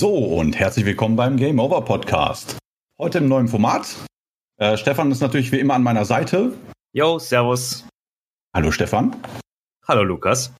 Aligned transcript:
So, 0.00 0.16
und 0.16 0.58
herzlich 0.58 0.86
willkommen 0.86 1.14
beim 1.14 1.36
Game 1.36 1.58
Over 1.58 1.82
Podcast. 1.82 2.56
Heute 2.96 3.18
im 3.18 3.28
neuen 3.28 3.48
Format. 3.48 3.96
Äh, 4.56 4.78
Stefan 4.78 5.10
ist 5.12 5.20
natürlich 5.20 5.52
wie 5.52 5.60
immer 5.60 5.74
an 5.74 5.82
meiner 5.82 6.06
Seite. 6.06 6.54
Jo, 6.94 7.18
servus. 7.18 7.84
Hallo 8.54 8.70
Stefan. 8.70 9.14
Hallo 9.86 10.02
Lukas. 10.02 10.54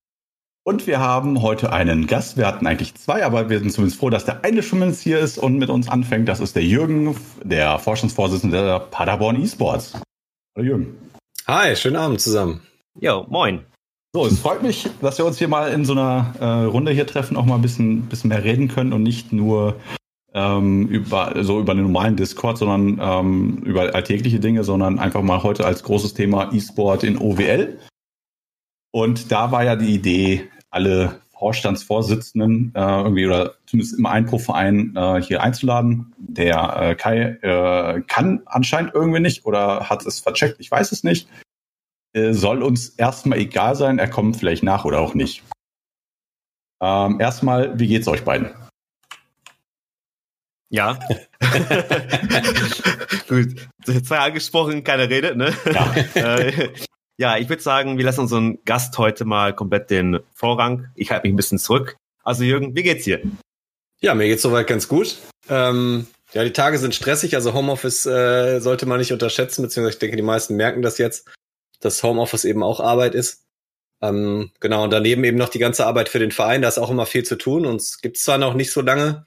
Und 0.62 0.87
wir 0.87 1.00
haben 1.00 1.41
heute 1.41 1.73
einen 1.73 2.06
Gast. 2.06 2.37
Wir 2.37 2.46
hatten 2.46 2.66
eigentlich 2.66 2.95
zwei, 2.96 3.24
aber 3.24 3.48
wir 3.48 3.61
sind 3.61 3.73
zumindest 3.73 3.98
froh, 3.98 4.11
dass 4.11 4.27
der 4.27 4.45
eine 4.45 4.62
schon 4.62 4.80
mal 4.80 4.92
hier 4.92 5.20
ist 5.20 5.38
und 5.38 5.57
mit 5.57 5.70
uns 5.70 5.88
anfängt. 5.88 6.29
Das 6.29 6.41
ist 6.41 6.54
der 6.54 6.65
Jürgen, 6.65 7.16
der 7.43 7.79
Forschungsvorsitzende 7.79 8.62
der 8.62 8.80
Paderborn 8.80 9.41
eSports. 9.43 9.95
Hallo 10.54 10.66
Jürgen. 10.66 11.10
Hi, 11.46 11.74
schönen 11.77 11.96
Abend 11.96 12.20
zusammen. 12.20 12.60
Jo, 13.01 13.24
moin. 13.30 13.65
So, 14.12 14.27
es 14.27 14.41
freut 14.41 14.62
mich, 14.64 14.88
dass 15.00 15.19
wir 15.19 15.24
uns 15.24 15.38
hier 15.38 15.46
mal 15.46 15.70
in 15.70 15.84
so 15.84 15.92
einer 15.92 16.34
äh, 16.41 16.64
Runde 16.64 16.91
hier 16.91 17.06
treffen, 17.06 17.37
auch 17.37 17.45
mal 17.45 17.55
ein 17.55 17.62
bisschen, 17.62 18.02
bisschen 18.06 18.28
mehr 18.28 18.42
reden 18.42 18.66
können 18.66 18.92
und 18.92 19.05
nicht 19.05 19.32
nur 19.32 19.77
ähm, 20.34 20.88
über 20.88 21.32
so 21.45 21.60
über 21.60 21.74
den 21.74 21.84
normalen 21.84 22.16
Discord, 22.16 22.59
sondern 22.59 22.98
ähm, 23.01 23.59
über 23.65 23.95
alltägliche 23.95 24.41
Dinge, 24.41 24.65
sondern 24.65 24.98
einfach 24.98 25.23
mal 25.23 25.45
heute 25.45 25.65
als 25.65 25.84
großes 25.84 26.15
Thema 26.15 26.52
E-Sport 26.52 27.04
in 27.04 27.18
OWL. 27.18 27.78
Und 28.91 29.30
da 29.30 29.52
war 29.52 29.62
ja 29.62 29.77
die 29.77 29.95
Idee, 29.95 30.51
alle 30.70 31.20
Vorstandsvorsitzenden 31.38 32.73
äh, 32.74 32.80
irgendwie 32.80 33.27
oder 33.27 33.54
zumindest 33.66 33.96
immer 33.96 34.10
ein 34.10 34.27
pro 34.27 34.38
Verein 34.38 34.92
äh, 34.96 35.23
hier 35.23 35.40
einzuladen. 35.40 36.12
Der 36.18 36.77
äh, 36.80 36.95
Kai 36.96 37.38
äh, 37.42 38.01
kann 38.09 38.42
anscheinend 38.46 38.92
irgendwie 38.92 39.20
nicht 39.20 39.46
oder 39.46 39.88
hat 39.88 40.04
es 40.04 40.18
vercheckt, 40.18 40.57
ich 40.59 40.68
weiß 40.68 40.90
es 40.90 41.04
nicht. 41.04 41.29
Äh, 42.13 42.33
soll 42.33 42.63
uns 42.63 42.91
erstmal 42.91 43.39
egal 43.39 43.77
sein, 43.77 43.99
er 43.99 44.09
kommt 44.09 44.37
vielleicht 44.37 44.63
nach 44.63 44.85
oder 44.85 45.01
auch 45.01 45.15
nicht. 45.15 45.43
Ähm, 46.80 47.21
erstmal, 47.21 47.79
wie 47.79 47.87
geht's 47.87 48.09
euch 48.09 48.25
beiden? 48.25 48.51
Ja. 50.71 50.99
Gut, 53.29 53.57
zwei 54.05 54.19
angesprochen, 54.19 54.85
keine 54.85 55.11
Rede, 55.11 55.37
ne? 55.37 55.55
Ja. 55.73 55.95
Äh, 56.15 56.71
ja, 57.19 57.37
ich 57.37 57.51
würde 57.51 57.63
sagen, 57.63 57.99
wir 57.99 58.05
lassen 58.07 58.21
unseren 58.21 58.65
Gast 58.65 58.97
heute 58.97 59.27
mal 59.27 59.55
komplett 59.55 59.91
den 59.91 60.21
Vorrang. 60.35 60.88
Ich 60.95 61.11
halte 61.11 61.27
mich 61.27 61.35
ein 61.35 61.37
bisschen 61.37 61.59
zurück. 61.59 61.97
Also 62.25 62.45
Jürgen, 62.45 62.75
wie 62.75 62.83
geht's 62.83 63.05
dir? 63.05 63.21
Ja, 64.00 64.15
mir 64.15 64.27
geht's 64.27 64.41
soweit 64.41 64.66
ganz 64.66 64.88
gut. 64.88 65.19
Ähm, 65.50 66.06
ja, 66.33 66.44
die 66.44 66.53
Tage 66.53 66.78
sind 66.78 66.94
stressig, 66.94 67.34
also 67.34 67.53
Homeoffice 67.53 68.06
äh, 68.06 68.61
sollte 68.61 68.87
man 68.87 69.00
nicht 69.00 69.12
unterschätzen, 69.12 69.62
beziehungsweise 69.62 69.97
ich 69.97 69.99
denke, 69.99 70.16
die 70.16 70.22
meisten 70.22 70.56
merken 70.56 70.81
das 70.81 70.97
jetzt 70.97 71.28
dass 71.81 72.03
Homeoffice 72.03 72.44
eben 72.44 72.62
auch 72.62 72.81
Arbeit 72.81 73.14
ist. 73.14 73.44
Ähm, 74.03 74.50
genau, 74.60 74.84
und 74.84 74.91
daneben 74.91 75.25
eben 75.25 75.36
noch 75.36 75.48
die 75.48 75.59
ganze 75.59 75.86
Arbeit 75.86 76.09
für 76.09 76.19
den 76.19 76.32
Verein, 76.32 76.62
da 76.62 76.69
ist 76.69 76.78
auch 76.78 76.91
immer 76.91 77.06
viel 77.06 77.25
zu 77.25 77.36
tun. 77.36 77.66
Uns 77.66 78.00
gibt 78.00 78.16
es 78.16 78.25
zwar 78.25 78.38
noch 78.38 78.54
nicht 78.54 78.72
so 78.72 78.81
lange, 78.81 79.26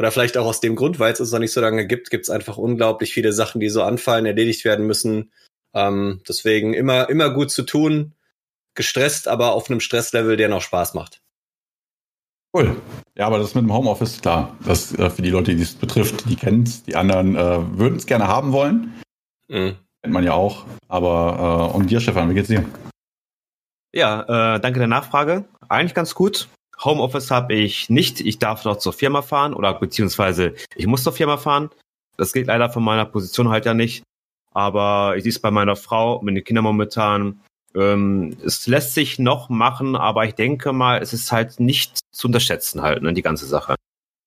oder 0.00 0.10
vielleicht 0.10 0.38
auch 0.38 0.46
aus 0.46 0.60
dem 0.60 0.76
Grund, 0.76 0.98
weil 0.98 1.12
es 1.12 1.20
uns 1.20 1.30
noch 1.30 1.40
nicht 1.40 1.52
so 1.52 1.60
lange 1.60 1.86
gibt, 1.86 2.08
gibt 2.08 2.24
es 2.24 2.30
einfach 2.30 2.56
unglaublich 2.56 3.12
viele 3.12 3.34
Sachen, 3.34 3.60
die 3.60 3.68
so 3.68 3.82
anfallen, 3.82 4.24
erledigt 4.24 4.64
werden 4.64 4.86
müssen. 4.86 5.30
Ähm, 5.74 6.22
deswegen 6.26 6.72
immer, 6.72 7.10
immer 7.10 7.28
gut 7.28 7.50
zu 7.50 7.64
tun, 7.64 8.14
gestresst, 8.74 9.28
aber 9.28 9.52
auf 9.52 9.68
einem 9.68 9.80
Stresslevel, 9.80 10.38
der 10.38 10.48
noch 10.48 10.62
Spaß 10.62 10.94
macht. 10.94 11.20
Cool. 12.54 12.80
Ja, 13.14 13.26
aber 13.26 13.38
das 13.38 13.54
mit 13.54 13.62
dem 13.62 13.74
Homeoffice, 13.74 14.22
klar, 14.22 14.56
das 14.64 14.94
äh, 14.94 15.10
für 15.10 15.20
die 15.20 15.28
Leute, 15.28 15.54
die 15.54 15.62
es 15.62 15.74
betrifft, 15.74 16.28
die 16.30 16.36
kennen 16.36 16.62
es, 16.62 16.82
die 16.82 16.96
anderen 16.96 17.36
äh, 17.36 17.78
würden 17.78 17.96
es 17.96 18.06
gerne 18.06 18.26
haben 18.26 18.52
wollen. 18.52 19.02
Mhm. 19.48 19.76
Kennt 20.02 20.14
man 20.14 20.24
ja 20.24 20.32
auch. 20.32 20.64
Aber 20.88 21.70
äh, 21.72 21.76
und 21.76 21.90
dir, 21.90 22.00
Stefan, 22.00 22.30
wie 22.30 22.34
geht's 22.34 22.48
dir? 22.48 22.64
Ja, 23.92 24.54
äh, 24.54 24.60
danke 24.60 24.78
der 24.78 24.88
Nachfrage. 24.88 25.44
Eigentlich 25.68 25.94
ganz 25.94 26.14
gut. 26.14 26.48
Homeoffice 26.82 27.30
habe 27.30 27.54
ich 27.54 27.90
nicht. 27.90 28.20
Ich 28.20 28.38
darf 28.38 28.64
noch 28.64 28.78
zur 28.78 28.92
Firma 28.92 29.22
fahren 29.22 29.52
oder 29.52 29.74
beziehungsweise 29.74 30.54
ich 30.74 30.86
muss 30.86 31.02
zur 31.02 31.12
Firma 31.12 31.36
fahren. 31.36 31.70
Das 32.16 32.32
geht 32.32 32.46
leider 32.46 32.70
von 32.70 32.82
meiner 32.82 33.04
Position 33.04 33.50
halt 33.50 33.66
ja 33.66 33.74
nicht. 33.74 34.02
Aber 34.52 35.14
ich 35.16 35.22
sehe 35.22 35.30
es 35.30 35.38
bei 35.38 35.50
meiner 35.50 35.76
Frau 35.76 36.20
mit 36.22 36.36
den 36.36 36.44
Kindern 36.44 36.64
momentan. 36.64 37.40
Ähm, 37.74 38.36
es 38.44 38.66
lässt 38.66 38.94
sich 38.94 39.18
noch 39.18 39.48
machen, 39.48 39.94
aber 39.94 40.24
ich 40.24 40.34
denke 40.34 40.72
mal, 40.72 41.00
es 41.00 41.12
ist 41.12 41.30
halt 41.30 41.60
nicht 41.60 42.00
zu 42.10 42.26
unterschätzen 42.26 42.82
halt, 42.82 43.02
ne, 43.02 43.12
die 43.12 43.22
ganze 43.22 43.46
Sache. 43.46 43.76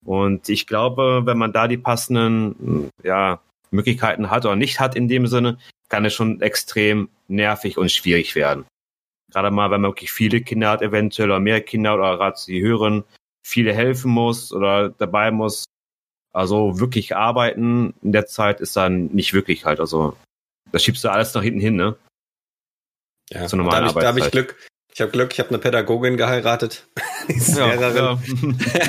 Und 0.05 0.47
ich 0.49 0.67
glaube, 0.67 1.23
wenn 1.25 1.37
man 1.37 1.51
da 1.51 1.67
die 1.67 1.77
passenden 1.77 2.89
ja, 3.03 3.41
Möglichkeiten 3.73 4.29
hat 4.29 4.45
oder 4.45 4.55
nicht 4.55 4.79
hat 4.79 4.95
in 4.95 5.07
dem 5.07 5.27
Sinne, 5.27 5.57
kann 5.89 6.05
es 6.05 6.13
schon 6.13 6.41
extrem 6.41 7.09
nervig 7.27 7.77
und 7.77 7.91
schwierig 7.91 8.35
werden. 8.35 8.65
Gerade 9.31 9.51
mal, 9.51 9.71
wenn 9.71 9.81
man 9.81 9.91
wirklich 9.91 10.11
viele 10.11 10.41
Kinder 10.41 10.69
hat, 10.69 10.81
eventuell 10.81 11.29
oder 11.29 11.39
mehr 11.39 11.61
Kinder 11.61 11.95
oder 11.95 12.17
gerade 12.17 12.39
die 12.47 12.61
hören, 12.61 13.03
viele 13.45 13.73
helfen 13.73 14.11
muss 14.11 14.53
oder 14.53 14.89
dabei 14.89 15.31
muss. 15.31 15.65
Also 16.33 16.79
wirklich 16.79 17.15
arbeiten 17.15 17.93
in 18.01 18.11
der 18.11 18.25
Zeit 18.25 18.61
ist 18.61 18.75
dann 18.75 19.07
nicht 19.07 19.33
wirklich 19.33 19.65
halt. 19.65 19.79
Also 19.79 20.15
das 20.71 20.83
schiebst 20.83 21.03
du 21.03 21.09
alles 21.09 21.33
nach 21.33 21.43
hinten 21.43 21.59
hin, 21.59 21.75
ne? 21.75 21.95
Ja, 23.29 23.47
da 23.47 23.87
habe 23.87 23.99
ich, 23.99 24.05
hab 24.05 24.17
ich 24.17 24.31
Glück. 24.31 24.67
Ich 24.93 25.01
habe 25.01 25.11
Glück, 25.11 25.33
ich 25.33 25.39
habe 25.39 25.49
eine 25.49 25.57
Pädagogin 25.57 26.17
geheiratet. 26.17 26.87
die 27.27 27.33
ist 27.33 27.57
ja, 27.57 27.73
Lehrerin. 27.73 28.19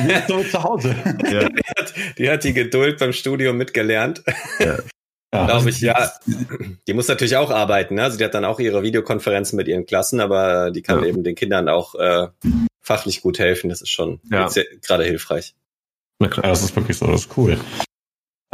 Ja. 0.09 0.27
so 0.29 0.43
zu 0.43 0.63
Hause. 0.63 0.95
Ja. 1.25 1.49
Die, 1.49 1.63
hat, 1.79 1.95
die, 2.19 2.31
hat, 2.31 2.45
die 2.45 2.53
Geduld 2.53 2.99
beim 2.99 3.13
Studium 3.13 3.57
mitgelernt. 3.57 4.23
Ja. 4.59 4.79
Ja. 5.33 5.47
Glaube 5.47 5.69
ich, 5.69 5.81
ja. 5.81 6.13
Die 6.87 6.93
muss 6.93 7.09
natürlich 7.09 7.35
auch 7.37 7.51
arbeiten. 7.51 7.97
Ne? 7.97 8.05
Also 8.05 8.17
die 8.17 8.25
hat 8.25 8.35
dann 8.35 8.45
auch 8.45 8.61
ihre 8.61 8.85
Videokonferenzen 8.85 9.57
mit 9.57 9.67
ihren 9.67 9.85
Klassen, 9.85 10.21
aber 10.21 10.71
die 10.71 10.81
kann 10.81 11.01
ja. 11.01 11.07
eben 11.07 11.25
den 11.25 11.35
Kindern 11.35 11.69
auch 11.69 11.97
äh, 11.97 12.29
fachlich 12.81 13.21
gut 13.21 13.41
helfen. 13.41 13.69
Das 13.69 13.83
ist 13.83 13.89
schon 13.89 14.21
ja. 14.31 14.49
gerade 14.87 15.03
hilfreich. 15.03 15.57
Ja, 16.21 16.29
das 16.29 16.63
ist 16.63 16.77
wirklich 16.77 16.97
so, 16.97 17.09
das 17.09 17.23
ist 17.23 17.37
cool. 17.37 17.59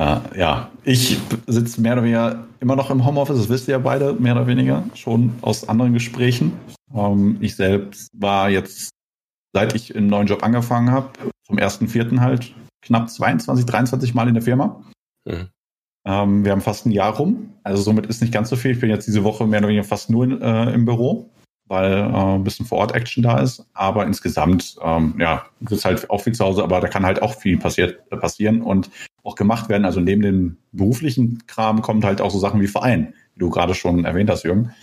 Äh, 0.00 0.38
ja, 0.38 0.70
ich 0.84 1.18
sitze 1.46 1.80
mehr 1.82 1.92
oder 1.92 2.02
weniger 2.04 2.46
immer 2.60 2.74
noch 2.74 2.90
im 2.90 3.04
Homeoffice, 3.04 3.36
das 3.36 3.48
wisst 3.50 3.68
ihr 3.68 3.72
ja 3.72 3.78
beide, 3.78 4.14
mehr 4.14 4.34
oder 4.34 4.46
weniger, 4.46 4.82
schon 4.94 5.34
aus 5.42 5.68
anderen 5.68 5.92
Gesprächen. 5.92 6.52
Ähm, 6.94 7.36
ich 7.40 7.54
selbst 7.54 8.08
war 8.14 8.48
jetzt, 8.48 8.88
seit 9.52 9.74
ich 9.74 9.94
im 9.94 10.06
neuen 10.06 10.26
Job 10.26 10.42
angefangen 10.42 10.90
habe, 10.90 11.10
zum 11.46 11.58
ersten 11.58 11.86
Vierten 11.86 12.22
halt 12.22 12.54
knapp 12.80 13.10
22, 13.10 13.66
23 13.66 14.14
Mal 14.14 14.28
in 14.28 14.34
der 14.34 14.42
Firma. 14.42 14.82
Mhm. 15.26 15.48
Ähm, 16.06 16.44
wir 16.46 16.52
haben 16.52 16.62
fast 16.62 16.86
ein 16.86 16.92
Jahr 16.92 17.14
rum, 17.14 17.52
also 17.62 17.82
somit 17.82 18.06
ist 18.06 18.22
nicht 18.22 18.32
ganz 18.32 18.48
so 18.48 18.56
viel. 18.56 18.70
Ich 18.70 18.80
bin 18.80 18.88
jetzt 18.88 19.06
diese 19.06 19.22
Woche 19.22 19.46
mehr 19.46 19.58
oder 19.58 19.68
weniger 19.68 19.84
fast 19.84 20.08
nur 20.08 20.40
äh, 20.40 20.72
im 20.72 20.86
Büro, 20.86 21.28
weil 21.70 21.92
äh, 21.92 22.34
ein 22.34 22.42
bisschen 22.42 22.66
vor 22.66 22.78
Ort 22.78 22.94
Action 22.94 23.22
da 23.22 23.38
ist. 23.38 23.64
Aber 23.74 24.04
insgesamt, 24.04 24.76
ähm, 24.82 25.14
ja, 25.18 25.46
ist 25.70 25.84
halt 25.84 26.10
auch 26.10 26.20
viel 26.20 26.34
zu 26.34 26.44
Hause, 26.44 26.64
aber 26.64 26.80
da 26.80 26.88
kann 26.88 27.06
halt 27.06 27.22
auch 27.22 27.34
viel 27.34 27.58
passiert, 27.58 28.00
äh, 28.10 28.16
passieren 28.16 28.60
und 28.60 28.90
auch 29.22 29.36
gemacht 29.36 29.68
werden. 29.68 29.84
Also 29.84 30.00
neben 30.00 30.20
dem 30.20 30.56
beruflichen 30.72 31.46
Kram 31.46 31.80
kommt 31.80 32.04
halt 32.04 32.20
auch 32.20 32.32
so 32.32 32.40
Sachen 32.40 32.60
wie 32.60 32.66
Verein, 32.66 33.14
wie 33.34 33.40
du 33.40 33.50
gerade 33.50 33.74
schon 33.74 34.04
erwähnt 34.04 34.28
hast, 34.30 34.42
Jürgen. 34.42 34.74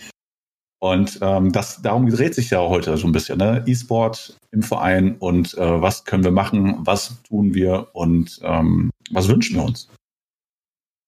Und 0.80 1.18
ähm, 1.20 1.52
das, 1.52 1.82
darum 1.82 2.08
dreht 2.08 2.34
sich 2.34 2.50
ja 2.50 2.60
heute 2.60 2.96
so 2.96 3.06
ein 3.06 3.12
bisschen, 3.12 3.38
ne? 3.38 3.64
E-Sport 3.66 4.38
im 4.52 4.62
Verein 4.62 5.16
und 5.18 5.58
äh, 5.58 5.82
was 5.82 6.04
können 6.04 6.24
wir 6.24 6.30
machen, 6.30 6.76
was 6.78 7.20
tun 7.24 7.52
wir 7.52 7.88
und 7.92 8.40
ähm, 8.42 8.90
was 9.10 9.28
wünschen 9.28 9.56
wir 9.56 9.64
uns. 9.64 9.88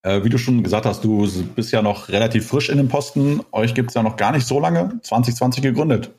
Äh, 0.03 0.25
wie 0.25 0.31
du 0.31 0.39
schon 0.39 0.63
gesagt 0.63 0.87
hast, 0.87 1.05
du 1.05 1.27
bist 1.55 1.73
ja 1.73 1.83
noch 1.83 2.09
relativ 2.09 2.47
frisch 2.49 2.71
in 2.71 2.79
dem 2.79 2.89
Posten. 2.89 3.43
Euch 3.53 3.75
gibt 3.75 3.91
es 3.91 3.95
ja 3.95 4.03
noch 4.03 4.17
gar 4.17 4.33
nicht 4.33 4.47
so 4.47 4.59
lange, 4.61 5.01
2020 5.03 5.63
gegründet. 5.63 6.11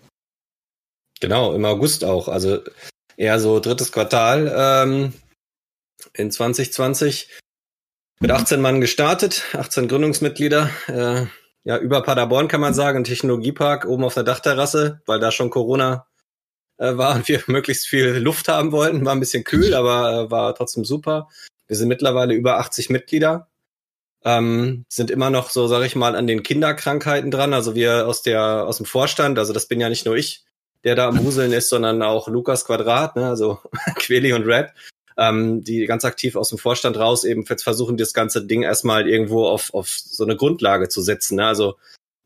Genau, 1.19 1.53
im 1.53 1.65
August 1.65 2.03
auch. 2.03 2.27
Also 2.27 2.59
eher 3.17 3.39
so 3.39 3.59
drittes 3.59 3.91
Quartal 3.91 4.53
ähm, 4.55 5.13
in 6.13 6.31
2020. 6.31 7.29
Mit 8.19 8.29
18 8.29 8.61
Mann 8.61 8.81
gestartet, 8.81 9.45
18 9.53 9.87
Gründungsmitglieder. 9.87 10.69
Äh, 10.87 11.25
ja, 11.63 11.77
über 11.77 12.03
Paderborn 12.03 12.47
kann 12.47 12.61
man 12.61 12.73
sagen, 12.73 12.99
ein 12.99 13.03
Technologiepark 13.03 13.85
oben 13.85 14.03
auf 14.03 14.13
der 14.13 14.23
Dachterrasse, 14.23 15.01
weil 15.05 15.19
da 15.19 15.31
schon 15.31 15.49
Corona 15.49 16.07
äh, 16.77 16.97
war 16.97 17.15
und 17.15 17.27
wir 17.27 17.43
möglichst 17.47 17.87
viel 17.87 18.17
Luft 18.17 18.47
haben 18.47 18.71
wollten. 18.71 19.05
War 19.05 19.13
ein 19.13 19.19
bisschen 19.19 19.43
kühl, 19.43 19.73
aber 19.73 20.25
äh, 20.25 20.31
war 20.31 20.53
trotzdem 20.55 20.85
super. 20.85 21.29
Wir 21.67 21.77
sind 21.77 21.87
mittlerweile 21.87 22.33
über 22.33 22.59
80 22.59 22.89
Mitglieder. 22.89 23.50
Ähm, 24.23 24.85
sind 24.87 25.09
immer 25.09 25.29
noch 25.29 25.49
so, 25.49 25.67
sage 25.67 25.85
ich 25.85 25.95
mal, 25.95 26.15
an 26.15 26.27
den 26.27 26.43
Kinderkrankheiten 26.43 27.31
dran. 27.31 27.53
Also 27.53 27.73
wir 27.73 28.07
aus 28.07 28.21
der 28.21 28.67
aus 28.67 28.77
dem 28.77 28.85
Vorstand, 28.85 29.39
also 29.39 29.51
das 29.51 29.67
bin 29.67 29.81
ja 29.81 29.89
nicht 29.89 30.05
nur 30.05 30.15
ich, 30.15 30.45
der 30.83 30.95
da 30.95 31.07
am 31.07 31.15
Museln 31.23 31.51
ist, 31.51 31.69
sondern 31.69 32.01
auch 32.01 32.27
Lukas 32.27 32.65
Quadrat, 32.65 33.15
ne, 33.15 33.27
also 33.27 33.59
Queli 33.95 34.33
und 34.33 34.45
Red, 34.45 34.69
ähm, 35.17 35.63
die 35.63 35.85
ganz 35.85 36.05
aktiv 36.05 36.35
aus 36.35 36.49
dem 36.49 36.57
Vorstand 36.57 36.97
raus 36.97 37.23
eben 37.23 37.45
jetzt 37.47 37.63
versuchen, 37.63 37.97
das 37.97 38.13
ganze 38.13 38.45
Ding 38.45 38.63
erstmal 38.63 39.09
irgendwo 39.09 39.47
auf, 39.47 39.73
auf 39.73 39.89
so 39.89 40.23
eine 40.23 40.35
Grundlage 40.35 40.89
zu 40.89 41.01
setzen. 41.01 41.35
Ne? 41.35 41.45
Also 41.45 41.77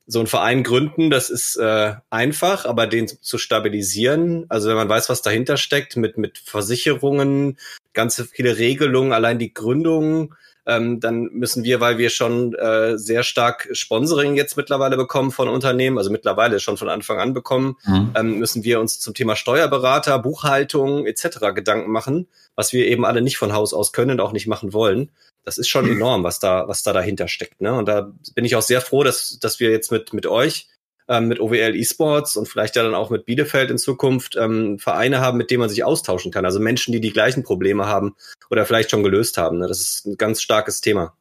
so 0.08 0.20
ein 0.20 0.28
Verein 0.28 0.64
gründen, 0.64 1.10
das 1.10 1.30
ist 1.30 1.56
äh, 1.56 1.94
einfach, 2.10 2.66
aber 2.66 2.86
den 2.86 3.08
zu 3.08 3.38
stabilisieren, 3.38 4.46
also 4.50 4.70
wenn 4.70 4.76
man 4.76 4.90
weiß, 4.90 5.10
was 5.10 5.24
dahinter 5.24 5.58
steckt, 5.58 5.98
mit, 5.98 6.18
mit 6.18 6.38
Versicherungen, 6.38 7.58
ganze 7.94 8.26
viele 8.26 8.58
Regelungen, 8.58 9.14
allein 9.14 9.40
die 9.40 9.54
Gründung, 9.54 10.36
ähm, 10.66 11.00
dann 11.00 11.30
müssen 11.32 11.64
wir, 11.64 11.80
weil 11.80 11.98
wir 11.98 12.10
schon 12.10 12.54
äh, 12.56 12.98
sehr 12.98 13.24
stark 13.24 13.70
Sponsoring 13.72 14.36
jetzt 14.36 14.58
mittlerweile 14.58 14.98
bekommen 14.98 15.32
von 15.32 15.48
Unternehmen, 15.48 15.98
also 15.98 16.10
mittlerweile 16.10 16.60
schon 16.60 16.78
von 16.78 16.90
Anfang 16.90 17.20
an 17.20 17.34
bekommen, 17.34 17.76
mhm. 17.86 18.12
ähm, 18.16 18.40
müssen 18.40 18.64
wir 18.64 18.80
uns 18.80 19.00
zum 19.00 19.14
Thema 19.14 19.36
Steuerberater, 19.36 20.18
Buchhaltung 20.20 21.06
etc. 21.06 21.54
Gedanken 21.54 21.92
machen, 21.92 22.28
was 22.56 22.74
wir 22.74 22.88
eben 22.88 23.06
alle 23.06 23.22
nicht 23.22 23.38
von 23.38 23.54
Haus 23.54 23.74
aus 23.74 23.94
können 23.94 24.12
und 24.12 24.20
auch 24.20 24.32
nicht 24.32 24.48
machen 24.48 24.74
wollen. 24.74 25.12
Das 25.44 25.58
ist 25.58 25.68
schon 25.68 25.86
mhm. 25.86 25.94
enorm, 25.94 26.24
was 26.24 26.40
da, 26.40 26.68
was 26.68 26.82
da 26.84 26.94
dahinter 26.94 27.28
steckt. 27.28 27.62
Ne? 27.62 27.74
Und 27.74 27.88
da 27.88 28.12
bin 28.34 28.46
ich 28.46 28.56
auch 28.56 28.64
sehr 28.64 28.82
froh, 28.82 29.04
dass, 29.04 29.38
dass 29.40 29.60
wir 29.60 29.70
jetzt 29.70 29.92
mit, 29.92 30.14
mit 30.14 30.26
euch 30.26 30.68
ähm, 31.08 31.28
mit 31.28 31.40
OWL 31.40 31.76
Esports 31.76 32.36
und 32.36 32.48
vielleicht 32.48 32.76
ja 32.76 32.84
dann 32.84 32.96
auch 32.96 33.10
mit 33.10 33.26
Bielefeld 33.26 33.72
in 33.72 33.78
Zukunft 33.78 34.36
ähm, 34.36 34.80
Vereine 34.80 35.20
haben, 35.20 35.38
mit 35.38 35.52
denen 35.52 35.62
man 35.62 35.70
sich 35.70 35.84
austauschen 35.84 36.32
kann. 36.32 36.46
Also 36.46 36.60
Menschen, 36.60 36.92
die 36.92 37.02
die 37.02 37.14
gleichen 37.14 37.44
Probleme 37.44 37.86
haben 37.86 38.16
oder 38.50 38.66
vielleicht 38.66 38.92
schon 38.92 39.04
gelöst 39.04 39.38
haben. 39.38 39.60
Ne? 39.60 39.68
Das 39.68 39.82
ist 39.82 40.06
ein 40.06 40.18
ganz 40.18 40.42
starkes 40.42 40.82
Thema. 40.82 41.14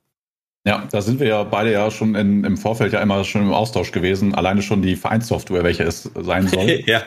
Ja, 0.67 0.89
da 0.91 1.03
sind 1.03 1.21
wir 1.21 1.27
ja 1.27 1.43
beide 1.43 1.71
ja 1.71 1.91
schon 1.91 2.15
in, 2.15 2.43
im 2.43 2.57
Vorfeld 2.57 2.95
ja 2.95 3.01
immer 3.01 3.23
schon 3.25 3.43
im 3.43 3.53
Austausch 3.53 3.93
gewesen. 3.93 4.35
Alleine 4.35 4.63
schon 4.63 4.81
die 4.81 4.97
Vereinssoftware, 4.97 5.63
welche 5.63 5.83
es 5.83 6.11
sein 6.23 6.49
soll. 6.49 6.83
ja. 6.87 7.03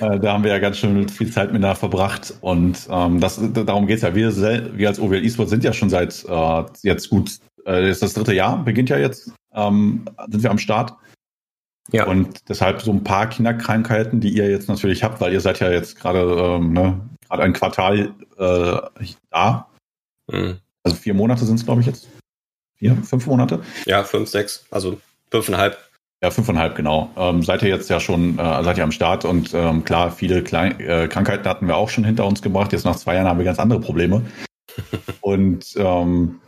Äh, 0.00 0.18
da 0.18 0.32
haben 0.32 0.42
wir 0.42 0.50
ja 0.50 0.58
ganz 0.58 0.78
schön 0.78 1.08
viel 1.08 1.30
Zeit 1.30 1.52
mit 1.52 1.62
da 1.62 1.76
verbracht. 1.76 2.34
Und 2.40 2.88
ähm, 2.90 3.20
das, 3.20 3.40
darum 3.52 3.86
geht's 3.86 4.02
ja. 4.02 4.16
Wir, 4.16 4.36
wir 4.76 4.88
als 4.88 4.98
OWL 4.98 5.24
Esports 5.24 5.50
sind 5.50 5.62
ja 5.62 5.72
schon 5.72 5.90
seit 5.90 6.24
äh, 6.28 6.64
jetzt 6.82 7.08
gut, 7.08 7.38
äh, 7.66 7.88
ist 7.88 8.02
das 8.02 8.14
dritte 8.14 8.34
Jahr, 8.34 8.64
beginnt 8.64 8.90
ja 8.90 8.98
jetzt, 8.98 9.30
ähm, 9.54 10.04
sind 10.28 10.42
wir 10.42 10.50
am 10.50 10.58
Start. 10.58 10.94
Ja. 11.90 12.06
Und 12.06 12.48
deshalb 12.48 12.80
so 12.80 12.92
ein 12.92 13.04
paar 13.04 13.28
Kinderkrankheiten, 13.28 14.20
die 14.20 14.30
ihr 14.30 14.50
jetzt 14.50 14.68
natürlich 14.68 15.02
habt, 15.02 15.20
weil 15.20 15.32
ihr 15.32 15.40
seid 15.40 15.60
ja 15.60 15.70
jetzt 15.70 15.98
gerade 15.98 16.20
ähm, 16.20 16.72
ne, 16.72 17.00
gerade 17.28 17.42
ein 17.42 17.52
Quartal 17.52 18.14
äh, 18.38 19.06
da. 19.30 19.68
Mhm. 20.30 20.58
Also 20.84 20.96
vier 20.96 21.14
Monate 21.14 21.44
sind 21.44 21.56
es, 21.56 21.64
glaube 21.64 21.80
ich, 21.80 21.86
jetzt. 21.86 22.08
Vier, 22.76 22.96
fünf 22.96 23.26
Monate? 23.26 23.62
Ja, 23.86 24.04
fünf, 24.04 24.28
sechs, 24.28 24.64
also 24.70 25.00
fünfeinhalb. 25.30 25.78
Ja, 26.22 26.30
fünfeinhalb, 26.30 26.76
genau. 26.76 27.10
Ähm, 27.16 27.42
seid 27.42 27.62
ihr 27.62 27.68
jetzt 27.68 27.90
ja 27.90 27.98
schon, 27.98 28.38
äh, 28.38 28.64
seid 28.64 28.78
ihr 28.78 28.84
am 28.84 28.92
Start 28.92 29.24
und 29.24 29.52
ähm, 29.54 29.84
klar, 29.84 30.12
viele 30.12 30.44
Klein 30.44 30.78
äh, 30.78 31.08
Krankheiten 31.08 31.48
hatten 31.48 31.66
wir 31.66 31.76
auch 31.76 31.88
schon 31.88 32.04
hinter 32.04 32.26
uns 32.26 32.42
gebracht. 32.42 32.72
Jetzt 32.72 32.84
nach 32.84 32.96
zwei 32.96 33.16
Jahren 33.16 33.26
haben 33.26 33.38
wir 33.38 33.44
ganz 33.44 33.58
andere 33.58 33.80
Probleme. 33.80 34.22
und 35.20 35.74
ähm, 35.76 36.40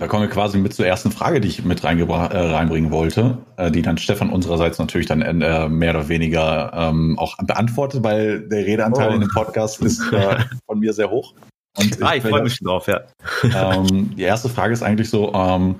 da 0.00 0.08
kommen 0.08 0.22
wir 0.22 0.30
quasi 0.30 0.56
mit 0.56 0.72
zur 0.72 0.86
ersten 0.86 1.12
Frage, 1.12 1.42
die 1.42 1.48
ich 1.48 1.62
mit 1.62 1.84
äh, 1.84 1.86
reinbringen 1.86 2.90
wollte, 2.90 3.36
äh, 3.58 3.70
die 3.70 3.82
dann 3.82 3.98
Stefan 3.98 4.30
unsererseits 4.30 4.78
natürlich 4.78 5.06
dann 5.06 5.20
äh, 5.20 5.68
mehr 5.68 5.90
oder 5.90 6.08
weniger 6.08 6.72
ähm, 6.74 7.18
auch 7.18 7.36
beantwortet, 7.36 8.02
weil 8.02 8.48
der 8.48 8.64
Redeanteil 8.64 9.10
oh. 9.10 9.14
in 9.14 9.20
dem 9.20 9.28
Podcast 9.28 9.82
ist 9.82 10.00
äh, 10.10 10.42
von 10.66 10.78
mir 10.78 10.94
sehr 10.94 11.10
hoch. 11.10 11.34
Und 11.76 12.02
ah, 12.02 12.14
ich, 12.14 12.24
ich 12.24 12.30
freue 12.30 12.42
mich 12.42 12.58
drauf, 12.60 12.88
ja. 12.88 13.02
Ähm, 13.44 14.16
die 14.16 14.22
erste 14.22 14.48
Frage 14.48 14.72
ist 14.72 14.82
eigentlich 14.82 15.10
so, 15.10 15.34
ähm, 15.34 15.74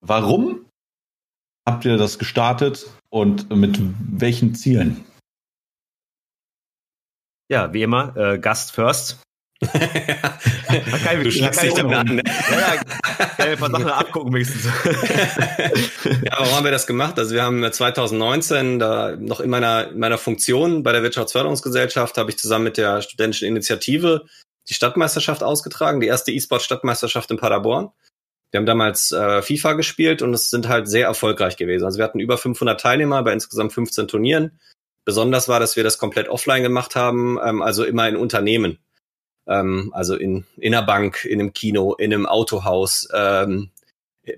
warum 0.00 0.66
habt 1.68 1.84
ihr 1.84 1.96
das 1.96 2.20
gestartet 2.20 2.86
und 3.10 3.50
mit 3.50 3.80
welchen 4.12 4.54
Zielen? 4.54 5.04
Ja, 7.50 7.72
wie 7.72 7.82
immer, 7.82 8.16
äh, 8.16 8.38
Gast 8.38 8.70
first 8.70 9.24
kann 9.66 11.18
ich, 11.18 11.24
du 11.24 11.30
schließt 11.30 11.62
dich 11.62 11.74
dann 11.74 11.92
an. 11.92 12.06
Ne? 12.16 12.22
Ja, 12.50 12.74
ja, 12.74 13.26
kann 13.26 13.48
ein 13.48 13.58
paar 13.58 13.70
Sachen 13.70 13.88
abgucken 13.88 14.34
wenigstens. 14.34 14.64
ja, 16.04 16.32
warum 16.38 16.54
haben 16.54 16.64
wir 16.64 16.70
das 16.70 16.86
gemacht? 16.86 17.18
Also 17.18 17.34
wir 17.34 17.42
haben 17.42 17.70
2019 17.70 18.78
da 18.78 19.16
noch 19.16 19.40
in 19.40 19.50
meiner, 19.50 19.90
in 19.90 19.98
meiner 19.98 20.18
Funktion 20.18 20.82
bei 20.82 20.92
der 20.92 21.02
Wirtschaftsförderungsgesellschaft 21.02 22.16
habe 22.18 22.30
ich 22.30 22.38
zusammen 22.38 22.64
mit 22.64 22.76
der 22.76 23.02
studentischen 23.02 23.48
Initiative 23.48 24.24
die 24.68 24.74
Stadtmeisterschaft 24.74 25.42
ausgetragen, 25.42 26.00
die 26.00 26.06
erste 26.06 26.32
E-Sport-Stadtmeisterschaft 26.32 27.30
in 27.30 27.36
Paderborn. 27.36 27.90
Wir 28.50 28.58
haben 28.58 28.66
damals 28.66 29.10
äh, 29.12 29.42
FIFA 29.42 29.72
gespielt 29.72 30.22
und 30.22 30.32
es 30.32 30.48
sind 30.48 30.68
halt 30.68 30.88
sehr 30.88 31.06
erfolgreich 31.06 31.56
gewesen. 31.56 31.84
Also 31.84 31.98
wir 31.98 32.04
hatten 32.04 32.20
über 32.20 32.38
500 32.38 32.80
Teilnehmer 32.80 33.22
bei 33.22 33.32
insgesamt 33.32 33.72
15 33.72 34.08
Turnieren. 34.08 34.60
Besonders 35.04 35.48
war, 35.48 35.60
dass 35.60 35.76
wir 35.76 35.84
das 35.84 35.98
komplett 35.98 36.28
offline 36.28 36.62
gemacht 36.62 36.96
haben, 36.96 37.38
ähm, 37.44 37.62
also 37.62 37.84
immer 37.84 38.08
in 38.08 38.16
Unternehmen 38.16 38.78
ähm, 39.46 39.90
also 39.94 40.16
in, 40.16 40.44
in 40.56 40.74
einer 40.74 40.86
Bank, 40.86 41.24
in 41.24 41.40
einem 41.40 41.52
Kino, 41.52 41.94
in 41.94 42.12
einem 42.12 42.26
Autohaus, 42.26 43.08
ähm, 43.12 43.70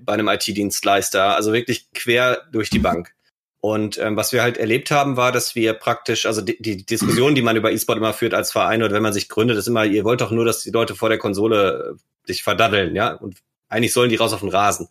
bei 0.01 0.13
einem 0.13 0.27
IT-Dienstleister, 0.27 1.35
also 1.35 1.53
wirklich 1.53 1.91
quer 1.93 2.41
durch 2.51 2.69
die 2.69 2.79
Bank. 2.79 3.13
Und 3.59 3.97
ähm, 3.97 4.15
was 4.15 4.33
wir 4.33 4.41
halt 4.41 4.57
erlebt 4.57 4.91
haben, 4.91 5.17
war, 5.17 5.31
dass 5.31 5.55
wir 5.55 5.73
praktisch, 5.73 6.25
also 6.25 6.41
die, 6.41 6.61
die 6.61 6.85
Diskussion, 6.85 7.35
die 7.35 7.41
man 7.41 7.55
über 7.55 7.71
E-Sport 7.71 7.97
immer 7.97 8.13
führt 8.13 8.33
als 8.33 8.51
Verein 8.51 8.83
oder 8.83 8.93
wenn 8.93 9.03
man 9.03 9.13
sich 9.13 9.29
gründet, 9.29 9.57
ist 9.57 9.67
immer, 9.67 9.85
ihr 9.85 10.03
wollt 10.03 10.21
doch 10.21 10.31
nur, 10.31 10.45
dass 10.45 10.61
die 10.61 10.71
Leute 10.71 10.95
vor 10.95 11.09
der 11.09 11.17
Konsole 11.17 11.95
äh, 11.95 12.27
sich 12.27 12.43
verdaddeln, 12.43 12.95
ja. 12.95 13.13
Und 13.13 13.37
eigentlich 13.67 13.93
sollen 13.93 14.09
die 14.09 14.15
raus 14.15 14.33
auf 14.33 14.41
den 14.41 14.49
Rasen. 14.49 14.89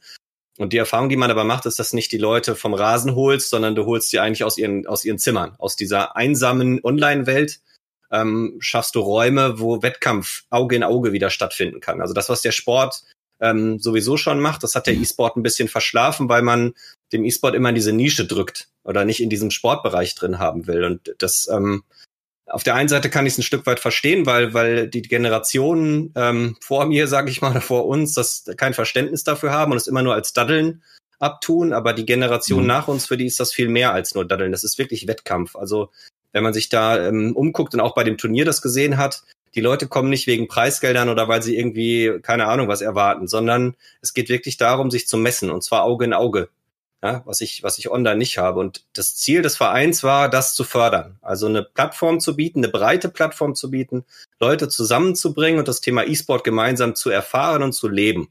Und 0.58 0.72
die 0.72 0.78
Erfahrung, 0.78 1.08
die 1.08 1.16
man 1.16 1.30
aber 1.30 1.44
macht, 1.44 1.66
ist, 1.66 1.78
dass 1.78 1.92
nicht 1.92 2.12
die 2.12 2.19
Leute 2.19 2.56
vom 2.56 2.74
Rasen 2.74 3.14
holst, 3.14 3.50
sondern 3.50 3.74
du 3.74 3.84
holst 3.84 4.12
die 4.12 4.20
eigentlich 4.20 4.42
aus 4.42 4.58
ihren, 4.58 4.86
aus 4.86 5.04
ihren 5.04 5.19
Zimmern, 5.19 5.54
aus 5.58 5.76
dieser 5.76 6.16
einsamen 6.16 6.80
Online-Welt, 6.82 7.60
ähm, 8.11 8.56
schaffst 8.61 8.94
du 8.94 9.00
Räume, 9.00 9.58
wo 9.58 9.82
Wettkampf 9.82 10.44
Auge 10.50 10.76
in 10.76 10.82
Auge 10.82 11.12
wieder 11.12 11.31
stattfinden 11.31 11.81
kann. 11.81 12.00
Also 12.00 12.14
das, 12.14 12.29
was 12.29 12.43
der 12.43 12.53
Sport 12.53 13.03
ähm, 13.41 13.79
sowieso 13.79 14.17
schon 14.17 14.41
macht, 14.41 14.62
das 14.62 14.75
hat 14.75 14.87
der 14.87 14.94
E-Sport 14.94 15.37
ein 15.37 15.43
bisschen 15.43 15.69
verschlafen, 15.69 16.29
weil 16.29 16.43
man 16.43 16.75
dem 17.12 17.25
E-Sport 17.25 17.55
immer 17.55 17.69
in 17.70 17.75
diese 17.75 17.93
Nische 17.93 18.26
drückt 18.26 18.69
oder 18.85 19.05
nicht 19.05 19.20
in 19.20 19.31
diesem 19.31 19.50
Sportbereich 19.50 20.14
drin 20.14 20.38
haben 20.38 20.67
will. 20.67 20.85
Und 20.85 21.14
das 21.19 21.49
ähm, 21.53 21.82
auf 22.47 22.62
der 22.62 22.76
einen 22.76 22.88
Seite 22.88 23.11
kann 23.11 23.26
ich 23.26 23.32
es 23.32 23.38
ein 23.38 23.43
Stück 23.43 23.67
weit 23.67 23.81
verstehen, 23.81 24.25
weil 24.25 24.55
weil 24.55 24.88
die 24.88 25.03
Generationen 25.03 26.12
ähm, 26.14 26.56
vor 26.61 26.87
mir, 26.87 27.08
sage 27.08 27.31
ich 27.31 27.43
mal, 27.43 27.50
oder 27.50 27.61
vor 27.61 27.87
uns, 27.87 28.14
das 28.14 28.44
kein 28.56 28.75
Verständnis 28.75 29.25
dafür 29.25 29.53
haben 29.53 29.73
und 29.73 29.79
es 29.79 29.88
immer 29.88 30.03
nur 30.03 30.14
als 30.14 30.32
Daddeln 30.32 30.82
abtun. 31.19 31.73
Aber 31.73 31.93
die 31.93 32.06
Generation 32.06 32.62
mhm. 32.62 32.69
nach 32.69 32.88
uns, 32.88 33.06
für 33.06 33.17
die 33.17 33.26
ist 33.26 33.41
das 33.41 33.53
viel 33.53 33.69
mehr 33.69 33.93
als 33.93 34.14
nur 34.14 34.25
Daddeln. 34.25 34.53
Das 34.53 34.64
ist 34.64 34.79
wirklich 34.79 35.08
Wettkampf. 35.08 35.56
Also 35.56 35.91
wenn 36.36 36.42
man 36.42 36.52
sich 36.52 36.68
da 36.68 37.08
ähm, 37.08 37.34
umguckt 37.34 37.72
und 37.72 37.80
auch 37.80 37.94
bei 37.94 38.04
dem 38.04 38.18
Turnier 38.18 38.44
das 38.44 38.60
gesehen 38.60 38.98
hat, 38.98 39.22
die 39.54 39.62
Leute 39.62 39.86
kommen 39.86 40.10
nicht 40.10 40.26
wegen 40.26 40.48
Preisgeldern 40.48 41.08
oder 41.08 41.28
weil 41.28 41.42
sie 41.42 41.56
irgendwie 41.56 42.18
keine 42.20 42.46
Ahnung 42.46 42.68
was 42.68 42.82
erwarten, 42.82 43.26
sondern 43.26 43.74
es 44.02 44.12
geht 44.12 44.28
wirklich 44.28 44.58
darum, 44.58 44.90
sich 44.90 45.08
zu 45.08 45.16
messen 45.16 45.50
und 45.50 45.64
zwar 45.64 45.84
Auge 45.84 46.04
in 46.04 46.12
Auge. 46.12 46.50
Ja, 47.02 47.22
was 47.24 47.40
ich, 47.40 47.62
was 47.62 47.78
ich 47.78 47.90
online 47.90 48.16
nicht 48.16 48.36
habe. 48.36 48.60
Und 48.60 48.84
das 48.92 49.16
Ziel 49.16 49.40
des 49.40 49.56
Vereins 49.56 50.02
war, 50.02 50.28
das 50.28 50.54
zu 50.54 50.62
fördern. 50.62 51.18
Also 51.22 51.46
eine 51.46 51.62
Plattform 51.62 52.20
zu 52.20 52.36
bieten, 52.36 52.60
eine 52.60 52.68
breite 52.68 53.08
Plattform 53.08 53.54
zu 53.54 53.70
bieten, 53.70 54.04
Leute 54.38 54.68
zusammenzubringen 54.68 55.58
und 55.58 55.68
das 55.68 55.80
Thema 55.80 56.06
E-Sport 56.06 56.44
gemeinsam 56.44 56.94
zu 56.94 57.08
erfahren 57.08 57.62
und 57.62 57.72
zu 57.72 57.88
leben. 57.88 58.28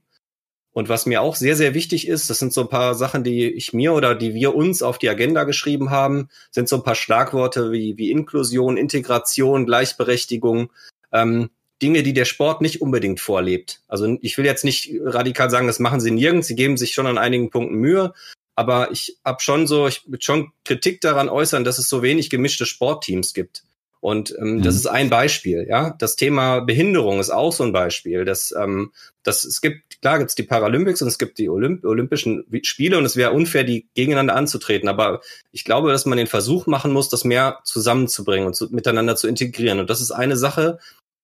Und 0.76 0.90
was 0.90 1.06
mir 1.06 1.22
auch 1.22 1.38
sehr, 1.38 1.56
sehr 1.56 1.74
wichtig 1.74 2.06
ist, 2.06 2.30
das 2.30 2.38
sind 2.38 2.52
so 2.52 2.60
ein 2.60 2.68
paar 2.68 2.96
Sachen, 2.96 3.24
die 3.24 3.46
ich 3.46 3.72
mir 3.72 3.94
oder 3.94 4.14
die 4.14 4.34
wir 4.34 4.54
uns 4.54 4.82
auf 4.82 4.98
die 4.98 5.08
Agenda 5.08 5.46
geschrieben 5.46 5.90
haben, 5.90 6.28
sind 6.52 6.68
so 6.68 6.76
ein 6.76 6.84
paar 6.84 6.96
Schlagworte 6.96 7.72
wie, 7.72 7.98
wie 7.98 8.12
Inklusion, 8.12 8.76
Integration, 8.76 9.66
Gleichberechtigung, 9.66 10.74
ähm, 11.14 11.50
Dinge, 11.82 12.04
die 12.04 12.12
der 12.12 12.26
Sport 12.26 12.60
nicht 12.60 12.82
unbedingt 12.82 13.22
vorlebt. 13.22 13.84
Also 13.88 14.18
ich 14.20 14.38
will 14.38 14.44
jetzt 14.44 14.66
nicht 14.66 14.92
radikal 15.02 15.50
sagen, 15.50 15.68
das 15.68 15.80
machen 15.80 16.02
sie 16.02 16.12
nirgends, 16.12 16.48
sie 16.48 16.58
geben 16.58 16.76
sich 16.76 16.94
schon 16.94 17.08
an 17.08 17.18
einigen 17.18 17.52
Punkten 17.52 17.76
Mühe, 17.76 18.14
aber 18.56 18.92
ich 18.92 19.18
habe 19.24 19.42
schon 19.42 19.68
so, 19.68 19.88
ich 19.88 20.02
will 20.08 20.22
schon 20.22 20.52
Kritik 20.66 21.00
daran 21.00 21.30
äußern, 21.30 21.64
dass 21.64 21.80
es 21.80 21.88
so 21.88 22.02
wenig 22.04 22.30
gemischte 22.30 22.66
Sportteams 22.66 23.34
gibt. 23.34 23.64
Und 24.06 24.36
ähm, 24.38 24.58
mhm. 24.58 24.62
das 24.62 24.76
ist 24.76 24.86
ein 24.86 25.10
Beispiel, 25.10 25.66
ja. 25.68 25.96
Das 25.98 26.16
Thema 26.16 26.60
Behinderung 26.60 27.20
ist 27.20 27.32
auch 27.32 27.52
so 27.52 27.64
ein 27.64 27.72
Beispiel. 27.72 28.24
Das, 28.24 28.54
ähm, 28.56 28.92
das, 29.24 29.44
es 29.46 29.62
gibt, 29.62 30.00
klar 30.00 30.20
gibt 30.20 30.30
es 30.30 30.36
die 30.36 30.44
Paralympics 30.44 31.02
und 31.02 31.08
es 31.08 31.18
gibt 31.18 31.40
die 31.40 31.50
Olymp 31.50 31.84
Olympischen 31.84 32.46
Spiele 32.62 33.00
und 33.00 33.06
es 33.06 33.16
wäre 33.16 33.32
unfair, 33.32 33.64
die 33.64 33.88
gegeneinander 33.96 34.36
anzutreten. 34.36 34.90
Aber 34.90 35.22
ich 35.52 35.64
glaube, 35.64 35.92
dass 35.92 36.06
man 36.06 36.20
den 36.20 36.28
Versuch 36.28 36.68
machen 36.68 36.94
muss, 36.94 37.10
das 37.10 37.24
mehr 37.24 37.62
zusammenzubringen 37.64 38.46
und 38.46 38.56
zu, 38.56 38.68
miteinander 38.70 39.16
zu 39.16 39.28
integrieren. 39.28 39.80
Und 39.80 39.90
das 39.90 40.02
ist 40.02 40.12
eine 40.12 40.38
Sache, 40.38 40.78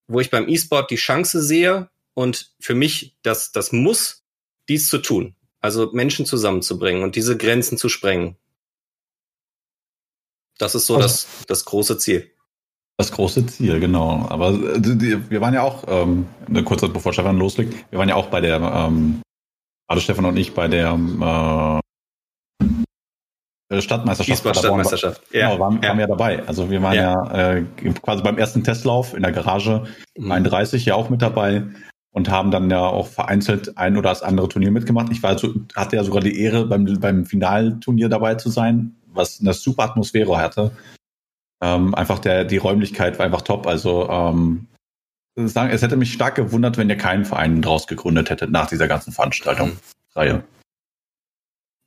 wo 0.08 0.20
ich 0.20 0.32
beim 0.32 0.50
E-Sport 0.50 0.90
die 0.90 0.96
Chance 0.96 1.44
sehe 1.44 1.88
und 2.16 2.52
für 2.60 2.74
mich 2.74 3.16
das, 3.22 3.52
das 3.52 3.72
muss, 3.72 4.24
dies 4.70 4.88
zu 4.88 4.98
tun. 4.98 5.36
Also 5.60 5.92
Menschen 5.94 6.26
zusammenzubringen 6.26 7.04
und 7.04 7.16
diese 7.16 7.38
Grenzen 7.38 7.78
zu 7.78 7.90
sprengen. 7.90 8.38
Das 10.58 10.74
ist 10.74 10.88
so 10.88 10.96
also, 10.96 11.06
das, 11.06 11.28
das 11.46 11.66
große 11.66 12.00
Ziel. 12.00 12.32
Das 13.02 13.12
große 13.12 13.48
Ziel, 13.48 13.80
genau. 13.80 14.28
Aber 14.30 14.50
äh, 14.52 14.80
die, 14.80 15.28
wir 15.32 15.42
waren 15.42 15.56
ja 15.56 15.64
auch, 15.64 15.86
ähm, 15.88 16.28
eine 16.48 16.64
kurze 16.64 16.86
Zeit 16.86 16.94
bevor 16.94 17.14
Stefan 17.14 17.40
loslegt, 17.40 17.74
wir 17.90 17.98
waren 17.98 18.08
ja 18.08 18.14
auch 18.14 18.28
bei 18.28 18.42
der, 18.42 18.62
ähm, 18.62 19.24
also 19.88 20.02
Stefan 20.04 20.26
und 20.26 20.38
ich 20.38 20.54
bei 20.54 20.68
der 20.68 21.00
äh, 23.72 23.82
Stadtmeisterschaft. 23.82 24.38
E-Sport 24.38 24.58
Stadtmeisterschaft. 24.58 25.24
Ja, 25.32 25.50
genau, 25.50 25.60
waren, 25.60 25.82
ja. 25.82 25.90
waren 25.90 25.98
wir 25.98 26.06
dabei. 26.06 26.44
Also 26.46 26.70
wir 26.70 26.84
waren 26.84 26.94
ja, 26.94 27.14
ja 27.34 27.54
äh, 27.54 27.64
quasi 28.04 28.22
beim 28.22 28.38
ersten 28.38 28.64
Testlauf 28.64 29.16
in 29.16 29.24
der 29.24 29.32
Garage 29.32 29.86
mhm. 30.16 30.32
31 30.32 30.86
ja 30.86 30.94
auch 30.94 31.10
mit 31.10 31.24
dabei 31.24 31.64
und 32.12 32.30
haben 32.30 32.52
dann 32.52 32.70
ja 32.70 32.86
auch 32.86 33.08
vereinzelt 33.08 33.80
ein 33.80 33.98
oder 33.98 34.10
das 34.10 34.22
andere 34.22 34.48
Turnier 34.48 34.70
mitgemacht. 34.70 35.12
Ich 35.12 35.24
war 35.24 35.32
also, 35.32 35.56
hatte 35.76 35.96
ja 35.96 36.04
sogar 36.04 36.22
die 36.22 36.40
Ehre, 36.40 36.68
beim, 36.68 36.86
beim 37.00 37.26
Finalturnier 37.26 38.10
dabei 38.10 38.36
zu 38.36 38.50
sein, 38.52 38.96
was 39.08 39.42
eine 39.42 39.54
super 39.54 39.86
Atmosphäre 39.86 40.38
hatte. 40.38 40.72
Ähm, 41.62 41.94
einfach 41.96 42.20
der, 42.20 42.44
die 42.46 42.58
Räumlichkeit 42.58 43.20
war 43.20 43.26
einfach 43.26 43.44
top. 43.44 43.68
Also 43.68 44.10
ähm, 44.10 44.68
sagen, 45.36 45.72
es 45.72 45.82
hätte 45.82 45.98
mich 45.98 46.14
stark 46.14 46.36
gewundert, 46.36 46.78
wenn 46.78 46.90
ihr 46.90 46.98
keinen 46.98 47.26
Verein 47.26 47.62
draus 47.62 47.88
gegründet 47.88 48.30
hättet 48.30 48.52
nach 48.52 48.68
dieser 48.68 48.88
ganzen 48.88 49.14
Veranstaltungsreihe. 49.14 50.34
Mhm. 50.36 50.44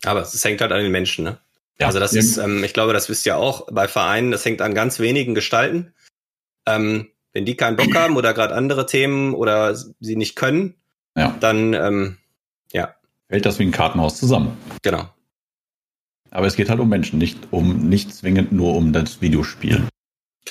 Aber 0.05 0.21
es 0.21 0.45
hängt 0.45 0.61
halt 0.61 0.73
an 0.73 0.83
den 0.83 0.93
Menschen, 0.93 1.25
ne? 1.25 1.39
Ja, 1.79 1.89
also 1.89 1.99
das 1.99 2.13
ist, 2.13 2.37
ähm, 2.37 2.63
ich 2.63 2.73
glaube, 2.73 2.93
das 2.93 3.09
wisst 3.09 3.27
ihr 3.27 3.37
auch 3.37 3.67
bei 3.71 3.89
Vereinen, 3.89 4.31
das 4.31 4.45
hängt 4.45 4.63
an 4.63 4.75
ganz 4.75 5.01
wenigen 5.01 5.35
Gestalten. 5.35 5.93
Ähm, 6.67 7.09
wenn 7.33 7.45
die 7.45 7.57
keinen 7.57 7.77
Bock 7.77 7.95
haben 7.97 8.17
oder 8.17 8.33
gerade 8.33 8.55
andere 8.55 8.87
Themen 8.87 9.35
oder 9.35 9.75
sie 9.75 10.17
nicht 10.17 10.37
können, 10.37 10.77
ja. 11.17 11.37
dann 11.41 11.75
ähm, 11.75 12.19
ja. 12.73 12.95
Fällt 13.29 13.47
das 13.47 13.59
wie 13.59 13.65
ein 13.65 13.73
Kartenhaus 13.73 14.19
zusammen. 14.19 14.57
Genau. 14.83 15.09
Aber 16.35 16.49
es 16.49 16.57
geht 16.57 16.69
halt 16.69 16.81
um 16.81 16.89
Menschen, 16.89 17.19
nicht 17.19 17.39
um 17.53 17.89
nicht 17.89 18.13
zwingend 18.13 18.51
nur 18.51 18.75
um 18.75 18.93
das 18.93 19.21
Videospiel. 19.21 19.87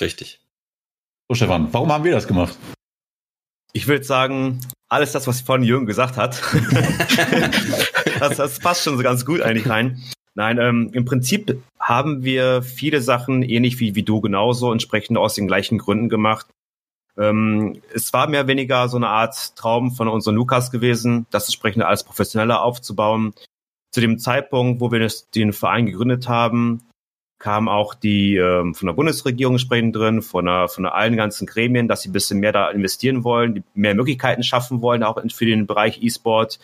Richtig. 0.00 0.40
So, 1.28 1.34
Stefan, 1.34 1.72
warum 1.72 1.92
haben 1.92 2.04
wir 2.04 2.12
das 2.12 2.26
gemacht? 2.26 2.56
Ich 3.74 3.86
würde 3.86 4.04
sagen, 4.04 4.60
alles 4.88 5.12
das, 5.12 5.26
was 5.26 5.42
vorhin 5.42 5.66
Jürgen 5.66 5.84
gesagt 5.84 6.16
hat, 6.16 6.40
das, 8.18 8.36
das, 8.38 8.58
passt 8.60 8.84
schon 8.84 8.96
so 8.96 9.02
ganz 9.02 9.26
gut 9.26 9.42
eigentlich 9.42 9.68
rein. 9.68 10.02
Nein, 10.34 10.58
ähm, 10.58 10.90
im 10.94 11.04
Prinzip 11.04 11.62
haben 11.78 12.24
wir 12.24 12.62
viele 12.62 13.02
Sachen, 13.02 13.42
ähnlich 13.42 13.78
wie, 13.78 13.94
wie 13.94 14.02
du 14.02 14.22
genauso, 14.22 14.72
entsprechend 14.72 15.18
aus 15.18 15.34
den 15.34 15.46
gleichen 15.46 15.76
Gründen 15.76 16.08
gemacht. 16.08 16.46
Ähm, 17.18 17.82
es 17.92 18.10
war 18.14 18.26
mehr 18.28 18.40
oder 18.40 18.48
weniger 18.48 18.88
so 18.88 18.96
eine 18.96 19.08
Art 19.08 19.54
Traum 19.54 19.92
von 19.92 20.08
unserem 20.08 20.36
Lukas 20.36 20.70
gewesen, 20.70 21.26
das 21.30 21.44
entsprechend 21.44 21.82
alles 21.82 22.04
professioneller 22.04 22.62
aufzubauen. 22.62 23.34
Zu 23.94 24.00
dem 24.00 24.18
Zeitpunkt, 24.18 24.80
wo 24.80 24.90
wir 24.90 25.08
den 25.36 25.52
Verein 25.52 25.86
gegründet 25.86 26.28
haben, 26.28 26.82
kam 27.38 27.68
auch 27.68 27.94
die 27.94 28.34
ähm, 28.34 28.74
von 28.74 28.86
der 28.86 28.94
Bundesregierung 28.94 29.54
entsprechend 29.54 29.94
drin, 29.94 30.20
von, 30.20 30.46
der, 30.46 30.66
von 30.66 30.82
der 30.82 30.96
allen 30.96 31.16
ganzen 31.16 31.46
Gremien, 31.46 31.86
dass 31.86 32.02
sie 32.02 32.08
ein 32.08 32.12
bisschen 32.12 32.40
mehr 32.40 32.50
da 32.50 32.70
investieren 32.70 33.22
wollen, 33.22 33.62
mehr 33.72 33.94
Möglichkeiten 33.94 34.42
schaffen 34.42 34.82
wollen, 34.82 35.04
auch 35.04 35.22
für 35.30 35.46
den 35.46 35.68
Bereich 35.68 36.02
E-Sport. 36.02 36.58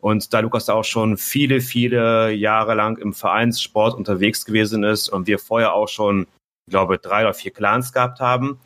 Und 0.00 0.34
da 0.34 0.40
Lukas 0.40 0.68
auch 0.68 0.82
schon 0.82 1.16
viele, 1.18 1.60
viele 1.60 2.32
Jahre 2.32 2.74
lang 2.74 2.98
im 2.98 3.14
Vereinssport 3.14 3.94
unterwegs 3.94 4.44
gewesen 4.44 4.82
ist 4.82 5.08
und 5.08 5.28
wir 5.28 5.38
vorher 5.38 5.72
auch 5.72 5.86
schon, 5.86 6.22
ich 6.66 6.72
glaube, 6.72 6.98
drei 6.98 7.22
oder 7.22 7.34
vier 7.34 7.52
Clans 7.52 7.92
gehabt 7.92 8.18
haben, 8.18 8.58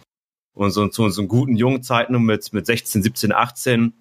und 0.54 0.70
so 0.70 0.88
zu 0.88 1.04
unseren 1.04 1.28
guten 1.28 1.54
jungen 1.54 1.82
Zeiten 1.82 2.18
mit, 2.22 2.50
mit 2.54 2.64
16, 2.64 3.02
17, 3.02 3.32
18 3.32 3.92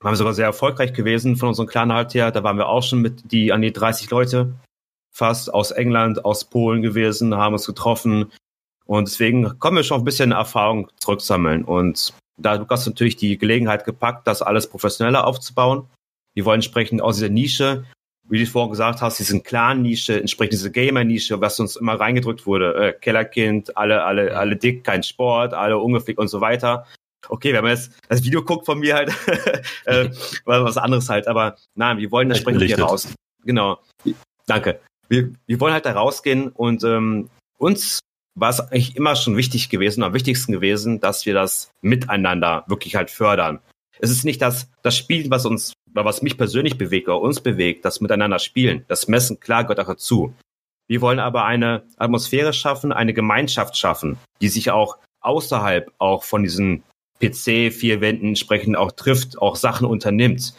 waren 0.00 0.12
wir 0.12 0.16
sogar 0.16 0.34
sehr 0.34 0.46
erfolgreich 0.46 0.92
gewesen 0.92 1.36
von 1.36 1.48
unserem 1.48 1.68
Clan 1.68 1.92
halt 1.92 2.14
her. 2.14 2.30
Da 2.30 2.42
waren 2.42 2.56
wir 2.56 2.68
auch 2.68 2.82
schon 2.82 3.00
mit 3.00 3.32
die 3.32 3.52
an 3.52 3.62
die 3.62 3.72
30 3.72 4.10
Leute 4.10 4.54
fast 5.10 5.52
aus 5.52 5.72
England, 5.72 6.24
aus 6.24 6.44
Polen 6.44 6.82
gewesen, 6.82 7.34
haben 7.34 7.54
uns 7.54 7.66
getroffen. 7.66 8.30
Und 8.86 9.08
deswegen 9.08 9.58
kommen 9.58 9.76
wir 9.76 9.84
schon 9.84 10.00
ein 10.00 10.04
bisschen 10.04 10.32
Erfahrung 10.32 10.90
zurücksammeln. 10.98 11.64
Und 11.64 12.14
da 12.36 12.54
Lukas 12.54 12.86
natürlich 12.86 13.16
die 13.16 13.36
Gelegenheit 13.36 13.84
gepackt, 13.84 14.26
das 14.26 14.42
alles 14.42 14.68
professioneller 14.68 15.26
aufzubauen. 15.26 15.88
Wir 16.34 16.44
wollen 16.44 16.58
entsprechend 16.58 17.02
aus 17.02 17.16
dieser 17.16 17.30
Nische 17.30 17.84
wie 18.28 18.38
du 18.38 18.46
vorhin 18.46 18.70
gesagt 18.70 19.00
hast, 19.00 19.18
diesen 19.18 19.42
Clan-Nische, 19.42 20.20
entsprechend 20.20 20.52
diese 20.52 20.70
Gamer-Nische, 20.70 21.40
was 21.40 21.58
uns 21.60 21.76
immer 21.76 21.98
reingedrückt 21.98 22.46
wurde, 22.46 22.74
äh, 22.74 22.92
Kellerkind, 22.92 23.76
alle, 23.76 24.04
alle, 24.04 24.36
alle 24.36 24.56
dick, 24.56 24.84
kein 24.84 25.02
Sport, 25.02 25.54
alle 25.54 25.78
ungepflegt 25.78 26.18
und 26.18 26.28
so 26.28 26.40
weiter. 26.40 26.86
Okay, 27.28 27.52
wenn 27.52 27.62
man 27.62 27.72
jetzt 27.72 27.92
das 28.08 28.22
Video 28.22 28.42
guckt 28.42 28.66
von 28.66 28.78
mir 28.78 28.94
halt, 28.94 29.12
äh, 29.84 30.10
was 30.44 30.76
anderes 30.76 31.08
halt, 31.08 31.26
aber 31.26 31.56
nein, 31.74 31.98
wir 31.98 32.10
wollen 32.10 32.30
entsprechend 32.30 32.62
hier 32.62 32.80
raus. 32.80 33.08
Genau. 33.44 33.78
Danke. 34.46 34.80
Wir, 35.08 35.32
wir 35.46 35.60
wollen 35.60 35.72
halt 35.72 35.86
da 35.86 35.92
rausgehen 35.92 36.48
und 36.48 36.84
ähm, 36.84 37.30
uns 37.56 38.00
war 38.34 38.50
es 38.50 38.60
eigentlich 38.60 38.96
immer 38.96 39.16
schon 39.16 39.36
wichtig 39.36 39.68
gewesen, 39.68 40.02
am 40.02 40.14
wichtigsten 40.14 40.52
gewesen, 40.52 41.00
dass 41.00 41.26
wir 41.26 41.34
das 41.34 41.70
miteinander 41.80 42.64
wirklich 42.68 42.94
halt 42.94 43.10
fördern. 43.10 43.60
Es 43.98 44.10
ist 44.10 44.24
nicht 44.24 44.40
das, 44.40 44.70
das 44.82 44.96
Spiel, 44.96 45.30
was 45.30 45.44
uns 45.44 45.72
oder 45.92 46.04
was 46.04 46.22
mich 46.22 46.36
persönlich 46.36 46.78
bewegt 46.78 47.08
oder 47.08 47.20
uns 47.20 47.40
bewegt, 47.40 47.84
das 47.84 48.00
Miteinander 48.00 48.38
spielen, 48.38 48.84
das 48.88 49.08
Messen, 49.08 49.40
klar 49.40 49.64
gehört 49.64 49.80
auch 49.80 49.86
dazu. 49.86 50.34
Wir 50.86 51.00
wollen 51.00 51.18
aber 51.18 51.44
eine 51.44 51.82
Atmosphäre 51.96 52.52
schaffen, 52.52 52.92
eine 52.92 53.12
Gemeinschaft 53.12 53.76
schaffen, 53.76 54.18
die 54.40 54.48
sich 54.48 54.70
auch 54.70 54.98
außerhalb 55.20 55.92
auch 55.98 56.22
von 56.22 56.42
diesen 56.42 56.82
PC 57.20 57.72
vier 57.72 58.00
Wänden 58.00 58.28
entsprechend 58.28 58.76
auch 58.76 58.92
trifft, 58.92 59.38
auch 59.38 59.56
Sachen 59.56 59.86
unternimmt. 59.86 60.54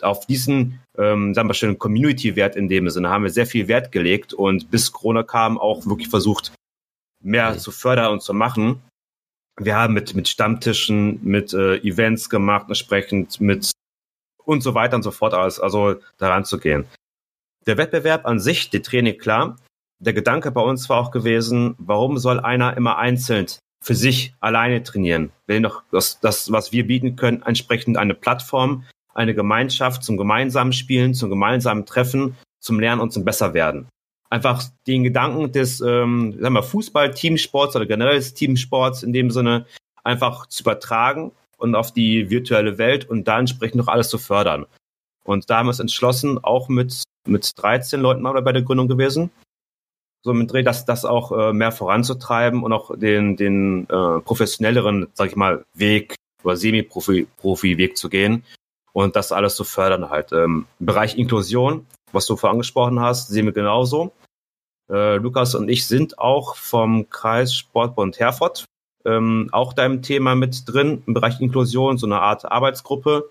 Auf 0.00 0.26
diesen, 0.26 0.80
ähm, 0.96 1.34
sagen 1.34 1.48
wir 1.48 1.54
schön, 1.54 1.78
Community-Wert 1.78 2.56
in 2.56 2.68
dem 2.68 2.88
Sinne 2.88 3.10
haben 3.10 3.24
wir 3.24 3.30
sehr 3.30 3.46
viel 3.46 3.68
Wert 3.68 3.90
gelegt 3.90 4.32
und 4.32 4.70
bis 4.70 4.92
Corona 4.92 5.22
kam 5.22 5.58
auch 5.58 5.86
wirklich 5.86 6.08
versucht, 6.08 6.52
mehr 7.20 7.58
zu 7.58 7.72
fördern 7.72 8.12
und 8.12 8.22
zu 8.22 8.32
machen. 8.32 8.80
Wir 9.58 9.74
haben 9.74 9.94
mit, 9.94 10.14
mit 10.14 10.28
Stammtischen, 10.28 11.20
mit 11.24 11.52
äh, 11.52 11.78
Events 11.78 12.30
gemacht, 12.30 12.66
entsprechend 12.68 13.40
mit 13.40 13.72
und 14.44 14.62
so 14.62 14.74
weiter 14.74 14.96
und 14.96 15.02
so 15.02 15.10
fort 15.10 15.34
alles, 15.34 15.60
also 15.60 15.96
daran 16.16 16.44
zu 16.44 16.58
gehen. 16.58 16.86
Der 17.66 17.76
Wettbewerb 17.76 18.24
an 18.24 18.40
sich, 18.40 18.70
die 18.70 18.80
Training 18.80 19.18
klar. 19.18 19.56
Der 19.98 20.12
Gedanke 20.12 20.52
bei 20.52 20.60
uns 20.60 20.88
war 20.88 20.98
auch 20.98 21.10
gewesen, 21.10 21.74
warum 21.78 22.18
soll 22.18 22.38
einer 22.38 22.76
immer 22.76 22.98
einzeln 22.98 23.48
für 23.82 23.94
sich 23.94 24.34
alleine 24.40 24.82
trainieren? 24.82 25.30
Will 25.46 25.62
doch 25.62 25.82
das, 25.90 26.20
das, 26.20 26.50
was 26.52 26.72
wir 26.72 26.86
bieten 26.86 27.16
können, 27.16 27.42
entsprechend 27.42 27.96
eine 27.96 28.14
Plattform, 28.14 28.84
eine 29.14 29.34
Gemeinschaft 29.34 30.04
zum 30.04 30.16
gemeinsamen 30.16 30.72
Spielen, 30.72 31.14
zum 31.14 31.30
gemeinsamen 31.30 31.86
Treffen, 31.86 32.36
zum 32.60 32.80
Lernen 32.80 33.00
und 33.00 33.12
zum 33.12 33.24
Besserwerden. 33.24 33.88
Einfach 34.30 34.62
den 34.86 35.04
Gedanken 35.04 35.52
des 35.52 35.80
ähm, 35.80 36.36
sagen 36.38 36.54
wir, 36.54 36.62
Fußball, 36.62 37.12
Teamsports 37.12 37.76
oder 37.76 37.86
generell 37.86 38.16
des 38.16 38.34
Teamsports 38.34 39.02
in 39.02 39.12
dem 39.12 39.30
Sinne 39.30 39.66
einfach 40.04 40.46
zu 40.46 40.62
übertragen 40.62 41.32
und 41.56 41.74
auf 41.74 41.92
die 41.92 42.30
virtuelle 42.30 42.78
Welt 42.78 43.08
und 43.08 43.26
da 43.26 43.38
entsprechend 43.38 43.76
noch 43.76 43.88
alles 43.88 44.08
zu 44.08 44.18
fördern. 44.18 44.66
Und 45.24 45.50
da 45.50 45.58
haben 45.58 45.66
wir 45.66 45.70
uns 45.70 45.80
entschlossen, 45.80 46.42
auch 46.42 46.68
mit, 46.68 47.02
mit 47.26 47.52
13 47.56 48.00
Leuten 48.00 48.22
mal 48.22 48.40
bei 48.40 48.52
der 48.52 48.62
Gründung 48.62 48.88
gewesen, 48.88 49.30
so 50.22 50.34
mit 50.34 50.52
Dreh, 50.52 50.62
das, 50.62 50.84
das 50.84 51.04
auch 51.04 51.32
äh, 51.32 51.52
mehr 51.52 51.72
voranzutreiben 51.72 52.62
und 52.62 52.72
auch 52.72 52.96
den, 52.96 53.36
den 53.36 53.84
äh, 53.84 54.20
professionelleren, 54.20 55.08
sag 55.14 55.28
ich 55.28 55.36
mal, 55.36 55.64
Weg 55.74 56.14
oder 56.42 56.56
Semi-Profi-Weg 56.56 57.96
zu 57.96 58.08
gehen 58.08 58.44
und 58.92 59.16
das 59.16 59.32
alles 59.32 59.56
zu 59.56 59.64
fördern 59.64 60.10
halt. 60.10 60.32
Ähm, 60.32 60.66
Im 60.80 60.86
Bereich 60.86 61.16
Inklusion, 61.16 61.86
was 62.12 62.26
du 62.26 62.36
vorhin 62.36 62.56
angesprochen 62.56 63.00
hast, 63.00 63.28
sehen 63.28 63.46
wir 63.46 63.52
genauso. 63.52 64.12
Äh, 64.90 65.16
Lukas 65.16 65.54
und 65.54 65.68
ich 65.68 65.86
sind 65.86 66.18
auch 66.18 66.56
vom 66.56 67.10
Kreis 67.10 67.54
Sportbund 67.54 68.18
Herford 68.18 68.64
ähm, 69.04 69.48
auch 69.52 69.72
deinem 69.72 70.02
Thema 70.02 70.34
mit 70.34 70.62
drin 70.66 71.02
im 71.06 71.14
Bereich 71.14 71.40
Inklusion, 71.40 71.98
so 71.98 72.06
eine 72.06 72.20
Art 72.20 72.50
Arbeitsgruppe, 72.50 73.30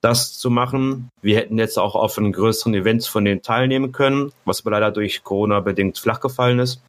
das 0.00 0.38
zu 0.38 0.50
machen. 0.50 1.08
Wir 1.22 1.36
hätten 1.36 1.58
jetzt 1.58 1.78
auch 1.78 1.94
auf 1.94 2.18
einen 2.18 2.32
größeren 2.32 2.74
Events 2.74 3.06
von 3.06 3.24
denen 3.24 3.42
teilnehmen 3.42 3.92
können, 3.92 4.32
was 4.44 4.60
aber 4.60 4.72
leider 4.72 4.90
durch 4.90 5.24
Corona 5.24 5.60
bedingt 5.60 5.98
flach 5.98 6.20
gefallen 6.20 6.58
ist. 6.58 6.82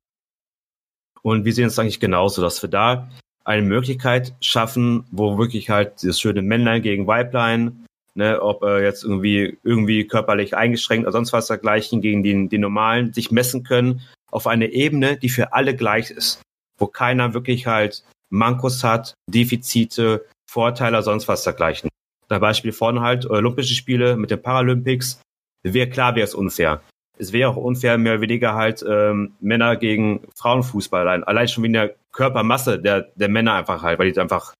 Und 1.22 1.46
wir 1.46 1.54
sehen 1.54 1.68
es 1.68 1.80
eigentlich 1.80 2.00
genauso, 2.00 2.42
dass 2.42 2.62
wir 2.62 2.70
da 2.70 3.10
eine 3.44 3.64
Möglichkeit 3.64 4.34
schaffen, 4.42 5.06
wo 5.12 5.38
wirklich 5.38 5.70
halt 5.70 6.04
das 6.04 6.20
schöne 6.20 6.42
Männlein 6.42 6.82
gegen 6.82 7.08
Weiblein, 7.08 7.86
ne, 8.14 8.42
ob 8.42 8.64
äh, 8.64 8.84
jetzt 8.84 9.04
irgendwie 9.04 9.58
irgendwie 9.64 10.08
körperlich 10.08 10.56
eingeschränkt 10.56 11.06
oder 11.06 11.12
sonst 11.12 11.34
was 11.34 11.48
dergleichen 11.48 12.02
gegen 12.02 12.24
den, 12.24 12.50
den 12.50 12.62
normalen 12.62 13.12
sich 13.12 13.32
messen 13.32 13.64
können 13.64 14.02
auf 14.32 14.46
eine 14.46 14.68
Ebene, 14.68 15.18
die 15.18 15.30
für 15.30 15.54
alle 15.54 15.76
gleich 15.76 16.12
ist 16.12 16.42
wo 16.80 16.88
keiner 16.88 17.34
wirklich 17.34 17.68
halt 17.68 18.04
Mankos 18.30 18.84
hat, 18.84 19.14
Defizite, 19.30 20.26
Vorteile, 20.50 21.04
sonst 21.04 21.28
was 21.28 21.44
dergleichen. 21.44 21.90
Da 22.30 22.40
Beispiel 22.40 22.72
vorne 22.72 23.02
halt 23.02 23.30
Olympische 23.30 23.74
Spiele 23.74 24.16
mit 24.16 24.32
den 24.32 24.42
Paralympics. 24.42 25.22
Wäre 25.64 25.90
klar, 25.90 26.16
wäre 26.16 26.26
es 26.26 26.36
unfair. 26.36 26.82
Es 27.18 27.34
wäre 27.34 27.50
auch 27.50 27.58
unfair, 27.58 27.98
mehr 27.98 28.14
oder 28.14 28.22
weniger 28.22 28.54
halt 28.54 28.86
ähm, 28.88 29.34
Männer 29.42 29.76
gegen 29.76 30.22
Frauenfußball 30.36 31.02
allein. 31.02 31.24
Allein 31.26 31.48
schon 31.50 31.64
wegen 31.64 31.74
der 31.74 31.96
Körpermasse 32.14 32.80
der, 32.80 33.10
der 33.16 33.28
Männer 33.28 33.56
einfach 33.56 33.82
halt, 33.82 34.00
weil 34.00 34.12
die 34.12 34.20
einfach 34.20 34.54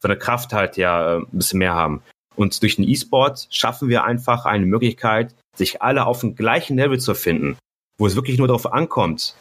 von 0.00 0.10
der 0.10 0.18
Kraft 0.18 0.52
halt 0.52 0.76
ja 0.76 1.16
äh, 1.16 1.18
ein 1.18 1.26
bisschen 1.32 1.58
mehr 1.58 1.74
haben. 1.74 2.02
Und 2.36 2.62
durch 2.62 2.76
den 2.76 2.88
E-Sport 2.88 3.48
schaffen 3.50 3.88
wir 3.88 4.04
einfach 4.04 4.44
eine 4.44 4.66
Möglichkeit, 4.66 5.34
sich 5.56 5.82
alle 5.82 6.06
auf 6.06 6.20
dem 6.20 6.34
gleichen 6.34 6.76
Level 6.76 7.00
zu 7.00 7.14
finden, 7.14 7.56
wo 7.98 8.06
es 8.06 8.16
wirklich 8.16 8.38
nur 8.38 8.48
darauf 8.48 8.72
ankommt, 8.72 9.38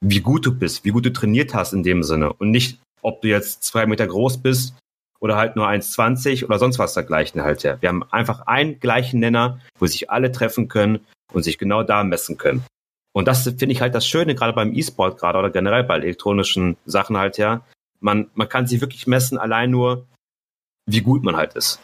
wie 0.00 0.20
gut 0.20 0.46
du 0.46 0.54
bist, 0.54 0.84
wie 0.84 0.90
gut 0.90 1.06
du 1.06 1.12
trainiert 1.12 1.54
hast 1.54 1.72
in 1.72 1.82
dem 1.82 2.02
Sinne 2.02 2.32
und 2.32 2.50
nicht, 2.50 2.78
ob 3.02 3.22
du 3.22 3.28
jetzt 3.28 3.64
zwei 3.64 3.86
Meter 3.86 4.06
groß 4.06 4.38
bist 4.38 4.74
oder 5.20 5.36
halt 5.36 5.56
nur 5.56 5.66
1,20 5.66 6.44
oder 6.44 6.58
sonst 6.58 6.78
was 6.78 6.94
dergleichen 6.94 7.42
halt. 7.42 7.62
Ja. 7.62 7.80
Wir 7.80 7.88
haben 7.88 8.04
einfach 8.10 8.46
einen 8.46 8.80
gleichen 8.80 9.20
Nenner, 9.20 9.60
wo 9.78 9.86
sich 9.86 10.10
alle 10.10 10.32
treffen 10.32 10.68
können 10.68 11.06
und 11.32 11.42
sich 11.42 11.58
genau 11.58 11.82
da 11.82 12.04
messen 12.04 12.36
können. 12.38 12.64
Und 13.12 13.26
das 13.28 13.44
finde 13.44 13.70
ich 13.70 13.80
halt 13.80 13.94
das 13.94 14.06
Schöne, 14.06 14.34
gerade 14.34 14.52
beim 14.52 14.74
E-Sport 14.74 15.18
gerade 15.18 15.38
oder 15.38 15.50
generell 15.50 15.84
bei 15.84 15.96
elektronischen 15.96 16.76
Sachen 16.84 17.16
halt 17.16 17.38
ja. 17.38 17.62
Man, 18.00 18.30
man 18.34 18.48
kann 18.48 18.66
sich 18.66 18.82
wirklich 18.82 19.06
messen, 19.06 19.38
allein 19.38 19.70
nur, 19.70 20.06
wie 20.86 21.00
gut 21.00 21.22
man 21.22 21.36
halt 21.36 21.54
ist. 21.54 21.80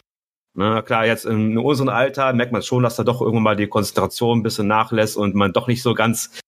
Na 0.55 0.75
ne, 0.75 0.83
klar, 0.83 1.07
jetzt 1.07 1.25
in 1.25 1.57
unserem 1.57 1.89
Alter 1.89 2.31
merkt 2.33 2.51
man 2.51 2.61
schon, 2.61 2.83
dass 2.83 2.95
da 2.95 3.03
doch 3.03 3.21
irgendwann 3.21 3.43
mal 3.43 3.55
die 3.55 3.67
Konzentration 3.67 4.39
ein 4.39 4.43
bisschen 4.43 4.67
nachlässt 4.67 5.17
und 5.17 5.33
man 5.33 5.51
doch 5.51 5.67
nicht 5.67 5.81
so 5.81 5.95
ganz 5.95 6.39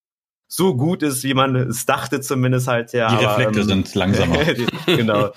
so 0.56 0.76
gut 0.76 1.04
ist, 1.04 1.24
wie 1.24 1.34
man 1.34 1.56
es 1.56 1.86
dachte 1.86 2.22
zumindest 2.22 2.68
halt. 2.68 2.94
Ja, 2.94 3.10
die 3.10 3.24
Reflekte 3.24 3.60
ähm, 3.60 3.66
sind 3.66 3.96
langsamer. 3.96 4.38
genau. 4.86 5.32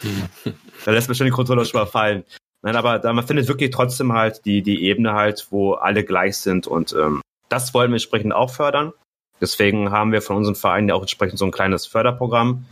da 0.84 0.90
lässt 0.90 1.08
man 1.08 1.14
schon 1.14 1.26
den 1.26 1.32
Controller 1.32 1.64
schon 1.64 1.80
mal 1.80 1.86
fallen. 1.86 2.24
Nein, 2.62 2.76
aber 2.76 2.98
da 2.98 3.12
man 3.12 3.26
findet 3.26 3.48
wirklich 3.48 3.70
trotzdem 3.70 4.12
halt 4.12 4.44
die, 4.44 4.62
die 4.62 4.84
Ebene 4.84 5.12
halt, 5.14 5.48
wo 5.50 5.74
alle 5.74 6.04
gleich 6.04 6.36
sind 6.38 6.66
und 6.66 6.92
ähm, 6.92 7.20
das 7.48 7.72
wollen 7.74 7.90
wir 7.90 7.96
entsprechend 7.96 8.32
auch 8.32 8.50
fördern. 8.50 8.92
Deswegen 9.40 9.90
haben 9.90 10.12
wir 10.12 10.22
von 10.22 10.36
unserem 10.36 10.56
Verein 10.56 10.88
ja 10.88 10.94
auch 10.94 11.02
entsprechend 11.02 11.38
so 11.38 11.44
ein 11.44 11.52
kleines 11.52 11.86
Förderprogramm 11.86 12.66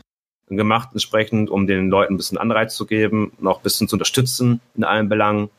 gemacht, 0.48 0.90
entsprechend, 0.92 1.50
um 1.50 1.66
den 1.66 1.88
Leuten 1.88 2.14
ein 2.14 2.16
bisschen 2.16 2.38
Anreiz 2.38 2.76
zu 2.76 2.86
geben, 2.86 3.32
noch 3.38 3.58
ein 3.58 3.62
bisschen 3.62 3.88
zu 3.88 3.96
unterstützen 3.96 4.60
in 4.74 4.84
allen 4.84 5.08
Belangen. 5.08 5.50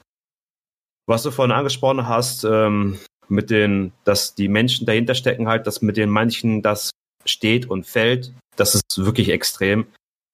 Was 1.05 1.23
du 1.23 1.31
vorhin 1.31 1.53
angesprochen 1.53 2.07
hast, 2.07 2.43
ähm, 2.43 2.99
mit 3.29 3.49
den, 3.49 3.91
dass 4.03 4.35
die 4.35 4.47
Menschen 4.47 4.85
dahinter 4.85 5.15
stecken 5.15 5.47
halt, 5.47 5.67
dass 5.67 5.81
mit 5.81 5.97
den 5.97 6.09
manchen 6.09 6.61
das 6.61 6.91
steht 7.25 7.69
und 7.69 7.85
fällt, 7.85 8.33
das 8.55 8.75
ist 8.75 9.05
wirklich 9.05 9.29
extrem. 9.29 9.87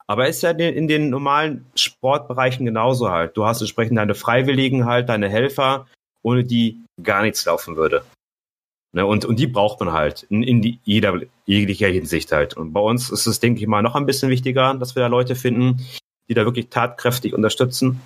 Aber 0.06 0.28
ist 0.28 0.44
ja 0.44 0.52
in 0.52 0.88
den 0.88 1.10
normalen 1.10 1.66
Sportbereichen 1.76 2.66
genauso 2.66 3.10
halt. 3.10 3.38
Du 3.38 3.46
hast 3.46 3.62
entsprechend 3.62 3.98
deine 3.98 4.16
Freiwilligen 4.16 4.86
halt, 4.86 5.10
deine 5.10 5.30
Helfer, 5.30 5.88
ohne 6.22 6.44
die 6.44 6.84
gar 7.02 7.24
nichts 7.24 7.46
laufen 7.46 7.78
würde. 7.78 8.04
Ne, 8.96 9.06
und, 9.06 9.26
und 9.26 9.40
die 9.40 9.48
braucht 9.48 9.80
man 9.80 9.92
halt 9.92 10.24
in, 10.30 10.44
in 10.44 10.62
die, 10.62 10.80
jeder, 10.84 11.20
jeglicher 11.46 11.88
Hinsicht 11.88 12.32
halt. 12.32 12.56
Und 12.56 12.74
bei 12.74 12.80
uns 12.80 13.10
ist 13.10 13.26
es, 13.26 13.40
denke 13.40 13.60
ich 13.60 13.68
mal, 13.68 13.82
noch 13.82 13.96
ein 13.96 14.06
bisschen 14.06 14.30
wichtiger, 14.30 14.76
dass 14.76 14.96
wir 14.96 15.02
da 15.02 15.08
Leute 15.08 15.36
finden, 15.36 15.84
die 16.30 16.36
da 16.36 16.46
wirklich 16.46 16.70
tatkräftig 16.70 17.34
unterstützen. 17.34 18.02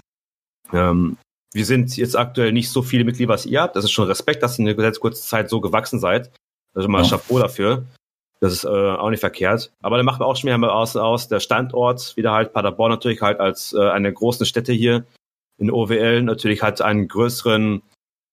Ähm, 0.72 1.18
wir 1.54 1.66
sind 1.66 1.96
jetzt 1.98 2.18
aktuell 2.18 2.52
nicht 2.52 2.70
so 2.70 2.82
viele 2.82 3.04
Mitglieder, 3.04 3.34
was 3.34 3.46
ihr 3.46 3.62
habt. 3.62 3.76
Das 3.76 3.84
ist 3.84 3.92
schon 3.92 4.08
Respekt, 4.08 4.44
dass 4.44 4.60
ihr 4.60 4.68
in 4.68 4.78
der 4.78 4.92
kurzen 4.94 5.24
Zeit 5.24 5.50
so 5.50 5.62
gewachsen 5.62 6.00
seid. 6.00 6.32
Also 6.74 6.88
mal 6.90 7.04
ja. 7.04 7.10
Chapeau 7.10 7.40
dafür. 7.40 7.86
Das 8.40 8.54
ist 8.54 8.66
äh, 8.66 8.68
auch 8.68 9.10
nicht 9.10 9.22
verkehrt. 9.22 9.72
Aber 9.82 9.98
dann 9.98 10.06
machen 10.06 10.20
wir 10.20 10.28
auch 10.28 10.36
schon 10.36 10.50
wieder 10.50 10.74
aus, 10.74 10.96
aus 10.96 11.28
der 11.28 11.40
Standort, 11.40 12.16
wieder 12.16 12.34
halt 12.34 12.54
Paderborn 12.54 12.92
natürlich 12.92 13.22
halt 13.22 13.40
als 13.40 13.74
äh, 13.74 13.90
eine 13.90 14.14
große 14.14 14.46
Stätte 14.46 14.74
hier 14.74 15.06
in 15.58 15.72
OWL 15.72 16.22
natürlich 16.22 16.62
hat 16.62 16.82
einen 16.82 17.08
größeren 17.08 17.82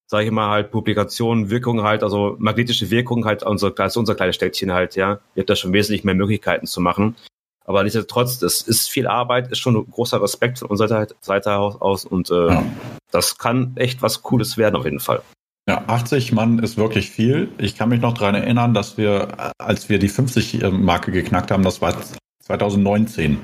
sage 0.06 0.26
ich 0.26 0.30
mal, 0.30 0.50
halt 0.50 0.70
Publikationen, 0.70 1.50
Wirkung 1.50 1.82
halt, 1.82 2.02
also 2.02 2.36
magnetische 2.38 2.90
Wirkung 2.90 3.24
halt, 3.24 3.42
unser, 3.42 3.72
als 3.78 3.96
unser 3.96 4.14
kleines 4.14 4.36
Städtchen 4.36 4.72
halt, 4.72 4.96
ja. 4.96 5.20
Ihr 5.34 5.40
habt 5.40 5.50
da 5.50 5.56
schon 5.56 5.72
wesentlich 5.72 6.04
mehr 6.04 6.14
Möglichkeiten 6.14 6.66
zu 6.66 6.80
machen. 6.80 7.16
Aber 7.64 7.82
nichtsdestotrotz, 7.82 8.38
das 8.38 8.62
ist 8.62 8.90
viel 8.90 9.06
Arbeit, 9.06 9.50
ist 9.50 9.58
schon 9.58 9.76
ein 9.76 9.90
großer 9.90 10.20
Respekt 10.20 10.58
von 10.58 10.68
unserer 10.68 11.06
Seite 11.20 11.56
aus 11.56 12.04
und 12.04 12.30
äh, 12.30 12.48
ja. 12.48 12.64
das 13.10 13.38
kann 13.38 13.72
echt 13.76 14.02
was 14.02 14.22
Cooles 14.22 14.56
werden 14.56 14.76
auf 14.76 14.84
jeden 14.84 15.00
Fall. 15.00 15.22
Ja, 15.66 15.84
80 15.86 16.32
Mann 16.32 16.58
ist 16.58 16.76
wirklich 16.76 17.10
viel. 17.10 17.48
Ich 17.56 17.76
kann 17.76 17.88
mich 17.88 18.00
noch 18.00 18.12
daran 18.12 18.34
erinnern, 18.34 18.74
dass 18.74 18.98
wir, 18.98 19.52
als 19.58 19.88
wir 19.88 19.98
die 19.98 20.10
50-Marke 20.10 21.10
geknackt 21.10 21.50
haben, 21.50 21.62
das 21.62 21.80
war 21.80 21.96
2019. 22.42 23.40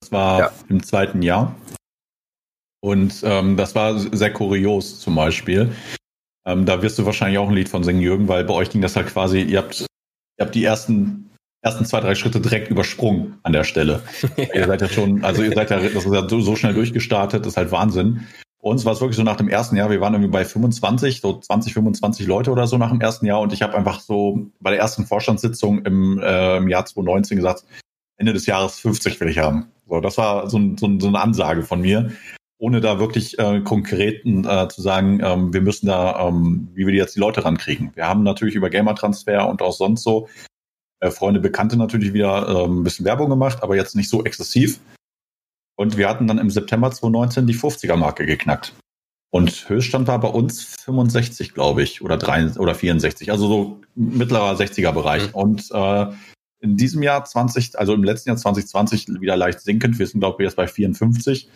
Das 0.00 0.12
war 0.12 0.38
ja. 0.38 0.52
im 0.68 0.82
zweiten 0.82 1.22
Jahr. 1.22 1.54
Und 2.82 3.22
ähm, 3.24 3.56
das 3.56 3.74
war 3.74 3.98
sehr 3.98 4.34
kurios 4.34 5.00
zum 5.00 5.14
Beispiel. 5.14 5.72
Ähm, 6.46 6.66
da 6.66 6.82
wirst 6.82 6.98
du 6.98 7.06
wahrscheinlich 7.06 7.38
auch 7.38 7.48
ein 7.48 7.54
Lied 7.54 7.70
von 7.70 7.82
singen, 7.82 8.02
Jürgen, 8.02 8.28
weil 8.28 8.44
bei 8.44 8.52
euch 8.52 8.68
ging 8.68 8.82
das 8.82 8.96
halt 8.96 9.06
quasi, 9.06 9.40
ihr 9.40 9.60
habt, 9.60 9.80
ihr 9.80 10.44
habt 10.44 10.54
die 10.54 10.64
ersten, 10.64 11.30
ersten 11.64 11.86
zwei, 11.86 12.00
drei 12.00 12.14
Schritte 12.14 12.40
direkt 12.40 12.70
übersprungen 12.70 13.38
an 13.42 13.52
der 13.52 13.64
Stelle. 13.64 14.02
Ihr 14.54 14.66
seid 14.66 14.82
ja 14.82 14.88
schon, 14.88 15.24
also 15.24 15.42
ihr 15.42 15.52
seid 15.52 15.70
ja, 15.70 15.80
das 15.80 16.04
ist 16.04 16.12
ja 16.12 16.28
so, 16.28 16.40
so 16.40 16.56
schnell 16.56 16.74
durchgestartet, 16.74 17.40
das 17.40 17.54
ist 17.54 17.56
halt 17.56 17.72
Wahnsinn. 17.72 18.26
Bei 18.62 18.70
uns 18.70 18.84
war 18.84 18.92
es 18.92 19.00
wirklich 19.00 19.16
so 19.16 19.22
nach 19.22 19.36
dem 19.36 19.48
ersten 19.48 19.76
Jahr, 19.76 19.90
wir 19.90 20.00
waren 20.00 20.14
irgendwie 20.14 20.30
bei 20.30 20.44
25, 20.44 21.20
so 21.20 21.38
20, 21.38 21.74
25 21.74 22.26
Leute 22.26 22.50
oder 22.50 22.66
so 22.66 22.76
nach 22.78 22.90
dem 22.90 23.00
ersten 23.00 23.26
Jahr 23.26 23.40
und 23.40 23.52
ich 23.52 23.62
habe 23.62 23.74
einfach 23.74 24.00
so 24.00 24.46
bei 24.60 24.70
der 24.70 24.78
ersten 24.78 25.06
Vorstandssitzung 25.06 25.84
im, 25.84 26.18
äh, 26.22 26.58
im 26.58 26.68
Jahr 26.68 26.84
2019 26.84 27.38
gesagt, 27.38 27.64
Ende 28.16 28.32
des 28.32 28.46
Jahres 28.46 28.78
50 28.78 29.18
will 29.20 29.28
ich 29.28 29.38
haben. 29.38 29.72
So, 29.88 30.00
das 30.00 30.18
war 30.18 30.48
so, 30.48 30.58
so, 30.78 30.98
so 30.98 31.08
eine 31.08 31.20
Ansage 31.20 31.62
von 31.62 31.80
mir 31.80 32.12
ohne 32.56 32.80
da 32.80 32.98
wirklich 32.98 33.38
äh, 33.38 33.60
konkreten 33.60 34.46
äh, 34.46 34.68
zu 34.68 34.80
sagen, 34.80 35.20
ähm, 35.22 35.52
wir 35.52 35.60
müssen 35.60 35.86
da, 35.86 36.28
ähm, 36.28 36.68
wie 36.72 36.86
wir 36.86 36.94
jetzt 36.94 37.14
die 37.14 37.20
Leute 37.20 37.44
rankriegen. 37.44 37.90
Wir 37.94 38.08
haben 38.08 38.22
natürlich 38.22 38.54
über 38.54 38.70
Gamer-Transfer 38.70 39.46
und 39.48 39.60
auch 39.60 39.74
sonst 39.74 40.02
so 40.02 40.28
äh, 41.00 41.10
Freunde, 41.10 41.40
Bekannte 41.40 41.76
natürlich 41.76 42.12
wieder 42.12 42.48
äh, 42.48 42.64
ein 42.64 42.84
bisschen 42.84 43.04
Werbung 43.06 43.30
gemacht, 43.30 43.62
aber 43.62 43.76
jetzt 43.76 43.96
nicht 43.96 44.08
so 44.08 44.24
exzessiv. 44.24 44.80
Und 45.76 45.96
wir 45.96 46.08
hatten 46.08 46.26
dann 46.26 46.38
im 46.38 46.50
September 46.50 46.90
2019 46.90 47.46
die 47.46 47.54
50er-Marke 47.54 48.26
geknackt. 48.26 48.72
Und 49.30 49.68
Höchststand 49.68 50.06
war 50.06 50.20
bei 50.20 50.28
uns 50.28 50.62
65, 50.84 51.54
glaube 51.54 51.82
ich, 51.82 52.02
oder, 52.02 52.16
3, 52.16 52.52
oder 52.56 52.74
64, 52.74 53.32
also 53.32 53.48
so 53.48 53.80
mittlerer 53.96 54.52
60er-Bereich. 54.52 55.28
Mhm. 55.28 55.34
Und 55.34 55.70
äh, 55.72 56.06
in 56.60 56.76
diesem 56.76 57.02
Jahr 57.02 57.24
20, 57.24 57.76
also 57.76 57.94
im 57.94 58.04
letzten 58.04 58.30
Jahr 58.30 58.36
2020 58.36 59.20
wieder 59.20 59.36
leicht 59.36 59.60
sinkend. 59.60 59.98
Wir 59.98 60.06
sind, 60.06 60.20
glaube 60.20 60.42
ich, 60.42 60.46
jetzt 60.46 60.56
bei 60.56 60.68
54. 60.68 61.50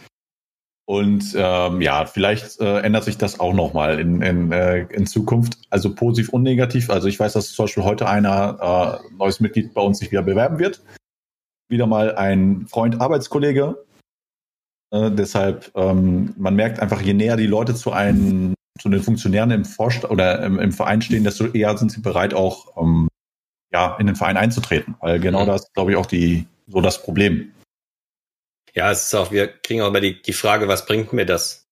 Und 0.88 1.34
ähm, 1.36 1.82
ja, 1.82 2.06
vielleicht 2.06 2.62
äh, 2.62 2.80
ändert 2.80 3.04
sich 3.04 3.18
das 3.18 3.40
auch 3.40 3.52
nochmal 3.52 4.00
in, 4.00 4.22
in, 4.22 4.50
äh, 4.52 4.84
in 4.84 5.06
Zukunft. 5.06 5.58
Also 5.68 5.94
positiv 5.94 6.30
und 6.30 6.42
negativ. 6.42 6.88
Also 6.88 7.08
ich 7.08 7.20
weiß, 7.20 7.34
dass 7.34 7.52
zum 7.52 7.64
Beispiel 7.64 7.84
heute 7.84 8.08
einer 8.08 9.02
äh, 9.04 9.14
neues 9.14 9.38
Mitglied 9.38 9.74
bei 9.74 9.82
uns 9.82 9.98
sich 9.98 10.10
wieder 10.10 10.22
bewerben 10.22 10.58
wird. 10.58 10.80
Wieder 11.68 11.86
mal 11.86 12.14
ein 12.14 12.66
Freund, 12.68 13.02
Arbeitskollege. 13.02 13.84
Äh, 14.90 15.10
deshalb, 15.10 15.70
ähm, 15.74 16.32
man 16.38 16.56
merkt 16.56 16.80
einfach, 16.80 17.02
je 17.02 17.12
näher 17.12 17.36
die 17.36 17.46
Leute 17.46 17.74
zu 17.74 17.92
einem, 17.92 18.54
zu 18.80 18.88
den 18.88 19.02
Funktionären 19.02 19.50
im 19.50 19.66
Vorstand 19.66 20.10
oder 20.10 20.42
im, 20.42 20.58
im 20.58 20.72
Verein 20.72 21.02
stehen, 21.02 21.22
desto 21.22 21.48
eher 21.48 21.76
sind 21.76 21.92
sie 21.92 22.00
bereit, 22.00 22.32
auch 22.32 22.82
ähm, 22.82 23.08
ja, 23.74 23.94
in 23.98 24.06
den 24.06 24.16
Verein 24.16 24.38
einzutreten. 24.38 24.94
Weil 25.00 25.20
genau 25.20 25.42
mhm. 25.42 25.48
das, 25.48 25.70
glaube 25.74 25.90
ich, 25.90 25.98
auch 25.98 26.06
die 26.06 26.46
so 26.66 26.80
das 26.80 27.02
Problem. 27.02 27.52
Ja, 28.78 28.92
es 28.92 29.06
ist 29.06 29.14
auch, 29.16 29.32
wir 29.32 29.48
kriegen 29.48 29.82
auch 29.82 29.88
immer 29.88 30.00
die, 30.00 30.22
die 30.22 30.32
Frage, 30.32 30.68
was 30.68 30.86
bringt 30.86 31.12
mir 31.12 31.26
das, 31.26 31.66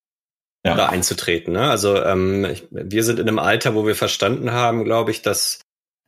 ja. 0.64 0.74
da 0.74 0.86
einzutreten. 0.88 1.52
Ne? 1.52 1.70
Also 1.70 2.02
ähm, 2.02 2.44
ich, 2.46 2.66
wir 2.72 3.04
sind 3.04 3.20
in 3.20 3.28
einem 3.28 3.38
Alter, 3.38 3.76
wo 3.76 3.86
wir 3.86 3.94
verstanden 3.94 4.50
haben, 4.50 4.84
glaube 4.84 5.12
ich, 5.12 5.22
dass 5.22 5.60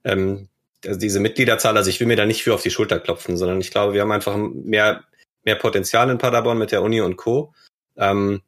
ähm, 0.02 0.48
also 0.84 0.98
diese 0.98 1.20
Mitgliederzahl, 1.20 1.76
also 1.76 1.88
ich 1.88 2.00
will 2.00 2.08
mir 2.08 2.16
da 2.16 2.26
nicht 2.26 2.42
für 2.42 2.52
auf 2.52 2.64
die 2.64 2.72
Schulter 2.72 2.98
klopfen, 2.98 3.36
sondern 3.36 3.60
ich 3.60 3.70
glaube, 3.70 3.94
wir 3.94 4.00
haben 4.00 4.10
einfach 4.10 4.36
mehr, 4.36 5.04
mehr 5.44 5.54
Potenzial 5.54 6.10
in 6.10 6.18
Paderborn 6.18 6.58
mit 6.58 6.72
der 6.72 6.82
Uni 6.82 7.00
und 7.00 7.16
Co. 7.16 7.54
Ähm, 7.96 8.42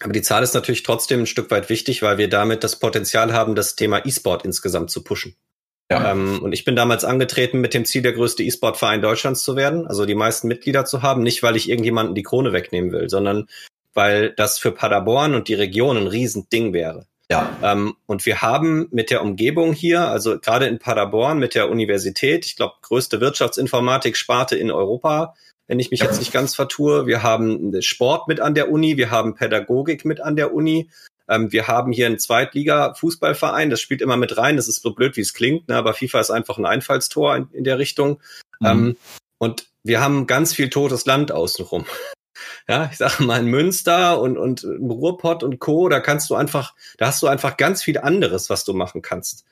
aber 0.00 0.12
die 0.12 0.22
Zahl 0.22 0.42
ist 0.42 0.54
natürlich 0.54 0.82
trotzdem 0.82 1.20
ein 1.20 1.26
Stück 1.28 1.48
weit 1.52 1.68
wichtig, 1.68 2.02
weil 2.02 2.18
wir 2.18 2.28
damit 2.28 2.64
das 2.64 2.80
Potenzial 2.80 3.32
haben, 3.32 3.54
das 3.54 3.76
Thema 3.76 4.04
E-Sport 4.04 4.44
insgesamt 4.44 4.90
zu 4.90 5.04
pushen. 5.04 5.36
Ja. 5.90 6.12
Ähm, 6.12 6.40
und 6.42 6.52
ich 6.52 6.64
bin 6.64 6.76
damals 6.76 7.04
angetreten 7.04 7.60
mit 7.60 7.74
dem 7.74 7.84
Ziel, 7.84 8.02
der 8.02 8.12
größte 8.12 8.42
E-Sport-Verein 8.42 9.02
Deutschlands 9.02 9.42
zu 9.42 9.54
werden, 9.54 9.86
also 9.86 10.06
die 10.06 10.14
meisten 10.14 10.48
Mitglieder 10.48 10.84
zu 10.84 11.02
haben, 11.02 11.22
nicht 11.22 11.42
weil 11.42 11.56
ich 11.56 11.68
irgendjemanden 11.68 12.14
die 12.14 12.22
Krone 12.22 12.52
wegnehmen 12.52 12.90
will, 12.92 13.10
sondern 13.10 13.48
weil 13.92 14.30
das 14.30 14.58
für 14.58 14.72
Paderborn 14.72 15.34
und 15.34 15.48
die 15.48 15.54
Region 15.54 15.96
ein 15.96 16.06
Riesending 16.06 16.72
wäre. 16.72 17.06
Ja. 17.30 17.56
Ähm, 17.62 17.94
und 18.06 18.26
wir 18.26 18.42
haben 18.42 18.88
mit 18.90 19.10
der 19.10 19.22
Umgebung 19.22 19.72
hier, 19.72 20.08
also 20.08 20.38
gerade 20.38 20.66
in 20.66 20.78
Paderborn 20.78 21.38
mit 21.38 21.54
der 21.54 21.70
Universität, 21.70 22.44
ich 22.46 22.56
glaube, 22.56 22.74
größte 22.82 23.20
Wirtschaftsinformatik-Sparte 23.20 24.56
in 24.56 24.70
Europa, 24.70 25.34
wenn 25.66 25.80
ich 25.80 25.90
mich 25.90 26.00
jetzt 26.00 26.18
nicht 26.18 26.32
ganz 26.32 26.54
vertue. 26.54 27.06
Wir 27.06 27.22
haben 27.22 27.80
Sport 27.80 28.28
mit 28.28 28.40
an 28.40 28.54
der 28.54 28.70
Uni, 28.70 28.96
wir 28.96 29.10
haben 29.10 29.34
Pädagogik 29.34 30.04
mit 30.04 30.20
an 30.20 30.36
der 30.36 30.52
Uni, 30.52 30.90
ähm, 31.28 31.52
wir 31.52 31.66
haben 31.68 31.92
hier 31.92 32.06
einen 32.06 32.18
Zweitliga-Fußballverein, 32.18 33.70
das 33.70 33.80
spielt 33.80 34.02
immer 34.02 34.16
mit 34.16 34.36
rein. 34.36 34.56
Das 34.56 34.68
ist 34.68 34.82
so 34.82 34.92
blöd, 34.94 35.16
wie 35.16 35.22
es 35.22 35.34
klingt, 35.34 35.68
ne? 35.68 35.76
aber 35.76 35.94
FIFA 35.94 36.20
ist 36.20 36.30
einfach 36.30 36.58
ein 36.58 36.66
Einfallstor 36.66 37.36
in, 37.36 37.48
in 37.52 37.64
der 37.64 37.78
Richtung. 37.78 38.20
Mhm. 38.60 38.66
Ähm, 38.66 38.96
und 39.38 39.66
wir 39.82 40.00
haben 40.00 40.26
ganz 40.26 40.54
viel 40.54 40.70
totes 40.70 41.06
Land 41.06 41.32
außenrum. 41.32 41.86
Ja, 42.68 42.88
ich 42.90 42.98
sage 42.98 43.22
mal 43.22 43.40
in 43.40 43.46
Münster 43.46 44.20
und, 44.20 44.36
und 44.36 44.64
Ruhrpott 44.64 45.44
und 45.44 45.60
Co., 45.60 45.88
da 45.88 46.00
kannst 46.00 46.28
du 46.28 46.34
einfach, 46.34 46.74
da 46.98 47.06
hast 47.06 47.22
du 47.22 47.28
einfach 47.28 47.56
ganz 47.56 47.82
viel 47.82 47.96
anderes, 47.98 48.50
was 48.50 48.64
du 48.64 48.72
machen 48.72 49.02
kannst. 49.02 49.44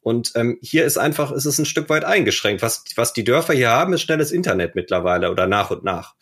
Und 0.00 0.32
ähm, 0.36 0.58
hier 0.62 0.84
ist 0.84 0.96
einfach, 0.96 1.32
ist 1.32 1.44
es 1.44 1.58
ein 1.58 1.66
Stück 1.66 1.90
weit 1.90 2.04
eingeschränkt. 2.04 2.62
Was, 2.62 2.84
was 2.96 3.12
die 3.12 3.24
Dörfer 3.24 3.52
hier 3.52 3.70
haben, 3.70 3.92
ist 3.92 4.02
schnelles 4.02 4.32
Internet 4.32 4.74
mittlerweile 4.74 5.30
oder 5.30 5.46
nach 5.46 5.70
und 5.70 5.84
nach. 5.84 6.14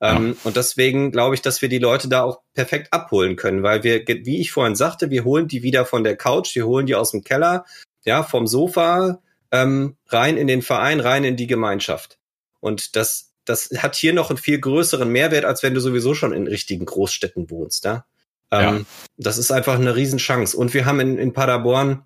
Ähm, 0.00 0.36
Und 0.44 0.56
deswegen 0.56 1.12
glaube 1.12 1.34
ich, 1.34 1.42
dass 1.42 1.60
wir 1.60 1.68
die 1.68 1.78
Leute 1.78 2.08
da 2.08 2.22
auch 2.22 2.40
perfekt 2.54 2.92
abholen 2.92 3.36
können, 3.36 3.62
weil 3.62 3.82
wir, 3.82 4.06
wie 4.06 4.40
ich 4.40 4.50
vorhin 4.50 4.74
sagte, 4.74 5.10
wir 5.10 5.24
holen 5.24 5.46
die 5.46 5.62
wieder 5.62 5.84
von 5.84 6.04
der 6.04 6.16
Couch, 6.16 6.54
wir 6.54 6.66
holen 6.66 6.86
die 6.86 6.94
aus 6.94 7.10
dem 7.10 7.22
Keller, 7.22 7.64
ja, 8.04 8.22
vom 8.22 8.46
Sofa 8.46 9.20
ähm, 9.50 9.96
rein 10.08 10.36
in 10.36 10.46
den 10.46 10.62
Verein, 10.62 11.00
rein 11.00 11.24
in 11.24 11.36
die 11.36 11.46
Gemeinschaft. 11.46 12.18
Und 12.60 12.96
das, 12.96 13.32
das 13.44 13.70
hat 13.78 13.94
hier 13.94 14.14
noch 14.14 14.30
einen 14.30 14.38
viel 14.38 14.58
größeren 14.58 15.08
Mehrwert, 15.08 15.44
als 15.44 15.62
wenn 15.62 15.74
du 15.74 15.80
sowieso 15.80 16.14
schon 16.14 16.32
in 16.32 16.46
richtigen 16.46 16.86
Großstädten 16.86 17.50
wohnst, 17.50 17.84
ja. 17.84 18.06
Ähm, 18.50 18.60
ja. 18.60 18.80
Das 19.16 19.38
ist 19.38 19.50
einfach 19.50 19.74
eine 19.74 19.94
Riesenchance. 19.94 20.56
Und 20.56 20.74
wir 20.74 20.86
haben 20.86 21.00
in, 21.00 21.18
in 21.18 21.32
Paderborn, 21.32 22.04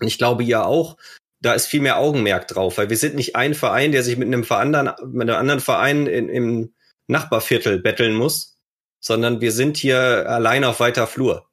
ich 0.00 0.18
glaube 0.18 0.44
ja 0.44 0.64
auch, 0.64 0.96
da 1.40 1.52
ist 1.52 1.66
viel 1.66 1.82
mehr 1.82 1.98
Augenmerk 1.98 2.48
drauf, 2.48 2.78
weil 2.78 2.90
wir 2.90 2.96
sind 2.96 3.16
nicht 3.16 3.36
ein 3.36 3.54
Verein, 3.54 3.92
der 3.92 4.02
sich 4.02 4.16
mit 4.16 4.28
einem, 4.28 4.44
Verein, 4.44 4.70
mit 4.70 5.28
einem 5.28 5.38
anderen 5.38 5.60
Verein 5.60 6.06
in, 6.06 6.28
im 6.28 6.73
Nachbarviertel 7.06 7.80
betteln 7.80 8.14
muss, 8.14 8.58
sondern 9.00 9.40
wir 9.40 9.52
sind 9.52 9.76
hier 9.76 10.28
allein 10.28 10.64
auf 10.64 10.80
weiter 10.80 11.06
Flur. 11.06 11.46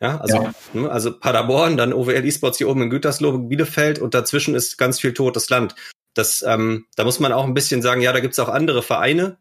Ja, 0.00 0.18
also, 0.18 0.36
ja. 0.36 0.52
Ne, 0.72 0.90
also 0.90 1.16
Paderborn, 1.16 1.76
dann 1.76 1.92
OWL 1.92 2.24
eSports 2.24 2.58
hier 2.58 2.68
oben 2.68 2.82
in 2.82 2.90
Gütersloh, 2.90 3.38
Bielefeld 3.38 4.00
und 4.00 4.14
dazwischen 4.14 4.56
ist 4.56 4.76
ganz 4.76 5.00
viel 5.00 5.14
totes 5.14 5.48
Land. 5.48 5.76
Das, 6.14 6.42
ähm, 6.42 6.86
da 6.96 7.04
muss 7.04 7.20
man 7.20 7.32
auch 7.32 7.44
ein 7.44 7.54
bisschen 7.54 7.82
sagen, 7.82 8.00
ja, 8.00 8.12
da 8.12 8.20
gibt's 8.20 8.40
auch 8.40 8.48
andere 8.48 8.82
Vereine, 8.82 9.38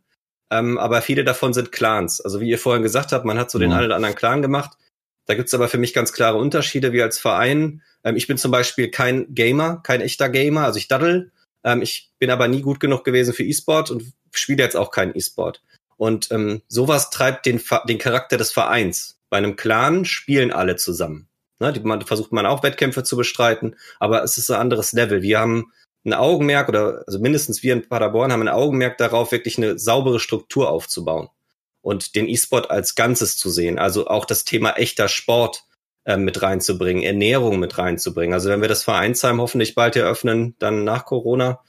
ähm, 0.51 0.77
aber 0.77 1.01
viele 1.01 1.23
davon 1.23 1.53
sind 1.53 1.71
Clans. 1.71 2.21
Also 2.21 2.41
wie 2.41 2.49
ihr 2.49 2.59
vorhin 2.59 2.83
gesagt 2.83 3.11
habt, 3.11 3.25
man 3.25 3.39
hat 3.39 3.49
so 3.49 3.57
den 3.57 3.73
einen 3.73 3.85
oder 3.85 3.95
anderen 3.95 4.15
Clan 4.15 4.43
gemacht. 4.43 4.77
Da 5.25 5.33
gibt's 5.33 5.53
aber 5.53 5.67
für 5.67 5.77
mich 5.77 5.93
ganz 5.93 6.13
klare 6.13 6.37
Unterschiede. 6.37 6.93
Wir 6.93 7.03
als 7.03 7.17
Verein, 7.17 7.81
ähm, 8.03 8.15
ich 8.15 8.27
bin 8.27 8.37
zum 8.37 8.51
Beispiel 8.51 8.91
kein 8.91 9.33
Gamer, 9.33 9.81
kein 9.83 10.01
echter 10.01 10.29
Gamer, 10.29 10.65
also 10.65 10.77
ich 10.77 10.87
daddel. 10.87 11.31
Ähm, 11.63 11.81
ich 11.81 12.11
bin 12.19 12.29
aber 12.29 12.47
nie 12.47 12.61
gut 12.61 12.79
genug 12.79 13.03
gewesen 13.03 13.33
für 13.33 13.43
E-Sport 13.43 13.91
und 13.91 14.13
spiele 14.31 14.63
jetzt 14.63 14.75
auch 14.75 14.91
keinen 14.91 15.15
E-Sport. 15.15 15.61
Und 15.97 16.31
ähm, 16.31 16.61
sowas 16.67 17.09
treibt 17.09 17.45
den, 17.45 17.61
den 17.87 17.97
Charakter 17.97 18.37
des 18.37 18.51
Vereins. 18.51 19.19
Bei 19.29 19.37
einem 19.37 19.55
Clan 19.55 20.05
spielen 20.05 20.51
alle 20.51 20.75
zusammen. 20.75 21.27
Ne, 21.59 21.71
die, 21.71 21.79
man, 21.81 22.01
versucht 22.01 22.31
man 22.31 22.47
auch 22.47 22.63
Wettkämpfe 22.63 23.03
zu 23.03 23.15
bestreiten, 23.15 23.75
aber 23.99 24.23
es 24.23 24.39
ist 24.39 24.49
ein 24.49 24.59
anderes 24.59 24.93
Level. 24.93 25.21
Wir 25.21 25.39
haben 25.39 25.71
ein 26.03 26.13
Augenmerk 26.13 26.69
oder 26.69 27.03
also 27.05 27.19
mindestens 27.19 27.61
wir 27.61 27.73
in 27.73 27.87
Paderborn 27.87 28.31
haben 28.31 28.41
ein 28.41 28.49
Augenmerk 28.49 28.97
darauf, 28.97 29.31
wirklich 29.31 29.59
eine 29.59 29.77
saubere 29.77 30.19
Struktur 30.19 30.71
aufzubauen 30.71 31.29
und 31.81 32.15
den 32.15 32.27
E-Sport 32.27 32.71
als 32.71 32.95
Ganzes 32.95 33.37
zu 33.37 33.51
sehen. 33.51 33.77
Also 33.77 34.07
auch 34.07 34.25
das 34.25 34.43
Thema 34.43 34.71
echter 34.71 35.07
Sport 35.07 35.63
äh, 36.05 36.17
mit 36.17 36.41
reinzubringen, 36.41 37.03
Ernährung 37.03 37.59
mit 37.59 37.77
reinzubringen. 37.77 38.33
Also 38.33 38.49
wenn 38.49 38.61
wir 38.61 38.67
das 38.67 38.83
Vereinsheim 38.83 39.39
hoffentlich 39.39 39.75
bald 39.75 39.95
eröffnen, 39.95 40.55
dann 40.57 40.83
nach 40.83 41.05
Corona, 41.05 41.59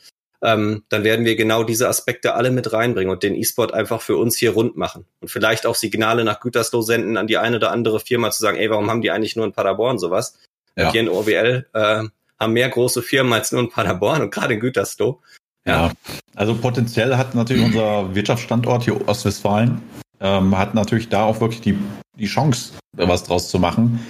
ähm, 0.42 0.82
dann 0.88 1.04
werden 1.04 1.24
wir 1.24 1.36
genau 1.36 1.62
diese 1.62 1.88
Aspekte 1.88 2.34
alle 2.34 2.50
mit 2.50 2.72
reinbringen 2.72 3.12
und 3.12 3.22
den 3.22 3.34
E-Sport 3.34 3.72
einfach 3.72 4.02
für 4.02 4.16
uns 4.16 4.36
hier 4.36 4.52
rund 4.52 4.76
machen. 4.76 5.06
Und 5.20 5.30
vielleicht 5.30 5.66
auch 5.66 5.76
Signale 5.76 6.24
nach 6.24 6.40
Gütersloh 6.40 6.82
senden 6.82 7.16
an 7.16 7.28
die 7.28 7.38
eine 7.38 7.56
oder 7.56 7.70
andere 7.70 8.00
Firma 8.00 8.30
zu 8.30 8.42
sagen, 8.42 8.58
ey, 8.58 8.68
warum 8.68 8.90
haben 8.90 9.02
die 9.02 9.10
eigentlich 9.10 9.36
nur 9.36 9.46
in 9.46 9.52
Paderborn 9.52 9.98
sowas? 9.98 10.38
Ja. 10.76 10.90
hier 10.90 11.02
in 11.02 11.08
OWL 11.10 11.66
äh, 11.74 12.04
haben 12.40 12.52
mehr 12.54 12.68
große 12.68 13.02
Firmen 13.02 13.32
als 13.32 13.52
nur 13.52 13.60
in 13.60 13.70
Paderborn 13.70 14.22
und 14.22 14.30
gerade 14.32 14.54
in 14.54 14.60
Gütersloh. 14.60 15.20
Ja. 15.64 15.86
ja. 15.86 15.92
also 16.34 16.54
potenziell 16.54 17.16
hat 17.16 17.34
natürlich 17.34 17.64
unser 17.64 18.14
Wirtschaftsstandort 18.14 18.84
hier 18.84 19.06
Ostwestfalen, 19.06 19.82
ähm, 20.20 20.56
hat 20.56 20.74
natürlich 20.74 21.08
da 21.08 21.24
auch 21.24 21.40
wirklich 21.40 21.60
die, 21.60 21.78
die 22.18 22.26
Chance, 22.26 22.72
was 22.96 23.24
draus 23.24 23.48
zu 23.48 23.58
machen. 23.58 24.00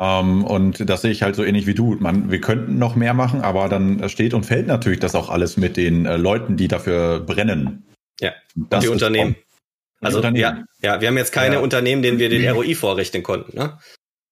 Ähm, 0.00 0.44
und 0.44 0.88
das 0.88 1.02
sehe 1.02 1.10
ich 1.10 1.22
halt 1.22 1.36
so 1.36 1.44
ähnlich 1.44 1.66
wie 1.66 1.74
du. 1.74 1.96
Man, 2.00 2.30
wir 2.30 2.40
könnten 2.40 2.78
noch 2.78 2.96
mehr 2.96 3.14
machen, 3.14 3.42
aber 3.42 3.68
dann 3.68 4.08
steht 4.08 4.34
und 4.34 4.44
fällt 4.44 4.66
natürlich 4.66 5.00
das 5.00 5.14
auch 5.14 5.30
alles 5.30 5.56
mit 5.56 5.76
den 5.76 6.06
äh, 6.06 6.16
Leuten, 6.16 6.56
die 6.56 6.68
dafür 6.68 7.20
brennen. 7.20 7.86
Ja, 8.20 8.32
das 8.54 8.84
die 8.84 8.88
Unternehmen. 8.88 9.36
Also 10.00 10.18
Unternehmen. 10.18 10.66
ja, 10.82 10.94
ja, 10.94 11.00
wir 11.00 11.08
haben 11.08 11.16
jetzt 11.16 11.32
keine 11.32 11.56
ja. 11.56 11.60
Unternehmen, 11.60 12.02
denen 12.02 12.18
wir 12.18 12.28
den 12.28 12.48
ROI 12.50 12.74
vorrichten 12.74 13.22
konnten. 13.22 13.56
Ne? 13.56 13.78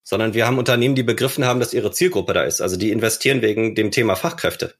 sondern 0.04 0.34
wir 0.34 0.46
haben 0.46 0.58
Unternehmen, 0.58 0.94
die 0.94 1.02
begriffen 1.02 1.44
haben, 1.44 1.60
dass 1.60 1.74
ihre 1.74 1.90
Zielgruppe 1.90 2.32
da 2.32 2.42
ist. 2.42 2.60
Also 2.60 2.76
die 2.76 2.90
investieren 2.90 3.42
wegen 3.42 3.74
dem 3.74 3.90
Thema 3.90 4.16
Fachkräfte. 4.16 4.74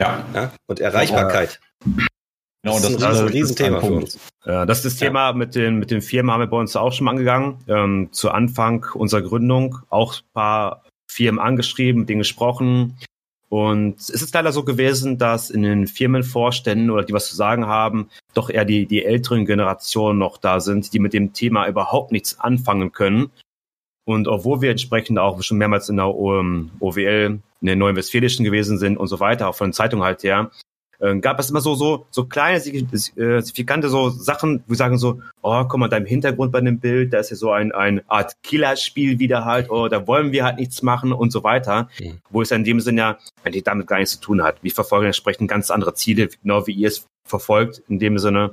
Ja. 0.00 0.24
ja 0.34 0.52
und 0.66 0.80
Erreichbarkeit. 0.80 1.60
Genau, 2.62 2.74
das, 2.74 2.82
das 2.82 2.92
ist 2.92 3.02
ein, 3.02 3.26
ein 3.26 3.32
Riesenthema 3.32 3.80
für 3.80 3.92
uns. 3.92 4.18
Ja, 4.44 4.66
das 4.66 4.78
ist 4.78 4.84
das 4.84 4.96
Thema 4.96 5.28
ja. 5.28 5.32
mit 5.32 5.54
den, 5.54 5.78
mit 5.78 5.90
den 5.90 6.02
Firmen 6.02 6.30
haben 6.30 6.40
wir 6.40 6.46
bei 6.46 6.58
uns 6.58 6.76
auch 6.76 6.92
schon 6.92 7.06
mal 7.06 7.12
angegangen. 7.12 7.58
Ähm, 7.68 8.08
zu 8.12 8.30
Anfang 8.30 8.86
unserer 8.94 9.22
Gründung 9.22 9.78
auch 9.88 10.16
ein 10.16 10.32
paar 10.34 10.84
Firmen 11.06 11.40
angeschrieben, 11.40 12.00
mit 12.00 12.08
denen 12.08 12.20
gesprochen. 12.20 12.98
Und 13.48 13.98
es 13.98 14.10
ist 14.10 14.34
leider 14.34 14.52
so 14.52 14.62
gewesen, 14.62 15.18
dass 15.18 15.50
in 15.50 15.62
den 15.62 15.86
Firmenvorständen 15.86 16.90
oder 16.90 17.02
die 17.02 17.12
was 17.12 17.28
zu 17.28 17.34
sagen 17.34 17.66
haben, 17.66 18.08
doch 18.34 18.48
eher 18.48 18.64
die, 18.64 18.86
die 18.86 19.04
älteren 19.04 19.44
Generationen 19.44 20.18
noch 20.18 20.36
da 20.36 20.60
sind, 20.60 20.92
die 20.92 21.00
mit 21.00 21.12
dem 21.12 21.32
Thema 21.32 21.66
überhaupt 21.66 22.12
nichts 22.12 22.38
anfangen 22.38 22.92
können 22.92 23.30
und 24.10 24.26
obwohl 24.28 24.60
wir 24.60 24.70
entsprechend 24.70 25.18
auch 25.18 25.40
schon 25.42 25.58
mehrmals 25.58 25.88
in 25.88 25.96
der 25.96 26.08
OWL, 26.08 27.40
in 27.60 27.66
der 27.66 27.76
Neuen 27.76 27.96
Westfälischen 27.96 28.44
gewesen 28.44 28.78
sind 28.78 28.96
und 28.96 29.06
so 29.06 29.20
weiter, 29.20 29.48
auch 29.48 29.54
von 29.54 29.68
den 29.68 29.72
Zeitungen 29.72 30.04
halt 30.04 30.22
her, 30.24 30.50
äh, 31.00 31.16
gab 31.18 31.40
es 31.40 31.50
immer 31.50 31.60
so, 31.60 31.74
so, 31.74 32.06
so 32.10 32.24
kleine, 32.24 32.58
äh, 32.58 32.60
signifikante 32.60 33.88
so 33.88 34.10
Sachen, 34.10 34.62
wo 34.66 34.70
wir 34.70 34.76
sagen 34.76 34.98
so, 34.98 35.20
oh, 35.42 35.64
guck 35.64 35.78
mal, 35.78 35.88
da 35.88 35.96
im 35.96 36.06
Hintergrund 36.06 36.52
bei 36.52 36.60
dem 36.60 36.78
Bild, 36.78 37.12
da 37.12 37.18
ist 37.18 37.30
ja 37.30 37.36
so 37.36 37.50
ein, 37.50 37.72
ein 37.72 38.02
Art 38.08 38.34
Killerspiel 38.42 39.18
wieder 39.18 39.44
halt, 39.44 39.70
oh, 39.70 39.88
da 39.88 40.06
wollen 40.06 40.32
wir 40.32 40.44
halt 40.44 40.58
nichts 40.58 40.82
machen 40.82 41.12
und 41.12 41.32
so 41.32 41.42
weiter. 41.42 41.88
Mhm. 41.98 42.18
Wo 42.30 42.42
es 42.42 42.50
ja 42.50 42.56
in 42.56 42.64
dem 42.64 42.80
Sinne 42.80 43.00
ja 43.00 43.18
eigentlich 43.44 43.64
damit 43.64 43.86
gar 43.86 43.98
nichts 43.98 44.12
zu 44.12 44.20
tun 44.20 44.42
hat. 44.42 44.62
Wir 44.62 44.72
verfolgen 44.72 45.06
entsprechend 45.06 45.48
ganz 45.48 45.70
andere 45.70 45.94
Ziele, 45.94 46.28
genau 46.42 46.66
wie 46.66 46.72
ihr 46.72 46.88
es 46.88 47.06
verfolgt, 47.24 47.82
in 47.88 47.98
dem 47.98 48.18
Sinne, 48.18 48.52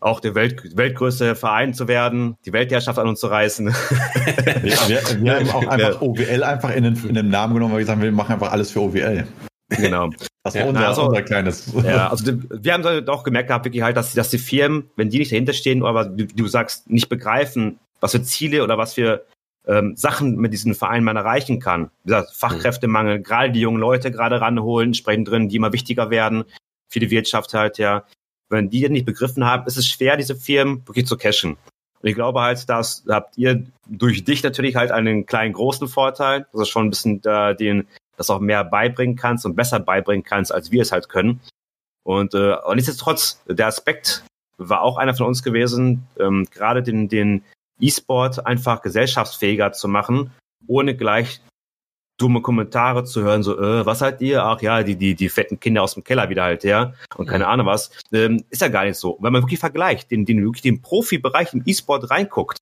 auch 0.00 0.20
der 0.20 0.34
Welt, 0.34 0.76
weltgrößte 0.76 1.34
Verein 1.34 1.74
zu 1.74 1.88
werden, 1.88 2.36
die 2.46 2.52
Weltherrschaft 2.52 2.98
an 2.98 3.08
uns 3.08 3.20
zu 3.20 3.26
reißen. 3.26 3.66
wir, 3.66 4.72
wir, 4.88 5.22
wir 5.22 5.36
haben 5.36 5.50
auch 5.50 5.66
einfach 5.68 6.00
OWL 6.00 6.44
einfach 6.44 6.70
in 6.74 6.84
den, 6.84 7.08
in 7.08 7.14
den 7.14 7.28
Namen 7.28 7.54
genommen, 7.54 7.72
weil 7.72 7.80
wir 7.80 7.86
sagen, 7.86 8.00
wir 8.00 8.12
machen 8.12 8.34
einfach 8.34 8.52
alles 8.52 8.70
für 8.70 8.80
OWL. 8.80 9.26
Genau. 9.68 10.10
Das 10.44 10.54
war 10.54 10.62
ja, 10.62 10.68
unser, 10.68 10.88
also, 10.88 11.02
unser 11.08 11.22
kleines. 11.22 11.70
Ja, 11.84 12.08
also 12.08 12.32
wir 12.48 12.72
haben 12.72 12.82
halt 12.82 13.10
auch 13.10 13.22
gemerkt 13.22 13.48
gehabt, 13.48 13.66
wirklich 13.66 13.82
halt, 13.82 13.98
dass, 13.98 14.14
dass 14.14 14.30
die 14.30 14.38
Firmen, 14.38 14.88
wenn 14.96 15.10
die 15.10 15.18
nicht 15.18 15.30
dahinter 15.30 15.52
stehen, 15.52 15.84
aber 15.84 16.16
wie 16.16 16.26
du 16.26 16.46
sagst, 16.46 16.88
nicht 16.88 17.10
begreifen, 17.10 17.78
was 18.00 18.12
für 18.12 18.22
Ziele 18.22 18.64
oder 18.64 18.78
was 18.78 18.94
für 18.94 19.26
ähm, 19.66 19.94
Sachen 19.94 20.36
mit 20.36 20.54
diesen 20.54 20.74
Vereinen 20.74 21.04
man 21.04 21.16
erreichen 21.16 21.60
kann. 21.60 21.90
Wie 22.02 22.08
gesagt, 22.08 22.30
Fachkräftemangel, 22.34 23.20
gerade 23.20 23.50
die 23.50 23.60
jungen 23.60 23.80
Leute 23.80 24.10
gerade 24.10 24.40
ranholen, 24.40 24.90
entsprechend 24.90 25.28
drin, 25.28 25.50
die 25.50 25.56
immer 25.56 25.74
wichtiger 25.74 26.08
werden 26.08 26.44
für 26.88 27.00
die 27.00 27.10
Wirtschaft 27.10 27.52
halt, 27.52 27.76
ja 27.76 28.04
wenn 28.48 28.70
die 28.70 28.88
nicht 28.88 29.06
begriffen 29.06 29.44
haben, 29.44 29.66
ist 29.66 29.76
es 29.76 29.86
schwer, 29.86 30.16
diese 30.16 30.36
Firmen 30.36 30.86
wirklich 30.86 31.06
zu 31.06 31.16
cashen. 31.16 31.56
Und 32.00 32.08
ich 32.08 32.14
glaube 32.14 32.40
halt, 32.40 32.68
dass 32.68 33.04
habt 33.08 33.36
ihr 33.36 33.66
durch 33.86 34.24
dich 34.24 34.42
natürlich 34.42 34.76
halt 34.76 34.90
einen 34.90 35.26
kleinen 35.26 35.52
großen 35.52 35.88
Vorteil, 35.88 36.46
dass 36.52 36.60
du 36.60 36.64
schon 36.64 36.86
ein 36.86 36.90
bisschen 36.90 37.22
äh, 37.24 37.56
den 37.56 37.88
das 38.18 38.30
auch 38.30 38.40
mehr 38.40 38.64
beibringen 38.64 39.16
kannst 39.16 39.46
und 39.46 39.56
besser 39.56 39.80
beibringen 39.80 40.24
kannst, 40.24 40.52
als 40.52 40.70
wir 40.70 40.82
es 40.82 40.92
halt 40.92 41.08
können. 41.08 41.40
Und, 42.04 42.34
äh, 42.34 42.56
und 42.56 42.76
nichtsdestotrotz, 42.76 43.42
der 43.46 43.66
Aspekt 43.66 44.24
war 44.58 44.82
auch 44.82 44.98
einer 44.98 45.14
von 45.14 45.26
uns 45.26 45.42
gewesen, 45.42 46.06
ähm, 46.18 46.46
gerade 46.50 46.82
den, 46.82 47.08
den 47.08 47.44
E-Sport 47.80 48.44
einfach 48.44 48.82
gesellschaftsfähiger 48.82 49.72
zu 49.72 49.88
machen, 49.88 50.32
ohne 50.66 50.96
gleich 50.96 51.40
dumme 52.18 52.42
Kommentare 52.42 53.04
zu 53.04 53.22
hören, 53.22 53.44
so, 53.44 53.56
äh, 53.56 53.86
was 53.86 54.00
seid 54.00 54.20
ihr? 54.20 54.42
Ach 54.42 54.60
ja, 54.60 54.82
die, 54.82 54.96
die, 54.96 55.14
die 55.14 55.28
fetten 55.28 55.60
Kinder 55.60 55.82
aus 55.82 55.94
dem 55.94 56.02
Keller 56.02 56.28
wieder 56.28 56.42
halt, 56.42 56.64
ja, 56.64 56.94
und 57.16 57.28
keine 57.28 57.46
Ahnung 57.46 57.66
was, 57.66 57.92
ähm, 58.12 58.44
ist 58.50 58.60
ja 58.60 58.68
gar 58.68 58.84
nicht 58.84 58.96
so. 58.96 59.16
Wenn 59.20 59.32
man 59.32 59.42
wirklich 59.42 59.60
vergleicht, 59.60 60.10
den, 60.10 60.24
den 60.24 60.42
wirklich 60.42 60.62
den 60.62 60.82
Profibereich 60.82 61.54
im 61.54 61.62
E-Sport 61.64 62.10
reinguckt, 62.10 62.58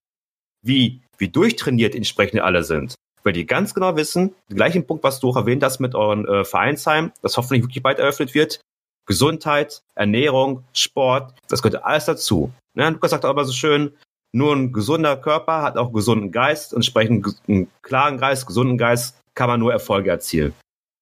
wie, 0.63 1.01
wie 1.17 1.29
durchtrainiert 1.29 1.95
entsprechend 1.95 2.41
alle 2.41 2.65
sind, 2.65 2.97
weil 3.27 3.33
die 3.33 3.45
ganz 3.45 3.75
genau 3.75 3.97
wissen, 3.97 4.35
den 4.49 4.57
gleichen 4.57 4.87
Punkt, 4.87 5.03
was 5.03 5.19
du 5.19 5.29
auch 5.29 5.37
erwähnt 5.37 5.63
hast 5.65 5.81
mit 5.81 5.97
euren 5.97 6.27
äh, 6.29 6.45
Vereinsheim, 6.45 7.11
das 7.23 7.37
hoffentlich 7.37 7.65
wirklich 7.65 7.83
bald 7.83 7.99
eröffnet 7.99 8.35
wird, 8.35 8.61
Gesundheit, 9.05 9.83
Ernährung, 9.97 10.63
Sport, 10.73 11.35
das 11.49 11.61
gehört 11.61 11.85
alles 11.85 12.05
dazu. 12.05 12.53
Ja, 12.75 12.89
Lukas 12.89 13.11
sagt 13.11 13.25
aber 13.25 13.45
so 13.45 13.53
schön, 13.53 13.93
nur 14.33 14.55
ein 14.55 14.73
gesunder 14.73 15.17
Körper 15.17 15.63
hat 15.63 15.77
auch 15.77 15.93
gesunden 15.93 16.31
Geist, 16.31 16.73
entsprechend 16.73 17.37
einen 17.49 17.69
klaren 17.83 18.19
Geist, 18.19 18.47
gesunden 18.47 18.79
Geist 18.79 19.19
kann 19.35 19.49
man 19.49 19.59
nur 19.59 19.73
Erfolge 19.73 20.11
erzielen. 20.11 20.55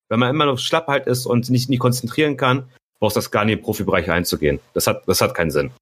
Wenn 0.08 0.20
man 0.20 0.30
immer 0.30 0.46
noch 0.46 0.58
schlapp 0.58 0.87
halt 0.87 1.06
ist 1.06 1.26
und 1.26 1.50
nicht, 1.50 1.68
nicht 1.68 1.78
konzentrieren 1.78 2.38
kann, 2.38 2.70
brauchst 3.00 3.18
das 3.18 3.30
gar 3.30 3.44
nicht 3.44 3.58
im 3.58 3.62
Profibereich 3.62 4.10
einzugehen. 4.10 4.60
Das 4.72 4.87
hat, 4.87 5.06
das 5.06 5.20
hat 5.20 5.34
keinen 5.34 5.50
Sinn. 5.50 5.72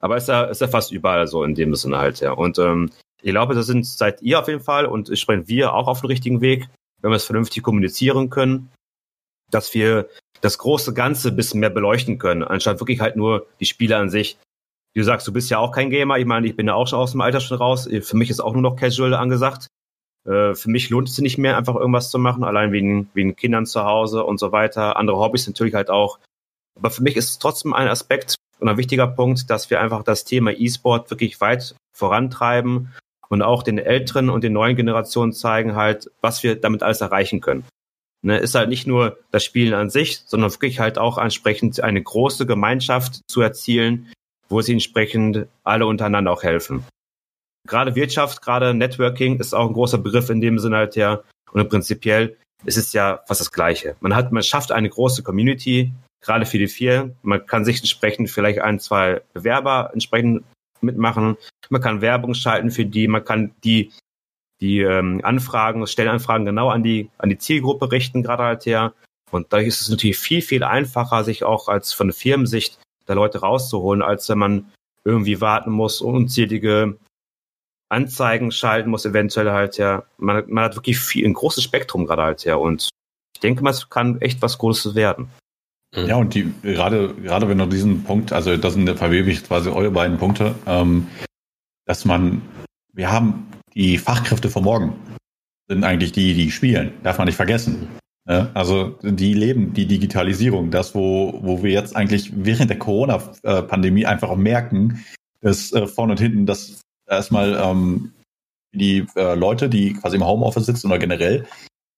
Aber 0.00 0.18
ist 0.18 0.28
ja, 0.28 0.44
ist 0.44 0.60
ja 0.60 0.68
fast 0.68 0.92
überall 0.92 1.26
so 1.26 1.44
in 1.44 1.54
dem 1.54 1.74
Sinne 1.74 1.98
halt, 1.98 2.20
ja. 2.20 2.32
Und 2.32 2.58
ähm, 2.58 2.90
ich 3.22 3.30
glaube, 3.30 3.54
das 3.54 3.66
sind 3.66 3.86
seid 3.86 4.22
ihr 4.22 4.38
auf 4.38 4.48
jeden 4.48 4.62
Fall 4.62 4.86
und 4.86 5.10
ich 5.10 5.20
spreche 5.20 5.48
wir 5.48 5.74
auch 5.74 5.88
auf 5.88 6.00
dem 6.00 6.06
richtigen 6.06 6.40
Weg, 6.40 6.68
wenn 7.00 7.10
wir 7.10 7.16
es 7.16 7.24
vernünftig 7.24 7.62
kommunizieren 7.62 8.30
können, 8.30 8.70
dass 9.50 9.74
wir 9.74 10.08
das 10.40 10.58
große 10.58 10.94
Ganze 10.94 11.28
ein 11.28 11.36
bisschen 11.36 11.60
mehr 11.60 11.70
beleuchten 11.70 12.18
können, 12.18 12.44
anstatt 12.44 12.80
wirklich 12.80 13.00
halt 13.00 13.16
nur 13.16 13.46
die 13.60 13.66
Spiele 13.66 13.96
an 13.96 14.10
sich. 14.10 14.38
Wie 14.94 15.00
du 15.00 15.04
sagst, 15.04 15.26
du 15.26 15.32
bist 15.32 15.50
ja 15.50 15.58
auch 15.58 15.72
kein 15.72 15.90
Gamer. 15.90 16.18
Ich 16.18 16.26
meine, 16.26 16.46
ich 16.46 16.56
bin 16.56 16.66
ja 16.66 16.74
auch 16.74 16.86
schon 16.86 16.98
aus 16.98 17.12
dem 17.12 17.20
Alter 17.20 17.40
schon 17.40 17.58
raus. 17.58 17.88
Für 18.02 18.16
mich 18.16 18.30
ist 18.30 18.40
auch 18.40 18.52
nur 18.52 18.62
noch 18.62 18.76
Casual 18.76 19.14
angesagt. 19.14 19.66
Äh, 20.24 20.54
für 20.54 20.70
mich 20.70 20.90
lohnt 20.90 21.08
es 21.08 21.18
nicht 21.18 21.38
mehr, 21.38 21.56
einfach 21.56 21.74
irgendwas 21.74 22.10
zu 22.10 22.18
machen, 22.18 22.44
allein 22.44 22.72
wegen, 22.72 23.10
wegen 23.14 23.36
Kindern 23.36 23.66
zu 23.66 23.84
Hause 23.84 24.24
und 24.24 24.38
so 24.38 24.52
weiter. 24.52 24.96
Andere 24.96 25.18
Hobbys 25.18 25.46
natürlich 25.46 25.74
halt 25.74 25.90
auch. 25.90 26.18
Aber 26.76 26.90
für 26.90 27.02
mich 27.02 27.16
ist 27.16 27.30
es 27.30 27.38
trotzdem 27.38 27.74
ein 27.74 27.88
Aspekt 27.88 28.36
und 28.60 28.68
ein 28.68 28.76
wichtiger 28.76 29.06
Punkt, 29.06 29.50
dass 29.50 29.70
wir 29.70 29.80
einfach 29.80 30.04
das 30.04 30.24
Thema 30.24 30.52
E-Sport 30.52 31.10
wirklich 31.10 31.40
weit 31.40 31.74
vorantreiben 31.92 32.92
und 33.28 33.42
auch 33.42 33.62
den 33.62 33.78
älteren 33.78 34.30
und 34.30 34.44
den 34.44 34.52
neuen 34.52 34.76
Generationen 34.76 35.32
zeigen 35.32 35.74
halt, 35.74 36.10
was 36.20 36.42
wir 36.42 36.56
damit 36.56 36.82
alles 36.82 37.00
erreichen 37.00 37.40
können. 37.40 37.64
Ne, 38.20 38.38
ist 38.38 38.56
halt 38.56 38.68
nicht 38.68 38.86
nur 38.86 39.18
das 39.30 39.44
Spielen 39.44 39.74
an 39.74 39.90
sich, 39.90 40.22
sondern 40.26 40.50
wirklich 40.50 40.80
halt 40.80 40.98
auch 40.98 41.18
entsprechend 41.18 41.80
eine 41.80 42.02
große 42.02 42.46
Gemeinschaft 42.46 43.20
zu 43.28 43.40
erzielen, 43.40 44.10
wo 44.48 44.60
sie 44.60 44.72
entsprechend 44.72 45.46
alle 45.62 45.86
untereinander 45.86 46.32
auch 46.32 46.42
helfen 46.42 46.84
gerade 47.68 47.94
Wirtschaft, 47.94 48.42
gerade 48.42 48.74
Networking 48.74 49.38
ist 49.38 49.54
auch 49.54 49.68
ein 49.68 49.74
großer 49.74 49.98
Begriff 49.98 50.30
in 50.30 50.40
dem 50.40 50.58
Sinne 50.58 50.78
halt 50.78 50.96
ja. 50.96 51.22
Und 51.52 51.68
prinzipiell 51.68 52.36
ist 52.64 52.76
es 52.76 52.92
ja 52.92 53.20
fast 53.26 53.40
das 53.40 53.52
Gleiche. 53.52 53.94
Man 54.00 54.16
hat, 54.16 54.32
man 54.32 54.42
schafft 54.42 54.72
eine 54.72 54.88
große 54.88 55.22
Community, 55.22 55.92
gerade 56.20 56.46
für 56.46 56.58
die 56.58 56.66
vier. 56.66 57.14
Man 57.22 57.46
kann 57.46 57.64
sich 57.64 57.78
entsprechend 57.78 58.30
vielleicht 58.30 58.60
ein, 58.60 58.80
zwei 58.80 59.22
Bewerber 59.32 59.90
entsprechend 59.92 60.42
mitmachen. 60.82 61.36
Man 61.70 61.80
kann 61.80 62.00
Werbung 62.00 62.34
schalten 62.34 62.70
für 62.70 62.84
die. 62.84 63.08
Man 63.08 63.24
kann 63.24 63.54
die, 63.64 63.92
die 64.60 64.80
ähm, 64.80 65.20
Anfragen, 65.22 65.86
Stellenanfragen 65.86 66.46
genau 66.46 66.68
an 66.70 66.82
die, 66.82 67.10
an 67.18 67.28
die 67.28 67.38
Zielgruppe 67.38 67.92
richten, 67.92 68.22
gerade 68.22 68.44
halt 68.44 68.66
her. 68.66 68.94
Und 69.30 69.52
dadurch 69.52 69.68
ist 69.68 69.80
es 69.80 69.88
natürlich 69.88 70.18
viel, 70.18 70.42
viel 70.42 70.64
einfacher, 70.64 71.24
sich 71.24 71.44
auch 71.44 71.68
als 71.68 71.92
von 71.92 72.08
der 72.08 72.14
Firmensicht 72.14 72.78
der 73.06 73.14
Leute 73.14 73.40
rauszuholen, 73.40 74.02
als 74.02 74.28
wenn 74.28 74.38
man 74.38 74.72
irgendwie 75.04 75.40
warten 75.40 75.70
muss, 75.70 76.00
unzählige 76.00 76.98
Anzeigen 77.88 78.52
schalten 78.52 78.90
muss, 78.90 79.06
eventuell 79.06 79.50
halt 79.50 79.78
ja. 79.78 80.04
Man, 80.18 80.44
man 80.48 80.64
hat 80.64 80.76
wirklich 80.76 80.98
viel, 80.98 81.26
ein 81.26 81.34
großes 81.34 81.64
Spektrum 81.64 82.06
gerade 82.06 82.22
halt 82.22 82.44
ja. 82.44 82.56
Und 82.56 82.90
ich 83.34 83.40
denke 83.40 83.62
mal, 83.62 83.70
es 83.70 83.88
kann 83.88 84.20
echt 84.20 84.42
was 84.42 84.58
Großes 84.58 84.94
werden. 84.94 85.30
Ja, 85.94 86.16
und 86.16 86.34
die, 86.34 86.52
gerade, 86.62 87.14
gerade 87.14 87.48
wenn 87.48 87.58
du 87.58 87.66
diesen 87.66 88.04
Punkt, 88.04 88.32
also 88.32 88.56
das 88.56 88.74
sind 88.74 88.88
verwebe 88.98 89.30
ich 89.30 89.42
quasi 89.42 89.70
eure 89.70 89.90
beiden 89.90 90.18
Punkte, 90.18 90.54
ähm, 90.66 91.06
dass 91.86 92.04
man, 92.04 92.42
wir 92.92 93.10
haben 93.10 93.46
die 93.74 93.96
Fachkräfte 93.96 94.50
von 94.50 94.64
morgen, 94.64 94.92
sind 95.68 95.84
eigentlich 95.84 96.12
die, 96.12 96.34
die 96.34 96.50
spielen, 96.50 96.92
darf 97.02 97.18
man 97.18 97.26
nicht 97.26 97.36
vergessen. 97.36 97.88
Ja, 98.28 98.50
also 98.52 98.98
die 99.02 99.32
leben 99.32 99.72
die 99.72 99.86
Digitalisierung, 99.86 100.70
das, 100.70 100.94
wo, 100.94 101.40
wo 101.42 101.62
wir 101.62 101.70
jetzt 101.70 101.96
eigentlich 101.96 102.30
während 102.36 102.68
der 102.68 102.78
Corona-Pandemie 102.78 104.04
einfach 104.04 104.28
auch 104.28 104.36
merken, 104.36 105.02
dass 105.40 105.72
äh, 105.72 105.86
vorne 105.86 106.12
und 106.12 106.20
hinten 106.20 106.44
das 106.44 106.82
erstmal 107.08 107.54
ähm, 107.54 108.12
die 108.74 109.06
äh, 109.16 109.34
Leute, 109.34 109.70
die 109.70 109.94
quasi 109.94 110.16
im 110.16 110.26
Homeoffice 110.26 110.66
sitzen 110.66 110.88
oder 110.88 110.98
generell 110.98 111.46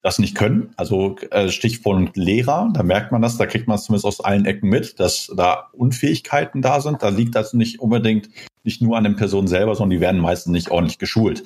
das 0.03 0.19
nicht 0.19 0.35
können. 0.35 0.73
Also 0.77 1.17
äh, 1.31 1.51
Stichwort 1.51 2.17
Lehrer, 2.17 2.71
da 2.73 2.83
merkt 2.83 3.13
man 3.13 3.23
das, 3.23 3.37
da 3.37 3.47
kriegt 3.47 3.69
man 3.69 3.77
es 3.77 3.85
zumindest 3.85 4.07
aus 4.07 4.21
allen 4.21 4.47
Ecken 4.47 4.69
mit, 4.69 4.99
dass 4.99 5.33
da 5.37 5.69
Unfähigkeiten 5.73 6.63
da 6.63 6.81
sind. 6.81 7.03
Da 7.03 7.11
liegt 7.11 7.35
das 7.35 7.53
nicht 7.53 7.81
unbedingt 7.81 8.31
nicht 8.65 8.83
nur 8.83 8.97
an 8.97 9.05
den 9.05 9.17
Personen 9.17 9.49
selber, 9.49 9.75
sondern 9.75 9.99
die 9.99 10.01
werden 10.01 10.21
meistens 10.21 10.53
nicht 10.53 10.71
ordentlich 10.71 10.99
geschult. 10.99 11.45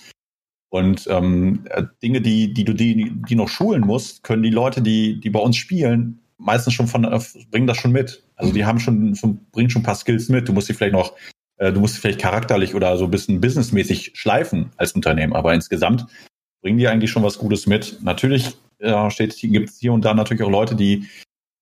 Und 0.70 1.06
ähm, 1.08 1.64
äh, 1.70 1.84
Dinge, 2.02 2.20
die, 2.20 2.52
die 2.52 2.64
du 2.64 2.74
die, 2.74 3.12
die 3.28 3.36
noch 3.36 3.48
schulen 3.48 3.82
musst, 3.82 4.24
können 4.24 4.42
die 4.42 4.50
Leute, 4.50 4.82
die, 4.82 5.20
die 5.20 5.30
bei 5.30 5.38
uns 5.38 5.56
spielen, 5.56 6.20
meistens 6.36 6.74
schon 6.74 6.88
von 6.88 7.04
äh, 7.04 7.20
bringen 7.50 7.66
das 7.66 7.76
schon 7.76 7.92
mit. 7.92 8.24
Also 8.36 8.52
die 8.52 8.64
haben 8.64 8.80
schon, 8.80 9.14
schon 9.14 9.46
bringen 9.52 9.70
schon 9.70 9.82
ein 9.82 9.86
paar 9.86 9.94
Skills 9.94 10.28
mit. 10.28 10.48
Du 10.48 10.52
musst 10.52 10.66
sie 10.66 10.74
vielleicht 10.74 10.94
noch, 10.94 11.14
äh, 11.58 11.72
du 11.72 11.80
musst 11.80 11.94
sie 11.94 12.00
vielleicht 12.00 12.20
charakterlich 12.20 12.74
oder 12.74 12.96
so 12.96 13.04
ein 13.04 13.10
bisschen 13.10 13.40
businessmäßig 13.40 14.12
schleifen 14.14 14.70
als 14.76 14.92
Unternehmen, 14.92 15.32
aber 15.32 15.54
insgesamt 15.54 16.06
bringen 16.64 16.78
die 16.78 16.88
eigentlich 16.88 17.10
schon 17.10 17.22
was 17.22 17.36
Gutes 17.36 17.66
mit. 17.66 17.98
Natürlich 18.00 18.56
äh, 18.78 19.08
gibt 19.42 19.68
es 19.68 19.78
hier 19.78 19.92
und 19.92 20.02
da 20.02 20.14
natürlich 20.14 20.42
auch 20.42 20.50
Leute, 20.50 20.74
die 20.74 21.06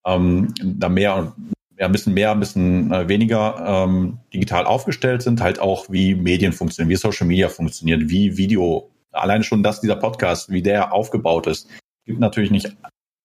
ähm, 0.06 0.54
da 0.62 0.88
mehr 0.88 1.34
ja, 1.76 1.86
ein 1.86 1.92
bisschen 1.92 2.14
mehr, 2.14 2.30
ein 2.30 2.38
bisschen 2.38 2.92
äh, 2.92 3.08
weniger 3.08 3.84
ähm, 3.84 4.18
digital 4.32 4.64
aufgestellt 4.64 5.22
sind, 5.22 5.40
halt 5.40 5.58
auch 5.58 5.90
wie 5.90 6.14
Medien 6.14 6.52
funktionieren, 6.52 6.88
wie 6.88 6.94
Social 6.96 7.26
Media 7.26 7.48
funktioniert, 7.48 8.08
wie 8.10 8.36
Video, 8.36 8.90
alleine 9.10 9.42
schon 9.42 9.64
das, 9.64 9.80
dieser 9.80 9.96
Podcast, 9.96 10.50
wie 10.50 10.62
der 10.62 10.92
aufgebaut 10.92 11.48
ist. 11.48 11.68
Gibt 12.06 12.20
natürlich 12.20 12.52
nicht, 12.52 12.72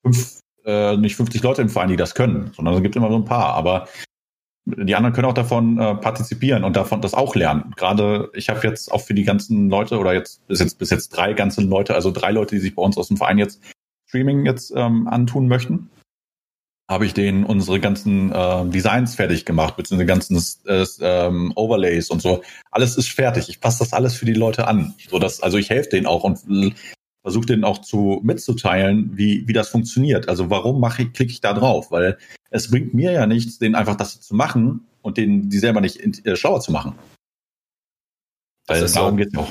fünf, 0.02 0.40
äh, 0.66 0.98
nicht 0.98 1.16
50 1.16 1.44
Leute 1.44 1.62
im 1.62 1.70
Verein, 1.70 1.90
die 1.90 1.96
das 1.96 2.16
können, 2.16 2.52
sondern 2.56 2.74
es 2.74 2.82
gibt 2.82 2.96
immer 2.96 3.12
so 3.12 3.18
ein 3.18 3.26
paar. 3.26 3.54
Aber 3.54 3.88
die 4.76 4.96
anderen 4.96 5.14
können 5.14 5.28
auch 5.28 5.34
davon 5.34 5.80
äh, 5.80 5.96
partizipieren 5.96 6.64
und 6.64 6.76
davon 6.76 7.02
das 7.02 7.14
auch 7.14 7.36
lernen. 7.36 7.74
Gerade 7.78 8.30
ich 8.34 8.50
habe 8.50 8.68
jetzt 8.68 8.92
auch 8.92 9.02
für 9.02 9.14
die 9.14 9.24
ganzen 9.24 9.70
Leute 9.70 9.98
oder 9.98 10.14
jetzt 10.14 10.46
bis 10.48 10.60
jetzt 10.60 10.78
bis 10.78 10.90
jetzt 10.90 11.10
drei 11.10 11.34
ganze 11.34 11.62
Leute, 11.62 11.96
also 11.96 12.12
drei 12.12 12.32
Leute, 12.32 12.56
die 12.56 12.62
sich 12.62 12.76
bei 12.76 12.82
uns 12.82 12.98
aus 12.98 13.08
dem 13.08 13.18
Verein 13.18 13.38
jetzt 13.38 13.62
Streaming 14.08 14.46
jetzt 14.46 14.74
ähm, 14.76 15.08
antun 15.08 15.48
möchten, 15.48 15.90
habe 16.90 17.06
ich 17.06 17.14
denen 17.14 17.44
unsere 17.46 17.80
ganzen 17.80 18.32
äh, 18.32 18.66
Designs 18.66 19.16
fertig 19.16 19.46
gemacht, 19.46 19.76
beziehungsweise 19.76 20.06
ganzen 20.06 20.44
äh, 20.66 20.86
ähm, 21.02 21.54
Overlays 21.56 22.10
und 22.10 22.22
so. 22.22 22.42
Alles 22.72 22.98
ist 22.98 23.10
fertig. 23.10 23.50
Ich 23.50 23.62
passe 23.62 23.80
das 23.80 23.94
alles 23.94 24.16
für 24.16 24.26
die 24.26 24.34
Leute 24.34 24.68
an, 24.68 24.96
so 25.10 25.20
dass 25.20 25.42
also 25.42 25.58
ich 25.58 25.70
helfe 25.70 25.90
denen 25.90 26.08
auch 26.08 26.24
und 26.24 26.40
versuche 27.28 27.46
denen 27.46 27.66
auch 27.66 27.80
zu 27.80 28.22
mitzuteilen, 28.24 29.18
wie, 29.18 29.46
wie 29.50 29.52
das 29.52 29.68
funktioniert. 29.68 30.30
Also 30.30 30.50
warum 30.50 30.80
mache 30.80 31.02
ich, 31.02 31.12
klicke 31.12 31.34
ich 31.34 31.42
da 31.42 31.52
drauf? 31.52 31.92
Weil 31.92 32.18
es 32.52 32.72
bringt 32.72 32.94
mir 32.94 33.12
ja 33.12 33.28
nichts, 33.28 33.60
denen 33.60 33.76
einfach 33.76 33.96
das 33.96 34.22
zu 34.22 34.34
machen 34.34 34.88
und 35.02 35.18
denen 35.18 35.50
die 35.50 35.60
selber 35.60 35.82
nicht 35.82 36.00
äh, 36.26 36.38
schlauer 36.38 36.62
zu 36.62 36.72
machen. 36.72 36.98
Weil 38.66 38.80
das 38.80 38.94
darum 38.94 39.12
so, 39.12 39.18
geht 39.18 39.38
auch. 39.38 39.50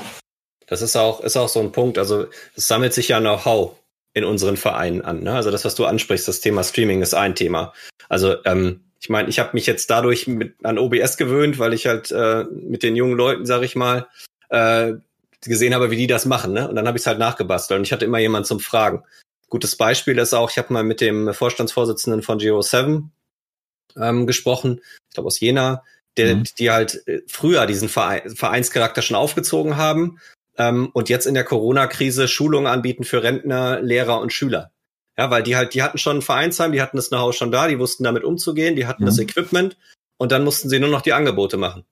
Das 0.65 0.81
ist 0.81 0.95
auch, 0.95 1.21
ist 1.21 1.37
auch 1.37 1.49
so 1.49 1.59
ein 1.59 1.71
Punkt. 1.71 1.99
Also 1.99 2.25
es 2.55 2.67
sammelt 2.67 2.95
sich 2.95 3.09
ja 3.09 3.19
Know-how 3.19 3.75
in 4.15 4.23
unseren 4.23 4.57
Vereinen 4.57 5.03
an. 5.03 5.21
Ne? 5.21 5.33
Also 5.33 5.51
das, 5.51 5.63
was 5.63 5.75
du 5.75 5.85
ansprichst, 5.85 6.27
das 6.27 6.41
Thema 6.41 6.63
Streaming 6.63 7.03
ist 7.03 7.13
ein 7.13 7.35
Thema. 7.35 7.73
Also 8.09 8.43
ähm, 8.45 8.85
ich 8.99 9.09
meine, 9.09 9.29
ich 9.29 9.37
habe 9.37 9.51
mich 9.53 9.67
jetzt 9.67 9.91
dadurch 9.91 10.25
mit, 10.25 10.55
an 10.65 10.79
OBS 10.79 11.17
gewöhnt, 11.17 11.59
weil 11.59 11.75
ich 11.75 11.85
halt 11.85 12.11
äh, 12.11 12.45
mit 12.45 12.81
den 12.81 12.95
jungen 12.95 13.15
Leuten, 13.15 13.45
sag 13.45 13.61
ich 13.61 13.75
mal, 13.75 14.07
äh, 14.49 14.93
gesehen 15.45 15.73
habe, 15.73 15.91
wie 15.91 15.97
die 15.97 16.07
das 16.07 16.25
machen. 16.25 16.53
Ne? 16.53 16.67
Und 16.67 16.75
dann 16.75 16.87
habe 16.87 16.97
ich 16.97 17.03
es 17.03 17.07
halt 17.07 17.19
nachgebastelt 17.19 17.77
und 17.77 17.85
ich 17.85 17.91
hatte 17.91 18.05
immer 18.05 18.19
jemanden 18.19 18.47
zum 18.47 18.59
Fragen. 18.59 19.03
Gutes 19.49 19.75
Beispiel 19.75 20.17
ist 20.17 20.33
auch, 20.33 20.49
ich 20.49 20.57
habe 20.57 20.73
mal 20.73 20.83
mit 20.83 20.99
dem 20.99 21.33
Vorstandsvorsitzenden 21.33 22.21
von 22.21 22.39
Geo7 22.39 23.09
ähm, 23.95 24.27
gesprochen, 24.27 24.81
ich 25.09 25.13
glaube 25.13 25.27
aus 25.27 25.39
Jena, 25.39 25.83
der, 26.17 26.37
mhm. 26.37 26.43
die 26.57 26.71
halt 26.71 27.07
äh, 27.07 27.21
früher 27.27 27.65
diesen 27.65 27.89
Verein, 27.89 28.35
Vereinscharakter 28.35 29.01
schon 29.01 29.15
aufgezogen 29.15 29.77
haben 29.77 30.19
ähm, 30.57 30.89
und 30.93 31.09
jetzt 31.09 31.27
in 31.27 31.33
der 31.33 31.43
Corona-Krise 31.43 32.27
Schulungen 32.27 32.67
anbieten 32.67 33.03
für 33.03 33.23
Rentner, 33.23 33.79
Lehrer 33.81 34.19
und 34.19 34.33
Schüler. 34.33 34.71
Ja, 35.17 35.31
weil 35.31 35.43
die 35.43 35.55
halt, 35.55 35.73
die 35.73 35.81
hatten 35.81 35.97
schon 35.97 36.17
ein 36.17 36.21
Vereinsheim, 36.21 36.71
die 36.71 36.81
hatten 36.81 36.97
das 36.97 37.09
Know-how 37.09 37.33
schon 37.33 37.51
da, 37.51 37.67
die 37.67 37.79
wussten 37.79 38.03
damit 38.03 38.23
umzugehen, 38.23 38.75
die 38.75 38.85
hatten 38.85 39.03
mhm. 39.03 39.07
das 39.07 39.19
Equipment 39.19 39.77
und 40.17 40.31
dann 40.31 40.43
mussten 40.43 40.69
sie 40.69 40.79
nur 40.79 40.89
noch 40.89 41.01
die 41.01 41.13
Angebote 41.13 41.57
machen. 41.57 41.85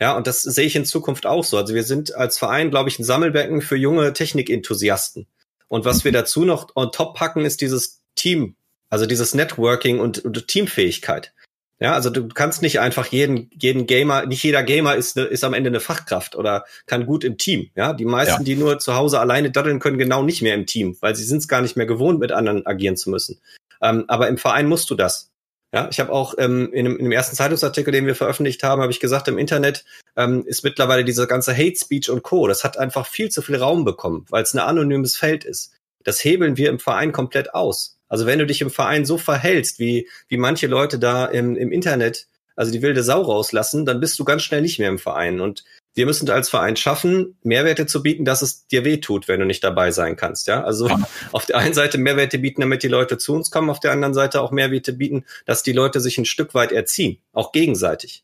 Ja, 0.00 0.16
und 0.16 0.26
das 0.26 0.42
sehe 0.42 0.66
ich 0.66 0.76
in 0.76 0.84
Zukunft 0.84 1.26
auch 1.26 1.44
so. 1.44 1.56
Also 1.56 1.74
wir 1.74 1.82
sind 1.82 2.14
als 2.14 2.38
Verein, 2.38 2.70
glaube 2.70 2.88
ich, 2.88 2.98
ein 2.98 3.04
Sammelbecken 3.04 3.62
für 3.62 3.76
junge 3.76 4.12
Technikenthusiasten. 4.12 5.26
Und 5.66 5.84
was 5.84 6.04
wir 6.04 6.12
dazu 6.12 6.44
noch 6.44 6.74
on 6.76 6.92
top 6.92 7.16
packen, 7.16 7.44
ist 7.44 7.60
dieses 7.60 8.00
Team, 8.14 8.56
also 8.88 9.06
dieses 9.06 9.34
Networking 9.34 10.00
und, 10.00 10.24
und 10.24 10.46
Teamfähigkeit. 10.48 11.32
Ja, 11.80 11.92
also 11.92 12.10
du 12.10 12.26
kannst 12.28 12.62
nicht 12.62 12.80
einfach 12.80 13.06
jeden, 13.06 13.50
jeden 13.52 13.86
Gamer, 13.86 14.26
nicht 14.26 14.42
jeder 14.42 14.64
Gamer 14.64 14.96
ist, 14.96 15.16
ne, 15.16 15.22
ist 15.22 15.44
am 15.44 15.54
Ende 15.54 15.68
eine 15.68 15.78
Fachkraft 15.78 16.34
oder 16.34 16.64
kann 16.86 17.06
gut 17.06 17.22
im 17.22 17.38
Team. 17.38 17.70
Ja, 17.76 17.92
die 17.92 18.04
meisten, 18.04 18.40
ja. 18.40 18.42
die 18.42 18.56
nur 18.56 18.80
zu 18.80 18.96
Hause 18.96 19.20
alleine 19.20 19.52
daddeln 19.52 19.78
können, 19.78 19.98
genau 19.98 20.24
nicht 20.24 20.42
mehr 20.42 20.54
im 20.54 20.66
Team, 20.66 20.96
weil 21.00 21.14
sie 21.14 21.24
sind 21.24 21.38
es 21.38 21.46
gar 21.46 21.60
nicht 21.60 21.76
mehr 21.76 21.86
gewohnt, 21.86 22.18
mit 22.18 22.32
anderen 22.32 22.66
agieren 22.66 22.96
zu 22.96 23.10
müssen. 23.10 23.40
Ähm, 23.80 24.04
aber 24.08 24.28
im 24.28 24.38
Verein 24.38 24.66
musst 24.66 24.90
du 24.90 24.96
das. 24.96 25.27
Ja, 25.72 25.88
ich 25.90 26.00
habe 26.00 26.12
auch 26.12 26.34
ähm, 26.38 26.72
in, 26.72 26.84
dem, 26.84 26.96
in 26.96 27.04
dem 27.04 27.12
ersten 27.12 27.36
Zeitungsartikel, 27.36 27.92
den 27.92 28.06
wir 28.06 28.14
veröffentlicht 28.14 28.62
haben, 28.62 28.80
habe 28.80 28.90
ich 28.90 29.00
gesagt, 29.00 29.28
im 29.28 29.36
Internet 29.36 29.84
ähm, 30.16 30.44
ist 30.46 30.64
mittlerweile 30.64 31.04
dieser 31.04 31.26
ganze 31.26 31.54
Hate 31.54 31.76
Speech 31.76 32.08
und 32.08 32.22
Co. 32.22 32.46
Das 32.48 32.64
hat 32.64 32.78
einfach 32.78 33.06
viel 33.06 33.30
zu 33.30 33.42
viel 33.42 33.56
Raum 33.56 33.84
bekommen, 33.84 34.24
weil 34.30 34.42
es 34.42 34.54
ein 34.54 34.60
anonymes 34.60 35.16
Feld 35.16 35.44
ist. 35.44 35.74
Das 36.04 36.24
hebeln 36.24 36.56
wir 36.56 36.70
im 36.70 36.78
Verein 36.78 37.12
komplett 37.12 37.54
aus. 37.54 37.98
Also 38.08 38.24
wenn 38.24 38.38
du 38.38 38.46
dich 38.46 38.62
im 38.62 38.70
Verein 38.70 39.04
so 39.04 39.18
verhältst, 39.18 39.78
wie, 39.78 40.08
wie 40.28 40.38
manche 40.38 40.66
Leute 40.66 40.98
da 40.98 41.26
im, 41.26 41.54
im 41.54 41.70
Internet, 41.70 42.28
also 42.56 42.72
die 42.72 42.80
wilde 42.80 43.02
Sau 43.02 43.20
rauslassen, 43.20 43.84
dann 43.84 44.00
bist 44.00 44.18
du 44.18 44.24
ganz 44.24 44.42
schnell 44.42 44.62
nicht 44.62 44.78
mehr 44.78 44.88
im 44.88 44.98
Verein. 44.98 45.40
Und 45.40 45.64
wir 45.98 46.06
müssen 46.06 46.30
als 46.30 46.48
Verein 46.48 46.76
schaffen, 46.76 47.36
Mehrwerte 47.42 47.84
zu 47.86 48.04
bieten, 48.04 48.24
dass 48.24 48.40
es 48.40 48.68
dir 48.68 48.84
wehtut, 48.84 49.26
wenn 49.26 49.40
du 49.40 49.46
nicht 49.46 49.64
dabei 49.64 49.90
sein 49.90 50.14
kannst. 50.14 50.46
Ja, 50.46 50.62
also 50.62 50.88
auf 51.32 51.44
der 51.44 51.58
einen 51.58 51.74
Seite 51.74 51.98
Mehrwerte 51.98 52.38
bieten, 52.38 52.60
damit 52.60 52.84
die 52.84 52.88
Leute 52.88 53.18
zu 53.18 53.34
uns 53.34 53.50
kommen, 53.50 53.68
auf 53.68 53.80
der 53.80 53.90
anderen 53.90 54.14
Seite 54.14 54.40
auch 54.40 54.52
Mehrwerte 54.52 54.92
bieten, 54.92 55.24
dass 55.44 55.64
die 55.64 55.72
Leute 55.72 56.00
sich 56.00 56.16
ein 56.16 56.24
Stück 56.24 56.54
weit 56.54 56.70
erziehen, 56.70 57.18
auch 57.32 57.50
gegenseitig. 57.50 58.22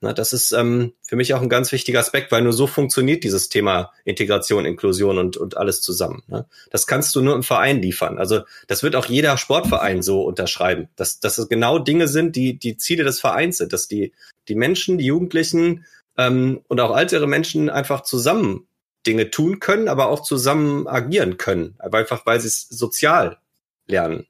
Na, 0.00 0.14
das 0.14 0.32
ist 0.32 0.52
ähm, 0.52 0.94
für 1.02 1.16
mich 1.16 1.34
auch 1.34 1.42
ein 1.42 1.50
ganz 1.50 1.70
wichtiger 1.70 2.00
Aspekt, 2.00 2.32
weil 2.32 2.42
nur 2.42 2.54
so 2.54 2.66
funktioniert 2.66 3.22
dieses 3.24 3.50
Thema 3.50 3.92
Integration, 4.04 4.64
Inklusion 4.64 5.18
und, 5.18 5.36
und 5.36 5.58
alles 5.58 5.82
zusammen. 5.82 6.22
Ne? 6.28 6.46
Das 6.70 6.86
kannst 6.86 7.14
du 7.14 7.20
nur 7.20 7.36
im 7.36 7.42
Verein 7.42 7.80
liefern. 7.82 8.18
Also 8.18 8.40
das 8.66 8.82
wird 8.82 8.96
auch 8.96 9.06
jeder 9.06 9.36
Sportverein 9.36 10.02
so 10.02 10.22
unterschreiben, 10.22 10.88
dass, 10.96 11.20
dass 11.20 11.36
es 11.36 11.48
genau 11.48 11.78
Dinge 11.78 12.08
sind, 12.08 12.36
die 12.36 12.58
die 12.58 12.78
Ziele 12.78 13.04
des 13.04 13.20
Vereins 13.20 13.58
sind, 13.58 13.74
dass 13.74 13.86
die, 13.86 14.12
die 14.48 14.54
Menschen, 14.54 14.96
die 14.96 15.04
Jugendlichen 15.04 15.84
ähm, 16.16 16.60
und 16.68 16.80
auch 16.80 16.96
ältere 16.96 17.26
Menschen 17.26 17.70
einfach 17.70 18.02
zusammen 18.02 18.66
Dinge 19.06 19.30
tun 19.30 19.58
können, 19.58 19.88
aber 19.88 20.08
auch 20.08 20.22
zusammen 20.22 20.86
agieren 20.86 21.36
können. 21.36 21.76
einfach, 21.78 22.24
weil 22.26 22.40
sie 22.40 22.48
es 22.48 22.68
sozial 22.68 23.38
lernen. 23.86 24.26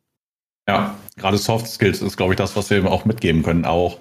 Ja, 0.68 0.96
gerade 1.16 1.38
Soft 1.38 1.66
Skills 1.66 2.00
ist, 2.02 2.16
glaube 2.16 2.32
ich, 2.32 2.38
das, 2.38 2.56
was 2.56 2.70
wir 2.70 2.78
eben 2.78 2.86
auch 2.86 3.04
mitgeben 3.04 3.42
können, 3.42 3.64
auch 3.64 3.98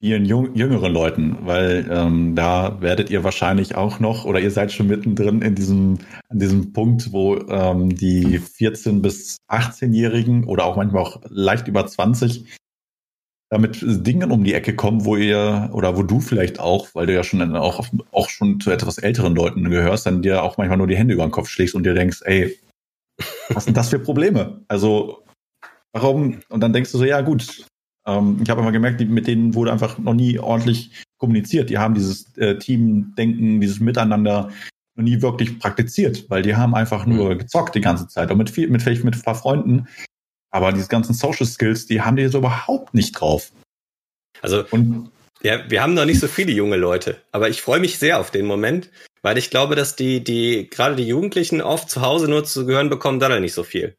vielen 0.00 0.26
jüngeren 0.26 0.92
Leuten, 0.92 1.38
weil 1.46 1.88
ähm, 1.90 2.34
da 2.34 2.82
werdet 2.82 3.08
ihr 3.08 3.24
wahrscheinlich 3.24 3.74
auch 3.74 4.00
noch 4.00 4.26
oder 4.26 4.38
ihr 4.38 4.50
seid 4.50 4.70
schon 4.70 4.88
mittendrin 4.88 5.40
in 5.40 5.54
diesem, 5.54 5.98
an 6.28 6.38
diesem 6.38 6.74
Punkt, 6.74 7.12
wo 7.12 7.36
ähm, 7.36 7.94
die 7.96 8.38
14 8.38 9.00
bis 9.00 9.38
18-Jährigen 9.48 10.44
oder 10.44 10.64
auch 10.64 10.76
manchmal 10.76 11.04
auch 11.04 11.22
leicht 11.30 11.68
über 11.68 11.86
20 11.86 12.44
damit 13.50 13.78
Dingen 13.82 14.30
um 14.30 14.42
die 14.42 14.54
Ecke 14.54 14.74
kommen, 14.74 15.04
wo 15.04 15.16
ihr 15.16 15.70
oder 15.72 15.96
wo 15.96 16.02
du 16.02 16.20
vielleicht 16.20 16.58
auch, 16.58 16.88
weil 16.94 17.06
du 17.06 17.14
ja 17.14 17.22
schon 17.22 17.54
auch, 17.54 17.84
auch 18.10 18.28
schon 18.28 18.60
zu 18.60 18.70
etwas 18.70 18.98
älteren 18.98 19.34
Leuten 19.34 19.68
gehörst, 19.70 20.06
dann 20.06 20.22
dir 20.22 20.42
auch 20.42 20.56
manchmal 20.56 20.78
nur 20.78 20.86
die 20.86 20.96
Hände 20.96 21.14
über 21.14 21.26
den 21.26 21.30
Kopf 21.30 21.48
schlägst 21.48 21.74
und 21.74 21.84
dir 21.84 21.94
denkst, 21.94 22.22
ey, 22.24 22.58
was 23.50 23.64
sind 23.64 23.76
das 23.76 23.90
für 23.90 23.98
Probleme? 23.98 24.62
Also, 24.68 25.24
warum? 25.92 26.40
Und 26.48 26.60
dann 26.60 26.72
denkst 26.72 26.90
du 26.92 26.98
so, 26.98 27.04
ja 27.04 27.20
gut, 27.20 27.64
ähm, 28.06 28.40
ich 28.42 28.50
habe 28.50 28.60
immer 28.60 28.72
gemerkt, 28.72 29.00
die, 29.00 29.06
mit 29.06 29.26
denen 29.26 29.54
wurde 29.54 29.72
einfach 29.72 29.98
noch 29.98 30.14
nie 30.14 30.38
ordentlich 30.38 31.04
kommuniziert. 31.18 31.70
Die 31.70 31.78
haben 31.78 31.94
dieses 31.94 32.36
äh, 32.36 32.58
Teamdenken, 32.58 33.60
dieses 33.60 33.80
Miteinander 33.80 34.50
noch 34.96 35.04
nie 35.04 35.22
wirklich 35.22 35.58
praktiziert, 35.58 36.28
weil 36.28 36.42
die 36.42 36.56
haben 36.56 36.74
einfach 36.74 37.06
nur 37.06 37.34
mhm. 37.34 37.38
gezockt 37.38 37.74
die 37.74 37.80
ganze 37.80 38.08
Zeit. 38.08 38.30
Und 38.30 38.38
mit 38.38 38.50
viel, 38.50 38.68
mit 38.68 38.82
vielleicht 38.82 39.04
mit 39.04 39.14
ein 39.14 39.22
paar 39.22 39.34
Freunden 39.34 39.86
Aber 40.54 40.70
diese 40.70 40.86
ganzen 40.86 41.14
Social 41.14 41.46
Skills, 41.46 41.86
die 41.86 42.02
haben 42.02 42.14
die 42.14 42.28
so 42.28 42.38
überhaupt 42.38 42.94
nicht 42.94 43.12
drauf. 43.12 43.50
Also, 44.40 44.64
und 44.70 45.10
ja, 45.42 45.68
wir 45.68 45.82
haben 45.82 45.94
noch 45.94 46.04
nicht 46.04 46.20
so 46.20 46.28
viele 46.28 46.52
junge 46.52 46.76
Leute, 46.76 47.20
aber 47.32 47.48
ich 47.48 47.60
freue 47.60 47.80
mich 47.80 47.98
sehr 47.98 48.20
auf 48.20 48.30
den 48.30 48.46
Moment, 48.46 48.88
weil 49.22 49.36
ich 49.36 49.50
glaube, 49.50 49.74
dass 49.74 49.96
die, 49.96 50.22
die, 50.22 50.70
gerade 50.70 50.94
die 50.94 51.08
Jugendlichen 51.08 51.60
oft 51.60 51.90
zu 51.90 52.02
Hause 52.02 52.28
nur 52.28 52.44
zu 52.44 52.66
gehören 52.66 52.88
bekommen, 52.88 53.18
da 53.18 53.40
nicht 53.40 53.52
so 53.52 53.64
viel. 53.64 53.96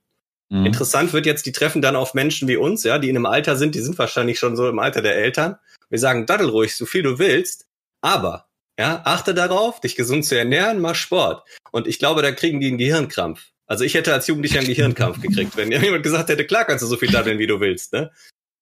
Mhm. 0.50 0.68
Interessant 0.68 1.12
wird 1.12 1.26
jetzt, 1.26 1.46
die 1.46 1.52
treffen 1.52 1.82
dann 1.82 1.98
auf 1.98 2.14
Menschen 2.14 2.48
wie 2.48 2.56
uns, 2.56 2.86
ja, 2.86 3.00
die 3.00 3.10
in 3.10 3.18
einem 3.18 3.26
Alter 3.26 3.58
sind, 3.58 3.76
die 3.76 3.82
sind 3.82 4.00
wahrscheinlich 4.00 4.40
schon 4.40 4.56
so 4.56 4.70
im 4.70 4.80
Alter 4.80 5.02
der 5.02 5.18
Eltern. 5.18 5.58
Wir 5.90 6.00
sagen, 6.00 6.26
daddel 6.26 6.48
ruhig, 6.48 6.74
so 6.78 6.86
viel 6.86 7.04
du 7.04 7.20
willst, 7.20 7.66
aber, 8.00 8.48
ja, 8.80 9.02
achte 9.04 9.34
darauf, 9.34 9.82
dich 9.82 9.98
gesund 9.98 10.24
zu 10.24 10.38
ernähren, 10.38 10.80
mach 10.80 10.96
Sport. 10.96 11.44
Und 11.74 11.86
ich 11.86 12.00
glaube, 12.00 12.22
da 12.22 12.32
kriegen 12.32 12.62
die 12.62 12.68
einen 12.68 12.78
Gehirnkrampf. 12.78 13.52
Also 13.68 13.84
ich 13.84 13.94
hätte 13.96 14.14
als 14.14 14.28
Jugendlicher 14.28 14.60
einen 14.60 14.68
Gehirnkampf 14.68 15.22
gekriegt, 15.22 15.58
wenn 15.58 15.72
jemand 15.72 16.04
gesagt 16.04 16.30
hätte, 16.30 16.46
klar 16.46 16.66
kannst 16.66 16.84
du 16.84 16.88
so 16.88 16.98
viel 16.98 17.12
daddeln, 17.12 17.40
wie 17.40 17.48
du 17.48 17.60
willst, 17.60 17.94
ne? 17.94 18.12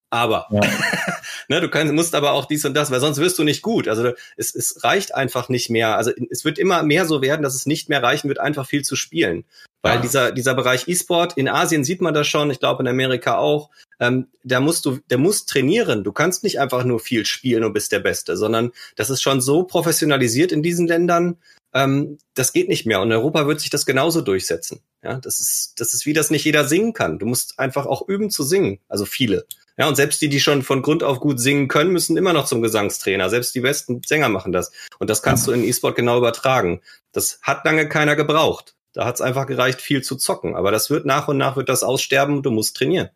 Aber 0.10 0.48
ja. 0.52 0.62
ne, 1.50 1.60
du 1.60 1.70
kannst, 1.70 1.92
musst 1.92 2.14
aber 2.14 2.34
auch 2.34 2.46
dies 2.46 2.64
und 2.66 2.76
das, 2.76 2.92
weil 2.92 3.00
sonst 3.00 3.18
wirst 3.18 3.40
du 3.40 3.44
nicht 3.44 3.64
gut. 3.64 3.88
Also 3.88 4.12
es, 4.38 4.54
es 4.54 4.84
reicht 4.84 5.16
einfach 5.16 5.50
nicht 5.50 5.72
mehr. 5.72 5.98
Also 5.98 6.12
es 6.30 6.46
wird 6.46 6.60
immer 6.60 6.84
mehr 6.84 7.06
so 7.06 7.24
werden, 7.24 7.42
dass 7.42 7.56
es 7.56 7.66
nicht 7.66 7.90
mehr 7.90 8.04
reichen 8.04 8.28
wird, 8.28 8.40
einfach 8.40 8.68
viel 8.68 8.84
zu 8.84 8.96
spielen. 8.96 9.44
Weil 9.82 9.96
ja. 9.96 10.02
dieser, 10.02 10.32
dieser 10.32 10.54
Bereich 10.54 10.88
E-Sport, 10.88 11.34
in 11.36 11.50
Asien 11.50 11.84
sieht 11.84 12.00
man 12.00 12.14
das 12.14 12.28
schon, 12.28 12.52
ich 12.52 12.60
glaube 12.60 12.84
in 12.84 12.88
Amerika 12.88 13.38
auch, 13.38 13.72
ähm, 14.00 14.28
da 14.44 14.60
musst 14.60 14.86
du, 14.86 15.00
der 15.10 15.18
muss 15.18 15.46
trainieren. 15.46 16.04
Du 16.04 16.12
kannst 16.12 16.44
nicht 16.44 16.60
einfach 16.60 16.84
nur 16.84 17.00
viel 17.00 17.26
spielen 17.26 17.64
und 17.64 17.74
bist 17.74 17.92
der 17.92 18.00
Beste, 18.00 18.38
sondern 18.38 18.72
das 18.96 19.10
ist 19.10 19.24
schon 19.24 19.42
so 19.42 19.64
professionalisiert 19.64 20.52
in 20.52 20.62
diesen 20.62 20.88
Ländern, 20.88 21.38
ähm, 21.74 22.20
das 22.36 22.54
geht 22.54 22.70
nicht 22.70 22.86
mehr. 22.86 23.02
Und 23.02 23.08
in 23.08 23.18
Europa 23.18 23.48
wird 23.48 23.60
sich 23.60 23.72
das 23.72 23.86
genauso 23.86 24.22
durchsetzen. 24.22 24.82
Ja, 25.04 25.16
das 25.16 25.40
ist, 25.40 25.74
das 25.80 25.94
ist 25.94 26.06
wie 26.06 26.14
das 26.14 26.32
nicht 26.32 26.46
jeder 26.46 26.66
singen 26.66 26.94
kann. 26.94 27.20
Du 27.20 27.26
musst 27.26 27.60
einfach 27.60 27.86
auch 27.86 28.08
üben 28.08 28.30
zu 28.30 28.44
singen. 28.44 28.80
Also 28.88 29.06
viele. 29.06 29.46
Ja, 29.78 29.88
und 29.88 29.96
selbst 29.96 30.22
die, 30.22 30.30
die 30.30 30.40
schon 30.40 30.62
von 30.62 30.82
Grund 30.82 31.04
auf 31.04 31.20
gut 31.20 31.40
singen 31.40 31.68
können, 31.68 31.92
müssen 31.92 32.16
immer 32.16 32.32
noch 32.32 32.46
zum 32.46 32.62
Gesangstrainer. 32.62 33.30
Selbst 33.30 33.54
die 33.54 33.60
besten 33.60 34.02
Sänger 34.06 34.30
machen 34.30 34.54
das. 34.54 34.72
Und 35.00 35.10
das 35.10 35.22
kannst 35.22 35.46
du 35.48 35.52
in 35.52 35.64
E-Sport 35.64 35.96
genau 35.96 36.18
übertragen. 36.18 36.82
Das 37.12 37.40
hat 37.42 37.66
lange 37.66 37.90
keiner 37.90 38.16
gebraucht. 38.16 38.76
Da 38.94 39.06
hat 39.06 39.16
es 39.16 39.22
einfach 39.22 39.48
gereicht, 39.48 39.82
viel 39.82 40.04
zu 40.04 40.16
zocken. 40.16 40.56
Aber 40.56 40.72
das 40.72 40.90
wird 40.90 41.06
nach 41.06 41.28
und 41.28 41.38
nach 41.38 41.58
wird 41.58 41.68
das 41.68 41.84
aussterben. 41.84 42.44
Du 42.44 42.52
musst 42.52 42.78
trainieren. 42.78 43.10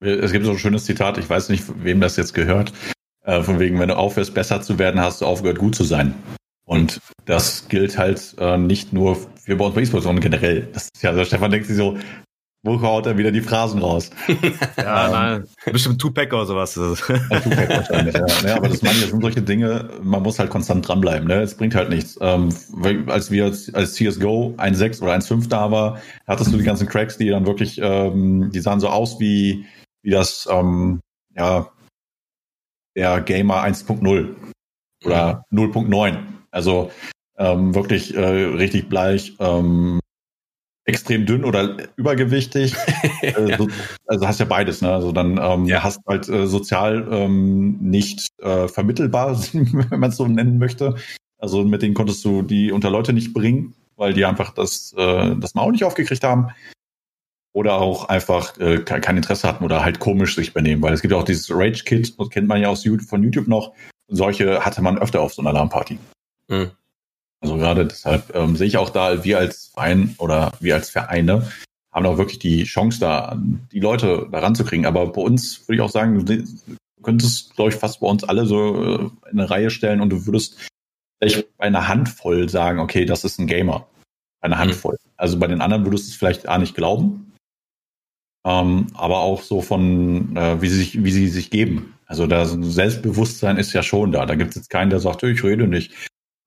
Es 0.00 0.32
gibt 0.32 0.46
so 0.46 0.52
ein 0.52 0.58
schönes 0.58 0.86
Zitat, 0.86 1.18
ich 1.18 1.28
weiß 1.28 1.50
nicht, 1.50 1.64
wem 1.84 2.00
das 2.00 2.16
jetzt 2.16 2.32
gehört. 2.32 2.72
Äh, 3.22 3.42
von 3.42 3.58
wegen, 3.58 3.78
wenn 3.78 3.88
du 3.88 3.96
aufhörst, 3.96 4.32
besser 4.32 4.62
zu 4.62 4.78
werden, 4.78 4.98
hast 4.98 5.20
du 5.20 5.26
aufgehört, 5.26 5.58
gut 5.58 5.74
zu 5.74 5.84
sein. 5.84 6.14
Und 6.70 7.00
das 7.24 7.66
gilt 7.66 7.98
halt 7.98 8.36
äh, 8.38 8.56
nicht 8.56 8.92
nur 8.92 9.16
für 9.16 9.56
bei 9.56 9.64
uns 9.64 9.74
bei 9.74 9.80
E-Sport, 9.80 10.04
sondern 10.04 10.22
generell. 10.22 10.68
Das 10.72 10.84
ist 10.84 11.02
ja, 11.02 11.10
also 11.10 11.24
Stefan 11.24 11.50
denkt 11.50 11.66
sich 11.66 11.76
so, 11.76 11.98
wo 12.62 12.80
haut 12.80 13.06
er 13.06 13.18
wieder 13.18 13.32
die 13.32 13.40
Phrasen 13.40 13.80
raus? 13.80 14.10
ja, 14.76 15.06
ähm, 15.06 15.12
nein, 15.12 15.44
bestimmt 15.72 16.00
Tupac 16.00 16.32
oder 16.32 16.46
sowas. 16.46 16.76
Ja, 16.76 17.40
Tupac 17.40 17.68
wahrscheinlich, 17.76 18.14
ja. 18.14 18.26
ja. 18.46 18.56
Aber 18.56 18.68
das, 18.68 18.82
meine, 18.82 19.00
das 19.00 19.10
sind 19.10 19.20
solche 19.20 19.42
Dinge, 19.42 19.90
man 20.00 20.22
muss 20.22 20.38
halt 20.38 20.50
konstant 20.50 20.86
dranbleiben. 20.86 21.26
Ne? 21.26 21.42
Es 21.42 21.56
bringt 21.56 21.74
halt 21.74 21.88
nichts. 21.88 22.16
Ähm, 22.20 22.50
als 23.08 23.32
wir 23.32 23.46
als, 23.46 23.74
als 23.74 23.94
CSGO 23.94 24.54
1.6 24.56 25.02
oder 25.02 25.14
1.5 25.14 25.48
da 25.48 25.72
war, 25.72 26.00
hattest 26.28 26.52
du 26.52 26.56
die 26.56 26.62
ganzen 26.62 26.86
Cracks, 26.86 27.18
die 27.18 27.30
dann 27.30 27.46
wirklich, 27.46 27.80
ähm, 27.82 28.52
die 28.52 28.60
sahen 28.60 28.78
so 28.78 28.90
aus 28.90 29.18
wie, 29.18 29.66
wie 30.02 30.10
das, 30.10 30.48
ähm, 30.48 31.00
ja, 31.34 31.68
der 32.96 33.22
Gamer 33.22 33.64
1.0 33.64 34.36
oder 35.04 35.44
0.9. 35.50 36.39
Also 36.50 36.90
ähm, 37.38 37.74
wirklich 37.74 38.14
äh, 38.14 38.20
richtig 38.24 38.88
bleich, 38.88 39.34
ähm, 39.38 40.00
extrem 40.84 41.26
dünn 41.26 41.44
oder 41.44 41.76
übergewichtig. 41.96 42.74
äh, 43.22 43.56
so, 43.56 43.68
also 44.06 44.26
hast 44.26 44.40
ja 44.40 44.46
beides, 44.46 44.82
ne? 44.82 44.92
Also 44.92 45.12
dann 45.12 45.38
ähm, 45.40 45.64
ja. 45.66 45.82
hast 45.82 46.00
halt 46.06 46.28
äh, 46.28 46.46
sozial 46.46 47.08
ähm, 47.10 47.78
nicht 47.80 48.28
äh, 48.42 48.68
vermittelbar, 48.68 49.38
wenn 49.52 50.00
man 50.00 50.10
es 50.10 50.16
so 50.16 50.26
nennen 50.26 50.58
möchte. 50.58 50.96
Also 51.38 51.64
mit 51.64 51.82
denen 51.82 51.94
konntest 51.94 52.24
du 52.24 52.42
die 52.42 52.72
unter 52.72 52.90
Leute 52.90 53.12
nicht 53.12 53.32
bringen, 53.32 53.74
weil 53.96 54.12
die 54.12 54.24
einfach 54.24 54.52
das, 54.52 54.94
äh, 54.96 55.34
das 55.36 55.54
Maul 55.54 55.72
nicht 55.72 55.84
aufgekriegt 55.84 56.24
haben. 56.24 56.48
Oder 57.52 57.80
auch 57.80 58.08
einfach 58.08 58.56
äh, 58.58 58.78
kein 58.78 59.16
Interesse 59.16 59.48
hatten 59.48 59.64
oder 59.64 59.84
halt 59.84 59.98
komisch 59.98 60.36
sich 60.36 60.52
benehmen, 60.52 60.82
weil 60.82 60.92
es 60.92 61.02
gibt 61.02 61.10
ja 61.10 61.18
auch 61.18 61.24
dieses 61.24 61.50
Rage-Kit, 61.50 62.14
das 62.16 62.30
kennt 62.30 62.46
man 62.46 62.60
ja 62.60 62.68
aus 62.68 62.84
YouTube, 62.84 63.08
von 63.08 63.24
YouTube 63.24 63.48
noch. 63.48 63.72
Solche 64.06 64.64
hatte 64.64 64.82
man 64.82 64.98
öfter 64.98 65.20
auf 65.20 65.34
so 65.34 65.42
einer 65.42 65.50
Alarmparty. 65.50 65.98
Mhm. 66.50 66.72
Also 67.40 67.56
gerade 67.56 67.86
deshalb 67.86 68.34
ähm, 68.34 68.56
sehe 68.56 68.66
ich 68.66 68.76
auch 68.76 68.90
da, 68.90 69.24
wir 69.24 69.38
als 69.38 69.68
Verein 69.68 70.14
oder 70.18 70.52
wir 70.60 70.74
als 70.74 70.90
Vereine 70.90 71.50
haben 71.92 72.06
auch 72.06 72.18
wirklich 72.18 72.38
die 72.38 72.64
Chance, 72.64 73.00
da 73.00 73.36
die 73.72 73.80
Leute 73.80 74.28
da 74.30 74.40
ranzukriegen. 74.40 74.86
Aber 74.86 75.06
bei 75.12 75.22
uns 75.22 75.66
würde 75.66 75.76
ich 75.76 75.80
auch 75.80 75.90
sagen, 75.90 76.24
du 76.24 76.44
könntest, 77.02 77.56
glaube 77.56 77.70
ich, 77.70 77.76
fast 77.76 78.00
bei 78.00 78.06
uns 78.06 78.24
alle 78.24 78.46
so 78.46 78.84
äh, 78.84 79.30
in 79.30 79.40
eine 79.40 79.50
Reihe 79.50 79.70
stellen 79.70 80.00
und 80.00 80.10
du 80.10 80.26
würdest 80.26 80.68
vielleicht 81.18 81.56
bei 81.56 81.64
einer 81.64 81.88
Handvoll 81.88 82.48
sagen, 82.48 82.78
okay, 82.78 83.06
das 83.06 83.24
ist 83.24 83.38
ein 83.38 83.46
Gamer. 83.46 83.86
Eine 84.40 84.56
mhm. 84.56 84.60
Handvoll. 84.60 84.98
Mhm. 85.02 85.10
Also 85.16 85.38
bei 85.38 85.46
den 85.46 85.60
anderen 85.60 85.84
würdest 85.84 86.06
du 86.06 86.10
es 86.10 86.16
vielleicht 86.16 86.44
gar 86.44 86.58
nicht 86.58 86.74
glauben. 86.74 87.32
Ähm, 88.46 88.86
aber 88.94 89.18
auch 89.20 89.42
so 89.42 89.60
von, 89.60 90.36
äh, 90.36 90.62
wie, 90.62 90.68
sie 90.68 90.76
sich, 90.76 91.04
wie 91.04 91.10
sie 91.10 91.28
sich 91.28 91.50
geben. 91.50 91.94
Also 92.06 92.26
das 92.26 92.52
Selbstbewusstsein 92.52 93.56
ist 93.56 93.72
ja 93.72 93.82
schon 93.82 94.12
da. 94.12 94.26
Da 94.26 94.34
gibt 94.34 94.50
es 94.50 94.56
jetzt 94.56 94.70
keinen, 94.70 94.90
der 94.90 95.00
sagt, 95.00 95.22
ich 95.22 95.44
rede 95.44 95.66
nicht. 95.66 95.92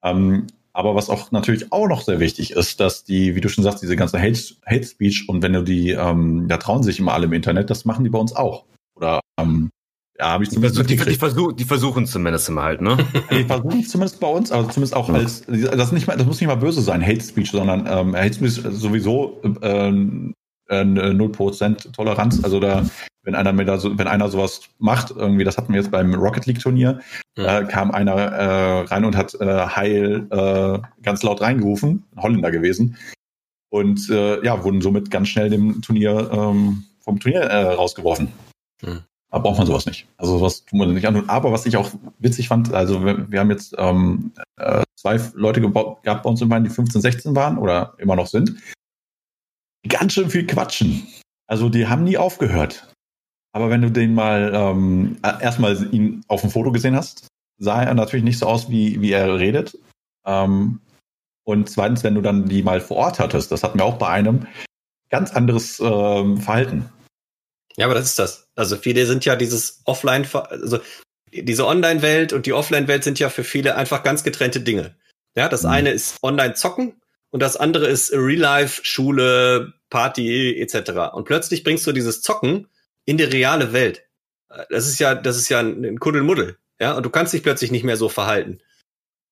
Ähm, 0.03 0.47
aber 0.73 0.95
was 0.95 1.09
auch 1.09 1.31
natürlich 1.31 1.71
auch 1.71 1.87
noch 1.87 2.01
sehr 2.01 2.19
wichtig 2.19 2.51
ist, 2.51 2.79
dass 2.79 3.03
die, 3.03 3.35
wie 3.35 3.41
du 3.41 3.49
schon 3.49 3.63
sagst, 3.63 3.83
diese 3.83 3.95
ganze 3.95 4.19
Hate, 4.19 4.39
Hate 4.65 4.83
Speech 4.83 5.29
und 5.29 5.43
wenn 5.43 5.53
du 5.53 5.63
die, 5.63 5.91
ähm, 5.91 6.47
da 6.47 6.57
trauen 6.57 6.83
sich 6.83 6.99
immer 6.99 7.13
alle 7.13 7.25
im 7.25 7.33
Internet, 7.33 7.69
das 7.69 7.85
machen 7.85 8.03
die 8.03 8.09
bei 8.09 8.17
uns 8.17 8.35
auch. 8.35 8.65
Oder 8.95 9.19
ähm, 9.39 9.69
ja, 10.19 10.29
habe 10.29 10.43
ich 10.43 10.49
zumindest 10.49 10.79
die, 10.89 10.95
die, 10.95 11.05
die, 11.05 11.15
versuch, 11.15 11.53
die 11.53 11.63
versuchen 11.63 12.07
zumindest 12.07 12.49
immer 12.49 12.63
halt, 12.63 12.81
ne? 12.81 12.97
die 13.31 13.43
versuchen 13.43 13.83
zumindest 13.83 14.19
bei 14.19 14.27
uns, 14.27 14.51
aber 14.51 14.67
zumindest 14.69 14.95
auch 14.95 15.09
als 15.09 15.45
das 15.45 15.91
nicht 15.91 16.07
mal, 16.07 16.17
das 16.17 16.25
muss 16.25 16.39
nicht 16.39 16.47
mal 16.47 16.55
böse 16.55 16.81
sein, 16.81 17.05
Hate 17.05 17.21
Speech, 17.21 17.51
sondern 17.51 17.85
ähm, 17.87 18.15
Hate 18.15 18.33
Speech 18.33 18.61
sowieso 18.71 19.41
äh, 19.61 19.89
äh, 19.89 20.81
0% 20.81 21.91
Toleranz. 21.91 22.43
Also 22.43 22.59
da, 22.59 22.85
wenn 23.23 23.35
einer 23.35 23.53
mir 23.53 23.65
da 23.65 23.77
so, 23.77 23.97
wenn 23.97 24.07
einer 24.07 24.29
sowas 24.29 24.61
macht, 24.79 25.11
irgendwie, 25.11 25.43
das 25.43 25.57
hatten 25.57 25.73
wir 25.73 25.81
jetzt 25.81 25.91
beim 25.91 26.13
Rocket 26.13 26.45
League 26.45 26.59
Turnier, 26.59 26.99
ja. 27.37 27.59
äh, 27.59 27.65
kam 27.65 27.91
einer 27.91 28.13
äh, 28.13 28.81
rein 28.81 29.05
und 29.05 29.15
hat 29.15 29.33
äh, 29.35 29.67
Heil 29.67 30.27
äh, 30.29 30.79
ganz 31.01 31.23
laut 31.23 31.41
reingerufen, 31.41 32.03
ein 32.15 32.23
Holländer 32.23 32.51
gewesen. 32.51 32.97
Und 33.69 34.09
äh, 34.09 34.43
ja, 34.45 34.63
wurden 34.63 34.81
somit 34.81 35.09
ganz 35.09 35.29
schnell 35.29 35.49
dem 35.49 35.81
Turnier 35.81 36.29
ähm, 36.31 36.83
vom 36.99 37.19
Turnier 37.19 37.41
äh, 37.41 37.73
rausgeworfen. 37.73 38.31
Mhm. 38.81 39.03
Da 39.31 39.39
braucht 39.39 39.57
man 39.57 39.65
sowas 39.65 39.87
nicht. 39.87 40.05
Also 40.17 40.37
sowas 40.37 40.63
tun 40.65 40.79
wir 40.79 40.85
nicht 40.85 41.07
an. 41.07 41.27
Aber 41.27 41.51
was 41.51 41.65
ich 41.65 41.75
auch 41.75 41.89
witzig 42.19 42.49
fand, 42.49 42.71
also 42.71 43.03
wir, 43.03 43.31
wir 43.31 43.39
haben 43.39 43.49
jetzt 43.49 43.73
ähm, 43.79 44.31
äh, 44.57 44.83
zwei 44.95 45.19
Leute 45.33 45.59
gehabt 45.59 46.03
bei 46.03 46.29
uns 46.29 46.39
im 46.41 46.49
Verein, 46.49 46.63
die 46.63 46.69
15, 46.69 47.01
16 47.01 47.35
waren 47.35 47.57
oder 47.57 47.95
immer 47.97 48.15
noch 48.15 48.27
sind 48.27 48.55
ganz 49.87 50.13
schön 50.13 50.29
viel 50.29 50.47
quatschen. 50.47 51.07
Also 51.47 51.69
die 51.69 51.87
haben 51.87 52.03
nie 52.03 52.17
aufgehört. 52.17 52.92
Aber 53.53 53.69
wenn 53.69 53.81
du 53.81 53.91
den 53.91 54.13
mal 54.15 54.51
ähm, 54.53 55.17
erstmal 55.21 55.93
ihn 55.93 56.23
auf 56.27 56.41
dem 56.41 56.49
Foto 56.49 56.71
gesehen 56.71 56.95
hast, 56.95 57.27
sah 57.59 57.83
er 57.83 57.93
natürlich 57.93 58.25
nicht 58.25 58.39
so 58.39 58.47
aus, 58.47 58.69
wie, 58.69 58.99
wie 58.99 59.11
er 59.11 59.39
redet. 59.39 59.77
Ähm, 60.25 60.81
und 61.45 61.69
zweitens, 61.69 62.03
wenn 62.03 62.15
du 62.15 62.21
dann 62.21 62.49
die 62.49 62.63
mal 62.63 62.81
vor 62.81 62.97
Ort 62.97 63.19
hattest, 63.19 63.51
das 63.51 63.63
hatten 63.63 63.79
wir 63.79 63.85
auch 63.85 63.97
bei 63.97 64.07
einem, 64.09 64.47
ganz 65.13 65.31
anderes 65.31 65.79
ähm, 65.79 66.41
Verhalten. 66.41 66.89
Ja, 67.77 67.85
aber 67.85 67.93
das 67.93 68.05
ist 68.05 68.19
das. 68.19 68.47
Also 68.55 68.77
viele 68.77 69.05
sind 69.05 69.25
ja 69.25 69.35
dieses 69.35 69.81
Offline, 69.85 70.27
also 70.49 70.79
diese 71.31 71.67
Online-Welt 71.67 72.33
und 72.33 72.47
die 72.47 72.53
Offline-Welt 72.53 73.03
sind 73.03 73.19
ja 73.19 73.29
für 73.29 73.43
viele 73.43 73.75
einfach 73.75 74.01
ganz 74.01 74.23
getrennte 74.23 74.61
Dinge. 74.61 74.95
Ja, 75.35 75.49
das 75.49 75.63
mhm. 75.63 75.69
eine 75.69 75.91
ist 75.91 76.17
online 76.23 76.55
zocken 76.55 76.99
und 77.29 77.41
das 77.41 77.57
andere 77.57 77.87
ist 77.87 78.11
Real 78.11 78.39
Life, 78.39 78.83
Schule, 78.83 79.73
Party 79.91 80.59
etc. 80.59 81.13
Und 81.13 81.25
plötzlich 81.25 81.63
bringst 81.63 81.85
du 81.85 81.91
dieses 81.91 82.23
Zocken 82.23 82.67
in 83.05 83.17
die 83.17 83.23
reale 83.23 83.73
Welt. 83.73 84.05
Das 84.69 84.87
ist 84.87 84.99
ja, 84.99 85.15
das 85.15 85.37
ist 85.37 85.49
ja 85.49 85.59
ein 85.59 85.99
Kuddelmuddel, 85.99 86.57
ja. 86.79 86.93
Und 86.93 87.03
du 87.03 87.09
kannst 87.09 87.33
dich 87.33 87.43
plötzlich 87.43 87.71
nicht 87.71 87.83
mehr 87.83 87.97
so 87.97 88.09
verhalten. 88.09 88.59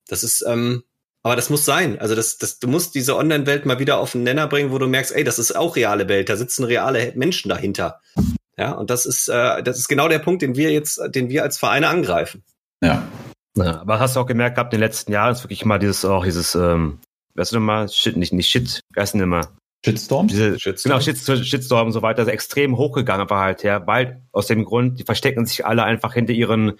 Das 0.07 0.23
ist, 0.23 0.43
ähm, 0.47 0.83
aber 1.23 1.35
das 1.35 1.49
muss 1.49 1.65
sein. 1.65 1.99
Also 1.99 2.15
das, 2.15 2.37
das, 2.37 2.59
du 2.59 2.67
musst 2.67 2.95
diese 2.95 3.15
Online-Welt 3.15 3.65
mal 3.65 3.79
wieder 3.79 3.99
auf 3.99 4.13
den 4.13 4.23
Nenner 4.23 4.47
bringen, 4.47 4.71
wo 4.71 4.79
du 4.79 4.87
merkst, 4.87 5.11
ey, 5.11 5.23
das 5.23 5.37
ist 5.37 5.55
auch 5.55 5.75
reale 5.75 6.09
Welt. 6.09 6.29
Da 6.29 6.35
sitzen 6.35 6.63
reale 6.63 7.13
Menschen 7.15 7.49
dahinter. 7.49 8.01
Ja, 8.57 8.71
und 8.71 8.89
das 8.89 9.05
ist, 9.05 9.27
äh, 9.27 9.61
das 9.61 9.77
ist 9.77 9.87
genau 9.87 10.07
der 10.07 10.19
Punkt, 10.19 10.41
den 10.41 10.55
wir 10.55 10.71
jetzt, 10.71 10.99
den 11.09 11.29
wir 11.29 11.43
als 11.43 11.57
Vereine 11.57 11.87
angreifen. 11.87 12.43
Ja. 12.83 13.07
ja 13.55 13.81
aber 13.81 13.99
hast 13.99 14.15
du 14.15 14.19
auch 14.19 14.25
gemerkt 14.25 14.55
gehabt 14.55 14.73
in 14.73 14.79
den 14.79 14.87
letzten 14.87 15.11
Jahren, 15.11 15.33
ist 15.33 15.43
wirklich 15.43 15.65
mal 15.65 15.77
dieses, 15.77 16.03
auch 16.03 16.25
dieses 16.25 16.55
ähm, 16.55 16.99
weißt 17.35 17.51
du 17.51 17.57
nochmal, 17.57 17.89
Shit, 17.89 18.17
nicht, 18.17 18.33
nicht 18.33 18.49
Shit, 18.49 18.81
wer 18.93 19.03
ist 19.03 19.13
denn 19.13 19.21
immer? 19.21 19.47
Shitstorm? 19.83 20.27
Diese, 20.27 20.59
Shitstorm? 20.59 20.99
Genau, 20.99 21.43
Shitstorm, 21.43 21.87
und 21.87 21.93
so 21.93 22.01
weiter, 22.01 22.21
ist 22.21 22.27
extrem 22.27 22.77
hochgegangen 22.77 23.29
war 23.29 23.41
halt, 23.41 23.63
ja, 23.63 23.85
weil 23.87 24.21
aus 24.31 24.47
dem 24.47 24.63
Grund, 24.63 24.99
die 24.99 25.03
verstecken 25.03 25.45
sich 25.45 25.65
alle 25.65 25.83
einfach 25.83 26.13
hinter 26.13 26.33
ihren 26.33 26.73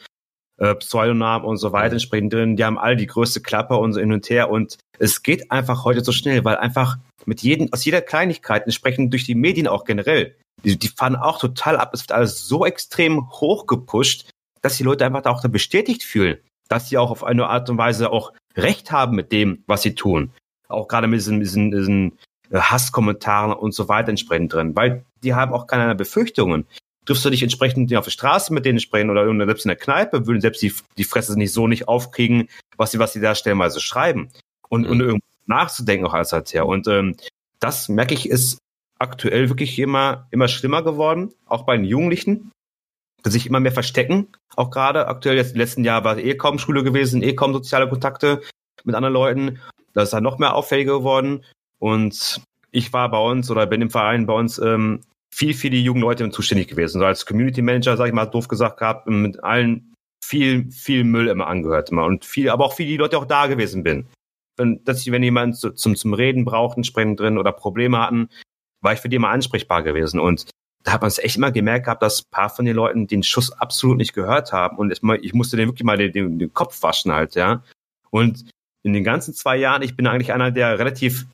äh, 0.58 0.76
Pseudonamen 0.76 1.48
und 1.48 1.58
so 1.58 1.72
weiter 1.72 1.94
entsprechend 1.94 2.34
drin, 2.34 2.56
die 2.56 2.64
haben 2.64 2.78
alle 2.78 2.96
die 2.96 3.08
größte 3.08 3.42
Klappe 3.42 3.78
und 3.78 3.94
so 3.94 4.00
hin 4.00 4.14
und 4.14 4.30
her 4.30 4.52
und 4.52 4.78
es 5.00 5.24
geht 5.24 5.52
einfach 5.52 5.84
heute 5.84 6.04
so 6.04 6.12
schnell, 6.12 6.46
weil 6.46 6.58
einfach 6.58 6.98
mit 7.26 7.42
jedem, 7.42 7.74
aus 7.74 7.84
jeder 7.86 8.02
Kleinigkeit 8.02 8.66
entsprechend 8.66 9.12
durch 9.14 9.26
die 9.26 9.36
Medien 9.36 9.68
auch 9.68 9.86
generell. 9.86 10.36
Die, 10.64 10.78
die 10.78 10.90
fahren 10.90 11.16
auch 11.16 11.40
total 11.40 11.78
ab. 11.78 11.92
Es 11.94 12.02
wird 12.02 12.12
alles 12.12 12.48
so 12.48 12.66
extrem 12.66 13.32
hochgepusht, 13.32 14.30
dass 14.62 14.78
die 14.78 14.84
Leute 14.84 15.06
einfach 15.06 15.26
auch 15.26 15.42
da 15.42 15.48
bestätigt 15.48 16.04
fühlen, 16.04 16.38
dass 16.68 16.90
sie 16.90 17.00
auch 17.00 17.10
auf 17.10 17.24
eine 17.24 17.48
Art 17.48 17.70
und 17.70 17.80
Weise 17.80 18.12
auch 18.12 18.32
Recht 18.56 18.92
haben 18.92 19.16
mit 19.16 19.32
dem, 19.32 19.64
was 19.66 19.82
sie 19.82 19.96
tun. 19.96 20.32
Auch 20.68 20.88
gerade 20.88 21.08
mit 21.08 21.20
diesen, 21.20 21.40
diesen, 21.40 21.72
diesen 21.72 22.20
Hasskommentaren 22.52 23.54
und 23.54 23.74
so 23.74 23.88
weiter 23.88 24.10
entsprechend 24.10 24.54
drin, 24.54 24.76
weil 24.76 25.06
die 25.24 25.34
haben 25.34 25.54
auch 25.54 25.68
keine 25.68 25.96
Befürchtungen. 25.96 26.66
Triffst 27.06 27.26
du 27.26 27.30
dich 27.30 27.42
entsprechend 27.42 27.94
auf 27.96 28.06
der 28.06 28.12
Straße 28.12 28.54
mit 28.54 28.66
denen 28.66 28.80
sprechen 28.80 29.10
oder 29.10 29.26
selbst 29.46 29.66
in 29.66 29.70
der 29.70 29.78
Kneipe, 29.78 30.28
würden 30.28 30.42
selbst 30.42 30.62
die, 30.62 30.74
die 30.98 31.04
Fresse 31.04 31.38
nicht 31.38 31.54
so 31.54 31.68
nicht 31.68 31.88
aufkriegen, 31.88 32.48
was 32.78 32.92
sie, 32.92 33.00
was 33.00 33.14
sie 33.14 33.22
da 33.22 33.34
stellenweise 33.34 33.80
schreiben. 33.80 34.30
Und, 34.70 34.84
mhm. 34.84 34.92
und 34.92 35.00
irgendwo 35.00 35.26
nachzudenken 35.48 36.06
auch 36.06 36.14
als 36.14 36.32
halt 36.32 36.54
her. 36.54 36.68
Und 36.68 36.88
ähm, 36.88 37.16
das 37.60 37.90
merke 37.90 38.14
ich, 38.14 38.30
ist 38.30 38.60
aktuell 39.00 39.50
wirklich 39.50 39.80
immer, 39.80 40.28
immer 40.32 40.48
schlimmer 40.48 40.84
geworden, 40.84 41.34
auch 41.48 41.64
bei 41.64 41.76
den 41.76 41.86
Jugendlichen, 41.86 42.52
dass 43.24 43.34
sich 43.34 43.48
immer 43.48 43.60
mehr 43.60 43.72
verstecken. 43.72 44.28
Auch 44.56 44.70
gerade 44.70 45.08
aktuell, 45.08 45.38
jetzt 45.38 45.54
im 45.54 45.58
letzten 45.58 45.84
Jahr 45.84 46.04
war 46.04 46.18
eh 46.18 46.36
kaum 46.36 46.60
Schule 46.60 46.84
gewesen, 46.84 47.24
eh 47.24 47.34
kaum 47.34 47.54
soziale 47.54 47.90
Kontakte 47.90 48.42
mit 48.84 48.96
anderen 48.96 49.14
Leuten. 49.14 49.60
Das 49.94 50.06
ist 50.06 50.14
dann 50.14 50.24
noch 50.24 50.40
mehr 50.40 50.56
auffälliger 50.56 51.00
geworden. 51.00 51.44
Und 51.82 52.42
ich 52.72 52.94
war 52.94 53.10
bei 53.10 53.18
uns 53.20 53.50
oder 53.50 53.66
bin 53.66 53.82
im 53.82 53.90
Verein 53.90 54.26
bei 54.26 54.34
uns 54.34 54.60
ähm, 54.60 55.02
viel 55.34 55.54
für 55.54 55.70
die 55.70 55.84
jungen 55.84 56.02
Leute 56.02 56.30
zuständig 56.30 56.68
gewesen. 56.68 57.00
So 57.00 57.06
als 57.06 57.26
Community 57.26 57.62
Manager, 57.62 57.98
sag 57.98 58.08
ich 58.08 58.14
mal, 58.14 58.26
doof 58.26 58.48
gesagt 58.48 58.78
gehabt, 58.78 59.08
mit 59.08 59.44
allen 59.44 59.94
viel, 60.24 60.72
viel 60.72 61.04
Müll 61.04 61.28
immer 61.28 61.48
angehört 61.48 61.90
immer 61.90 62.06
und 62.06 62.24
viel, 62.24 62.50
aber 62.50 62.66
auch 62.66 62.74
viele 62.74 62.98
Leute 62.98 63.18
auch 63.18 63.26
da 63.26 63.48
gewesen 63.48 63.84
bin. 63.84 64.08
Wenn, 64.58 64.84
dass 64.84 65.02
ich, 65.02 65.12
wenn 65.12 65.24
jemand 65.24 65.58
zu, 65.58 65.72
zum, 65.72 65.96
zum 65.96 66.14
Reden 66.14 66.46
braucht, 66.46 66.78
entsprechend 66.78 67.20
drin 67.20 67.38
oder 67.38 67.52
Probleme 67.52 68.00
hatten, 68.00 68.30
war 68.82 68.94
ich 68.94 69.00
für 69.00 69.10
die 69.10 69.16
immer 69.16 69.30
ansprechbar 69.30 69.82
gewesen. 69.82 70.20
Und 70.20 70.46
da 70.84 70.94
hat 70.94 71.02
man 71.02 71.08
es 71.08 71.20
echt 71.20 71.38
immer 71.38 71.52
gemerkt 71.52 71.86
gehabt, 71.86 72.04
dass 72.04 72.24
paar 72.24 72.50
von 72.50 72.66
den 72.66 72.76
Leuten 72.76 73.08
den 73.08 73.24
Schuss 73.24 73.52
absolut 73.52 73.98
nicht 73.98 74.14
gehört 74.14 74.54
haben. 74.54 74.78
Und 74.78 74.92
ich, 74.92 75.02
ich 75.24 75.34
musste 75.34 75.58
den 75.58 75.68
wirklich 75.68 75.86
mal 75.86 75.98
den, 75.98 76.12
den, 76.12 76.40
den 76.40 76.54
Kopf 76.54 76.84
waschen 76.84 77.12
halt, 77.12 77.36
ja. 77.36 77.64
Und 78.12 78.46
in 78.84 78.94
den 78.94 79.04
ganzen 79.04 79.34
zwei 79.34 79.58
Jahren, 79.58 79.84
ich 79.84 79.96
bin 79.96 80.08
eigentlich 80.08 80.34
einer, 80.34 80.52
der 80.52 80.78
relativ 80.78 81.26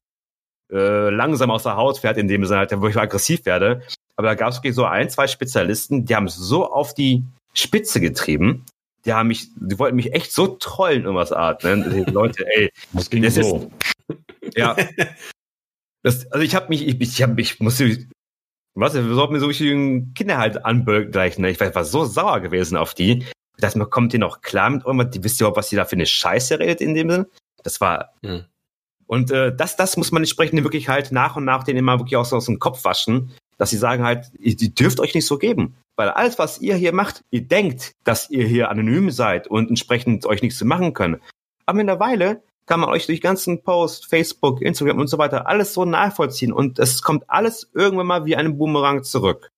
äh, 0.72 1.10
langsam 1.10 1.52
aus 1.52 1.64
der 1.64 1.78
Haut 1.78 2.00
fährt, 2.00 2.18
in 2.18 2.28
dem 2.28 2.46
Sinne 2.46 2.60
halt, 2.60 2.82
wo 2.82 2.88
ich 2.88 2.98
aggressiv 2.98 3.46
werde. 3.46 3.82
Aber 4.16 4.28
da 4.28 4.36
gab 4.36 4.50
es 4.50 4.58
wirklich 4.58 4.76
so 4.76 4.86
ein, 4.86 5.10
zwei 5.10 5.28
Spezialisten, 5.28 6.06
die 6.06 6.16
haben 6.16 6.26
es 6.26 6.36
so 6.36 6.70
auf 6.70 6.94
die 6.94 7.24
Spitze 7.54 8.02
getrieben. 8.02 8.66
Die 9.06 9.14
haben 9.14 9.28
mich, 9.28 9.48
die 9.56 9.80
wollten 9.80 9.96
mich 9.96 10.14
echt 10.14 10.32
so 10.32 10.48
trollen, 10.48 11.04
irgendwas 11.04 11.32
Art. 11.32 11.64
Ne? 11.64 12.06
Die 12.06 12.12
Leute, 12.12 12.46
ey. 12.56 12.72
Das 12.94 13.10
ging 13.10 13.24
das 13.24 13.36
so. 13.36 13.72
Ist, 14.08 14.18
ja. 14.58 14.76
Das, 16.04 16.30
also 16.32 16.44
ich 16.44 16.56
habe 16.56 16.70
mich, 16.70 16.86
ich, 16.86 17.00
ich, 17.00 17.22
hab, 17.22 17.38
ich 17.40 17.60
musste, 17.60 18.06
was, 18.76 18.94
wir 18.94 19.14
sollten 19.14 19.34
mir 19.34 19.40
so 19.40 19.48
richtigen 19.48 20.14
Kinder 20.14 20.38
halt 20.38 20.66
anbölken 20.66 21.12
gleich. 21.12 21.38
Ne? 21.38 21.50
Ich 21.50 21.60
war, 21.60 21.74
war 21.74 21.86
so 21.86 22.06
sauer 22.06 22.42
gewesen 22.42 22.78
auf 22.78 22.94
die. 22.94 23.24
Ich 23.56 23.62
dachte 23.62 23.78
mir, 23.78 23.88
kommt 23.88 24.14
ihr 24.14 24.20
noch 24.20 24.42
klar 24.42 24.70
mit 24.70 24.86
irgendwas? 24.86 25.12
Die 25.12 25.24
wisst 25.24 25.40
ihr 25.40 25.46
überhaupt, 25.46 25.58
was 25.58 25.72
ihr 25.72 25.78
da 25.78 25.86
für 25.86 25.96
eine 25.96 26.06
Scheiße 26.06 26.60
redet 26.60 26.82
in 26.82 26.94
dem 26.94 27.10
Sinn? 27.10 27.26
Das 27.64 27.82
war, 27.82 28.14
hm. 28.24 28.46
Und 29.08 29.32
äh, 29.32 29.56
das, 29.56 29.76
das 29.76 29.98
muss 29.98 30.12
man 30.12 30.22
entsprechend 30.22 30.64
wirklich 30.64 30.90
halt 30.90 31.12
nach 31.12 31.36
und 31.36 31.46
nach 31.46 31.64
den 31.64 31.78
immer 31.78 32.00
wirklich 32.00 32.18
aus, 32.18 32.34
aus 32.34 32.46
dem 32.46 32.60
Kopf 32.60 32.84
waschen, 32.84 33.32
dass 33.58 33.70
sie 33.70 33.78
sagen 33.78 34.04
halt, 34.04 34.28
ihr, 34.38 34.56
ihr 34.60 34.70
dürft 34.70 35.00
euch 35.00 35.16
nicht 35.16 35.26
so 35.26 35.38
geben. 35.38 35.76
Weil 35.96 36.10
alles, 36.10 36.38
was 36.38 36.62
ihr 36.62 36.76
hier 36.76 36.94
macht, 36.94 37.24
ihr 37.32 37.42
denkt, 37.42 37.94
dass 38.04 38.30
ihr 38.30 38.46
hier 38.46 38.70
anonym 38.70 39.10
seid 39.10 39.48
und 39.48 39.70
entsprechend 39.70 40.26
euch 40.26 40.42
nichts 40.42 40.60
zu 40.60 40.66
machen 40.66 40.94
könnt. 40.94 41.20
Aber 41.66 41.78
mittlerweile 41.78 42.44
kann 42.68 42.82
man 42.82 42.90
euch 42.90 43.08
durch 43.08 43.22
ganzen 43.22 43.64
Posts, 43.64 44.06
Facebook, 44.06 44.62
Instagram 44.62 45.00
und 45.00 45.08
so 45.08 45.18
weiter 45.18 45.48
alles 45.48 45.74
so 45.74 45.86
nachvollziehen 45.86 46.52
und 46.52 46.80
es 46.80 47.02
kommt 47.02 47.30
alles 47.30 47.72
irgendwann 47.74 48.08
mal 48.08 48.26
wie 48.26 48.36
ein 48.36 48.58
Boomerang 48.58 49.04
zurück. 49.04 49.50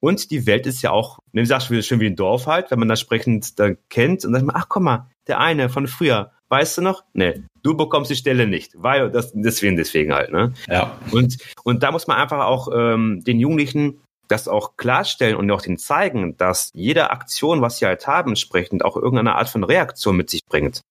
Und 0.00 0.30
die 0.30 0.46
Welt 0.46 0.66
ist 0.66 0.82
ja 0.82 0.90
auch, 0.90 1.18
wie 1.32 1.40
gesagt, 1.40 1.64
schön 1.84 2.00
wie 2.00 2.06
ein 2.06 2.16
Dorf 2.16 2.46
halt, 2.46 2.70
wenn 2.70 2.78
man 2.78 2.88
das 2.88 3.00
entsprechend 3.00 3.58
da 3.58 3.70
kennt 3.88 4.24
und 4.24 4.32
dann 4.32 4.40
sagt 4.40 4.52
man, 4.52 4.56
ach 4.56 4.68
komm 4.68 4.84
mal, 4.84 5.10
der 5.28 5.38
eine 5.38 5.68
von 5.68 5.86
früher, 5.86 6.32
weißt 6.48 6.78
du 6.78 6.82
noch? 6.82 7.04
Nee, 7.12 7.44
du 7.62 7.76
bekommst 7.76 8.10
die 8.10 8.16
Stelle 8.16 8.46
nicht, 8.46 8.72
weil 8.76 9.10
das 9.10 9.32
deswegen 9.34 9.76
deswegen 9.76 10.12
halt, 10.12 10.32
ne? 10.32 10.52
Ja. 10.68 10.98
Und 11.10 11.38
und 11.64 11.82
da 11.82 11.92
muss 11.92 12.06
man 12.06 12.16
einfach 12.16 12.44
auch 12.44 12.68
ähm, 12.74 13.22
den 13.24 13.40
Jugendlichen 13.40 14.00
das 14.30 14.48
auch 14.48 14.76
klarstellen 14.76 15.36
und 15.36 15.50
auch 15.50 15.62
denen 15.62 15.78
zeigen, 15.78 16.36
dass 16.36 16.70
jede 16.72 17.10
Aktion, 17.10 17.62
was 17.62 17.78
sie 17.78 17.86
halt 17.86 18.06
haben, 18.06 18.30
entsprechend 18.30 18.84
auch 18.84 18.96
irgendeine 18.96 19.34
Art 19.34 19.48
von 19.48 19.64
Reaktion 19.64 20.16
mit 20.16 20.30
sich 20.30 20.44
bringt. 20.46 20.82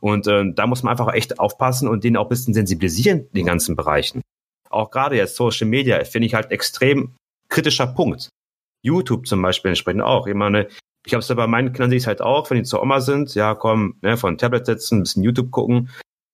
Und 0.00 0.26
äh, 0.26 0.44
da 0.52 0.66
muss 0.66 0.82
man 0.82 0.92
einfach 0.92 1.12
echt 1.12 1.40
aufpassen 1.40 1.88
und 1.88 2.04
denen 2.04 2.16
auch 2.16 2.26
ein 2.26 2.28
bisschen 2.28 2.54
sensibilisieren 2.54 3.20
in 3.20 3.34
den 3.34 3.46
ganzen 3.46 3.74
Bereichen. 3.76 4.22
Auch 4.70 4.90
gerade 4.90 5.16
jetzt 5.16 5.36
Social 5.36 5.66
Media 5.66 6.02
finde 6.04 6.26
ich 6.26 6.34
halt 6.34 6.50
extrem 6.50 7.16
kritischer 7.48 7.86
Punkt. 7.86 8.28
YouTube 8.82 9.26
zum 9.26 9.42
Beispiel 9.42 9.70
entsprechend 9.70 10.02
auch. 10.02 10.26
Ich 10.26 10.34
meine, 10.34 10.68
ich 11.06 11.14
habe 11.14 11.20
es 11.20 11.28
ja 11.28 11.34
bei 11.34 11.46
meinen 11.46 11.72
Kindern 11.72 11.90
sehe 11.90 11.98
ich 11.98 12.06
halt 12.06 12.20
auch, 12.20 12.50
wenn 12.50 12.58
die 12.58 12.64
zur 12.64 12.82
Oma 12.82 13.00
sind, 13.00 13.34
ja 13.34 13.54
komm, 13.54 13.96
ne, 14.02 14.16
von 14.16 14.38
Tablet 14.38 14.66
setzen, 14.66 14.98
ein 14.98 15.02
bisschen 15.04 15.22
YouTube 15.22 15.50
gucken. 15.50 15.90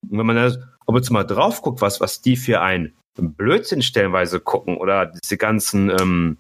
Und 0.09 0.19
wenn 0.19 0.27
man 0.27 0.37
da 0.37 0.53
ob 0.87 0.97
jetzt 0.97 1.11
mal 1.11 1.25
drauf 1.25 1.63
guckt, 1.63 1.81
was, 1.81 2.01
was 2.01 2.23
die 2.23 2.37
für 2.37 2.61
ein 2.61 2.93
Blödsinn 3.17 3.83
stellenweise 3.83 4.41
gucken 4.41 4.79
oder 4.79 5.07
diese 5.07 5.37
ganzen 5.37 5.91
ähm, 5.91 6.39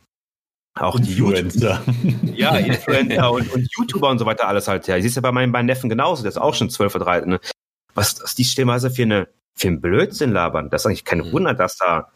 auch 0.74 0.98
die 0.98 1.12
Influencer. 1.12 1.82
ja, 2.34 2.56
Influencer 2.56 3.30
und, 3.30 3.52
und 3.52 3.68
YouTuber 3.76 4.08
und 4.08 4.18
so 4.18 4.26
weiter 4.26 4.48
alles 4.48 4.68
halt 4.68 4.88
ja. 4.88 4.96
Ich 4.96 5.02
sehe 5.02 5.10
es 5.10 5.14
ja 5.14 5.22
bei 5.22 5.32
meinen 5.32 5.52
beiden 5.52 5.66
Neffen 5.66 5.90
genauso, 5.90 6.22
der 6.22 6.30
ist 6.30 6.38
auch 6.38 6.54
schon 6.54 6.70
12 6.70 6.94
oder 6.96 7.04
13. 7.04 7.28
Ne? 7.28 7.40
Was, 7.94 8.22
was 8.22 8.34
die 8.34 8.44
stellenweise 8.44 8.90
für 8.90 9.02
eine 9.02 9.28
für 9.54 9.68
einen 9.68 9.80
Blödsinn 9.80 10.32
labern. 10.32 10.70
Das 10.70 10.82
ist 10.82 10.86
eigentlich 10.86 11.04
kein 11.04 11.18
mhm. 11.18 11.32
Wunder, 11.32 11.54
dass 11.54 11.76
da 11.76 12.10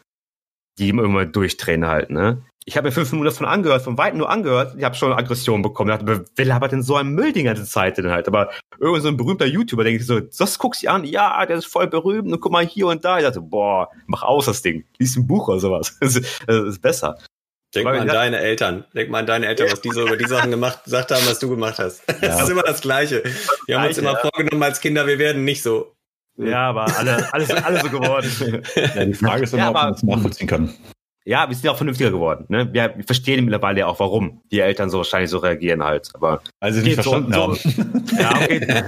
die 0.79 0.89
immer 0.89 1.25
durchdrehen 1.25 1.87
halt, 1.87 2.09
ne? 2.09 2.43
Ich 2.67 2.75
habe 2.75 2.89
mir 2.89 2.91
fünf 2.91 3.13
Minuten 3.13 3.29
davon 3.29 3.45
angehört, 3.45 3.81
von 3.81 3.97
weitem 3.97 4.17
nur 4.17 4.29
angehört. 4.29 4.75
Ich 4.77 4.83
habe 4.83 4.93
schon 4.93 5.13
Aggression 5.13 5.61
bekommen. 5.61 5.89
Ich 5.89 5.99
dachte, 5.99 6.25
wer 6.35 6.45
labert 6.45 6.73
denn 6.73 6.83
so 6.83 6.97
ein 6.97 7.07
Müll 7.07 7.31
die 7.31 7.43
ganze 7.43 7.63
Zeit 7.63 7.97
denn 7.97 8.09
halt? 8.09 8.27
Aber 8.27 8.49
irgend 8.77 9.03
so 9.03 9.07
ein 9.07 9.15
berühmter 9.15 9.45
YouTuber, 9.45 9.85
denke 9.85 10.01
ich 10.01 10.05
so, 10.05 10.19
das 10.19 10.59
guckst 10.59 10.83
du 10.83 10.89
an, 10.89 11.05
ja, 11.05 11.45
der 11.45 11.55
ist 11.55 11.65
voll 11.65 11.87
berühmt 11.87 12.29
und 12.29 12.41
guck 12.41 12.51
mal 12.51 12.65
hier 12.65 12.87
und 12.87 13.05
da. 13.05 13.19
Ich 13.19 13.23
dachte, 13.23 13.39
boah, 13.39 13.87
mach 14.07 14.21
aus 14.23 14.47
das 14.47 14.61
Ding. 14.61 14.83
Lies 14.99 15.15
ein 15.15 15.25
Buch 15.25 15.47
oder 15.47 15.61
sowas. 15.61 15.97
Das 16.01 16.17
ist, 16.17 16.43
das 16.45 16.77
besser. 16.79 17.17
Denk 17.73 17.85
mal 17.85 17.99
an 17.99 18.07
deine 18.07 18.37
Eltern. 18.37 18.83
Denk 18.93 19.11
mal 19.11 19.19
an 19.19 19.27
deine 19.27 19.47
Eltern, 19.47 19.71
was 19.71 19.79
die 19.79 19.91
so 19.91 20.05
über 20.05 20.17
die 20.17 20.27
Sachen 20.27 20.51
gemacht, 20.51 20.83
gesagt 20.83 21.11
haben, 21.11 21.25
was 21.25 21.39
du 21.39 21.49
gemacht 21.49 21.79
hast. 21.79 22.03
Ja. 22.09 22.15
Das 22.21 22.41
ist 22.43 22.49
immer 22.49 22.63
das 22.63 22.81
Gleiche. 22.81 23.23
Wir 23.65 23.79
haben 23.79 23.87
uns 23.87 23.97
immer 23.97 24.17
vorgenommen 24.17 24.63
als 24.63 24.81
Kinder, 24.81 25.07
wir 25.07 25.19
werden 25.19 25.45
nicht 25.45 25.63
so. 25.63 25.95
Ja, 26.35 26.67
aber 26.69 26.97
alle, 26.97 27.33
alles, 27.33 27.49
alle 27.49 27.79
so 27.79 27.89
geworden. 27.89 28.29
Ja, 28.75 29.05
die 29.05 29.13
Frage 29.13 29.43
ist 29.43 29.53
immer, 29.53 29.63
ja, 29.63 29.69
ob 29.69 29.75
man 29.75 29.93
es 29.93 30.03
nachvollziehen 30.03 30.47
kann. 30.47 30.73
Ja, 31.27 31.49
wir 31.49 31.55
sind 31.55 31.65
ja 31.65 31.71
auch 31.73 31.77
vernünftiger 31.77 32.09
geworden. 32.09 32.45
Ne? 32.47 32.73
Wir, 32.73 32.95
wir 32.95 33.03
verstehen 33.03 33.43
mittlerweile 33.43 33.85
auch, 33.85 33.99
warum 33.99 34.39
die 34.49 34.61
Eltern 34.61 34.89
so 34.89 34.99
wahrscheinlich 34.99 35.29
so 35.29 35.39
reagieren 35.39 35.83
halt. 35.83 36.09
Aber 36.13 36.41
also 36.61 36.79
nicht 36.79 36.93
verstanden 36.93 37.33
so, 37.33 37.41
haben. 37.41 37.55
So, 37.55 38.15
ja, 38.17 38.33
okay. 38.33 38.83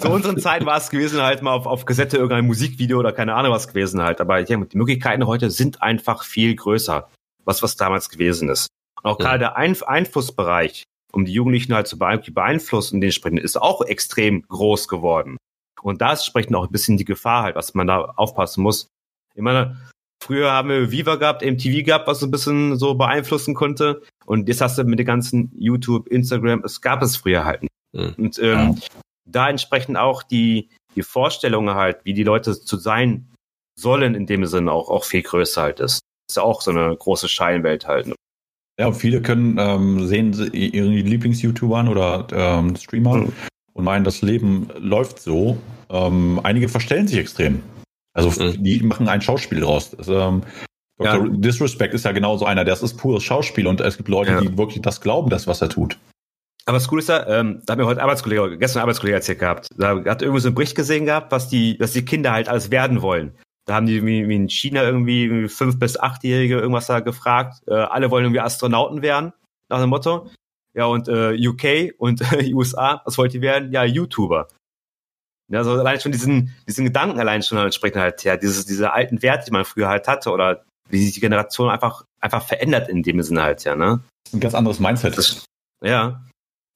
Zu 0.00 0.10
unseren 0.10 0.38
Zeiten 0.40 0.66
war 0.66 0.76
es 0.76 0.90
gewesen 0.90 1.22
halt 1.22 1.40
mal 1.40 1.52
auf, 1.52 1.66
auf 1.66 1.84
Kassette 1.84 2.16
irgendein 2.16 2.46
Musikvideo 2.46 2.98
oder 2.98 3.12
keine 3.12 3.36
Ahnung 3.36 3.52
was 3.52 3.68
gewesen 3.68 4.02
halt. 4.02 4.20
Aber 4.20 4.40
ja, 4.40 4.56
die 4.56 4.76
Möglichkeiten 4.76 5.24
heute 5.24 5.52
sind 5.52 5.80
einfach 5.80 6.24
viel 6.24 6.56
größer, 6.56 7.08
was 7.44 7.62
was 7.62 7.76
damals 7.76 8.10
gewesen 8.10 8.48
ist. 8.48 8.66
Und 9.00 9.08
auch 9.08 9.20
ja. 9.20 9.26
gerade 9.26 9.38
der 9.38 9.56
Ein 9.56 9.80
Einflussbereich, 9.80 10.82
um 11.12 11.26
die 11.26 11.32
Jugendlichen 11.32 11.74
halt 11.74 11.86
zu 11.86 11.96
beeinflussen, 11.96 13.00
den 13.00 13.12
sprechen, 13.12 13.38
ist 13.38 13.56
auch 13.56 13.82
extrem 13.82 14.42
groß 14.48 14.88
geworden. 14.88 15.36
Und 15.80 16.00
da 16.00 16.12
ist 16.12 16.22
entsprechend 16.22 16.56
auch 16.56 16.66
ein 16.66 16.72
bisschen 16.72 16.96
die 16.96 17.04
Gefahr 17.04 17.44
halt, 17.44 17.54
was 17.54 17.74
man 17.74 17.86
da 17.86 18.00
aufpassen 18.16 18.64
muss. 18.64 18.88
Ich 19.36 19.42
meine, 19.42 19.76
Früher 20.22 20.50
haben 20.50 20.68
wir 20.68 20.90
Viva 20.90 21.16
gehabt, 21.16 21.44
MTV 21.44 21.84
gehabt, 21.84 22.08
was 22.08 22.20
so 22.20 22.26
ein 22.26 22.30
bisschen 22.30 22.76
so 22.76 22.94
beeinflussen 22.94 23.54
konnte. 23.54 24.02
Und 24.26 24.48
jetzt 24.48 24.60
hast 24.60 24.76
du 24.78 24.84
mit 24.84 24.98
den 24.98 25.06
ganzen 25.06 25.52
YouTube, 25.54 26.08
Instagram, 26.08 26.62
es 26.64 26.80
gab 26.80 27.02
es 27.02 27.16
früher 27.16 27.44
halt 27.44 27.62
nicht. 27.62 27.72
Mhm. 27.92 28.14
Und 28.18 28.38
ähm, 28.40 28.58
ja. 28.58 28.74
da 29.26 29.48
entsprechend 29.48 29.96
auch 29.96 30.22
die, 30.22 30.68
die 30.96 31.02
Vorstellungen 31.02 31.74
halt, 31.74 31.98
wie 32.04 32.14
die 32.14 32.24
Leute 32.24 32.60
zu 32.60 32.76
sein 32.76 33.28
sollen, 33.78 34.14
in 34.14 34.26
dem 34.26 34.44
Sinne 34.46 34.72
auch, 34.72 34.90
auch 34.90 35.04
viel 35.04 35.22
größer 35.22 35.62
halt 35.62 35.80
ist. 35.80 36.00
Ist 36.28 36.36
ja 36.36 36.42
auch 36.42 36.60
so 36.60 36.72
eine 36.72 36.94
große 36.94 37.28
Scheinwelt 37.28 37.86
halt. 37.86 38.08
Ne? 38.08 38.14
Ja, 38.78 38.92
viele 38.92 39.22
können 39.22 39.56
ähm, 39.58 40.06
sehen 40.06 40.32
ihre 40.52 40.88
Lieblings-YouTuber 40.88 41.78
an 41.78 41.88
oder 41.88 42.26
ähm, 42.32 42.76
Streamer 42.76 43.16
mhm. 43.16 43.32
und 43.72 43.84
meinen, 43.84 44.04
das 44.04 44.22
Leben 44.22 44.68
läuft 44.76 45.20
so. 45.20 45.58
Ähm, 45.90 46.40
einige 46.42 46.68
verstellen 46.68 47.08
sich 47.08 47.18
extrem. 47.18 47.62
Also 48.18 48.42
mhm. 48.42 48.62
die 48.62 48.82
machen 48.82 49.08
ein 49.08 49.22
Schauspiel 49.22 49.60
draus. 49.60 49.92
Das, 49.92 50.08
ähm, 50.08 50.42
Dr. 50.98 51.26
Ja. 51.26 51.28
Disrespect 51.28 51.94
ist 51.94 52.04
ja 52.04 52.12
genauso 52.12 52.44
einer, 52.44 52.64
das 52.64 52.82
ist 52.82 52.96
pures 52.96 53.22
Schauspiel 53.22 53.68
und 53.68 53.80
es 53.80 53.96
gibt 53.96 54.08
Leute, 54.08 54.32
ja. 54.32 54.40
die 54.40 54.58
wirklich 54.58 54.82
das 54.82 55.00
glauben, 55.00 55.30
das, 55.30 55.46
was 55.46 55.62
er 55.62 55.68
tut. 55.68 55.96
Aber 56.66 56.76
das 56.76 56.88
Coole 56.88 57.00
ist 57.00 57.08
ja, 57.08 57.26
ähm, 57.28 57.62
da 57.64 57.72
hat 57.72 57.78
mir 57.78 57.86
heute 57.86 58.02
Arbeitskollege, 58.02 58.58
gestern 58.58 58.80
ein 58.80 58.82
Arbeitskollege 58.82 59.14
erzählt 59.14 59.38
gehabt, 59.38 59.68
da 59.78 60.04
hat 60.04 60.20
irgendwo 60.20 60.40
so 60.40 60.48
einen 60.48 60.56
Bericht 60.56 60.74
gesehen 60.74 61.06
gehabt, 61.06 61.30
was 61.30 61.48
die, 61.48 61.76
was 61.78 61.92
die 61.92 62.04
Kinder 62.04 62.32
halt 62.32 62.48
alles 62.48 62.72
werden 62.72 63.00
wollen. 63.00 63.32
Da 63.64 63.74
haben 63.74 63.86
die 63.86 64.04
wie, 64.04 64.28
wie 64.28 64.34
in 64.34 64.48
China 64.48 64.82
irgendwie 64.82 65.48
fünf 65.48 65.78
bis 65.78 65.98
achtjährige 65.98 66.58
irgendwas 66.58 66.86
da 66.86 67.00
gefragt. 67.00 67.60
Äh, 67.68 67.74
alle 67.74 68.10
wollen 68.10 68.24
irgendwie 68.24 68.40
Astronauten 68.40 69.00
werden, 69.00 69.32
nach 69.68 69.80
dem 69.80 69.90
Motto. 69.90 70.28
Ja, 70.74 70.86
und 70.86 71.08
äh, 71.08 71.36
UK 71.46 71.94
und 71.98 72.20
äh, 72.32 72.52
USA, 72.52 73.00
was 73.04 73.16
wollt 73.16 73.34
ihr 73.34 73.42
werden? 73.42 73.70
Ja, 73.70 73.84
YouTuber. 73.84 74.48
Ja, 75.50 75.64
so 75.64 75.72
allein 75.72 76.00
schon 76.00 76.12
diesen, 76.12 76.54
diesen 76.66 76.84
Gedanken 76.84 77.18
allein 77.18 77.42
schon 77.42 77.58
entsprechend 77.58 78.00
halt 78.00 78.24
her, 78.24 78.36
dieses, 78.36 78.66
diese 78.66 78.92
alten 78.92 79.22
Werte, 79.22 79.46
die 79.46 79.50
man 79.50 79.64
früher 79.64 79.88
halt 79.88 80.06
hatte 80.06 80.30
oder 80.30 80.64
wie 80.90 81.02
sich 81.02 81.14
die 81.14 81.20
Generation 81.20 81.70
einfach, 81.70 82.04
einfach 82.20 82.42
verändert 82.42 82.88
in 82.88 83.02
dem 83.02 83.22
Sinne 83.22 83.42
halt, 83.42 83.64
ja, 83.64 83.74
ne? 83.74 84.00
Ein 84.32 84.40
ganz 84.40 84.54
anderes 84.54 84.78
Mindset. 84.78 85.16
Das, 85.16 85.44
ja. 85.82 86.22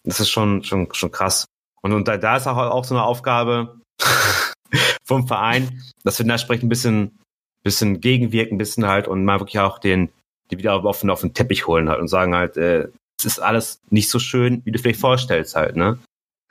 Das 0.04 0.20
ist 0.20 0.30
schon, 0.30 0.64
schon, 0.64 0.92
schon 0.94 1.10
krass. 1.10 1.44
Und, 1.82 1.92
und 1.92 2.08
da, 2.08 2.16
da 2.16 2.36
ist 2.36 2.46
auch, 2.46 2.56
auch 2.56 2.84
so 2.84 2.94
eine 2.94 3.04
Aufgabe 3.04 3.78
vom 5.04 5.26
Verein, 5.26 5.82
dass 6.02 6.18
wir 6.18 6.26
da 6.26 6.32
entsprechend 6.32 6.64
ein 6.64 6.68
bisschen, 6.68 7.18
bisschen 7.62 8.00
gegenwirken, 8.00 8.54
ein 8.54 8.58
bisschen 8.58 8.86
halt 8.86 9.06
und 9.06 9.24
mal 9.24 9.40
wirklich 9.40 9.58
auch 9.60 9.78
den, 9.78 10.10
die 10.50 10.58
wieder 10.58 10.74
auf 10.74 11.00
den, 11.00 11.10
auf 11.10 11.20
den 11.20 11.34
Teppich 11.34 11.66
holen 11.66 11.88
halt 11.88 12.00
und 12.00 12.08
sagen 12.08 12.34
halt, 12.34 12.56
äh, 12.56 12.88
es 13.18 13.24
ist 13.26 13.38
alles 13.38 13.80
nicht 13.90 14.08
so 14.08 14.18
schön, 14.18 14.62
wie 14.64 14.72
du 14.72 14.78
vielleicht 14.78 15.00
vorstellst 15.00 15.54
halt, 15.54 15.76
ne? 15.76 15.98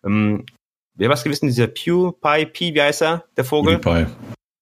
Ähm, 0.03 0.45
wer 1.01 1.09
was 1.09 1.23
gewesen, 1.23 1.47
dieser 1.47 1.67
PewPie, 1.67 2.45
P, 2.45 2.73
wie 2.75 2.81
heißt 2.81 3.01
er, 3.01 3.25
der 3.35 3.43
Vogel? 3.43 3.79
PewPie. 3.79 4.05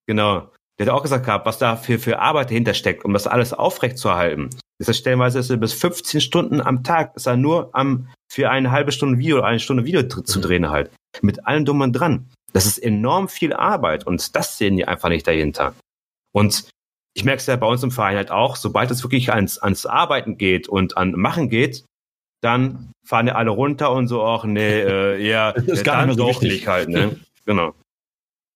Genau. 0.07 0.49
Der 0.79 0.87
hat 0.87 0.93
auch 0.93 1.03
gesagt 1.03 1.25
gehabt, 1.25 1.45
was 1.45 1.57
da 1.57 1.75
für, 1.75 1.99
für 1.99 2.19
Arbeit 2.19 2.49
dahinter 2.49 2.73
steckt, 2.73 3.03
um 3.03 3.11
das 3.11 3.27
alles 3.27 3.51
aufrechtzuerhalten. 3.51 4.49
Das 4.79 4.87
heißt, 4.87 4.99
stellenweise 4.99 5.39
ist 5.39 5.49
er 5.49 5.57
bis 5.57 5.73
15 5.73 6.21
Stunden 6.21 6.61
am 6.61 6.85
Tag, 6.85 7.13
ist 7.17 7.27
er 7.27 7.35
nur 7.35 7.69
am, 7.73 8.07
für 8.31 8.49
eine 8.49 8.71
halbe 8.71 8.93
Stunde 8.93 9.19
Video 9.19 9.39
oder 9.39 9.47
eine 9.47 9.59
Stunde 9.59 9.83
Video 9.83 10.01
zu 10.03 10.39
drehen 10.39 10.69
halt. 10.69 10.89
Mit 11.21 11.45
allem 11.45 11.81
und 11.81 11.91
dran. 11.91 12.29
Das 12.53 12.65
ist 12.65 12.77
enorm 12.77 13.27
viel 13.27 13.51
Arbeit 13.51 14.07
und 14.07 14.35
das 14.35 14.57
sehen 14.57 14.77
die 14.77 14.87
einfach 14.87 15.09
nicht 15.09 15.27
dahinter. 15.27 15.75
Und 16.31 16.69
ich 17.13 17.25
merke 17.25 17.41
es 17.41 17.47
ja 17.47 17.57
bei 17.57 17.67
uns 17.67 17.83
im 17.83 17.91
Verein 17.91 18.15
halt 18.15 18.31
auch, 18.31 18.55
sobald 18.55 18.89
es 18.91 19.03
wirklich 19.03 19.33
ans, 19.33 19.57
ans 19.57 19.85
Arbeiten 19.85 20.37
geht 20.37 20.69
und 20.69 20.95
an 20.95 21.11
Machen 21.11 21.49
geht, 21.49 21.83
dann 22.41 22.91
fahren 23.03 23.27
ja 23.27 23.35
alle 23.35 23.51
runter 23.51 23.91
und 23.91 24.07
so, 24.07 24.23
ach 24.23 24.43
nee, 24.45 24.81
äh, 24.81 25.27
ja, 25.29 25.51
das 25.51 25.65
ist 25.65 25.83
gar 25.83 26.05
nicht 26.05 26.17
so 26.17 26.27
wichtig. 26.27 26.67
halt, 26.67 26.89
ne? 26.89 27.15
Genau. 27.45 27.73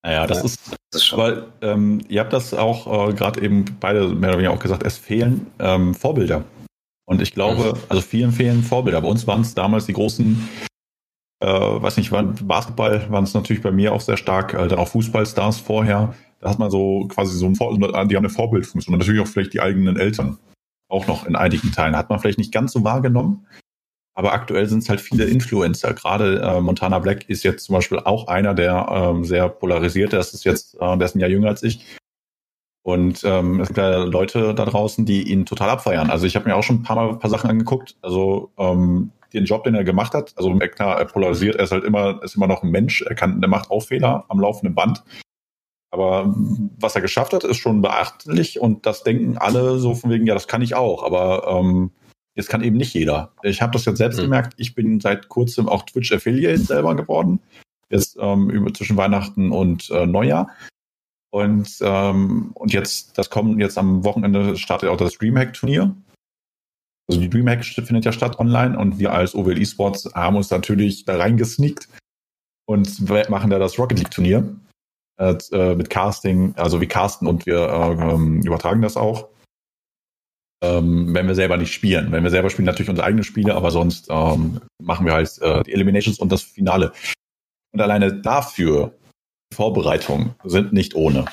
Naja, 0.06 0.28
das 0.28 0.40
ja, 0.40 0.44
ist, 0.44 0.72
das 0.92 1.02
ist 1.02 1.06
schon. 1.06 1.20
weil 1.20 1.46
ähm, 1.62 2.02
ihr 2.10 2.20
habt 2.20 2.32
das 2.32 2.54
auch 2.54 3.10
äh, 3.10 3.14
gerade 3.14 3.42
eben 3.42 3.66
beide 3.80 4.10
mehr 4.10 4.30
oder 4.30 4.38
weniger 4.38 4.52
auch 4.52 4.60
gesagt, 4.60 4.84
es 4.84 4.98
fehlen 4.98 5.48
ähm, 5.58 5.96
Vorbilder. 5.96 6.44
Und 7.06 7.22
ich 7.22 7.34
glaube, 7.34 7.74
mhm. 7.74 7.84
also 7.90 8.02
vielen 8.02 8.32
fehlen 8.32 8.62
Vorbilder. 8.62 9.02
Bei 9.02 9.08
uns 9.08 9.26
waren 9.26 9.42
es 9.42 9.56
damals 9.56 9.86
die 9.86 9.94
großen, 9.94 10.48
äh, 11.42 11.48
weiß 11.48 11.98
nicht, 11.98 12.12
waren 12.12 12.36
Basketball 12.44 13.10
waren 13.10 13.24
es 13.24 13.34
natürlich 13.34 13.64
bei 13.64 13.72
mir 13.72 13.94
auch 13.94 14.02
sehr 14.02 14.18
stark, 14.18 14.54
äh, 14.54 14.68
dann 14.68 14.80
auch 14.80 14.90
Fußballstars 14.90 15.60
vorher. 15.60 16.14
Da 16.40 16.50
hat 16.50 16.60
man 16.60 16.70
so 16.70 17.08
quasi 17.08 17.38
so 17.38 17.46
ein 17.46 17.56
Vor 17.56 17.76
die 17.78 17.84
haben 17.86 18.10
eine 18.10 18.30
Vorbildfunktion 18.30 18.94
und 18.94 19.00
natürlich 19.00 19.22
auch 19.22 19.28
vielleicht 19.28 19.54
die 19.54 19.62
eigenen 19.62 19.98
Eltern. 19.98 20.38
Auch 20.90 21.08
noch 21.08 21.26
in 21.26 21.36
einigen 21.36 21.72
Teilen. 21.72 21.96
Hat 21.96 22.10
man 22.10 22.20
vielleicht 22.20 22.38
nicht 22.38 22.52
ganz 22.52 22.74
so 22.74 22.84
wahrgenommen. 22.84 23.48
Aber 24.16 24.34
aktuell 24.34 24.68
sind 24.68 24.84
es 24.84 24.90
halt 24.90 25.02
viele 25.02 25.26
Influencer. 25.26 25.94
Gerade 25.94 26.40
äh, 26.42 26.62
Montana 26.62 27.00
Black 27.00 27.30
ist 27.30 27.44
jetzt 27.44 27.66
zum 27.66 27.74
Beispiel 27.74 28.00
auch 28.00 28.28
einer, 28.28 28.54
der 28.54 28.88
ähm, 28.92 29.26
sehr 29.26 29.50
polarisiert. 29.50 30.14
Das 30.14 30.34
ist 30.34 30.46
jetzt, 30.46 30.76
äh, 30.76 30.98
der 30.98 31.06
ist 31.06 31.16
ein 31.16 31.20
Jahr 31.20 31.30
jünger 31.30 31.48
als 31.48 31.64
ich. 31.64 31.86
Und 32.84 33.24
ähm, 33.24 33.62
es 33.62 33.70
gibt 33.70 33.78
ja 33.78 34.04
Leute 34.04 34.54
da 34.54 34.66
draußen, 34.66 35.06
die 35.06 35.32
ihn 35.32 35.46
total 35.46 35.70
abfeiern. 35.70 36.10
Also 36.10 36.28
ich 36.28 36.36
habe 36.36 36.48
mir 36.48 36.56
auch 36.56 36.64
schon 36.64 36.78
ein 36.78 36.84
paar 36.84 36.98
Mal 36.98 37.10
ein 37.10 37.20
paar 37.20 37.30
Sachen 37.30 37.50
angeguckt. 37.50 37.96
Also 38.02 38.52
ähm, 38.58 39.12
den 39.34 39.46
Job, 39.46 39.64
den 39.64 39.74
er 39.74 39.84
gemacht 39.84 40.14
hat, 40.14 40.34
also 40.36 40.56
klar, 40.58 41.00
er 41.00 41.06
polarisiert, 41.06 41.56
er 41.56 41.64
ist 41.64 41.72
halt 41.72 41.84
immer, 41.84 42.22
ist 42.22 42.36
immer 42.36 42.48
noch 42.48 42.62
ein 42.62 42.70
Mensch, 42.70 43.02
er 43.02 43.16
kann, 43.16 43.42
der 43.42 43.50
macht 43.50 43.72
auch 43.72 43.82
Fehler 43.82 44.26
am 44.28 44.40
laufenden 44.40 44.76
Band. 44.76 45.04
Aber 45.92 46.34
was 46.80 46.96
er 46.96 47.02
geschafft 47.02 47.34
hat, 47.34 47.44
ist 47.44 47.58
schon 47.58 47.82
beachtlich 47.82 48.60
und 48.60 48.86
das 48.86 49.04
denken 49.04 49.38
alle 49.38 49.78
so 49.78 49.96
von 49.96 50.10
wegen, 50.10 50.26
ja, 50.28 50.34
das 50.34 50.48
kann 50.48 50.62
ich 50.62 50.76
auch. 50.76 51.04
Aber 51.04 51.48
ähm, 51.48 51.92
Jetzt 52.36 52.50
kann 52.50 52.64
eben 52.64 52.78
nicht 52.78 52.94
jeder. 52.94 53.32
Ich 53.44 53.62
habe 53.62 53.74
das 53.74 53.86
jetzt 53.86 53.98
selbst 53.98 54.18
mhm. 54.18 54.24
gemerkt. 54.24 54.54
Ich 54.58 54.74
bin 54.74 55.00
seit 55.00 55.30
kurzem 55.30 55.70
auch 55.70 55.84
Twitch 55.84 56.12
Affiliate 56.12 56.60
selber 56.60 56.96
geworden. 56.96 57.40
Jetzt 57.90 58.18
ähm, 58.20 58.50
über, 58.50 58.74
zwischen 58.74 58.98
Weihnachten 58.98 59.52
und 59.52 59.90
äh, 59.92 60.06
Neujahr. 60.06 60.50
Und, 61.32 61.78
ähm, 61.82 62.52
und 62.54 62.74
jetzt, 62.74 63.18
das 63.18 63.30
kommt 63.30 63.60
jetzt 63.60 63.78
am 63.78 64.04
Wochenende 64.04 64.56
startet 64.56 64.90
auch 64.90 64.98
das 64.98 65.18
Dreamhack-Turnier. 65.18 65.96
Also 67.08 67.20
die 67.20 67.30
Dreamhack 67.30 67.66
findet 67.66 68.06
ja 68.06 68.12
statt 68.12 68.40
online 68.40 68.78
und 68.78 68.98
wir 69.00 69.12
als 69.12 69.36
OWL 69.36 69.62
Esports 69.62 70.10
haben 70.14 70.38
uns 70.38 70.50
natürlich 70.50 71.06
da 71.06 71.18
reingesneakt 71.18 71.90
und 72.66 73.10
machen 73.30 73.50
da 73.50 73.60
das 73.60 73.78
Rocket 73.78 74.00
League 74.00 74.12
Turnier 74.12 74.56
äh, 75.20 75.36
äh 75.52 75.76
mit 75.76 75.90
Casting, 75.90 76.54
also 76.56 76.80
wir 76.80 76.88
casten 76.88 77.28
und 77.28 77.46
wir 77.46 77.68
äh, 77.68 78.46
übertragen 78.46 78.82
das 78.82 78.96
auch 78.96 79.28
ähm, 80.64 81.14
wenn 81.14 81.28
wir 81.28 81.36
selber 81.36 81.58
nicht 81.58 81.74
spielen. 81.74 82.12
Wenn 82.12 82.24
wir 82.24 82.32
selber 82.32 82.50
spielen, 82.50 82.66
natürlich 82.66 82.90
unsere 82.90 83.06
eigenen 83.06 83.26
Spiele, 83.26 83.54
aber 83.54 83.70
sonst 83.70 84.08
ähm, 84.10 84.62
machen 84.82 85.06
wir 85.06 85.14
halt 85.14 85.38
äh, 85.42 85.62
die 85.64 85.74
Eliminations 85.74 86.20
und 86.20 86.32
das 86.32 86.42
Finale. 86.42 86.94
Und 87.74 87.82
alleine 87.82 88.14
dafür 88.22 88.94
Vorbereitungen 89.54 90.36
sind 90.46 90.72
nicht 90.72 90.96
ohne. 90.96 91.26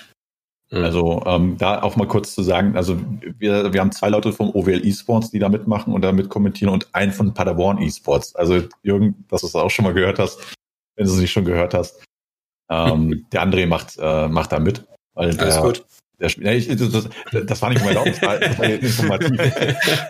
Mhm. 0.72 0.84
Also 0.84 1.22
ähm, 1.26 1.56
da 1.58 1.80
auch 1.82 1.94
mal 1.94 2.08
kurz 2.08 2.34
zu 2.34 2.42
sagen, 2.42 2.76
also 2.76 3.00
wir, 3.38 3.72
wir 3.72 3.80
haben 3.80 3.92
zwei 3.92 4.08
Leute 4.08 4.32
vom 4.32 4.50
OWL 4.50 4.84
Esports, 4.84 5.30
die 5.30 5.38
da 5.38 5.48
mitmachen 5.48 5.94
und 5.94 6.02
da 6.02 6.10
mit 6.10 6.28
kommentieren 6.28 6.72
und 6.72 6.92
einen 6.92 7.12
von 7.12 7.32
Paderborn 7.32 7.78
Esports. 7.78 8.34
Also 8.34 8.62
Jürgen, 8.82 9.24
dass 9.28 9.42
du 9.42 9.46
es 9.46 9.54
auch 9.54 9.70
schon 9.70 9.84
mal 9.84 9.94
gehört 9.94 10.18
hast, 10.18 10.40
wenn 10.96 11.06
du 11.06 11.12
es 11.12 11.18
nicht 11.18 11.32
schon 11.32 11.44
gehört 11.44 11.72
hast. 11.72 12.02
Ähm, 12.68 13.26
der 13.32 13.46
André 13.46 13.68
macht, 13.68 13.96
äh, 14.00 14.26
macht 14.26 14.50
da 14.50 14.58
mit. 14.58 14.84
Weil 15.14 15.34
der, 15.34 15.42
Alles 15.42 15.60
gut 15.60 15.84
der 16.20 16.28
Spiel, 16.28 16.44
nee, 16.44 16.56
ich, 16.56 16.68
das, 16.68 17.08
das, 17.46 17.62
war 17.62 17.70
nicht 17.70 17.84
mein 17.84 17.94
das 17.94 18.22
war, 18.22 18.38
das 18.38 18.58
war 18.58 18.66
informativ. 18.66 19.40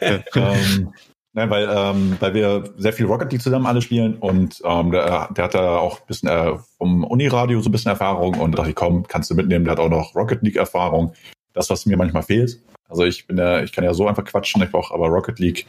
ähm, 0.34 0.92
Nein, 1.32 1.48
weil, 1.48 1.68
ähm, 1.72 2.16
weil 2.18 2.34
wir 2.34 2.74
sehr 2.76 2.92
viel 2.92 3.06
Rocket 3.06 3.30
League 3.30 3.42
zusammen 3.42 3.66
alle 3.66 3.80
spielen 3.80 4.16
und 4.16 4.61
ähm, 4.64 4.90
der, 4.90 5.28
der 5.30 5.44
hat 5.44 5.54
da 5.54 5.76
auch 5.76 6.00
ein 6.00 6.06
bisschen 6.08 6.28
äh, 6.28 6.58
vom 6.76 7.04
Uniradio 7.04 7.61
so 7.61 7.68
ein 7.68 7.72
bisschen 7.72 7.92
Erfahrung 7.92 8.34
und 8.34 8.58
dachte 8.58 8.70
ich, 8.70 8.74
komm, 8.74 9.06
kannst 9.06 9.30
du 9.30 9.36
mitnehmen, 9.36 9.64
der 9.64 9.72
hat 9.72 9.78
auch 9.78 9.88
noch 9.88 10.16
Rocket 10.16 10.42
League 10.42 10.56
Erfahrung. 10.56 11.12
Das, 11.52 11.70
was 11.70 11.86
mir 11.86 11.96
manchmal 11.96 12.24
fehlt. 12.24 12.61
Also 12.88 13.04
ich 13.04 13.28
bin 13.28 13.38
ja, 13.38 13.62
ich 13.62 13.72
kann 13.72 13.84
ja 13.84 13.94
so 13.94 14.08
einfach 14.08 14.24
quatschen, 14.24 14.62
ich 14.62 14.70
brauche 14.70 14.92
aber 14.92 15.06
Rocket 15.06 15.38
League 15.38 15.66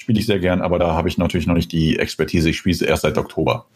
spiele 0.00 0.20
ich 0.20 0.26
sehr 0.26 0.40
gern, 0.40 0.60
aber 0.60 0.78
da 0.78 0.94
habe 0.94 1.08
ich 1.08 1.18
natürlich 1.18 1.46
noch 1.46 1.54
nicht 1.54 1.72
die 1.72 1.98
Expertise. 1.98 2.50
Ich 2.50 2.58
spiele 2.58 2.74
sie 2.74 2.84
erst 2.84 3.02
seit 3.02 3.18
Oktober. 3.18 3.66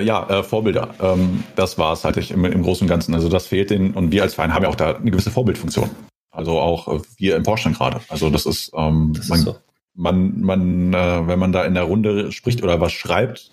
Ja, 0.00 0.28
äh, 0.28 0.42
Vorbilder. 0.42 0.94
Ähm, 1.00 1.44
das 1.56 1.78
war 1.78 1.92
es 1.92 2.04
halt 2.04 2.30
im, 2.30 2.44
im 2.44 2.62
Großen 2.62 2.84
und 2.84 2.88
Ganzen. 2.88 3.14
Also 3.14 3.28
das 3.28 3.46
fehlt 3.46 3.70
den 3.70 3.94
und 3.94 4.12
wir 4.12 4.22
als 4.22 4.34
Verein 4.34 4.54
haben 4.54 4.62
ja 4.62 4.68
auch 4.68 4.76
da 4.76 4.96
eine 4.96 5.10
gewisse 5.10 5.30
Vorbildfunktion. 5.30 5.90
Also 6.30 6.58
auch 6.60 6.88
äh, 6.88 7.00
wir 7.16 7.36
im 7.36 7.44
Vorstand 7.44 7.76
gerade. 7.76 8.00
Also 8.08 8.30
das 8.30 8.46
ist, 8.46 8.70
ähm, 8.74 9.12
das 9.16 9.28
man, 9.28 9.38
ist 9.38 9.44
so. 9.44 9.56
man, 9.94 10.40
man, 10.40 10.94
äh, 10.94 11.26
wenn 11.26 11.38
man 11.38 11.52
da 11.52 11.64
in 11.64 11.74
der 11.74 11.84
Runde 11.84 12.30
spricht 12.30 12.62
oder 12.62 12.80
was 12.80 12.92
schreibt, 12.92 13.52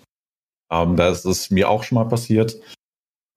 ähm, 0.70 0.96
da 0.96 1.08
ist 1.08 1.24
es 1.24 1.50
mir 1.50 1.68
auch 1.68 1.82
schon 1.82 1.96
mal 1.96 2.08
passiert, 2.08 2.56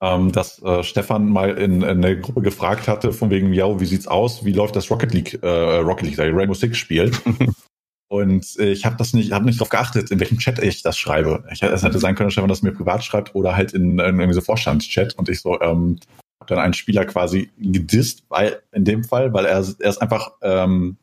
ähm, 0.01 0.31
dass 0.31 0.61
äh, 0.61 0.83
Stefan 0.83 1.29
mal 1.29 1.57
in, 1.57 1.81
in 1.81 1.83
eine 1.83 2.19
Gruppe 2.19 2.41
gefragt 2.41 2.87
hatte, 2.87 3.11
von 3.11 3.29
wegen, 3.29 3.53
ja, 3.53 3.79
wie 3.79 3.85
sieht's 3.85 4.07
aus? 4.07 4.45
Wie 4.45 4.53
läuft 4.53 4.75
das 4.75 4.89
Rocket 4.91 5.13
League, 5.13 5.39
äh, 5.41 5.77
Rocket 5.77 6.07
League, 6.07 6.19
Rainbow 6.19 6.53
Six 6.53 6.77
Spiel? 6.77 7.11
Und 8.09 8.57
äh, 8.57 8.71
ich 8.71 8.85
habe 8.85 8.97
das 8.97 9.13
nicht, 9.13 9.31
habe 9.31 9.45
nicht 9.45 9.59
darauf 9.59 9.69
geachtet, 9.69 10.09
in 10.09 10.19
welchem 10.19 10.39
Chat 10.39 10.59
ich 10.59 10.81
das 10.81 10.97
schreibe. 10.97 11.43
Ich, 11.51 11.61
es 11.61 11.83
hätte 11.83 11.99
sein 11.99 12.15
können, 12.15 12.27
dass 12.27 12.33
Stefan 12.33 12.49
das 12.49 12.63
mir 12.63 12.71
privat 12.71 13.03
schreibt 13.03 13.35
oder 13.35 13.55
halt 13.55 13.73
in, 13.73 13.99
in 13.99 14.19
irgendwie 14.19 14.33
so 14.33 14.41
Vorstandschat. 14.41 15.13
Und 15.15 15.29
ich 15.29 15.41
so, 15.41 15.61
ähm, 15.61 15.99
habe 16.41 16.55
dann 16.55 16.59
einen 16.59 16.73
Spieler 16.73 17.05
quasi 17.05 17.51
gedisst, 17.57 18.23
weil 18.29 18.61
in 18.71 18.83
dem 18.83 19.03
Fall, 19.03 19.33
weil 19.33 19.45
er, 19.45 19.57
er 19.57 19.89
ist 19.89 20.01
einfach, 20.01 20.31
ähm, 20.41 20.97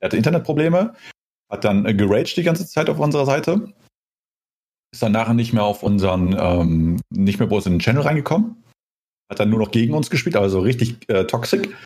er 0.00 0.06
hatte 0.06 0.16
Internetprobleme, 0.16 0.94
hat 1.50 1.64
dann 1.64 1.84
äh, 1.84 1.94
geraged 1.94 2.36
die 2.36 2.42
ganze 2.42 2.66
Zeit 2.66 2.88
auf 2.88 2.98
unserer 2.98 3.26
Seite, 3.26 3.72
ist 4.92 5.02
dann 5.02 5.12
nachher 5.12 5.34
nicht 5.34 5.52
mehr 5.52 5.64
auf 5.64 5.82
unseren, 5.82 6.34
ähm, 6.38 7.00
nicht 7.10 7.38
mehr 7.38 7.48
bei 7.48 7.56
uns 7.56 7.66
in 7.66 7.74
den 7.74 7.80
Channel 7.80 8.02
reingekommen, 8.02 8.62
hat 9.30 9.40
dann 9.40 9.50
nur 9.50 9.58
noch 9.58 9.72
gegen 9.72 9.92
uns 9.92 10.08
gespielt, 10.08 10.36
also 10.36 10.60
richtig 10.60 11.08
äh, 11.08 11.24
toxic. 11.24 11.76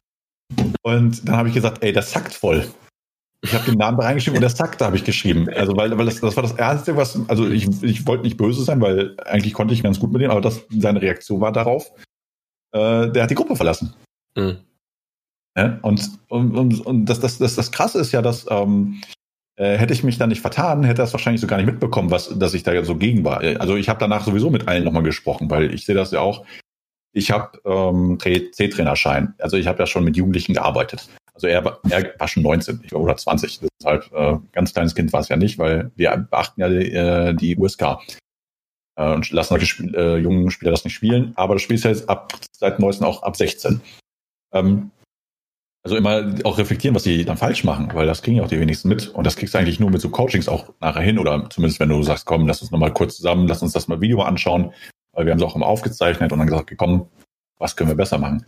Und 0.83 1.27
dann 1.27 1.37
habe 1.37 1.49
ich 1.49 1.55
gesagt, 1.55 1.83
ey, 1.83 1.93
das 1.93 2.12
sackt 2.12 2.35
voll. 2.35 2.68
Ich 3.43 3.55
habe 3.55 3.64
den 3.64 3.78
Namen 3.78 3.99
reingeschrieben 3.99 4.43
und 4.43 4.51
Sack, 4.51 4.76
da 4.78 4.86
habe 4.86 4.97
ich 4.97 5.05
geschrieben. 5.05 5.49
Also 5.49 5.76
weil, 5.76 5.97
weil 5.97 6.05
das, 6.05 6.20
das 6.20 6.36
war 6.36 6.43
das 6.43 6.53
Erste, 6.53 6.97
was, 6.97 7.18
also 7.28 7.49
ich, 7.49 7.66
ich 7.82 8.07
wollte 8.07 8.24
nicht 8.24 8.36
böse 8.36 8.62
sein, 8.62 8.80
weil 8.80 9.16
eigentlich 9.24 9.55
konnte 9.55 9.72
ich 9.72 9.82
ganz 9.82 9.99
gut 9.99 10.12
mit 10.12 10.20
ihm, 10.20 10.30
aber 10.30 10.43
das, 10.43 10.61
seine 10.68 11.01
Reaktion 11.01 11.41
war 11.41 11.53
darauf, 11.53 11.91
äh, 12.72 13.11
der 13.11 13.22
hat 13.22 13.30
die 13.30 13.34
Gruppe 13.34 13.57
verlassen. 13.57 13.95
Mhm. 14.36 14.59
Ja, 15.57 15.78
und, 15.82 16.11
und, 16.28 16.57
und, 16.57 16.86
und 16.86 17.07
das, 17.07 17.20
das, 17.20 17.38
das, 17.38 17.57
das 17.57 17.72
Krasse 17.72 17.99
ist 17.99 18.12
ja, 18.12 18.22
dass 18.22 18.47
ähm, 18.51 19.01
äh, 19.57 19.76
hätte 19.76 19.93
ich 19.93 20.05
mich 20.05 20.18
da 20.18 20.26
nicht 20.26 20.41
vertan, 20.41 20.84
hätte 20.84 21.03
er 21.03 21.07
es 21.07 21.12
wahrscheinlich 21.12 21.41
so 21.41 21.47
gar 21.47 21.57
nicht 21.57 21.66
mitbekommen, 21.66 22.11
was, 22.11 22.38
dass 22.38 22.55
ich 22.55 22.62
da 22.62 22.84
so 22.84 22.97
gegen 22.97 23.24
war. 23.24 23.41
Also 23.59 23.76
ich 23.76 23.88
habe 23.88 23.99
danach 23.99 24.24
sowieso 24.24 24.51
mit 24.51 24.68
allen 24.68 24.84
nochmal 24.84 25.03
gesprochen, 25.03 25.51
weil 25.51 25.74
ich 25.74 25.86
sehe 25.86 25.95
das 25.95 26.12
ja 26.12 26.20
auch. 26.20 26.45
Ich 27.12 27.30
habe 27.30 27.59
ähm, 27.64 28.18
C-Trainerschein. 28.20 29.34
Also 29.38 29.57
ich 29.57 29.66
habe 29.66 29.80
ja 29.80 29.86
schon 29.86 30.05
mit 30.05 30.16
Jugendlichen 30.16 30.55
gearbeitet. 30.55 31.09
Also 31.43 31.47
er, 31.47 31.80
er 31.91 32.14
war 32.18 32.28
schon 32.28 32.43
19 32.43 32.80
ich 32.84 32.93
war, 32.93 33.01
oder 33.01 33.16
20. 33.16 33.61
Deshalb 33.80 34.12
äh, 34.12 34.38
ganz 34.53 34.72
kleines 34.72 34.95
Kind 34.95 35.12
war 35.12 35.20
es 35.20 35.28
ja 35.28 35.36
nicht, 35.36 35.59
weil 35.59 35.91
wir 35.97 36.16
beachten 36.30 36.61
ja 36.61 36.68
die, 36.68 36.93
äh, 36.93 37.34
die 37.34 37.57
USK 37.57 37.99
äh, 38.97 39.14
und 39.14 39.30
lassen 39.30 39.59
die 39.59 39.97
äh, 39.97 40.16
jungen 40.18 40.51
Spieler 40.51 40.70
das 40.70 40.84
nicht 40.84 40.95
spielen. 40.95 41.32
Aber 41.36 41.55
das 41.55 41.62
Spiel 41.62 41.76
ist 41.76 41.84
ja 41.84 41.91
jetzt 41.91 42.09
ab 42.09 42.34
seit 42.53 42.78
neuestem 42.78 43.07
auch 43.07 43.22
ab 43.22 43.36
16. 43.36 43.80
Ähm, 44.53 44.91
Also 45.82 45.97
immer 45.97 46.34
auch 46.45 46.59
reflektieren, 46.59 46.95
was 46.95 47.05
sie 47.05 47.24
dann 47.24 47.38
falsch 47.38 47.64
machen, 47.64 47.88
weil 47.95 48.07
das 48.07 48.20
kriegen 48.20 48.36
ja 48.36 48.43
auch 48.45 48.49
die 48.49 48.61
wenigsten 48.61 48.91
mit. 48.91 49.09
Und 49.09 49.24
das 49.26 49.36
kriegst 49.36 49.55
du 49.55 49.59
eigentlich 49.59 49.80
nur 49.80 49.91
mit 49.91 50.03
so 50.03 50.11
Coachings 50.11 50.47
auch 50.47 50.74
nachher 50.80 51.01
hin 51.01 51.18
oder 51.18 51.49
zumindest 51.49 51.80
wenn 51.80 51.88
du 51.88 52.03
sagst, 52.03 52.26
komm, 52.26 52.47
lass 52.47 52.61
uns 52.61 52.70
nochmal 52.70 52.93
kurz 52.93 53.16
zusammen, 53.16 53.49
lass 53.49 53.62
uns 53.62 53.72
das 53.72 53.88
mal 53.88 54.01
Video 54.03 54.20
anschauen, 54.20 54.74
weil 55.12 55.24
wir 55.24 55.32
haben 55.32 55.38
es 55.38 55.45
auch 55.45 55.57
immer 55.57 55.66
aufgezeichnet 55.66 56.32
und 56.32 56.38
dann 56.38 56.49
gesagt, 56.49 56.70
komm, 56.76 57.09
was 57.59 57.76
können 57.76 57.88
wir 57.88 57.97
besser 57.97 58.18
machen? 58.18 58.45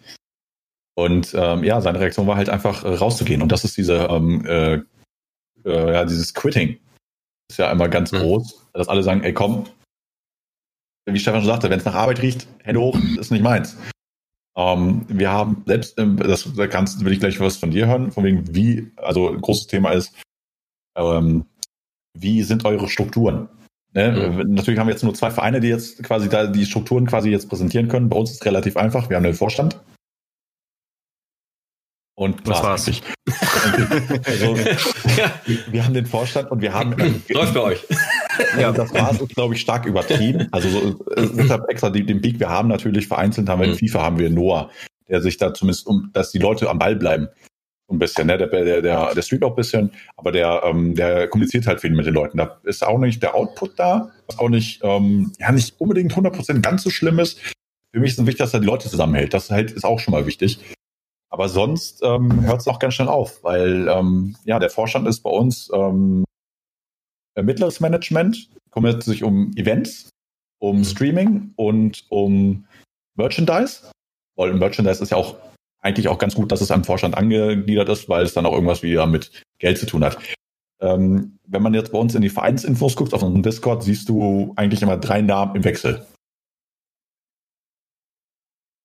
Und 0.95 1.35
ähm, 1.35 1.65
ja, 1.65 1.81
seine 1.81 2.01
Reaktion 2.01 2.27
war 2.27 2.37
halt 2.37 2.51
einfach 2.51 2.85
äh, 2.85 2.95
rauszugehen. 2.95 3.43
Und 3.43 3.51
das 3.51 3.65
ist 3.65 3.77
diese, 3.77 3.97
ähm, 4.11 4.45
äh, 4.47 4.75
äh, 5.65 5.93
ja, 5.93 6.05
dieses 6.05 6.35
Quitting. 6.35 6.79
Ist 7.51 7.59
ja 7.59 7.71
immer 7.71 7.89
ganz 7.89 8.13
mhm. 8.13 8.19
groß, 8.19 8.69
dass 8.73 8.89
alle 8.89 9.03
sagen, 9.03 9.23
ey 9.25 9.33
komm, 9.33 9.67
wie 11.07 11.19
Stefan 11.19 11.41
schon 11.41 11.49
sagte, 11.49 11.71
wenn 11.71 11.79
es 11.79 11.85
nach 11.85 11.95
Arbeit 11.95 12.23
riecht, 12.23 12.47
Hände 12.63 12.81
hoch, 12.81 12.99
ist 13.19 13.31
nicht 13.31 13.43
meins. 13.43 13.77
Ähm, 14.57 15.05
wir 15.09 15.31
haben 15.31 15.63
selbst, 15.67 15.99
ähm, 15.99 16.17
das 16.17 16.49
da 16.55 16.67
kannst, 16.67 17.05
will 17.05 17.13
ich 17.13 17.21
gleich 17.21 17.41
was 17.41 17.57
von 17.57 17.71
dir 17.71 17.87
hören, 17.87 18.13
von 18.13 18.25
wegen 18.25 18.55
wie, 18.55 18.93
also 18.97 19.31
ein 19.31 19.41
großes 19.41 19.67
Thema 19.67 19.91
ist, 19.93 20.15
ähm, 20.97 21.47
wie 22.15 22.43
sind 22.43 22.65
eure 22.65 22.89
Strukturen? 22.89 23.49
Ne? 23.95 24.13
Mhm. 24.13 24.55
Natürlich 24.55 24.79
haben 24.79 24.87
wir 24.87 24.93
jetzt 24.93 25.05
nur 25.05 25.15
zwei 25.15 25.31
Vereine, 25.31 25.61
die 25.61 25.69
jetzt 25.69 26.03
quasi 26.03 26.29
da 26.29 26.47
die 26.47 26.67
Strukturen 26.67 27.07
quasi 27.07 27.31
jetzt 27.31 27.49
präsentieren 27.49 27.89
können. 27.89 28.09
Bei 28.09 28.17
uns 28.17 28.31
ist 28.31 28.41
es 28.41 28.47
relativ 28.47 28.77
einfach. 28.77 29.09
Wir 29.09 29.17
haben 29.17 29.25
den 29.25 29.35
Vorstand. 29.35 29.81
Und 32.23 32.47
das 32.47 32.63
war's. 32.63 32.87
also, 34.25 34.57
wir 35.73 35.85
haben 35.85 35.93
den 35.93 36.07
Vorstand 36.07 36.53
und 36.53 36.61
wir 36.61 36.73
haben. 36.73 36.95
Läuft 37.29 37.55
bei 37.55 37.61
euch. 37.61 37.85
Ja, 38.61 38.71
das 38.71 38.95
war's, 38.95 39.21
ist, 39.21 39.35
glaube 39.35 39.55
ich, 39.55 39.61
stark 39.61 39.87
übertrieben. 39.87 40.47
Also 40.53 40.69
so, 40.69 41.05
deshalb 41.17 41.69
extra 41.69 41.91
den, 41.91 42.07
den 42.07 42.21
Peak. 42.21 42.39
Wir 42.39 42.49
haben 42.49 42.69
natürlich 42.69 43.09
vereinzelt, 43.09 43.49
haben 43.49 43.61
wir 43.61 43.67
in 43.67 43.73
mhm. 43.73 43.79
FIFA 43.79 44.03
haben 44.03 44.19
wir 44.21 44.31
Noah, 44.31 44.71
der 45.09 45.21
sich 45.21 45.37
da 45.37 45.53
zumindest 45.53 45.89
um, 45.89 46.11
dass 46.13 46.31
die 46.31 46.39
Leute 46.39 46.71
am 46.71 46.79
Ball 46.79 46.95
bleiben. 46.95 47.29
ein 47.91 47.99
bisschen, 47.99 48.29
ne? 48.29 48.39
Der, 48.39 48.47
der, 48.47 48.83
der, 48.83 49.15
der 49.15 49.23
streamt 49.23 49.43
auch 49.43 49.51
ein 49.51 49.57
bisschen, 49.57 49.91
aber 50.17 50.31
der, 50.31 50.63
ähm, 50.65 50.95
der 50.95 51.27
kommuniziert 51.27 51.67
halt 51.67 51.81
viel 51.81 51.91
mit 51.91 52.07
den 52.07 52.15
Leuten. 52.15 52.39
Da 52.39 52.61
ist 52.63 52.87
auch 52.87 52.99
nicht 52.99 53.21
der 53.21 53.35
Output 53.35 53.81
da, 53.81 54.13
was 54.29 54.39
auch 54.39 54.49
nicht, 54.49 54.81
ähm, 54.85 55.33
ja, 55.41 55.51
nicht 55.51 55.75
unbedingt 55.81 56.15
100% 56.15 56.61
ganz 56.61 56.85
so 56.85 56.91
schlimm 56.91 57.19
ist. 57.19 57.41
Für 57.93 57.99
mich 57.99 58.13
ist 58.13 58.21
es 58.21 58.27
wichtig, 58.27 58.39
dass 58.39 58.55
er 58.55 58.61
die 58.61 58.67
Leute 58.67 58.89
zusammenhält. 58.89 59.35
Das 59.35 59.51
halt 59.51 59.73
ist 59.73 59.85
auch 59.85 59.99
schon 59.99 60.13
mal 60.13 60.25
wichtig. 60.25 60.61
Aber 61.33 61.49
sonst 61.49 62.03
ähm, 62.03 62.45
hört 62.45 62.61
es 62.61 62.69
auch 62.69 62.79
ganz 62.79 62.93
schnell 62.93 63.09
auf, 63.09 63.43
weil 63.43 63.89
ähm, 63.89 64.37
ja, 64.45 64.59
der 64.59 64.69
Vorstand 64.69 65.09
ist 65.09 65.21
bei 65.21 65.31
uns 65.31 65.71
ähm, 65.73 66.25
mittleres 67.41 67.81
Management, 67.81 68.51
kümmert 68.71 69.03
sich 69.03 69.25
um 69.25 69.51
Events, 69.57 70.11
um 70.59 70.79
mhm. 70.79 70.85
Streaming 70.85 71.53
und 71.57 72.05
um 72.11 72.67
Merchandise. 73.17 73.91
Weil 74.37 74.53
Merchandise 74.53 75.03
ist 75.03 75.11
ja 75.11 75.17
auch 75.17 75.37
eigentlich 75.81 76.09
auch 76.09 76.19
ganz 76.19 76.35
gut, 76.35 76.53
dass 76.53 76.61
es 76.61 76.71
am 76.71 76.85
Vorstand 76.85 77.17
angegliedert 77.17 77.89
ist, 77.89 78.11
weil 78.11 78.25
es 78.25 78.35
dann 78.35 78.45
auch 78.45 78.53
irgendwas 78.53 78.83
wieder 78.83 79.07
mit 79.07 79.43
Geld 79.59 79.79
zu 79.79 79.87
tun 79.87 80.05
hat. 80.05 80.19
Ähm, 80.83 81.39
wenn 81.47 81.63
man 81.63 81.73
jetzt 81.73 81.93
bei 81.93 81.99
uns 81.99 82.15
in 82.15 82.21
die 82.21 82.29
Vereinsinfos 82.29 82.95
guckt, 82.95 83.15
auf 83.15 83.23
unserem 83.23 83.43
Discord, 83.43 83.83
siehst 83.83 84.07
du 84.11 84.53
eigentlich 84.57 84.83
immer 84.83 84.99
drei 84.99 85.23
Namen 85.23 85.57
im 85.57 85.65
Wechsel. 85.65 86.07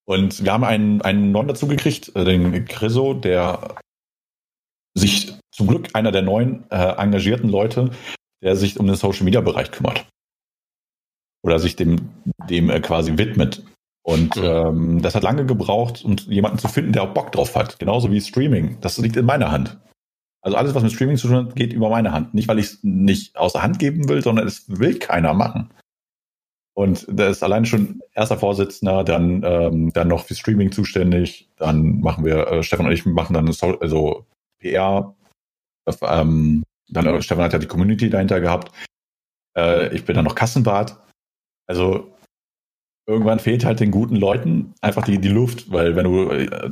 Und 0.07 0.43
wir 0.43 0.53
haben 0.53 0.63
einen, 0.63 1.01
einen 1.01 1.31
neuen 1.31 1.49
dazugekriegt, 1.49 2.15
äh, 2.15 2.23
den 2.23 2.65
Chriso, 2.65 3.13
der 3.13 3.75
sich 4.95 5.35
zum 5.51 5.67
Glück 5.67 5.89
einer 5.93 6.11
der 6.11 6.21
neuen 6.21 6.69
äh, 6.71 6.93
engagierten 6.97 7.49
Leute, 7.49 7.91
der 8.41 8.55
sich 8.55 8.79
um 8.79 8.87
den 8.87 8.95
Social 8.95 9.25
Media 9.25 9.41
Bereich 9.41 9.69
kümmert. 9.71 10.07
Oder 11.43 11.59
sich 11.59 11.75
dem, 11.75 12.09
dem 12.49 12.69
äh, 12.69 12.79
quasi 12.79 13.17
widmet. 13.17 13.63
Und 14.01 14.37
mhm. 14.37 14.43
ähm, 14.43 15.01
das 15.01 15.13
hat 15.13 15.23
lange 15.23 15.45
gebraucht, 15.45 16.05
um 16.05 16.15
jemanden 16.27 16.57
zu 16.57 16.69
finden, 16.69 16.93
der 16.93 17.03
auch 17.03 17.13
Bock 17.13 17.33
drauf 17.33 17.55
hat. 17.55 17.77
Genauso 17.77 18.09
wie 18.09 18.21
Streaming. 18.21 18.77
Das 18.79 18.97
liegt 18.97 19.17
in 19.17 19.25
meiner 19.25 19.51
Hand. 19.51 19.77
Also 20.41 20.55
alles, 20.55 20.73
was 20.73 20.83
mit 20.83 20.93
Streaming 20.93 21.17
zu 21.17 21.27
tun 21.27 21.47
hat, 21.47 21.55
geht 21.55 21.73
über 21.73 21.89
meine 21.89 22.13
Hand. 22.13 22.33
Nicht, 22.33 22.47
weil 22.47 22.59
ich 22.59 22.67
es 22.67 22.79
nicht 22.81 23.35
außer 23.35 23.61
Hand 23.61 23.79
geben 23.79 24.07
will, 24.07 24.23
sondern 24.23 24.47
es 24.47 24.69
will 24.69 24.97
keiner 24.97 25.33
machen. 25.33 25.73
Und 26.77 27.07
der 27.09 27.29
ist 27.29 27.41
allein 27.41 27.65
schon 27.65 28.03
erster 28.13 28.37
Vorsitzender, 28.37 29.03
dann, 29.03 29.41
ähm, 29.43 29.91
dann 29.93 30.09
noch 30.09 30.25
für 30.25 30.35
Streaming 30.35 30.71
zuständig. 30.71 31.49
Dann 31.55 32.01
machen 32.01 32.23
wir, 32.23 32.45
äh, 32.47 32.61
Stefan 32.61 32.85
und 32.85 32.91
ich 32.91 33.03
machen 33.03 33.33
dann 33.33 33.51
so, 33.51 33.79
also 33.79 34.27
PR. 34.59 35.15
Ähm, 36.03 36.61
dann 36.87 37.07
äh, 37.07 37.21
Stefan 37.23 37.45
hat 37.45 37.53
ja 37.53 37.57
die 37.57 37.65
Community 37.65 38.11
dahinter 38.11 38.39
gehabt. 38.41 38.71
Äh, 39.57 39.95
ich 39.95 40.05
bin 40.05 40.15
dann 40.15 40.25
noch 40.25 40.35
Kassenbart. 40.35 40.99
Also 41.65 42.15
irgendwann 43.07 43.39
fehlt 43.39 43.65
halt 43.65 43.79
den 43.79 43.89
guten 43.89 44.15
Leuten 44.15 44.75
einfach 44.79 45.05
die, 45.05 45.17
die 45.17 45.29
Luft, 45.29 45.71
weil 45.71 45.95
wenn 45.95 46.03
du 46.03 46.29
äh, 46.29 46.71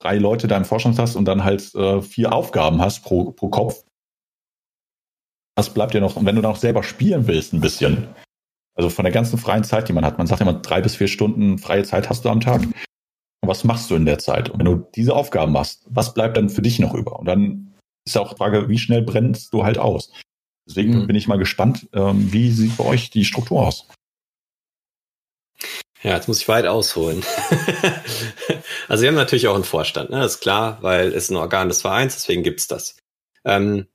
drei 0.00 0.18
Leute 0.18 0.48
da 0.48 0.56
im 0.56 0.64
Vorstand 0.64 0.98
hast 0.98 1.14
und 1.14 1.26
dann 1.26 1.44
halt 1.44 1.72
äh, 1.76 2.02
vier 2.02 2.32
Aufgaben 2.32 2.82
hast 2.82 3.04
pro, 3.04 3.30
pro 3.30 3.50
Kopf, 3.50 3.84
was 5.56 5.72
bleibt 5.72 5.94
dir 5.94 6.00
noch? 6.00 6.16
Und 6.16 6.26
wenn 6.26 6.34
du 6.34 6.42
dann 6.42 6.50
auch 6.50 6.56
selber 6.56 6.82
spielen 6.82 7.28
willst, 7.28 7.52
ein 7.52 7.60
bisschen, 7.60 8.08
also 8.74 8.88
von 8.88 9.04
der 9.04 9.12
ganzen 9.12 9.38
freien 9.38 9.64
Zeit, 9.64 9.88
die 9.88 9.92
man 9.92 10.04
hat. 10.04 10.18
Man 10.18 10.26
sagt 10.26 10.40
immer, 10.40 10.54
drei 10.54 10.80
bis 10.80 10.96
vier 10.96 11.08
Stunden 11.08 11.58
freie 11.58 11.84
Zeit 11.84 12.08
hast 12.08 12.24
du 12.24 12.28
am 12.28 12.40
Tag. 12.40 12.62
Und 12.62 13.48
was 13.48 13.64
machst 13.64 13.90
du 13.90 13.96
in 13.96 14.06
der 14.06 14.18
Zeit? 14.18 14.50
Und 14.50 14.58
wenn 14.58 14.66
du 14.66 14.86
diese 14.94 15.14
Aufgaben 15.14 15.52
machst, 15.52 15.84
was 15.88 16.14
bleibt 16.14 16.36
dann 16.36 16.48
für 16.48 16.62
dich 16.62 16.78
noch 16.78 16.94
über? 16.94 17.18
Und 17.18 17.26
dann 17.26 17.74
ist 18.06 18.14
ja 18.14 18.22
auch 18.22 18.30
die 18.30 18.36
Frage, 18.36 18.68
wie 18.68 18.78
schnell 18.78 19.02
brennst 19.02 19.52
du 19.52 19.64
halt 19.64 19.78
aus? 19.78 20.12
Deswegen 20.66 21.02
mhm. 21.02 21.06
bin 21.06 21.16
ich 21.16 21.28
mal 21.28 21.38
gespannt, 21.38 21.88
ähm, 21.92 22.32
wie 22.32 22.50
sieht 22.50 22.76
bei 22.76 22.84
euch 22.84 23.10
die 23.10 23.24
Struktur 23.24 23.66
aus? 23.66 23.88
Ja, 26.02 26.14
jetzt 26.14 26.28
muss 26.28 26.40
ich 26.40 26.48
weit 26.48 26.66
ausholen. 26.66 27.22
also 28.88 29.02
wir 29.02 29.08
haben 29.08 29.14
natürlich 29.14 29.46
auch 29.46 29.54
einen 29.54 29.64
Vorstand, 29.64 30.10
ne? 30.10 30.20
Das 30.20 30.34
ist 30.34 30.40
klar, 30.40 30.78
weil 30.80 31.12
es 31.12 31.30
ein 31.30 31.36
Organ 31.36 31.68
des 31.68 31.82
Vereins, 31.82 32.14
deswegen 32.14 32.42
gibt's 32.42 32.66
das. 32.66 32.96
Ähm, 33.44 33.86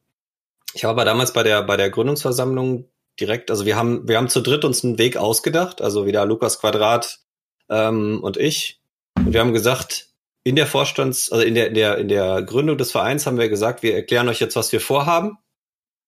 ich 0.74 0.84
habe 0.84 0.92
aber 0.92 1.06
damals 1.06 1.34
bei 1.34 1.44
der, 1.44 1.64
bei 1.64 1.76
der 1.76 1.90
Gründungsversammlung 1.90 2.90
direkt, 3.20 3.52
also 3.52 3.66
wir 3.66 3.76
haben, 3.76 4.08
wir 4.08 4.18
haben 4.18 4.30
zu 4.30 4.42
dritt 4.42 4.66
uns 4.66 4.84
einen 4.84 4.98
Weg 4.98 5.18
ausgedacht, 5.18 5.82
also 5.82 6.06
wieder 6.06 6.26
Lukas 6.26 6.60
Quadrat 6.60 7.20
ähm, 7.70 8.20
und 8.22 8.38
ich. 8.38 8.82
Und 9.16 9.34
wir 9.34 9.40
haben 9.40 9.54
gesagt, 9.54 10.10
in 10.44 10.56
der 10.56 10.68
Vorstands, 10.68 11.32
also 11.32 11.44
in 11.44 11.56
der, 11.56 11.68
in 11.68 11.74
der, 11.74 11.98
in 11.98 12.08
der 12.08 12.42
Gründung 12.44 12.78
des 12.78 12.92
Vereins 12.92 13.26
haben 13.26 13.38
wir 13.38 13.50
gesagt, 13.50 13.84
wir 13.84 13.96
erklären 13.96 14.30
euch 14.30 14.40
jetzt, 14.40 14.56
was 14.56 14.72
wir 14.72 14.80
vorhaben. 14.80 15.38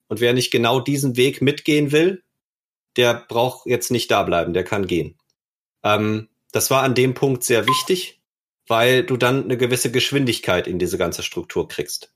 Und 0.08 0.22
wer 0.22 0.34
nicht 0.34 0.52
genau 0.52 0.80
diesen 0.80 1.18
Weg 1.18 1.42
mitgehen 1.42 1.92
will, 1.92 2.24
der 2.96 3.14
braucht 3.14 3.66
jetzt 3.66 3.92
nicht 3.92 4.10
da 4.10 4.24
bleiben, 4.24 4.54
der 4.54 4.64
kann 4.64 4.88
gehen. 4.88 5.18
Ähm, 5.84 6.30
das 6.52 6.72
war 6.72 6.84
an 6.84 6.96
dem 6.96 7.14
Punkt 7.14 7.44
sehr 7.44 7.68
wichtig, 7.68 8.22
weil 8.68 9.04
du 9.04 9.18
dann 9.18 9.44
eine 9.44 9.58
gewisse 9.58 9.92
Geschwindigkeit 9.92 10.68
in 10.68 10.80
diese 10.80 10.98
ganze 10.98 11.22
Struktur 11.22 11.68
kriegst. 11.68 12.14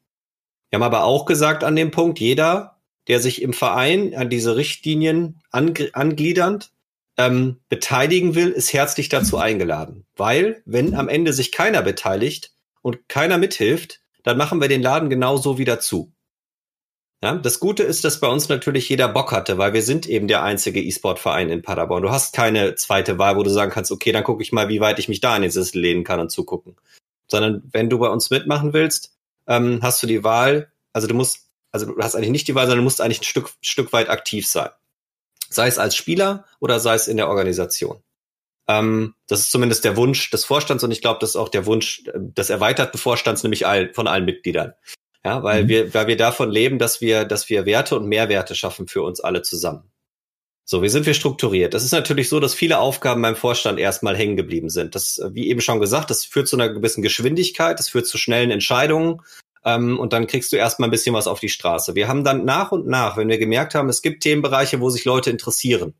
Wir 0.70 0.78
haben 0.78 0.84
aber 0.84 1.04
auch 1.04 1.26
gesagt 1.26 1.64
an 1.64 1.76
dem 1.76 1.92
Punkt, 1.92 2.20
jeder 2.20 2.73
der 3.08 3.20
sich 3.20 3.42
im 3.42 3.54
Verein 3.54 4.16
an 4.16 4.30
diese 4.30 4.56
Richtlinien 4.56 5.42
angliedernd 5.52 6.72
ähm, 7.18 7.58
beteiligen 7.70 8.36
will, 8.36 8.50
ist 8.50 8.74
herzlich 8.74 9.10
dazu 9.10 9.38
eingeladen. 9.38 10.06
Weil, 10.16 10.62
wenn 10.66 10.96
am 10.96 11.10
Ende 11.10 11.34
sich 11.34 11.52
keiner 11.52 11.82
beteiligt 11.82 12.52
und 12.82 13.08
keiner 13.08 13.38
mithilft, 13.38 14.02
dann 14.24 14.38
machen 14.38 14.62
wir 14.62 14.68
den 14.68 14.82
Laden 14.82 15.10
genauso 15.10 15.58
wieder 15.58 15.80
zu. 15.80 16.14
Ja, 17.24 17.36
das 17.36 17.62
Gute 17.62 17.84
ist, 17.84 18.04
dass 18.04 18.20
bei 18.20 18.28
uns 18.28 18.50
natürlich 18.50 18.90
jeder 18.90 19.08
Bock 19.08 19.32
hatte, 19.32 19.58
weil 19.58 19.72
wir 19.72 19.82
sind 19.82 20.10
eben 20.10 20.28
der 20.28 20.44
einzige 20.44 20.82
E-Sport-Verein 20.82 21.50
in 21.50 21.62
Paderborn. 21.62 22.04
Du 22.04 22.10
hast 22.10 22.36
keine 22.36 22.76
zweite 22.76 23.18
Wahl, 23.18 23.38
wo 23.38 23.44
du 23.44 23.50
sagen 23.50 23.72
kannst, 23.72 23.94
okay, 23.94 24.12
dann 24.12 24.26
gucke 24.26 24.44
ich 24.44 24.52
mal, 24.52 24.68
wie 24.68 24.82
weit 24.82 25.00
ich 25.00 25.08
mich 25.08 25.22
da 25.22 25.34
in 25.38 25.42
den 25.42 25.52
Sessel 25.52 25.80
lehnen 25.80 26.04
kann 26.04 26.20
und 26.20 26.32
zugucken. 26.32 26.76
Sondern 27.28 27.64
wenn 27.72 27.90
du 27.90 27.98
bei 27.98 28.10
uns 28.10 28.30
mitmachen 28.30 28.74
willst, 28.74 29.14
ähm, 29.48 29.80
hast 29.82 30.04
du 30.04 30.08
die 30.08 30.26
Wahl, 30.26 30.70
also 30.92 31.08
du 31.08 31.14
musst 31.14 31.43
also 31.74 31.88
du 31.88 31.98
hast 32.02 32.16
eigentlich 32.16 32.30
nicht 32.30 32.48
die 32.48 32.56
Wahl, 32.56 32.66
sondern 32.66 32.80
du 32.80 32.84
musst 32.84 33.02
eigentlich 33.02 33.22
ein 33.22 33.26
Stück, 33.26 33.52
Stück 33.62 33.92
weit 33.92 34.10
aktiv 34.10 34.48
sein. 34.48 34.70
Sei 35.50 35.68
es 35.68 35.78
als 35.78 35.96
Spieler 35.96 36.46
oder 36.60 36.80
sei 36.80 36.96
es 36.96 37.08
in 37.08 37.18
der 37.18 37.28
Organisation. 37.28 38.02
Ähm, 38.68 39.16
das 39.28 39.42
ist 39.42 39.52
zumindest 39.52 39.84
der 39.84 39.98
Wunsch 39.98 40.30
des 40.30 40.46
Vorstands 40.46 40.84
und 40.84 40.92
ich 40.92 41.02
glaube, 41.02 41.20
das 41.20 41.32
ist 41.32 41.36
auch 41.36 41.50
der 41.50 41.66
Wunsch 41.66 42.04
äh, 42.08 42.12
des 42.16 42.50
erweiterten 42.50 42.98
Vorstands, 42.98 43.44
nämlich 43.44 43.68
all, 43.68 43.94
von 43.94 44.08
allen 44.08 44.24
Mitgliedern. 44.24 44.74
Ja, 45.26 45.44
weil 45.44 45.64
mhm. 45.64 45.68
wir, 45.68 45.94
weil 45.94 46.08
wir 46.08 46.18
davon 46.18 46.52
leben, 46.52 46.80
dass 46.80 47.02
wir, 47.02 47.26
dass 47.26 47.50
wir 47.50 47.66
Werte 47.66 47.98
und 47.98 48.08
Mehrwerte 48.08 48.56
schaffen 48.56 48.88
für 48.88 49.02
uns 49.02 49.20
alle 49.20 49.42
zusammen. 49.42 49.92
So, 50.66 50.82
wie 50.82 50.90
sind 50.90 51.06
wir 51.06 51.14
strukturiert? 51.14 51.74
Das 51.74 51.84
ist 51.84 51.92
natürlich 51.92 52.30
so, 52.30 52.40
dass 52.40 52.54
viele 52.54 52.80
Aufgaben 52.80 53.22
beim 53.22 53.36
Vorstand 53.36 53.80
erstmal 53.80 54.16
hängen 54.16 54.38
geblieben 54.38 54.70
sind. 54.70 54.96
Das, 54.96 55.20
wie 55.32 55.50
eben 55.50 55.60
schon 55.60 55.82
gesagt, 55.82 56.10
das 56.10 56.24
führt 56.24 56.48
zu 56.48 56.56
einer 56.56 56.70
gewissen 56.70 57.02
Geschwindigkeit, 57.02 57.80
das 57.80 57.90
führt 57.90 58.08
zu 58.08 58.18
schnellen 58.18 58.52
Entscheidungen, 58.52 59.22
ähm, 59.66 60.00
und 60.00 60.14
dann 60.14 60.28
kriegst 60.28 60.52
du 60.52 60.58
erstmal 60.58 60.90
ein 60.90 60.92
bisschen 60.92 61.16
was 61.16 61.28
auf 61.28 61.40
die 61.40 61.50
Straße. 61.50 61.96
Wir 61.96 62.08
haben 62.08 62.24
dann 62.24 62.46
nach 62.46 62.72
und 62.72 62.88
nach, 62.88 63.18
wenn 63.18 63.30
wir 63.30 63.38
gemerkt 63.38 63.76
haben, 63.76 63.90
es 63.90 64.02
gibt 64.02 64.24
Themenbereiche, 64.24 64.82
wo 64.82 64.90
sich 64.90 65.06
Leute 65.06 65.30
interessieren, 65.30 65.94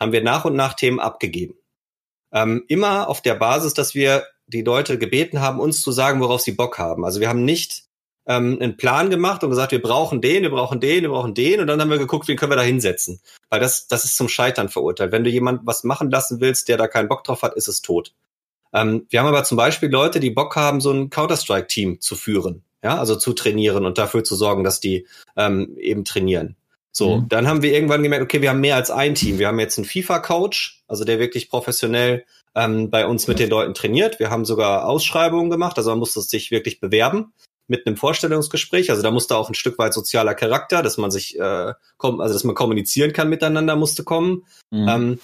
haben 0.00 0.12
wir 0.12 0.22
nach 0.22 0.44
und 0.44 0.56
nach 0.56 0.74
Themen 0.74 1.00
abgegeben. 1.00 1.54
Ähm, 2.32 2.64
immer 2.68 3.08
auf 3.08 3.22
der 3.22 3.34
Basis, 3.34 3.74
dass 3.74 3.94
wir 3.94 4.26
die 4.46 4.62
Leute 4.62 4.98
gebeten 4.98 5.40
haben, 5.40 5.60
uns 5.60 5.82
zu 5.82 5.92
sagen, 5.92 6.20
worauf 6.20 6.40
sie 6.40 6.52
Bock 6.52 6.78
haben. 6.78 7.04
Also 7.04 7.20
wir 7.20 7.28
haben 7.28 7.44
nicht 7.44 7.84
ähm, 8.26 8.58
einen 8.60 8.76
Plan 8.76 9.10
gemacht 9.10 9.42
und 9.42 9.50
gesagt, 9.50 9.72
wir 9.72 9.82
brauchen 9.82 10.20
den, 10.20 10.42
wir 10.42 10.50
brauchen 10.50 10.80
den, 10.80 11.02
wir 11.02 11.10
brauchen 11.10 11.34
den 11.34 11.60
und 11.60 11.66
dann 11.66 11.80
haben 11.80 11.90
wir 11.90 11.98
geguckt, 11.98 12.28
wen 12.28 12.36
können 12.36 12.52
wir 12.52 12.56
da 12.56 12.62
hinsetzen. 12.62 13.20
Weil 13.50 13.60
das, 13.60 13.88
das 13.88 14.04
ist 14.04 14.16
zum 14.16 14.28
Scheitern 14.28 14.68
verurteilt. 14.68 15.12
Wenn 15.12 15.24
du 15.24 15.30
jemand 15.30 15.66
was 15.66 15.84
machen 15.84 16.10
lassen 16.10 16.40
willst, 16.40 16.68
der 16.68 16.76
da 16.76 16.86
keinen 16.86 17.08
Bock 17.08 17.24
drauf 17.24 17.42
hat, 17.42 17.54
ist 17.54 17.68
es 17.68 17.82
tot. 17.82 18.14
Ähm, 18.72 19.06
wir 19.08 19.20
haben 19.20 19.26
aber 19.26 19.44
zum 19.44 19.56
Beispiel 19.56 19.90
Leute, 19.90 20.20
die 20.20 20.30
Bock 20.30 20.56
haben, 20.56 20.80
so 20.80 20.92
ein 20.92 21.08
Counter-Strike-Team 21.08 22.00
zu 22.00 22.16
führen, 22.16 22.62
ja, 22.82 22.98
also 22.98 23.16
zu 23.16 23.32
trainieren 23.32 23.84
und 23.84 23.98
dafür 23.98 24.24
zu 24.24 24.36
sorgen, 24.36 24.64
dass 24.64 24.80
die 24.80 25.06
ähm, 25.36 25.76
eben 25.78 26.04
trainieren. 26.04 26.56
So, 26.92 27.18
mhm. 27.18 27.28
dann 27.28 27.46
haben 27.46 27.62
wir 27.62 27.72
irgendwann 27.72 28.02
gemerkt, 28.02 28.24
okay, 28.24 28.42
wir 28.42 28.50
haben 28.50 28.60
mehr 28.60 28.76
als 28.76 28.90
ein 28.90 29.14
Team. 29.14 29.38
Wir 29.38 29.48
haben 29.48 29.60
jetzt 29.60 29.78
einen 29.78 29.84
FIFA-Coach, 29.84 30.82
also 30.88 31.04
der 31.04 31.18
wirklich 31.18 31.48
professionell 31.48 32.24
ähm, 32.54 32.90
bei 32.90 33.06
uns 33.06 33.28
mit 33.28 33.38
den 33.38 33.50
Leuten 33.50 33.74
trainiert. 33.74 34.18
Wir 34.18 34.30
haben 34.30 34.44
sogar 34.44 34.86
Ausschreibungen 34.86 35.50
gemacht, 35.50 35.76
also 35.76 35.90
man 35.90 35.98
musste 35.98 36.20
sich 36.22 36.50
wirklich 36.50 36.80
bewerben 36.80 37.32
mit 37.68 37.86
einem 37.86 37.96
Vorstellungsgespräch. 37.96 38.90
Also 38.90 39.02
da 39.02 39.10
musste 39.10 39.36
auch 39.36 39.48
ein 39.48 39.54
Stück 39.54 39.78
weit 39.78 39.94
sozialer 39.94 40.34
Charakter, 40.34 40.82
dass 40.82 40.96
man 40.96 41.10
sich, 41.10 41.38
äh, 41.38 41.74
also 41.98 42.32
dass 42.32 42.44
man 42.44 42.54
kommunizieren 42.54 43.12
kann 43.12 43.28
miteinander, 43.28 43.76
musste 43.76 44.02
kommen. 44.02 44.44
Mhm. 44.70 44.88
Ähm, 44.88 45.18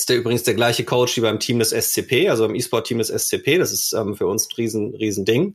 ist 0.00 0.08
der 0.08 0.16
übrigens 0.16 0.42
der 0.42 0.54
gleiche 0.54 0.84
Coach 0.84 1.16
wie 1.16 1.20
beim 1.20 1.38
Team 1.38 1.60
des 1.60 1.70
SCP, 1.70 2.28
also 2.28 2.46
im 2.46 2.54
E-Sport-Team 2.54 2.98
des 2.98 3.08
SCP. 3.08 3.58
Das 3.58 3.70
ist 3.70 3.92
ähm, 3.92 4.16
für 4.16 4.26
uns 4.26 4.48
ein 4.48 4.54
riesen, 4.56 4.94
riesen 4.96 5.24
Ding, 5.24 5.54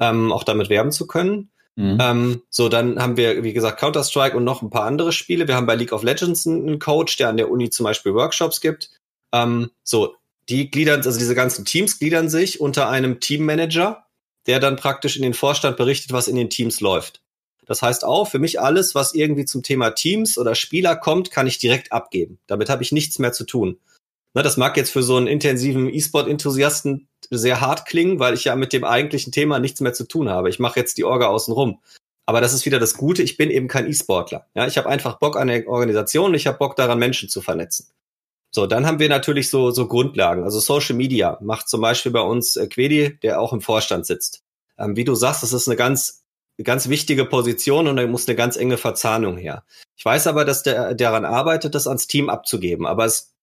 ähm, 0.00 0.32
auch 0.32 0.44
damit 0.44 0.68
werben 0.68 0.92
zu 0.92 1.06
können. 1.06 1.50
Mhm. 1.76 1.98
Ähm, 2.00 2.42
so, 2.48 2.68
dann 2.68 3.00
haben 3.00 3.16
wir, 3.16 3.42
wie 3.42 3.52
gesagt, 3.52 3.78
Counter-Strike 3.80 4.36
und 4.36 4.44
noch 4.44 4.62
ein 4.62 4.70
paar 4.70 4.84
andere 4.84 5.12
Spiele. 5.12 5.46
Wir 5.46 5.56
haben 5.56 5.66
bei 5.66 5.74
League 5.74 5.92
of 5.92 6.02
Legends 6.02 6.46
einen 6.46 6.78
Coach, 6.78 7.16
der 7.16 7.28
an 7.28 7.36
der 7.36 7.50
Uni 7.50 7.70
zum 7.70 7.84
Beispiel 7.84 8.14
Workshops 8.14 8.60
gibt. 8.60 8.90
Ähm, 9.32 9.70
so, 9.82 10.16
die 10.48 10.70
gliedern, 10.70 11.02
also 11.04 11.18
diese 11.18 11.34
ganzen 11.34 11.64
Teams 11.64 11.98
gliedern 11.98 12.28
sich 12.28 12.60
unter 12.60 12.88
einem 12.88 13.20
Teammanager, 13.20 14.06
der 14.46 14.60
dann 14.60 14.76
praktisch 14.76 15.16
in 15.16 15.22
den 15.22 15.34
Vorstand 15.34 15.76
berichtet, 15.76 16.12
was 16.12 16.28
in 16.28 16.36
den 16.36 16.50
Teams 16.50 16.80
läuft. 16.80 17.20
Das 17.66 17.82
heißt 17.82 18.04
auch, 18.04 18.28
für 18.28 18.38
mich 18.38 18.60
alles, 18.60 18.94
was 18.94 19.12
irgendwie 19.12 19.44
zum 19.44 19.62
Thema 19.62 19.90
Teams 19.90 20.38
oder 20.38 20.54
Spieler 20.54 20.96
kommt, 20.96 21.32
kann 21.32 21.48
ich 21.48 21.58
direkt 21.58 21.92
abgeben. 21.92 22.38
Damit 22.46 22.70
habe 22.70 22.84
ich 22.84 22.92
nichts 22.92 23.18
mehr 23.18 23.32
zu 23.32 23.44
tun. 23.44 23.78
Ne, 24.36 24.42
das 24.42 24.58
mag 24.58 24.76
jetzt 24.76 24.90
für 24.90 25.02
so 25.02 25.16
einen 25.16 25.28
intensiven 25.28 25.88
E-Sport-Enthusiasten 25.88 27.08
sehr 27.30 27.62
hart 27.62 27.86
klingen, 27.86 28.18
weil 28.18 28.34
ich 28.34 28.44
ja 28.44 28.54
mit 28.54 28.74
dem 28.74 28.84
eigentlichen 28.84 29.32
Thema 29.32 29.58
nichts 29.60 29.80
mehr 29.80 29.94
zu 29.94 30.04
tun 30.04 30.28
habe. 30.28 30.50
Ich 30.50 30.58
mache 30.58 30.78
jetzt 30.78 30.98
die 30.98 31.04
Orga 31.04 31.28
außenrum. 31.28 31.80
Aber 32.26 32.42
das 32.42 32.52
ist 32.52 32.66
wieder 32.66 32.78
das 32.78 32.98
Gute, 32.98 33.22
ich 33.22 33.38
bin 33.38 33.50
eben 33.50 33.66
kein 33.66 33.88
E-Sportler. 33.88 34.46
Ja, 34.54 34.66
ich 34.66 34.76
habe 34.76 34.90
einfach 34.90 35.18
Bock 35.20 35.38
an 35.38 35.48
der 35.48 35.66
Organisation 35.66 36.34
ich 36.34 36.46
habe 36.46 36.58
Bock 36.58 36.76
daran, 36.76 36.98
Menschen 36.98 37.30
zu 37.30 37.40
vernetzen. 37.40 37.86
So, 38.50 38.66
dann 38.66 38.84
haben 38.84 38.98
wir 38.98 39.08
natürlich 39.08 39.48
so, 39.48 39.70
so 39.70 39.88
Grundlagen. 39.88 40.44
Also 40.44 40.60
Social 40.60 40.96
Media 40.96 41.38
macht 41.40 41.70
zum 41.70 41.80
Beispiel 41.80 42.12
bei 42.12 42.20
uns 42.20 42.56
äh, 42.56 42.66
Quedi, 42.66 43.18
der 43.22 43.40
auch 43.40 43.54
im 43.54 43.62
Vorstand 43.62 44.04
sitzt. 44.04 44.42
Ähm, 44.76 44.96
wie 44.96 45.04
du 45.04 45.14
sagst, 45.14 45.44
das 45.44 45.54
ist 45.54 45.66
eine 45.66 45.76
ganz, 45.76 46.24
ganz 46.62 46.90
wichtige 46.90 47.24
Position 47.24 47.86
und 47.86 47.96
da 47.96 48.06
muss 48.06 48.28
eine 48.28 48.36
ganz 48.36 48.58
enge 48.58 48.76
Verzahnung 48.76 49.38
her. 49.38 49.64
Ich 49.96 50.04
weiß 50.04 50.26
aber, 50.26 50.44
dass 50.44 50.62
der 50.62 50.94
daran 50.94 51.24
arbeitet, 51.24 51.74
das 51.74 51.86
ans 51.86 52.06
Team 52.06 52.28
abzugeben. 52.28 52.84
Aber 52.84 53.06
es 53.06 53.35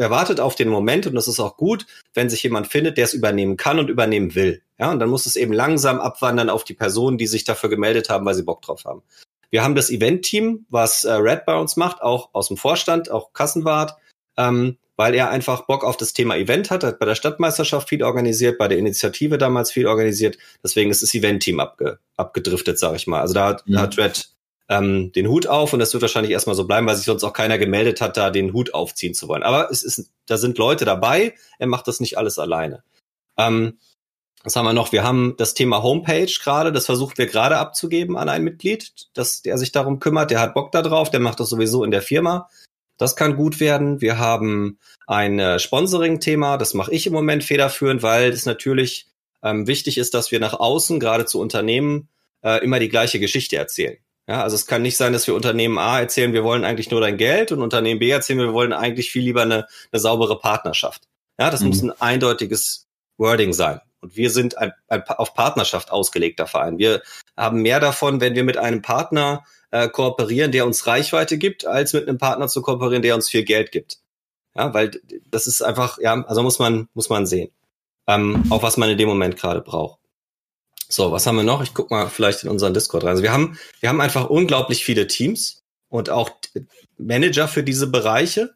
erwartet 0.00 0.40
auf 0.40 0.54
den 0.54 0.68
Moment, 0.68 1.06
und 1.06 1.14
das 1.14 1.28
ist 1.28 1.40
auch 1.40 1.56
gut, 1.56 1.86
wenn 2.14 2.30
sich 2.30 2.42
jemand 2.42 2.66
findet, 2.66 2.96
der 2.96 3.04
es 3.04 3.14
übernehmen 3.14 3.56
kann 3.56 3.78
und 3.78 3.90
übernehmen 3.90 4.34
will. 4.34 4.62
Ja, 4.78 4.90
und 4.90 4.98
dann 4.98 5.10
muss 5.10 5.26
es 5.26 5.36
eben 5.36 5.52
langsam 5.52 6.00
abwandern 6.00 6.50
auf 6.50 6.64
die 6.64 6.74
Personen, 6.74 7.18
die 7.18 7.26
sich 7.26 7.44
dafür 7.44 7.68
gemeldet 7.68 8.08
haben, 8.08 8.24
weil 8.24 8.34
sie 8.34 8.42
Bock 8.42 8.62
drauf 8.62 8.84
haben. 8.84 9.02
Wir 9.50 9.64
haben 9.64 9.74
das 9.74 9.90
Event-Team, 9.90 10.66
was 10.68 11.04
äh, 11.04 11.12
Red 11.12 11.44
bei 11.44 11.56
uns 11.56 11.76
macht, 11.76 12.02
auch 12.02 12.30
aus 12.32 12.48
dem 12.48 12.56
Vorstand, 12.56 13.10
auch 13.10 13.32
Kassenwart 13.32 13.96
ähm, 14.40 14.76
weil 14.96 15.14
er 15.14 15.30
einfach 15.30 15.66
Bock 15.66 15.82
auf 15.82 15.96
das 15.96 16.12
Thema 16.12 16.36
Event 16.36 16.70
hat, 16.70 16.84
hat 16.84 16.98
bei 16.98 17.06
der 17.06 17.14
Stadtmeisterschaft 17.14 17.88
viel 17.88 18.02
organisiert, 18.02 18.58
bei 18.58 18.68
der 18.68 18.78
Initiative 18.78 19.38
damals 19.38 19.72
viel 19.72 19.86
organisiert. 19.86 20.36
Deswegen 20.62 20.90
ist 20.90 21.02
das 21.02 21.14
Event-Team 21.14 21.58
abge, 21.58 21.98
abgedriftet, 22.16 22.78
sage 22.78 22.96
ich 22.96 23.06
mal. 23.06 23.20
Also 23.20 23.34
da 23.34 23.46
hat, 23.46 23.62
ja. 23.66 23.80
hat 23.80 23.96
Red 23.96 24.28
ähm, 24.70 25.10
den 25.12 25.26
Hut 25.26 25.48
auf 25.48 25.72
und 25.72 25.80
das 25.80 25.92
wird 25.92 26.00
wahrscheinlich 26.00 26.32
erstmal 26.32 26.54
so 26.54 26.64
bleiben, 26.64 26.86
weil 26.86 26.94
sich 26.94 27.04
sonst 27.04 27.24
auch 27.24 27.32
keiner 27.32 27.58
gemeldet 27.58 28.00
hat, 28.00 28.16
da 28.16 28.30
den 28.30 28.52
Hut 28.52 28.72
aufziehen 28.72 29.14
zu 29.14 29.26
wollen. 29.26 29.42
Aber 29.42 29.68
es 29.70 29.82
ist, 29.82 30.10
da 30.26 30.38
sind 30.38 30.56
Leute 30.58 30.84
dabei, 30.84 31.34
er 31.58 31.66
macht 31.66 31.88
das 31.88 31.98
nicht 31.98 32.16
alles 32.16 32.38
alleine. 32.38 32.84
Ähm, 33.36 33.78
was 34.44 34.54
haben 34.56 34.64
wir 34.64 34.72
noch? 34.72 34.92
Wir 34.92 35.02
haben 35.02 35.34
das 35.36 35.54
Thema 35.54 35.82
Homepage 35.82 36.32
gerade, 36.40 36.72
das 36.72 36.86
versuchen 36.86 37.18
wir 37.18 37.26
gerade 37.26 37.58
abzugeben 37.58 38.16
an 38.16 38.28
ein 38.28 38.44
Mitglied, 38.44 39.08
dass 39.12 39.42
der 39.42 39.58
sich 39.58 39.72
darum 39.72 39.98
kümmert, 39.98 40.30
der 40.30 40.40
hat 40.40 40.54
Bock 40.54 40.70
da 40.70 40.82
drauf, 40.82 41.10
der 41.10 41.20
macht 41.20 41.40
das 41.40 41.50
sowieso 41.50 41.82
in 41.82 41.90
der 41.90 42.00
Firma. 42.00 42.48
Das 42.96 43.16
kann 43.16 43.34
gut 43.34 43.58
werden. 43.58 44.00
Wir 44.00 44.18
haben 44.18 44.78
ein 45.06 45.40
äh, 45.40 45.58
Sponsoring-Thema, 45.58 46.58
das 46.58 46.74
mache 46.74 46.92
ich 46.92 47.08
im 47.08 47.12
Moment 47.12 47.42
federführend, 47.42 48.02
weil 48.02 48.30
es 48.30 48.46
natürlich 48.46 49.08
ähm, 49.42 49.66
wichtig 49.66 49.98
ist, 49.98 50.14
dass 50.14 50.30
wir 50.30 50.38
nach 50.38 50.54
außen, 50.54 51.00
gerade 51.00 51.24
zu 51.24 51.40
Unternehmen, 51.40 52.08
äh, 52.42 52.62
immer 52.62 52.78
die 52.78 52.88
gleiche 52.88 53.18
Geschichte 53.18 53.56
erzählen. 53.56 53.98
Ja, 54.28 54.42
also 54.42 54.54
es 54.54 54.66
kann 54.66 54.82
nicht 54.82 54.96
sein, 54.96 55.12
dass 55.12 55.26
wir 55.26 55.34
Unternehmen 55.34 55.78
A 55.78 56.00
erzählen, 56.00 56.32
wir 56.32 56.44
wollen 56.44 56.64
eigentlich 56.64 56.90
nur 56.90 57.00
dein 57.00 57.16
Geld 57.16 57.52
und 57.52 57.62
Unternehmen 57.62 57.98
B 57.98 58.10
erzählen, 58.10 58.38
wir 58.38 58.52
wollen 58.52 58.72
eigentlich 58.72 59.10
viel 59.10 59.24
lieber 59.24 59.42
eine, 59.42 59.66
eine 59.90 60.00
saubere 60.00 60.38
Partnerschaft. 60.38 61.08
Ja, 61.38 61.50
das 61.50 61.62
mhm. 61.62 61.68
muss 61.68 61.82
ein 61.82 62.00
eindeutiges 62.00 62.86
Wording 63.16 63.52
sein. 63.52 63.80
Und 64.00 64.16
wir 64.16 64.30
sind 64.30 64.56
ein, 64.56 64.72
ein 64.88 65.02
auf 65.06 65.34
Partnerschaft 65.34 65.90
ausgelegter 65.90 66.46
Verein. 66.46 66.78
Wir 66.78 67.02
haben 67.36 67.62
mehr 67.62 67.80
davon, 67.80 68.20
wenn 68.20 68.34
wir 68.34 68.44
mit 68.44 68.56
einem 68.56 68.82
Partner 68.82 69.44
äh, 69.70 69.88
kooperieren, 69.88 70.52
der 70.52 70.66
uns 70.66 70.86
Reichweite 70.86 71.38
gibt, 71.38 71.66
als 71.66 71.92
mit 71.92 72.08
einem 72.08 72.18
Partner 72.18 72.48
zu 72.48 72.62
kooperieren, 72.62 73.02
der 73.02 73.14
uns 73.14 73.28
viel 73.28 73.44
Geld 73.44 73.72
gibt. 73.72 73.98
Ja, 74.56 74.74
weil 74.74 74.90
das 75.30 75.46
ist 75.46 75.62
einfach, 75.62 75.98
ja, 75.98 76.24
also 76.24 76.42
muss 76.42 76.58
man, 76.58 76.88
muss 76.94 77.08
man 77.08 77.26
sehen. 77.26 77.50
Ähm, 78.06 78.44
auch 78.50 78.62
was 78.62 78.76
man 78.76 78.90
in 78.90 78.98
dem 78.98 79.08
Moment 79.08 79.36
gerade 79.36 79.60
braucht. 79.60 79.99
So, 80.92 81.12
was 81.12 81.26
haben 81.26 81.36
wir 81.36 81.44
noch? 81.44 81.62
Ich 81.62 81.74
guck 81.74 81.90
mal 81.90 82.08
vielleicht 82.08 82.42
in 82.42 82.48
unseren 82.48 82.74
Discord 82.74 83.04
rein. 83.04 83.10
Also 83.10 83.22
wir 83.22 83.32
haben, 83.32 83.58
wir 83.80 83.88
haben 83.88 84.00
einfach 84.00 84.28
unglaublich 84.28 84.84
viele 84.84 85.06
Teams 85.06 85.62
und 85.88 86.10
auch 86.10 86.30
Manager 86.98 87.48
für 87.48 87.62
diese 87.62 87.86
Bereiche. 87.86 88.54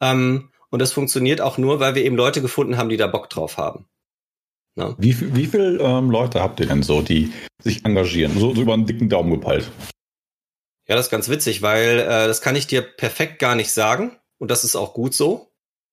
Ähm, 0.00 0.50
und 0.70 0.80
das 0.80 0.92
funktioniert 0.92 1.40
auch 1.40 1.58
nur, 1.58 1.80
weil 1.80 1.94
wir 1.94 2.04
eben 2.04 2.16
Leute 2.16 2.42
gefunden 2.42 2.76
haben, 2.76 2.88
die 2.88 2.96
da 2.96 3.06
Bock 3.06 3.30
drauf 3.30 3.56
haben. 3.56 3.86
Ne? 4.76 4.94
Wie, 4.98 5.34
wie 5.34 5.46
viele 5.46 5.78
ähm, 5.78 6.10
Leute 6.10 6.42
habt 6.42 6.60
ihr 6.60 6.66
denn 6.66 6.82
so, 6.82 7.02
die 7.02 7.32
sich 7.62 7.84
engagieren? 7.84 8.38
So, 8.38 8.54
so 8.54 8.62
über 8.62 8.74
einen 8.74 8.86
dicken 8.86 9.08
Daumen 9.08 9.30
gepeilt. 9.30 9.70
Ja, 10.86 10.94
das 10.94 11.06
ist 11.06 11.10
ganz 11.10 11.28
witzig, 11.28 11.62
weil 11.62 11.98
äh, 12.00 12.26
das 12.26 12.42
kann 12.42 12.54
ich 12.54 12.66
dir 12.66 12.82
perfekt 12.82 13.38
gar 13.38 13.56
nicht 13.56 13.72
sagen 13.72 14.16
und 14.38 14.50
das 14.50 14.64
ist 14.64 14.76
auch 14.76 14.94
gut 14.94 15.14
so, 15.14 15.50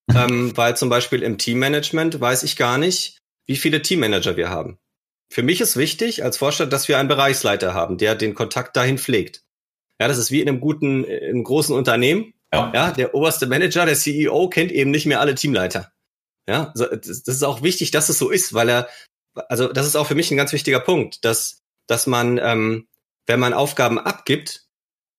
ähm, 0.13 0.55
weil 0.55 0.78
zum 0.78 0.89
Beispiel 0.89 1.24
im 1.24 1.38
Teammanagement 1.38 2.19
weiß 2.19 2.43
ich 2.43 2.57
gar 2.57 2.78
nicht, 2.78 3.17
wie 3.45 3.55
viele 3.55 3.82
Teammanager 3.82 4.38
wir 4.38 4.49
haben. 4.49 4.78
Für 5.34 5.41
mich 5.41 5.61
ist 5.61 5.77
wichtig 5.77 6.23
als 6.23 6.38
Vorstand, 6.38 6.71
dass 6.71 6.88
wir 6.88 6.99
einen 6.99 7.07
Bereichsleiter 7.07 7.73
haben, 7.73 7.97
der 7.97 8.13
den 8.13 8.36
Kontakt 8.36 8.77
dahin 8.77 8.99
pflegt. 8.99 9.43
Ja, 9.99 10.07
das 10.07 10.19
ist 10.19 10.29
wie 10.29 10.41
in 10.41 10.47
einem 10.47 10.59
guten, 10.59 11.03
in 11.05 11.29
einem 11.29 11.43
großen 11.43 11.75
Unternehmen. 11.75 12.36
Ja. 12.53 12.71
ja, 12.71 12.91
der 12.91 13.15
oberste 13.15 13.47
Manager, 13.47 13.88
der 13.88 13.95
CEO 13.95 14.47
kennt 14.49 14.71
eben 14.71 14.91
nicht 14.91 15.07
mehr 15.07 15.19
alle 15.19 15.34
Teamleiter. 15.34 15.91
Ja, 16.47 16.71
das 16.75 17.09
ist 17.09 17.43
auch 17.43 17.63
wichtig, 17.63 17.89
dass 17.89 18.09
es 18.09 18.19
so 18.19 18.29
ist, 18.29 18.53
weil 18.53 18.69
er, 18.69 18.88
also 19.49 19.73
das 19.73 19.88
ist 19.88 19.95
auch 19.95 20.05
für 20.05 20.13
mich 20.13 20.29
ein 20.29 20.38
ganz 20.38 20.53
wichtiger 20.53 20.79
Punkt, 20.79 21.25
dass, 21.25 21.63
dass 21.88 22.05
man, 22.05 22.38
ähm, 22.38 22.88
wenn 23.25 23.39
man 23.39 23.55
Aufgaben 23.55 23.97
abgibt, 23.97 24.67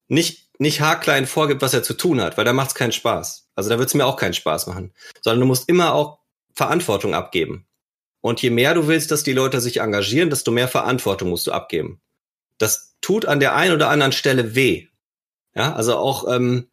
nicht, 0.07 0.49
nicht 0.61 0.81
haarklein 0.81 1.27
vorgibt, 1.27 1.61
was 1.61 1.75
er 1.75 1.83
zu 1.83 1.95
tun 1.95 2.21
hat, 2.21 2.39
weil 2.39 2.45
da 2.45 2.53
macht 2.53 2.69
es 2.69 2.75
keinen 2.77 2.93
Spaß. 2.93 3.49
Also 3.57 3.69
da 3.69 3.81
wird 3.81 3.89
es 3.89 3.95
mir 3.95 4.07
auch 4.07 4.17
keinen 4.17 4.35
Spaß 4.35 4.69
machen. 4.69 4.95
Sondern 5.23 5.41
du 5.41 5.47
musst 5.47 5.69
immer 5.69 5.93
auch 5.93 6.21
Verantwortung 6.55 7.15
abgeben. 7.15 7.67
Und 8.25 8.41
je 8.41 8.49
mehr 8.49 8.73
du 8.73 8.89
willst, 8.89 9.11
dass 9.11 9.23
die 9.23 9.35
Leute 9.35 9.61
sich 9.61 9.81
engagieren, 9.83 10.31
desto 10.31 10.51
mehr 10.51 10.67
Verantwortung 10.67 11.29
musst 11.29 11.47
du 11.47 11.53
abgeben. 11.53 12.01
Das 12.57 12.97
tut 13.03 13.27
an 13.27 13.39
der 13.39 13.55
einen 13.55 13.75
oder 13.75 13.91
anderen 13.91 14.13
Stelle 14.13 14.55
weh. 14.55 14.87
Ja, 15.55 15.75
also 15.75 15.99
auch, 15.99 16.27
ähm, 16.35 16.69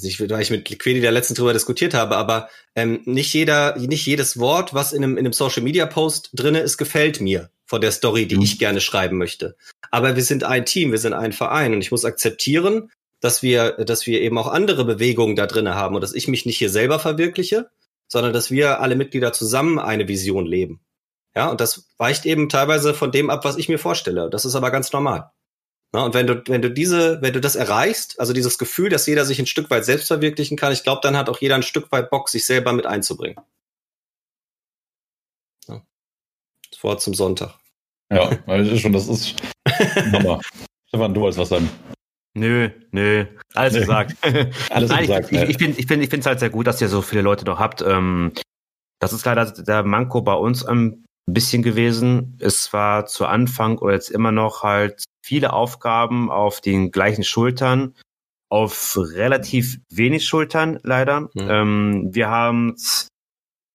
nicht, 0.00 0.20
weil 0.20 0.40
ich 0.40 0.50
mit 0.50 0.70
Liquidi 0.70 1.00
der 1.00 1.10
letzten 1.10 1.34
drüber 1.34 1.52
diskutiert 1.52 1.94
habe, 1.94 2.16
aber 2.16 2.48
ähm, 2.76 3.02
nicht 3.06 3.34
jeder, 3.34 3.76
nicht 3.76 4.06
jedes 4.06 4.38
Wort, 4.38 4.72
was 4.72 4.92
in 4.92 5.02
einem, 5.02 5.16
in 5.16 5.26
einem 5.26 5.32
Social 5.32 5.64
Media 5.64 5.86
Post 5.86 6.30
drinne 6.32 6.60
ist, 6.60 6.78
gefällt 6.78 7.20
mir 7.20 7.50
von 7.66 7.80
der 7.80 7.90
Story, 7.90 8.28
die 8.28 8.36
mhm. 8.36 8.42
ich 8.42 8.60
gerne 8.60 8.80
schreiben 8.80 9.18
möchte. 9.18 9.56
Aber 9.90 10.14
wir 10.14 10.22
sind 10.22 10.44
ein 10.44 10.64
Team, 10.64 10.92
wir 10.92 10.98
sind 10.98 11.12
ein 11.12 11.32
Verein 11.32 11.74
und 11.74 11.80
ich 11.80 11.90
muss 11.90 12.04
akzeptieren, 12.04 12.92
dass 13.18 13.42
wir, 13.42 13.72
dass 13.84 14.06
wir 14.06 14.20
eben 14.20 14.38
auch 14.38 14.46
andere 14.46 14.84
Bewegungen 14.84 15.34
da 15.34 15.48
drinne 15.48 15.74
haben 15.74 15.96
und 15.96 16.02
dass 16.02 16.14
ich 16.14 16.28
mich 16.28 16.46
nicht 16.46 16.58
hier 16.58 16.70
selber 16.70 17.00
verwirkliche, 17.00 17.68
sondern 18.06 18.32
dass 18.32 18.52
wir 18.52 18.80
alle 18.80 18.94
Mitglieder 18.94 19.32
zusammen 19.32 19.80
eine 19.80 20.06
Vision 20.06 20.46
leben. 20.46 20.83
Ja, 21.36 21.50
und 21.50 21.60
das 21.60 21.88
weicht 21.98 22.26
eben 22.26 22.48
teilweise 22.48 22.94
von 22.94 23.10
dem 23.10 23.28
ab, 23.28 23.44
was 23.44 23.56
ich 23.56 23.68
mir 23.68 23.78
vorstelle. 23.78 24.30
Das 24.30 24.44
ist 24.44 24.54
aber 24.54 24.70
ganz 24.70 24.92
normal. 24.92 25.32
Ja, 25.94 26.02
und 26.02 26.14
wenn 26.14 26.26
du, 26.26 26.42
wenn 26.46 26.62
du 26.62 26.70
diese, 26.70 27.22
wenn 27.22 27.32
du 27.32 27.40
das 27.40 27.56
erreichst, 27.56 28.18
also 28.18 28.32
dieses 28.32 28.58
Gefühl, 28.58 28.88
dass 28.88 29.06
jeder 29.06 29.24
sich 29.24 29.38
ein 29.38 29.46
Stück 29.46 29.70
weit 29.70 29.84
selbst 29.84 30.08
verwirklichen 30.08 30.56
kann, 30.56 30.72
ich 30.72 30.82
glaube, 30.82 31.00
dann 31.02 31.16
hat 31.16 31.28
auch 31.28 31.40
jeder 31.40 31.54
ein 31.54 31.62
Stück 31.62 31.90
weit 31.92 32.10
Bock, 32.10 32.28
sich 32.28 32.46
selber 32.46 32.72
mit 32.72 32.86
einzubringen. 32.86 33.38
Ja. 35.68 35.82
Das 36.70 36.82
Wort 36.82 37.00
zum 37.00 37.14
Sonntag. 37.14 37.54
Ja, 38.12 38.28
ist 38.56 38.80
schon, 38.80 38.92
das 38.92 39.08
ist. 39.08 39.36
Hammer. 40.12 40.40
Stefan, 40.88 41.14
du 41.14 41.20
wolltest 41.20 41.38
was 41.38 41.48
sagen. 41.48 41.70
Nö, 42.36 42.70
nö, 42.90 43.26
alles 43.54 43.74
gesagt. 43.74 44.16
alles 44.70 44.90
Nein, 44.90 45.06
gesagt. 45.06 45.32
Ich, 45.32 45.42
ich, 45.42 45.50
ich 45.50 45.58
finde, 45.58 45.78
ich 45.78 45.86
finde, 45.86 46.04
ich 46.04 46.10
finde 46.10 46.20
es 46.20 46.26
halt 46.26 46.40
sehr 46.40 46.50
gut, 46.50 46.66
dass 46.66 46.80
ihr 46.80 46.88
so 46.88 47.02
viele 47.02 47.22
Leute 47.22 47.44
noch 47.44 47.60
habt. 47.60 47.82
Ähm, 47.82 48.32
das 49.00 49.12
ist 49.12 49.24
leider 49.24 49.46
der 49.46 49.84
Manko 49.84 50.22
bei 50.22 50.34
uns 50.34 50.64
ein 50.64 51.03
bisschen 51.26 51.62
gewesen. 51.62 52.36
Es 52.40 52.72
war 52.72 53.06
zu 53.06 53.26
Anfang 53.26 53.78
oder 53.78 53.94
jetzt 53.94 54.10
immer 54.10 54.32
noch 54.32 54.62
halt 54.62 55.04
viele 55.24 55.52
Aufgaben 55.52 56.30
auf 56.30 56.60
den 56.60 56.90
gleichen 56.90 57.24
Schultern, 57.24 57.94
auf 58.50 58.96
relativ 58.96 59.78
wenig 59.90 60.26
Schultern 60.26 60.78
leider. 60.82 61.20
Mhm. 61.20 61.48
Ähm, 61.48 62.08
wir 62.14 62.28
haben 62.28 62.76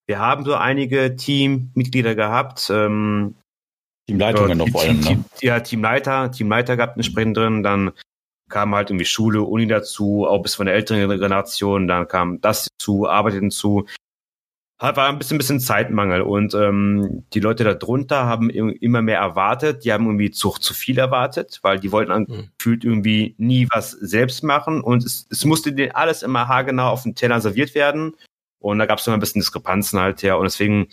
wir 0.06 0.18
haben 0.18 0.44
so 0.44 0.56
einige 0.56 1.14
Teammitglieder 1.14 2.16
gehabt. 2.16 2.68
Ähm, 2.68 3.36
Teamleitungen 4.08 4.58
noch 4.58 4.68
vor 4.68 4.82
allem, 4.82 4.98
ne? 4.98 5.24
Ja, 5.40 5.60
Teamleiter, 5.60 6.32
Teamleiter 6.32 6.76
gehabt 6.76 6.96
entsprechend 6.96 7.36
drin. 7.36 7.62
Dann 7.62 7.92
kam 8.48 8.74
halt 8.74 8.90
irgendwie 8.90 9.04
Schule, 9.04 9.42
Uni 9.42 9.68
dazu, 9.68 10.26
auch 10.26 10.42
bis 10.42 10.56
von 10.56 10.66
der 10.66 10.74
älteren 10.74 11.08
Generation. 11.08 11.86
Dann 11.86 12.08
kam 12.08 12.40
das 12.40 12.66
dazu, 12.76 13.08
Arbeit 13.08 13.34
hinzu. 13.34 13.86
War 14.82 14.96
ein 15.10 15.18
bisschen, 15.18 15.36
bisschen 15.36 15.60
Zeitmangel 15.60 16.22
und 16.22 16.54
ähm, 16.54 17.24
die 17.34 17.40
Leute 17.40 17.64
da 17.64 17.74
drunter 17.74 18.24
haben 18.24 18.48
im- 18.48 18.70
immer 18.70 19.02
mehr 19.02 19.18
erwartet. 19.18 19.84
Die 19.84 19.92
haben 19.92 20.06
irgendwie 20.06 20.30
zu, 20.30 20.52
zu 20.52 20.72
viel 20.72 20.98
erwartet, 20.98 21.58
weil 21.60 21.78
die 21.78 21.92
wollten 21.92 22.12
Mhm. 22.22 22.48
gefühlt 22.58 22.84
irgendwie 22.84 23.34
nie 23.36 23.68
was 23.70 23.90
selbst 23.90 24.42
machen 24.42 24.80
und 24.80 25.04
es, 25.04 25.26
es 25.30 25.44
musste 25.44 25.74
denen 25.74 25.92
alles 25.94 26.22
immer 26.22 26.48
haargenau 26.48 26.88
auf 26.88 27.02
dem 27.02 27.14
Teller 27.14 27.40
serviert 27.42 27.74
werden. 27.74 28.16
Und 28.58 28.78
da 28.78 28.86
gab 28.86 28.98
es 28.98 29.06
immer 29.06 29.16
ein 29.18 29.20
bisschen 29.20 29.40
Diskrepanzen 29.42 30.00
halt 30.00 30.22
her 30.22 30.38
und 30.38 30.44
deswegen 30.44 30.88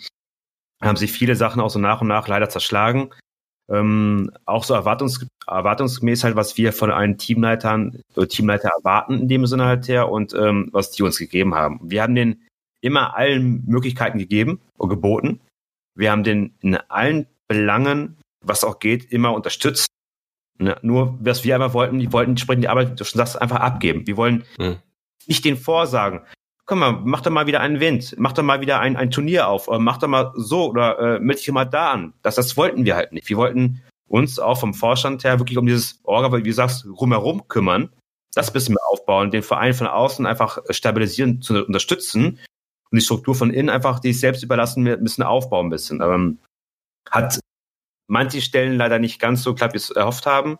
haben 0.82 0.96
sich 0.96 1.10
viele 1.12 1.34
Sachen 1.34 1.60
auch 1.62 1.70
so 1.70 1.78
nach 1.78 2.02
und 2.02 2.08
nach 2.08 2.28
leider 2.28 2.50
zerschlagen. 2.50 3.10
Ähm, 3.70 4.30
auch 4.44 4.64
so 4.64 4.74
erwartungs 4.74 5.26
erwartungsgemäß 5.46 6.24
halt, 6.24 6.36
was 6.36 6.58
wir 6.58 6.74
von 6.74 6.90
allen 6.90 7.16
Teamleitern 7.16 8.02
Teamleiter 8.28 8.68
erwarten 8.76 9.14
in 9.20 9.28
dem 9.28 9.46
Sinne 9.46 9.64
halt 9.64 9.88
her 9.88 10.10
und 10.10 10.34
ähm, 10.34 10.68
was 10.72 10.90
die 10.90 11.02
uns 11.02 11.18
gegeben 11.18 11.54
haben. 11.54 11.80
Wir 11.82 12.02
haben 12.02 12.14
denen 12.14 12.42
immer 12.80 13.16
allen 13.16 13.64
Möglichkeiten 13.66 14.18
gegeben 14.18 14.60
und 14.76 14.88
geboten. 14.88 15.40
Wir 15.94 16.10
haben 16.10 16.24
den 16.24 16.54
in 16.60 16.76
allen 16.76 17.26
Belangen, 17.48 18.16
was 18.44 18.64
auch 18.64 18.78
geht, 18.78 19.10
immer 19.12 19.32
unterstützt. 19.32 19.88
Ne? 20.58 20.76
Nur, 20.82 21.18
was 21.20 21.44
wir 21.44 21.54
einfach 21.54 21.74
wollten, 21.74 21.98
die 21.98 22.12
wollten 22.12 22.32
entsprechend 22.32 22.64
die 22.64 22.68
Arbeit, 22.68 22.98
du 22.98 23.04
schon 23.04 23.18
sagst, 23.18 23.40
einfach 23.40 23.60
abgeben. 23.60 24.06
Wir 24.06 24.16
wollen 24.16 24.44
Hm. 24.58 24.76
nicht 25.26 25.44
den 25.44 25.56
vorsagen, 25.56 26.22
komm 26.66 26.80
mal, 26.80 26.92
mach 27.04 27.22
doch 27.22 27.30
mal 27.30 27.46
wieder 27.46 27.60
einen 27.60 27.80
Wind, 27.80 28.14
mach 28.18 28.32
doch 28.32 28.42
mal 28.42 28.60
wieder 28.60 28.80
ein, 28.80 28.96
ein 28.96 29.10
Turnier 29.10 29.48
auf, 29.48 29.68
oder 29.68 29.78
mach 29.78 29.98
doch 29.98 30.08
mal 30.08 30.32
so 30.36 30.68
oder 30.68 30.98
äh, 30.98 31.20
melde 31.20 31.40
dich 31.40 31.50
mal 31.50 31.64
da 31.64 31.92
an. 31.92 32.12
Das, 32.22 32.34
das 32.34 32.56
wollten 32.56 32.84
wir 32.84 32.94
halt 32.94 33.12
nicht. 33.12 33.28
Wir 33.28 33.36
wollten 33.36 33.82
uns 34.06 34.38
auch 34.38 34.58
vom 34.58 34.74
Vorstand 34.74 35.24
her 35.24 35.38
wirklich 35.38 35.58
um 35.58 35.66
dieses 35.66 36.00
Orga, 36.04 36.36
wie 36.36 36.42
du 36.42 36.52
sagst, 36.52 36.86
rumherum 36.86 37.48
kümmern, 37.48 37.90
das 38.34 38.52
bisschen 38.52 38.74
mehr 38.74 38.86
aufbauen, 38.90 39.30
den 39.30 39.42
Verein 39.42 39.74
von 39.74 39.86
außen 39.86 40.26
einfach 40.26 40.58
stabilisieren, 40.70 41.40
zu 41.40 41.64
unterstützen 41.64 42.38
und 42.90 42.96
die 42.96 43.04
Struktur 43.04 43.34
von 43.34 43.50
innen 43.50 43.68
einfach 43.68 44.00
die 44.00 44.12
selbst 44.12 44.42
überlassen, 44.42 44.86
ein 44.86 45.02
bisschen 45.02 45.24
aufbauen 45.24 45.66
ein 45.66 45.70
bisschen. 45.70 46.00
Ähm, 46.00 46.38
hat 47.10 47.40
manche 48.08 48.40
Stellen 48.40 48.76
leider 48.76 48.98
nicht 48.98 49.20
ganz 49.20 49.42
so 49.42 49.54
klappt, 49.54 49.74
wie 49.74 49.78
es 49.78 49.90
erhofft 49.90 50.26
haben. 50.26 50.58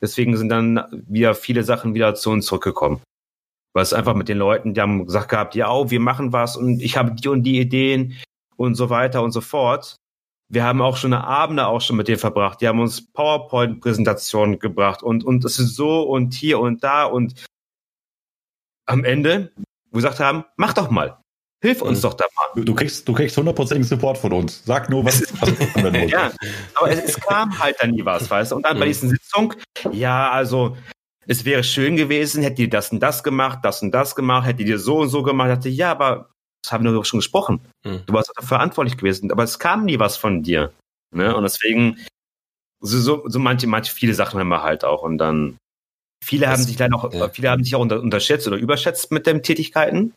Deswegen 0.00 0.36
sind 0.36 0.50
dann 0.50 0.84
wieder 0.92 1.34
viele 1.34 1.64
Sachen 1.64 1.94
wieder 1.94 2.14
zu 2.14 2.30
uns 2.30 2.46
zurückgekommen. 2.46 3.02
Weil 3.72 3.82
es 3.82 3.92
einfach 3.92 4.14
mit 4.14 4.28
den 4.28 4.38
Leuten, 4.38 4.74
die 4.74 4.80
haben 4.80 5.06
gesagt 5.06 5.28
gehabt, 5.28 5.54
ja, 5.54 5.70
oh, 5.70 5.90
wir 5.90 6.00
machen 6.00 6.32
was 6.32 6.56
und 6.56 6.80
ich 6.80 6.96
habe 6.96 7.12
die 7.12 7.28
und 7.28 7.44
die 7.44 7.60
Ideen 7.60 8.18
und 8.56 8.74
so 8.74 8.90
weiter 8.90 9.22
und 9.22 9.32
so 9.32 9.40
fort. 9.40 9.96
Wir 10.52 10.64
haben 10.64 10.82
auch 10.82 10.96
schon 10.96 11.12
eine 11.12 11.24
Abende 11.24 11.66
auch 11.66 11.80
schon 11.80 11.96
mit 11.96 12.08
denen 12.08 12.18
verbracht. 12.18 12.60
Die 12.60 12.66
haben 12.66 12.80
uns 12.80 13.12
PowerPoint-Präsentationen 13.12 14.58
gebracht 14.58 15.02
und, 15.02 15.24
und 15.24 15.44
es 15.44 15.60
ist 15.60 15.76
so 15.76 16.02
und 16.02 16.34
hier 16.34 16.58
und 16.58 16.82
da 16.82 17.04
und 17.04 17.46
am 18.86 19.04
Ende, 19.04 19.52
wo 19.90 19.98
wir 19.98 20.02
gesagt 20.02 20.18
haben, 20.18 20.44
mach 20.56 20.72
doch 20.72 20.90
mal. 20.90 21.19
Hilf 21.62 21.82
uns 21.82 21.98
Mhm. 21.98 22.02
doch 22.02 22.14
da 22.14 22.24
mal. 22.54 22.64
Du, 22.64 22.74
kriegst, 22.74 23.06
du 23.06 23.12
kriegst 23.12 23.36
hundertprozentigen 23.36 23.86
Support 23.86 24.16
von 24.18 24.32
uns. 24.32 24.62
Sag 24.64 24.88
nur, 24.88 25.04
was, 25.04 25.20
musst. 25.40 26.10
Ja, 26.10 26.32
aber 26.74 26.90
es, 26.90 27.04
es 27.04 27.20
kam 27.20 27.58
halt 27.58 27.76
dann 27.80 27.90
nie 27.90 28.04
was, 28.04 28.30
weißt 28.30 28.52
du? 28.52 28.56
Und 28.56 28.62
dann 28.64 28.78
bei 28.78 28.86
diesen 28.86 29.10
Sitzung, 29.10 29.54
ja, 29.92 30.30
also 30.30 30.76
es 31.26 31.44
wäre 31.44 31.62
schön 31.62 31.96
gewesen, 31.96 32.42
hätte 32.42 32.62
ihr 32.62 32.70
das 32.70 32.90
und 32.92 33.00
das 33.00 33.22
gemacht, 33.22 33.58
das 33.62 33.82
und 33.82 33.92
das 33.92 34.14
gemacht, 34.14 34.46
hätte 34.46 34.62
ihr 34.62 34.78
so 34.78 34.98
und 35.00 35.10
so 35.10 35.22
gemacht, 35.22 35.50
dachte 35.50 35.68
ich, 35.68 35.76
ja, 35.76 35.90
aber 35.90 36.30
das 36.64 36.72
haben 36.72 36.84
wir 36.84 36.92
doch 36.92 37.04
schon 37.04 37.20
gesprochen. 37.20 37.60
Mhm. 37.84 38.02
Du 38.06 38.12
warst 38.14 38.30
dafür 38.34 38.48
verantwortlich 38.48 38.96
gewesen, 38.96 39.30
aber 39.30 39.42
es 39.44 39.58
kam 39.58 39.84
nie 39.84 39.98
was 39.98 40.16
von 40.16 40.42
dir. 40.42 40.72
Ne? 41.14 41.36
Und 41.36 41.42
deswegen, 41.42 41.98
so, 42.82 42.98
so, 42.98 43.28
so 43.28 43.38
manche, 43.38 43.66
manche, 43.66 43.92
viele 43.94 44.14
Sachen 44.14 44.40
haben 44.40 44.48
wir 44.48 44.62
halt 44.62 44.82
auch. 44.84 45.02
Und 45.02 45.18
dann, 45.18 45.58
viele 46.24 46.46
Das- 46.46 46.54
haben 46.54 46.62
sich 46.64 46.78
leider 46.78 46.96
auch, 46.96 47.12
ja. 47.12 47.28
viele 47.28 47.50
haben 47.50 47.62
sich 47.64 47.74
auch 47.74 47.80
unter, 47.80 48.00
unterschätzt 48.00 48.46
oder 48.46 48.56
überschätzt 48.56 49.12
mit 49.12 49.26
den 49.26 49.42
Tätigkeiten, 49.42 50.14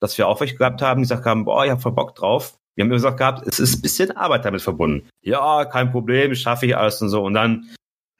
dass 0.00 0.16
wir 0.18 0.28
auch 0.28 0.40
welche 0.40 0.56
gehabt 0.56 0.82
haben, 0.82 1.00
die 1.00 1.04
gesagt 1.04 1.24
haben, 1.24 1.44
boah, 1.44 1.64
ich 1.64 1.70
hab 1.70 1.82
voll 1.82 1.92
Bock 1.92 2.14
drauf. 2.14 2.54
Wir 2.74 2.82
haben 2.82 2.88
immer 2.88 2.96
gesagt 2.96 3.18
gehabt, 3.18 3.46
es 3.46 3.58
ist 3.58 3.76
ein 3.78 3.82
bisschen 3.82 4.16
Arbeit 4.16 4.44
damit 4.44 4.60
verbunden. 4.60 5.08
Ja, 5.22 5.64
kein 5.64 5.90
Problem, 5.90 6.34
schaffe 6.34 6.66
ich 6.66 6.76
alles 6.76 7.00
und 7.00 7.08
so. 7.08 7.24
Und 7.24 7.34
dann, 7.34 7.70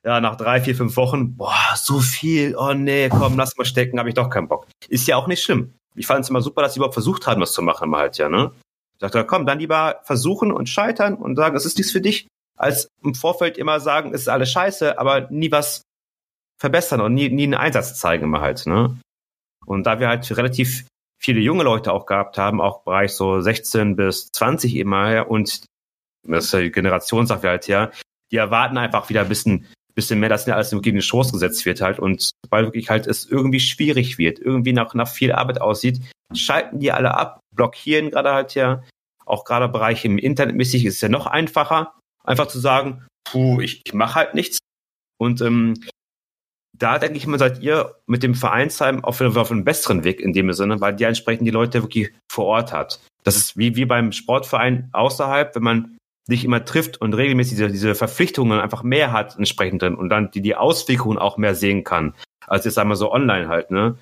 ja, 0.05 0.21
nach 0.21 0.37
drei, 0.37 0.61
vier, 0.61 0.75
fünf 0.75 0.97
Wochen, 0.97 1.37
boah, 1.37 1.75
so 1.77 2.01
viel, 2.01 2.57
oh 2.57 2.73
nee, 2.73 3.09
komm, 3.11 3.37
lass 3.37 3.57
mal 3.57 3.65
stecken, 3.65 3.99
habe 3.99 4.09
ich 4.09 4.15
doch 4.15 4.31
keinen 4.31 4.49
Bock. 4.49 4.67
Ist 4.89 5.07
ja 5.07 5.17
auch 5.17 5.27
nicht 5.27 5.43
schlimm. 5.43 5.75
Ich 5.95 6.07
fand 6.07 6.25
es 6.25 6.31
immer 6.31 6.41
super, 6.41 6.63
dass 6.63 6.75
sie 6.75 6.79
überhaupt 6.79 6.95
versucht 6.95 7.27
haben, 7.27 7.41
was 7.41 7.53
zu 7.53 7.63
machen, 7.63 7.85
immer 7.85 7.99
halt, 7.99 8.17
ja, 8.19 8.29
ne? 8.29 8.53
Ich 8.95 9.01
dachte, 9.01 9.25
komm, 9.27 9.45
dann 9.45 9.59
lieber 9.59 10.01
versuchen 10.05 10.53
und 10.53 10.71
scheitern 10.71 11.17
und 11.17 11.37
sagen, 11.37 11.55
es 11.55 11.67
ist 11.67 11.77
nichts 11.77 11.93
für 11.93 12.01
dich, 12.01 12.29
als 12.57 12.89
im 13.03 13.15
Vorfeld 13.15 13.59
immer 13.59 13.79
sagen, 13.79 14.15
es 14.15 14.23
ist 14.23 14.29
alles 14.29 14.51
scheiße, 14.51 14.99
aber 14.99 15.29
nie 15.31 15.53
was 15.53 15.83
verbessern 16.59 17.03
und 17.03 17.13
nie, 17.13 17.29
nie 17.29 17.45
einen 17.45 17.55
Einsatz 17.55 17.99
zeigen 18.01 18.25
immer 18.25 18.41
halt, 18.41 18.65
ne? 18.67 18.99
Und 19.67 19.85
da 19.85 20.01
wir 20.01 20.09
halt 20.09 20.35
relativ 20.35 20.87
viele 21.19 21.41
junge 21.41 21.65
Leute 21.65 21.93
auch 21.93 22.07
gehabt 22.07 22.39
haben, 22.39 22.61
auch 22.61 22.83
Bereich 22.83 23.13
so 23.13 23.41
16 23.41 23.97
bis 23.97 24.31
20 24.33 24.77
immer 24.77 25.09
her 25.09 25.31
und 25.31 25.65
das 26.23 26.47
ist 26.47 26.55
die 26.55 26.71
Generationssache 26.71 27.49
halt 27.49 27.69
ja, 27.69 27.91
die 28.33 28.37
erwarten 28.37 28.79
einfach 28.79 29.09
wieder 29.09 29.23
ein 29.23 29.29
bisschen, 29.29 29.67
bisschen 29.95 30.21
mehr, 30.21 30.29
dass 30.29 30.47
ihnen 30.47 30.55
alles 30.55 30.71
gegen 30.71 30.97
den 30.97 31.03
Schoß 31.03 31.33
gesetzt 31.33 31.65
wird 31.67 31.81
halt. 31.81 31.99
Und 31.99 32.31
weil 32.51 32.65
wirklich 32.65 32.91
halt 32.91 33.07
es 33.07 33.25
irgendwie 33.25 33.61
schwierig 33.61 34.19
wird, 34.19 34.39
irgendwie 34.39 34.73
nach, 34.73 34.95
nach 34.95 35.09
viel 35.09 35.33
Arbeit 35.33 35.61
aussieht, 35.61 36.01
schalten 36.35 36.81
die 36.81 36.93
alle 36.93 37.17
ab, 37.17 37.41
blockieren 37.55 38.11
gerade 38.11 38.33
halt 38.33 38.55
ja, 38.55 38.83
auch 39.25 39.45
gerade 39.45 39.69
Bereich 39.69 40.05
im 40.05 40.19
Internetmäßig 40.19 40.85
ist 40.85 40.97
es 40.97 41.01
ja 41.01 41.09
noch 41.09 41.27
einfacher, 41.27 41.95
einfach 42.25 42.47
zu 42.47 42.59
sagen, 42.59 43.07
puh, 43.25 43.61
ich, 43.61 43.83
ich 43.85 43.95
mache 43.95 44.15
halt 44.17 44.35
nichts. 44.35 44.59
Und 45.19 45.41
ähm, 45.41 45.75
da 46.79 46.99
denke 46.99 47.17
ich 47.17 47.27
mal, 47.27 47.39
seid 47.39 47.61
ihr 47.61 47.97
mit 48.07 48.23
dem 48.23 48.35
Vereinsheim 48.35 49.05
auf, 49.05 49.21
auf 49.21 49.51
einem 49.51 49.65
besseren 49.65 50.05
Weg 50.05 50.21
in 50.21 50.33
dem 50.33 50.53
Sinne, 50.53 50.81
weil 50.81 50.95
die 50.95 51.05
entsprechend 51.05 51.47
die 51.47 51.53
Leute 51.53 51.83
wirklich 51.83 52.13
vor 52.31 52.47
Ort 52.47 52.73
hat. 52.73 53.01
Das 53.25 53.37
ist 53.37 53.57
wie, 53.57 53.77
wie 53.77 53.85
beim 53.85 54.13
Sportverein 54.13 54.89
außerhalb, 54.93 55.55
wenn 55.55 55.63
man 55.63 55.97
sich 56.27 56.45
immer 56.45 56.65
trifft 56.65 57.01
und 57.01 57.15
regelmäßig 57.15 57.57
diese, 57.57 57.69
diese 57.69 57.95
Verpflichtungen 57.95 58.61
einfach 58.61 58.83
mehr 58.83 59.13
hat 59.13 59.37
entsprechend 59.37 59.83
drin 59.83 59.95
und 59.95 60.09
dann 60.09 60.31
die, 60.31 60.43
die 60.43 60.57
Auswirkungen 60.57 61.19
auch 61.19 61.37
mehr 61.37 61.55
sehen 61.55 61.85
kann, 61.85 62.15
als 62.47 62.65
jetzt 62.65 62.79
einmal 62.79 62.97
so 62.97 63.13
online 63.13 63.49
halt, 63.49 63.71
ne? 63.71 63.97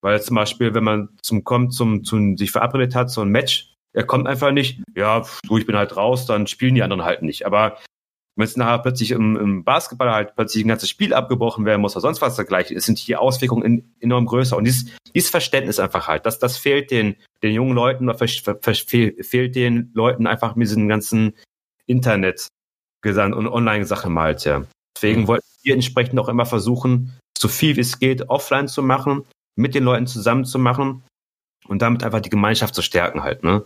Weil 0.00 0.22
zum 0.22 0.36
Beispiel, 0.36 0.74
wenn 0.74 0.84
man 0.84 1.08
zum 1.22 1.44
kommt, 1.44 1.74
zum, 1.74 2.04
zum 2.04 2.36
sich 2.36 2.52
verabredet 2.52 2.94
hat, 2.94 3.10
so 3.10 3.20
ein 3.20 3.30
Match, 3.30 3.74
er 3.92 4.04
kommt 4.04 4.28
einfach 4.28 4.52
nicht, 4.52 4.80
ja, 4.94 5.24
du, 5.46 5.58
ich 5.58 5.66
bin 5.66 5.76
halt 5.76 5.96
raus, 5.96 6.24
dann 6.24 6.46
spielen 6.46 6.74
die 6.74 6.82
anderen 6.82 7.04
halt 7.04 7.22
nicht. 7.22 7.46
Aber 7.46 7.78
wenn 8.38 8.44
es 8.44 8.56
nachher 8.56 8.78
plötzlich 8.78 9.10
im, 9.10 9.36
im 9.36 9.64
Basketball 9.64 10.12
halt 10.12 10.36
plötzlich 10.36 10.64
ein 10.64 10.68
ganzes 10.68 10.88
Spiel 10.88 11.12
abgebrochen 11.12 11.64
werden 11.64 11.80
muss 11.80 11.96
oder 11.96 12.02
sonst 12.02 12.22
was 12.22 12.36
dergleichen, 12.36 12.76
ist, 12.76 12.86
sind 12.86 13.04
die 13.06 13.16
Auswirkungen 13.16 13.64
in, 13.64 13.94
enorm 14.00 14.26
größer. 14.26 14.56
Und 14.56 14.64
dieses, 14.64 14.86
dieses 15.12 15.28
Verständnis 15.28 15.80
einfach 15.80 16.06
halt, 16.06 16.24
das, 16.24 16.38
das 16.38 16.56
fehlt 16.56 16.92
den, 16.92 17.16
den 17.42 17.52
jungen 17.52 17.74
Leuten 17.74 18.08
oder 18.08 18.16
fehlt 18.16 19.56
den 19.56 19.90
Leuten 19.92 20.26
einfach 20.28 20.54
mit 20.54 20.68
diesen 20.68 20.88
ganzen 20.88 21.34
Internet 21.86 22.46
und 23.04 23.48
Online-Sachen 23.48 24.18
halt, 24.18 24.44
ja. 24.44 24.64
Deswegen 24.96 25.22
Mhm. 25.22 25.28
wollten 25.28 25.46
wir 25.62 25.74
entsprechend 25.74 26.18
auch 26.20 26.28
immer 26.28 26.46
versuchen, 26.46 27.18
so 27.36 27.48
viel 27.48 27.76
wie 27.76 27.80
es 27.80 27.98
geht, 27.98 28.28
offline 28.28 28.68
zu 28.68 28.82
machen, 28.82 29.24
mit 29.56 29.74
den 29.74 29.84
Leuten 29.84 30.06
zusammen 30.06 30.44
zu 30.44 30.58
machen 30.58 31.02
und 31.66 31.82
damit 31.82 32.04
einfach 32.04 32.20
die 32.20 32.30
Gemeinschaft 32.30 32.74
zu 32.74 32.82
stärken 32.82 33.22
halt, 33.22 33.42
ne? 33.42 33.64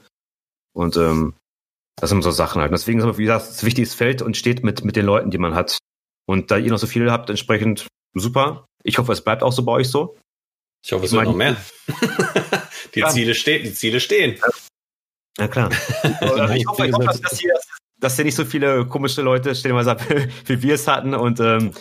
Und 0.75 0.97
ähm, 0.97 1.35
das 1.97 2.11
sind 2.11 2.23
so 2.23 2.31
Sachen 2.31 2.61
halt. 2.61 2.73
Deswegen 2.73 3.01
ist 3.01 3.19
wie 3.19 3.25
gesagt, 3.25 3.51
ein 3.51 3.67
wichtiges 3.67 3.95
Feld 3.95 4.23
und 4.23 4.37
steht 4.37 4.65
mit, 4.65 4.85
mit 4.85 4.97
den 4.97 5.07
Leuten, 5.07 5.31
die 5.31 5.39
man 5.39 5.55
hat. 5.55 5.79
Und 6.27 6.51
da 6.51 6.57
ihr 6.57 6.71
noch 6.71 6.79
so 6.79 6.87
viele 6.87 7.11
habt, 7.11 7.31
entsprechend 7.31 7.87
super. 8.15 8.67
Ich 8.83 8.99
hoffe, 8.99 9.13
es 9.13 9.23
bleibt 9.23 9.43
auch 9.43 9.53
so 9.53 9.65
bei 9.65 9.73
euch 9.73 9.89
so. 9.89 10.17
Ich 10.85 10.93
hoffe, 10.93 11.05
es 11.05 11.13
Ich 11.13 11.17
wird 11.17 11.27
noch 11.27 11.37
mehr. 11.37 11.57
die, 12.95 13.01
Ja. 13.01 13.09
Ziele 13.09 13.35
stehen, 13.35 13.65
die 13.65 13.75
Ziele 13.75 14.01
stehen. 14.01 14.41
Ja, 15.39 15.49
klar. 15.49 15.71
Also 16.21 16.55
ich 16.55 16.67
hoffe, 16.67 16.87
ich 16.87 16.93
hoffe 16.93 17.21
dass, 17.23 17.39
hier, 17.39 17.55
dass 17.99 18.17
hier 18.17 18.25
nicht 18.25 18.35
so 18.35 18.45
viele 18.45 18.87
komische 18.87 19.23
Leute 19.23 19.55
stellenweise 19.55 19.93
ab, 19.93 20.03
wie 20.47 20.63
wir 20.63 20.75
es 20.75 20.87
hatten 20.89 21.15
und 21.15 21.41
ähm, 21.41 21.73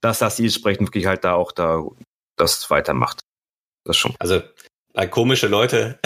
dass 0.00 0.20
das 0.20 0.38
entsprechend 0.38 0.88
wirklich 0.88 1.06
halt 1.06 1.24
da 1.24 1.34
auch 1.34 1.52
da 1.52 1.84
das 2.36 2.70
weitermacht. 2.70 3.20
Das 3.84 3.96
schon. 3.96 4.14
Also 4.18 4.42
bei 4.92 5.06
komische 5.06 5.48
Leute, 5.48 5.98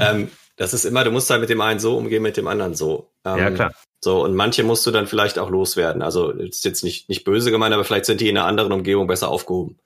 ähm, 0.00 0.30
das 0.60 0.74
ist 0.74 0.84
immer, 0.84 1.04
du 1.04 1.10
musst 1.10 1.30
halt 1.30 1.40
mit 1.40 1.48
dem 1.48 1.62
einen 1.62 1.80
so 1.80 1.96
umgehen, 1.96 2.22
mit 2.22 2.36
dem 2.36 2.46
anderen 2.46 2.74
so. 2.74 3.10
Ähm, 3.24 3.38
Ja, 3.38 3.50
klar. 3.50 3.72
So, 4.04 4.22
und 4.22 4.34
manche 4.34 4.62
musst 4.62 4.86
du 4.86 4.90
dann 4.90 5.06
vielleicht 5.06 5.38
auch 5.38 5.48
loswerden. 5.48 6.02
Also 6.02 6.32
ist 6.32 6.66
jetzt 6.66 6.84
nicht, 6.84 7.08
nicht 7.08 7.24
böse 7.24 7.50
gemeint, 7.50 7.72
aber 7.72 7.82
vielleicht 7.82 8.04
sind 8.04 8.20
die 8.20 8.28
in 8.28 8.36
einer 8.36 8.46
anderen 8.46 8.70
Umgebung 8.70 9.06
besser 9.06 9.28
aufgehoben. 9.30 9.78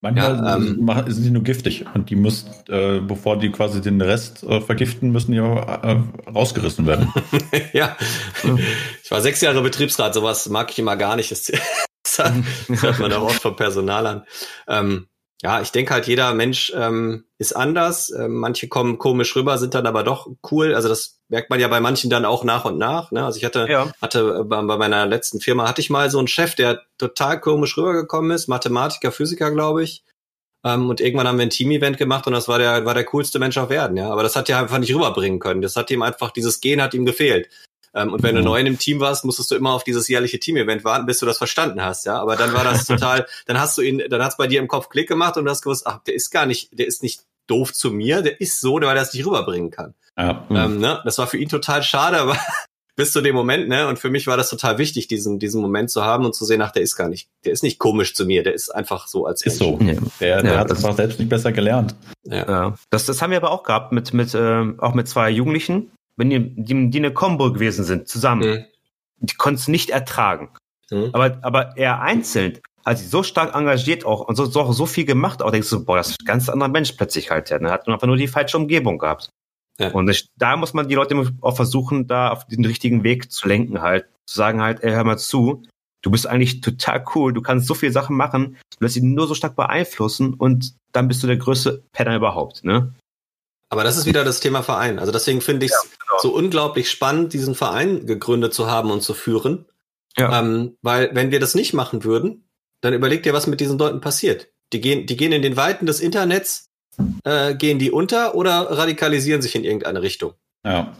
Manchmal 0.00 0.36
Ja, 0.36 0.56
ähm, 0.56 0.90
sind 1.08 1.24
die 1.24 1.30
nur 1.30 1.42
giftig 1.42 1.84
und 1.92 2.08
die 2.08 2.16
müssen, 2.16 2.48
äh, 2.68 3.00
bevor 3.00 3.38
die 3.38 3.50
quasi 3.50 3.82
den 3.82 4.00
Rest 4.00 4.42
äh, 4.42 4.62
vergiften, 4.62 5.12
müssen 5.12 5.32
die 5.32 5.38
äh, 5.38 6.00
rausgerissen 6.34 6.86
werden. 6.86 7.12
ja. 7.74 7.94
Ich 9.04 9.10
war 9.10 9.20
sechs 9.20 9.42
Jahre 9.42 9.60
Betriebsrat, 9.60 10.14
sowas 10.14 10.48
mag 10.48 10.70
ich 10.70 10.78
immer 10.78 10.96
gar 10.96 11.16
nicht. 11.16 11.30
Das, 11.30 11.42
das 12.16 12.32
hört 12.82 13.00
man 13.00 13.12
auch 13.12 13.24
oft 13.24 13.42
vom 13.42 13.54
Personal 13.54 14.06
an. 14.06 14.24
Ähm, 14.66 15.08
Ja, 15.42 15.60
ich 15.60 15.70
denke 15.70 15.92
halt, 15.92 16.06
jeder 16.06 16.32
Mensch 16.32 16.72
ähm, 16.74 17.24
ist 17.36 17.54
anders. 17.54 18.10
Ähm, 18.10 18.36
manche 18.36 18.68
kommen 18.68 18.96
komisch 18.96 19.36
rüber, 19.36 19.58
sind 19.58 19.74
dann 19.74 19.86
aber 19.86 20.02
doch 20.02 20.28
cool. 20.50 20.74
Also 20.74 20.88
das 20.88 21.20
merkt 21.28 21.50
man 21.50 21.60
ja 21.60 21.68
bei 21.68 21.80
manchen 21.80 22.08
dann 22.08 22.24
auch 22.24 22.42
nach 22.42 22.64
und 22.64 22.78
nach. 22.78 23.10
Ne? 23.12 23.22
Also 23.22 23.36
ich 23.38 23.44
hatte, 23.44 23.66
ja. 23.68 23.92
hatte 24.00 24.38
äh, 24.40 24.44
bei, 24.44 24.62
bei 24.62 24.78
meiner 24.78 25.04
letzten 25.04 25.40
Firma 25.40 25.68
hatte 25.68 25.82
ich 25.82 25.90
mal 25.90 26.10
so 26.10 26.18
einen 26.18 26.28
Chef, 26.28 26.54
der 26.54 26.82
total 26.96 27.38
komisch 27.38 27.76
rübergekommen 27.76 28.30
ist, 28.30 28.48
Mathematiker, 28.48 29.12
Physiker, 29.12 29.50
glaube 29.50 29.84
ich. 29.84 30.04
Ähm, 30.64 30.88
und 30.88 31.02
irgendwann 31.02 31.28
haben 31.28 31.38
wir 31.38 31.46
ein 31.46 31.50
Team-Event 31.50 31.98
gemacht 31.98 32.26
und 32.26 32.32
das 32.32 32.48
war 32.48 32.58
der, 32.58 32.86
war 32.86 32.94
der 32.94 33.04
coolste 33.04 33.38
Mensch 33.38 33.58
auf 33.58 33.70
Erden, 33.70 33.98
ja. 33.98 34.08
Aber 34.08 34.22
das 34.22 34.36
hat 34.36 34.48
er 34.48 34.58
einfach 34.58 34.78
nicht 34.78 34.94
rüberbringen 34.94 35.38
können. 35.38 35.60
Das 35.60 35.76
hat 35.76 35.90
ihm 35.90 36.00
einfach, 36.00 36.30
dieses 36.30 36.62
Gen 36.62 36.80
hat 36.80 36.94
ihm 36.94 37.04
gefehlt. 37.04 37.50
Ähm, 37.96 38.12
und 38.12 38.22
wenn 38.22 38.34
du 38.34 38.42
neu 38.42 38.60
in 38.60 38.66
dem 38.66 38.78
Team 38.78 39.00
warst, 39.00 39.24
musstest 39.24 39.50
du 39.50 39.54
immer 39.54 39.72
auf 39.72 39.82
dieses 39.82 40.06
jährliche 40.06 40.38
Team-Event 40.38 40.84
warten, 40.84 41.06
bis 41.06 41.18
du 41.18 41.26
das 41.26 41.38
verstanden 41.38 41.82
hast, 41.82 42.04
ja. 42.04 42.20
Aber 42.20 42.36
dann 42.36 42.52
war 42.52 42.62
das 42.62 42.84
total, 42.86 43.26
dann 43.46 43.58
hast 43.58 43.78
du 43.78 43.82
ihn, 43.82 44.02
dann 44.08 44.22
hat's 44.22 44.36
bei 44.36 44.46
dir 44.46 44.60
im 44.60 44.68
Kopf 44.68 44.90
Klick 44.90 45.08
gemacht 45.08 45.36
und 45.36 45.46
du 45.46 45.50
hast 45.50 45.62
gewusst, 45.62 45.86
ach, 45.86 46.00
der 46.06 46.14
ist 46.14 46.30
gar 46.30 46.44
nicht, 46.44 46.78
der 46.78 46.86
ist 46.86 47.02
nicht 47.02 47.22
doof 47.46 47.72
zu 47.72 47.90
mir, 47.90 48.22
der 48.22 48.40
ist 48.40 48.60
so, 48.60 48.74
weil 48.74 48.96
er 48.96 49.02
es 49.02 49.14
nicht 49.14 49.26
rüberbringen 49.26 49.70
kann. 49.70 49.94
Ja. 50.18 50.46
Ähm, 50.50 50.78
ne? 50.78 51.00
Das 51.04 51.18
war 51.18 51.26
für 51.26 51.38
ihn 51.38 51.48
total 51.48 51.82
schade, 51.82 52.18
aber 52.18 52.36
bis 52.96 53.12
zu 53.12 53.20
dem 53.20 53.34
Moment, 53.34 53.68
ne? 53.68 53.86
Und 53.88 53.98
für 53.98 54.10
mich 54.10 54.26
war 54.26 54.36
das 54.36 54.48
total 54.48 54.78
wichtig, 54.78 55.06
diesen, 55.06 55.38
diesen 55.38 55.60
Moment 55.60 55.90
zu 55.90 56.04
haben 56.04 56.24
und 56.24 56.34
zu 56.34 56.44
sehen, 56.44 56.62
ach, 56.62 56.72
der 56.72 56.82
ist 56.82 56.96
gar 56.96 57.08
nicht, 57.08 57.28
der 57.44 57.52
ist 57.52 57.62
nicht 57.62 57.78
komisch 57.78 58.14
zu 58.14 58.26
mir, 58.26 58.42
der 58.42 58.54
ist 58.54 58.70
einfach 58.70 59.06
so 59.06 59.26
als 59.26 59.44
Ist 59.44 59.60
Mensch. 59.60 59.78
so. 59.78 59.84
Ja. 59.84 59.94
Der, 60.20 60.42
der 60.42 60.52
ja, 60.52 60.58
hat 60.58 60.70
das 60.70 60.78
einfach 60.78 60.96
selbst 60.96 61.18
nicht 61.18 61.28
besser 61.28 61.52
gelernt. 61.52 61.94
Ja. 62.24 62.48
ja. 62.48 62.74
Das, 62.90 63.06
das 63.06 63.20
haben 63.22 63.30
wir 63.30 63.36
aber 63.36 63.50
auch 63.50 63.62
gehabt 63.62 63.92
mit, 63.92 64.14
mit, 64.14 64.34
äh, 64.34 64.64
auch 64.78 64.94
mit 64.94 65.08
zwei 65.08 65.30
Jugendlichen, 65.30 65.90
wenn 66.16 66.30
die, 66.30 66.54
die, 66.54 66.90
die 66.90 66.98
eine 66.98 67.12
Combo 67.12 67.52
gewesen 67.52 67.84
sind, 67.84 68.08
zusammen. 68.08 68.48
Mhm. 68.48 68.64
Die 69.18 69.34
konnten 69.34 69.58
es 69.58 69.68
nicht 69.68 69.90
ertragen. 69.90 70.50
Mhm. 70.90 71.10
Aber, 71.12 71.38
aber 71.42 71.76
er 71.76 72.00
einzeln 72.00 72.60
hat 72.84 72.98
sich 72.98 73.08
so 73.08 73.22
stark 73.22 73.54
engagiert 73.54 74.04
auch 74.04 74.20
und 74.20 74.36
so, 74.36 74.44
so, 74.44 74.72
so 74.72 74.86
viel 74.86 75.04
gemacht, 75.04 75.42
auch 75.42 75.50
denkst 75.50 75.70
du, 75.70 75.84
boah, 75.84 75.96
das 75.96 76.10
ist 76.10 76.22
ein 76.22 76.26
ganz 76.26 76.48
anderer 76.48 76.68
Mensch 76.68 76.92
plötzlich 76.92 77.30
halt. 77.30 77.50
Ja. 77.50 77.58
Er 77.58 77.72
hat 77.72 77.88
einfach 77.88 78.06
nur 78.06 78.16
die 78.16 78.28
falsche 78.28 78.56
Umgebung 78.56 78.98
gehabt. 78.98 79.30
Ja. 79.78 79.90
Und 79.90 80.08
ich, 80.08 80.28
da 80.36 80.56
muss 80.56 80.72
man 80.72 80.88
die 80.88 80.94
Leute 80.94 81.32
auch 81.40 81.56
versuchen, 81.56 82.06
da 82.06 82.30
auf 82.30 82.46
den 82.46 82.64
richtigen 82.64 83.02
Weg 83.02 83.30
zu 83.30 83.48
lenken 83.48 83.82
halt. 83.82 84.06
Zu 84.26 84.36
sagen 84.36 84.62
halt, 84.62 84.82
ey, 84.82 84.92
hör 84.92 85.04
mal 85.04 85.18
zu, 85.18 85.62
du 86.02 86.10
bist 86.10 86.26
eigentlich 86.26 86.60
total 86.60 87.04
cool, 87.14 87.32
du 87.32 87.42
kannst 87.42 87.66
so 87.66 87.74
viele 87.74 87.92
Sachen 87.92 88.16
machen, 88.16 88.56
du 88.78 88.84
lässt 88.84 88.96
ihn 88.96 89.14
nur 89.14 89.26
so 89.26 89.34
stark 89.34 89.56
beeinflussen 89.56 90.34
und 90.34 90.74
dann 90.92 91.08
bist 91.08 91.22
du 91.22 91.26
der 91.26 91.36
größte 91.36 91.82
Penner 91.92 92.16
überhaupt, 92.16 92.64
ne? 92.64 92.94
Aber 93.76 93.84
das 93.84 93.98
ist 93.98 94.06
wieder 94.06 94.24
das 94.24 94.40
Thema 94.40 94.62
Verein. 94.62 94.98
Also 94.98 95.12
deswegen 95.12 95.42
finde 95.42 95.66
ich 95.66 95.72
es 95.72 95.82
ja, 95.84 95.90
genau. 95.90 96.22
so 96.22 96.34
unglaublich 96.34 96.90
spannend, 96.90 97.34
diesen 97.34 97.54
Verein 97.54 98.06
gegründet 98.06 98.54
zu 98.54 98.70
haben 98.70 98.90
und 98.90 99.02
zu 99.02 99.12
führen. 99.12 99.66
Ja. 100.16 100.40
Ähm, 100.40 100.78
weil 100.80 101.14
wenn 101.14 101.30
wir 101.30 101.40
das 101.40 101.54
nicht 101.54 101.74
machen 101.74 102.02
würden, 102.02 102.48
dann 102.80 102.94
überleg 102.94 103.22
dir, 103.22 103.34
was 103.34 103.46
mit 103.46 103.60
diesen 103.60 103.76
Leuten 103.76 104.00
passiert. 104.00 104.48
Die 104.72 104.80
gehen, 104.80 105.06
die 105.06 105.18
gehen 105.18 105.32
in 105.32 105.42
den 105.42 105.58
Weiten 105.58 105.84
des 105.84 106.00
Internets, 106.00 106.70
äh, 107.24 107.54
gehen 107.54 107.78
die 107.78 107.90
unter 107.90 108.34
oder 108.34 108.78
radikalisieren 108.78 109.42
sich 109.42 109.54
in 109.54 109.64
irgendeine 109.64 110.00
Richtung. 110.00 110.32
Ja. 110.64 110.96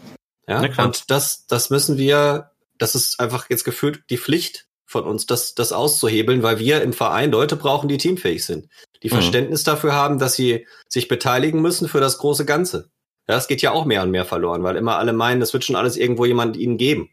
Ja, 0.47 0.61
und 0.77 1.09
das, 1.09 1.47
das 1.47 1.71
müssen 1.71 1.97
wir, 1.97 2.51
das 2.77 2.93
ist 2.93 3.19
einfach 3.19 3.49
jetzt 3.49 3.63
gefühlt 3.63 4.03
die 4.11 4.19
Pflicht 4.19 4.66
von 4.87 5.03
uns, 5.03 5.25
das, 5.25 5.53
das 5.53 5.73
auszuhebeln, 5.73 6.41
weil 6.41 6.59
wir 6.59 6.81
im 6.81 6.93
Verein 6.93 7.29
Leute 7.29 7.57
brauchen, 7.57 7.89
die 7.89 7.97
teamfähig 7.97 8.45
sind, 8.45 8.69
die 9.03 9.09
mhm. 9.09 9.15
Verständnis 9.15 9.63
dafür 9.63 9.93
haben, 9.93 10.17
dass 10.17 10.33
sie 10.33 10.65
sich 10.87 11.09
beteiligen 11.09 11.61
müssen 11.61 11.89
für 11.89 11.99
das 11.99 12.17
große 12.17 12.45
Ganze. 12.45 12.89
Ja, 13.27 13.35
das 13.35 13.49
geht 13.49 13.61
ja 13.61 13.71
auch 13.71 13.85
mehr 13.85 14.01
und 14.03 14.11
mehr 14.11 14.23
verloren, 14.23 14.63
weil 14.63 14.77
immer 14.77 14.97
alle 14.97 15.11
meinen, 15.11 15.41
das 15.41 15.51
wird 15.51 15.65
schon 15.65 15.75
alles 15.75 15.97
irgendwo 15.97 16.23
jemand 16.23 16.55
ihnen 16.55 16.77
geben. 16.77 17.09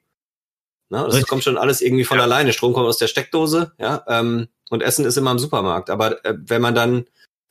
Ne? 0.89 0.99
Das 0.99 1.15
Richtig. 1.15 1.27
kommt 1.29 1.43
schon 1.43 1.59
alles 1.59 1.81
irgendwie 1.81 2.05
von 2.05 2.19
ja. 2.19 2.23
alleine. 2.23 2.53
Strom 2.53 2.73
kommt 2.73 2.87
aus 2.87 2.99
der 2.99 3.09
Steckdose, 3.09 3.73
ja, 3.79 4.05
ähm, 4.07 4.47
und 4.71 4.83
Essen 4.83 5.05
ist 5.05 5.17
immer 5.17 5.33
im 5.33 5.41
Supermarkt. 5.41 5.91
Aber 5.91 6.25
äh, 6.25 6.35
wenn 6.39 6.63
man 6.63 6.77
dann, 6.77 7.07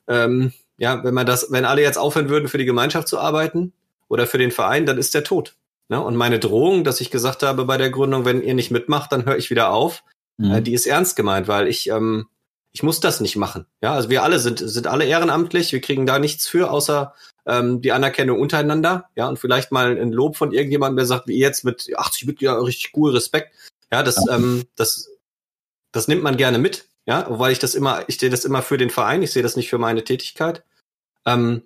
ähm, 0.07 0.53
ja, 0.77 1.03
wenn 1.03 1.13
man 1.13 1.25
das, 1.25 1.51
wenn 1.51 1.65
alle 1.65 1.81
jetzt 1.81 1.97
aufhören 1.97 2.29
würden, 2.29 2.47
für 2.47 2.57
die 2.57 2.65
Gemeinschaft 2.65 3.09
zu 3.09 3.19
arbeiten 3.19 3.73
oder 4.07 4.25
für 4.25 4.37
den 4.37 4.51
Verein, 4.51 4.85
dann 4.85 4.97
ist 4.97 5.13
der 5.13 5.25
tot. 5.25 5.55
Ne? 5.89 6.01
Und 6.01 6.15
meine 6.15 6.39
Drohung, 6.39 6.85
dass 6.85 7.01
ich 7.01 7.11
gesagt 7.11 7.43
habe 7.43 7.65
bei 7.65 7.77
der 7.77 7.89
Gründung, 7.89 8.23
wenn 8.23 8.41
ihr 8.41 8.53
nicht 8.53 8.71
mitmacht, 8.71 9.11
dann 9.11 9.25
höre 9.25 9.37
ich 9.37 9.49
wieder 9.49 9.71
auf, 9.71 10.03
mhm. 10.37 10.51
äh, 10.51 10.61
die 10.61 10.73
ist 10.73 10.87
ernst 10.87 11.15
gemeint, 11.15 11.47
weil 11.47 11.67
ich, 11.67 11.89
ähm, 11.89 12.27
ich 12.71 12.83
muss 12.83 12.99
das 12.99 13.19
nicht 13.21 13.35
machen. 13.35 13.65
Ja, 13.81 13.93
also 13.93 14.09
wir 14.09 14.23
alle 14.23 14.39
sind, 14.39 14.59
sind 14.59 14.87
alle 14.87 15.05
ehrenamtlich, 15.05 15.71
wir 15.71 15.81
kriegen 15.81 16.05
da 16.05 16.19
nichts 16.19 16.47
für, 16.47 16.71
außer 16.71 17.13
ähm, 17.45 17.81
die 17.81 17.91
Anerkennung 17.91 18.39
untereinander, 18.39 19.09
ja, 19.15 19.27
und 19.27 19.37
vielleicht 19.37 19.71
mal 19.71 19.97
ein 19.97 20.11
Lob 20.11 20.37
von 20.37 20.51
irgendjemandem, 20.51 20.97
der 20.97 21.05
sagt, 21.05 21.27
wie 21.27 21.37
jetzt 21.37 21.63
mit 21.65 21.91
80 21.95 22.25
Mitgliedern 22.25 22.63
richtig 22.63 22.91
cool, 22.95 23.11
Respekt. 23.11 23.53
Ja, 23.91 24.01
das, 24.01 24.23
ja. 24.27 24.35
ähm, 24.35 24.63
das, 24.75 25.09
das 25.91 26.07
nimmt 26.07 26.23
man 26.23 26.37
gerne 26.37 26.57
mit, 26.57 26.85
ja, 27.05 27.25
weil 27.29 27.51
ich 27.51 27.59
das 27.59 27.75
immer, 27.75 28.03
ich 28.07 28.17
sehe 28.17 28.29
das 28.29 28.45
immer 28.45 28.61
für 28.61 28.77
den 28.77 28.89
Verein, 28.89 29.21
ich 29.21 29.31
sehe 29.31 29.43
das 29.43 29.55
nicht 29.55 29.69
für 29.69 29.77
meine 29.77 30.03
Tätigkeit. 30.03 30.63
Ähm, 31.25 31.63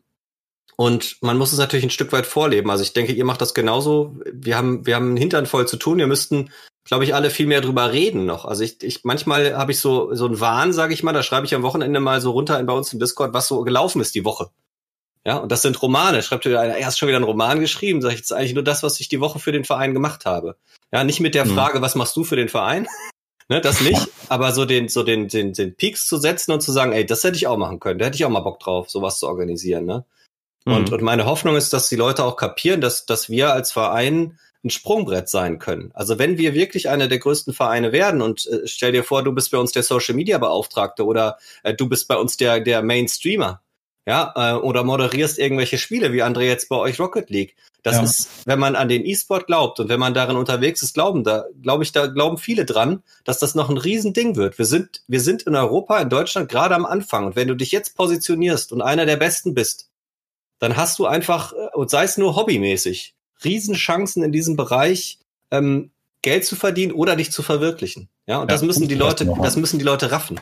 und 0.76 1.18
man 1.22 1.38
muss 1.38 1.52
es 1.52 1.58
natürlich 1.58 1.86
ein 1.86 1.90
Stück 1.90 2.12
weit 2.12 2.28
vorleben. 2.28 2.70
Also 2.70 2.84
ich 2.84 2.94
denke, 2.94 3.12
ihr 3.12 3.26
macht 3.26 3.42
das 3.42 3.56
genauso. 3.56 4.16
Wir 4.32 4.56
haben, 4.56 4.86
wir 4.86 4.96
haben 4.96 5.08
einen 5.08 5.18
Hintern 5.18 5.48
voll 5.48 5.68
zu 5.68 5.78
tun. 5.78 5.98
Wir 5.98 6.06
müssten, 6.06 6.52
glaube 6.88 7.04
ich, 7.04 7.14
alle 7.14 7.30
viel 7.30 7.48
mehr 7.48 7.62
drüber 7.62 7.92
reden 7.92 8.26
noch. 8.26 8.46
Also 8.46 8.64
ich, 8.64 8.82
ich 8.82 9.04
manchmal 9.04 9.56
habe 9.56 9.72
ich 9.72 9.80
so 9.80 10.14
so 10.14 10.26
einen 10.26 10.40
Wahn, 10.40 10.74
sage 10.74 10.94
ich 10.94 11.04
mal. 11.04 11.14
Da 11.14 11.24
schreibe 11.24 11.46
ich 11.46 11.54
am 11.54 11.64
Wochenende 11.64 12.00
mal 12.00 12.22
so 12.22 12.32
runter 12.32 12.62
bei 12.64 12.74
uns 12.74 12.92
im 12.94 13.00
Discord, 13.00 13.34
was 13.34 13.48
so 13.48 13.62
gelaufen 13.62 14.02
ist 14.02 14.16
die 14.16 14.26
Woche. 14.26 14.50
Ja, 15.26 15.38
und 15.38 15.52
das 15.52 15.62
sind 15.62 15.82
Romane. 15.82 16.24
Schreibt 16.24 16.46
ihr 16.46 16.60
einer, 16.60 16.78
erst 16.78 17.00
schon 17.00 17.08
wieder 17.08 17.18
einen 17.18 17.26
Roman 17.26 17.60
geschrieben. 17.60 18.02
Sag 18.02 18.14
ich 18.14 18.20
jetzt 18.20 18.34
eigentlich 18.34 18.54
nur 18.54 18.64
das, 18.64 18.82
was 18.84 19.00
ich 19.00 19.10
die 19.10 19.20
Woche 19.20 19.40
für 19.40 19.52
den 19.52 19.66
Verein 19.66 19.94
gemacht 19.94 20.26
habe. 20.26 20.56
Ja, 20.92 21.04
nicht 21.04 21.20
mit 21.20 21.36
der 21.36 21.46
mhm. 21.46 21.56
Frage, 21.56 21.82
was 21.82 21.96
machst 21.96 22.16
du 22.16 22.24
für 22.24 22.38
den 22.38 22.50
Verein, 22.50 22.88
Ne, 23.50 23.62
das 23.62 23.80
nicht, 23.80 24.10
aber 24.30 24.52
so 24.52 24.66
den, 24.66 24.90
so 24.90 25.04
den, 25.04 25.30
den, 25.30 25.54
den 25.54 25.76
Peaks 25.76 26.06
zu 26.06 26.18
setzen 26.18 26.52
und 26.52 26.62
zu 26.62 26.72
sagen, 26.72 26.92
ey, 26.92 27.06
das 27.06 27.24
hätte 27.24 27.38
ich 27.38 27.48
auch 27.48 27.58
machen 27.58 27.80
können, 27.80 27.98
da 27.98 28.06
hätte 28.06 28.16
ich 28.16 28.26
auch 28.26 28.30
mal 28.30 28.42
Bock 28.42 28.60
drauf, 28.60 28.90
sowas 28.90 29.20
zu 29.20 29.28
organisieren, 29.28 29.86
ne? 29.86 30.06
Mhm. 30.66 30.74
Und, 30.74 30.92
und 30.92 31.02
meine 31.02 31.26
Hoffnung 31.26 31.56
ist, 31.56 31.72
dass 31.72 31.88
die 31.88 31.96
Leute 31.96 32.26
auch 32.26 32.36
kapieren, 32.36 32.82
dass, 32.82 33.06
dass 33.06 33.30
wir 33.30 33.54
als 33.54 33.72
Verein 33.72 34.38
ein 34.64 34.70
Sprungbrett 34.70 35.30
sein 35.30 35.60
können. 35.60 35.92
Also 35.94 36.20
wenn 36.20 36.38
wir 36.38 36.54
wirklich 36.54 36.90
einer 36.90 37.08
der 37.08 37.20
größten 37.20 37.54
Vereine 37.54 37.92
werden 37.92 38.22
und 38.22 38.48
äh, 38.48 38.68
stell 38.68 38.92
dir 38.92 39.04
vor, 39.04 39.24
du 39.24 39.32
bist 39.32 39.52
bei 39.52 39.58
uns 39.58 39.72
der 39.72 39.84
Social 39.84 40.16
Media 40.16 40.38
Beauftragte 40.38 41.06
oder 41.06 41.38
äh, 41.64 41.74
du 41.74 41.88
bist 41.88 42.08
bei 42.08 42.16
uns 42.16 42.38
der, 42.38 42.60
der 42.60 42.82
Mainstreamer, 42.82 43.62
ja, 44.08 44.34
äh, 44.36 44.54
oder 44.56 44.84
moderierst 44.86 45.38
irgendwelche 45.38 45.78
Spiele, 45.78 46.14
wie 46.14 46.24
André 46.24 46.44
jetzt 46.44 46.70
bei 46.70 46.78
euch 46.78 46.98
Rocket 46.98 47.30
League. 47.30 47.58
Das 47.84 47.98
ja. 47.98 48.04
ist, 48.04 48.30
wenn 48.46 48.58
man 48.58 48.78
an 48.78 48.88
den 48.88 49.06
E-Sport 49.06 49.48
glaubt 49.48 49.82
und 49.82 49.90
wenn 49.90 50.00
man 50.00 50.14
darin 50.14 50.38
unterwegs 50.38 50.82
ist, 50.82 50.94
glauben 50.94 51.26
da, 51.26 51.46
glaube 51.62 51.84
ich, 51.84 51.92
da 51.92 52.08
glauben 52.08 52.38
viele 52.38 52.64
dran, 52.64 53.04
dass 53.26 53.40
das 53.40 53.54
noch 53.54 53.70
ein 53.70 53.78
Riesending 53.78 54.38
wird. 54.38 54.58
Wir 54.58 54.66
sind, 54.66 55.04
wir 55.08 55.20
sind 55.20 55.44
in 55.44 55.56
Europa, 55.56 56.00
in 56.00 56.10
Deutschland 56.10 56.50
gerade 56.50 56.74
am 56.74 56.86
Anfang. 56.86 57.28
Und 57.28 57.36
wenn 57.36 57.50
du 57.50 57.56
dich 57.56 57.74
jetzt 57.74 57.96
positionierst 57.96 58.72
und 58.72 58.82
einer 58.82 59.06
der 59.06 59.18
Besten 59.18 59.54
bist, 59.54 59.90
dann 60.60 60.78
hast 60.78 61.00
du 61.00 61.06
einfach, 61.06 61.52
äh, 61.52 61.76
und 61.76 61.90
sei 61.90 62.06
es 62.06 62.18
nur 62.18 62.38
hobbymäßig, 62.38 63.14
Riesenchancen 63.44 64.24
in 64.24 64.32
diesem 64.32 64.56
Bereich, 64.56 65.20
ähm, 65.52 65.92
Geld 66.22 66.46
zu 66.46 66.56
verdienen 66.56 66.92
oder 66.92 67.16
dich 67.16 67.32
zu 67.32 67.44
verwirklichen. 67.44 68.10
Ja, 68.26 68.38
und 68.40 68.50
ja, 68.50 68.56
das 68.56 68.62
müssen 68.62 68.88
die 68.88 68.96
Leute, 68.96 69.26
das 69.42 69.56
müssen 69.56 69.80
die 69.80 69.86
Leute 69.86 70.12
raffen. 70.12 70.40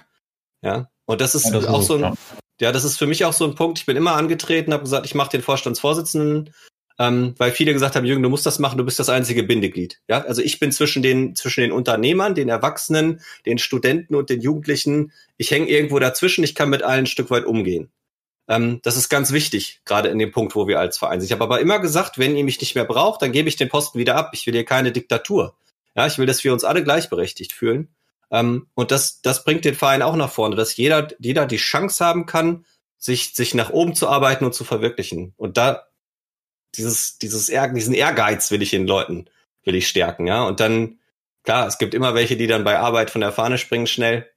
Ja, 0.61 0.89
und 1.05 1.21
das 1.21 1.35
ist 1.35 1.45
ja, 1.45 1.51
das 1.51 1.67
auch 1.67 1.81
ist, 1.81 1.87
so 1.87 1.95
ein, 1.95 2.17
ja, 2.59 2.71
das 2.71 2.83
ist 2.83 2.97
für 2.97 3.05
mich 3.05 3.25
auch 3.25 3.33
so 3.33 3.45
ein 3.45 3.55
Punkt. 3.55 3.79
Ich 3.79 3.85
bin 3.85 3.97
immer 3.97 4.15
angetreten, 4.15 4.73
habe 4.73 4.83
gesagt, 4.83 5.05
ich 5.05 5.13
mache 5.13 5.29
den 5.29 5.41
Vorstandsvorsitzenden, 5.41 6.51
ähm, 6.97 7.35
weil 7.37 7.51
viele 7.51 7.73
gesagt 7.73 7.95
haben, 7.95 8.05
Jürgen, 8.05 8.23
du 8.23 8.29
musst 8.29 8.45
das 8.45 8.57
machen, 8.57 8.77
du 8.77 8.85
bist 8.85 8.97
das 8.97 9.09
einzige 9.09 9.43
Bindeglied. 9.43 9.99
Ja, 10.07 10.21
also 10.21 10.41
ich 10.41 10.59
bin 10.59 10.71
zwischen 10.71 11.03
den 11.03 11.35
zwischen 11.35 11.61
den 11.61 11.71
Unternehmern, 11.71 12.33
den 12.33 12.49
Erwachsenen, 12.49 13.21
den 13.45 13.57
Studenten 13.57 14.15
und 14.15 14.29
den 14.29 14.41
Jugendlichen. 14.41 15.11
Ich 15.37 15.51
hänge 15.51 15.67
irgendwo 15.67 15.99
dazwischen. 15.99 16.43
Ich 16.43 16.55
kann 16.55 16.69
mit 16.69 16.81
allen 16.81 17.03
ein 17.03 17.07
Stück 17.07 17.29
weit 17.29 17.45
umgehen. 17.45 17.91
Ähm, 18.47 18.79
das 18.83 18.97
ist 18.97 19.09
ganz 19.09 19.31
wichtig, 19.31 19.81
gerade 19.85 20.09
in 20.09 20.19
dem 20.19 20.31
Punkt, 20.31 20.55
wo 20.55 20.67
wir 20.67 20.79
als 20.79 20.97
Verein 20.97 21.19
sind. 21.19 21.27
Ich 21.27 21.31
habe 21.31 21.43
aber 21.43 21.59
immer 21.59 21.79
gesagt, 21.79 22.17
wenn 22.17 22.35
ihr 22.35 22.43
mich 22.43 22.59
nicht 22.59 22.75
mehr 22.75 22.85
braucht, 22.85 23.21
dann 23.21 23.31
gebe 23.31 23.49
ich 23.49 23.55
den 23.55 23.69
Posten 23.69 23.99
wieder 23.99 24.15
ab. 24.15 24.31
Ich 24.33 24.45
will 24.45 24.53
hier 24.53 24.65
keine 24.65 24.91
Diktatur. 24.91 25.55
Ja, 25.95 26.05
ich 26.05 26.17
will, 26.17 26.25
dass 26.25 26.43
wir 26.43 26.53
uns 26.53 26.63
alle 26.63 26.83
gleichberechtigt 26.83 27.53
fühlen. 27.53 27.89
Ähm, 28.31 28.67
und 28.75 28.91
das, 28.91 29.21
das 29.21 29.43
bringt 29.43 29.65
den 29.65 29.75
Verein 29.75 30.01
auch 30.01 30.15
nach 30.15 30.31
vorne, 30.31 30.55
dass 30.55 30.75
jeder, 30.75 31.07
jeder 31.19 31.45
die 31.45 31.57
Chance 31.57 32.03
haben 32.03 32.25
kann, 32.25 32.65
sich, 32.97 33.33
sich 33.33 33.53
nach 33.53 33.69
oben 33.69 33.95
zu 33.95 34.07
arbeiten 34.07 34.45
und 34.45 34.53
zu 34.53 34.63
verwirklichen. 34.63 35.33
Und 35.37 35.57
da, 35.57 35.87
dieses, 36.75 37.17
dieses 37.17 37.47
diesen 37.47 37.93
Ehrgeiz 37.93 38.51
will 38.51 38.61
ich 38.61 38.71
den 38.71 38.87
Leuten, 38.87 39.25
will 39.63 39.75
ich 39.75 39.87
stärken, 39.87 40.27
ja. 40.27 40.43
Und 40.43 40.59
dann, 40.59 40.99
klar, 41.43 41.67
es 41.67 41.77
gibt 41.77 41.93
immer 41.93 42.13
welche, 42.13 42.35
die 42.35 42.47
dann 42.47 42.63
bei 42.63 42.77
Arbeit 42.77 43.09
von 43.09 43.21
der 43.21 43.31
Fahne 43.31 43.57
springen 43.57 43.87
schnell. 43.87 44.29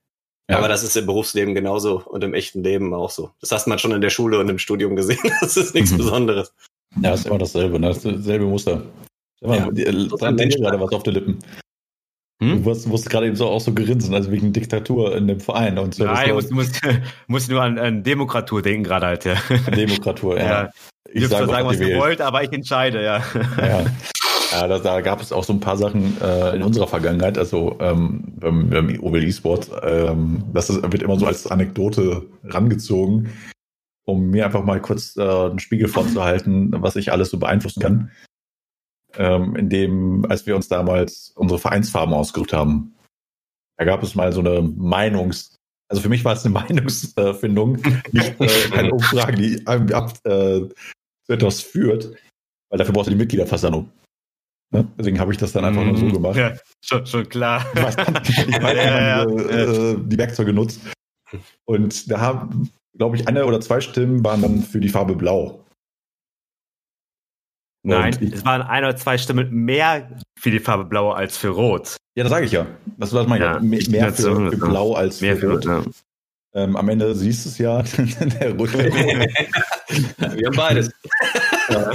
Ja. 0.49 0.57
Aber 0.57 0.67
das 0.67 0.83
ist 0.83 0.97
im 0.97 1.05
Berufsleben 1.05 1.53
genauso 1.53 2.01
und 2.01 2.23
im 2.23 2.33
echten 2.33 2.63
Leben 2.63 2.93
auch 2.93 3.11
so. 3.11 3.29
Das 3.39 3.51
hast 3.51 3.67
man 3.67 3.77
schon 3.77 3.91
in 3.91 4.01
der 4.01 4.09
Schule 4.09 4.39
und 4.39 4.49
im 4.49 4.57
Studium 4.57 4.95
gesehen. 4.95 5.19
Das 5.41 5.55
ist 5.55 5.75
nichts 5.75 5.91
mhm. 5.91 5.97
Besonderes. 5.97 6.53
Ja, 6.95 7.11
das 7.11 7.19
ist 7.21 7.25
immer 7.27 7.37
dasselbe, 7.37 7.79
ne? 7.79 7.89
dasselbe 7.89 8.45
Muster. 8.45 8.81
Immer, 9.41 9.57
ja. 9.57 9.71
die, 9.71 9.83
dran 10.07 10.37
gerade 10.37 10.79
was 10.79 10.91
auf 10.91 11.03
den 11.03 11.13
Lippen. 11.13 11.39
Hm? 12.41 12.63
Du 12.63 12.69
musst, 12.69 12.87
musst 12.87 13.09
gerade 13.09 13.27
eben 13.27 13.35
so 13.35 13.47
auch 13.47 13.61
so 13.61 13.73
grinsen, 13.73 14.15
also 14.15 14.31
wegen 14.31 14.51
Diktatur 14.51 15.15
in 15.15 15.27
dem 15.27 15.39
Verein. 15.39 15.77
Und 15.77 15.93
so, 15.93 16.05
Nein, 16.05 16.29
du 16.29 16.35
musst, 16.35 16.51
musst, 16.51 16.81
musst 17.27 17.49
nur 17.49 17.61
an, 17.61 17.77
an 17.77 18.01
Demokratur 18.01 18.61
denken 18.63 18.83
gerade 18.83 19.05
halt, 19.05 19.25
ja. 19.25 19.35
Demokratur, 19.75 20.37
ja. 20.37 20.63
ja. 20.63 20.69
Ich 21.11 21.27
sage, 21.27 21.45
sagen, 21.47 21.67
was 21.67 21.79
ihr 21.79 21.97
wollt, 21.97 22.21
aber 22.21 22.43
ich 22.43 22.51
entscheide, 22.51 23.03
ja. 23.03 23.23
ja. 23.57 23.85
Ja, 24.51 24.67
da, 24.67 24.79
da, 24.79 25.01
gab 25.01 25.21
es 25.21 25.31
auch 25.31 25.43
so 25.43 25.53
ein 25.53 25.59
paar 25.59 25.77
Sachen 25.77 26.19
äh, 26.21 26.55
in 26.55 26.63
unserer 26.63 26.87
Vergangenheit, 26.87 27.37
also 27.37 27.77
ähm, 27.79 28.33
beim, 28.39 28.69
beim 28.69 28.99
Obel 28.99 29.23
E-Sport, 29.23 29.69
ähm, 29.83 30.43
das 30.53 30.69
ist, 30.69 30.81
wird 30.81 31.03
immer 31.03 31.19
so 31.19 31.27
als 31.27 31.45
Anekdote 31.45 32.25
rangezogen, 32.43 33.29
um 34.05 34.31
mir 34.31 34.45
einfach 34.45 34.63
mal 34.63 34.81
kurz 34.81 35.15
äh, 35.17 35.21
einen 35.21 35.59
Spiegel 35.59 35.87
vorzuhalten, 35.87 36.73
was 36.81 36.95
ich 36.95 37.11
alles 37.11 37.29
so 37.29 37.37
beeinflussen 37.37 37.81
kann. 37.81 38.11
Ähm, 39.17 39.55
in 39.55 39.69
dem, 39.69 40.25
als 40.29 40.47
wir 40.47 40.55
uns 40.55 40.67
damals 40.67 41.31
unsere 41.35 41.59
Vereinsfarben 41.59 42.13
ausgesucht 42.13 42.53
haben, 42.53 42.95
da 43.77 43.85
gab 43.85 44.01
es 44.01 44.15
mal 44.15 44.33
so 44.33 44.39
eine 44.39 44.61
Meinungs- 44.61 45.59
also 45.89 46.03
für 46.03 46.09
mich 46.09 46.23
war 46.23 46.33
es 46.33 46.45
eine 46.45 46.53
Meinungsfindung, 46.59 47.77
nicht 48.11 48.39
äh, 48.39 48.69
keine 48.69 48.93
Umfrage, 48.93 49.35
die 49.35 49.65
ab, 49.67 50.13
äh, 50.23 50.61
zu 51.25 51.33
etwas 51.33 51.61
führt, 51.61 52.15
weil 52.69 52.77
dafür 52.77 52.93
brauchst 52.93 53.07
du 53.07 53.11
die 53.11 53.17
Mitgliederversammlung. 53.17 53.91
Ne? 54.71 54.87
Deswegen 54.97 55.19
habe 55.19 55.31
ich 55.31 55.37
das 55.37 55.51
dann 55.51 55.65
einfach 55.65 55.83
nur 55.83 55.97
so 55.97 56.05
mhm. 56.05 56.13
gemacht. 56.13 56.35
Ja, 56.35 56.53
schon, 56.81 57.05
schon 57.05 57.27
klar. 57.27 57.65
Ich 57.75 57.83
weiß, 57.83 58.47
ich 58.47 58.61
weiß 58.61 58.77
ja, 58.77 59.01
ja, 59.01 59.23
äh, 59.23 59.97
die 59.99 60.17
Werkzeuge 60.17 60.51
genutzt. 60.51 60.81
Und 61.65 62.09
da 62.11 62.19
haben, 62.19 62.69
glaube 62.97 63.15
ich, 63.15 63.27
eine 63.27 63.45
oder 63.45 63.61
zwei 63.61 63.81
Stimmen 63.81 64.23
waren 64.23 64.41
dann 64.41 64.61
für 64.61 64.79
die 64.79 64.89
Farbe 64.89 65.15
Blau. 65.15 65.65
Nein, 67.83 68.15
ich, 68.19 68.33
es 68.33 68.45
waren 68.45 68.61
ein 68.61 68.83
oder 68.83 68.95
zwei 68.95 69.17
Stimmen 69.17 69.49
mehr 69.51 70.09
für 70.37 70.51
die 70.51 70.59
Farbe 70.59 70.85
Blau 70.85 71.11
als 71.11 71.37
für 71.37 71.49
Rot. 71.49 71.95
Ja, 72.15 72.23
das 72.23 72.31
sage 72.31 72.45
ich 72.45 72.51
ja. 72.51 72.67
Das, 72.97 73.13
meine 73.13 73.35
ich 73.35 73.41
ja. 73.41 73.59
Mehr, 73.59 73.89
mehr 73.89 74.13
für, 74.13 74.51
für, 74.51 74.57
Blau 74.57 74.93
als 74.93 75.21
mehr 75.21 75.37
für 75.37 75.51
Rot. 75.51 75.65
Ja. 75.65 75.83
Ähm, 76.63 76.75
am 76.75 76.89
Ende 76.89 77.15
siehst 77.15 77.45
du 77.45 77.49
es 77.49 77.57
ja. 77.57 77.83
wir 77.87 78.57
haben 80.47 80.55
beides. 80.55 80.91
Ja. 81.69 81.91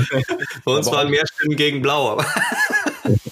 Bei 0.65 0.73
uns 0.73 0.89
aber 0.89 0.97
waren 0.97 1.11
mehr 1.11 1.25
Stimmen 1.27 1.57
gegen 1.57 1.83
Blau. 1.83 2.13
Aber 2.13 2.25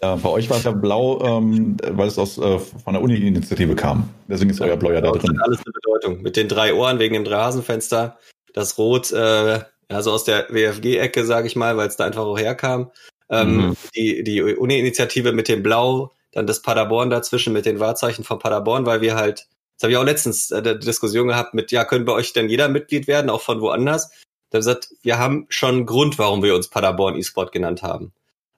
ja, 0.03 0.17
bei 0.17 0.29
euch 0.29 0.51
war 0.51 0.59
es 0.59 0.65
ja 0.65 0.73
blau, 0.73 1.23
ähm, 1.25 1.77
weil 1.93 2.09
es 2.09 2.19
aus, 2.19 2.37
äh, 2.39 2.59
von 2.59 2.93
der 2.93 3.03
Uni-Initiative 3.03 3.75
kam. 3.75 4.11
Deswegen 4.29 4.51
ist 4.51 4.61
euer 4.61 4.77
Blau 4.77 4.91
ja 4.91 5.01
da 5.01 5.11
drin. 5.11 5.23
Das 5.23 5.31
hat 5.31 5.47
alles 5.47 5.59
eine 5.65 5.73
Bedeutung. 5.73 6.23
Mit 6.23 6.37
den 6.37 6.49
drei 6.49 6.75
Ohren 6.75 6.99
wegen 6.99 7.15
dem 7.15 7.25
Dreihasenfenster. 7.25 8.19
Das 8.53 8.77
Rot, 8.77 9.13
äh, 9.13 9.61
also 9.89 10.13
aus 10.13 10.25
der 10.25 10.49
WFG-Ecke, 10.51 11.25
sage 11.25 11.47
ich 11.47 11.57
mal, 11.57 11.77
weil 11.77 11.89
es 11.89 11.97
da 11.97 12.05
einfach 12.05 12.23
auch 12.23 12.39
herkam. 12.39 12.91
Ähm, 13.31 13.69
mhm. 13.69 13.77
Die, 13.97 14.25
die 14.25 14.43
Uni-Initiative 14.43 15.33
mit 15.33 15.49
dem 15.49 15.63
Blau, 15.63 16.13
dann 16.33 16.47
das 16.47 16.63
Paderborn 16.63 17.09
dazwischen 17.09 17.53
mit 17.53 17.65
den 17.65 17.81
Wahrzeichen 17.81 18.25
von 18.25 18.39
Paderborn, 18.39 18.85
weil 18.85 19.01
wir 19.01 19.15
halt, 19.15 19.47
das 19.83 19.89
habe 19.89 19.93
ich 19.95 19.99
auch 19.99 20.05
letztens 20.05 20.53
äh, 20.53 20.63
der 20.63 20.77
Diskussion 20.77 21.27
gehabt 21.27 21.55
mit, 21.55 21.73
ja, 21.73 21.85
können 21.85 22.05
bei 22.05 22.13
euch 22.13 22.33
denn 22.33 22.49
jeder 22.49 22.69
Mitglied 22.69 23.09
werden, 23.09 23.31
auch 23.31 23.41
von 23.41 23.61
woanders? 23.61 24.13
Da 24.51 24.59
gesagt, 24.59 24.91
wir 25.03 25.19
haben 25.19 25.47
schon 25.49 25.75
einen 25.75 25.87
Grund, 25.87 26.21
warum 26.21 26.41
wir 26.45 26.55
uns 26.55 26.69
Paderborn 26.69 27.17
E-Sport 27.17 27.51
genannt 27.51 27.83
haben. 27.83 28.13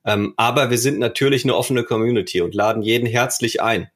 Ähm, 0.04 0.34
aber 0.36 0.68
wir 0.68 0.76
sind 0.76 0.98
natürlich 0.98 1.44
eine 1.44 1.56
offene 1.56 1.82
Community 1.82 2.42
und 2.42 2.54
laden 2.54 2.82
jeden 2.82 3.06
herzlich 3.06 3.62
ein, 3.62 3.90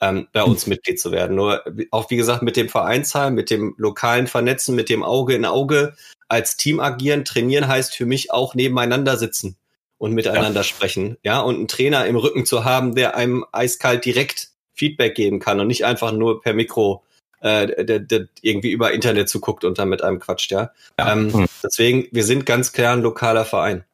ähm, 0.00 0.28
bei 0.32 0.44
uns 0.44 0.68
Mitglied 0.68 1.00
zu 1.00 1.10
werden. 1.10 1.34
Nur 1.34 1.64
auch 1.90 2.10
wie 2.12 2.16
gesagt 2.16 2.42
mit 2.42 2.56
dem 2.56 2.68
Vereinsheim, 2.68 3.34
mit 3.34 3.50
dem 3.50 3.74
lokalen 3.76 4.28
Vernetzen, 4.28 4.76
mit 4.76 4.88
dem 4.88 5.02
Auge 5.02 5.34
in 5.34 5.44
Auge 5.44 5.96
als 6.28 6.56
Team 6.56 6.78
agieren. 6.78 7.24
Trainieren 7.24 7.66
heißt 7.66 7.96
für 7.96 8.06
mich 8.06 8.30
auch 8.30 8.54
nebeneinander 8.54 9.16
sitzen 9.16 9.56
und 9.96 10.12
miteinander 10.12 10.60
ja. 10.60 10.64
sprechen. 10.64 11.16
Ja, 11.24 11.40
und 11.40 11.56
einen 11.56 11.66
Trainer 11.66 12.06
im 12.06 12.14
Rücken 12.14 12.46
zu 12.46 12.64
haben, 12.64 12.94
der 12.94 13.16
einem 13.16 13.44
eiskalt 13.50 14.04
direkt 14.04 14.52
Feedback 14.78 15.14
geben 15.14 15.40
kann 15.40 15.60
und 15.60 15.66
nicht 15.66 15.84
einfach 15.84 16.12
nur 16.12 16.40
per 16.40 16.54
Mikro 16.54 17.02
äh, 17.40 17.84
der, 17.84 18.00
der 18.00 18.28
irgendwie 18.42 18.70
über 18.70 18.92
Internet 18.92 19.28
zuguckt 19.28 19.64
und 19.64 19.78
dann 19.78 19.88
mit 19.88 20.02
einem 20.02 20.18
quatscht, 20.18 20.50
ja. 20.50 20.72
ja. 20.98 21.12
Ähm, 21.12 21.32
hm. 21.32 21.46
Deswegen, 21.62 22.08
wir 22.10 22.24
sind 22.24 22.46
ganz 22.46 22.72
klar 22.72 22.96
ein 22.96 23.02
lokaler 23.02 23.44
Verein. 23.44 23.84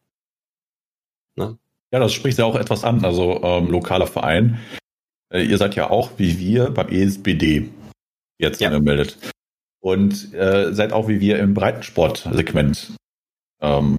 Ne? 1.36 1.58
Ja, 1.92 1.98
das 1.98 2.12
spricht 2.12 2.38
ja 2.38 2.44
auch 2.44 2.56
etwas 2.56 2.84
an, 2.84 3.04
also 3.04 3.42
ähm, 3.42 3.68
lokaler 3.68 4.06
Verein. 4.06 4.60
Äh, 5.32 5.42
ihr 5.42 5.58
seid 5.58 5.74
ja 5.74 5.90
auch 5.90 6.12
wie 6.16 6.38
wir 6.38 6.70
beim 6.70 6.88
ESBD 6.88 7.70
jetzt 8.38 8.60
ja. 8.60 8.68
angemeldet. 8.68 9.18
Und 9.80 10.32
äh, 10.32 10.72
seid 10.72 10.92
auch 10.92 11.08
wie 11.08 11.20
wir 11.20 11.38
im 11.38 11.52
Breitensportsegment 11.52 12.96
ähm, 13.60 13.98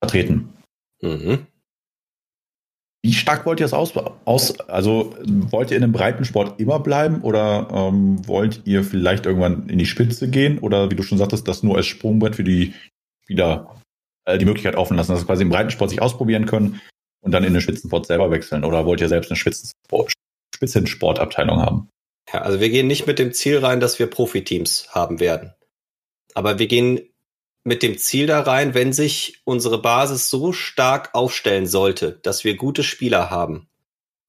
vertreten. 0.00 0.52
Mhm. 1.00 1.46
Wie 3.06 3.12
stark 3.12 3.46
wollt 3.46 3.60
ihr 3.60 3.66
es 3.66 3.72
aus, 3.72 3.92
aus? 4.24 4.58
Also 4.62 5.14
wollt 5.52 5.70
ihr 5.70 5.76
in 5.76 5.82
dem 5.82 5.92
Breitensport 5.92 6.58
immer 6.58 6.80
bleiben 6.80 7.20
oder 7.20 7.68
ähm, 7.72 8.26
wollt 8.26 8.62
ihr 8.64 8.82
vielleicht 8.82 9.26
irgendwann 9.26 9.68
in 9.68 9.78
die 9.78 9.86
Spitze 9.86 10.28
gehen? 10.28 10.58
Oder 10.58 10.90
wie 10.90 10.96
du 10.96 11.04
schon 11.04 11.16
sagtest, 11.16 11.46
das 11.46 11.62
nur 11.62 11.76
als 11.76 11.86
Sprungbrett 11.86 12.34
für 12.34 12.42
die 12.42 12.74
Spieler 13.22 13.80
äh, 14.24 14.38
die 14.38 14.44
Möglichkeit 14.44 14.74
offen 14.74 14.96
lassen, 14.96 15.12
dass 15.12 15.20
sie 15.20 15.26
quasi 15.26 15.44
im 15.44 15.50
Breitensport 15.50 15.90
sich 15.90 16.02
ausprobieren 16.02 16.46
können 16.46 16.80
und 17.20 17.30
dann 17.30 17.44
in 17.44 17.52
den 17.52 17.62
Spitzensport 17.62 18.06
selber 18.06 18.32
wechseln? 18.32 18.64
Oder 18.64 18.86
wollt 18.86 19.00
ihr 19.00 19.08
selbst 19.08 19.30
eine 19.30 19.36
Spitzensport, 19.36 20.12
Spitzensportabteilung 20.56 21.60
haben? 21.60 21.88
Ja, 22.32 22.42
also 22.42 22.58
wir 22.58 22.70
gehen 22.70 22.88
nicht 22.88 23.06
mit 23.06 23.20
dem 23.20 23.32
Ziel 23.32 23.58
rein, 23.58 23.78
dass 23.78 24.00
wir 24.00 24.08
Profiteams 24.08 24.88
haben 24.90 25.20
werden. 25.20 25.54
Aber 26.34 26.58
wir 26.58 26.66
gehen 26.66 27.02
mit 27.66 27.82
dem 27.82 27.98
Ziel 27.98 28.26
da 28.26 28.40
rein, 28.40 28.74
wenn 28.74 28.92
sich 28.92 29.40
unsere 29.44 29.82
Basis 29.82 30.30
so 30.30 30.52
stark 30.52 31.10
aufstellen 31.14 31.66
sollte, 31.66 32.18
dass 32.22 32.44
wir 32.44 32.56
gute 32.56 32.82
Spieler 32.82 33.30
haben 33.30 33.68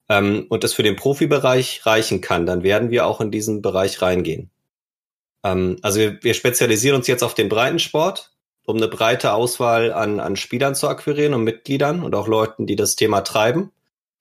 ähm, 0.10 0.48
und 0.50 0.64
das 0.64 0.74
für 0.74 0.84
den 0.84 0.96
Profibereich 0.96 1.86
reichen 1.86 2.20
kann, 2.20 2.46
dann 2.46 2.64
werden 2.64 2.90
wir 2.90 3.06
auch 3.06 3.22
in 3.22 3.30
diesen 3.30 3.62
Bereich 3.62 4.02
reingehen. 4.02 4.50
Ähm, 5.44 5.78
also 5.84 6.00
wir, 6.00 6.18
wir 6.24 6.34
spezialisieren 6.34 6.98
uns 6.98 7.08
jetzt 7.08 7.24
auf 7.24 7.36
den 7.36 7.48
Breitensport 7.48 8.32
um 8.68 8.76
eine 8.76 8.90
breite 8.90 9.32
Auswahl 9.32 9.94
an, 9.94 10.20
an 10.20 10.36
Spielern 10.36 10.76
zu 10.76 10.90
akquirieren 10.90 11.34
und 11.34 11.46
Mitgliedern 11.46 12.04
und 12.04 12.14
auch 12.14 12.28
Leuten, 12.28 12.68
die 12.68 12.76
das 12.76 12.98
Thema 12.98 13.22
treiben. 13.22 13.72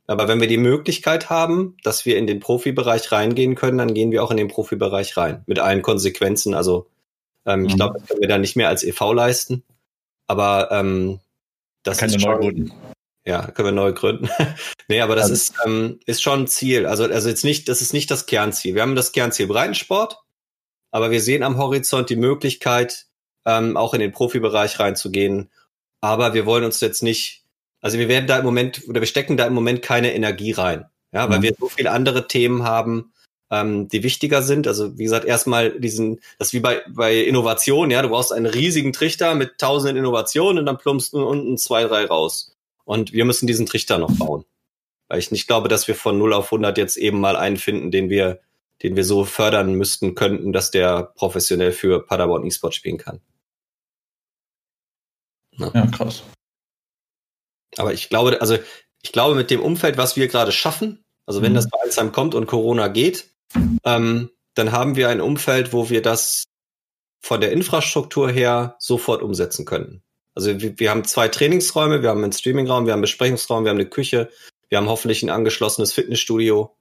Aber 0.07 0.29
wenn 0.29 0.41
wir 0.41 0.47
die 0.47 0.57
Möglichkeit 0.57 1.31
haben, 1.31 1.77
dass 1.83 2.07
wir 2.07 2.17
in 2.17 2.29
den 2.29 2.39
Profibereich 2.39 3.11
reingehen 3.11 3.57
können, 3.57 3.79
dann 3.79 3.93
gehen 3.93 4.13
wir 4.13 4.23
auch 4.23 4.31
in 4.31 4.37
den 4.37 4.47
Profibereich 4.47 5.17
rein. 5.17 5.43
Mit 5.47 5.59
allen 5.59 5.83
Konsequenzen. 5.83 6.55
Also 6.55 6.87
ähm, 7.47 7.61
mhm. 7.61 7.67
ich 7.67 7.77
glaube, 7.77 7.99
das 7.99 8.09
können 8.09 8.21
wir 8.21 8.29
dann 8.29 8.41
nicht 8.41 8.57
mehr 8.57 8.69
als 8.69 8.85
EV 8.85 9.13
leisten. 9.13 9.63
Aber 10.27 10.69
ähm, 10.73 11.21
das 11.83 11.99
Keine 11.99 12.15
ist 12.15 12.23
schon, 12.23 12.33
neu 12.33 12.39
gründen. 12.39 12.73
Ja, 13.25 13.51
können 13.51 13.69
wir 13.69 13.73
neu 13.73 13.93
gründen. 13.93 14.29
nee, 14.89 15.01
aber 15.01 15.17
das 15.17 15.31
also, 15.31 15.35
ist, 15.35 15.55
ähm, 15.65 16.01
ist 16.07 16.23
schon 16.23 16.41
ein 16.41 16.47
Ziel. 16.47 16.87
Also, 16.87 17.05
also 17.05 17.29
jetzt 17.29 17.45
nicht, 17.45 17.69
das 17.69 17.81
ist 17.81 17.93
nicht 17.93 18.11
das 18.11 18.27
Kernziel. 18.27 18.75
Wir 18.75 18.83
haben 18.83 18.97
das 18.97 19.13
Kernziel 19.13 19.47
Breitensport, 19.47 20.19
aber 20.91 21.11
wir 21.11 21.21
sehen 21.21 21.43
am 21.43 21.59
Horizont 21.59 22.11
die 22.11 22.17
Möglichkeit, 22.17 23.07
ähm, 23.45 23.77
auch 23.77 23.95
in 23.95 24.01
den 24.01 24.13
Profibereich 24.13 24.79
reinzugehen. 24.79 25.51
Aber 26.01 26.35
wir 26.35 26.47
wollen 26.47 26.65
uns 26.65 26.81
jetzt 26.81 27.03
nicht, 27.03 27.45
also 27.81 27.99
wir 27.99 28.09
werden 28.09 28.27
da 28.27 28.39
im 28.39 28.45
Moment 28.45 28.83
oder 28.89 29.01
wir 29.01 29.09
stecken 29.09 29.37
da 29.37 29.47
im 29.47 29.55
Moment 29.55 29.83
keine 29.83 30.15
Energie 30.15 30.53
rein, 30.53 30.87
ja, 31.13 31.29
weil 31.29 31.39
mhm. 31.39 31.43
wir 31.43 31.55
so 31.59 31.69
viele 31.69 31.91
andere 31.91 32.29
Themen 32.29 32.65
haben, 32.65 33.13
ähm, 33.51 33.89
die 33.89 34.03
wichtiger 34.03 34.43
sind. 34.43 34.67
Also 34.67 34.99
wie 34.99 35.05
gesagt, 35.05 35.25
erstmal 35.25 35.79
diesen, 35.79 36.21
das 36.39 36.49
ist 36.49 36.55
wie 36.55 36.61
bei, 36.61 36.83
bei 36.89 37.17
Innovation, 37.17 37.91
ja, 37.91 38.03
du 38.03 38.09
brauchst 38.09 38.33
einen 38.33 38.47
riesigen 38.47 38.93
Trichter 38.93 39.35
mit 39.35 39.59
tausenden 39.59 39.97
Innovationen 39.97 40.59
und 40.59 40.67
dann 40.67 40.79
plumpst 40.79 41.13
du 41.13 41.27
unten 41.27 41.59
zwei, 41.59 41.85
drei 41.85 42.07
raus. 42.07 42.57
Und 42.85 43.13
wir 43.13 43.25
müssen 43.25 43.47
diesen 43.47 43.67
Trichter 43.67 43.99
noch 43.99 44.17
bauen. 44.17 44.45
Weil 45.09 45.19
ich 45.19 45.31
nicht 45.31 45.47
glaube, 45.47 45.69
dass 45.69 45.87
wir 45.89 45.95
von 45.95 46.19
0 46.19 46.33
auf 46.33 46.47
100 46.47 46.79
jetzt 46.79 46.97
eben 46.97 47.21
mal 47.21 47.37
einen 47.37 47.57
finden, 47.57 47.91
den 47.91 48.11
wir, 48.11 48.41
den 48.83 48.97
wir 48.97 49.05
so 49.05 49.25
fördern 49.25 49.75
müssten 49.75 50.15
könnten, 50.15 50.53
dass 50.53 50.71
der 50.71 51.13
professionell 51.15 51.73
für 51.73 52.05
Paderborn 52.05 52.45
E-Sport 52.45 52.75
spielen 52.75 52.99
kann. 52.99 53.21
Ne? 55.53 55.71
Ja, 55.75 55.87
krass. 55.87 56.23
Aber 57.77 57.93
ich 57.93 58.09
glaube, 58.09 58.41
also 58.41 58.59
ich 59.03 59.13
glaube, 59.13 59.35
mit 59.35 59.51
dem 59.51 59.61
Umfeld, 59.61 59.97
was 59.97 60.17
wir 60.17 60.29
gerade 60.29 60.53
schaffen, 60.53 61.05
also 61.27 61.43
wenn 61.43 61.53
mhm. 61.53 61.57
das 61.57 61.69
bei 61.69 61.79
Alzheimer 61.81 62.13
kommt 62.13 62.35
und 62.35 62.47
Corona 62.47 62.89
geht, 62.89 63.36
ähm, 63.85 64.31
dann 64.55 64.73
haben 64.73 64.97
wir 64.97 65.09
ein 65.09 65.21
Umfeld, 65.21 65.73
wo 65.73 65.91
wir 65.91 66.03
das 66.03 66.45
von 67.21 67.41
der 67.41 67.53
Infrastruktur 67.53 68.31
her 68.31 68.77
sofort 68.79 69.23
umsetzen 69.23 69.65
können. 69.65 70.03
Also 70.35 70.61
wir, 70.61 70.79
wir 70.79 70.91
haben 70.91 71.05
zwei 71.05 71.29
Trainingsräume, 71.29 72.03
wir 72.03 72.11
haben 72.11 72.23
einen 72.23 72.33
Streamingraum, 72.33 72.87
wir 72.87 72.93
haben 72.93 72.99
einen 72.99 73.03
Besprechungsraum, 73.03 73.65
wir 73.65 73.71
haben 73.71 73.79
eine 73.79 73.89
Küche, 73.89 74.31
wir 74.69 74.79
haben 74.79 74.89
hoffentlich 74.89 75.23
ein 75.23 75.31
angeschlossenes 75.31 75.93
Fitnessstudio. 75.93 76.77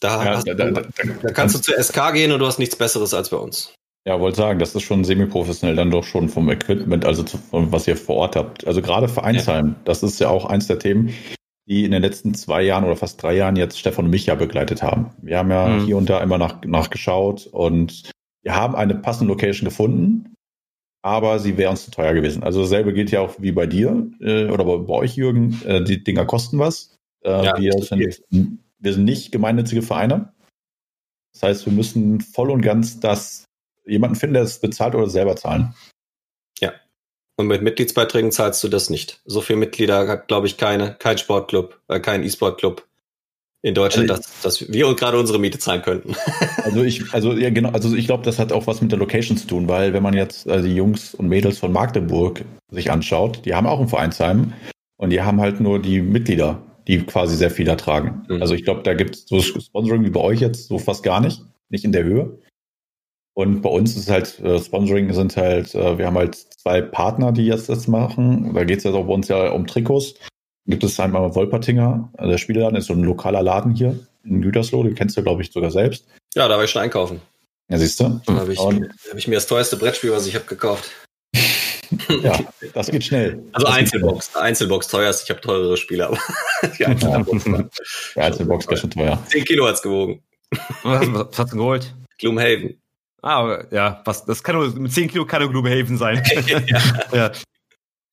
Da, 0.00 0.24
ja, 0.24 0.42
da, 0.42 0.70
da, 0.70 0.82
da, 0.82 1.32
kannst 1.32 1.54
du 1.54 1.60
zur 1.60 1.82
SK 1.82 2.12
gehen 2.12 2.32
und 2.32 2.40
du 2.40 2.46
hast 2.46 2.58
nichts 2.58 2.76
Besseres 2.76 3.14
als 3.14 3.30
bei 3.30 3.36
uns. 3.36 3.74
Ja, 4.06 4.20
wollte 4.20 4.36
sagen, 4.36 4.58
das 4.58 4.74
ist 4.74 4.82
schon 4.82 5.02
semi-professionell 5.02 5.76
dann 5.76 5.90
doch 5.90 6.04
schon 6.04 6.28
vom 6.28 6.50
Equipment, 6.50 7.06
also 7.06 7.22
zu, 7.22 7.38
was 7.50 7.86
ihr 7.86 7.96
vor 7.96 8.16
Ort 8.16 8.36
habt. 8.36 8.66
Also 8.66 8.82
gerade 8.82 9.08
Vereinsheim, 9.08 9.68
ja. 9.68 9.74
das 9.84 10.02
ist 10.02 10.20
ja 10.20 10.28
auch 10.28 10.44
eins 10.44 10.66
der 10.66 10.78
Themen, 10.78 11.14
die 11.66 11.84
in 11.84 11.92
den 11.92 12.02
letzten 12.02 12.34
zwei 12.34 12.62
Jahren 12.62 12.84
oder 12.84 12.96
fast 12.96 13.22
drei 13.22 13.34
Jahren 13.34 13.56
jetzt 13.56 13.78
Stefan 13.78 14.06
und 14.06 14.10
mich 14.10 14.26
ja 14.26 14.34
begleitet 14.34 14.82
haben. 14.82 15.10
Wir 15.22 15.38
haben 15.38 15.50
ja 15.50 15.66
mhm. 15.66 15.84
hier 15.84 15.96
und 15.96 16.10
da 16.10 16.22
immer 16.22 16.38
nach, 16.38 16.62
nachgeschaut 16.64 17.46
und 17.46 18.10
wir 18.42 18.54
haben 18.54 18.76
eine 18.76 18.94
passende 18.94 19.32
Location 19.32 19.64
gefunden, 19.64 20.34
aber 21.02 21.38
sie 21.38 21.56
wäre 21.56 21.70
uns 21.70 21.84
zu 21.84 21.90
teuer 21.90 22.14
gewesen. 22.14 22.42
Also 22.42 22.60
dasselbe 22.62 22.92
gilt 22.92 23.10
ja 23.10 23.20
auch 23.20 23.34
wie 23.38 23.52
bei 23.52 23.66
dir 23.66 24.10
äh, 24.20 24.46
oder 24.46 24.64
bei, 24.64 24.76
bei, 24.78 24.94
euch, 24.94 25.16
Jürgen. 25.16 25.60
Äh, 25.64 25.82
die 25.82 26.04
Dinger 26.04 26.26
kosten 26.26 26.58
was. 26.58 26.96
Äh, 27.22 27.44
ja, 27.44 27.58
wir, 27.58 27.72
sind, 27.72 28.58
wir 28.78 28.92
sind 28.92 29.04
nicht 29.04 29.32
gemeinnützige 29.32 29.82
Vereine. 29.82 30.32
Das 31.32 31.42
heißt, 31.42 31.66
wir 31.66 31.72
müssen 31.72 32.20
voll 32.20 32.50
und 32.50 32.60
ganz 32.60 33.00
das 33.00 33.44
jemanden 33.86 34.16
finden, 34.16 34.34
der 34.34 34.44
es 34.44 34.60
bezahlt 34.60 34.94
oder 34.94 35.08
selber 35.08 35.36
zahlen. 35.36 35.74
Ja. 36.60 36.72
Und 37.36 37.48
mit 37.48 37.62
Mitgliedsbeiträgen 37.62 38.30
zahlst 38.30 38.62
du 38.62 38.68
das 38.68 38.90
nicht. 38.90 39.20
So 39.24 39.40
viele 39.40 39.58
Mitglieder 39.58 40.06
hat, 40.06 40.28
glaube 40.28 40.46
ich, 40.46 40.56
keine, 40.56 40.94
kein 40.98 41.18
Sportclub, 41.18 41.80
äh, 41.88 41.98
kein 41.98 42.22
E-Sport-Club 42.22 42.86
in 43.64 43.74
Deutschland, 43.74 44.10
Also 44.10 44.22
dass, 44.22 44.60
dass 44.60 44.72
wir 44.72 44.94
gerade 44.94 45.18
unsere 45.18 45.38
Miete 45.38 45.58
zahlen 45.58 45.82
könnten. 45.82 46.14
Also 46.64 46.82
ich, 46.82 47.12
also 47.12 47.32
ja 47.34 47.50
genau, 47.50 47.70
also 47.70 47.94
ich 47.94 48.06
glaube, 48.06 48.22
das 48.22 48.38
hat 48.38 48.50
auch 48.50 48.66
was 48.66 48.80
mit 48.80 48.90
der 48.90 48.98
Location 48.98 49.36
zu 49.36 49.46
tun, 49.46 49.68
weil 49.68 49.92
wenn 49.92 50.02
man 50.02 50.14
jetzt 50.14 50.46
äh, 50.46 50.62
die 50.62 50.74
Jungs 50.74 51.14
und 51.14 51.28
Mädels 51.28 51.58
von 51.58 51.72
Magdeburg 51.72 52.42
sich 52.70 52.90
anschaut, 52.90 53.44
die 53.44 53.54
haben 53.54 53.66
auch 53.66 53.80
ein 53.80 53.88
Vereinsheim 53.88 54.54
und 54.96 55.10
die 55.10 55.20
haben 55.20 55.40
halt 55.40 55.60
nur 55.60 55.78
die 55.78 56.00
Mitglieder, 56.00 56.62
die 56.88 57.02
quasi 57.02 57.36
sehr 57.36 57.50
viel 57.50 57.68
ertragen. 57.68 58.24
Mhm. 58.28 58.40
Also 58.40 58.54
ich 58.54 58.64
glaube, 58.64 58.82
da 58.82 58.94
gibt 58.94 59.14
es 59.14 59.26
so 59.26 59.40
Sponsoring 59.40 60.04
wie 60.04 60.10
bei 60.10 60.20
euch 60.20 60.40
jetzt 60.40 60.68
so 60.68 60.78
fast 60.78 61.02
gar 61.02 61.20
nicht, 61.20 61.42
nicht 61.68 61.84
in 61.84 61.92
der 61.92 62.04
Höhe. 62.04 62.38
Und 63.34 63.62
bei 63.62 63.68
uns 63.68 63.96
ist 63.96 64.08
halt, 64.08 64.38
äh, 64.40 64.58
Sponsoring 64.60 65.12
sind 65.12 65.36
halt, 65.36 65.74
äh, 65.74 65.98
wir 65.98 66.06
haben 66.06 66.16
halt 66.16 66.36
zwei 66.36 66.80
Partner, 66.80 67.32
die 67.32 67.46
jetzt 67.46 67.68
das 67.68 67.88
machen. 67.88 68.54
Da 68.54 68.62
geht 68.64 68.78
es 68.78 68.84
jetzt 68.84 68.94
auch 68.94 69.06
bei 69.06 69.12
uns 69.12 69.28
ja 69.28 69.50
um 69.50 69.66
Trikots. 69.66 70.14
Gibt 70.66 70.84
es 70.84 70.98
einmal 71.00 71.34
Wolpertinger, 71.34 72.10
äh, 72.16 72.28
der 72.28 72.38
Spieleladen 72.38 72.76
ist 72.76 72.86
so 72.86 72.94
ein 72.94 73.02
lokaler 73.02 73.42
Laden 73.42 73.74
hier 73.74 73.98
in 74.24 74.40
Gütersloh, 74.40 74.82
den 74.84 74.94
kennst 74.94 75.16
du, 75.16 75.22
glaube 75.22 75.42
ich, 75.42 75.52
sogar 75.52 75.70
selbst. 75.70 76.06
Ja, 76.34 76.48
da 76.48 76.56
war 76.56 76.64
ich 76.64 76.70
schon 76.70 76.80
einkaufen. 76.82 77.20
Ja, 77.68 77.76
siehst 77.76 78.00
du? 78.00 78.20
Da 78.24 78.34
habe 78.34 78.52
ich, 78.52 78.58
hab 78.60 79.16
ich 79.16 79.28
mir 79.28 79.34
das 79.34 79.46
teuerste 79.46 79.76
Brettspiel, 79.76 80.12
was 80.12 80.26
ich 80.26 80.34
habe, 80.34 80.44
gekauft. 80.46 80.90
Ja, 82.22 82.38
das 82.72 82.90
geht 82.90 83.04
schnell. 83.04 83.42
Also 83.52 83.66
das 83.66 83.76
Einzelbox. 83.76 84.34
Einzelbox 84.34 84.88
teuerst. 84.88 85.24
Ich 85.24 85.30
habe 85.30 85.40
teurere 85.40 85.76
Spiele, 85.76 86.06
aber 86.08 86.18
die 86.78 86.86
Einzelbox. 86.86 87.30
war- 87.30 87.40
schnell. 87.40 87.70
Ja, 88.16 88.22
Einzelbox 88.22 88.66
ist 88.66 88.80
schon 88.80 88.90
teuer. 88.90 89.22
10 89.28 89.44
Kilo 89.44 89.66
hat's 89.66 89.82
gewogen. 89.82 90.22
Was, 90.82 91.06
was 91.12 91.38
hast 91.38 91.52
du 91.52 91.56
geholt? 91.56 91.94
Gloomhaven. 92.18 92.80
Ah, 93.24 93.64
ja, 93.70 94.02
was, 94.04 94.24
das 94.26 94.42
kann 94.42 94.54
nur, 94.56 94.68
mit 94.78 94.92
10 94.92 95.08
Kilo 95.08 95.24
kann 95.24 95.40
nur 95.40 95.50
Gloomhaven 95.50 95.96
sein. 95.96 96.22
ja. 96.46 96.60
ja. 97.12 97.32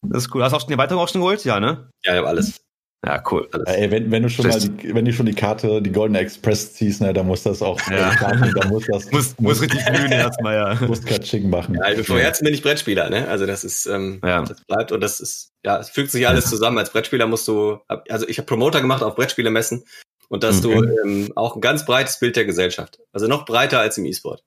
Das 0.08 0.24
ist 0.26 0.34
cool. 0.34 0.42
Hast 0.44 0.52
du 0.54 0.56
auch 0.56 0.62
schon 0.62 0.68
die 0.70 0.74
Erweiterung 0.74 1.04
auch 1.04 1.10
schon 1.10 1.22
geholt? 1.22 1.44
Ja, 1.44 1.60
ne? 1.60 1.90
ja, 2.06 2.14
ich 2.14 2.18
habe 2.20 2.28
alles. 2.30 2.62
Ja, 3.06 3.22
cool. 3.32 3.50
alles. 3.52 3.68
Ja, 3.68 3.74
ey, 3.74 3.92
wenn, 3.92 4.10
wenn 4.12 4.24
du 4.24 4.30
schon 4.30 4.48
mal 4.48 4.58
die, 4.60 4.94
wenn 4.96 5.04
du 5.06 5.12
schon 5.12 5.26
die 5.26 5.34
Karte, 5.34 5.82
die 5.82 5.92
Golden 5.92 6.16
Express 6.16 6.74
ziehst, 6.76 7.02
ne, 7.02 7.12
dann 7.14 7.28
muss 7.28 7.44
das 7.44 7.62
auch, 7.62 7.80
Ja. 7.90 8.14
da 8.56 8.68
muss 8.70 8.86
das, 8.88 9.12
Muss, 9.12 9.36
muss 9.40 9.62
richtig 9.62 9.84
blühen 9.86 10.12
erstmal, 10.12 10.56
ja. 10.56 10.88
muss 10.88 11.04
Katsching 11.04 11.50
machen. 11.50 11.76
Ja, 11.76 12.04
von 12.04 12.18
Herzen 12.20 12.46
bin 12.46 12.54
ich 12.54 12.62
Brettspieler, 12.64 13.10
ne? 13.10 13.28
Also 13.28 13.46
das 13.46 13.64
ist, 13.64 13.88
ähm, 13.88 14.22
Ja. 14.24 14.44
das 14.44 14.62
bleibt 14.66 14.92
und 14.94 15.02
das 15.02 15.20
ist, 15.20 15.52
ja, 15.66 15.78
es 15.80 15.90
fügt 15.90 16.12
sich 16.12 16.28
alles 16.28 16.46
zusammen. 16.50 16.78
Als 16.78 16.92
Brettspieler 16.92 17.28
musst 17.28 17.48
du, 17.48 17.80
also 18.08 18.28
ich 18.30 18.38
habe 18.38 18.46
Promoter 18.46 18.80
gemacht 18.82 19.04
auf 19.04 19.16
Brettspielemessen 19.16 19.84
und 20.30 20.44
da 20.44 20.48
hast 20.50 20.64
du 20.64 20.70
Mhm. 20.72 20.92
ähm, 21.04 21.32
auch 21.36 21.56
ein 21.56 21.62
ganz 21.62 21.86
breites 21.86 22.18
Bild 22.20 22.36
der 22.38 22.46
Gesellschaft. 22.46 23.00
Also 23.12 23.28
noch 23.28 23.46
breiter 23.46 23.80
als 23.80 23.98
im 23.98 24.06
E-Sport. 24.06 24.44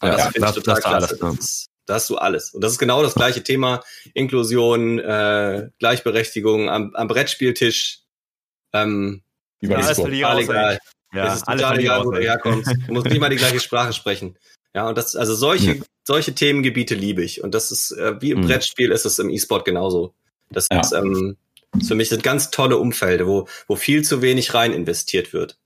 Und 0.00 0.08
Ja, 0.08 0.14
das 0.16 0.24
ja, 0.26 0.30
finde 0.30 0.48
ich 0.48 0.54
das- 0.54 0.64
total 0.64 0.74
das 0.76 0.84
alles, 0.84 1.10
ja. 1.10 1.16
das 1.30 1.38
ist, 1.38 1.66
da 1.86 1.94
hast 1.94 2.10
du 2.10 2.16
alles. 2.18 2.50
Und 2.54 2.60
das 2.62 2.72
ist 2.72 2.78
genau 2.78 3.02
das 3.02 3.14
gleiche 3.14 3.42
Thema. 3.42 3.82
Inklusion, 4.14 4.98
äh, 4.98 5.70
Gleichberechtigung 5.78 6.68
am, 6.70 6.94
am 6.94 7.08
Brettspieltisch. 7.08 8.00
Ähm, 8.72 9.22
Über 9.60 9.82
verlieren. 9.82 10.30
total 10.30 10.42
egal. 10.42 10.78
Ja, 11.14 11.26
es 11.28 11.36
ist 11.36 11.48
alle 11.48 11.62
total 11.62 11.78
egal, 11.80 12.04
wo 12.04 12.10
du 12.10 12.18
herkommst. 12.20 12.70
Du 12.86 12.92
musst 12.92 13.06
nicht 13.06 13.18
mal 13.20 13.30
die 13.30 13.36
gleiche 13.36 13.60
Sprache 13.60 13.92
sprechen. 13.94 14.36
Ja, 14.74 14.88
und 14.88 14.98
das, 14.98 15.16
also 15.16 15.34
solche, 15.34 15.72
Ja. 15.76 15.82
solche 16.04 16.34
Themengebiete 16.34 16.94
liebe 16.94 17.24
ich. 17.24 17.42
Und 17.42 17.54
das 17.54 17.70
ist, 17.72 17.92
äh, 17.92 18.20
wie 18.20 18.32
im 18.32 18.40
Mhm. 18.40 18.46
Brettspiel 18.46 18.92
ist 18.92 19.06
es 19.06 19.18
im 19.18 19.30
E-Sport 19.30 19.64
genauso. 19.64 20.12
Das 20.50 20.66
Ja. 20.70 20.80
ist, 20.80 20.92
ähm, 20.92 21.38
ist 21.78 21.88
für 21.88 21.94
mich 21.94 22.10
sind 22.10 22.22
ganz 22.22 22.50
tolle 22.50 22.76
Umfelder, 22.76 23.26
wo, 23.26 23.48
wo 23.66 23.76
viel 23.76 24.04
zu 24.04 24.20
wenig 24.20 24.52
rein 24.52 24.72
investiert 24.74 25.32
wird. 25.32 25.56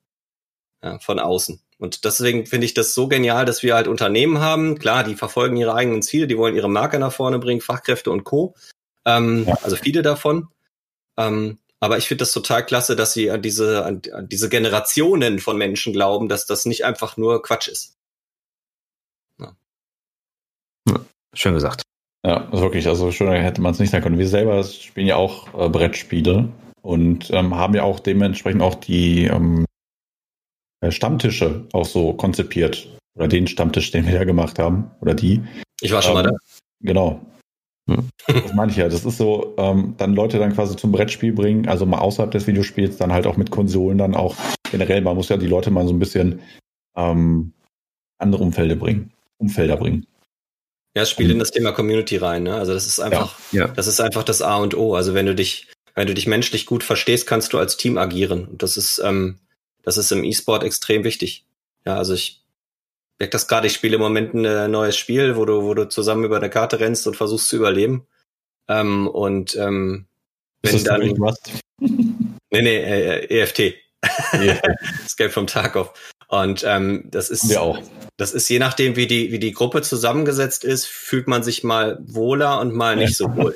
Ja, 0.83 0.99
von 1.01 1.19
außen. 1.19 1.61
Und 1.83 2.05
deswegen 2.05 2.47
finde 2.47 2.65
ich 2.65 2.75
das 2.75 2.95
so 2.95 3.09
genial, 3.09 3.45
dass 3.45 3.65
wir 3.65 3.75
halt 3.75 3.89
Unternehmen 3.89 4.39
haben. 4.39 4.79
Klar, 4.79 5.03
die 5.03 5.17
verfolgen 5.17 5.57
ihre 5.57 5.75
eigenen 5.75 6.01
Ziele, 6.01 6.29
die 6.29 6.39
wollen 6.39 6.55
ihre 6.55 6.71
Marke 6.71 7.01
nach 7.01 7.13
vorne 7.13 7.41
bringen, 7.41 7.61
Fachkräfte 7.61 8.13
und 8.13 8.23
Co. 8.23 8.55
Ähm, 9.05 9.47
Ja. 9.49 9.59
Also 9.65 9.75
viele 9.75 10.03
davon. 10.03 10.47
Ähm, 11.17 11.59
aber 11.81 11.99
ich 11.99 12.07
finde 12.07 12.23
das 12.23 12.31
total 12.31 12.65
klasse, 12.65 12.95
dass 12.95 13.15
sie 13.15 13.33
an 13.33 13.43
diese, 13.43 13.85
an, 13.85 14.01
an 14.13 14.29
diese 14.29 14.49
Generationen 14.49 15.41
von 15.41 15.59
Menschen 15.59 15.93
glauben, 15.93 16.29
dass 16.29 16.47
das 16.47 16.67
nicht 16.67 16.85
einfach 16.85 17.17
nur 17.17 17.43
Quatsch 17.43 17.67
ist. 17.67 17.97
Schön 21.35 21.55
gesagt. 21.55 21.83
Ja, 22.25 22.49
also 22.49 22.63
wirklich, 22.63 22.87
also 22.87 23.11
schöner 23.11 23.33
hätte 23.43 23.61
man 23.61 23.73
es 23.73 23.81
nicht 23.81 23.91
sagen 23.91 24.05
können. 24.05 24.19
Wir 24.19 24.29
selber 24.29 24.63
spielen 24.63 25.09
ja 25.09 25.17
auch 25.17 25.53
äh, 25.59 25.69
Brettspiele 25.69 26.49
und 26.83 27.29
ähm, 27.33 27.57
haben 27.57 27.75
ja 27.75 27.83
auch 27.83 27.99
dementsprechend 27.99 28.63
auch 28.63 28.77
die 28.77 29.25
ähm, 29.25 29.65
äh, 29.65 29.72
Stammtische 30.91 31.67
auch 31.73 31.85
so 31.85 32.13
konzipiert. 32.15 32.89
Oder 33.15 33.29
den 33.29 33.47
Stammtisch, 33.47 33.91
den 33.91 34.07
wir 34.07 34.15
ja 34.15 34.25
gemacht 34.25 34.59
haben. 34.59 34.91
Oder 35.01 35.15
die. 35.15 35.43
Ich 35.81 35.93
war 35.93 36.01
schon 36.03 36.15
mal 36.15 36.25
Ähm, 36.27 36.33
da. 36.33 36.39
Genau. 36.81 37.21
Hm. 37.91 38.09
Das 38.27 38.55
meine 38.55 38.71
ich 38.71 38.79
ja. 38.79 38.89
Das 38.89 39.05
ist 39.05 39.19
so, 39.19 39.55
ähm, 39.59 39.95
dann 39.99 40.15
Leute 40.15 40.39
dann 40.39 40.55
quasi 40.55 40.77
zum 40.77 40.93
Brettspiel 40.93 41.33
bringen, 41.33 41.69
also 41.69 41.85
mal 41.85 41.99
außerhalb 41.99 42.31
des 42.31 42.47
Videospiels, 42.47 42.97
dann 42.97 43.13
halt 43.13 43.27
auch 43.27 43.37
mit 43.37 43.51
Konsolen, 43.51 43.99
dann 43.99 44.15
auch 44.15 44.35
generell, 44.71 45.01
man 45.03 45.17
muss 45.17 45.29
ja 45.29 45.37
die 45.37 45.47
Leute 45.49 45.71
mal 45.71 45.87
so 45.87 45.93
ein 45.93 45.99
bisschen 45.99 46.41
ähm, 46.97 47.53
andere 48.19 48.43
Umfelder 48.43 48.77
bringen. 48.77 49.13
Umfelder 49.39 49.77
bringen. 49.77 50.07
Ja, 50.97 51.03
es 51.03 51.11
spielt 51.11 51.31
in 51.31 51.39
das 51.39 51.51
Thema 51.51 51.73
Community 51.73 52.17
rein. 52.19 52.45
Ne? 52.45 52.55
Also 52.55 52.73
das 52.73 52.87
ist 52.87 53.01
einfach, 53.01 53.39
Ja. 53.51 53.69
das 53.69 53.87
ist 53.87 54.01
einfach 54.01 54.23
das 54.23 54.43
A 54.43 54.57
und 54.57 54.77
O. 54.77 54.95
Also 54.95 55.15
wenn 55.15 55.27
du 55.27 55.35
dich, 55.35 55.69
wenn 55.95 56.07
du 56.07 56.15
dich 56.15 56.27
menschlich 56.27 56.67
gut 56.67 56.85
verstehst, 56.85 57.27
kannst 57.27 57.53
du 57.53 57.59
als 57.59 57.77
Team 57.77 57.99
agieren. 57.99 58.47
Und 58.47 58.63
das 58.63 58.77
ist, 58.77 59.01
ähm, 59.05 59.39
das 59.83 59.97
ist 59.97 60.13
im 60.13 60.25
E-Sport 60.25 60.65
extrem 60.65 61.05
wichtig. 61.05 61.45
Ja, 61.85 61.97
also 61.97 62.15
ich 62.15 62.43
merke 63.19 63.33
das 63.33 63.49
gerade, 63.49 63.67
ich 63.67 63.73
spiele 63.75 63.97
im 63.97 64.01
Moment 64.01 64.35
ein 64.35 64.45
äh, 64.45 64.69
neues 64.69 64.97
Spiel, 64.97 65.37
wo 65.37 65.45
du, 65.45 65.63
wo 65.63 65.75
du 65.75 65.89
zusammen 65.89 66.25
über 66.25 66.37
eine 66.37 66.51
Karte 66.51 66.81
rennst 66.81 67.07
und 67.07 67.17
versuchst 67.17 67.49
zu 67.49 67.57
überleben. 67.57 68.07
Ähm, 68.69 69.09
und 69.09 69.57
ähm, 69.57 70.07
wenn 70.63 70.75
Ist 70.77 70.87
das 70.87 70.99
dann, 71.01 71.11
Rust? 71.17 71.51
nee, 71.81 72.29
nee, 72.51 72.77
äh, 72.77 73.41
EFT, 73.43 73.75
Nee, 74.35 74.59
Escape 75.05 75.31
from 75.31 75.47
Tarkov. 75.47 75.93
Und 76.29 76.65
ähm, 76.67 77.05
das 77.11 77.29
ist, 77.31 77.49
wir 77.49 77.61
auch. 77.61 77.79
das 78.17 78.33
ist 78.33 78.49
je 78.49 78.59
nachdem, 78.59 78.97
wie 78.97 79.07
die, 79.07 79.31
wie 79.33 79.39
die 79.39 79.53
Gruppe 79.53 79.83
zusammengesetzt 79.83 80.65
ist, 80.65 80.87
fühlt 80.87 81.29
man 81.29 81.43
sich 81.43 81.63
mal 81.63 81.99
wohler 82.03 82.61
und 82.61 82.73
mal 82.75 82.97
nicht 82.97 83.17
so 83.17 83.35
wohl. 83.37 83.55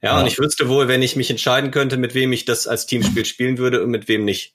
Ja, 0.00 0.14
Ja. 0.14 0.20
und 0.20 0.26
ich 0.26 0.38
wüsste 0.38 0.68
wohl, 0.68 0.86
wenn 0.88 1.02
ich 1.02 1.16
mich 1.16 1.30
entscheiden 1.30 1.70
könnte, 1.70 1.96
mit 1.96 2.14
wem 2.14 2.32
ich 2.32 2.44
das 2.44 2.66
als 2.68 2.86
Teamspiel 2.86 3.24
spielen 3.24 3.58
würde 3.58 3.82
und 3.82 3.90
mit 3.90 4.06
wem 4.08 4.24
nicht. 4.24 4.54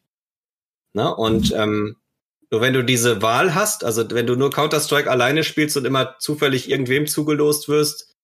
Na, 0.93 1.09
und 1.09 1.53
ähm, 1.53 1.97
nur 2.51 2.61
wenn 2.61 2.73
du 2.73 2.83
diese 2.83 3.21
Wahl 3.21 3.53
hast, 3.53 3.83
also 3.83 4.09
wenn 4.09 4.25
du 4.25 4.35
nur 4.35 4.49
Counter-Strike 4.49 5.09
alleine 5.09 5.43
spielst 5.43 5.77
und 5.77 5.85
immer 5.85 6.17
zufällig 6.19 6.69
irgendwem 6.69 7.05
zugelost 7.05 7.69
wirst, 7.69 8.15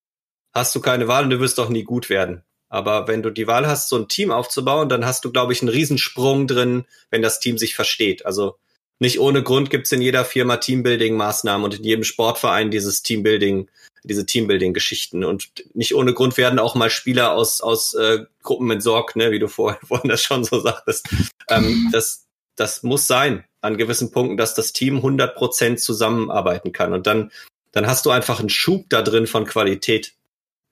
hast 0.54 0.74
du 0.74 0.82
keine 0.82 1.08
Wahl 1.08 1.26
und 1.26 1.30
du 1.30 1.40
wirst 1.40 1.60
auch 1.60 1.70
nie 1.70 1.84
gut 1.84 2.10
werden. 2.10 2.44
Aber 2.70 3.08
wenn 3.08 3.22
du 3.22 3.30
die 3.30 3.48
Wahl 3.48 3.68
hast, 3.68 3.90
so 3.90 3.98
ein 3.98 4.08
Team 4.08 4.32
aufzubauen, 4.32 4.90
dann 4.90 5.06
hast 5.06 5.24
du, 5.24 5.32
glaube 5.32 5.54
ich, 5.54 5.62
einen 5.62 5.70
Riesensprung 5.70 6.48
drin, 6.48 6.86
wenn 7.12 7.22
das 7.22 7.40
Team 7.40 7.58
sich 7.58 7.76
versteht. 7.76 8.26
Also 8.26 8.58
nicht 9.00 9.20
ohne 9.20 9.44
Grund 9.44 9.70
gibt's 9.70 9.92
in 9.92 10.02
jeder 10.02 10.26
Firma 10.26 10.56
Teambuilding-Maßnahmen 10.56 11.64
und 11.64 11.76
in 11.76 11.84
jedem 11.84 12.04
Sportverein 12.04 12.72
dieses 12.72 13.04
Teambuilding, 13.04 13.70
diese 14.04 14.26
Teambuilding-Geschichten. 14.26 15.24
Und 15.24 15.50
nicht 15.74 15.94
ohne 15.94 16.14
Grund 16.14 16.38
werden 16.38 16.60
auch 16.60 16.76
mal 16.76 16.90
Spieler 16.90 17.34
aus, 17.34 17.62
aus 17.62 17.94
äh, 17.94 18.26
Gruppen 18.42 18.72
entsorgt, 18.72 19.16
ne, 19.16 19.32
wie 19.32 19.40
du 19.40 19.48
vorher, 19.48 19.80
vorhin 19.86 20.10
das 20.10 20.24
schon 20.24 20.44
so 20.44 20.60
sagtest. 20.60 21.08
Ähm, 21.50 21.90
das, 21.92 22.25
das 22.56 22.84
muss 22.84 23.08
sein 23.08 23.44
an 23.62 23.78
gewissen 23.78 24.12
Punkten, 24.12 24.38
dass 24.38 24.54
das 24.54 24.74
Team 24.74 25.00
100% 25.00 25.78
zusammenarbeiten 25.78 26.72
kann. 26.72 26.94
Und 26.94 27.08
dann, 27.08 27.32
dann 27.72 27.88
hast 27.88 28.06
du 28.06 28.12
einfach 28.12 28.40
einen 28.40 28.50
Schub 28.50 28.86
da 28.90 29.02
drin 29.02 29.28
von 29.28 29.46
Qualität. 29.46 30.14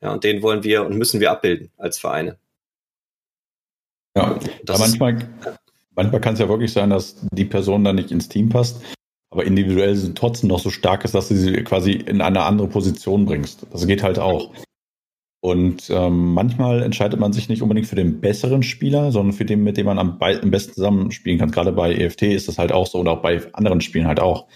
Ja, 0.01 0.11
und 0.11 0.23
den 0.23 0.41
wollen 0.41 0.63
wir 0.63 0.85
und 0.85 0.97
müssen 0.97 1.19
wir 1.19 1.31
abbilden 1.31 1.71
als 1.77 1.97
Vereine. 1.97 2.37
Ja, 4.15 4.37
Das 4.63 4.79
ist, 4.79 4.99
manchmal, 4.99 5.29
manchmal 5.95 6.21
kann 6.21 6.33
es 6.33 6.39
ja 6.39 6.49
wirklich 6.49 6.71
sein, 6.71 6.89
dass 6.89 7.15
die 7.31 7.45
Person 7.45 7.83
dann 7.83 7.95
nicht 7.95 8.11
ins 8.11 8.29
Team 8.29 8.49
passt, 8.49 8.81
aber 9.31 9.45
individuell 9.45 9.95
sind 9.95 10.17
trotzdem 10.17 10.49
noch 10.49 10.59
so 10.59 10.69
stark 10.69 11.03
ist, 11.03 11.15
dass 11.15 11.29
du 11.29 11.35
sie 11.35 11.63
quasi 11.63 11.93
in 11.93 12.21
eine 12.21 12.43
andere 12.43 12.67
Position 12.67 13.25
bringst. 13.25 13.65
Das 13.71 13.87
geht 13.87 14.03
halt 14.03 14.19
auch. 14.19 14.51
Und 15.43 15.89
ähm, 15.89 16.33
manchmal 16.33 16.81
entscheidet 16.83 17.19
man 17.19 17.33
sich 17.33 17.49
nicht 17.49 17.61
unbedingt 17.61 17.87
für 17.87 17.97
den 17.97 18.21
besseren 18.21 18.63
Spieler, 18.63 19.11
sondern 19.11 19.33
für 19.33 19.43
den, 19.43 19.61
mit 19.61 19.75
dem 19.75 19.87
man 19.87 19.99
am, 19.99 20.17
bei, 20.17 20.41
am 20.41 20.51
besten 20.51 20.73
zusammen 20.73 21.11
spielen 21.11 21.37
kann. 21.37 21.51
Gerade 21.51 21.73
bei 21.73 21.93
EFT 21.93 22.21
ist 22.21 22.47
das 22.47 22.57
halt 22.57 22.71
auch 22.71 22.87
so 22.87 22.99
oder 22.99 23.11
auch 23.11 23.21
bei 23.21 23.41
anderen 23.53 23.81
Spielen 23.81 24.07
halt 24.07 24.21
auch. 24.21 24.47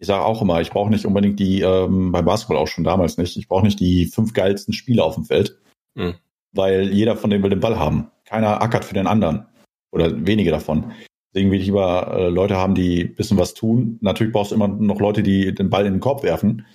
Ich 0.00 0.08
sage 0.08 0.24
auch 0.24 0.42
immer, 0.42 0.60
ich 0.60 0.70
brauche 0.70 0.90
nicht 0.90 1.06
unbedingt 1.06 1.38
die, 1.38 1.60
ähm, 1.60 2.10
beim 2.10 2.24
Basketball 2.24 2.56
auch 2.56 2.66
schon 2.66 2.82
damals 2.82 3.18
nicht, 3.18 3.36
ich 3.36 3.46
brauche 3.46 3.64
nicht 3.64 3.78
die 3.78 4.06
fünf 4.06 4.32
geilsten 4.32 4.74
Spieler 4.74 5.04
auf 5.04 5.14
dem 5.14 5.24
Feld, 5.24 5.60
Mhm. 5.94 6.14
weil 6.52 6.92
jeder 6.92 7.16
von 7.16 7.30
denen 7.30 7.44
will 7.44 7.50
den 7.50 7.60
Ball 7.60 7.78
haben. 7.78 8.10
Keiner 8.24 8.60
ackert 8.62 8.84
für 8.84 8.94
den 8.94 9.06
anderen 9.06 9.46
oder 9.92 10.26
wenige 10.26 10.50
davon. 10.50 10.90
Deswegen 11.32 11.52
will 11.52 11.60
ich 11.60 11.66
lieber 11.66 12.16
äh, 12.18 12.28
Leute 12.30 12.56
haben, 12.56 12.74
die 12.74 13.02
ein 13.04 13.14
bisschen 13.14 13.38
was 13.38 13.54
tun. 13.54 13.98
Natürlich 14.00 14.32
brauchst 14.32 14.50
du 14.50 14.56
immer 14.56 14.66
noch 14.66 14.98
Leute, 14.98 15.22
die 15.22 15.54
den 15.54 15.70
Ball 15.70 15.86
in 15.86 15.94
den 15.94 16.00
Korb 16.00 16.24
werfen. 16.24 16.66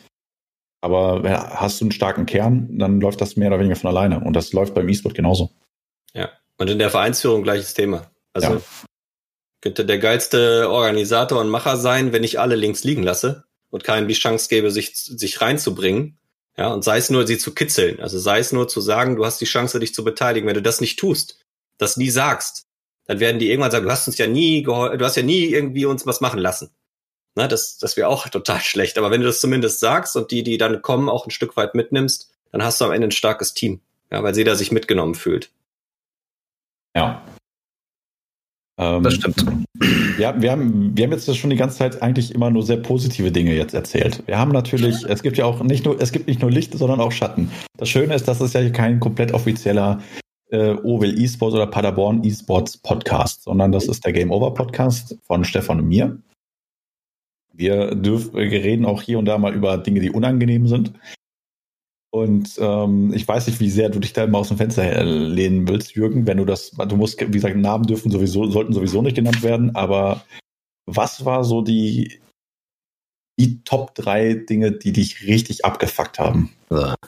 Aber 0.81 1.27
ja, 1.27 1.59
hast 1.59 1.81
du 1.81 1.85
einen 1.85 1.91
starken 1.91 2.25
Kern, 2.25 2.77
dann 2.77 3.01
läuft 3.01 3.19
das 3.21 3.35
mehr 3.35 3.49
oder 3.49 3.59
weniger 3.59 3.75
von 3.75 3.89
alleine. 3.89 4.19
Und 4.19 4.33
das 4.33 4.53
läuft 4.53 4.73
beim 4.73 4.87
E-Sport 4.87 5.15
genauso. 5.15 5.51
Und 6.57 6.69
in 6.69 6.79
der 6.79 6.89
Vereinsführung 6.89 7.43
gleiches 7.43 7.73
Thema. 7.73 8.09
Also 8.33 8.55
Ja. 8.55 8.61
könnte 9.61 9.85
der 9.85 9.99
geilste 9.99 10.69
Organisator 10.69 11.39
und 11.39 11.49
Macher 11.49 11.77
sein, 11.77 12.13
wenn 12.13 12.23
ich 12.23 12.39
alle 12.39 12.55
links 12.55 12.83
liegen 12.83 13.03
lasse 13.03 13.45
und 13.69 13.83
keinem 13.83 14.07
die 14.07 14.13
Chance 14.13 14.49
gebe, 14.49 14.71
sich, 14.71 14.95
sich 14.95 15.41
reinzubringen. 15.41 16.17
Ja, 16.57 16.73
und 16.73 16.83
sei 16.83 16.97
es 16.97 17.11
nur, 17.11 17.27
sie 17.27 17.37
zu 17.37 17.53
kitzeln. 17.53 17.99
Also 17.99 18.17
sei 18.17 18.39
es 18.39 18.51
nur 18.51 18.67
zu 18.67 18.81
sagen, 18.81 19.15
du 19.15 19.25
hast 19.25 19.39
die 19.39 19.45
Chance, 19.45 19.79
dich 19.79 19.93
zu 19.93 20.03
beteiligen. 20.03 20.47
Wenn 20.47 20.55
du 20.55 20.61
das 20.61 20.81
nicht 20.81 20.97
tust, 20.97 21.39
das 21.77 21.97
nie 21.97 22.09
sagst, 22.09 22.65
dann 23.05 23.19
werden 23.19 23.37
die 23.37 23.49
irgendwann 23.49 23.71
sagen, 23.71 23.85
du 23.85 23.91
hast 23.91 24.07
uns 24.07 24.17
ja 24.17 24.27
nie 24.27 24.63
du 24.63 24.99
hast 24.99 25.15
ja 25.15 25.23
nie 25.23 25.45
irgendwie 25.45 25.85
uns 25.85 26.07
was 26.07 26.19
machen 26.21 26.39
lassen. 26.39 26.71
Na, 27.37 27.47
das, 27.47 27.77
das 27.77 27.95
wäre 27.97 28.07
auch 28.09 28.27
total 28.29 28.59
schlecht. 28.59 28.97
Aber 28.97 29.11
wenn 29.11 29.21
du 29.21 29.27
das 29.27 29.39
zumindest 29.39 29.79
sagst 29.79 30.15
und 30.17 30.31
die, 30.31 30.43
die 30.43 30.57
dann 30.57 30.81
kommen, 30.81 31.07
auch 31.07 31.27
ein 31.27 31.31
Stück 31.31 31.55
weit 31.55 31.75
mitnimmst, 31.75 32.31
dann 32.51 32.63
hast 32.63 32.81
du 32.81 32.85
am 32.85 32.91
Ende 32.91 33.07
ein 33.07 33.11
starkes 33.11 33.53
Team. 33.53 33.79
Ja, 34.11 34.23
weil 34.23 34.35
jeder 34.35 34.55
sich 34.55 34.71
mitgenommen 34.71 35.15
fühlt. 35.15 35.51
Ja. 36.95 37.21
Ähm, 38.79 39.03
das 39.03 39.15
stimmt. 39.15 39.45
Ja, 40.17 40.41
wir 40.41 40.51
haben, 40.51 40.97
wir 40.97 41.03
haben 41.03 41.11
jetzt 41.11 41.37
schon 41.37 41.49
die 41.49 41.57
ganze 41.57 41.77
Zeit 41.77 42.01
eigentlich 42.01 42.33
immer 42.33 42.49
nur 42.49 42.63
sehr 42.63 42.77
positive 42.77 43.31
Dinge 43.31 43.53
jetzt 43.53 43.73
erzählt. 43.73 44.23
Wir 44.25 44.39
haben 44.39 44.51
natürlich, 44.51 45.03
es 45.03 45.21
gibt 45.21 45.37
ja 45.37 45.45
auch 45.45 45.61
nicht 45.61 45.85
nur, 45.85 46.01
es 46.01 46.11
gibt 46.11 46.27
nicht 46.27 46.41
nur 46.41 46.49
Licht, 46.49 46.73
sondern 46.73 46.99
auch 46.99 47.11
Schatten. 47.11 47.51
Das 47.77 47.89
Schöne 47.89 48.15
ist, 48.15 48.27
dass 48.27 48.41
es 48.41 48.53
ja 48.53 48.67
kein 48.71 48.99
komplett 48.99 49.33
offizieller 49.33 50.01
äh, 50.49 50.71
Oval 50.71 51.13
Esports 51.19 51.53
oder 51.53 51.67
Paderborn 51.67 52.23
Esports 52.23 52.77
Podcast, 52.77 53.43
sondern 53.43 53.71
das 53.71 53.87
ist 53.87 54.05
der 54.05 54.13
Game 54.13 54.31
Over 54.31 54.55
Podcast 54.55 55.17
von 55.27 55.43
Stefan 55.43 55.81
und 55.81 55.87
mir. 55.87 56.17
Wir 57.57 57.95
dürfen, 57.95 58.35
wir 58.35 58.51
reden 58.51 58.85
auch 58.85 59.01
hier 59.01 59.17
und 59.17 59.25
da 59.25 59.37
mal 59.37 59.55
über 59.55 59.77
Dinge, 59.79 59.99
die 59.99 60.11
unangenehm 60.11 60.67
sind. 60.67 60.93
Und 62.11 62.55
ähm, 62.59 63.11
ich 63.13 63.27
weiß 63.27 63.47
nicht, 63.47 63.59
wie 63.59 63.69
sehr 63.69 63.89
du 63.89 63.99
dich 63.99 64.13
da 64.13 64.23
immer 64.23 64.37
aus 64.37 64.47
dem 64.47 64.57
Fenster 64.57 65.03
lehnen 65.03 65.67
willst, 65.67 65.93
Jürgen, 65.95 66.25
wenn 66.25 66.37
du 66.37 66.45
das, 66.45 66.71
du 66.71 66.95
musst, 66.95 67.19
wie 67.19 67.31
gesagt, 67.31 67.55
Namen 67.57 67.85
dürfen 67.85 68.11
sowieso, 68.11 68.49
sollten 68.49 68.73
sowieso 68.73 69.01
nicht 69.01 69.15
genannt 69.15 69.43
werden, 69.43 69.75
aber 69.75 70.23
was 70.85 71.25
war 71.25 71.43
so 71.43 71.61
die, 71.61 72.21
die 73.39 73.61
Top 73.63 73.93
3 73.95 74.35
Dinge, 74.35 74.71
die 74.71 74.93
dich 74.93 75.27
richtig 75.27 75.65
abgefuckt 75.65 76.17
haben? 76.17 76.53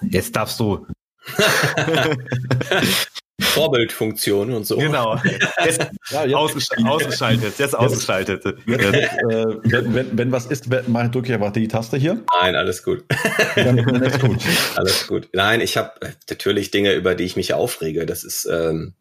Jetzt 0.01 0.35
darfst 0.35 0.59
du. 0.59 0.85
Vorbildfunktion 3.39 4.51
und 4.51 4.65
so. 4.65 4.77
Genau. 4.77 5.15
Jetzt, 5.65 5.87
ja, 6.11 6.25
jetzt 6.25 6.35
ausgeschaltet. 6.35 6.87
ausgeschaltet. 6.87 7.53
Jetzt 7.57 7.75
ausgeschaltet. 7.75 8.43
Jetzt, 8.45 8.57
äh, 8.83 9.45
wenn, 9.63 9.93
wenn, 9.93 10.17
wenn, 10.17 10.31
was 10.31 10.45
ist, 10.45 10.65
drücke 10.69 11.27
ich 11.27 11.33
einfach 11.33 11.51
die 11.51 11.67
Taste 11.67 11.97
hier. 11.97 12.23
Nein, 12.41 12.55
alles 12.55 12.83
gut. 12.83 13.03
alles 13.55 14.19
gut. 14.19 14.37
Alles 14.75 15.07
gut. 15.07 15.29
Nein, 15.33 15.61
ich 15.61 15.77
habe 15.77 15.93
natürlich 16.29 16.71
Dinge, 16.71 16.93
über 16.93 17.15
die 17.15 17.23
ich 17.23 17.35
mich 17.35 17.53
aufrege. 17.53 18.05
Das 18.05 18.23
ist 18.23 18.45
ähm, 18.45 18.93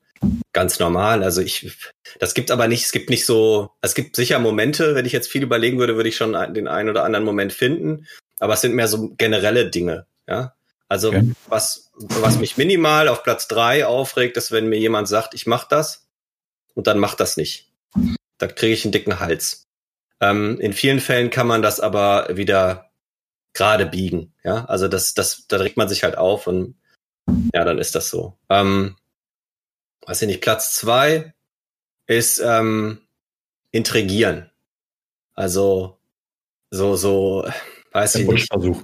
ganz 0.53 0.79
normal. 0.79 1.23
Also 1.23 1.41
ich, 1.41 1.89
das 2.19 2.35
gibt 2.35 2.51
aber 2.51 2.69
nicht, 2.69 2.85
es 2.85 2.93
gibt 2.93 3.11
nicht 3.11 3.27
so, 3.27 3.71
es 3.81 3.95
gibt 3.95 4.17
sicher 4.17 4.39
Momente, 4.39 4.95
wenn 4.95 5.07
ich 5.07 5.13
jetzt 5.13 5.31
viel 5.31 5.43
überlegen 5.43 5.79
würde, 5.79 5.97
würde 5.97 6.09
ich 6.09 6.17
schon 6.17 6.33
den 6.55 6.69
einen 6.69 6.89
oder 6.89 7.05
anderen 7.05 7.25
Moment 7.25 7.53
finden. 7.53 8.07
Aber 8.39 8.55
es 8.55 8.61
sind 8.61 8.75
mehr 8.75 8.89
so 8.89 9.15
generelle 9.17 9.71
Dinge. 9.71 10.07
Ja, 10.29 10.55
also 10.89 11.09
okay. 11.09 11.33
was, 11.49 11.91
was 11.95 12.39
mich 12.39 12.57
minimal 12.57 13.09
auf 13.09 13.23
Platz 13.23 13.47
drei 13.47 13.87
aufregt, 13.87 14.37
ist, 14.37 14.53
wenn 14.53 14.69
mir 14.69 14.79
jemand 14.79 15.09
sagt, 15.09 15.35
ich 15.35 15.47
mach 15.47 15.65
das 15.65 16.09
und 16.75 16.87
dann 16.87 16.99
macht 16.99 17.21
das 17.21 17.37
nicht. 17.37 17.71
Da 18.39 18.47
kriege 18.47 18.73
ich 18.73 18.85
einen 18.85 18.93
dicken 18.93 19.21
Hals. 19.21 19.67
Ähm, 20.21 20.59
in 20.61 20.73
vielen 20.73 21.01
Fällen 21.01 21.31
kann 21.31 21.47
man 21.47 21.63
das 21.63 21.81
aber 21.81 22.37
wieder 22.37 22.91
gerade 23.53 23.87
biegen. 23.87 24.33
Ja, 24.45 24.65
also 24.65 24.89
das, 24.89 25.15
das, 25.15 25.47
da 25.49 25.59
regt 25.59 25.77
man 25.77 25.89
sich 25.89 26.05
halt 26.05 26.17
auf 26.17 26.47
und 26.47 26.77
ja, 27.53 27.65
dann 27.65 27.79
ist 27.79 27.95
das 27.95 28.09
so. 28.09 28.39
Ähm, 28.49 28.97
weiß 30.07 30.23
ich 30.23 30.29
nicht, 30.29 30.41
Platz 30.41 30.75
zwei 30.75 31.35
ist 32.07 32.39
ähm, 32.39 33.03
intrigieren. 33.71 34.51
Also 35.35 35.99
so, 36.71 36.97
so, 36.97 37.47
weiß 37.93 38.17
ich 38.17 38.27
nicht. 38.27 38.49
Versuch. 38.49 38.83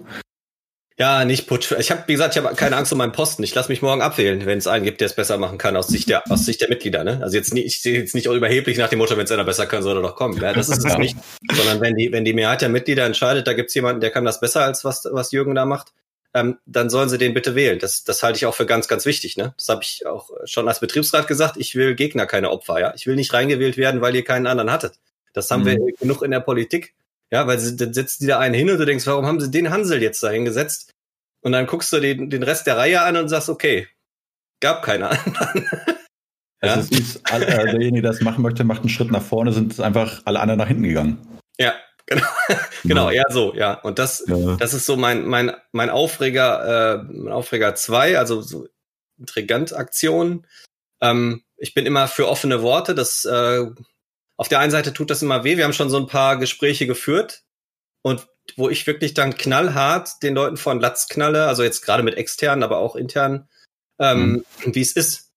Ja, 0.96 1.24
nicht 1.24 1.48
putsch. 1.48 1.72
Ich 1.72 1.90
habe, 1.90 2.04
wie 2.06 2.12
gesagt, 2.12 2.36
ich 2.36 2.42
habe 2.42 2.54
keine 2.54 2.76
Angst 2.76 2.92
um 2.92 2.98
meinen 2.98 3.10
Posten. 3.10 3.42
Ich 3.42 3.52
lasse 3.52 3.68
mich 3.68 3.82
morgen 3.82 4.00
abwählen, 4.00 4.46
wenn 4.46 4.58
es 4.58 4.68
einen 4.68 4.84
gibt, 4.84 5.00
der 5.00 5.06
es 5.06 5.16
besser 5.16 5.38
machen 5.38 5.58
kann 5.58 5.76
aus 5.76 5.88
Sicht 5.88 6.08
der 6.08 6.22
aus 6.30 6.44
Sicht 6.44 6.60
der 6.60 6.68
Mitglieder. 6.68 7.02
Ne? 7.02 7.18
Also 7.20 7.36
jetzt 7.36 7.52
nicht, 7.52 7.66
ich 7.66 7.82
sehe 7.82 7.98
jetzt 7.98 8.14
nicht 8.14 8.26
überheblich 8.26 8.78
nach 8.78 8.88
dem 8.88 9.00
Motto, 9.00 9.16
wenn 9.16 9.24
es 9.24 9.32
einer 9.32 9.42
besser 9.42 9.66
kann, 9.66 9.82
soll 9.82 9.96
er 9.98 10.02
doch 10.02 10.14
kommen. 10.14 10.40
Ja, 10.40 10.52
das 10.52 10.68
ist 10.68 10.84
es 10.84 10.96
nicht. 10.98 11.16
Sondern 11.52 11.80
wenn 11.80 11.96
die 11.96 12.12
wenn 12.12 12.24
die 12.24 12.32
Mehrheit 12.32 12.60
der 12.60 12.68
Mitglieder 12.68 13.04
entscheidet, 13.06 13.48
da 13.48 13.54
gibt's 13.54 13.74
jemanden, 13.74 14.00
der 14.00 14.10
kann 14.10 14.24
das 14.24 14.38
besser 14.38 14.62
als 14.62 14.84
was 14.84 15.08
was 15.10 15.32
Jürgen 15.32 15.56
da 15.56 15.66
macht, 15.66 15.92
ähm, 16.32 16.58
dann 16.64 16.88
sollen 16.88 17.08
sie 17.08 17.18
den 17.18 17.34
bitte 17.34 17.56
wählen. 17.56 17.80
Das 17.80 18.04
das 18.04 18.22
halte 18.22 18.36
ich 18.36 18.46
auch 18.46 18.54
für 18.54 18.66
ganz 18.66 18.86
ganz 18.86 19.04
wichtig. 19.04 19.36
Ne? 19.36 19.52
Das 19.58 19.68
habe 19.68 19.82
ich 19.82 20.06
auch 20.06 20.30
schon 20.44 20.68
als 20.68 20.78
Betriebsrat 20.78 21.26
gesagt. 21.26 21.56
Ich 21.56 21.74
will 21.74 21.96
Gegner, 21.96 22.26
keine 22.26 22.50
Opfer. 22.50 22.78
Ja, 22.78 22.92
ich 22.94 23.08
will 23.08 23.16
nicht 23.16 23.32
reingewählt 23.32 23.76
werden, 23.76 24.00
weil 24.00 24.14
ihr 24.14 24.24
keinen 24.24 24.46
anderen 24.46 24.70
hattet. 24.70 25.00
Das 25.32 25.50
haben 25.50 25.62
mhm. 25.62 25.66
wir 25.66 25.78
genug 25.98 26.22
in 26.22 26.30
der 26.30 26.40
Politik. 26.40 26.94
Ja, 27.34 27.48
weil 27.48 27.58
sie, 27.58 27.74
dann 27.74 27.92
setzt 27.92 28.20
die 28.20 28.28
da 28.28 28.38
einen 28.38 28.54
hin 28.54 28.70
und 28.70 28.78
du 28.78 28.86
denkst, 28.86 29.08
warum 29.08 29.26
haben 29.26 29.40
sie 29.40 29.50
den 29.50 29.70
Hansel 29.70 30.00
jetzt 30.00 30.22
da 30.22 30.30
hingesetzt? 30.30 30.92
Und 31.42 31.50
dann 31.50 31.66
guckst 31.66 31.92
du 31.92 31.98
den, 31.98 32.30
den 32.30 32.44
Rest 32.44 32.68
der 32.68 32.76
Reihe 32.76 33.02
an 33.02 33.16
und 33.16 33.28
sagst, 33.28 33.48
okay, 33.48 33.88
gab 34.60 34.84
keine 34.84 35.08
anderen. 35.10 35.68
ja? 36.62 36.74
Also 36.74 36.94
ist, 36.94 37.28
äh, 37.32 37.40
derjenige, 37.40 38.02
der 38.02 38.12
das 38.12 38.20
machen 38.20 38.40
möchte, 38.40 38.62
macht 38.62 38.82
einen 38.82 38.88
Schritt 38.88 39.10
nach 39.10 39.20
vorne, 39.20 39.52
sind 39.52 39.80
einfach 39.80 40.22
alle 40.26 40.38
anderen 40.38 40.58
nach 40.58 40.68
hinten 40.68 40.84
gegangen. 40.84 41.26
Ja, 41.58 41.74
genau, 42.06 42.26
genau, 42.84 43.10
eher 43.10 43.26
so, 43.30 43.52
ja. 43.52 43.80
Und 43.80 43.98
das, 43.98 44.22
ja. 44.28 44.54
das 44.54 44.72
ist 44.72 44.86
so 44.86 44.96
mein, 44.96 45.26
mein, 45.26 45.50
mein 45.72 45.90
Aufreger, 45.90 47.00
äh, 47.00 47.12
mein 47.12 47.32
Aufreger 47.32 47.74
2, 47.74 48.16
also 48.16 48.42
so 48.42 48.68
Intrigant-Aktion. 49.18 50.46
Ähm, 51.00 51.42
ich 51.56 51.74
bin 51.74 51.84
immer 51.84 52.06
für 52.06 52.28
offene 52.28 52.62
Worte. 52.62 52.94
Das 52.94 53.24
äh, 53.24 53.66
auf 54.36 54.48
der 54.48 54.58
einen 54.58 54.70
Seite 54.70 54.92
tut 54.92 55.10
das 55.10 55.22
immer 55.22 55.44
weh. 55.44 55.56
Wir 55.56 55.64
haben 55.64 55.72
schon 55.72 55.90
so 55.90 55.96
ein 55.96 56.06
paar 56.06 56.38
Gespräche 56.38 56.86
geführt 56.86 57.44
und 58.02 58.26
wo 58.56 58.68
ich 58.68 58.86
wirklich 58.86 59.14
dann 59.14 59.36
knallhart 59.36 60.22
den 60.22 60.34
Leuten 60.34 60.56
von 60.56 60.80
Latz 60.80 61.08
knalle, 61.08 61.46
also 61.46 61.62
jetzt 61.62 61.82
gerade 61.82 62.02
mit 62.02 62.16
externen, 62.16 62.62
aber 62.62 62.78
auch 62.78 62.96
intern, 62.96 63.48
ähm, 63.98 64.44
mhm. 64.64 64.74
wie 64.74 64.80
es 64.82 64.92
ist. 64.92 65.32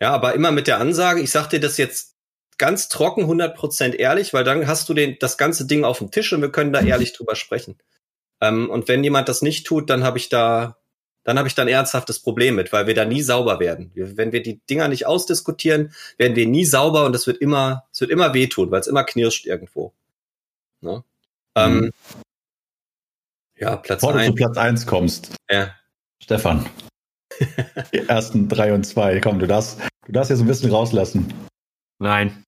Ja, 0.00 0.12
aber 0.12 0.34
immer 0.34 0.52
mit 0.52 0.66
der 0.66 0.78
Ansage, 0.78 1.20
ich 1.20 1.30
sag 1.30 1.48
dir 1.48 1.60
das 1.60 1.76
jetzt 1.76 2.16
ganz 2.56 2.88
trocken, 2.88 3.24
100% 3.24 3.94
ehrlich, 3.94 4.32
weil 4.32 4.44
dann 4.44 4.66
hast 4.66 4.88
du 4.88 4.94
den, 4.94 5.16
das 5.18 5.38
ganze 5.38 5.66
Ding 5.66 5.84
auf 5.84 5.98
dem 5.98 6.10
Tisch 6.10 6.32
und 6.32 6.40
wir 6.40 6.52
können 6.52 6.72
da 6.72 6.80
mhm. 6.80 6.88
ehrlich 6.88 7.12
drüber 7.12 7.36
sprechen. 7.36 7.78
Ähm, 8.40 8.70
und 8.70 8.88
wenn 8.88 9.04
jemand 9.04 9.28
das 9.28 9.42
nicht 9.42 9.66
tut, 9.66 9.90
dann 9.90 10.04
habe 10.04 10.18
ich 10.18 10.28
da, 10.28 10.78
dann 11.24 11.38
habe 11.38 11.48
ich 11.48 11.54
da 11.54 11.62
ein 11.62 11.68
ernsthaftes 11.68 12.20
Problem 12.20 12.54
mit, 12.54 12.72
weil 12.72 12.86
wir 12.86 12.94
da 12.94 13.04
nie 13.04 13.22
sauber 13.22 13.60
werden. 13.60 13.90
wenn 13.94 14.32
wir 14.32 14.42
die 14.42 14.60
Dinger 14.70 14.88
nicht 14.88 15.06
ausdiskutieren, 15.06 15.92
werden 16.16 16.36
wir 16.36 16.46
nie 16.46 16.64
sauber 16.64 17.04
und 17.04 17.14
es 17.14 17.26
wird 17.26 17.38
immer, 17.38 17.84
es 17.92 18.00
wird 18.00 18.10
immer 18.10 18.34
wehtun, 18.34 18.70
weil 18.70 18.80
es 18.80 18.86
immer 18.86 19.04
knirscht 19.04 19.46
irgendwo. 19.46 19.92
Ne? 20.80 21.04
Ähm, 21.54 21.72
mhm. 21.72 21.84
Ähm, 21.84 21.92
ja, 23.56 23.76
Platz 23.76 24.00
Bevor 24.00 24.14
1. 24.14 24.26
du 24.26 24.32
zu 24.32 24.36
Platz 24.36 24.56
1 24.56 24.86
kommst. 24.86 25.34
Ja. 25.50 25.74
Stefan. 26.22 26.66
Die 27.92 28.08
ersten 28.08 28.48
drei 28.48 28.72
und 28.72 28.84
zwei. 28.84 29.20
Komm, 29.20 29.38
du 29.38 29.46
darfst, 29.46 29.80
du 30.06 30.12
darfst 30.12 30.30
jetzt 30.30 30.40
ein 30.40 30.46
bisschen 30.46 30.70
rauslassen. 30.70 31.32
Nein. 31.98 32.44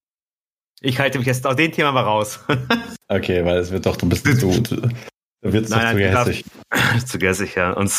Ich 0.80 0.98
halte 0.98 1.18
mich 1.18 1.26
jetzt 1.26 1.46
aus 1.46 1.56
dem 1.56 1.72
Thema 1.72 1.92
mal 1.92 2.04
raus. 2.04 2.40
okay, 3.08 3.44
weil 3.44 3.58
es 3.58 3.70
wird 3.70 3.86
doch 3.86 4.00
ein 4.00 4.08
bisschen 4.08 4.38
zu, 4.64 4.88
da 5.42 5.52
wird 5.54 5.64
es 5.64 5.70
zu 5.70 5.96
gehässig. 5.96 6.44
zu 7.06 7.18
gehässig, 7.18 7.54
ja. 7.54 7.72
Und 7.72 7.90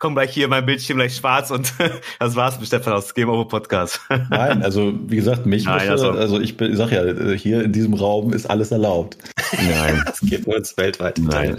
kommt 0.00 0.16
gleich 0.16 0.32
hier 0.32 0.48
mein 0.48 0.66
Bildschirm 0.66 0.98
gleich 0.98 1.14
schwarz 1.14 1.52
und 1.52 1.72
das 2.18 2.34
war's 2.34 2.58
mit 2.58 2.66
Stefan 2.66 2.92
aus 2.92 3.14
Game 3.14 3.28
Over 3.28 3.46
Podcast. 3.46 4.00
Nein, 4.30 4.62
also 4.64 4.92
wie 5.06 5.16
gesagt, 5.16 5.46
mich 5.46 5.64
Nein, 5.64 5.88
also, 5.88 6.10
also 6.10 6.40
ich, 6.40 6.60
ich 6.60 6.76
sag 6.76 6.90
ja, 6.90 7.04
hier 7.34 7.62
in 7.62 7.72
diesem 7.72 7.94
Raum 7.94 8.32
ist 8.32 8.46
alles 8.46 8.72
erlaubt. 8.72 9.16
Nein. 9.52 10.02
Das 10.06 10.20
geht 10.20 10.46
nur 10.46 10.56
ins 10.56 10.76
weltweite 10.76 11.22
Nein. 11.22 11.56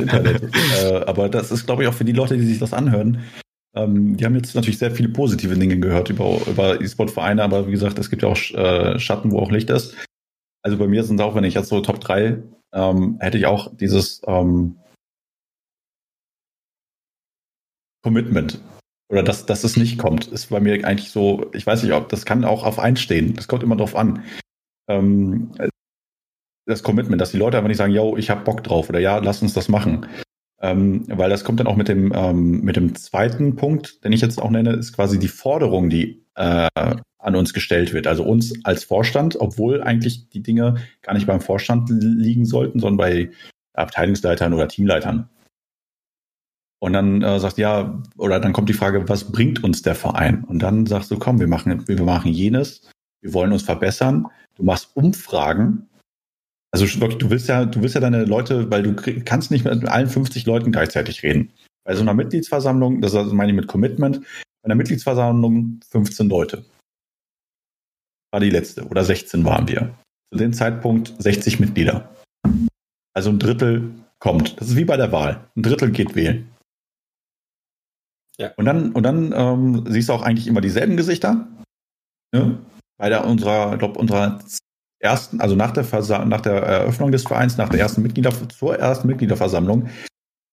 Internet. 0.00 0.42
Äh, 0.82 0.96
aber 1.06 1.28
das 1.28 1.52
ist, 1.52 1.66
glaube 1.66 1.84
ich, 1.84 1.88
auch 1.88 1.94
für 1.94 2.04
die 2.04 2.12
Leute, 2.12 2.36
die 2.36 2.46
sich 2.46 2.58
das 2.58 2.72
anhören. 2.72 3.22
Ähm, 3.76 4.16
die 4.16 4.24
haben 4.24 4.34
jetzt 4.34 4.56
natürlich 4.56 4.78
sehr 4.78 4.90
viele 4.90 5.08
positive 5.08 5.56
Dinge 5.56 5.78
gehört 5.78 6.10
über, 6.10 6.40
über 6.48 6.80
E-Sport-Vereine, 6.80 7.44
aber 7.44 7.68
wie 7.68 7.72
gesagt, 7.72 7.98
es 8.00 8.10
gibt 8.10 8.22
ja 8.22 8.28
auch 8.28 8.38
äh, 8.38 8.98
Schatten, 8.98 9.30
wo 9.30 9.38
auch 9.38 9.52
Licht 9.52 9.70
ist. 9.70 9.94
Also 10.62 10.78
bei 10.78 10.88
mir 10.88 11.04
sind 11.04 11.20
es 11.20 11.26
auch, 11.26 11.36
wenn 11.36 11.44
ich 11.44 11.54
jetzt 11.54 11.68
so 11.68 11.80
Top 11.80 12.00
3 12.00 12.42
ähm, 12.74 13.16
hätte 13.20 13.38
ich 13.38 13.46
auch 13.46 13.74
dieses 13.74 14.20
ähm, 14.26 14.76
Commitment 18.02 18.60
oder 19.08 19.22
dass, 19.22 19.46
dass 19.46 19.64
es 19.64 19.76
nicht 19.76 19.98
kommt, 19.98 20.26
ist 20.26 20.50
bei 20.50 20.60
mir 20.60 20.84
eigentlich 20.86 21.10
so, 21.10 21.50
ich 21.52 21.66
weiß 21.66 21.82
nicht, 21.82 21.92
ob 21.92 22.08
das 22.08 22.26
kann 22.26 22.44
auch 22.44 22.64
auf 22.64 22.78
eins 22.78 23.00
stehen. 23.00 23.34
Das 23.34 23.48
kommt 23.48 23.62
immer 23.62 23.76
drauf 23.76 23.94
an. 23.94 24.24
Ähm, 24.88 25.52
das 26.66 26.82
Commitment, 26.82 27.20
dass 27.20 27.30
die 27.30 27.36
Leute 27.36 27.56
einfach 27.56 27.68
nicht 27.68 27.76
sagen, 27.76 27.92
yo, 27.92 28.16
ich 28.16 28.30
hab 28.30 28.44
Bock 28.44 28.64
drauf 28.64 28.88
oder 28.88 28.98
ja, 28.98 29.18
lass 29.18 29.42
uns 29.42 29.54
das 29.54 29.68
machen. 29.68 30.06
Ähm, 30.60 31.04
weil 31.08 31.28
das 31.28 31.44
kommt 31.44 31.60
dann 31.60 31.66
auch 31.66 31.76
mit 31.76 31.88
dem, 31.88 32.12
ähm, 32.14 32.62
mit 32.62 32.76
dem 32.76 32.94
zweiten 32.94 33.54
Punkt, 33.56 34.02
den 34.02 34.12
ich 34.12 34.22
jetzt 34.22 34.40
auch 34.40 34.50
nenne, 34.50 34.72
ist 34.72 34.94
quasi 34.94 35.18
die 35.18 35.28
Forderung, 35.28 35.90
die 35.90 36.26
äh, 36.36 36.68
an 37.24 37.36
uns 37.36 37.52
gestellt 37.52 37.92
wird. 37.92 38.06
Also 38.06 38.24
uns 38.24 38.54
als 38.64 38.84
Vorstand, 38.84 39.36
obwohl 39.36 39.82
eigentlich 39.82 40.28
die 40.28 40.42
Dinge 40.42 40.76
gar 41.02 41.14
nicht 41.14 41.26
beim 41.26 41.40
Vorstand 41.40 41.88
liegen 41.90 42.44
sollten, 42.44 42.80
sondern 42.80 42.98
bei 42.98 43.30
Abteilungsleitern 43.74 44.52
oder 44.52 44.68
Teamleitern. 44.68 45.28
Und 46.80 46.92
dann 46.92 47.22
äh, 47.22 47.40
sagt 47.40 47.58
ja, 47.58 48.02
oder 48.18 48.40
dann 48.40 48.52
kommt 48.52 48.68
die 48.68 48.74
Frage, 48.74 49.08
was 49.08 49.32
bringt 49.32 49.64
uns 49.64 49.82
der 49.82 49.94
Verein? 49.94 50.44
Und 50.44 50.58
dann 50.60 50.86
sagst 50.86 51.10
du, 51.10 51.18
komm, 51.18 51.40
wir 51.40 51.48
machen, 51.48 51.88
wir 51.88 52.02
machen 52.02 52.30
jenes, 52.30 52.88
wir 53.22 53.32
wollen 53.32 53.52
uns 53.52 53.62
verbessern. 53.62 54.26
Du 54.54 54.64
machst 54.64 54.90
Umfragen 54.94 55.88
also 56.74 57.00
wirklich, 57.00 57.18
du 57.18 57.30
willst 57.30 57.48
ja, 57.48 57.66
du 57.66 57.82
willst 57.82 57.94
ja 57.94 58.00
deine 58.00 58.24
Leute, 58.24 58.68
weil 58.68 58.82
du 58.82 58.96
kannst 59.24 59.52
nicht 59.52 59.64
mit 59.64 59.86
allen 59.86 60.08
50 60.08 60.44
Leuten 60.44 60.72
gleichzeitig 60.72 61.22
reden. 61.22 61.52
Bei 61.84 61.94
so 61.94 62.02
einer 62.02 62.14
Mitgliedsversammlung, 62.14 63.00
das 63.00 63.14
meine 63.30 63.52
ich 63.52 63.56
mit 63.56 63.68
Commitment, 63.68 64.22
bei 64.60 64.64
einer 64.64 64.74
Mitgliedsversammlung 64.74 65.78
15 65.88 66.28
Leute. 66.28 66.64
War 68.34 68.40
die 68.40 68.50
letzte. 68.50 68.84
Oder 68.88 69.04
16 69.04 69.44
waren 69.44 69.68
wir. 69.68 69.94
Zu 70.32 70.38
dem 70.40 70.52
Zeitpunkt 70.52 71.14
60 71.20 71.60
Mitglieder. 71.60 72.12
Also 73.12 73.30
ein 73.30 73.38
Drittel 73.38 73.92
kommt. 74.18 74.60
Das 74.60 74.70
ist 74.70 74.76
wie 74.76 74.84
bei 74.84 74.96
der 74.96 75.12
Wahl. 75.12 75.48
Ein 75.54 75.62
Drittel 75.62 75.92
geht 75.92 76.16
wählen. 76.16 76.50
Ja. 78.36 78.50
Und 78.56 78.64
dann, 78.64 78.90
und 78.90 79.04
dann 79.04 79.32
ähm, 79.32 79.84
siehst 79.86 80.08
du 80.08 80.14
auch 80.14 80.22
eigentlich 80.22 80.48
immer 80.48 80.60
dieselben 80.60 80.96
Gesichter. 80.96 81.46
Ne? 82.32 82.58
Bei 82.96 83.08
der 83.08 83.24
unserer, 83.24 83.78
glaube 83.78 84.00
unserer 84.00 84.40
ersten, 84.98 85.40
also 85.40 85.54
nach 85.54 85.70
der, 85.70 85.84
Versa 85.84 86.24
nach 86.24 86.40
der 86.40 86.54
Eröffnung 86.54 87.12
des 87.12 87.22
Vereins, 87.22 87.56
nach 87.56 87.68
der 87.68 87.78
ersten 87.78 88.02
Mitglieder, 88.02 88.32
zur 88.48 88.76
ersten 88.76 89.06
Mitgliederversammlung, 89.06 89.90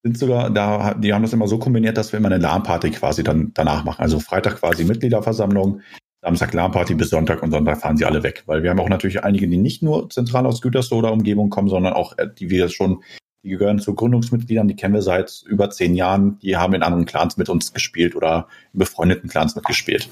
sind 0.03 0.19
sogar 0.19 0.51
da, 0.51 0.93
die 0.93 1.15
haben 1.15 1.23
das 1.23 1.33
immer 1.33 1.47
so 1.47 1.57
kombiniert, 1.57 1.97
dass 1.97 2.11
wir 2.11 2.19
immer 2.19 2.29
eine 2.29 2.37
LAN-Party 2.37 2.91
quasi 2.91 3.23
dann 3.23 3.55
danach 3.55 3.83
machen. 3.85 4.03
Also 4.03 4.19
Freitag 4.19 4.57
quasi 4.57 4.85
Mitgliederversammlung, 4.85 5.81
Samstag 6.21 6.53
LAN-Party 6.53 6.93
bis 6.93 7.09
Sonntag 7.09 7.41
und 7.41 7.51
Sonntag 7.51 7.81
fahren 7.81 7.97
sie 7.97 8.05
alle 8.05 8.23
weg. 8.23 8.43
Weil 8.45 8.61
wir 8.61 8.69
haben 8.69 8.79
auch 8.79 8.89
natürlich 8.89 9.23
einige, 9.23 9.47
die 9.47 9.57
nicht 9.57 9.81
nur 9.81 10.09
zentral 10.09 10.45
aus 10.45 10.61
Gütersloh 10.61 10.99
oder 10.99 11.11
Umgebung 11.11 11.49
kommen, 11.49 11.69
sondern 11.69 11.93
auch, 11.93 12.17
äh, 12.17 12.27
die 12.31 12.49
wir 12.49 12.69
schon, 12.69 13.03
die 13.43 13.49
gehören 13.49 13.79
zu 13.79 13.95
Gründungsmitgliedern, 13.95 14.67
die 14.67 14.75
kennen 14.75 14.93
wir 14.93 15.01
seit 15.01 15.43
über 15.47 15.71
zehn 15.71 15.95
Jahren, 15.95 16.37
die 16.39 16.57
haben 16.57 16.75
in 16.75 16.83
anderen 16.83 17.05
Clans 17.05 17.37
mit 17.37 17.49
uns 17.49 17.73
gespielt 17.73 18.15
oder 18.15 18.47
in 18.73 18.79
befreundeten 18.79 19.29
Clans 19.29 19.55
mitgespielt. 19.55 20.09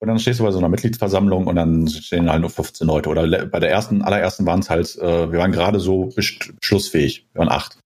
Und 0.00 0.08
dann 0.08 0.18
stehst 0.18 0.40
du 0.40 0.44
bei 0.44 0.50
so 0.50 0.58
einer 0.58 0.68
Mitgliedsversammlung 0.68 1.46
und 1.46 1.54
dann 1.54 1.86
stehen 1.86 2.28
halt 2.28 2.40
nur 2.40 2.50
15 2.50 2.88
Leute. 2.88 3.08
Oder 3.08 3.46
bei 3.46 3.60
der 3.60 3.70
ersten, 3.70 4.02
allerersten 4.02 4.44
waren 4.46 4.58
es 4.58 4.68
halt, 4.68 4.98
äh, 4.98 5.30
wir 5.30 5.38
waren 5.38 5.52
gerade 5.52 5.78
so 5.78 6.06
beschlussfähig. 6.06 7.28
Wir 7.32 7.38
waren 7.38 7.48
acht. 7.48 7.78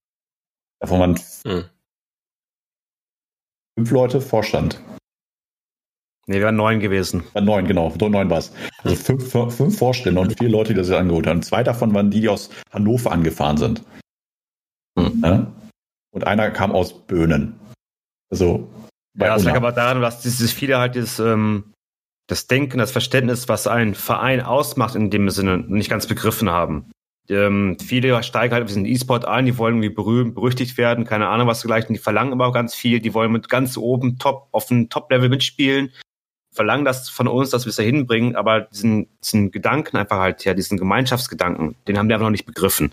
Davon 0.81 1.01
waren 1.01 1.21
hm. 1.45 1.65
fünf 3.79 3.91
Leute 3.91 4.23
Vorstand. 4.23 4.81
Nee, 6.29 6.39
wir 6.39 6.47
waren 6.47 6.57
neun 6.57 6.81
gewesen. 6.81 7.23
Neun, 7.41 7.67
genau. 7.67 7.95
Neun 8.01 8.29
war 8.31 8.39
es. 8.39 8.53
Also 8.83 8.97
fünf, 8.97 9.31
fünf 9.31 9.79
Vorstände 9.79 10.21
und 10.21 10.37
vier 10.37 10.49
Leute, 10.49 10.75
die 10.75 10.79
das 10.79 10.91
angeholt 10.91 11.27
haben. 11.27 11.43
Zwei 11.43 11.63
davon 11.63 11.95
waren 11.95 12.11
die, 12.11 12.21
die 12.21 12.29
aus 12.29 12.51
Hannover 12.73 13.13
angefahren 13.13 13.57
sind. 13.57 13.83
Hm. 14.99 15.23
Ja? 15.25 15.53
Und 16.11 16.27
einer 16.27 16.51
kam 16.51 16.73
aus 16.73 17.07
Böhnen. 17.07 17.55
Also. 18.31 18.69
Ja, 19.19 19.29
das 19.29 19.45
lag 19.45 19.55
aber 19.55 19.73
daran, 19.73 20.03
dass 20.03 20.21
dieses 20.21 20.53
viele 20.53 20.79
halt 20.79 20.97
dieses, 20.97 21.21
ähm, 21.21 21.73
das 22.27 22.49
Denken, 22.49 22.79
das 22.79 22.91
Verständnis, 22.91 23.49
was 23.49 23.67
ein 23.67 23.95
Verein 23.95 24.41
ausmacht, 24.41 24.95
in 24.95 25.11
dem 25.11 25.31
Sinne 25.31 25.59
nicht 25.59 25.89
ganz 25.89 26.07
begriffen 26.07 26.51
haben. 26.51 26.91
Ähm, 27.29 27.77
viele 27.81 28.23
steigen 28.23 28.55
halt 28.55 28.69
diesen 28.69 28.85
E-Sport 28.85 29.25
ein, 29.25 29.47
die 29.47 29.59
wollen 29.59 29.77
irgendwie 29.77 29.95
berühmt, 29.95 30.35
berüchtigt 30.35 30.77
werden, 30.77 31.05
keine 31.05 31.29
Ahnung 31.29 31.49
was 31.49 31.61
dergleichen, 31.61 31.95
die 31.95 32.01
verlangen 32.01 32.33
aber 32.33 32.47
auch 32.47 32.53
ganz 32.53 32.75
viel, 32.75 33.01
die 33.01 33.15
wollen 33.15 33.33
mit 33.33 33.49
ganz 33.49 33.77
oben 33.77 34.19
top, 34.19 34.49
auf 34.53 34.67
dem 34.67 34.89
Top-Level 34.89 35.29
mitspielen, 35.29 35.93
verlangen 36.57 36.85
das 36.85 37.09
von 37.09 37.29
uns, 37.29 37.51
dass 37.51 37.67
wir 37.67 37.71
es 37.71 37.77
da 37.77 37.83
hinbringen, 37.83 38.35
aber 38.35 38.63
diesen, 38.63 39.09
diesen 39.23 39.51
Gedanken 39.51 39.97
einfach 39.97 40.19
halt, 40.19 40.45
ja, 40.45 40.55
diesen 40.55 40.79
Gemeinschaftsgedanken, 40.79 41.77
den 41.87 41.99
haben 41.99 42.09
die 42.09 42.15
einfach 42.15 42.27
noch 42.27 42.33
nicht 42.33 42.47
begriffen. 42.47 42.93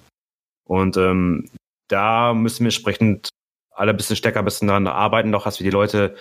Und 0.65 0.97
ähm, 0.97 1.49
da 1.87 2.33
müssen 2.33 2.59
wir 2.59 2.67
entsprechend 2.67 3.29
alle 3.71 3.91
ein 3.91 3.97
bisschen 3.97 4.15
stärker 4.15 4.39
ein 4.39 4.45
bisschen 4.45 4.67
daran 4.67 4.87
arbeiten, 4.87 5.31
doch 5.31 5.45
dass 5.45 5.59
wir 5.59 5.65
die 5.65 5.71
Leute 5.71 6.15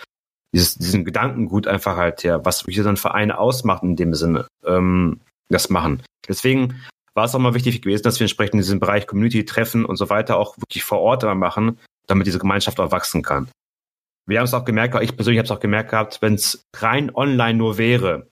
dieses, 0.55 0.77
diesen 0.77 1.05
Gedankengut 1.05 1.67
einfach 1.67 1.97
halt, 1.97 2.23
ja, 2.23 2.45
was 2.45 2.65
wirklich 2.65 2.83
so 2.83 2.89
ein 2.89 2.97
Verein 2.97 3.31
ausmacht 3.31 3.83
in 3.83 3.97
dem 3.97 4.15
Sinne, 4.15 4.47
ähm, 4.65 5.21
das 5.49 5.69
machen. 5.69 6.03
Deswegen 6.29 6.83
war 7.15 7.25
es 7.25 7.35
auch 7.35 7.39
mal 7.39 7.55
wichtig 7.55 7.83
gewesen, 7.83 8.05
dass 8.05 8.21
wir 8.21 8.25
entsprechend 8.25 8.55
in 8.55 8.61
diesem 8.61 8.81
Bereich 8.81 9.07
Community-Treffen 9.07 9.85
und 9.85 9.97
so 9.97 10.09
weiter 10.09 10.39
auch 10.39 10.57
wirklich 10.59 10.85
vor 10.85 11.01
Ort 11.01 11.25
machen, 11.37 11.79
damit 12.07 12.27
diese 12.27 12.39
Gemeinschaft 12.39 12.81
auch 12.81 12.93
wachsen 12.93 13.23
kann. 13.23 13.49
Wir 14.27 14.39
haben 14.39 14.45
es 14.45 14.55
auch 14.55 14.65
gemerkt, 14.65 14.97
ich 15.03 15.17
persönlich 15.17 15.39
habe 15.39 15.47
es 15.47 15.51
auch 15.51 15.61
gemerkt 15.61 15.91
gehabt, 15.91 16.23
wenn 16.23 16.35
es 16.35 16.65
rein 16.77 17.15
online 17.15 17.59
nur 17.59 17.79
wäre, 17.79 18.29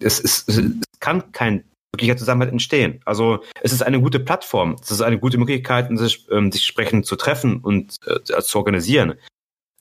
es, 0.00 0.18
ist, 0.20 0.48
es 0.48 0.62
kann 1.00 1.32
kein 1.32 1.64
wirklicher 1.92 2.16
Zusammenhalt 2.16 2.52
entstehen. 2.52 3.00
Also 3.04 3.42
es 3.60 3.72
ist 3.72 3.82
eine 3.82 4.00
gute 4.00 4.20
Plattform, 4.20 4.76
es 4.80 4.90
ist 4.90 5.02
eine 5.02 5.18
gute 5.18 5.38
Möglichkeit, 5.38 5.88
sich, 5.98 6.26
ähm, 6.30 6.50
sich 6.50 6.62
entsprechend 6.62 7.06
zu 7.06 7.16
treffen 7.16 7.60
und 7.60 7.96
äh, 8.06 8.40
zu 8.40 8.58
organisieren. 8.58 9.14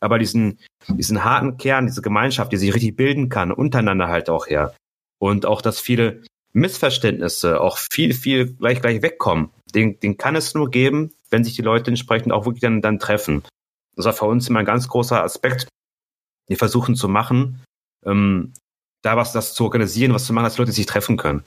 Aber 0.02 0.20
diesen, 0.20 0.60
diesen 0.88 1.24
harten 1.24 1.58
Kern, 1.58 1.86
diese 1.86 2.02
Gemeinschaft, 2.02 2.52
die 2.52 2.58
sich 2.58 2.74
richtig 2.74 2.96
bilden 2.96 3.30
kann, 3.30 3.52
untereinander 3.52 4.08
halt 4.08 4.30
auch 4.30 4.48
her. 4.48 4.76
Und 5.20 5.46
auch, 5.46 5.62
dass 5.62 5.80
viele 5.80 6.24
Missverständnisse 6.54 7.62
auch 7.62 7.78
viel, 7.78 8.14
viel 8.14 8.54
gleich, 8.54 8.82
gleich 8.82 9.02
wegkommen. 9.04 9.52
Den, 9.74 10.00
den 10.00 10.18
kann 10.18 10.36
es 10.36 10.54
nur 10.54 10.70
geben, 10.70 11.14
wenn 11.30 11.44
sich 11.44 11.56
die 11.56 11.62
Leute 11.62 11.92
entsprechend 11.92 12.34
auch 12.34 12.46
wirklich 12.46 12.62
dann, 12.62 12.82
dann 12.82 13.00
treffen. 13.00 13.44
Das 14.02 14.06
war 14.06 14.14
für 14.14 14.32
uns 14.32 14.50
immer 14.50 14.60
ein 14.60 14.66
ganz 14.66 14.88
großer 14.88 15.24
Aspekt. 15.24 15.68
Wir 16.48 16.58
versuchen 16.58 16.96
zu 16.96 17.08
machen, 17.08 17.64
ähm, 18.06 18.54
da 19.04 19.18
was 19.18 19.32
das 19.32 19.54
zu 19.54 19.64
organisieren, 19.64 20.14
was 20.14 20.26
zu 20.26 20.34
machen, 20.34 20.46
dass 20.46 20.58
Leute 20.58 20.72
sich 20.72 20.86
treffen 20.86 21.18
können. 21.18 21.44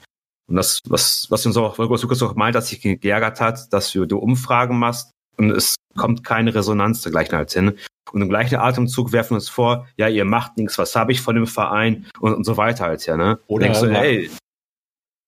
Und 0.47 0.55
das, 0.55 0.79
was, 0.87 1.29
was 1.29 1.45
uns 1.45 1.57
auch, 1.57 1.79
was 1.79 2.01
Lukas 2.03 2.21
auch 2.21 2.35
meint, 2.35 2.55
dass 2.55 2.69
sich 2.69 2.81
geärgert 2.81 3.41
hat, 3.41 3.73
dass 3.73 3.91
du, 3.91 4.05
du 4.05 4.17
Umfragen 4.17 4.77
machst 4.77 5.11
und 5.37 5.51
es 5.51 5.75
kommt 5.97 6.23
keine 6.23 6.53
Resonanz 6.53 7.01
dergleichen 7.01 7.35
als 7.35 7.53
hin. 7.53 7.77
Und 8.11 8.21
im 8.21 8.29
gleichen 8.29 8.57
Atemzug 8.57 9.11
werfen 9.11 9.31
wir 9.31 9.35
uns 9.35 9.49
vor, 9.49 9.87
ja, 9.97 10.07
ihr 10.07 10.25
macht 10.25 10.57
nichts, 10.57 10.77
was 10.77 10.95
habe 10.95 11.11
ich 11.11 11.21
von 11.21 11.35
dem 11.35 11.47
Verein 11.47 12.07
und, 12.19 12.33
und 12.33 12.43
so 12.43 12.57
weiter 12.57 12.85
halt, 12.85 13.05
ja, 13.05 13.17
ne? 13.17 13.39
Oder 13.47 13.69
du, 13.69 13.89
hey, 13.89 14.29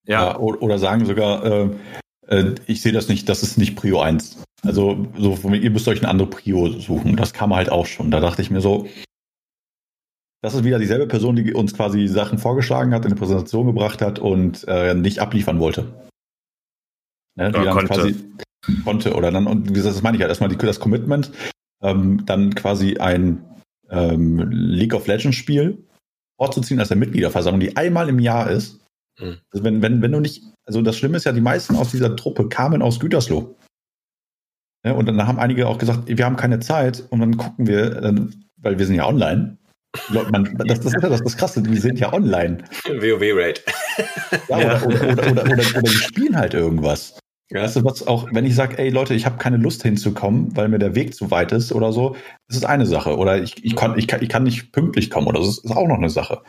ja. 0.06 0.32
ja 0.32 0.38
oder 0.38 0.78
sagen 0.78 1.06
sogar, 1.06 1.44
äh, 1.44 1.70
ich 2.66 2.82
sehe 2.82 2.92
das 2.92 3.08
nicht, 3.08 3.30
das 3.30 3.44
ist 3.44 3.58
nicht 3.58 3.76
Prio 3.76 4.02
1. 4.02 4.44
Also 4.64 5.08
so, 5.18 5.38
ihr 5.54 5.72
müsst 5.72 5.88
euch 5.88 6.00
eine 6.00 6.10
andere 6.10 6.30
Prio 6.30 6.68
suchen. 6.70 7.16
Das 7.16 7.34
kam 7.34 7.56
halt 7.56 7.70
auch 7.70 7.86
schon. 7.86 8.12
Da 8.12 8.20
dachte 8.20 8.42
ich 8.42 8.50
mir 8.50 8.62
so, 8.62 8.88
das 10.42 10.54
ist 10.54 10.64
wieder 10.64 10.80
dieselbe 10.80 11.08
Person, 11.08 11.36
die 11.36 11.54
uns 11.54 11.74
quasi 11.74 12.08
Sachen 12.08 12.38
vorgeschlagen 12.38 12.94
hat, 12.94 13.06
in 13.06 13.12
eine 13.12 13.20
Präsentation 13.20 13.68
gebracht 13.68 14.02
hat 14.02 14.20
und 14.20 14.66
äh, 14.68 14.94
nicht 14.94 15.20
abliefern 15.20 15.60
wollte. 15.60 16.08
Ne, 17.36 17.52
die 17.52 17.64
dann 17.64 17.70
konnte. 17.70 17.94
quasi 17.94 18.16
konnte 18.84 19.16
oder 19.16 19.32
dann, 19.32 19.48
und 19.48 19.70
wie 19.70 19.74
gesagt, 19.74 19.96
das 19.96 20.02
meine 20.02 20.18
ich 20.18 20.22
halt 20.22 20.30
erstmal 20.30 20.50
die, 20.50 20.58
das 20.58 20.80
Commitment, 20.80 21.32
ähm, 21.82 22.26
dann 22.26 22.56
quasi 22.56 22.98
ein 22.98 23.46
ähm, 23.90 24.50
League 24.50 24.94
of 24.94 25.08
Legends 25.08 25.38
Spiel 25.38 25.86
vorzuziehen 26.38 26.80
als 26.80 26.90
der 26.90 26.98
Mitgliederversammlung, 26.98 27.60
die 27.60 27.78
einmal 27.78 28.10
im 28.10 28.20
Jahr 28.20 28.50
ist 28.50 28.80
Mhm. 29.20 29.38
Also 29.52 29.64
wenn, 29.64 29.82
wenn, 29.82 30.02
wenn 30.02 30.12
du 30.12 30.20
nicht, 30.20 30.44
also 30.68 30.82
das 30.82 30.98
Schlimme 30.98 31.18
ist 31.18 31.24
ja, 31.24 31.32
die 31.32 31.42
meisten 31.42 31.76
aus 31.76 31.92
dieser 31.92 32.16
Truppe 32.16 32.50
kamen 32.50 32.82
aus 32.82 33.00
Gütersloh. 33.00 33.56
Ja, 34.86 34.92
und 34.92 35.08
dann 35.08 35.26
haben 35.26 35.40
einige 35.40 35.68
auch 35.68 35.78
gesagt, 35.78 36.04
wir 36.06 36.26
haben 36.26 36.36
keine 36.36 36.60
Zeit 36.60 37.04
und 37.10 37.20
dann 37.22 37.38
gucken 37.38 37.68
wir, 37.68 38.30
weil 38.58 38.78
wir 38.78 38.86
sind 38.86 38.96
ja 38.96 39.08
online. 39.08 39.58
Man, 40.12 40.56
das, 40.68 40.82
das, 40.82 40.94
ist 40.94 41.02
ja 41.02 41.10
das, 41.10 41.24
das 41.24 41.38
Krasse, 41.38 41.66
wir 41.66 41.82
sind 41.82 42.00
ja 42.00 42.14
online. 42.14 42.64
WoW-Raid. 42.86 43.64
Ja, 44.50 44.60
ja. 44.60 44.82
Oder, 44.84 45.02
oder, 45.02 45.32
oder, 45.32 45.32
oder, 45.32 45.54
oder, 45.54 45.82
die 45.82 45.90
spielen 45.90 46.38
halt 46.38 46.54
irgendwas. 46.54 47.18
Ja. 47.50 47.64
Weißt 47.64 47.78
du, 47.78 47.86
was 47.86 48.06
auch, 48.06 48.28
wenn 48.34 48.46
ich 48.46 48.54
sage, 48.54 48.78
ey 48.78 48.90
Leute, 48.90 49.14
ich 49.14 49.26
habe 49.26 49.38
keine 49.38 49.58
Lust 49.58 49.82
hinzukommen, 49.82 50.56
weil 50.56 50.68
mir 50.68 50.80
der 50.80 50.96
Weg 50.96 51.16
zu 51.16 51.32
weit 51.32 51.54
ist 51.54 51.72
oder 51.72 51.94
so, 51.94 52.16
das 52.48 52.58
ist 52.58 52.66
eine 52.66 52.86
Sache. 52.86 53.18
Oder 53.18 53.42
ich, 53.42 53.64
ich, 53.64 53.76
kann, 53.76 53.98
ich, 53.98 54.08
kann, 54.08 54.22
ich 54.22 54.30
kann 54.30 54.44
nicht 54.44 54.74
pünktlich 54.74 55.10
kommen 55.10 55.28
oder 55.28 55.40
das 55.40 55.60
ist 55.60 55.72
auch 55.72 55.88
noch 55.88 55.98
eine 55.98 56.10
Sache 56.10 56.42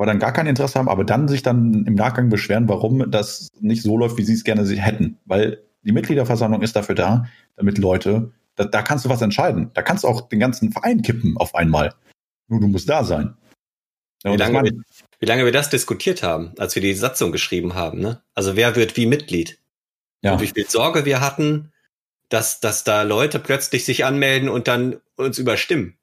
aber 0.00 0.06
dann 0.06 0.18
gar 0.18 0.32
kein 0.32 0.46
Interesse 0.46 0.78
haben, 0.78 0.88
aber 0.88 1.04
dann 1.04 1.28
sich 1.28 1.42
dann 1.42 1.84
im 1.84 1.94
Nachgang 1.94 2.30
beschweren, 2.30 2.70
warum 2.70 3.10
das 3.10 3.48
nicht 3.60 3.82
so 3.82 3.98
läuft, 3.98 4.16
wie 4.16 4.22
sie 4.22 4.32
es 4.32 4.44
gerne 4.44 4.66
hätten. 4.66 5.18
Weil 5.26 5.62
die 5.82 5.92
Mitgliederversammlung 5.92 6.62
ist 6.62 6.74
dafür 6.74 6.94
da, 6.94 7.26
damit 7.56 7.76
Leute, 7.76 8.32
da, 8.54 8.64
da 8.64 8.80
kannst 8.80 9.04
du 9.04 9.10
was 9.10 9.20
entscheiden. 9.20 9.72
Da 9.74 9.82
kannst 9.82 10.04
du 10.04 10.08
auch 10.08 10.22
den 10.22 10.40
ganzen 10.40 10.72
Verein 10.72 11.02
kippen 11.02 11.36
auf 11.36 11.54
einmal. 11.54 11.92
Nur 12.48 12.60
du 12.60 12.68
musst 12.68 12.88
da 12.88 13.04
sein. 13.04 13.34
Ja, 14.24 14.32
wie, 14.32 14.38
lange 14.38 14.62
wir, 14.62 14.72
wie 15.18 15.26
lange 15.26 15.44
wir 15.44 15.52
das 15.52 15.68
diskutiert 15.68 16.22
haben, 16.22 16.54
als 16.56 16.74
wir 16.74 16.80
die 16.80 16.94
Satzung 16.94 17.30
geschrieben 17.30 17.74
haben. 17.74 18.00
Ne? 18.00 18.22
Also 18.34 18.56
wer 18.56 18.76
wird 18.76 18.96
wie 18.96 19.04
Mitglied? 19.04 19.58
Ja. 20.22 20.32
Und 20.32 20.40
wie 20.40 20.46
viel 20.46 20.66
Sorge 20.66 21.04
wir 21.04 21.20
hatten, 21.20 21.72
dass, 22.30 22.60
dass 22.60 22.84
da 22.84 23.02
Leute 23.02 23.38
plötzlich 23.38 23.84
sich 23.84 24.06
anmelden 24.06 24.48
und 24.48 24.66
dann 24.66 24.96
uns 25.16 25.38
überstimmen. 25.38 25.98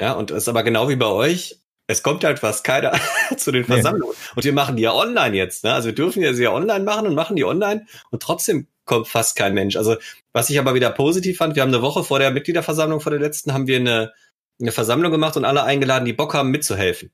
Ja, 0.00 0.12
und 0.12 0.30
das 0.30 0.44
ist 0.44 0.48
aber 0.48 0.62
genau 0.62 0.88
wie 0.88 0.96
bei 0.96 1.04
euch 1.04 1.59
es 1.90 2.02
kommt 2.02 2.22
halt 2.24 2.38
fast 2.38 2.62
keiner 2.64 2.92
zu 3.36 3.50
den 3.50 3.64
Versammlungen. 3.64 4.14
Nee. 4.16 4.32
Und 4.36 4.44
wir 4.44 4.52
machen 4.52 4.76
die 4.76 4.82
ja 4.82 4.94
online 4.94 5.36
jetzt. 5.36 5.64
Ne? 5.64 5.72
Also 5.74 5.86
wir 5.86 5.94
dürfen 5.94 6.22
ja 6.22 6.32
sie 6.32 6.44
ja 6.44 6.52
online 6.52 6.84
machen 6.84 7.06
und 7.06 7.14
machen 7.14 7.36
die 7.36 7.44
online 7.44 7.86
und 8.10 8.22
trotzdem 8.22 8.68
kommt 8.84 9.08
fast 9.08 9.36
kein 9.36 9.54
Mensch. 9.54 9.76
Also 9.76 9.96
was 10.32 10.50
ich 10.50 10.58
aber 10.58 10.74
wieder 10.74 10.90
positiv 10.90 11.38
fand, 11.38 11.56
wir 11.56 11.62
haben 11.62 11.74
eine 11.74 11.82
Woche 11.82 12.04
vor 12.04 12.18
der 12.18 12.30
Mitgliederversammlung, 12.30 13.00
vor 13.00 13.10
der 13.10 13.20
letzten, 13.20 13.52
haben 13.52 13.66
wir 13.66 13.78
eine, 13.78 14.12
eine 14.60 14.72
Versammlung 14.72 15.10
gemacht 15.10 15.36
und 15.36 15.44
alle 15.44 15.64
eingeladen, 15.64 16.04
die 16.04 16.12
Bock 16.12 16.34
haben, 16.34 16.50
mitzuhelfen. 16.50 17.10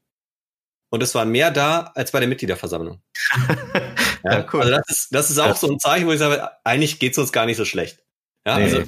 Und 0.91 1.03
es 1.03 1.15
waren 1.15 1.31
mehr 1.31 1.51
da 1.51 1.93
als 1.95 2.13
bei 2.13 2.21
der 2.21 2.29
Mitgliederversammlung. 2.29 3.03
ja, 4.25 4.33
ja, 4.33 4.47
cool. 4.53 4.61
Also 4.61 4.73
das 4.77 4.89
ist, 4.89 5.09
das 5.11 5.31
ist 5.31 5.39
auch 5.39 5.57
so 5.57 5.69
ein 5.69 5.79
Zeichen, 5.79 6.07
wo 6.07 6.13
ich 6.13 6.19
sage, 6.19 6.49
eigentlich 6.65 6.99
geht's 6.99 7.19
uns 7.19 7.33
gar 7.33 7.47
nicht 7.47 7.57
so 7.57 7.65
schlecht. 7.65 8.06
Ja, 8.47 8.59
nee. 8.59 8.65
also 8.65 8.83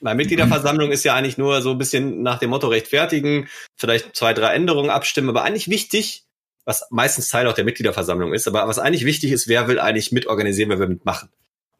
bei 0.00 0.14
Mitgliederversammlung 0.14 0.92
ist 0.92 1.04
ja 1.04 1.14
eigentlich 1.14 1.36
nur 1.36 1.60
so 1.62 1.72
ein 1.72 1.78
bisschen 1.78 2.22
nach 2.22 2.38
dem 2.38 2.50
Motto 2.50 2.68
rechtfertigen, 2.68 3.48
vielleicht 3.76 4.16
zwei, 4.16 4.32
drei 4.32 4.54
Änderungen 4.54 4.88
abstimmen, 4.88 5.28
aber 5.28 5.42
eigentlich 5.42 5.68
wichtig, 5.68 6.24
was 6.64 6.86
meistens 6.90 7.28
Teil 7.28 7.46
auch 7.46 7.52
der 7.52 7.64
Mitgliederversammlung 7.64 8.32
ist, 8.32 8.46
aber 8.46 8.66
was 8.68 8.78
eigentlich 8.78 9.04
wichtig 9.04 9.32
ist, 9.32 9.48
wer 9.48 9.68
will 9.68 9.80
eigentlich 9.80 10.12
mitorganisieren, 10.12 10.70
wer 10.70 10.78
will 10.78 10.88
mitmachen. 10.88 11.28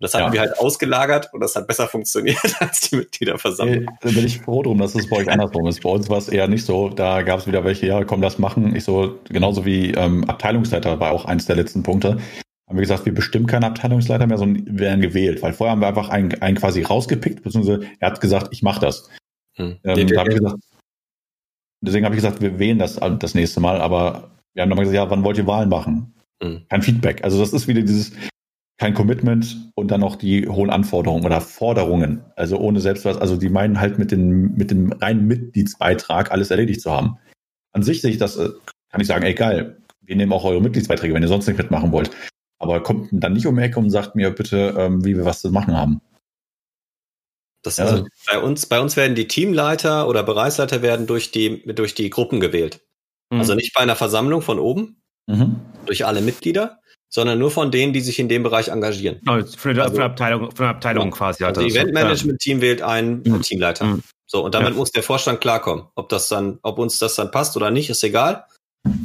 das 0.01 0.15
hatten 0.15 0.27
ja. 0.27 0.33
wir 0.33 0.41
halt 0.41 0.59
ausgelagert 0.59 1.33
und 1.33 1.41
das 1.41 1.55
hat 1.55 1.69
besser 1.69 1.87
funktioniert 1.87 2.41
als 2.59 2.91
die 2.91 2.97
Mitgliederversammlung. 2.97 3.87
Da 4.01 4.11
bin 4.11 4.27
ich 4.27 4.41
froh 4.41 4.63
drum, 4.63 4.79
dass 4.79 4.95
es 4.95 5.09
bei 5.09 5.19
euch 5.19 5.31
andersrum 5.31 5.67
ist. 5.69 5.83
Bei 5.83 5.91
uns 5.91 6.09
war 6.09 6.19
es 6.19 6.29
eher 6.29 6.49
nicht 6.49 6.65
so. 6.65 6.89
Da 6.89 7.23
gab 7.23 7.39
es 7.39 7.47
wieder 7.47 7.65
welche, 7.65 7.87
ja, 7.87 8.05
komm, 8.05 8.21
das 8.21 8.39
machen. 8.39 8.75
Ich 8.75 8.85
so, 8.85 9.21
genauso 9.29 9.65
wie 9.65 9.93
ähm, 9.93 10.25
Abteilungsleiter 10.25 10.99
war 10.99 11.13
auch 11.13 11.27
eins 11.27 11.47
der 11.47 11.57
letzten 11.57 11.83
Punkte. 11.83 12.19
Haben 12.71 12.77
wir 12.77 12.83
gesagt, 12.83 13.05
wir 13.05 13.13
bestimmen 13.13 13.47
keine 13.47 13.67
Abteilungsleiter 13.67 14.29
mehr, 14.29 14.39
sondern 14.39 14.79
werden 14.79 15.01
gewählt. 15.01 15.43
Weil 15.43 15.53
vorher 15.53 15.73
haben 15.73 15.81
wir 15.81 15.89
einfach 15.89 16.09
einen, 16.09 16.41
einen 16.41 16.57
quasi 16.57 16.83
rausgepickt, 16.83 17.43
beziehungsweise 17.43 17.85
er 17.99 18.13
hat 18.13 18.21
gesagt, 18.21 18.53
ich 18.53 18.63
mache 18.63 18.81
das. 18.81 19.11
Hm. 19.57 19.79
Ähm, 19.83 20.07
da 20.07 20.21
hab 20.21 20.29
ich 20.29 20.37
gesagt, 20.37 20.63
deswegen 21.81 22.05
habe 22.05 22.15
ich 22.15 22.23
gesagt, 22.23 22.41
wir 22.41 22.61
wählen 22.61 22.79
das 22.79 23.01
das 23.19 23.35
nächste 23.35 23.59
Mal, 23.59 23.81
aber 23.81 24.31
wir 24.55 24.63
haben 24.63 24.71
dann 24.71 24.77
mal 24.77 24.85
gesagt, 24.85 24.95
ja, 24.95 25.11
wann 25.11 25.25
wollt 25.25 25.37
ihr 25.37 25.49
Wahlen 25.49 25.69
machen? 25.69 26.15
Hm. 26.41 26.63
Kein 26.69 26.83
Feedback. 26.83 27.25
Also 27.25 27.41
das 27.41 27.53
ist 27.53 27.67
wieder 27.67 27.83
dieses, 27.83 28.13
kein 28.79 28.95
Commitment 28.95 29.73
und 29.75 29.91
dann 29.91 30.01
noch 30.01 30.15
die 30.15 30.47
hohen 30.47 30.71
Anforderungen 30.71 31.25
oder 31.25 31.41
Forderungen. 31.41 32.23
Also 32.37 32.57
ohne 32.57 32.79
selbst 32.79 33.05
was, 33.05 33.17
also 33.17 33.37
die 33.37 33.49
meinen 33.49 33.81
halt 33.81 33.99
mit, 33.99 34.13
den, 34.13 34.55
mit 34.55 34.71
dem 34.71 34.93
reinen 34.93 35.27
Mitgliedsbeitrag 35.27 36.31
alles 36.31 36.53
erledigt 36.53 36.83
zu 36.83 36.93
haben. 36.93 37.19
An 37.73 37.83
sich 37.83 38.01
sehe 38.01 38.13
ich 38.13 38.19
das, 38.19 38.37
äh, 38.37 38.49
kann 38.93 39.01
ich 39.01 39.09
sagen, 39.09 39.25
ey 39.25 39.35
geil, 39.35 39.77
wir 40.03 40.15
nehmen 40.15 40.33
auch 40.33 40.45
eure 40.45 40.63
Mitgliedsbeiträge, 40.63 41.15
wenn 41.15 41.23
ihr 41.23 41.29
sonst 41.29 41.49
nicht 41.49 41.59
mitmachen 41.59 41.91
wollt. 41.91 42.11
Aber 42.61 42.83
kommt 42.83 43.09
dann 43.11 43.33
nicht 43.33 43.47
um 43.47 43.57
die 43.57 43.63
Ecke 43.63 43.79
und 43.79 43.91
sagt 43.91 44.15
mir 44.15 44.31
bitte, 44.31 44.75
ähm, 44.79 45.05
wie 45.05 45.17
wir 45.17 45.25
was 45.25 45.41
zu 45.41 45.51
machen 45.51 45.77
haben. 45.77 46.01
Das 47.63 47.79
ja. 47.79 47.87
also 47.87 48.07
bei 48.31 48.39
uns, 48.39 48.67
bei 48.67 48.81
uns 48.81 48.97
werden 48.97 49.15
die 49.15 49.29
Teamleiter 49.29 50.09
oder 50.09 50.23
Bereichsleiter 50.23 50.83
werden 50.83 51.07
durch 51.07 51.31
die, 51.33 51.63
durch 51.75 51.95
die 51.95 52.11
Gruppen 52.11 52.39
gewählt. 52.39 52.81
Mhm. 53.31 53.41
Also 53.41 53.55
nicht 53.55 53.75
bei 53.75 53.81
einer 53.81 53.97
Versammlung 53.97 54.43
von 54.43 54.59
oben, 54.59 55.03
mhm. 55.27 55.57
durch 55.87 56.07
alle 56.07 56.21
Mitglieder, 56.21 56.79
sondern 57.09 57.39
nur 57.39 57.51
von 57.51 57.71
denen, 57.71 57.93
die 57.93 58.01
sich 58.01 58.19
in 58.19 58.29
dem 58.29 58.43
Bereich 58.43 58.69
engagieren. 58.69 59.21
Oh, 59.29 59.41
von, 59.57 59.75
der, 59.75 59.85
also, 59.85 59.95
von 59.95 60.01
der 60.01 60.05
Abteilung, 60.05 60.41
von 60.51 60.65
der 60.65 60.69
Abteilung 60.69 61.07
ja, 61.07 61.11
quasi. 61.11 61.45
Also 61.45 61.63
das 61.63 61.73
Eventmanagement-Team 61.73 62.61
wählt 62.61 62.83
einen 62.83 63.23
mhm. 63.23 63.43
Teamleiter. 63.43 63.85
Mhm. 63.85 64.03
So, 64.27 64.45
und 64.45 64.55
damit 64.55 64.71
ja. 64.71 64.77
muss 64.77 64.93
der 64.93 65.03
Vorstand 65.03 65.41
klarkommen. 65.41 65.87
Ob 65.97 66.09
das 66.09 66.29
dann, 66.29 66.59
ob 66.63 66.79
uns 66.79 66.99
das 66.99 67.17
dann 67.17 67.31
passt 67.31 67.57
oder 67.57 67.71
nicht, 67.71 67.91
ist 67.91 68.05
egal. 68.05 68.45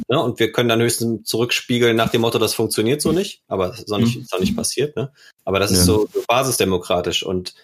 Ja, 0.08 0.18
und 0.18 0.38
wir 0.38 0.52
können 0.52 0.68
dann 0.68 0.80
höchstens 0.80 1.28
zurückspiegeln 1.28 1.96
nach 1.96 2.10
dem 2.10 2.22
Motto, 2.22 2.38
das 2.38 2.54
funktioniert 2.54 3.02
so 3.02 3.12
nicht, 3.12 3.42
aber 3.48 3.74
ist 3.74 3.92
auch 3.92 3.98
nicht, 3.98 4.16
mhm. 4.16 4.22
ist 4.22 4.32
auch 4.32 4.40
nicht 4.40 4.56
passiert. 4.56 4.96
Ne? 4.96 5.12
Aber 5.44 5.58
das 5.58 5.70
ist 5.70 5.84
so 5.84 6.08
basisdemokratisch 6.28 7.22
und 7.22 7.54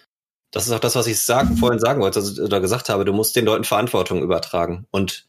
das 0.51 0.67
ist 0.67 0.73
auch 0.73 0.81
das, 0.81 0.95
was 0.95 1.07
ich 1.07 1.21
sagen, 1.21 1.57
vorhin 1.57 1.79
sagen 1.79 2.03
wollte 2.03 2.21
also, 2.21 2.43
oder 2.43 2.61
gesagt 2.61 2.91
habe. 2.91 3.05
Du 3.05 3.13
musst 3.13 3.37
den 3.37 3.47
Leuten 3.47 3.65
Verantwortung 3.65 4.23
übertragen 4.23 4.87
und 4.91 5.27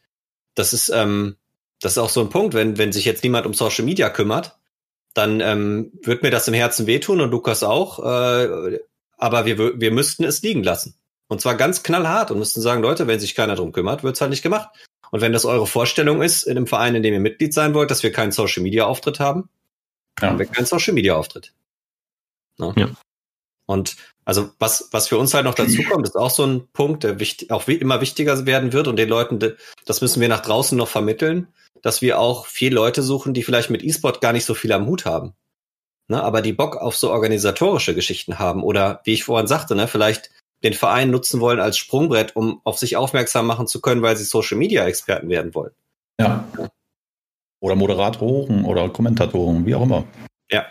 das 0.56 0.74
ist 0.74 0.90
ähm, 0.90 1.38
das 1.80 1.94
ist 1.94 1.98
auch 1.98 2.10
so 2.10 2.22
ein 2.22 2.30
Punkt, 2.30 2.54
wenn 2.54 2.78
wenn 2.78 2.92
sich 2.92 3.06
jetzt 3.06 3.24
niemand 3.24 3.46
um 3.46 3.54
Social 3.54 3.86
Media 3.86 4.10
kümmert, 4.10 4.58
dann 5.14 5.40
ähm, 5.40 5.92
wird 6.02 6.24
mir 6.24 6.32
das 6.32 6.48
im 6.48 6.54
Herzen 6.54 6.88
wehtun 6.88 7.22
und 7.22 7.32
Lukas 7.32 7.64
auch. 7.64 8.00
Äh, 8.00 8.80
aber 9.18 9.46
wir, 9.46 9.80
wir 9.80 9.92
müssten 9.92 10.24
es 10.26 10.42
liegen 10.42 10.64
lassen. 10.64 10.96
Und 11.28 11.40
zwar 11.40 11.56
ganz 11.56 11.84
knallhart 11.84 12.32
und 12.32 12.40
müssten 12.40 12.62
sagen, 12.62 12.82
Leute, 12.82 13.08
wenn 13.08 13.20
sich 13.20 13.36
keiner 13.36 13.56
drum 13.56 13.72
kümmert, 13.72 14.04
wird's 14.04 14.20
halt 14.22 14.32
nicht 14.32 14.42
gemacht. 14.42 14.70
Und 15.14 15.22
wenn 15.22 15.32
das 15.32 15.46
eure 15.46 15.68
Vorstellung 15.68 16.24
ist, 16.24 16.42
in 16.42 16.58
einem 16.58 16.66
Verein, 16.66 16.96
in 16.96 17.04
dem 17.04 17.14
ihr 17.14 17.20
Mitglied 17.20 17.54
sein 17.54 17.76
wollt, 17.76 17.92
dass 17.92 18.02
wir 18.02 18.12
keinen 18.12 18.32
Social 18.32 18.64
Media 18.64 18.86
Auftritt 18.86 19.20
haben, 19.20 19.48
ja. 20.20 20.30
haben 20.30 20.40
wir 20.40 20.48
keinen 20.48 20.66
Social 20.66 20.96
Media 20.96 21.16
Auftritt. 21.16 21.54
No? 22.58 22.74
Ja. 22.76 22.90
Und 23.68 23.96
also 24.26 24.50
was, 24.58 24.90
was 24.90 25.10
für 25.10 25.20
uns 25.20 25.36
halt 25.36 25.46
noch 25.46 25.54
dazu 25.54 25.84
kommt, 25.84 26.08
ist 26.08 26.16
auch 26.16 26.32
so 26.32 26.48
ein 26.48 26.68
Punkt, 26.74 27.04
der 27.04 27.20
wichtig, 27.20 27.52
auch 27.52 27.68
immer 27.68 28.02
wichtiger 28.02 28.48
werden 28.48 28.74
wird 28.74 28.88
und 28.88 28.96
den 28.96 29.08
Leuten, 29.08 29.38
das 29.86 30.02
müssen 30.02 30.20
wir 30.20 30.30
nach 30.30 30.42
draußen 30.42 30.76
noch 30.76 30.88
vermitteln, 30.88 31.48
dass 31.84 32.02
wir 32.02 32.18
auch 32.18 32.48
viel 32.48 32.74
Leute 32.74 33.04
suchen, 33.04 33.36
die 33.36 33.44
vielleicht 33.44 33.70
mit 33.70 33.84
E-Sport 33.84 34.20
gar 34.20 34.34
nicht 34.34 34.46
so 34.46 34.56
viel 34.56 34.72
am 34.72 34.88
Hut 34.88 35.06
haben. 35.06 35.36
Ne, 36.08 36.24
aber 36.24 36.42
die 36.42 36.54
Bock 36.54 36.76
auf 36.76 36.96
so 36.98 37.12
organisatorische 37.12 37.94
Geschichten 37.94 38.40
haben 38.40 38.64
oder 38.64 39.02
wie 39.04 39.14
ich 39.14 39.26
vorhin 39.26 39.48
sagte, 39.48 39.76
ne, 39.76 39.88
vielleicht 39.88 40.32
den 40.64 40.74
Verein 40.74 41.12
nutzen 41.12 41.40
wollen 41.40 41.60
als 41.60 41.78
Sprungbrett, 41.78 42.36
um 42.36 42.62
auf 42.64 42.78
sich 42.78 42.96
aufmerksam 42.96 43.46
machen 43.46 43.68
zu 43.68 43.82
können, 43.82 44.02
weil 44.02 44.16
sie 44.16 44.24
Social 44.24 44.58
Media 44.58 44.86
Experten 44.86 45.30
werden 45.30 45.54
wollen. 45.54 45.72
Ja. 46.20 46.48
Oder 47.60 47.76
Moderatoren 47.76 48.66
oder 48.66 48.90
Kommentatoren, 48.90 49.66
wie 49.66 49.76
auch 49.76 49.84
immer. 49.84 50.06
Ja. 50.52 50.66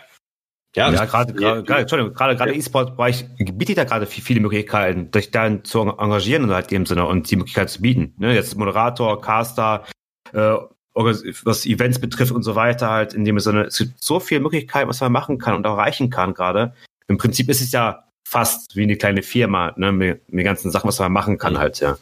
Ja, 0.75 0.91
ja 0.91 1.05
gerade 1.05 1.33
gerade 1.33 1.81
Entschuldigung, 1.81 2.13
gerade 2.13 2.35
gerade 2.35 2.55
E-Sport-Bereich 2.55 3.25
bietet 3.37 3.77
ja 3.77 3.83
gerade 3.83 4.07
viele 4.07 4.39
Möglichkeiten, 4.39 5.09
sich 5.13 5.29
dann 5.29 5.63
zu 5.63 5.81
engagieren 5.81 6.43
und 6.43 6.51
halt 6.51 6.71
in 6.71 6.81
dem 6.81 6.85
Sinne 6.87 7.05
und 7.05 7.29
die 7.29 7.35
Möglichkeit 7.35 7.69
zu 7.69 7.81
bieten. 7.81 8.15
Ne, 8.17 8.33
jetzt 8.33 8.55
Moderator, 8.57 9.21
Caster, 9.21 9.85
äh, 10.33 10.55
was 10.95 11.65
Events 11.65 11.99
betrifft 11.99 12.31
und 12.31 12.43
so 12.43 12.55
weiter, 12.55 12.89
halt 12.89 13.13
in 13.13 13.25
dem 13.25 13.39
Sinne, 13.39 13.63
es 13.63 13.77
gibt 13.77 14.03
so 14.03 14.19
viele 14.19 14.41
Möglichkeiten, 14.41 14.89
was 14.89 15.01
man 15.01 15.11
machen 15.11 15.37
kann 15.37 15.55
und 15.55 15.65
erreichen 15.65 16.09
kann 16.09 16.33
gerade. 16.33 16.73
Im 17.07 17.17
Prinzip 17.17 17.49
ist 17.49 17.61
es 17.61 17.71
ja 17.71 18.07
fast 18.33 18.75
wie 18.75 18.81
eine 18.81 18.97
kleine 18.97 19.21
Firma, 19.21 19.73
ne, 19.77 19.91
mit, 19.91 20.33
mit 20.33 20.43
ganzen 20.43 20.71
Sachen, 20.71 20.87
was 20.87 20.97
man 20.97 21.11
machen 21.11 21.37
kann 21.37 21.59
halt, 21.59 21.79
ja. 21.79 21.97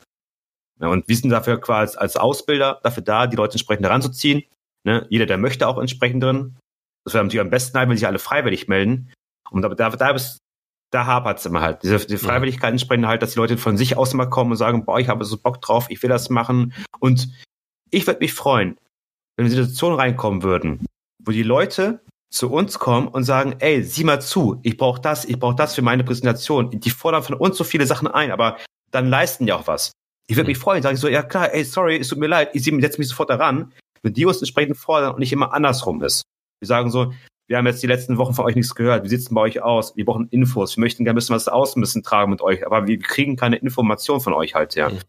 ja 0.80 0.88
und 0.88 1.08
wir 1.10 1.16
sind 1.18 1.30
dafür 1.30 1.60
quasi 1.60 1.98
als 1.98 2.16
Ausbilder 2.16 2.80
dafür 2.84 3.03
da, 3.03 3.28
die 3.28 3.36
Leute 3.36 3.56
entsprechend 3.56 3.86
heranzuziehen. 3.86 4.44
Ne? 4.86 5.06
Jeder, 5.10 5.26
der 5.26 5.38
möchte, 5.38 5.68
auch 5.68 5.78
entsprechend 5.78 6.24
drin. 6.24 6.58
Das 7.03 7.14
wäre 7.14 7.26
natürlich 7.26 7.41
am 7.41 7.49
besten 7.49 7.78
halt, 7.78 7.90
wenn 7.90 7.98
sich 7.98 8.08
alle 8.08 8.18
freiwillig 8.18 8.70
melden. 8.70 9.12
Und 9.49 9.62
da, 9.64 9.70
da, 9.70 9.90
da, 9.90 10.16
da 10.91 11.06
hapert 11.06 11.40
es 11.40 11.45
immer 11.45 11.62
halt. 11.62 11.84
Diese, 11.84 11.98
diese 11.98 12.26
Freiwilligkeit 12.26 12.72
entsprechend 12.72 13.08
halt, 13.08 13.22
dass 13.22 13.34
die 13.34 13.40
Leute 13.40 13.58
von 13.58 13.76
sich 13.76 13.98
aus 13.98 14.14
mal 14.14 14.30
kommen 14.30 14.52
und 14.52 14.58
sagen, 14.58 14.86
boah, 14.86 14.99
ich 14.99 15.10
habe 15.10 15.26
so 15.26 15.38
Bock 15.38 15.62
drauf, 15.62 15.88
ich 15.90 16.02
will 16.02 16.10
das 16.10 16.30
machen. 16.30 16.74
Und 16.99 17.30
ich 17.90 18.08
würde 18.08 18.22
mich 18.22 18.34
freuen, 18.34 18.78
wenn 19.36 19.45
wir 19.45 19.52
in 19.52 19.58
eine 19.58 19.66
Situation 19.66 19.95
reinkommen 19.95 20.44
würden, 20.44 20.86
wo 21.22 21.32
die 21.32 21.44
Leute 21.44 22.02
zu 22.32 22.49
uns 22.49 22.80
kommen 22.80 23.10
und 23.10 23.26
sagen, 23.26 23.56
ey, 23.60 23.84
sieh 23.84 24.06
mal 24.06 24.22
zu, 24.22 24.60
ich 24.64 24.78
brauche 24.78 25.02
das, 25.02 25.26
ich 25.26 25.38
brauche 25.38 25.56
das 25.56 25.76
für 25.76 25.82
meine 25.82 26.03
Präsentation. 26.03 26.72
Die 26.72 26.90
fordern 26.90 27.24
von 27.24 27.36
uns 27.36 27.58
so 27.58 27.64
viele 27.64 27.86
Sachen 27.86 28.08
ein, 28.08 28.32
aber 28.32 28.58
dann 28.90 29.10
leisten 29.10 29.45
die 29.45 29.53
auch 29.53 29.68
was. 29.68 29.91
Ich 30.28 30.38
würde 30.38 30.48
mich 30.48 30.58
mhm. 30.58 30.62
freuen, 30.62 30.84
sagen 30.84 30.95
so, 30.95 31.10
ja 31.10 31.24
klar, 31.24 31.53
ey, 31.53 31.66
sorry, 31.66 31.98
es 31.98 32.08
tut 32.08 32.20
mir 32.20 32.28
leid, 32.28 32.52
ich 32.53 32.64
setze 32.64 32.99
mich 32.99 33.10
sofort 33.10 33.30
daran, 33.30 33.74
wenn 34.02 34.14
die 34.14 34.26
uns 34.26 34.40
entsprechend 34.40 34.78
fordern 34.78 35.14
und 35.14 35.20
nicht 35.20 35.34
immer 35.34 35.53
andersrum 35.53 36.02
ist. 36.03 36.24
Wir 36.62 36.68
sagen 36.68 36.90
so, 36.90 37.14
wir 37.48 37.58
haben 37.58 37.68
jetzt 37.68 37.84
die 37.84 37.88
letzten 37.88 38.18
Wochen 38.18 38.34
von 38.34 38.45
euch 38.45 38.56
nichts 38.56 38.76
gehört, 38.76 39.03
wie 39.03 39.10
sieht's 39.10 39.26
denn 39.26 39.36
bei 39.36 39.41
euch 39.41 39.62
aus? 39.62 39.98
Wir 39.98 40.06
brauchen 40.06 40.30
Infos, 40.30 40.78
wir 40.78 40.82
möchten 40.82 41.03
gerne 41.03 41.16
ein 41.16 41.20
bisschen 41.20 41.36
was 41.36 41.49
aus 41.49 41.76
müssen 41.76 42.02
tragen 42.02 42.32
mit 42.32 42.41
euch, 42.41 42.66
aber 42.66 42.88
wir 42.88 42.98
kriegen 42.99 43.36
keine 43.36 43.58
Information 43.58 44.22
von 44.22 44.32
euch 44.34 44.56
halt, 44.56 44.76
ja. 44.76 44.90
Mhm. 44.90 44.99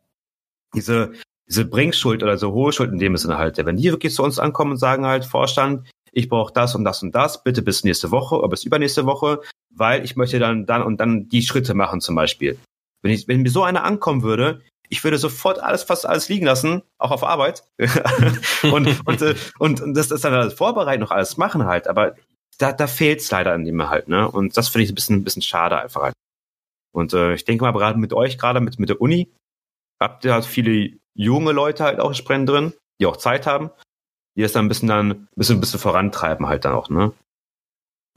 Diese, 0.74 1.12
diese 1.48 1.66
Bringschuld 1.66 2.24
oder 2.24 2.36
so 2.36 2.52
hohe 2.52 2.72
Schuld 2.72 2.90
in 2.90 2.98
dem 2.98 3.16
Sinne 3.16 3.38
halt, 3.38 3.64
wenn 3.64 3.76
die 3.76 3.92
wirklich 3.92 4.12
zu 4.12 4.24
uns 4.24 4.40
ankommen 4.40 4.72
und 4.72 4.78
sagen 4.78 5.06
halt, 5.06 5.24
Vorstand, 5.24 5.88
ich 6.12 6.28
brauche 6.28 6.52
das 6.52 6.74
und 6.74 6.84
das 6.84 7.02
und 7.02 7.14
das, 7.14 7.42
bitte 7.42 7.62
bis 7.62 7.84
nächste 7.84 8.10
Woche 8.10 8.36
oder 8.36 8.48
bis 8.48 8.64
übernächste 8.64 9.06
Woche, 9.06 9.40
weil 9.70 10.04
ich 10.04 10.16
möchte 10.16 10.38
dann, 10.38 10.66
dann 10.66 10.82
und 10.82 10.98
dann 10.98 11.28
die 11.28 11.42
Schritte 11.42 11.74
machen 11.74 12.00
zum 12.00 12.14
Beispiel. 12.14 12.58
Wenn, 13.02 13.12
ich, 13.12 13.26
wenn 13.28 13.42
mir 13.42 13.50
so 13.50 13.62
einer 13.62 13.84
ankommen 13.84 14.22
würde, 14.22 14.60
ich 14.88 15.02
würde 15.02 15.16
sofort 15.16 15.58
alles, 15.58 15.82
fast 15.84 16.06
alles 16.06 16.28
liegen 16.28 16.44
lassen, 16.44 16.82
auch 16.98 17.10
auf 17.10 17.24
Arbeit. 17.24 17.64
und, 18.62 19.06
und, 19.06 19.22
äh, 19.22 19.34
und, 19.58 19.80
und 19.80 19.94
das 19.94 20.10
ist 20.10 20.24
dann 20.24 20.34
alles 20.34 20.52
vorbereiten, 20.52 21.00
noch 21.00 21.10
alles 21.10 21.38
machen 21.38 21.64
halt. 21.64 21.88
Aber 21.88 22.14
da, 22.58 22.72
da 22.72 22.86
fehlt's 22.86 23.30
leider 23.30 23.54
an 23.54 23.64
dem 23.64 23.88
halt, 23.88 24.08
ne? 24.08 24.30
Und 24.30 24.56
das 24.56 24.68
finde 24.68 24.84
ich 24.84 24.92
ein 24.92 24.94
bisschen, 24.94 25.16
ein 25.16 25.24
bisschen 25.24 25.42
schade 25.42 25.78
einfach 25.78 26.02
halt. 26.02 26.14
Und 26.94 27.14
äh, 27.14 27.32
ich 27.32 27.46
denke 27.46 27.64
mal, 27.64 27.72
gerade 27.72 27.98
mit 27.98 28.12
euch, 28.12 28.36
gerade 28.36 28.60
mit, 28.60 28.78
mit 28.78 28.90
der 28.90 29.00
Uni, 29.00 29.32
habt 29.98 30.26
ihr 30.26 30.34
halt 30.34 30.44
viele 30.44 30.90
junge 31.14 31.52
Leute 31.52 31.84
halt 31.84 31.98
auch 31.98 32.08
entsprechend 32.08 32.50
drin, 32.50 32.74
die 33.00 33.06
auch 33.06 33.16
Zeit 33.16 33.46
haben, 33.46 33.70
die 34.36 34.42
das 34.42 34.52
dann 34.52 34.66
ein 34.66 34.68
bisschen 34.68 34.88
dann 34.88 35.10
ein 35.10 35.28
bisschen, 35.36 35.58
ein 35.58 35.60
bisschen 35.60 35.80
vorantreiben 35.80 36.46
halt 36.46 36.64
dann 36.64 36.74
auch, 36.74 36.88
ne? 36.88 37.12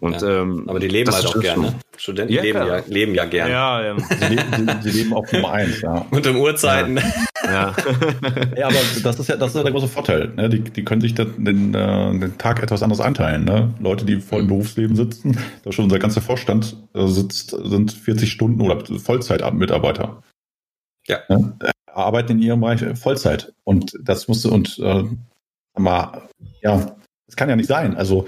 Und, 0.02 0.22
ja, 0.22 0.42
ähm, 0.42 0.66
aber 0.68 0.80
die 0.80 0.90
leben 0.90 1.12
halt 1.14 1.26
auch 1.26 1.40
gerne. 1.40 1.74
Studenten 1.96 2.34
ja, 2.34 2.42
leben, 2.42 2.60
ja, 2.60 2.82
leben 2.86 3.16
ja 3.16 3.26
gerne. 3.26 3.52
Ja, 3.52 3.82
ja. 3.82 3.98
Sie, 3.98 4.26
leben, 4.26 4.82
sie, 4.82 4.90
leben 4.90 5.14
auf 5.14 5.32
Nummer 5.32 5.54
eins, 5.54 5.80
ja. 5.82 6.06
Und 6.12 6.28
um 6.28 6.36
Uhrzeiten. 6.36 7.00
Ja. 7.46 7.74
ja. 8.58 8.68
aber 8.68 8.76
das 9.04 9.20
ist 9.20 9.30
ja, 9.30 9.38
das 9.38 9.52
ist 9.52 9.56
ja 9.56 9.64
der 9.64 9.72
große 9.72 9.88
Vorteil. 9.88 10.34
Ne? 10.36 10.50
Die, 10.50 10.60
die 10.60 10.84
können 10.84 11.00
sich 11.00 11.16
den, 11.16 11.46
den, 11.46 11.74
äh, 11.74 12.20
den 12.20 12.38
Tag 12.38 12.62
etwas 12.62 12.84
anders 12.84 13.00
einteilen. 13.00 13.46
Ne? 13.46 13.74
Leute, 13.80 14.04
die 14.04 14.18
voll 14.18 14.42
im 14.42 14.48
Berufsleben 14.48 14.98
sitzen, 14.98 15.38
da 15.64 15.72
schon 15.72 15.86
unser 15.86 16.00
ganzer 16.00 16.22
Vorstand 16.22 16.76
äh, 16.94 17.08
sitzt, 17.08 17.52
sind 17.52 17.94
40 17.94 18.30
Stunden 18.30 18.60
oder 18.60 18.84
Vollzeit-Mitarbeiter. 19.00 20.22
Ja. 21.08 21.20
Ne? 21.30 21.58
Arbeiten 21.86 22.34
in 22.34 22.40
ihrem 22.40 22.60
Bereich 22.60 22.84
Vollzeit. 23.00 23.54
Und 23.64 23.98
das 24.04 24.28
musste, 24.28 24.50
und 24.50 24.78
äh, 24.80 25.06
mal, 25.78 26.30
ja, 26.62 26.96
das 27.28 27.36
kann 27.36 27.50
ja 27.50 27.56
nicht 27.56 27.68
sein. 27.68 27.96
Also 27.96 28.28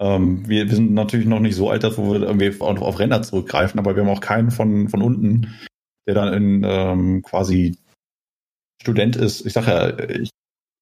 ähm, 0.00 0.48
wir, 0.48 0.68
wir, 0.68 0.74
sind 0.74 0.92
natürlich 0.92 1.26
noch 1.26 1.40
nicht 1.40 1.54
so 1.54 1.70
alt, 1.70 1.84
dass 1.84 1.98
wir 1.98 2.22
irgendwie 2.22 2.60
auf, 2.60 2.82
auf 2.82 2.98
Ränder 2.98 3.22
zurückgreifen, 3.22 3.78
aber 3.78 3.94
wir 3.94 4.02
haben 4.02 4.10
auch 4.10 4.20
keinen 4.20 4.50
von, 4.50 4.88
von 4.88 5.02
unten, 5.02 5.54
der 6.06 6.14
dann 6.14 6.34
in 6.34 6.62
ähm, 6.64 7.22
quasi 7.22 7.76
Student 8.82 9.16
ist. 9.16 9.46
Ich 9.46 9.52
sage 9.52 9.70
ja, 9.70 10.08
ich 10.08 10.30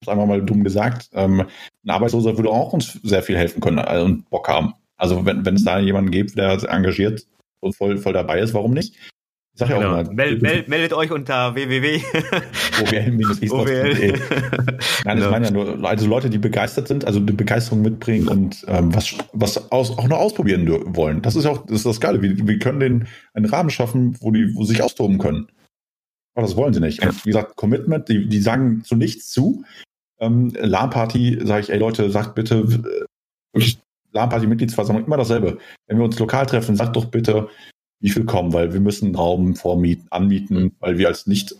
habe 0.06 0.12
einfach 0.12 0.26
mal 0.26 0.42
dumm 0.42 0.64
gesagt, 0.64 1.10
ähm, 1.12 1.40
ein 1.84 1.90
Arbeitsloser 1.90 2.36
würde 2.36 2.50
auch 2.50 2.72
uns 2.72 2.98
sehr 3.02 3.22
viel 3.22 3.36
helfen 3.36 3.60
können 3.60 3.78
also, 3.78 4.06
und 4.06 4.30
Bock 4.30 4.48
haben. 4.48 4.74
Also 4.96 5.24
wenn, 5.26 5.44
wenn 5.44 5.56
es 5.56 5.64
da 5.64 5.78
jemanden 5.78 6.10
gibt, 6.10 6.38
der 6.38 6.52
engagiert 6.70 7.26
und 7.60 7.76
voll, 7.76 7.98
voll 7.98 8.14
dabei 8.14 8.40
ist, 8.40 8.54
warum 8.54 8.72
nicht? 8.72 8.96
Sag 9.54 9.68
ja 9.68 9.78
genau. 9.78 9.88
auch 9.90 10.04
mal. 10.04 10.14
Meld, 10.14 10.42
meld, 10.42 10.68
meldet 10.68 10.92
euch 10.92 11.10
unter 11.10 11.54
www. 11.54 12.00
OWL-esports.de. 12.80 14.18
Nein, 15.04 15.18
ich 15.18 15.30
meine 15.30 15.46
ja 15.46 15.50
nur, 15.50 15.84
also 15.84 16.06
Leute, 16.06 16.30
die 16.30 16.38
begeistert 16.38 16.88
sind, 16.88 17.04
also 17.04 17.20
die 17.20 17.32
Begeisterung 17.32 17.82
mitbringen 17.82 18.28
und 18.28 18.64
ähm, 18.68 18.94
was, 18.94 19.14
was 19.32 19.70
aus, 19.70 19.90
auch 19.98 20.08
noch 20.08 20.18
ausprobieren 20.18 20.66
wollen. 20.96 21.20
Das 21.22 21.36
ist 21.36 21.46
auch 21.46 21.66
das, 21.66 21.78
ist 21.78 21.86
das 21.86 22.00
Geile. 22.00 22.22
Wir, 22.22 22.46
wir 22.46 22.58
können 22.58 22.80
denen 22.80 23.08
einen 23.34 23.46
Rahmen 23.46 23.70
schaffen, 23.70 24.16
wo 24.20 24.30
die 24.30 24.54
wo 24.54 24.62
sie 24.62 24.72
sich 24.72 24.82
austoben 24.82 25.18
können. 25.18 25.48
Aber 26.34 26.46
das 26.46 26.56
wollen 26.56 26.72
sie 26.72 26.80
nicht. 26.80 27.04
Und 27.04 27.24
wie 27.24 27.30
gesagt, 27.30 27.56
Commitment, 27.56 28.08
die, 28.08 28.28
die 28.28 28.40
sagen 28.40 28.82
zu 28.84 28.94
nichts 28.94 29.30
zu. 29.30 29.64
Ähm, 30.20 30.52
LAN-Party, 30.54 31.40
sage 31.44 31.62
ich, 31.62 31.70
ey 31.70 31.78
Leute, 31.78 32.10
sagt 32.10 32.34
bitte, 32.34 32.66
äh, 33.56 33.72
LAN-Party-Mitgliedsversammlung, 34.12 35.06
immer 35.06 35.16
dasselbe. 35.16 35.58
Wenn 35.86 35.98
wir 35.98 36.04
uns 36.04 36.18
lokal 36.18 36.46
treffen, 36.46 36.76
sagt 36.76 36.96
doch 36.96 37.06
bitte, 37.06 37.48
wie 38.00 38.10
viel 38.10 38.24
kommen, 38.24 38.52
weil 38.52 38.72
wir 38.72 38.80
müssen 38.80 39.06
einen 39.06 39.14
Raum 39.14 39.54
vormieten, 39.54 40.06
anmieten, 40.10 40.74
weil 40.80 40.98
wir 40.98 41.08
als 41.08 41.26
nicht 41.26 41.54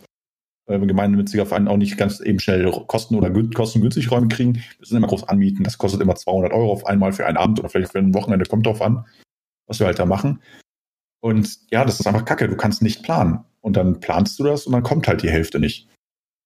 äh, 0.67 0.79
gemeinnütziger 0.79 1.45
Verein 1.45 1.67
auch 1.67 1.77
nicht 1.77 1.97
ganz 1.97 2.19
eben 2.19 2.39
schnell 2.39 2.69
Kosten 2.87 3.15
oder 3.15 3.31
kostengünstig 3.53 4.11
Räume 4.11 4.27
kriegen. 4.27 4.55
Wir 4.55 4.63
müssen 4.79 4.97
immer 4.97 5.07
groß 5.07 5.27
anmieten. 5.27 5.63
Das 5.63 5.77
kostet 5.77 6.01
immer 6.01 6.15
200 6.15 6.51
Euro 6.51 6.71
auf 6.71 6.85
einmal 6.85 7.13
für 7.13 7.25
einen 7.25 7.37
Abend 7.37 7.59
oder 7.59 7.69
vielleicht 7.69 7.91
für 7.91 7.99
ein 7.99 8.13
Wochenende. 8.13 8.45
Kommt 8.45 8.65
drauf 8.65 8.81
an, 8.81 9.05
was 9.67 9.79
wir 9.79 9.87
halt 9.87 9.99
da 9.99 10.05
machen. 10.05 10.41
Und 11.21 11.59
ja, 11.69 11.85
das 11.85 11.99
ist 11.99 12.07
einfach 12.07 12.25
kacke. 12.25 12.47
Du 12.47 12.57
kannst 12.57 12.81
nicht 12.81 13.03
planen. 13.03 13.45
Und 13.61 13.77
dann 13.77 13.99
planst 13.99 14.39
du 14.39 14.43
das 14.43 14.65
und 14.65 14.73
dann 14.73 14.81
kommt 14.81 15.07
halt 15.07 15.21
die 15.21 15.29
Hälfte 15.29 15.59
nicht. 15.59 15.87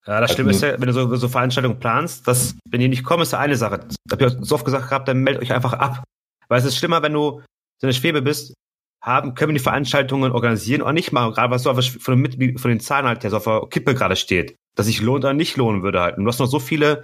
Ja, 0.06 0.20
das 0.20 0.34
Schlimme 0.34 0.50
also, 0.50 0.66
ist 0.66 0.72
ja, 0.72 0.80
wenn 0.80 0.88
du 0.88 0.94
so, 0.94 1.16
so 1.16 1.30
Veranstaltungen 1.30 1.80
planst, 1.80 2.28
dass, 2.28 2.56
wenn 2.70 2.80
die 2.80 2.90
nicht 2.90 3.04
kommen, 3.04 3.24
ist 3.24 3.32
ja 3.32 3.40
eine 3.40 3.56
Sache. 3.56 3.80
Das 3.80 3.96
habe 4.12 4.26
ich 4.26 4.48
so 4.48 4.56
oft 4.56 4.66
gesagt 4.66 4.90
gehabt, 4.90 5.08
dann 5.08 5.24
meldet 5.24 5.42
euch 5.42 5.54
einfach 5.54 5.74
ab. 5.74 6.04
Weil 6.48 6.60
es 6.60 6.66
ist 6.66 6.78
schlimmer, 6.78 7.02
wenn 7.02 7.14
du 7.14 7.42
so 7.82 7.88
eine 7.88 7.94
Schwebe 7.94 8.22
bist, 8.22 8.54
haben, 9.02 9.36
können 9.36 9.52
wir 9.52 9.58
die 9.58 9.64
Veranstaltungen 9.64 10.32
organisieren 10.32 10.82
oder 10.82 10.94
nicht 10.94 11.12
machen, 11.12 11.34
gerade 11.34 11.52
was 11.52 11.64
so 11.64 11.74
von 11.74 12.24
den, 12.24 12.58
von 12.58 12.70
den 12.70 12.80
Zahlen 12.80 13.08
halt, 13.08 13.24
der 13.24 13.30
so 13.30 13.38
auf 13.38 13.44
der 13.44 13.62
Kippe 13.70 13.94
gerade 13.94 14.16
steht, 14.16 14.56
dass 14.76 14.88
sich 14.88 15.02
lohnt 15.02 15.24
oder 15.24 15.34
nicht 15.34 15.58
lohnen 15.58 15.84
würde 15.84 16.02
halt. 16.02 16.18
Und 16.18 16.24
du 16.24 16.30
hast 16.30 16.40
noch 16.40 16.48
so 16.48 16.60
viele 16.60 17.04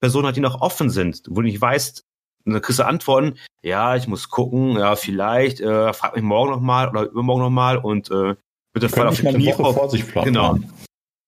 Personen 0.00 0.26
halt, 0.26 0.36
die 0.36 0.40
noch 0.40 0.60
offen 0.60 0.90
sind, 0.90 1.22
wo 1.28 1.36
du 1.36 1.42
nicht 1.42 1.60
weißt, 1.60 2.04
und 2.44 2.52
dann 2.52 2.62
kriegst 2.62 2.78
du 2.78 2.86
Antworten, 2.86 3.38
ja, 3.62 3.96
ich 3.96 4.08
muss 4.08 4.30
gucken, 4.30 4.72
ja, 4.72 4.96
vielleicht, 4.96 5.60
äh, 5.60 5.92
frag 5.92 6.14
mich 6.14 6.24
morgen 6.24 6.50
nochmal 6.50 6.88
oder 6.88 7.02
übermorgen 7.02 7.42
nochmal 7.42 7.76
und 7.76 8.10
äh, 8.10 8.36
bitte 8.72 8.88
fall 8.88 9.06
auf 9.06 9.20
die 9.20 9.26
Knie 9.26 9.52
vor, 9.52 9.74
vor 9.74 9.90
sich 9.90 10.06
planen. 10.06 10.26
Genau. 10.26 10.58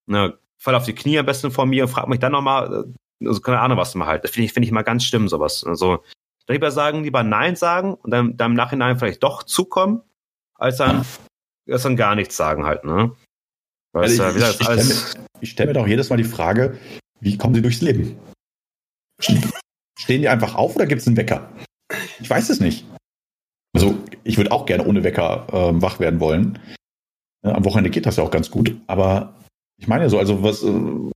Na, 0.07 0.33
fall 0.57 0.75
auf 0.75 0.85
die 0.85 0.95
Knie 0.95 1.19
am 1.19 1.27
besten 1.27 1.51
vor 1.51 1.67
mir 1.67 1.85
und 1.85 1.91
frag 1.91 2.09
mich 2.09 2.21
dann 2.21 2.33
nochmal, 2.33 2.87
äh, 3.23 3.27
also 3.27 3.41
keine 3.41 3.61
Ahnung, 3.61 3.77
was 3.77 3.95
mal 3.95 4.07
halt. 4.07 4.25
Das 4.25 4.31
finde 4.31 4.47
ich, 4.47 4.53
finde 4.53 4.67
ich 4.67 4.73
mal 4.73 4.83
ganz 4.83 5.05
schlimm, 5.05 5.29
sowas. 5.29 5.65
Also 5.65 6.03
lieber 6.53 6.71
sagen, 6.71 7.05
lieber 7.05 7.23
Nein 7.23 7.57
sagen 7.57 7.95
und 7.95 8.11
dann, 8.11 8.37
dann 8.37 8.53
im 8.53 8.57
Nachhinein 8.57 8.99
vielleicht 8.99 9.23
doch 9.23 9.43
zukommen, 9.43 10.03
als 10.55 10.79
dann, 10.79 11.05
als 11.69 11.83
dann 11.83 11.97
gar 11.97 12.15
nichts 12.15 12.37
sagen 12.37 12.65
halt, 12.65 12.85
ne? 12.85 13.13
Weißt, 13.93 14.21
also 14.21 14.39
ich, 14.39 14.45
ich, 14.45 14.61
ich 14.61 14.67
stelle 14.67 14.85
mir, 14.85 15.47
stell 15.47 15.67
mir 15.67 15.73
doch 15.73 15.87
jedes 15.87 16.11
Mal 16.11 16.17
die 16.17 16.25
Frage, 16.25 16.79
wie 17.21 17.37
kommen 17.37 17.55
sie 17.55 17.63
durchs 17.63 17.81
Leben? 17.81 18.19
Stehen 19.21 20.23
die 20.23 20.29
einfach 20.29 20.55
auf 20.55 20.77
oder 20.77 20.87
gibt 20.87 21.01
es 21.01 21.07
einen 21.07 21.17
Wecker? 21.17 21.51
Ich 22.21 22.31
weiß 22.31 22.51
es 22.51 22.61
nicht. 22.61 22.87
Also 23.75 23.99
ich 24.25 24.37
würde 24.37 24.53
auch 24.53 24.67
gerne 24.67 24.87
ohne 24.87 25.05
Wecker 25.05 25.47
äh, 25.53 25.83
wach 25.83 26.01
werden 26.01 26.21
wollen. 26.21 26.59
Ja, 27.45 27.55
am 27.55 27.65
Wochenende 27.65 27.91
geht 27.91 28.07
das 28.07 28.17
ja 28.17 28.25
auch 28.25 28.31
ganz 28.31 28.51
gut. 28.51 28.81
Aber 28.87 29.35
ich 29.79 29.89
meine 29.89 30.05
ja 30.05 30.09
so, 30.09 30.19
also 30.19 30.43
was 30.43 30.63
äh, 30.63 31.11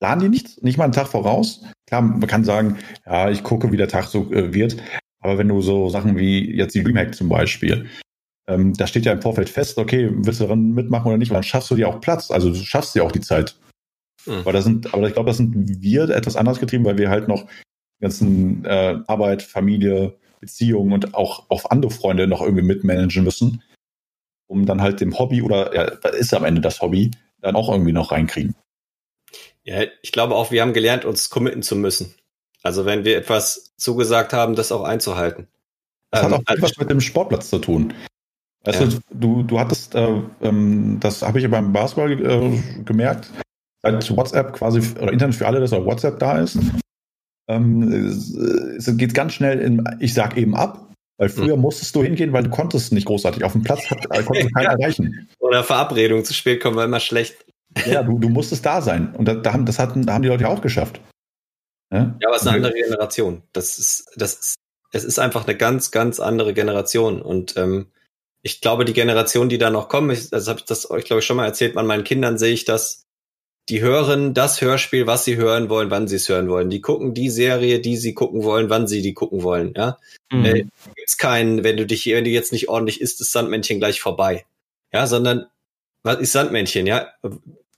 planen 0.00 0.20
die 0.20 0.28
nicht, 0.28 0.62
nicht 0.62 0.78
mal 0.78 0.84
einen 0.84 0.92
Tag 0.92 1.08
voraus? 1.08 1.62
Klar, 1.86 2.02
man 2.02 2.26
kann 2.26 2.44
sagen, 2.44 2.78
ja, 3.04 3.30
ich 3.30 3.42
gucke, 3.42 3.72
wie 3.72 3.76
der 3.76 3.88
Tag 3.88 4.06
so 4.06 4.32
äh, 4.32 4.52
wird. 4.52 4.76
Aber 5.20 5.38
wenn 5.38 5.48
du 5.48 5.60
so 5.62 5.88
Sachen 5.88 6.16
wie 6.16 6.54
jetzt 6.54 6.74
die 6.74 6.82
Dreamhack 6.82 7.14
zum 7.14 7.28
Beispiel, 7.28 7.86
ähm, 8.48 8.74
da 8.74 8.86
steht 8.86 9.04
ja 9.04 9.12
im 9.12 9.22
Vorfeld 9.22 9.48
fest, 9.48 9.78
okay, 9.78 10.10
willst 10.12 10.40
du 10.40 10.44
daran 10.44 10.72
mitmachen 10.72 11.08
oder 11.08 11.18
nicht, 11.18 11.32
dann 11.32 11.42
schaffst 11.42 11.70
du 11.70 11.74
dir 11.74 11.88
auch 11.88 12.00
Platz, 12.00 12.30
also 12.30 12.50
du 12.50 12.56
schaffst 12.56 12.94
dir 12.94 13.04
auch 13.04 13.12
die 13.12 13.20
Zeit. 13.20 13.56
Mhm. 14.26 14.34
Aber, 14.34 14.52
das 14.52 14.64
sind, 14.64 14.94
aber 14.94 15.06
ich 15.06 15.14
glaube, 15.14 15.28
das 15.28 15.38
sind 15.38 15.82
wir 15.82 16.08
etwas 16.10 16.36
anders 16.36 16.60
getrieben, 16.60 16.84
weil 16.84 16.98
wir 16.98 17.10
halt 17.10 17.28
noch 17.28 17.46
ganzen 18.00 18.64
äh, 18.64 18.98
Arbeit, 19.06 19.42
Familie, 19.42 20.16
Beziehungen 20.40 20.92
und 20.92 21.14
auch 21.14 21.48
auf 21.48 21.70
andere 21.70 21.90
Freunde 21.90 22.26
noch 22.26 22.42
irgendwie 22.42 22.64
mitmanagen 22.64 23.24
müssen, 23.24 23.62
um 24.46 24.66
dann 24.66 24.82
halt 24.82 25.00
dem 25.00 25.18
Hobby 25.18 25.42
oder 25.42 25.74
ja, 25.74 25.90
das 25.96 26.14
ist 26.14 26.34
am 26.34 26.44
Ende 26.44 26.60
das 26.60 26.80
Hobby, 26.80 27.10
dann 27.40 27.56
auch 27.56 27.70
irgendwie 27.70 27.92
noch 27.92 28.12
reinkriegen. 28.12 28.54
Ja, 29.66 29.82
ich 30.00 30.12
glaube 30.12 30.36
auch, 30.36 30.52
wir 30.52 30.62
haben 30.62 30.72
gelernt, 30.72 31.04
uns 31.04 31.28
committen 31.28 31.62
zu 31.62 31.74
müssen. 31.74 32.14
Also 32.62 32.86
wenn 32.86 33.04
wir 33.04 33.16
etwas 33.18 33.74
zugesagt 33.76 34.32
haben, 34.32 34.54
das 34.54 34.72
auch 34.72 34.84
einzuhalten. 34.84 35.48
Das 36.10 36.22
ähm, 36.22 36.26
hat 36.26 36.32
auch 36.34 36.42
also, 36.46 36.58
etwas 36.58 36.78
mit 36.78 36.90
dem 36.90 37.00
Sportplatz 37.00 37.50
zu 37.50 37.58
tun. 37.58 37.92
Weißt 38.64 38.80
ja. 38.80 38.88
du, 39.10 39.42
du, 39.42 39.58
hattest, 39.58 39.94
äh, 39.94 40.22
ähm, 40.40 40.98
das 41.00 41.22
habe 41.22 41.38
ich 41.38 41.42
ja 41.42 41.48
beim 41.48 41.72
Basketball 41.72 42.12
äh, 42.12 42.82
gemerkt, 42.84 43.30
seit 43.82 44.16
WhatsApp 44.16 44.52
quasi, 44.52 44.80
oder 45.00 45.12
Internet 45.12 45.34
für 45.34 45.46
alle, 45.46 45.60
dass 45.60 45.72
auch 45.72 45.84
WhatsApp 45.84 46.18
da 46.20 46.38
ist, 46.38 46.58
ähm, 47.48 47.92
es 48.76 48.96
geht 48.96 49.14
ganz 49.14 49.34
schnell 49.34 49.60
in, 49.60 49.84
ich 50.00 50.14
sag 50.14 50.36
eben 50.36 50.56
ab, 50.56 50.92
weil 51.18 51.28
früher 51.28 51.54
hm. 51.54 51.60
musstest 51.60 51.94
du 51.94 52.02
hingehen, 52.02 52.32
weil 52.32 52.44
du 52.44 52.50
konntest 52.50 52.92
nicht 52.92 53.06
großartig. 53.06 53.44
Auf 53.44 53.52
dem 53.52 53.62
Platz 53.62 53.88
hat, 53.90 54.04
äh, 54.10 54.22
konntest 54.22 54.52
keiner 54.54 54.72
ja. 54.72 54.78
erreichen. 54.78 55.28
Oder 55.38 55.64
Verabredung 55.64 56.24
zu 56.24 56.34
spät 56.34 56.60
kommen 56.60 56.76
war 56.76 56.84
immer 56.84 57.00
schlecht. 57.00 57.45
Ja, 57.84 58.02
du, 58.02 58.18
du 58.18 58.28
musstest 58.28 58.64
da 58.64 58.80
sein. 58.80 59.14
Und 59.14 59.26
da, 59.26 59.52
haben, 59.52 59.66
das 59.66 59.78
hatten, 59.78 60.10
haben 60.10 60.22
die 60.22 60.28
Leute 60.28 60.48
auch 60.48 60.62
geschafft. 60.62 61.00
Ja, 61.92 62.16
ja 62.20 62.28
aber 62.28 62.36
es 62.36 62.42
ist 62.42 62.48
eine 62.48 62.56
andere 62.56 62.74
Generation. 62.74 63.42
Das 63.52 63.78
ist, 63.78 64.10
das 64.16 64.34
ist, 64.34 64.54
es 64.92 65.04
ist 65.04 65.18
einfach 65.18 65.46
eine 65.46 65.56
ganz, 65.56 65.90
ganz 65.90 66.20
andere 66.20 66.54
Generation. 66.54 67.20
Und 67.20 67.56
ähm, 67.56 67.88
ich 68.42 68.60
glaube, 68.60 68.84
die 68.84 68.92
Generation, 68.92 69.48
die 69.48 69.58
da 69.58 69.70
noch 69.70 69.88
kommen, 69.88 70.10
ich, 70.10 70.32
also 70.32 70.50
habe 70.50 70.60
ich 70.60 70.66
das 70.66 70.90
euch, 70.90 71.04
glaube 71.04 71.20
ich, 71.20 71.26
schon 71.26 71.36
mal 71.36 71.46
erzählt, 71.46 71.76
an 71.76 71.86
meinen 71.86 72.04
Kindern 72.04 72.38
sehe 72.38 72.52
ich 72.52 72.64
das, 72.64 73.02
die 73.68 73.80
hören 73.80 74.32
das 74.32 74.60
Hörspiel, 74.60 75.06
was 75.06 75.24
sie 75.24 75.36
hören 75.36 75.68
wollen, 75.68 75.90
wann 75.90 76.06
sie 76.06 76.16
es 76.16 76.28
hören 76.28 76.48
wollen. 76.48 76.70
Die 76.70 76.80
gucken 76.80 77.14
die 77.14 77.30
Serie, 77.30 77.80
die 77.80 77.96
sie 77.96 78.14
gucken 78.14 78.44
wollen, 78.44 78.70
wann 78.70 78.86
sie 78.86 79.02
die 79.02 79.14
gucken 79.14 79.42
wollen. 79.42 79.74
Ja, 79.76 79.98
mhm. 80.30 80.44
äh, 80.44 80.66
gibt's 80.94 81.18
keinen, 81.18 81.64
wenn 81.64 81.76
du 81.76 81.84
dich, 81.84 82.06
wenn 82.06 82.24
du 82.24 82.30
jetzt 82.30 82.52
nicht 82.52 82.68
ordentlich 82.68 83.00
isst, 83.00 83.20
ist 83.20 83.32
Sandmännchen 83.32 83.78
gleich 83.80 84.00
vorbei. 84.00 84.46
Ja, 84.92 85.06
sondern 85.06 85.46
was 86.04 86.20
ist 86.20 86.32
Sandmännchen? 86.32 86.86
Ja, 86.86 87.08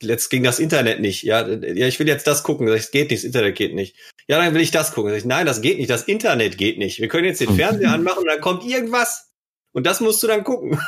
jetzt 0.02 0.28
ging 0.28 0.42
das 0.42 0.58
Internet 0.58 1.00
nicht. 1.00 1.22
Ja, 1.22 1.46
ja, 1.46 1.86
ich 1.86 1.98
will 1.98 2.08
jetzt 2.08 2.26
das 2.26 2.42
gucken. 2.42 2.66
Das 2.66 2.90
geht 2.90 3.10
nicht, 3.10 3.22
das 3.22 3.26
Internet 3.26 3.56
geht 3.56 3.74
nicht. 3.74 3.96
Ja, 4.28 4.38
dann 4.38 4.54
will 4.54 4.60
ich 4.60 4.70
das 4.70 4.92
gucken. 4.92 5.14
Ich, 5.14 5.24
nein, 5.24 5.46
das 5.46 5.60
geht 5.60 5.78
nicht. 5.78 5.90
Das 5.90 6.02
Internet 6.04 6.58
geht 6.58 6.78
nicht. 6.78 7.00
Wir 7.00 7.08
können 7.08 7.24
jetzt 7.24 7.40
den 7.40 7.54
Fernseher 7.54 7.92
anmachen 7.92 8.20
und 8.20 8.26
dann 8.26 8.40
kommt 8.40 8.64
irgendwas. 8.64 9.30
Und 9.72 9.86
das 9.86 10.00
musst 10.00 10.22
du 10.22 10.26
dann 10.26 10.44
gucken. 10.44 10.80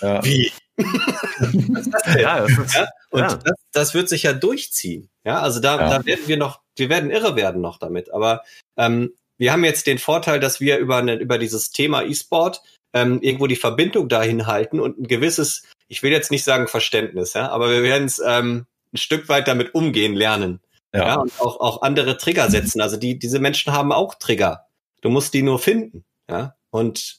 Ja. 0.00 0.24
Wie? 0.24 0.52
Was 0.76 1.86
ist 1.86 1.92
das 1.92 2.02
denn? 2.02 2.20
Ja, 2.20 2.40
das 2.40 2.50
ist, 2.50 2.74
ja? 2.74 2.88
Und 3.10 3.20
ja. 3.20 3.28
Das, 3.36 3.54
das, 3.72 3.94
wird 3.94 4.08
sich 4.08 4.24
ja 4.24 4.32
durchziehen. 4.32 5.08
Ja, 5.24 5.40
also 5.40 5.60
da, 5.60 5.78
ja. 5.78 5.98
da 5.98 6.04
werden 6.04 6.26
wir 6.26 6.36
noch, 6.36 6.60
wir 6.76 6.88
werden 6.88 7.10
irre 7.10 7.36
werden 7.36 7.60
noch 7.60 7.78
damit. 7.78 8.12
Aber 8.12 8.42
ähm, 8.76 9.14
wir 9.38 9.52
haben 9.52 9.64
jetzt 9.64 9.86
den 9.86 9.98
Vorteil, 9.98 10.40
dass 10.40 10.60
wir 10.60 10.78
über, 10.78 10.96
eine, 10.96 11.14
über 11.16 11.38
dieses 11.38 11.70
Thema 11.70 12.02
E-Sport 12.02 12.62
ähm, 12.94 13.20
irgendwo 13.20 13.46
die 13.46 13.56
Verbindung 13.56 14.08
dahin 14.08 14.46
halten 14.46 14.80
und 14.80 14.98
ein 14.98 15.08
gewisses, 15.08 15.64
ich 15.88 16.02
will 16.02 16.12
jetzt 16.12 16.30
nicht 16.30 16.44
sagen 16.44 16.68
Verständnis, 16.68 17.34
ja, 17.34 17.50
aber 17.50 17.70
wir 17.70 17.82
werden 17.82 18.06
es 18.06 18.22
ähm, 18.24 18.66
ein 18.92 18.98
Stück 18.98 19.28
weit 19.28 19.48
damit 19.48 19.74
umgehen 19.74 20.14
lernen. 20.14 20.60
Ja. 20.94 21.06
ja. 21.06 21.14
und 21.16 21.32
auch, 21.40 21.60
auch 21.60 21.82
andere 21.82 22.16
Trigger 22.16 22.48
setzen. 22.50 22.80
Also 22.80 22.96
die, 22.96 23.18
diese 23.18 23.40
Menschen 23.40 23.72
haben 23.72 23.92
auch 23.92 24.14
Trigger. 24.14 24.66
Du 25.00 25.10
musst 25.10 25.34
die 25.34 25.42
nur 25.42 25.58
finden. 25.58 26.04
Ja. 26.30 26.54
Und 26.70 27.18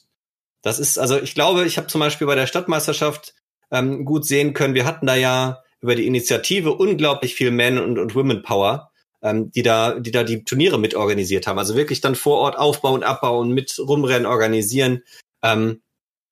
das 0.62 0.78
ist, 0.78 0.98
also 0.98 1.20
ich 1.20 1.34
glaube, 1.34 1.64
ich 1.64 1.76
habe 1.76 1.86
zum 1.86 2.00
Beispiel 2.00 2.26
bei 2.26 2.34
der 2.34 2.46
Stadtmeisterschaft 2.46 3.34
ähm, 3.70 4.04
gut 4.04 4.24
sehen 4.24 4.54
können. 4.54 4.74
Wir 4.74 4.86
hatten 4.86 5.06
da 5.06 5.14
ja 5.14 5.62
über 5.80 5.94
die 5.94 6.06
Initiative 6.06 6.72
unglaublich 6.74 7.34
viel 7.34 7.50
Men- 7.50 7.78
und, 7.78 7.98
und 7.98 8.14
Women 8.14 8.42
Power, 8.42 8.90
ähm, 9.22 9.52
die 9.52 9.62
da, 9.62 10.00
die 10.00 10.10
da 10.10 10.24
die 10.24 10.42
Turniere 10.42 10.78
mit 10.78 10.94
organisiert 10.94 11.46
haben. 11.46 11.58
Also 11.58 11.76
wirklich 11.76 12.00
dann 12.00 12.14
vor 12.14 12.38
Ort 12.38 12.58
aufbauen, 12.58 13.02
abbauen, 13.02 13.52
mit 13.52 13.78
rumrennen, 13.78 14.26
organisieren. 14.26 15.02
Ähm, 15.52 15.82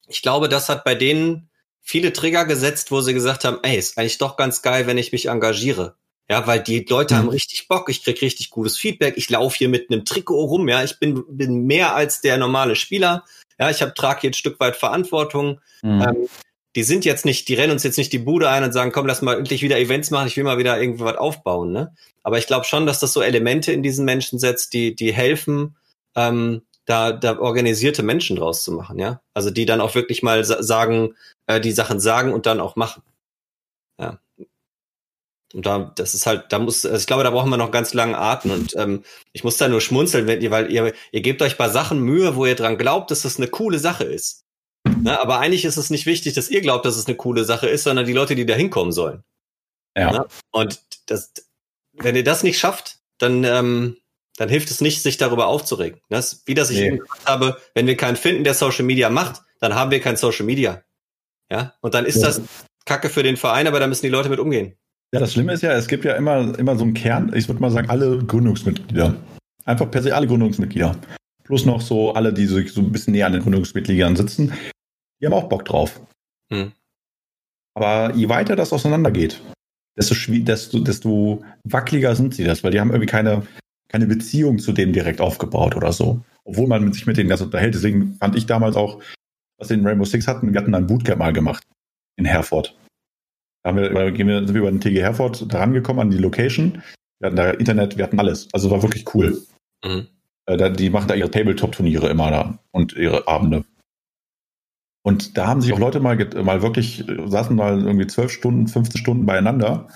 ich 0.06 0.22
glaube, 0.22 0.48
das 0.48 0.68
hat 0.68 0.84
bei 0.84 0.94
denen 0.94 1.48
viele 1.80 2.12
Trigger 2.12 2.44
gesetzt, 2.44 2.90
wo 2.90 3.00
sie 3.00 3.14
gesagt 3.14 3.44
haben, 3.44 3.58
ey, 3.62 3.76
ist 3.76 3.98
eigentlich 3.98 4.18
doch 4.18 4.36
ganz 4.36 4.62
geil, 4.62 4.86
wenn 4.86 4.98
ich 4.98 5.12
mich 5.12 5.26
engagiere. 5.26 5.96
Ja, 6.28 6.46
weil 6.46 6.62
die 6.62 6.86
Leute 6.88 7.14
mhm. 7.14 7.18
haben 7.18 7.28
richtig 7.28 7.68
Bock, 7.68 7.90
ich 7.90 8.02
krieg 8.02 8.20
richtig 8.22 8.48
gutes 8.48 8.78
Feedback, 8.78 9.14
ich 9.18 9.28
laufe 9.28 9.58
hier 9.58 9.68
mit 9.68 9.90
einem 9.90 10.06
Trikot 10.06 10.46
rum, 10.46 10.68
ja, 10.68 10.82
ich 10.82 10.98
bin, 10.98 11.22
bin 11.28 11.66
mehr 11.66 11.94
als 11.94 12.22
der 12.22 12.38
normale 12.38 12.76
Spieler. 12.76 13.24
Ja, 13.58 13.68
ich 13.70 13.82
habe 13.82 13.92
trage 13.92 14.22
hier 14.22 14.30
ein 14.30 14.34
Stück 14.34 14.58
weit 14.58 14.76
Verantwortung. 14.76 15.60
Mhm. 15.82 16.02
Ähm, 16.02 16.28
die 16.76 16.82
sind 16.82 17.04
jetzt 17.04 17.24
nicht, 17.24 17.48
die 17.48 17.54
rennen 17.54 17.72
uns 17.72 17.84
jetzt 17.84 17.98
nicht 17.98 18.12
die 18.12 18.18
Bude 18.18 18.48
ein 18.48 18.64
und 18.64 18.72
sagen, 18.72 18.90
komm, 18.90 19.06
lass 19.06 19.22
mal 19.22 19.38
endlich 19.38 19.62
wieder 19.62 19.78
Events 19.78 20.10
machen, 20.10 20.26
ich 20.26 20.36
will 20.36 20.44
mal 20.44 20.58
wieder 20.58 20.80
irgendwie 20.80 21.04
was 21.04 21.16
aufbauen. 21.16 21.72
Ne? 21.72 21.94
Aber 22.22 22.38
ich 22.38 22.46
glaube 22.46 22.64
schon, 22.64 22.86
dass 22.86 22.98
das 22.98 23.12
so 23.12 23.20
Elemente 23.20 23.70
in 23.72 23.82
diesen 23.82 24.04
Menschen 24.04 24.38
setzt, 24.38 24.72
die, 24.72 24.96
die 24.96 25.12
helfen, 25.12 25.76
ähm, 26.16 26.62
da, 26.86 27.12
da 27.12 27.38
organisierte 27.38 28.02
Menschen 28.02 28.36
draus 28.36 28.62
zu 28.62 28.72
machen, 28.72 28.98
ja. 28.98 29.20
Also 29.32 29.50
die 29.50 29.66
dann 29.66 29.80
auch 29.80 29.94
wirklich 29.94 30.22
mal 30.22 30.44
sagen, 30.44 31.14
äh, 31.46 31.60
die 31.60 31.72
Sachen 31.72 32.00
sagen 32.00 32.32
und 32.32 32.46
dann 32.46 32.60
auch 32.60 32.76
machen. 32.76 33.02
Ja. 34.00 34.18
Und 35.54 35.66
da, 35.66 35.92
das 35.94 36.14
ist 36.14 36.26
halt, 36.26 36.52
da 36.52 36.58
muss, 36.58 36.84
also 36.84 36.98
ich 36.98 37.06
glaube, 37.06 37.22
da 37.22 37.30
brauchen 37.30 37.48
wir 37.48 37.56
noch 37.56 37.70
ganz 37.70 37.94
lange 37.94 38.18
Atem. 38.18 38.50
Und 38.50 38.74
ähm, 38.76 39.04
ich 39.32 39.44
muss 39.44 39.56
da 39.56 39.68
nur 39.68 39.80
schmunzeln, 39.80 40.26
wenn 40.26 40.42
ihr, 40.42 40.50
weil 40.50 40.70
ihr, 40.70 40.92
ihr 41.12 41.20
gebt 41.20 41.40
euch 41.42 41.56
bei 41.56 41.68
Sachen 41.68 42.00
Mühe, 42.00 42.34
wo 42.34 42.44
ihr 42.44 42.56
dran 42.56 42.76
glaubt, 42.76 43.10
dass 43.10 43.22
das 43.22 43.38
eine 43.38 43.48
coole 43.48 43.78
Sache 43.78 44.04
ist. 44.04 44.44
Na, 45.02 45.20
aber 45.20 45.38
eigentlich 45.38 45.64
ist 45.64 45.76
es 45.76 45.90
nicht 45.90 46.06
wichtig, 46.06 46.34
dass 46.34 46.50
ihr 46.50 46.60
glaubt, 46.60 46.84
dass 46.84 46.96
es 46.96 47.06
eine 47.06 47.16
coole 47.16 47.44
Sache 47.44 47.68
ist, 47.68 47.84
sondern 47.84 48.04
die 48.04 48.12
Leute, 48.12 48.34
die 48.34 48.44
da 48.44 48.54
hinkommen 48.54 48.92
sollen. 48.92 49.22
Ja. 49.96 50.12
Na? 50.12 50.26
Und 50.50 50.82
das, 51.06 51.32
wenn 51.92 52.16
ihr 52.16 52.24
das 52.24 52.42
nicht 52.42 52.58
schafft, 52.58 52.98
dann, 53.18 53.44
ähm, 53.44 53.96
dann 54.36 54.48
hilft 54.48 54.70
es 54.70 54.80
nicht, 54.80 55.02
sich 55.02 55.16
darüber 55.16 55.46
aufzuregen. 55.46 56.00
Das, 56.08 56.42
wie 56.46 56.54
das 56.54 56.70
ich 56.70 56.78
Nee. 56.80 56.86
eben 56.88 56.98
gesagt 56.98 57.26
habe, 57.26 57.56
wenn 57.74 57.86
wir 57.86 57.96
keinen 57.96 58.16
finden, 58.16 58.44
der 58.44 58.54
Social 58.54 58.84
Media 58.84 59.10
macht, 59.10 59.42
dann 59.60 59.74
haben 59.74 59.90
wir 59.90 60.00
kein 60.00 60.16
Social 60.16 60.44
Media. 60.46 60.82
Ja, 61.50 61.74
und 61.80 61.94
dann 61.94 62.04
ist 62.04 62.16
Ja. 62.16 62.26
das 62.28 62.42
Kacke 62.84 63.08
für 63.10 63.22
den 63.22 63.36
Verein, 63.36 63.66
aber 63.66 63.80
da 63.80 63.86
müssen 63.86 64.02
die 64.06 64.10
Leute 64.10 64.28
mit 64.28 64.38
umgehen. 64.40 64.76
Ja, 65.12 65.20
das 65.20 65.32
Schlimme 65.32 65.52
ist 65.52 65.62
ja, 65.62 65.72
es 65.72 65.86
gibt 65.86 66.04
ja 66.04 66.14
immer, 66.14 66.58
immer 66.58 66.76
so 66.76 66.82
einen 66.84 66.94
Kern, 66.94 67.32
ich 67.34 67.46
würde 67.48 67.60
mal 67.60 67.70
sagen, 67.70 67.88
alle 67.88 68.18
Gründungsmitglieder. 68.24 69.14
Einfach 69.64 69.90
per 69.90 70.02
se 70.02 70.14
alle 70.14 70.26
Gründungsmitglieder. 70.26 70.96
Plus 71.44 71.64
noch 71.64 71.80
so 71.80 72.12
alle, 72.14 72.32
die 72.32 72.46
so, 72.46 72.60
so 72.66 72.80
ein 72.80 72.90
bisschen 72.90 73.12
näher 73.12 73.26
an 73.26 73.32
den 73.34 73.42
Gründungsmitgliedern 73.42 74.16
sitzen. 74.16 74.52
Die 75.20 75.26
haben 75.26 75.32
auch 75.34 75.48
Bock 75.48 75.64
drauf. 75.64 76.00
Hm. 76.52 76.72
Aber 77.74 78.14
je 78.14 78.28
weiter 78.28 78.56
das 78.56 78.72
auseinandergeht, 78.72 79.40
desto, 79.96 80.14
desto, 80.14 80.78
desto 80.80 81.44
wackeliger 81.64 82.14
sind 82.16 82.34
sie 82.34 82.44
das, 82.44 82.62
weil 82.64 82.70
die 82.72 82.80
haben 82.80 82.90
irgendwie 82.90 83.06
keine, 83.06 83.46
keine 83.94 84.08
Beziehung 84.08 84.58
zu 84.58 84.72
denen 84.72 84.92
direkt 84.92 85.20
aufgebaut 85.20 85.76
oder 85.76 85.92
so. 85.92 86.20
Obwohl 86.42 86.66
man 86.66 86.92
sich 86.92 87.06
mit 87.06 87.16
denen 87.16 87.28
ganz 87.28 87.40
unterhält. 87.40 87.76
Deswegen 87.76 88.16
fand 88.16 88.34
ich 88.34 88.44
damals 88.44 88.74
auch, 88.74 89.00
was 89.56 89.70
wir 89.70 89.76
in 89.76 89.86
Rainbow 89.86 90.04
Six 90.04 90.26
hatten, 90.26 90.52
wir 90.52 90.60
hatten 90.60 90.74
ein 90.74 90.88
Bootcamp 90.88 91.20
mal 91.20 91.32
gemacht 91.32 91.62
in 92.16 92.24
Herford. 92.24 92.76
Da 93.62 93.70
haben 93.70 93.76
wir, 93.76 94.10
gehen 94.10 94.26
wir, 94.26 94.38
sind 94.38 94.52
wir 94.52 94.62
über 94.62 94.70
den 94.72 94.80
TG 94.80 95.00
Herford 95.00 95.46
da 95.48 95.60
rangekommen 95.60 96.02
an 96.02 96.10
die 96.10 96.18
Location. 96.18 96.82
Wir 97.20 97.26
hatten 97.26 97.36
da 97.36 97.50
Internet, 97.50 97.96
wir 97.96 98.02
hatten 98.02 98.18
alles. 98.18 98.48
Also 98.52 98.72
war 98.72 98.82
wirklich 98.82 99.14
cool. 99.14 99.40
Mhm. 99.84 100.08
Äh, 100.46 100.56
da, 100.56 100.70
die 100.70 100.90
machen 100.90 101.06
da 101.06 101.14
ihre 101.14 101.30
Tabletop-Turniere 101.30 102.08
immer 102.08 102.32
da 102.32 102.58
und 102.72 102.94
ihre 102.94 103.28
Abende. 103.28 103.64
Und 105.04 105.38
da 105.38 105.46
haben 105.46 105.60
sich 105.60 105.72
auch 105.72 105.78
Leute 105.78 106.00
mal, 106.00 106.16
mal 106.42 106.62
wirklich, 106.62 107.08
äh, 107.08 107.28
saßen 107.28 107.54
mal 107.54 107.80
irgendwie 107.80 108.08
zwölf 108.08 108.32
Stunden, 108.32 108.66
15 108.66 108.98
Stunden 108.98 109.24
beieinander 109.24 109.86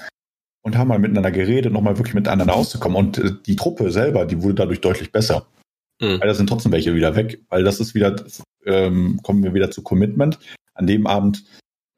und 0.62 0.76
haben 0.76 0.88
mal 0.88 0.98
miteinander 0.98 1.30
geredet, 1.30 1.72
nochmal 1.72 1.98
wirklich 1.98 2.14
miteinander 2.14 2.54
auszukommen. 2.54 2.96
Und 2.96 3.18
äh, 3.18 3.32
die 3.46 3.56
Truppe 3.56 3.90
selber, 3.90 4.26
die 4.26 4.42
wurde 4.42 4.54
dadurch 4.54 4.80
deutlich 4.80 5.12
besser. 5.12 5.46
Mhm. 6.00 6.20
Weil 6.20 6.28
da 6.28 6.34
sind 6.34 6.48
trotzdem 6.48 6.72
welche 6.72 6.94
wieder 6.94 7.16
weg, 7.16 7.40
weil 7.48 7.64
das 7.64 7.80
ist 7.80 7.94
wieder, 7.94 8.16
ähm, 8.66 9.20
kommen 9.22 9.42
wir 9.42 9.54
wieder 9.54 9.70
zu 9.70 9.82
Commitment. 9.82 10.38
An 10.74 10.86
dem 10.86 11.06
Abend 11.06 11.44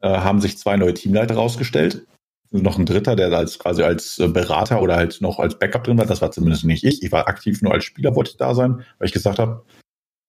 äh, 0.01 0.09
haben 0.09 0.41
sich 0.41 0.59
zwei 0.59 0.77
neue 0.77 0.95
Teamleiter 0.95 1.35
rausgestellt. 1.35 2.07
Noch 2.53 2.79
ein 2.79 2.87
dritter, 2.87 3.15
der 3.15 3.33
als 3.33 3.59
quasi 3.59 3.83
als 3.83 4.19
äh, 4.19 4.27
Berater 4.27 4.83
oder 4.83 4.97
halt 4.97 5.21
noch 5.21 5.39
als 5.39 5.59
Backup 5.59 5.85
drin 5.85 5.99
war. 5.99 6.07
Das 6.07 6.21
war 6.21 6.33
zumindest 6.33 6.65
nicht 6.65 6.85
ich. 6.85 7.03
Ich 7.03 7.13
war 7.13 7.29
aktiv 7.29 7.63
nur 7.63 7.73
als 7.73 7.85
Spieler, 7.85 8.17
wollte 8.17 8.33
ich 8.33 8.37
da 8.39 8.55
sein, 8.55 8.85
weil 8.99 9.07
ich 9.07 9.13
gesagt 9.13 9.39
habe, 9.39 9.65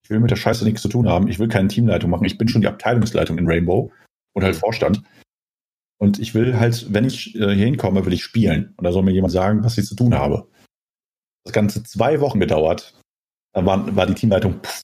ich 0.03 0.09
will 0.09 0.19
mit 0.19 0.29
der 0.29 0.35
Scheiße 0.35 0.63
nichts 0.63 0.81
zu 0.81 0.89
tun 0.89 1.07
haben. 1.09 1.27
Ich 1.27 1.39
will 1.39 1.47
keine 1.47 1.69
Teamleitung 1.69 2.09
machen. 2.09 2.25
Ich 2.25 2.37
bin 2.37 2.47
schon 2.47 2.61
die 2.61 2.67
Abteilungsleitung 2.67 3.37
in 3.37 3.47
Rainbow 3.47 3.91
und 4.33 4.43
halt 4.43 4.55
Vorstand. 4.55 5.01
Und 6.01 6.17
ich 6.17 6.33
will 6.33 6.59
halt, 6.59 6.91
wenn 6.91 7.05
ich 7.05 7.35
äh, 7.35 7.53
hier 7.53 7.65
hinkomme, 7.65 8.03
will 8.07 8.13
ich 8.13 8.23
spielen. 8.23 8.73
Und 8.75 8.85
da 8.85 8.91
soll 8.91 9.03
mir 9.03 9.11
jemand 9.11 9.33
sagen, 9.33 9.63
was 9.63 9.77
ich 9.77 9.85
zu 9.85 9.95
tun 9.95 10.15
habe. 10.15 10.47
Das 11.43 11.53
Ganze 11.53 11.83
zwei 11.83 12.19
Wochen 12.21 12.39
gedauert. 12.39 12.99
Da 13.53 13.63
war, 13.67 13.95
war 13.95 14.07
die 14.07 14.15
Teamleitung. 14.15 14.61
Pff. 14.63 14.81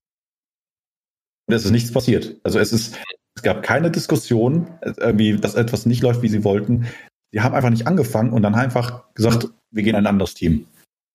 Und 1.48 1.56
es 1.56 1.66
ist 1.66 1.72
nichts 1.72 1.92
passiert. 1.92 2.40
Also 2.44 2.60
es 2.60 2.72
ist, 2.72 3.00
es 3.36 3.42
gab 3.42 3.64
keine 3.64 3.90
Diskussion, 3.90 4.68
äh, 4.82 4.94
irgendwie, 4.98 5.36
dass 5.38 5.56
etwas 5.56 5.88
nicht 5.88 6.04
läuft, 6.04 6.22
wie 6.22 6.30
sie 6.30 6.44
wollten. 6.44 6.86
Die 7.34 7.42
haben 7.42 7.56
einfach 7.56 7.72
nicht 7.72 7.88
angefangen 7.88 8.32
und 8.32 8.44
dann 8.44 8.54
einfach 8.54 9.12
gesagt, 9.16 9.50
wir 9.72 9.82
gehen 9.82 9.96
in 9.96 10.02
ein 10.02 10.08
anderes 10.08 10.36
Team. 10.36 10.68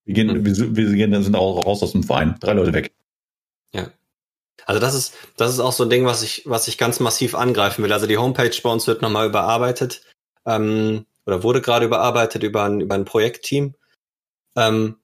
Wir 0.05 0.15
gehen, 0.15 0.45
wir, 0.45 0.77
wir 0.77 0.95
gehen, 0.95 1.23
sind 1.23 1.37
auch 1.37 1.65
raus 1.65 1.81
aus 1.85 1.93
dem 1.93 2.03
Verein. 2.03 2.35
Drei 2.41 2.55
Leute 2.55 2.73
weg. 2.73 2.91
Also 4.67 4.81
das 4.81 4.95
ist, 4.95 5.15
das 5.37 5.51
ist 5.53 5.61
auch 5.61 5.73
so 5.73 5.85
ein 5.85 5.91
Ding, 5.91 6.05
was 6.05 6.23
ich, 6.23 6.43
was 6.47 6.69
ich 6.69 6.79
ganz 6.79 7.01
massiv 7.01 7.35
angreifen 7.35 7.83
will. 7.83 7.93
Also 7.93 8.07
die 8.07 8.19
Homepage 8.19 8.57
bei 8.63 8.71
uns 8.71 8.87
wird 8.87 9.03
nochmal 9.03 9.27
überarbeitet 9.27 10.03
ähm, 10.47 11.07
oder 11.27 11.43
wurde 11.43 11.61
gerade 11.61 11.87
überarbeitet 11.87 12.43
über 12.43 12.65
ein, 12.65 12.81
über 12.81 12.95
ein 12.95 13.05
Projektteam. 13.05 13.75
Ähm, 14.57 14.97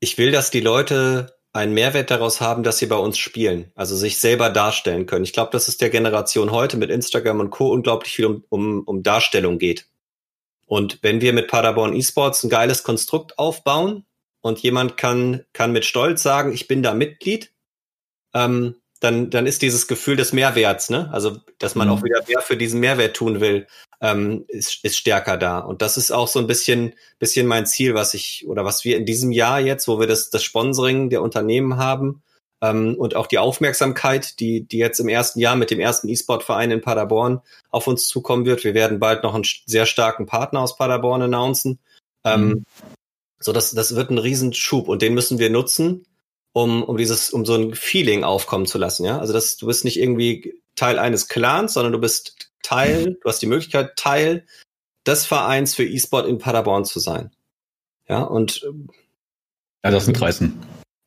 ich 0.00 0.18
will, 0.18 0.32
dass 0.32 0.50
die 0.50 0.60
Leute 0.60 1.36
einen 1.52 1.74
Mehrwert 1.74 2.10
daraus 2.10 2.40
haben, 2.40 2.62
dass 2.62 2.78
sie 2.78 2.86
bei 2.86 2.96
uns 2.96 3.18
spielen, 3.18 3.70
also 3.74 3.94
sich 3.94 4.18
selber 4.18 4.48
darstellen 4.48 5.06
können. 5.06 5.24
Ich 5.24 5.34
glaube, 5.34 5.50
dass 5.52 5.68
es 5.68 5.76
der 5.76 5.90
Generation 5.90 6.50
heute 6.50 6.76
mit 6.76 6.90
Instagram 6.90 7.40
und 7.40 7.50
Co. 7.50 7.70
unglaublich 7.70 8.14
viel 8.14 8.26
um, 8.26 8.44
um, 8.48 8.82
um 8.84 9.02
Darstellung 9.02 9.58
geht. 9.58 9.86
Und 10.66 10.98
wenn 11.02 11.20
wir 11.20 11.34
mit 11.34 11.48
Paderborn 11.48 11.94
Esports 11.94 12.42
ein 12.42 12.50
geiles 12.50 12.82
Konstrukt 12.82 13.38
aufbauen 13.38 14.06
und 14.40 14.60
jemand 14.60 14.96
kann, 14.96 15.44
kann 15.52 15.72
mit 15.72 15.84
Stolz 15.84 16.22
sagen, 16.22 16.52
ich 16.52 16.66
bin 16.66 16.82
da 16.82 16.94
Mitglied, 16.94 17.52
ähm, 18.34 18.76
dann, 19.00 19.30
dann 19.30 19.46
ist 19.46 19.62
dieses 19.62 19.88
Gefühl 19.88 20.16
des 20.16 20.32
Mehrwerts, 20.32 20.88
ne? 20.88 21.10
Also, 21.12 21.38
dass 21.58 21.74
man 21.74 21.88
Mhm. 21.88 21.94
auch 21.94 22.04
wieder 22.04 22.22
mehr 22.28 22.40
für 22.40 22.56
diesen 22.56 22.78
Mehrwert 22.80 23.16
tun 23.16 23.40
will, 23.40 23.66
ähm, 24.00 24.44
ist, 24.48 24.84
ist 24.84 24.96
stärker 24.96 25.36
da. 25.36 25.58
Und 25.58 25.82
das 25.82 25.96
ist 25.96 26.12
auch 26.12 26.28
so 26.28 26.38
ein 26.38 26.46
bisschen, 26.46 26.94
bisschen 27.18 27.46
mein 27.46 27.66
Ziel, 27.66 27.94
was 27.94 28.14
ich, 28.14 28.46
oder 28.46 28.64
was 28.64 28.84
wir 28.84 28.96
in 28.96 29.04
diesem 29.06 29.32
Jahr 29.32 29.60
jetzt, 29.60 29.88
wo 29.88 29.98
wir 29.98 30.06
das, 30.06 30.30
das 30.30 30.44
Sponsoring 30.44 31.10
der 31.10 31.22
Unternehmen 31.22 31.76
haben, 31.78 32.22
ähm, 32.62 32.94
und 32.96 33.16
auch 33.16 33.26
die 33.26 33.38
Aufmerksamkeit, 33.38 34.38
die, 34.38 34.62
die 34.68 34.78
jetzt 34.78 35.00
im 35.00 35.08
ersten 35.08 35.40
Jahr 35.40 35.56
mit 35.56 35.72
dem 35.72 35.80
ersten 35.80 36.08
E-Sport-Verein 36.08 36.70
in 36.70 36.80
Paderborn 36.80 37.40
auf 37.70 37.88
uns 37.88 38.06
zukommen 38.06 38.46
wird. 38.46 38.62
Wir 38.62 38.74
werden 38.74 39.00
bald 39.00 39.24
noch 39.24 39.34
einen 39.34 39.44
sehr 39.66 39.84
starken 39.84 40.26
Partner 40.26 40.60
aus 40.60 40.76
Paderborn 40.76 41.22
announcen. 41.22 41.80
Ähm, 42.24 42.48
Mhm. 42.48 42.64
so, 43.40 43.52
das, 43.52 43.72
das 43.72 43.96
wird 43.96 44.10
ein 44.10 44.18
Riesenschub 44.18 44.88
und 44.88 45.02
den 45.02 45.12
müssen 45.14 45.40
wir 45.40 45.50
nutzen, 45.50 46.06
um, 46.52 46.82
um 46.82 46.96
dieses, 46.96 47.30
um 47.30 47.44
so 47.44 47.54
ein 47.54 47.74
Feeling 47.74 48.24
aufkommen 48.24 48.66
zu 48.66 48.78
lassen, 48.78 49.04
ja. 49.04 49.18
Also 49.18 49.32
das, 49.32 49.56
du 49.56 49.66
bist 49.66 49.84
nicht 49.84 49.98
irgendwie 49.98 50.54
Teil 50.76 50.98
eines 50.98 51.28
Clans, 51.28 51.74
sondern 51.74 51.92
du 51.92 51.98
bist 51.98 52.50
Teil, 52.62 53.18
du 53.22 53.28
hast 53.28 53.40
die 53.40 53.46
Möglichkeit, 53.46 53.96
Teil 53.96 54.46
des 55.06 55.26
Vereins 55.26 55.74
für 55.74 55.84
E-Sport 55.84 56.26
in 56.26 56.38
Paderborn 56.38 56.84
zu 56.84 57.00
sein. 57.00 57.32
Ja, 58.08 58.22
und 58.22 58.62
Ja, 59.84 59.90
das 59.90 60.06
mitreißen. 60.06 60.58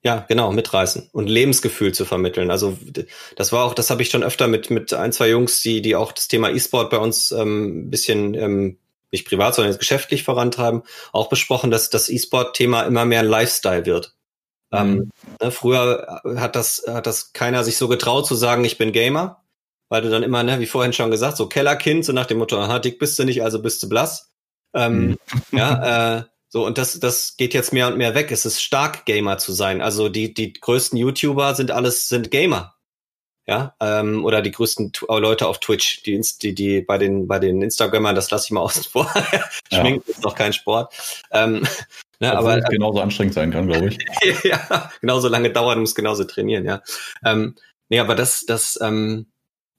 ja, 0.04 0.26
genau, 0.28 0.52
mitreißen 0.52 1.10
und 1.14 1.28
Lebensgefühl 1.28 1.94
zu 1.94 2.06
vermitteln. 2.06 2.52
Also 2.52 2.78
das 3.36 3.52
war 3.52 3.64
auch, 3.66 3.74
das 3.74 3.90
habe 3.90 4.02
ich 4.02 4.10
schon 4.10 4.24
öfter 4.24 4.48
mit 4.48 4.70
mit 4.70 4.94
ein, 4.94 5.12
zwei 5.14 5.30
Jungs, 5.30 5.62
die 5.62 5.82
die 5.82 5.96
auch 5.96 6.12
das 6.12 6.28
Thema 6.28 6.50
E-Sport 6.50 6.90
bei 6.90 6.98
uns 6.98 7.32
ähm, 7.32 7.86
ein 7.86 7.90
bisschen 7.90 8.34
ähm, 8.34 8.78
nicht 9.12 9.28
privat, 9.28 9.56
sondern 9.56 9.72
jetzt 9.72 9.80
geschäftlich 9.80 10.24
vorantreiben, 10.24 10.84
auch 11.14 11.30
besprochen, 11.30 11.72
dass 11.72 11.90
das 11.90 12.10
E-Sport-Thema 12.10 12.84
immer 12.84 13.06
mehr 13.06 13.22
ein 13.22 13.28
Lifestyle 13.28 13.86
wird. 13.86 14.14
Ähm, 14.72 15.12
ne, 15.42 15.52
früher 15.52 16.22
hat 16.38 16.56
das 16.56 16.84
hat 16.88 17.08
das 17.08 17.34
keiner 17.34 17.64
sich 17.64 17.78
so 17.78 17.88
getraut 17.88 18.26
zu 18.28 18.36
sagen, 18.36 18.66
ich 18.66 18.78
bin 18.78 18.92
Gamer, 18.92 19.44
weil 19.90 20.02
du 20.02 20.10
dann 20.10 20.24
immer, 20.24 20.44
ne, 20.44 20.60
wie 20.60 20.66
vorhin 20.66 20.94
schon 20.94 21.12
gesagt, 21.12 21.38
so 21.38 21.48
Kellerkind, 21.48 22.04
so 22.06 22.14
nach 22.14 22.26
dem 22.26 22.40
Motto, 22.40 22.60
aha, 22.60 22.80
dick 22.80 23.00
bist 23.00 23.18
du 23.20 23.24
nicht, 23.24 23.44
also 23.44 23.62
bist 23.62 23.82
du 23.84 23.90
blass. 23.90 24.32
Ähm, 24.74 25.18
ja, 25.52 26.18
äh, 26.18 26.24
so, 26.50 26.66
und 26.66 26.78
das, 26.78 27.00
das 27.00 27.36
geht 27.38 27.54
jetzt 27.54 27.74
mehr 27.74 27.88
und 27.88 27.98
mehr 27.98 28.16
weg. 28.16 28.32
Es 28.32 28.46
ist 28.46 28.62
stark, 28.62 29.06
Gamer 29.06 29.38
zu 29.38 29.52
sein. 29.52 29.82
Also 29.82 30.10
die, 30.10 30.34
die 30.34 30.54
größten 30.54 30.98
YouTuber 30.98 31.54
sind 31.54 31.72
alles, 31.72 32.08
sind 32.08 32.32
Gamer. 32.32 32.76
Ja, 33.48 33.76
ähm, 33.80 34.26
oder 34.26 34.42
die 34.42 34.52
größten 34.52 34.92
Tu- 34.92 35.06
äh, 35.06 35.20
Leute 35.20 35.48
auf 35.48 35.60
Twitch, 35.60 36.02
die, 36.02 36.20
die, 36.42 36.56
die 36.56 36.82
bei 36.82 36.98
den, 36.98 37.28
bei 37.28 37.38
den 37.38 37.62
Instagrammern, 37.62 38.16
das 38.16 38.32
lasse 38.32 38.46
ich 38.46 38.52
mal 38.52 38.62
außen 38.62 38.86
vor. 38.86 39.12
Ja. 39.72 39.82
Schminken 39.82 40.10
ist 40.10 40.24
noch 40.24 40.34
kein 40.34 40.54
Sport. 40.54 40.94
Ähm, 41.32 41.68
ne, 42.20 42.32
Obwohl 42.32 42.52
aber 42.52 42.58
es 42.60 42.70
genauso 42.70 43.00
anstrengend 43.00 43.34
sein 43.34 43.52
kann, 43.52 43.68
glaube 43.68 43.88
ich. 43.88 43.98
ja, 44.44 44.92
genauso 45.02 45.28
lange 45.28 45.52
dauern, 45.52 45.80
muss 45.80 45.96
genauso 45.96 46.24
trainieren, 46.24 46.66
ja. 46.66 46.82
Ähm, 47.24 47.56
nee, 47.90 48.00
aber 48.00 48.16
das, 48.16 48.46
das, 48.46 48.80
ähm, 48.82 49.28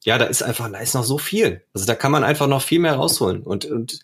ja, 0.04 0.18
da 0.18 0.26
ist 0.26 0.42
einfach, 0.42 0.70
da 0.70 0.78
ist 0.78 0.94
noch 0.94 1.04
so 1.04 1.18
viel. 1.18 1.62
Also 1.74 1.86
da 1.86 1.94
kann 1.94 2.12
man 2.12 2.24
einfach 2.24 2.46
noch 2.46 2.62
viel 2.62 2.78
mehr 2.78 2.94
rausholen. 2.94 3.42
Und, 3.42 3.64
und 3.64 4.00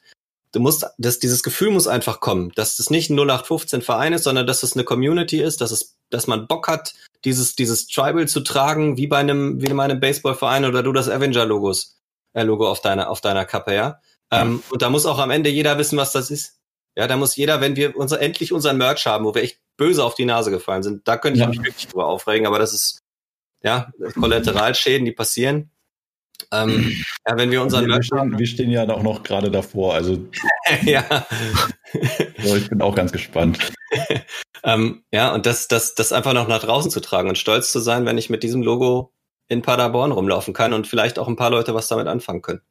du 0.52 0.60
musst, 0.60 0.86
das, 0.98 1.18
dieses 1.18 1.42
Gefühl 1.42 1.70
muss 1.70 1.86
einfach 1.86 2.20
kommen, 2.20 2.52
dass 2.54 2.76
das 2.76 2.90
nicht 2.90 3.10
ein 3.10 3.18
0815 3.18 3.82
Verein 3.82 4.12
ist, 4.12 4.24
sondern 4.24 4.46
dass 4.46 4.62
es 4.62 4.74
eine 4.74 4.84
Community 4.84 5.40
ist, 5.40 5.60
dass 5.60 5.70
es, 5.70 5.96
dass 6.10 6.26
man 6.26 6.46
Bock 6.46 6.68
hat, 6.68 6.94
dieses, 7.24 7.54
dieses 7.54 7.86
Tribal 7.86 8.26
zu 8.28 8.40
tragen, 8.40 8.96
wie 8.96 9.06
bei 9.06 9.18
einem, 9.18 9.60
wie 9.62 9.66
in 9.66 9.76
meinem 9.76 10.00
Baseballverein 10.00 10.64
oder 10.64 10.82
du 10.82 10.92
das 10.92 11.08
Avenger-Logos, 11.08 12.00
äh, 12.32 12.42
Logo 12.42 12.68
auf 12.68 12.80
deiner, 12.80 13.08
auf 13.08 13.20
deiner 13.20 13.44
Kappe, 13.44 13.74
ja. 13.74 14.00
Ähm, 14.32 14.62
und 14.70 14.82
da 14.82 14.88
muss 14.88 15.06
auch 15.06 15.18
am 15.18 15.30
Ende 15.30 15.50
jeder 15.50 15.78
wissen, 15.78 15.98
was 15.98 16.12
das 16.12 16.30
ist. 16.30 16.58
Ja, 16.96 17.06
da 17.06 17.16
muss 17.16 17.36
jeder, 17.36 17.60
wenn 17.60 17.76
wir 17.76 17.96
unser, 17.96 18.20
endlich 18.20 18.52
unseren 18.52 18.76
Merch 18.76 19.06
haben, 19.06 19.24
wo 19.24 19.34
wir 19.34 19.42
echt 19.42 19.58
böse 19.76 20.04
auf 20.04 20.14
die 20.14 20.26
Nase 20.26 20.50
gefallen 20.50 20.82
sind, 20.82 21.08
da 21.08 21.16
könnte 21.16 21.36
ich 21.38 21.42
Ja. 21.42 21.48
mich 21.48 21.62
wirklich 21.62 21.88
drüber 21.88 22.06
aufregen, 22.06 22.46
aber 22.46 22.58
das 22.58 22.72
ist, 22.72 23.00
ja, 23.62 23.90
Kollateralschäden, 24.14 25.04
die 25.04 25.12
passieren. 25.12 25.70
Ähm, 26.50 26.90
ja, 27.26 27.36
wenn 27.36 27.50
wir 27.50 27.62
unseren 27.62 27.86
wir, 27.86 27.94
Merch 27.94 28.06
stehen, 28.06 28.18
haben, 28.18 28.38
wir 28.38 28.46
stehen 28.46 28.70
ja 28.70 28.88
auch 28.88 29.02
noch 29.02 29.22
gerade 29.22 29.50
davor. 29.50 29.94
Also 29.94 30.18
ja, 30.82 31.26
so, 32.42 32.56
ich 32.56 32.68
bin 32.68 32.82
auch 32.82 32.94
ganz 32.94 33.12
gespannt. 33.12 33.72
ähm, 34.64 35.04
ja, 35.12 35.32
und 35.32 35.46
das, 35.46 35.68
das, 35.68 35.94
das 35.94 36.12
einfach 36.12 36.32
noch 36.32 36.48
nach 36.48 36.60
draußen 36.62 36.90
zu 36.90 37.00
tragen 37.00 37.28
und 37.28 37.38
stolz 37.38 37.70
zu 37.72 37.78
sein, 37.78 38.04
wenn 38.06 38.18
ich 38.18 38.28
mit 38.28 38.42
diesem 38.42 38.62
Logo 38.62 39.12
in 39.48 39.62
Paderborn 39.62 40.12
rumlaufen 40.12 40.52
kann 40.52 40.72
und 40.72 40.86
vielleicht 40.86 41.18
auch 41.18 41.28
ein 41.28 41.36
paar 41.36 41.50
Leute 41.50 41.74
was 41.74 41.88
damit 41.88 42.06
anfangen 42.06 42.42
können. 42.42 42.62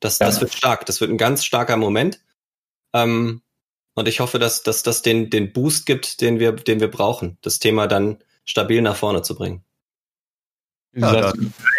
Das, 0.00 0.18
Ja. 0.18 0.26
das 0.26 0.40
wird 0.40 0.54
stark. 0.54 0.86
Das 0.86 1.00
wird 1.00 1.10
ein 1.10 1.18
ganz 1.18 1.44
starker 1.44 1.76
Moment. 1.76 2.20
Ähm, 2.94 3.42
und 3.98 4.06
ich 4.06 4.20
hoffe, 4.20 4.38
dass, 4.38 4.62
dass 4.62 4.84
das 4.84 5.02
den, 5.02 5.28
den 5.28 5.52
Boost 5.52 5.84
gibt, 5.84 6.20
den 6.20 6.38
wir, 6.38 6.52
den 6.52 6.78
wir 6.78 6.88
brauchen, 6.88 7.36
das 7.42 7.58
Thema 7.58 7.88
dann 7.88 8.22
stabil 8.44 8.80
nach 8.80 8.94
vorne 8.94 9.22
zu 9.22 9.34
bringen. 9.34 9.64
Wie 10.92 11.00
Ja, 11.00 11.12
gesagt, 11.12 11.38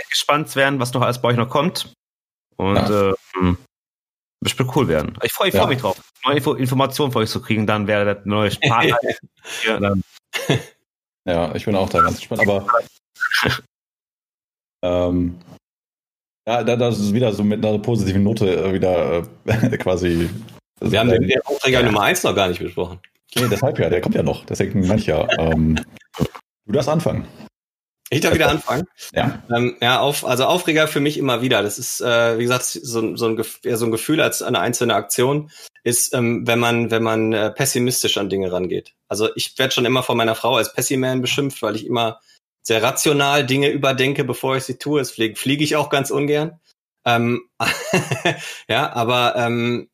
gespannt 0.09 0.55
werden, 0.57 0.79
was 0.81 0.93
noch 0.93 1.01
alles 1.01 1.21
bei 1.21 1.29
euch 1.29 1.37
noch 1.37 1.49
kommt. 1.49 1.93
Und 2.57 2.75
ja. 2.75 3.13
ähm, 3.39 3.57
bestimmt 4.41 4.75
cool 4.75 4.89
werden. 4.89 5.17
Ich 5.23 5.31
freue 5.31 5.51
freu 5.51 5.67
mich 5.67 5.79
drauf, 5.79 5.97
neue 6.25 6.35
Info 6.35 6.53
Informationen 6.55 7.13
für 7.13 7.19
euch 7.19 7.29
zu 7.29 7.41
kriegen. 7.41 7.65
Dann 7.65 7.87
wäre 7.87 8.03
der 8.03 8.21
neue 8.25 8.51
Partner. 8.51 8.97
ja, 11.25 11.55
ich 11.55 11.63
bin 11.63 11.75
auch 11.77 11.89
da 11.89 12.01
ganz 12.01 12.17
gespannt. 12.17 12.41
Aber 12.41 12.67
ähm, 14.83 15.39
ja, 16.45 16.63
das 16.63 16.99
ist 16.99 17.13
wieder 17.13 17.31
so 17.31 17.45
mit 17.45 17.65
einer 17.65 17.79
positiven 17.79 18.23
Note 18.23 18.53
äh, 18.53 18.73
wieder 18.73 19.23
äh, 19.45 19.77
quasi. 19.77 20.29
Wir 20.81 20.99
haben 20.99 21.09
den, 21.09 21.27
den 21.27 21.41
Aufträger 21.43 21.79
ja. 21.79 21.85
Nummer 21.85 22.03
1 22.03 22.23
noch 22.23 22.35
gar 22.35 22.47
nicht 22.47 22.59
besprochen. 22.59 22.99
Nee, 23.35 23.47
deshalb 23.49 23.77
ja, 23.79 23.89
der 23.89 24.01
kommt 24.01 24.15
ja 24.15 24.23
noch. 24.23 24.45
Deswegen 24.45 24.87
mancher. 24.87 25.27
Ähm, 25.37 25.79
du 26.65 26.71
darfst 26.71 26.89
anfangen. 26.89 27.27
Ich 28.11 28.21
darf 28.21 28.33
wieder 28.33 28.49
anfangen. 28.49 28.85
Ja. 29.13 29.43
Ähm, 29.55 29.77
ja, 29.81 29.99
auf, 29.99 30.25
also 30.25 30.45
Aufreger 30.45 30.87
für 30.87 30.99
mich 30.99 31.17
immer 31.17 31.41
wieder. 31.43 31.61
Das 31.61 31.77
ist, 31.77 32.01
äh, 32.01 32.39
wie 32.39 32.43
gesagt, 32.43 32.63
so, 32.63 33.15
so, 33.15 33.27
ein, 33.27 33.37
so 33.37 33.85
ein 33.85 33.91
Gefühl 33.91 34.21
als 34.21 34.41
eine 34.41 34.59
einzelne 34.59 34.95
Aktion 34.95 35.51
ist, 35.83 36.13
ähm, 36.15 36.47
wenn 36.47 36.59
man, 36.59 36.89
wenn 36.89 37.03
man 37.03 37.33
äh, 37.33 37.51
pessimistisch 37.51 38.17
an 38.17 38.29
Dinge 38.29 38.51
rangeht. 38.51 38.93
Also 39.07 39.29
ich 39.35 39.57
werde 39.59 39.73
schon 39.73 39.85
immer 39.85 40.01
von 40.01 40.17
meiner 40.17 40.35
Frau 40.35 40.55
als 40.55 40.73
Pessiman 40.73 41.21
beschimpft, 41.21 41.61
weil 41.61 41.75
ich 41.75 41.85
immer 41.85 42.19
sehr 42.63 42.81
rational 42.81 43.45
Dinge 43.45 43.69
überdenke, 43.69 44.23
bevor 44.23 44.57
ich 44.57 44.63
sie 44.63 44.77
tue. 44.77 45.01
Es 45.01 45.11
fliege, 45.11 45.35
fliege 45.35 45.63
ich 45.63 45.75
auch 45.75 45.89
ganz 45.89 46.09
ungern. 46.09 46.59
Ähm, 47.05 47.43
ja, 48.67 48.91
aber 48.91 49.35
ähm, 49.37 49.89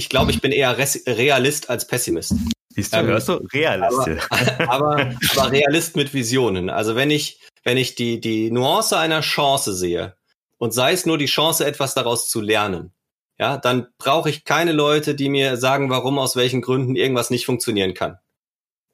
ich 0.00 0.08
glaube, 0.08 0.30
ich 0.30 0.40
bin 0.40 0.50
eher 0.50 0.78
Realist 0.78 1.68
als 1.68 1.86
Pessimist. 1.86 2.34
Siehst 2.70 2.94
du, 2.94 2.98
ähm, 2.98 3.06
hörst 3.08 3.28
du? 3.28 3.34
Realist. 3.52 4.24
Aber, 4.30 4.68
aber, 4.70 5.14
aber 5.36 5.52
Realist 5.52 5.94
mit 5.94 6.14
Visionen. 6.14 6.70
Also 6.70 6.96
wenn 6.96 7.10
ich, 7.10 7.38
wenn 7.64 7.76
ich 7.76 7.96
die, 7.96 8.18
die 8.18 8.50
Nuance 8.50 8.96
einer 8.96 9.20
Chance 9.20 9.74
sehe 9.74 10.16
und 10.56 10.72
sei 10.72 10.92
es 10.92 11.04
nur 11.04 11.18
die 11.18 11.26
Chance, 11.26 11.66
etwas 11.66 11.92
daraus 11.92 12.30
zu 12.30 12.40
lernen, 12.40 12.94
ja, 13.38 13.58
dann 13.58 13.88
brauche 13.98 14.30
ich 14.30 14.44
keine 14.44 14.72
Leute, 14.72 15.14
die 15.14 15.28
mir 15.28 15.58
sagen, 15.58 15.90
warum, 15.90 16.18
aus 16.18 16.34
welchen 16.34 16.62
Gründen 16.62 16.96
irgendwas 16.96 17.28
nicht 17.28 17.44
funktionieren 17.44 17.92
kann. 17.92 18.18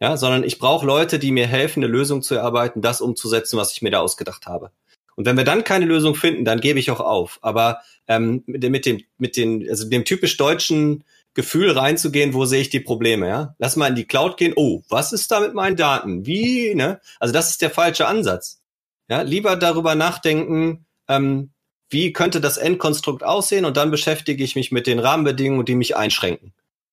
Ja, 0.00 0.16
sondern 0.16 0.42
ich 0.42 0.58
brauche 0.58 0.84
Leute, 0.84 1.20
die 1.20 1.30
mir 1.30 1.46
helfen, 1.46 1.84
eine 1.84 1.92
Lösung 1.92 2.20
zu 2.20 2.34
erarbeiten, 2.34 2.82
das 2.82 3.00
umzusetzen, 3.00 3.56
was 3.58 3.72
ich 3.72 3.80
mir 3.80 3.90
da 3.92 4.00
ausgedacht 4.00 4.46
habe. 4.46 4.72
Und 5.16 5.24
wenn 5.24 5.36
wir 5.36 5.44
dann 5.44 5.64
keine 5.64 5.86
Lösung 5.86 6.14
finden, 6.14 6.44
dann 6.44 6.60
gebe 6.60 6.78
ich 6.78 6.90
auch 6.90 7.00
auf. 7.00 7.38
Aber 7.42 7.80
ähm, 8.06 8.44
mit, 8.46 8.62
dem, 8.62 8.72
mit 8.72 8.86
dem, 8.86 9.02
mit 9.18 9.36
den, 9.36 9.68
also 9.68 9.88
dem 9.88 10.04
typisch 10.04 10.36
deutschen 10.36 11.04
Gefühl 11.34 11.72
reinzugehen, 11.72 12.32
wo 12.32 12.44
sehe 12.44 12.60
ich 12.60 12.70
die 12.70 12.80
Probleme, 12.80 13.28
ja? 13.28 13.54
Lass 13.58 13.76
mal 13.76 13.88
in 13.88 13.94
die 13.94 14.06
Cloud 14.06 14.36
gehen. 14.36 14.54
Oh, 14.56 14.82
was 14.88 15.12
ist 15.12 15.30
da 15.30 15.40
mit 15.40 15.54
meinen 15.54 15.76
Daten? 15.76 16.24
Wie, 16.24 16.74
ne? 16.74 17.00
Also 17.18 17.32
das 17.32 17.50
ist 17.50 17.60
der 17.60 17.70
falsche 17.70 18.06
Ansatz. 18.06 18.60
Ja, 19.08 19.22
lieber 19.22 19.56
darüber 19.56 19.94
nachdenken, 19.94 20.86
ähm, 21.08 21.50
wie 21.90 22.12
könnte 22.12 22.40
das 22.40 22.56
Endkonstrukt 22.56 23.22
aussehen 23.22 23.64
und 23.64 23.76
dann 23.76 23.90
beschäftige 23.90 24.42
ich 24.42 24.56
mich 24.56 24.72
mit 24.72 24.86
den 24.86 24.98
Rahmenbedingungen, 24.98 25.64
die 25.64 25.74
mich 25.74 25.96
einschränken. 25.96 26.52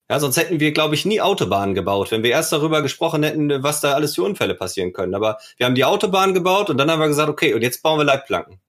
Ja, 0.10 0.20
sonst 0.20 0.38
hätten 0.38 0.60
wir, 0.60 0.74
glaube 0.74 0.96
ich, 0.96 1.06
nie 1.06 1.22
Autobahnen 1.22 1.76
gebaut, 1.76 2.12
wenn 2.12 2.24
wir 2.24 2.32
erst 2.32 2.52
darüber 2.52 2.82
gesprochen 2.82 3.24
hätten, 3.24 3.64
was 3.64 3.80
da 3.80 3.94
alles 3.94 4.16
für 4.16 4.24
Unfälle 4.24 4.54
passieren 4.54 4.92
können. 4.94 5.16
Aber 5.16 5.38
wir 5.58 5.66
haben 5.66 5.76
die 5.76 5.86
Autobahn 5.86 6.34
gebaut 6.34 6.70
und 6.70 6.78
dann 6.78 6.92
haben 6.92 7.00
wir 7.00 7.08
gesagt, 7.08 7.30
okay, 7.30 7.54
und 7.54 7.62
jetzt 7.62 7.82
bauen 7.82 8.00
wir 8.00 8.04
Leitplanken. 8.04 8.60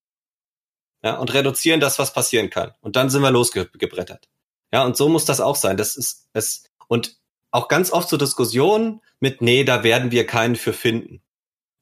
Ja, 1.02 1.16
und 1.16 1.34
reduzieren 1.34 1.80
das, 1.80 1.98
was 1.98 2.12
passieren 2.12 2.50
kann. 2.50 2.72
Und 2.80 2.96
dann 2.96 3.10
sind 3.10 3.22
wir 3.22 3.30
losgebrettert. 3.30 4.28
Ja, 4.72 4.84
und 4.84 4.96
so 4.96 5.08
muss 5.08 5.24
das 5.24 5.40
auch 5.40 5.56
sein. 5.56 5.76
Das 5.76 5.96
ist 5.96 6.28
es 6.32 6.64
und 6.88 7.18
auch 7.50 7.68
ganz 7.68 7.92
oft 7.92 8.08
so 8.08 8.16
Diskussionen 8.16 9.00
mit, 9.20 9.42
nee, 9.42 9.64
da 9.64 9.84
werden 9.84 10.10
wir 10.10 10.26
keinen 10.26 10.56
für 10.56 10.72
finden. 10.72 11.22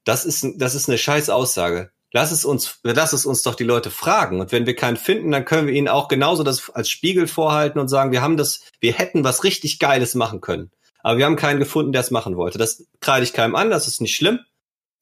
Das 0.03 0.25
ist, 0.25 0.45
das 0.57 0.75
ist 0.75 0.89
eine 0.89 0.97
scheiß 0.97 1.29
Aussage. 1.29 1.91
Lass 2.15 2.31
es 2.31 2.45
uns, 2.45 2.79
lass 2.83 3.11
es 3.11 3.25
uns 3.25 3.41
doch 3.41 3.55
die 3.55 3.63
Leute 3.63 3.89
fragen. 3.89 4.39
Und 4.39 4.51
wenn 4.51 4.67
wir 4.67 4.75
keinen 4.75 4.97
finden, 4.97 5.31
dann 5.31 5.45
können 5.45 5.67
wir 5.67 5.73
ihnen 5.73 5.87
auch 5.87 6.07
genauso 6.07 6.43
das 6.43 6.69
als 6.69 6.89
Spiegel 6.89 7.27
vorhalten 7.27 7.79
und 7.79 7.87
sagen, 7.87 8.11
wir 8.11 8.21
haben 8.21 8.37
das, 8.37 8.61
wir 8.79 8.93
hätten 8.93 9.23
was 9.23 9.43
richtig 9.43 9.79
Geiles 9.79 10.13
machen 10.13 10.39
können. 10.39 10.71
Aber 10.99 11.17
wir 11.17 11.25
haben 11.25 11.35
keinen 11.35 11.59
gefunden, 11.59 11.91
der 11.91 12.01
es 12.01 12.11
machen 12.11 12.37
wollte. 12.37 12.59
Das 12.59 12.85
kreide 13.01 13.23
ich 13.23 13.33
keinem 13.33 13.55
an, 13.55 13.71
das 13.71 13.87
ist 13.87 13.99
nicht 13.99 14.15
schlimm. 14.15 14.39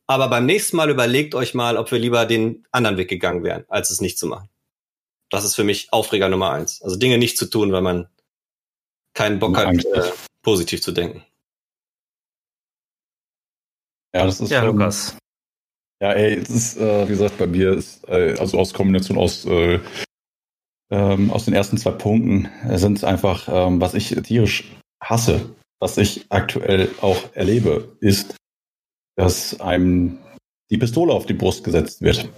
Aber 0.07 0.29
beim 0.29 0.45
nächsten 0.45 0.77
Mal 0.77 0.89
überlegt 0.89 1.35
euch 1.35 1.53
mal, 1.53 1.77
ob 1.77 1.91
wir 1.91 1.99
lieber 1.99 2.25
den 2.25 2.65
anderen 2.71 2.97
Weg 2.97 3.09
gegangen 3.09 3.43
wären, 3.43 3.65
als 3.67 3.91
es 3.91 3.99
nicht 3.99 4.17
zu 4.17 4.25
machen. 4.27 4.49
Das 5.29 5.43
ist 5.43 5.55
für 5.55 5.63
mich 5.65 5.91
Aufreger 5.91 6.29
Nummer 6.29 6.51
eins. 6.51 6.81
Also 6.81 6.95
Dinge 6.95 7.17
nicht 7.17 7.37
zu 7.37 7.45
tun, 7.45 7.73
weil 7.73 7.81
man 7.81 8.09
keinen 9.13 9.39
Bock 9.39 9.57
hat, 9.57 9.73
äh, 9.85 10.11
positiv 10.41 10.81
zu 10.81 10.93
denken. 10.93 11.25
Ja, 14.13 14.25
das 14.25 14.39
ist 14.39 14.49
ja, 14.49 14.63
Lukas. 14.63 15.15
Ja, 16.01 16.13
ey, 16.13 16.33
es 16.33 16.49
ist, 16.49 16.77
äh, 16.77 17.05
wie 17.07 17.11
gesagt, 17.11 17.37
bei 17.37 17.45
mir 17.45 17.73
ist, 17.73 18.07
äh, 18.09 18.35
also 18.39 18.57
aus 18.57 18.73
Kombination 18.73 19.19
aus, 19.19 19.45
äh, 19.45 19.79
ähm, 20.89 21.29
aus 21.29 21.45
den 21.45 21.53
ersten 21.53 21.77
zwei 21.77 21.91
Punkten 21.91 22.49
sind 22.75 22.97
es 22.97 23.03
einfach, 23.03 23.47
ähm, 23.47 23.79
was 23.79 23.93
ich 23.93 24.09
tierisch 24.09 24.75
hasse, 25.01 25.55
was 25.79 25.99
ich 25.99 26.25
aktuell 26.29 26.89
auch 27.01 27.35
erlebe, 27.35 27.95
ist, 27.99 28.35
dass 29.15 29.59
einem 29.61 30.17
die 30.71 30.79
Pistole 30.79 31.13
auf 31.13 31.27
die 31.27 31.35
Brust 31.35 31.63
gesetzt 31.63 32.01
wird. 32.01 32.29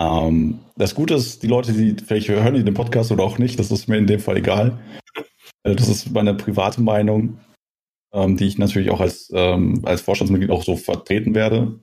Ähm, 0.00 0.58
das 0.74 0.96
Gute 0.96 1.14
ist, 1.14 1.44
die 1.44 1.48
Leute, 1.48 1.72
die 1.72 1.94
vielleicht 2.04 2.28
hören 2.28 2.54
die 2.54 2.64
den 2.64 2.74
Podcast 2.74 3.12
oder 3.12 3.22
auch 3.22 3.38
nicht, 3.38 3.60
das 3.60 3.70
ist 3.70 3.86
mir 3.86 3.98
in 3.98 4.08
dem 4.08 4.18
Fall 4.18 4.38
egal. 4.38 4.82
Äh, 5.62 5.76
das 5.76 5.88
ist 5.88 6.10
meine 6.10 6.34
private 6.34 6.80
Meinung, 6.80 7.38
ähm, 8.12 8.36
die 8.36 8.48
ich 8.48 8.58
natürlich 8.58 8.90
auch 8.90 9.00
als, 9.00 9.30
ähm, 9.32 9.82
als 9.84 10.00
Vorstandsmitglied 10.00 10.50
auch 10.50 10.64
so 10.64 10.74
vertreten 10.74 11.36
werde. 11.36 11.78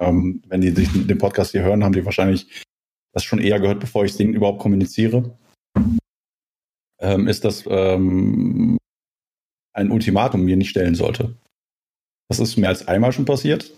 Ähm, 0.00 0.42
wenn 0.48 0.60
die 0.60 0.70
sich 0.70 0.88
den 0.92 1.18
Podcast 1.18 1.52
hier 1.52 1.62
hören, 1.62 1.84
haben 1.84 1.92
die 1.92 2.04
wahrscheinlich 2.04 2.64
das 3.12 3.24
schon 3.24 3.40
eher 3.40 3.60
gehört, 3.60 3.80
bevor 3.80 4.04
ich 4.04 4.12
es 4.12 4.16
denen 4.16 4.34
überhaupt 4.34 4.60
kommuniziere. 4.60 5.36
Ähm, 7.00 7.28
ist 7.28 7.44
das 7.44 7.64
ähm, 7.68 8.78
ein 9.72 9.90
Ultimatum 9.90 10.44
mir 10.44 10.56
nicht 10.56 10.70
stellen 10.70 10.94
sollte. 10.94 11.36
Das 12.28 12.38
ist 12.38 12.56
mehr 12.56 12.68
als 12.68 12.86
einmal 12.88 13.12
schon 13.12 13.24
passiert 13.24 13.76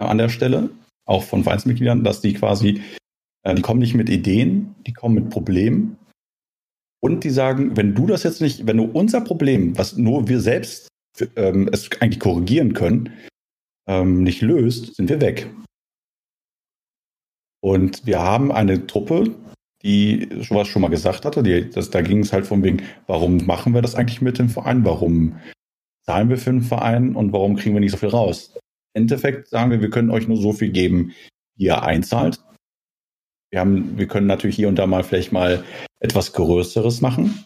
äh, 0.00 0.04
an 0.04 0.18
der 0.18 0.28
Stelle 0.28 0.70
auch 1.06 1.24
von 1.24 1.42
Vereinsmitgliedern, 1.44 2.04
dass 2.04 2.20
die 2.20 2.34
quasi, 2.34 2.82
äh, 3.42 3.54
die 3.54 3.62
kommen 3.62 3.80
nicht 3.80 3.94
mit 3.94 4.08
Ideen, 4.08 4.74
die 4.86 4.92
kommen 4.92 5.14
mit 5.14 5.30
Problemen. 5.30 5.98
Und 7.02 7.24
die 7.24 7.30
sagen, 7.30 7.76
wenn 7.76 7.94
du 7.94 8.06
das 8.06 8.22
jetzt 8.22 8.40
nicht, 8.40 8.66
wenn 8.66 8.78
du 8.78 8.84
unser 8.84 9.20
Problem, 9.20 9.76
was 9.76 9.96
nur 9.96 10.28
wir 10.28 10.40
selbst 10.40 10.88
ähm, 11.36 11.68
es 11.70 11.90
eigentlich 12.00 12.20
korrigieren 12.20 12.72
können, 12.72 13.12
ähm, 13.86 14.22
nicht 14.22 14.40
löst, 14.42 14.94
sind 14.94 15.08
wir 15.08 15.20
weg. 15.20 15.50
Und 17.60 18.06
wir 18.06 18.20
haben 18.20 18.52
eine 18.52 18.86
Truppe, 18.86 19.34
die 19.82 20.28
sowas 20.40 20.68
schon 20.68 20.82
mal 20.82 20.88
gesagt 20.88 21.24
hatte. 21.24 21.42
Die, 21.42 21.70
das, 21.70 21.90
da 21.90 22.02
ging 22.02 22.20
es 22.20 22.32
halt 22.32 22.46
von 22.46 22.62
wegen, 22.62 22.82
warum 23.06 23.46
machen 23.46 23.74
wir 23.74 23.82
das 23.82 23.94
eigentlich 23.94 24.22
mit 24.22 24.38
dem 24.38 24.48
Verein? 24.48 24.84
Warum 24.84 25.38
zahlen 26.02 26.28
wir 26.28 26.38
für 26.38 26.50
den 26.50 26.62
Verein 26.62 27.14
und 27.14 27.32
warum 27.32 27.56
kriegen 27.56 27.74
wir 27.74 27.80
nicht 27.80 27.92
so 27.92 27.98
viel 27.98 28.10
raus? 28.10 28.54
Endeffekt 28.94 29.48
sagen 29.48 29.70
wir, 29.70 29.80
wir 29.80 29.90
können 29.90 30.10
euch 30.10 30.28
nur 30.28 30.36
so 30.36 30.52
viel 30.52 30.70
geben, 30.70 31.12
wie 31.56 31.64
ihr 31.64 31.82
einzahlt. 31.82 32.42
Wir, 33.50 33.60
haben, 33.60 33.98
wir 33.98 34.06
können 34.06 34.26
natürlich 34.26 34.56
hier 34.56 34.68
und 34.68 34.76
da 34.76 34.86
mal 34.86 35.04
vielleicht 35.04 35.32
mal 35.32 35.64
etwas 36.00 36.32
Größeres 36.32 37.00
machen. 37.00 37.44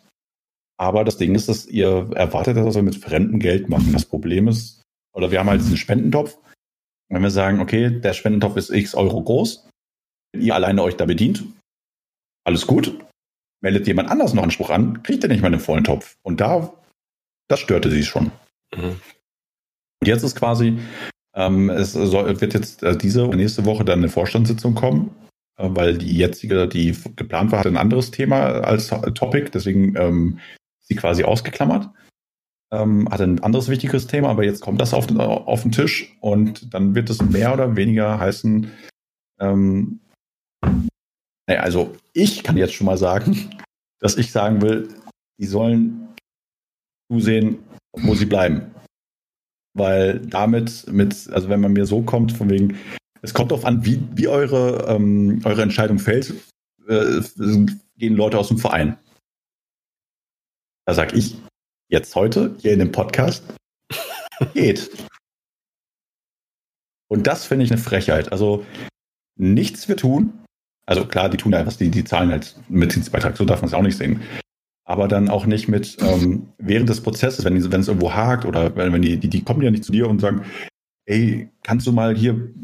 Aber 0.78 1.04
das 1.04 1.16
Ding 1.16 1.34
ist, 1.34 1.48
dass 1.48 1.66
ihr 1.66 2.10
erwartet, 2.14 2.56
dass 2.56 2.74
wir 2.74 2.82
mit 2.82 2.96
fremdem 2.96 3.40
Geld 3.40 3.68
machen. 3.68 3.92
Das 3.92 4.04
Problem 4.04 4.46
ist, 4.46 4.82
oder 5.18 5.32
wir 5.32 5.40
haben 5.40 5.50
halt 5.50 5.60
diesen 5.60 5.76
Spendentopf. 5.76 6.38
Wenn 7.10 7.22
wir 7.22 7.30
sagen, 7.30 7.60
okay, 7.60 7.90
der 7.90 8.12
Spendentopf 8.12 8.56
ist 8.56 8.70
x 8.70 8.94
Euro 8.94 9.22
groß, 9.22 9.68
wenn 10.32 10.42
ihr 10.42 10.54
alleine 10.54 10.82
euch 10.82 10.96
da 10.96 11.06
bedient, 11.06 11.44
alles 12.44 12.66
gut. 12.66 12.96
Meldet 13.60 13.88
jemand 13.88 14.10
anders 14.10 14.32
noch 14.32 14.44
Anspruch 14.44 14.70
an, 14.70 15.02
kriegt 15.02 15.24
ihr 15.24 15.28
nicht 15.28 15.42
mal 15.42 15.50
den 15.50 15.58
vollen 15.58 15.82
Topf. 15.82 16.16
Und 16.22 16.40
da, 16.40 16.72
das 17.48 17.58
störte 17.58 17.90
sie 17.90 18.04
schon. 18.04 18.30
Mhm. 18.74 19.00
Und 20.00 20.06
jetzt 20.06 20.22
ist 20.22 20.36
quasi, 20.36 20.78
ähm, 21.34 21.68
es 21.68 21.94
soll, 21.94 22.40
wird 22.40 22.54
jetzt 22.54 22.84
äh, 22.84 22.96
diese 22.96 23.24
und 23.24 23.36
nächste 23.36 23.64
Woche 23.64 23.84
dann 23.84 23.98
eine 23.98 24.08
Vorstandssitzung 24.08 24.76
kommen, 24.76 25.10
äh, 25.56 25.68
weil 25.70 25.98
die 25.98 26.16
jetzige, 26.16 26.68
die 26.68 26.96
geplant 27.16 27.50
war, 27.50 27.58
hat 27.58 27.66
ein 27.66 27.76
anderes 27.76 28.12
Thema 28.12 28.60
als 28.60 28.88
Topic, 29.14 29.50
deswegen 29.52 29.96
ähm, 29.96 30.38
ist 30.80 30.88
sie 30.88 30.94
quasi 30.94 31.24
ausgeklammert. 31.24 31.90
Ähm, 32.70 33.08
hat 33.10 33.20
ein 33.20 33.42
anderes 33.42 33.68
wichtiges 33.68 34.06
Thema, 34.06 34.28
aber 34.28 34.44
jetzt 34.44 34.60
kommt 34.60 34.80
das 34.80 34.92
auf 34.92 35.06
den, 35.06 35.18
auf 35.20 35.62
den 35.62 35.72
Tisch 35.72 36.14
und 36.20 36.74
dann 36.74 36.94
wird 36.94 37.08
es 37.08 37.22
mehr 37.22 37.54
oder 37.54 37.76
weniger 37.76 38.18
heißen, 38.18 38.70
ähm, 39.40 40.00
naja, 41.46 41.62
also 41.62 41.96
ich 42.12 42.42
kann 42.42 42.58
jetzt 42.58 42.74
schon 42.74 42.86
mal 42.86 42.98
sagen, 42.98 43.50
dass 44.00 44.16
ich 44.18 44.30
sagen 44.32 44.60
will, 44.60 44.88
die 45.40 45.46
sollen 45.46 46.14
zusehen, 47.10 47.58
wo 47.92 48.14
sie 48.14 48.26
bleiben 48.26 48.74
weil 49.78 50.20
damit, 50.20 50.86
mit, 50.90 51.28
also 51.30 51.48
wenn 51.48 51.60
man 51.60 51.72
mir 51.72 51.86
so 51.86 52.02
kommt, 52.02 52.32
von 52.32 52.50
wegen, 52.50 52.76
es 53.22 53.32
kommt 53.32 53.50
darauf 53.50 53.64
an, 53.64 53.84
wie, 53.84 54.02
wie 54.14 54.28
eure, 54.28 54.86
ähm, 54.88 55.40
eure 55.44 55.62
Entscheidung 55.62 55.98
fällt, 55.98 56.34
äh, 56.88 57.20
gehen 57.96 58.14
Leute 58.14 58.38
aus 58.38 58.48
dem 58.48 58.58
Verein. 58.58 58.98
Da 60.86 60.94
sag 60.94 61.14
ich 61.14 61.36
jetzt 61.88 62.14
heute 62.14 62.54
hier 62.58 62.72
in 62.72 62.78
dem 62.78 62.92
Podcast, 62.92 63.44
geht. 64.54 64.90
Und 67.08 67.26
das 67.26 67.46
finde 67.46 67.64
ich 67.64 67.72
eine 67.72 67.80
Frechheit. 67.80 68.32
Also 68.32 68.64
nichts 69.36 69.88
wir 69.88 69.96
tun. 69.96 70.44
Also 70.86 71.06
klar, 71.06 71.28
die 71.28 71.36
tun 71.36 71.52
da 71.52 71.66
was, 71.66 71.76
die, 71.76 71.90
die 71.90 72.04
zahlen 72.04 72.30
halt 72.30 72.56
Mitgliedsbeitrag, 72.68 73.36
so 73.36 73.44
darf 73.44 73.60
man 73.60 73.68
es 73.68 73.74
auch 73.74 73.82
nicht 73.82 73.96
sehen. 73.96 74.22
Aber 74.84 75.06
dann 75.06 75.28
auch 75.28 75.44
nicht 75.44 75.68
mit 75.68 75.98
ähm, 76.00 76.48
während 76.56 76.88
des 76.88 77.02
Prozesses, 77.02 77.44
wenn, 77.44 77.54
die, 77.54 77.70
wenn 77.70 77.82
es 77.82 77.88
irgendwo 77.88 78.14
hakt 78.14 78.46
oder 78.46 78.74
wenn 78.74 79.02
die, 79.02 79.18
die, 79.18 79.28
die 79.28 79.44
kommen 79.44 79.60
ja 79.60 79.70
nicht 79.70 79.84
zu 79.84 79.92
dir 79.92 80.08
und 80.08 80.20
sagen, 80.20 80.44
ey, 81.04 81.50
kannst 81.62 81.86
du 81.86 81.92
mal 81.92 82.16
hier 82.16 82.54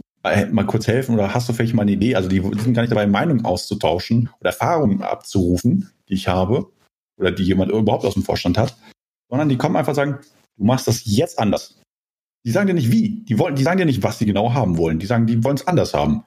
mal 0.53 0.65
kurz 0.65 0.87
helfen 0.87 1.15
oder 1.15 1.35
hast 1.35 1.49
du 1.49 1.53
vielleicht 1.53 1.75
mal 1.75 1.83
eine 1.83 1.93
Idee? 1.93 2.15
Also 2.15 2.31
die 2.31 2.41
sind 2.41 2.73
gar 2.73 2.81
nicht 2.81 2.93
dabei, 2.93 3.07
Meinungen 3.07 3.45
auszutauschen 3.45 4.31
oder 4.41 4.51
Erfahrungen 4.51 5.03
abzurufen, 5.03 5.91
die 6.09 6.15
ich 6.15 6.29
habe 6.29 6.71
oder 7.19 7.31
die 7.31 7.45
jemand 7.45 7.71
überhaupt 7.71 8.07
aus 8.07 8.15
dem 8.15 8.23
Vorstand 8.23 8.57
hat, 8.57 8.75
sondern 9.35 9.48
die 9.48 9.59
kommen 9.59 9.74
einfach 9.74 9.90
und 9.90 9.97
sagen, 9.97 10.20
du 10.56 10.65
machst 10.65 10.86
das 10.86 11.02
jetzt 11.05 11.40
anders. 11.40 11.81
Die 12.47 12.52
sagen 12.52 12.69
dir 12.69 12.74
nicht 12.74 12.93
wie, 12.93 13.24
die 13.24 13.36
wollen, 13.36 13.56
die 13.56 13.65
sagen 13.65 13.78
dir 13.78 13.85
nicht, 13.85 14.05
was 14.05 14.20
sie 14.20 14.27
genau 14.27 14.55
haben 14.55 14.78
wollen. 14.78 15.01
Die 15.01 15.06
sagen, 15.06 15.27
die 15.27 15.43
wollen 15.43 15.56
es 15.56 15.66
anders 15.66 15.93
haben. 15.93 16.24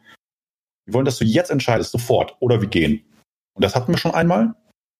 Die 0.85 0.93
wollen, 0.93 1.05
dass 1.05 1.17
du 1.17 1.23
jetzt 1.23 1.49
entscheidest, 1.49 1.91
sofort 1.91 2.35
oder 2.41 2.59
wir 2.59 2.67
gehen. 2.67 3.05
Und 3.53 3.63
das 3.63 3.75
hatten 3.75 3.93
wir 3.93 3.97
schon 3.97 4.13
einmal. 4.13 4.55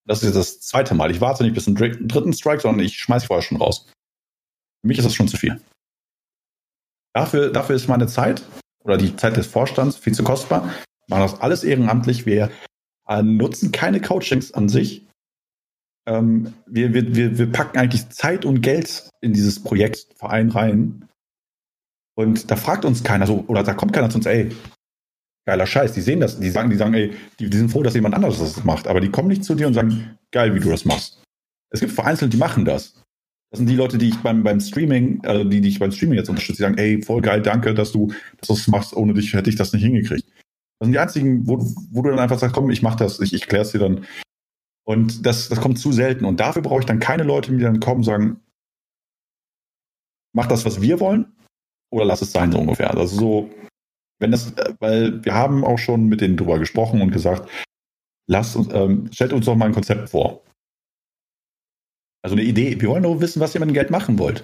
Das 0.06 0.20
ist 0.20 0.30
jetzt 0.30 0.38
das 0.38 0.62
zweite 0.62 0.96
Mal. 0.96 1.12
Ich 1.12 1.20
warte 1.20 1.44
nicht 1.44 1.54
bis 1.54 1.66
zum 1.66 1.76
dritten 1.76 2.32
Strike, 2.32 2.62
sondern 2.62 2.86
ich 2.86 2.98
schmeiß 2.98 3.26
vorher 3.26 3.44
schon 3.44 3.58
raus. 3.58 3.92
Für 4.82 4.88
mich 4.88 5.00
ist 5.00 5.04
das 5.04 5.14
schon 5.14 5.28
zu 5.28 5.36
viel. 5.36 5.60
Dafür, 7.14 7.52
dafür 7.52 7.76
ist 7.76 7.90
meine 7.90 8.08
Zeit 8.08 8.42
oder 8.86 8.96
die 8.96 9.18
Zeit 9.18 9.36
des 9.36 9.48
Vorstands 9.48 9.98
viel 9.98 10.14
zu 10.14 10.24
kostbar. 10.24 10.64
Wir 11.08 11.18
machen 11.18 11.24
das 11.24 11.42
alles 11.42 11.66
ehrenamtlich. 11.66 12.26
Wir 12.26 12.52
äh, 13.10 13.22
nutzen 13.22 13.74
keine 13.74 14.00
Coachings 14.00 14.54
an 14.54 14.70
sich. 14.70 15.07
Ähm, 16.08 16.54
wir, 16.66 16.94
wir, 16.94 17.16
wir, 17.16 17.38
wir 17.38 17.52
packen 17.52 17.78
eigentlich 17.78 18.10
Zeit 18.10 18.46
und 18.46 18.62
Geld 18.62 19.10
in 19.22 19.34
dieses 19.34 19.62
Projekt 19.62 20.08
Verein 20.16 20.50
rein. 20.50 21.06
Und 22.16 22.50
da 22.50 22.56
fragt 22.56 22.86
uns 22.86 23.04
keiner 23.04 23.28
so, 23.28 23.44
oder 23.48 23.62
da 23.62 23.74
kommt 23.74 23.94
keiner 23.94 24.10
zu 24.10 24.18
uns, 24.18 24.26
ey, 24.26 24.50
geiler 25.46 25.68
Scheiß. 25.68 25.94
Die 25.94 26.02
sehen 26.02 26.22
das, 26.22 26.40
die 26.40 26.50
sagen, 26.50 26.70
die 26.70 26.78
sagen, 26.78 26.94
ey, 26.94 27.14
die, 27.40 27.50
die 27.50 27.58
sind 27.58 27.70
froh, 27.70 27.84
dass 27.84 27.94
jemand 27.94 28.16
anderes 28.16 28.40
das 28.40 28.64
macht. 28.64 28.88
Aber 28.88 29.02
die 29.02 29.12
kommen 29.12 29.28
nicht 29.28 29.44
zu 29.44 29.54
dir 29.54 29.68
und 29.68 29.74
sagen, 29.74 30.18
geil, 30.32 30.56
wie 30.56 30.60
du 30.60 30.70
das 30.70 30.86
machst. 30.86 31.22
Es 31.70 31.82
gibt 31.82 31.92
vereinzelt, 31.92 32.32
die 32.32 32.38
machen 32.38 32.64
das. 32.64 33.04
Das 33.52 33.60
sind 33.60 33.70
die 33.70 33.76
Leute, 33.76 33.98
die 33.98 34.10
ich 34.10 34.18
beim, 34.18 34.44
beim 34.44 34.60
Streaming, 34.60 35.22
also 35.26 35.44
die, 35.44 35.62
die 35.62 35.70
ich 35.70 35.80
beim 35.80 35.92
Streaming 35.92 36.18
jetzt 36.18 36.30
unterstütze, 36.30 36.58
die 36.58 36.64
sagen, 36.64 36.78
ey, 36.78 37.02
voll 37.02 37.22
geil, 37.22 37.42
danke, 37.42 37.74
dass 37.74 37.92
du, 37.92 38.08
dass 38.38 38.48
du 38.48 38.54
das 38.56 38.68
machst. 38.68 38.94
Ohne 38.94 39.14
dich 39.14 39.34
hätte 39.34 39.50
ich 39.50 39.56
das 39.56 39.74
nicht 39.74 39.84
hingekriegt. 39.84 40.28
Das 40.80 40.86
sind 40.86 40.94
die 40.94 41.00
einzigen, 41.00 41.48
wo, 41.48 41.58
wo 41.92 42.02
du 42.02 42.10
dann 42.10 42.20
einfach 42.20 42.40
sagst, 42.40 42.56
komm, 42.56 42.70
ich 42.70 42.82
mach 42.82 42.96
das, 42.96 43.20
ich, 43.20 43.34
ich 43.34 43.48
klär's 43.48 43.72
dir 43.72 43.80
dann. 43.80 44.06
Und 44.88 45.26
das, 45.26 45.50
das 45.50 45.60
kommt 45.60 45.80
zu 45.80 45.92
selten. 45.92 46.24
Und 46.24 46.40
dafür 46.40 46.62
brauche 46.62 46.80
ich 46.80 46.86
dann 46.86 47.00
keine 47.00 47.24
Leute, 47.24 47.52
die 47.52 47.62
dann 47.62 47.82
kommen 47.82 47.98
und 47.98 48.04
sagen, 48.04 48.40
mach 50.34 50.48
das, 50.48 50.66
was 50.66 50.82
wir 50.82 51.02
wollen, 51.02 51.36
oder 51.92 52.06
lass 52.06 52.22
es 52.22 52.32
sein, 52.32 52.54
so 52.54 52.60
ungefähr. 52.60 52.90
Also 52.92 53.18
so, 53.18 53.52
wenn 54.20 54.32
das, 54.32 54.54
weil 54.80 55.24
wir 55.26 55.34
haben 55.34 55.66
auch 55.66 55.78
schon 55.78 56.08
mit 56.08 56.22
denen 56.22 56.38
drüber 56.38 56.58
gesprochen 56.58 57.02
und 57.02 57.12
gesagt, 57.12 57.50
lasst 58.28 58.56
uns, 58.56 58.74
ähm, 58.74 59.12
stellt 59.12 59.34
uns 59.34 59.46
doch 59.46 59.56
mal 59.56 59.66
ein 59.66 59.74
Konzept 59.74 60.10
vor. 60.10 60.42
Also 62.24 62.36
eine 62.36 62.46
Idee. 62.46 62.80
Wir 62.80 62.88
wollen 62.90 63.04
nur 63.04 63.20
wissen, 63.20 63.42
was 63.42 63.54
ihr 63.54 63.60
mit 63.60 63.70
dem 63.70 63.74
Geld 63.74 63.92
machen 63.92 64.18
wollt. 64.20 64.44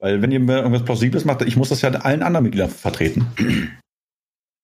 Weil 0.00 0.20
wenn 0.20 0.32
ihr 0.32 0.40
irgendwas 0.40 0.84
Plausibles 0.84 1.24
macht, 1.24 1.42
ich 1.42 1.56
muss 1.56 1.68
das 1.68 1.82
ja 1.82 1.90
allen 1.90 2.22
anderen 2.24 2.44
Mitgliedern 2.44 2.70
vertreten. 2.70 3.26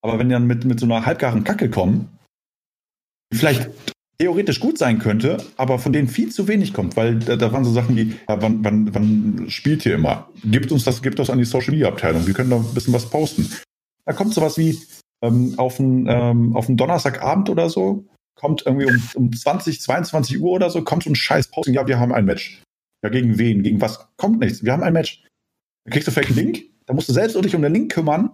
Aber 0.03 0.19
wenn 0.19 0.31
ihr 0.31 0.37
dann 0.37 0.49
mit, 0.49 0.65
mit 0.65 0.81
so 0.81 0.87
einer 0.87 1.07
halbgaren 1.07 1.45
Kacke 1.45 1.71
kommen, 1.71 2.19
die 3.33 3.39
vielleicht 3.39 3.71
theoretisch 4.23 4.61
gut 4.61 4.79
sein 4.79 5.01
könnte, 5.01 5.39
aber 5.57 5.81
von 5.81 5.93
denen 5.93 6.07
viel 6.07 6.31
zu 6.31 6.47
wenig 6.47 6.73
kommt, 6.73 6.97
weil 6.97 7.19
da, 7.19 7.35
da 7.35 7.53
waren 7.53 7.65
so 7.65 7.73
Sachen 7.73 7.97
wie, 7.97 8.15
ja, 8.29 8.41
wann, 8.41 8.65
wann, 8.65 8.95
wann 8.95 9.47
spielt 9.51 9.85
ihr 9.85 9.97
immer? 9.97 10.29
Gibt 10.45 10.71
uns 10.71 10.85
das, 10.85 11.03
gibt 11.03 11.19
das 11.19 11.29
an 11.29 11.39
die 11.39 11.45
Social 11.45 11.73
Media 11.73 11.89
Abteilung. 11.89 12.25
Wir 12.25 12.33
können 12.33 12.51
da 12.51 12.57
ein 12.57 12.73
bisschen 12.73 12.95
was 12.95 13.11
posten. 13.11 13.51
Da 14.07 14.13
kommt 14.13 14.33
sowas 14.33 14.57
wie 14.59 14.79
ähm, 15.23 15.55
auf 15.57 15.81
einen 15.81 16.07
ähm, 16.09 16.77
Donnerstagabend 16.77 17.51
oder 17.51 17.69
so, 17.69 18.05
kommt 18.37 18.63
irgendwie 18.65 18.87
um, 18.87 19.03
um 19.15 19.33
20, 19.33 19.81
22 19.81 20.41
Uhr 20.41 20.53
oder 20.53 20.71
so, 20.71 20.83
kommt 20.83 21.03
so 21.03 21.11
ein 21.11 21.17
scheiß 21.17 21.49
Posting, 21.49 21.75
ja, 21.75 21.89
wir 21.89 21.99
haben 21.99 22.13
ein 22.13 22.25
Match. 22.25 22.63
Ja, 23.03 23.11
gegen 23.11 23.39
wen? 23.39 23.65
Gegen 23.65 23.81
was? 23.81 24.07
Kommt 24.19 24.39
nichts. 24.39 24.63
Wir 24.63 24.73
haben 24.73 24.85
ein 24.85 24.93
Match. 24.93 25.25
Dann 25.85 25.95
kriegst 25.95 26.07
du 26.07 26.13
vielleicht 26.13 26.31
einen 26.31 26.39
Link, 26.39 26.63
da 26.87 26.95
musst 26.95 27.09
du 27.09 27.13
selbst 27.13 27.35
dich 27.45 27.57
um 27.57 27.63
den 27.63 27.73
Link 27.73 27.91
kümmern, 27.91 28.31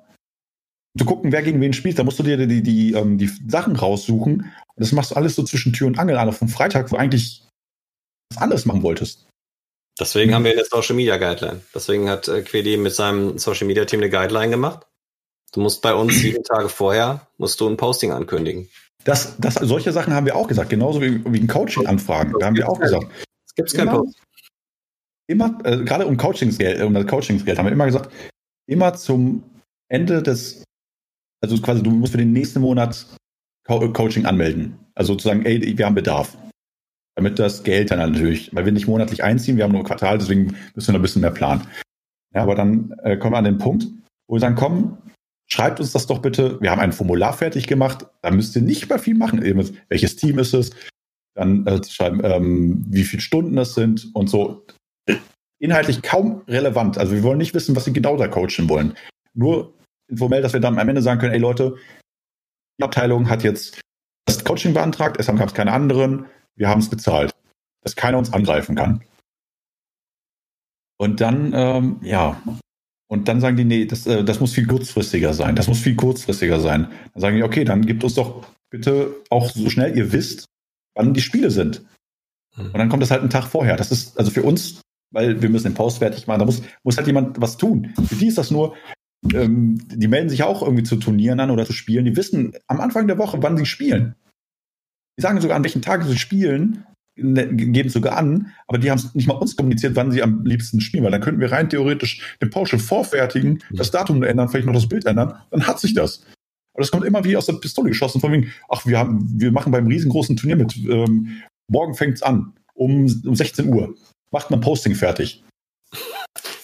zu 0.97 1.05
gucken, 1.05 1.33
wer 1.33 1.43
gegen 1.43 1.61
wen 1.61 1.73
spielt. 1.73 1.99
Da 1.99 2.05
musst 2.05 2.19
du 2.19 2.23
dir 2.23 2.37
die, 2.37 2.47
die, 2.47 2.63
die, 2.63 2.93
ähm, 2.93 3.19
die 3.19 3.31
Sachen 3.49 3.77
raussuchen. 3.77 4.33
Und 4.35 4.51
das 4.77 4.93
machst 4.93 5.11
du 5.11 5.17
alles 5.17 5.35
so 5.35 5.43
zwischen 5.43 5.73
Tür 5.73 5.87
und 5.87 5.99
Angel 5.99 6.17
an 6.17 6.29
auf 6.29 6.41
einem 6.41 6.51
Freitag, 6.51 6.91
wo 6.93 6.97
eigentlich 6.97 7.47
was 8.33 8.43
anderes 8.43 8.67
machen 8.67 8.83
wolltest. 8.83 9.27
Deswegen 9.99 10.35
haben 10.35 10.45
wir 10.45 10.53
eine 10.53 10.65
Social 10.65 10.95
Media 10.95 11.17
Guideline. 11.17 11.61
Deswegen 11.75 12.09
hat 12.09 12.29
äh, 12.29 12.43
Quedi 12.43 12.77
mit 12.77 12.95
seinem 12.95 13.39
Social 13.39 13.67
Media 13.67 13.85
Team 13.85 14.01
eine 14.01 14.11
Guideline 14.11 14.51
gemacht. 14.51 14.87
Du 15.53 15.61
musst 15.61 15.83
bei 15.83 15.95
uns 15.95 16.15
sieben 16.21 16.45
Tage 16.45 16.69
vorher 16.69 17.27
musst 17.39 17.61
du 17.61 17.69
ein 17.69 17.77
Posting 17.77 18.13
ankündigen. 18.13 18.69
Das, 19.05 19.37
das, 19.39 19.55
solche 19.55 19.93
Sachen 19.93 20.13
haben 20.13 20.27
wir 20.27 20.37
auch 20.37 20.47
gesagt, 20.47 20.71
genauso 20.71 21.01
wie, 21.01 21.25
wie 21.25 21.41
ein 21.41 21.49
Coaching-Anfragen. 21.49 22.35
Da 22.39 22.47
haben 22.47 22.57
wir 22.57 22.69
auch 22.69 22.79
gesagt. 22.79 23.07
Es 23.47 23.55
gibt 23.55 23.75
kein 23.75 23.89
Post. 23.89 24.21
Immer, 25.27 25.59
äh, 25.65 25.79
gerade 25.85 26.07
um 26.07 26.17
Coachingsgeld, 26.17 26.83
um 26.83 26.95
das 26.95 27.07
Coachingsgeld 27.07 27.59
haben 27.59 27.67
wir 27.67 27.73
immer 27.73 27.87
gesagt, 27.87 28.13
immer 28.67 28.95
zum 28.95 29.43
Ende 29.89 30.23
des, 30.23 30.65
also 31.41 31.57
quasi 31.59 31.83
du 31.83 31.91
musst 31.91 32.13
für 32.13 32.19
den 32.19 32.33
nächsten 32.33 32.61
Monat 32.61 33.07
Co 33.67 33.93
Coaching 33.93 34.27
anmelden. 34.27 34.79
Also 34.95 35.13
sozusagen, 35.13 35.45
ey, 35.45 35.77
wir 35.77 35.87
haben 35.87 35.95
Bedarf. 35.95 36.37
Damit 37.15 37.39
das 37.39 37.65
Geld 37.65 37.91
dann 37.91 37.99
natürlich, 37.99 38.55
weil 38.55 38.65
wir 38.65 38.73
nicht 38.73 38.87
monatlich 38.87 39.25
einziehen, 39.25 39.57
wir 39.57 39.65
haben 39.65 39.73
nur 39.73 39.81
ein 39.81 39.87
Quartal, 39.87 40.19
deswegen 40.19 40.57
müssen 40.75 40.89
wir 40.89 40.93
noch 40.93 41.01
ein 41.01 41.03
bisschen 41.03 41.23
mehr 41.23 41.33
planen. 41.33 41.67
Ja, 42.35 42.43
aber 42.43 42.55
dann 42.55 42.95
äh, 43.03 43.17
kommen 43.17 43.35
wir 43.35 43.39
an 43.39 43.45
den 43.45 43.59
Punkt, 43.59 43.87
wo 44.29 44.37
wir 44.37 44.41
sagen, 44.41 44.55
komm, 44.55 44.99
schreibt 45.51 45.81
uns 45.81 45.93
das 45.93 46.07
doch 46.07 46.21
bitte. 46.21 46.61
Wir 46.61 46.71
haben 46.71 46.81
ein 46.81 46.93
Formular 46.93 47.33
fertig 47.33 47.67
gemacht. 47.67 48.07
Da 48.23 48.31
müsst 48.31 48.55
ihr 48.55 48.63
nicht 48.63 48.89
mehr 48.89 48.99
viel 48.99 49.15
machen. 49.15 49.45
Eben, 49.45 49.69
welches 49.89 50.17
Team 50.17 50.39
ist 50.39 50.55
es? 50.55 50.71
Dann 51.35 51.67
äh, 51.67 51.83
schreiben, 51.85 52.21
ähm, 52.23 52.85
wie 52.89 53.05
viele 53.05 53.23
Stunden 53.23 53.57
das 53.57 53.75
sind 53.75 54.11
und 54.15 54.29
so. 54.29 54.67
Inhaltlich 55.59 56.03
kaum 56.03 56.43
relevant. 56.47 56.99
Also 56.99 57.15
wir 57.15 57.23
wollen 57.23 57.39
nicht 57.39 57.55
wissen, 57.55 57.75
was 57.75 57.85
sie 57.85 57.93
genau 57.93 58.17
da 58.17 58.29
coachen 58.29 58.69
wollen. 58.69 58.95
Nur 59.35 59.75
informell, 60.09 60.43
dass 60.43 60.53
wir 60.53 60.61
dann 60.61 60.79
am 60.79 60.89
Ende 60.89 61.03
sagen 61.03 61.21
können, 61.21 61.35
ey 61.35 61.39
Leute, 61.39 61.77
die 62.79 62.85
Abteilung 62.85 63.29
hat 63.29 63.43
jetzt 63.43 63.81
das 64.27 64.45
Coaching 64.45 64.75
beantragt, 64.75 65.17
es 65.19 65.27
gab 65.27 65.49
es 65.49 65.55
keine 65.55 65.73
anderen, 65.73 66.27
wir 66.55 66.69
haben 66.69 66.81
es 66.81 66.91
bezahlt. 66.91 67.33
Dass 67.83 67.97
keiner 67.97 68.19
uns 68.19 68.33
angreifen 68.33 68.75
kann. 68.75 69.05
Und 70.99 71.21
dann, 71.21 71.53
ähm, 71.55 72.01
ja, 72.03 72.43
und 73.09 73.29
dann 73.29 73.41
sagen 73.41 73.57
die, 73.57 73.65
nee, 73.65 73.87
das, 73.87 74.07
äh, 74.07 74.25
das 74.25 74.41
muss 74.41 74.53
viel 74.53 74.67
kurzfristiger 74.67 75.33
sein. 75.33 75.55
Das 75.55 75.69
muss 75.69 75.79
viel 75.79 75.95
kurzfristiger 75.95 76.61
sein. 76.61 76.89
Dann 77.15 77.21
sagen 77.21 77.37
die, 77.37 77.43
okay, 77.43 77.65
dann 77.65 77.87
gibt 77.87 78.05
uns 78.05 78.15
doch 78.15 78.47
bitte 78.71 79.15
auch 79.31 79.49
so 79.49 79.71
schnell 79.71 79.97
ihr 79.97 80.13
wisst, 80.13 80.45
wann 80.95 81.15
die 81.15 81.21
Spiele 81.21 81.51
sind. 81.51 81.83
Mhm. 82.57 82.67
Und 82.67 82.79
dann 82.79 82.89
kommt 82.89 83.03
das 83.03 83.11
halt 83.11 83.23
einen 83.23 83.31
Tag 83.31 83.47
vorher. 83.47 83.77
Das 83.77 83.93
ist 83.93 84.19
also 84.19 84.31
für 84.31 84.43
uns, 84.43 84.81
weil 85.11 85.41
wir 85.41 85.49
müssen 85.49 85.69
den 85.69 85.75
Post 85.75 85.99
fertig 85.99 86.27
machen, 86.27 86.41
da 86.41 86.45
muss, 86.45 86.63
muss 86.83 86.97
halt 86.97 87.07
jemand 87.07 87.41
was 87.41 87.57
tun. 87.57 87.95
Für 88.07 88.17
die 88.17 88.27
ist 88.27 88.39
das 88.39 88.51
nur, 88.51 88.77
ähm, 89.33 89.79
die 89.89 90.09
melden 90.09 90.29
sich 90.29 90.43
auch 90.43 90.63
irgendwie 90.63 90.85
zu 90.85 90.97
Turnieren 90.97 91.41
an 91.41 91.51
oder 91.51 91.67
zu 91.67 91.73
Spielen. 91.73 92.05
Die 92.05 92.17
wissen 92.17 92.53
am 92.67 92.81
Anfang 92.81 93.07
der 93.07 93.19
Woche, 93.19 93.43
wann 93.43 93.57
sie 93.57 93.67
spielen. 93.67 94.15
Die 95.19 95.23
sagen 95.23 95.41
sogar, 95.41 95.57
an 95.57 95.65
welchen 95.65 95.83
Tagen 95.83 96.07
sie 96.07 96.19
spielen 96.19 96.85
geben 97.19 97.89
sogar 97.89 98.17
an, 98.17 98.53
aber 98.67 98.79
die 98.79 98.91
haben 98.91 98.99
es 98.99 99.15
nicht 99.15 99.27
mal 99.27 99.35
uns 99.35 99.57
kommuniziert, 99.57 99.97
wann 99.97 100.13
sie 100.13 100.23
am 100.23 100.45
liebsten 100.45 100.81
spielen, 100.81 101.05
weil 101.05 101.11
dann 101.11 101.21
könnten 101.21 101.41
wir 101.41 101.51
rein 101.51 101.69
theoretisch 101.69 102.37
den 102.41 102.51
Pauschal 102.51 102.79
vorfertigen, 102.79 103.63
das 103.71 103.91
Datum 103.91 104.23
ändern, 104.23 104.49
vielleicht 104.49 104.67
noch 104.67 104.75
das 104.75 104.89
Bild 104.89 105.05
ändern, 105.05 105.35
dann 105.51 105.67
hat 105.67 105.81
sich 105.81 105.95
das. 105.95 106.23
Aber 106.75 106.83
das 106.83 106.91
kommt 106.91 107.05
immer 107.05 107.25
wie 107.25 107.37
aus 107.37 107.47
der 107.47 107.55
Pistole 107.55 107.89
geschossen, 107.89 108.21
von 108.21 108.33
wegen, 108.33 108.53
ach, 108.69 108.87
wir 108.87 108.99
haben, 108.99 109.29
wir 109.41 109.51
machen 109.51 109.73
beim 109.73 109.87
riesengroßen 109.87 110.37
Turnier 110.37 110.57
mit, 110.57 110.77
ähm, 110.77 111.43
morgen 111.69 111.95
fängt's 111.95 112.23
an, 112.23 112.53
um, 112.75 113.07
um 113.27 113.35
16 113.35 113.67
Uhr. 113.67 113.95
Macht 114.31 114.51
man 114.51 114.61
Posting 114.61 114.95
fertig. 114.95 115.43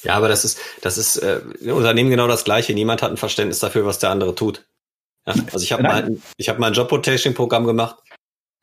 Ja, 0.04 0.14
aber 0.14 0.28
das 0.28 0.44
ist, 0.44 0.58
das 0.82 0.98
ist 0.98 1.16
äh, 1.16 1.40
Unternehmen 1.62 2.10
genau 2.10 2.28
das 2.28 2.44
Gleiche. 2.44 2.74
Niemand 2.74 3.02
hat 3.02 3.10
ein 3.10 3.16
Verständnis 3.16 3.58
dafür, 3.58 3.86
was 3.86 3.98
der 3.98 4.10
andere 4.10 4.34
tut. 4.34 4.66
Ja, 5.26 5.34
also 5.52 5.64
ich 5.64 5.72
habe 5.72 5.82
mal, 5.82 6.16
ich 6.36 6.48
habe 6.48 6.60
mal 6.60 6.68
ein 6.68 6.74
Job 6.74 6.92
Rotation 6.92 7.34
Programm 7.34 7.66
gemacht 7.66 7.96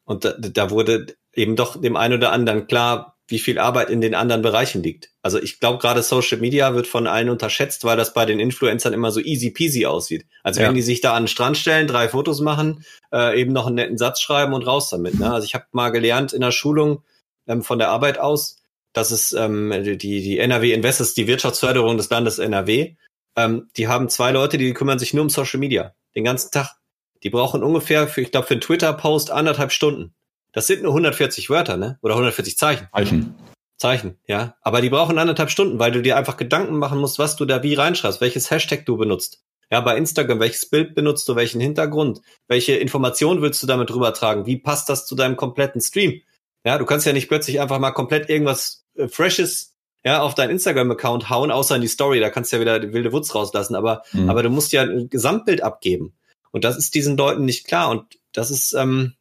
und 0.06 0.26
da, 0.26 0.34
da 0.38 0.70
wurde 0.70 1.08
eben 1.34 1.56
doch 1.56 1.80
dem 1.80 1.96
einen 1.96 2.16
oder 2.16 2.32
anderen 2.32 2.68
klar, 2.68 3.18
wie 3.28 3.40
viel 3.40 3.58
Arbeit 3.58 3.90
in 3.90 4.02
den 4.02 4.14
anderen 4.14 4.42
Bereichen 4.42 4.84
liegt. 4.84 5.10
Also 5.22 5.42
ich 5.42 5.60
glaube, 5.60 5.80
gerade 5.80 6.04
Social 6.04 6.38
Media 6.38 6.76
wird 6.76 6.86
von 6.86 7.08
allen 7.08 7.30
unterschätzt, 7.30 7.86
weil 7.86 7.96
das 7.96 8.14
bei 8.14 8.26
den 8.26 8.40
Influencern 8.40 8.94
immer 8.94 9.12
so 9.12 9.22
easy 9.22 9.52
peasy 9.52 9.86
aussieht. 9.86 10.26
Also 10.44 10.62
ja. 10.62 10.68
wenn 10.68 10.76
die 10.76 10.82
sich 10.82 11.00
da 11.00 11.16
an 11.16 11.24
den 11.24 11.28
Strand 11.30 11.58
stellen, 11.58 11.88
drei 11.88 12.10
Fotos 12.10 12.42
machen, 12.42 12.84
äh, 13.14 13.40
eben 13.40 13.54
noch 13.54 13.68
einen 13.68 13.76
netten 13.76 13.98
Satz 13.98 14.20
schreiben 14.20 14.54
und 14.54 14.68
raus 14.68 14.90
damit. 14.90 15.18
Ne? 15.18 15.32
Also 15.32 15.46
ich 15.46 15.56
habe 15.56 15.66
mal 15.72 15.90
gelernt 15.90 16.34
in 16.34 16.42
der 16.42 16.52
Schulung 16.52 17.04
ähm, 17.48 17.64
von 17.64 17.80
der 17.80 17.90
Arbeit 17.90 18.20
aus, 18.20 18.58
dass 18.94 19.12
es 19.12 19.32
ähm, 19.34 19.72
die, 19.84 19.98
die 19.98 20.40
NRW 20.40 20.74
Investors, 20.74 21.14
die 21.14 21.28
Wirtschaftsförderung 21.28 21.98
des 21.98 22.10
Landes 22.10 22.40
NRW, 22.40 22.96
ähm, 23.36 23.70
die 23.78 23.88
haben 23.88 24.10
zwei 24.10 24.32
Leute, 24.32 24.58
die 24.58 24.74
kümmern 24.74 25.00
sich 25.00 25.14
nur 25.14 25.24
um 25.24 25.30
Social 25.30 25.60
Media. 25.60 25.94
Den 26.16 26.24
ganzen 26.24 26.52
Tag. 26.52 26.76
Die 27.24 27.30
brauchen 27.30 27.64
ungefähr, 27.64 28.08
für, 28.08 28.22
ich 28.22 28.32
glaube, 28.32 28.48
für 28.48 28.56
einen 28.56 28.62
Twitter-Post 28.62 29.32
anderthalb 29.32 29.72
Stunden. 29.72 30.14
Das 30.54 30.68
sind 30.68 30.84
nur 30.84 30.92
140 30.92 31.50
Wörter, 31.50 31.78
ne? 31.78 31.98
Oder 32.02 32.16
140 32.16 32.58
Zeichen. 32.58 32.88
Zeichen. 32.94 33.36
Zeichen, 33.78 34.18
ja. 34.28 34.56
Aber 34.62 34.82
die 34.82 34.90
brauchen 34.90 35.18
anderthalb 35.18 35.50
Stunden, 35.50 35.80
weil 35.80 35.92
du 35.92 36.02
dir 36.02 36.18
einfach 36.18 36.38
Gedanken 36.38 36.78
machen 36.78 37.00
musst, 37.00 37.20
was 37.20 37.36
du 37.36 37.46
da 37.46 37.64
wie 37.64 37.76
reinschreibst, 37.76 38.22
welches 38.22 38.52
Hashtag 38.52 38.86
du 38.86 38.98
benutzt. 38.98 39.44
Ja, 39.72 39.80
bei 39.80 39.96
Instagram, 39.96 40.42
welches 40.42 40.70
Bild 40.70 40.96
benutzt 40.96 41.30
du, 41.30 41.36
welchen 41.38 41.62
Hintergrund? 41.62 42.22
Welche 42.48 42.74
Informationen 42.74 43.42
willst 43.42 43.64
du 43.64 43.68
damit 43.68 43.94
rübertragen? 43.94 44.46
Wie 44.46 44.58
passt 44.58 44.90
das 44.90 45.06
zu 45.06 45.16
deinem 45.16 45.38
kompletten 45.38 45.80
Stream? 45.80 46.22
Ja, 46.66 46.78
du 46.78 46.86
kannst 46.86 47.06
ja 47.06 47.14
nicht 47.14 47.28
plötzlich 47.28 47.60
einfach 47.60 47.80
mal 47.80 47.92
komplett 47.92 48.30
irgendwas 48.30 48.86
äh, 48.96 49.08
Freshes 49.08 49.76
ja, 50.04 50.22
auf 50.22 50.36
deinen 50.36 50.52
Instagram-Account 50.52 51.30
hauen, 51.30 51.52
außer 51.52 51.76
in 51.76 51.82
die 51.82 51.88
Story, 51.88 52.20
da 52.20 52.30
kannst 52.30 52.52
du 52.52 52.58
ja 52.58 52.62
wieder 52.62 52.80
die 52.80 52.92
wilde 52.94 53.14
Wutz 53.14 53.36
rauslassen, 53.36 53.76
aber, 53.76 54.04
mhm. 54.14 54.30
aber 54.30 54.42
du 54.42 54.50
musst 54.50 54.72
ja 54.72 54.82
ein 54.82 55.10
Gesamtbild 55.10 55.62
abgeben. 55.62 56.14
Und 56.52 56.64
das 56.64 56.78
ist 56.78 56.96
diesen 56.96 57.18
Leuten 57.18 57.46
nicht 57.46 57.66
klar. 57.66 57.90
Und 57.90 58.06
das 58.34 58.52
ist, 58.52 58.74
ähm, 58.74 59.14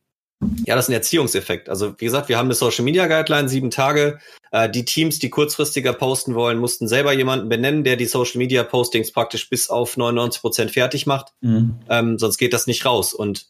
ja, 0.66 0.74
das 0.74 0.86
ist 0.86 0.88
ein 0.88 0.94
Erziehungseffekt. 0.94 1.68
Also 1.68 1.94
wie 1.98 2.06
gesagt, 2.06 2.28
wir 2.28 2.38
haben 2.38 2.46
eine 2.46 2.54
Social 2.54 2.84
Media 2.84 3.06
Guideline, 3.06 3.48
sieben 3.48 3.70
Tage. 3.70 4.18
Äh, 4.52 4.70
die 4.70 4.84
Teams, 4.84 5.18
die 5.18 5.30
kurzfristiger 5.30 5.92
posten 5.92 6.34
wollen, 6.34 6.58
mussten 6.58 6.88
selber 6.88 7.12
jemanden 7.12 7.48
benennen, 7.48 7.84
der 7.84 7.96
die 7.96 8.06
Social 8.06 8.38
Media 8.38 8.64
Postings 8.64 9.12
praktisch 9.12 9.48
bis 9.48 9.68
auf 9.70 9.96
99 9.96 10.40
Prozent 10.40 10.70
fertig 10.70 11.06
macht. 11.06 11.32
Mhm. 11.40 11.80
Ähm, 11.88 12.18
sonst 12.18 12.38
geht 12.38 12.52
das 12.52 12.66
nicht 12.66 12.84
raus. 12.84 13.14
Und 13.14 13.46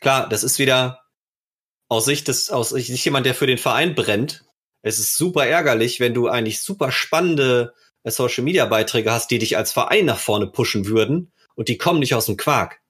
klar, 0.00 0.28
das 0.28 0.44
ist 0.44 0.58
wieder 0.58 1.01
aus 1.92 2.06
Sicht 2.06 2.28
des, 2.28 2.48
aus 2.48 2.70
Sicht 2.70 3.04
jemand, 3.04 3.26
der 3.26 3.34
für 3.34 3.46
den 3.46 3.58
Verein 3.58 3.94
brennt. 3.94 4.44
Es 4.80 4.98
ist 4.98 5.16
super 5.16 5.46
ärgerlich, 5.46 6.00
wenn 6.00 6.14
du 6.14 6.26
eigentlich 6.26 6.62
super 6.62 6.90
spannende 6.90 7.74
äh, 8.02 8.10
Social 8.10 8.44
Media 8.44 8.64
Beiträge 8.64 9.12
hast, 9.12 9.30
die 9.30 9.38
dich 9.38 9.58
als 9.58 9.72
Verein 9.72 10.06
nach 10.06 10.18
vorne 10.18 10.46
pushen 10.46 10.86
würden 10.86 11.30
und 11.54 11.68
die 11.68 11.76
kommen 11.76 12.00
nicht 12.00 12.14
aus 12.14 12.26
dem 12.26 12.38
Quark. 12.38 12.80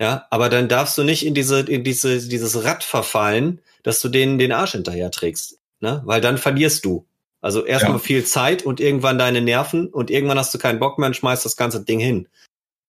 Ja, 0.00 0.26
aber 0.30 0.48
dann 0.48 0.68
darfst 0.68 0.98
du 0.98 1.04
nicht 1.04 1.24
in 1.24 1.34
diese, 1.34 1.60
in 1.60 1.84
diese, 1.84 2.26
dieses 2.26 2.64
Rad 2.64 2.82
verfallen, 2.82 3.60
dass 3.84 4.00
du 4.00 4.08
denen 4.08 4.38
den 4.38 4.50
Arsch 4.50 4.72
hinterher 4.72 5.12
trägst, 5.12 5.60
ne? 5.78 6.02
Weil 6.04 6.20
dann 6.20 6.36
verlierst 6.36 6.84
du. 6.84 7.06
Also 7.40 7.64
erstmal 7.64 7.92
ja. 7.92 7.98
viel 8.00 8.24
Zeit 8.24 8.64
und 8.64 8.80
irgendwann 8.80 9.18
deine 9.18 9.42
Nerven 9.42 9.86
und 9.86 10.10
irgendwann 10.10 10.38
hast 10.38 10.52
du 10.52 10.58
keinen 10.58 10.80
Bock 10.80 10.98
mehr 10.98 11.06
und 11.06 11.14
schmeißt 11.14 11.44
das 11.44 11.56
ganze 11.56 11.84
Ding 11.84 12.00
hin. 12.00 12.26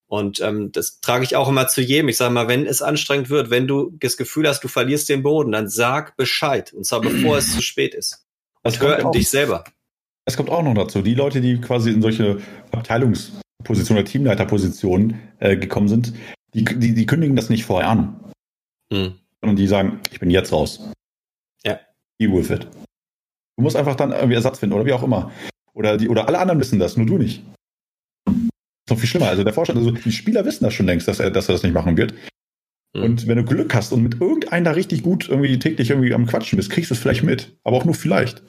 Und 0.08 0.40
ähm, 0.40 0.72
das 0.72 1.02
trage 1.02 1.24
ich 1.24 1.36
auch 1.36 1.50
immer 1.50 1.68
zu 1.68 1.82
jedem. 1.82 2.10
Ich 2.10 2.18
sage 2.18 2.34
mal, 2.34 2.48
wenn 2.48 2.66
es 2.66 2.82
anstrengend 2.82 3.30
wird, 3.30 3.50
wenn 3.50 3.68
du 3.68 3.92
das 4.00 4.18
Gefühl 4.18 4.48
hast, 4.48 4.64
du 4.64 4.68
verlierst 4.68 5.10
den 5.10 5.24
Boden, 5.24 5.52
dann 5.52 5.68
sag 5.68 6.16
Bescheid. 6.16 6.74
Und 6.74 6.86
zwar 6.86 7.02
bevor 7.02 7.38
es 7.38 7.54
zu 7.54 7.62
spät 7.62 7.96
ist. 7.96 8.26
Und 8.64 8.80
hör 8.80 9.12
dich 9.12 9.30
selber. 9.30 9.64
Es 10.26 10.38
kommt 10.38 10.50
auch 10.50 10.64
noch 10.64 10.74
dazu. 10.74 11.02
Die 11.02 11.14
Leute, 11.14 11.42
die 11.42 11.60
quasi 11.62 11.92
in 11.92 12.02
solche 12.02 12.40
Abteilungspositionen 12.72 14.04
oder 14.04 14.12
Teamleiterpositionen 14.12 15.22
äh, 15.40 15.56
gekommen 15.56 15.88
sind, 15.88 16.14
die, 16.54 16.64
die, 16.64 16.94
die 16.94 17.06
kündigen 17.06 17.36
das 17.36 17.50
nicht 17.50 17.66
vorher 17.66 17.90
an. 17.90 18.20
Mhm. 18.92 19.16
Sondern 19.42 19.56
die 19.56 19.68
sagen, 19.68 20.00
ich 20.12 20.20
bin 20.20 20.30
jetzt 20.30 20.52
raus. 20.52 20.80
Ja. 21.64 21.80
Deal 22.20 22.32
with 22.32 22.50
it. 22.50 22.68
Du 23.58 23.64
musst 23.64 23.76
einfach 23.76 23.96
dann 23.96 24.12
irgendwie 24.12 24.36
Ersatz 24.36 24.60
finden 24.60 24.76
oder 24.76 24.86
wie 24.86 24.94
auch 24.94 25.04
immer. 25.04 25.32
Oder, 25.74 25.98
die, 25.98 26.10
oder 26.10 26.28
alle 26.28 26.40
anderen 26.40 26.60
wissen 26.60 26.80
das, 26.80 26.98
nur 26.98 27.06
du 27.06 27.18
nicht. 27.18 27.44
Noch 28.90 29.00
viel 29.00 29.10
schlimmer. 29.10 29.28
Also 29.28 29.44
der 29.44 29.54
Vorstand, 29.54 29.80
also 29.80 29.92
die 29.92 30.12
Spieler 30.12 30.46
wissen 30.46 30.64
das 30.64 30.74
schon 30.74 30.86
längst, 30.86 31.08
dass 31.08 31.20
er, 31.20 31.32
dass 31.32 31.50
er 31.50 31.54
das 31.54 31.64
nicht 31.64 31.74
machen 31.74 31.98
wird. 31.98 32.14
Mhm. 32.96 33.04
Und 33.04 33.28
wenn 33.28 33.38
du 33.38 33.44
Glück 33.44 33.74
hast 33.74 33.92
und 33.92 34.04
mit 34.04 34.22
irgendeinem 34.22 34.64
da 34.64 34.72
richtig 34.72 35.04
gut 35.04 35.28
irgendwie 35.28 35.58
täglich 35.60 35.90
irgendwie 35.90 36.14
am 36.14 36.28
Quatschen 36.28 36.58
bist, 36.58 36.70
kriegst 36.70 36.92
du 36.92 36.94
es 36.96 37.00
vielleicht 37.00 37.24
mit. 37.24 37.58
Aber 37.64 37.78
auch 37.78 37.86
nur 37.86 37.96
vielleicht. 37.96 38.44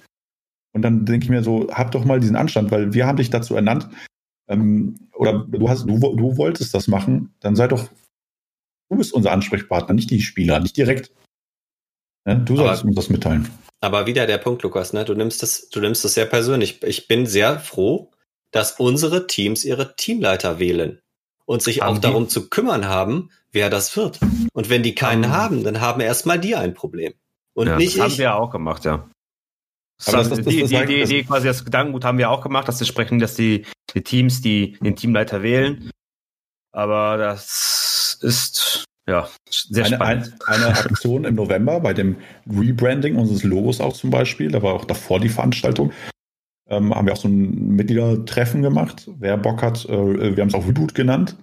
Und 0.72 0.82
dann 0.82 1.06
denke 1.06 1.24
ich 1.24 1.30
mir 1.30 1.42
so, 1.42 1.68
hab 1.70 1.90
doch 1.92 2.04
mal 2.04 2.20
diesen 2.20 2.36
Anstand, 2.36 2.70
weil 2.70 2.92
wir 2.92 3.06
haben 3.06 3.16
dich 3.16 3.30
dazu 3.30 3.54
ernannt, 3.54 3.88
ähm, 4.48 5.08
oder 5.14 5.46
du 5.48 5.68
hast, 5.68 5.86
du, 5.86 5.98
du 5.98 6.36
wolltest 6.36 6.74
das 6.74 6.86
machen, 6.86 7.34
dann 7.40 7.56
sei 7.56 7.66
doch, 7.66 7.88
du 8.90 8.98
bist 8.98 9.12
unser 9.12 9.32
Ansprechpartner, 9.32 9.94
nicht 9.94 10.10
die 10.10 10.20
Spieler, 10.20 10.60
nicht 10.60 10.76
direkt. 10.76 11.12
Ja, 12.26 12.34
du 12.34 12.56
sollst 12.56 12.80
aber, 12.80 12.88
uns 12.88 12.96
das 12.96 13.08
mitteilen. 13.08 13.48
Aber 13.80 14.06
wieder 14.06 14.26
der 14.26 14.38
Punkt, 14.38 14.62
Lukas, 14.62 14.92
ne? 14.92 15.04
Du 15.04 15.14
nimmst 15.14 15.42
das, 15.42 15.68
du 15.70 15.80
nimmst 15.80 16.04
das 16.04 16.14
sehr 16.14 16.26
persönlich. 16.26 16.82
Ich 16.82 17.08
bin 17.08 17.26
sehr 17.26 17.58
froh, 17.58 18.10
dass 18.52 18.72
unsere 18.72 19.26
Teams 19.26 19.64
ihre 19.64 19.96
Teamleiter 19.96 20.58
wählen 20.58 21.00
und 21.44 21.62
sich 21.62 21.82
haben 21.82 21.96
auch 21.96 22.00
darum 22.00 22.24
die? 22.24 22.30
zu 22.30 22.48
kümmern 22.48 22.86
haben, 22.86 23.30
wer 23.52 23.70
das 23.70 23.96
wird. 23.96 24.20
Und 24.52 24.68
wenn 24.68 24.82
die 24.82 24.94
keinen 24.94 25.30
haben, 25.30 25.64
dann 25.64 25.80
haben 25.80 26.00
erstmal 26.00 26.38
die 26.38 26.56
ein 26.56 26.74
Problem. 26.74 27.14
Und 27.54 27.68
ja, 27.68 27.76
nicht 27.76 27.98
das 27.98 28.06
ich. 28.06 28.12
haben 28.12 28.18
wir 28.18 28.36
auch 28.36 28.50
gemacht, 28.50 28.84
ja. 28.84 29.08
Aber 30.04 30.18
das, 30.18 30.28
das, 30.28 30.38
das, 30.38 30.46
die, 30.46 30.64
die, 30.64 30.86
die, 30.86 31.04
die, 31.04 31.24
quasi 31.24 31.46
das 31.46 31.64
Gedankengut 31.64 32.04
haben 32.04 32.18
wir 32.18 32.30
auch 32.30 32.42
gemacht, 32.42 32.68
dass 32.68 32.78
wir 32.80 32.86
sprechen, 32.86 33.18
dass 33.18 33.34
die, 33.34 33.64
die 33.94 34.02
Teams, 34.02 34.42
die 34.42 34.76
den 34.80 34.94
Teamleiter 34.94 35.42
wählen. 35.42 35.90
Aber 36.72 37.16
das 37.16 38.18
ist 38.20 38.84
ja 39.08 39.28
sehr 39.48 39.86
eine, 39.86 39.96
spannend. 39.96 40.34
Eine, 40.46 40.66
eine 40.66 40.78
Aktion 40.78 41.24
im 41.24 41.34
November 41.36 41.80
bei 41.80 41.94
dem 41.94 42.16
Rebranding 42.46 43.16
unseres 43.16 43.42
Logos 43.42 43.80
auch 43.80 43.94
zum 43.94 44.10
Beispiel, 44.10 44.50
da 44.50 44.62
war 44.62 44.74
auch 44.74 44.84
davor 44.84 45.18
die 45.18 45.30
Veranstaltung, 45.30 45.92
ähm, 46.68 46.94
haben 46.94 47.06
wir 47.06 47.12
auch 47.12 47.18
so 47.18 47.28
ein 47.28 47.76
Mitgliedertreffen 47.76 48.62
gemacht. 48.62 49.08
Wer 49.18 49.36
Bock 49.36 49.62
hat, 49.62 49.84
äh, 49.86 50.36
wir 50.36 50.40
haben 50.40 50.48
es 50.48 50.54
auch 50.54 50.66
Reboot 50.66 50.94
genannt 50.94 51.36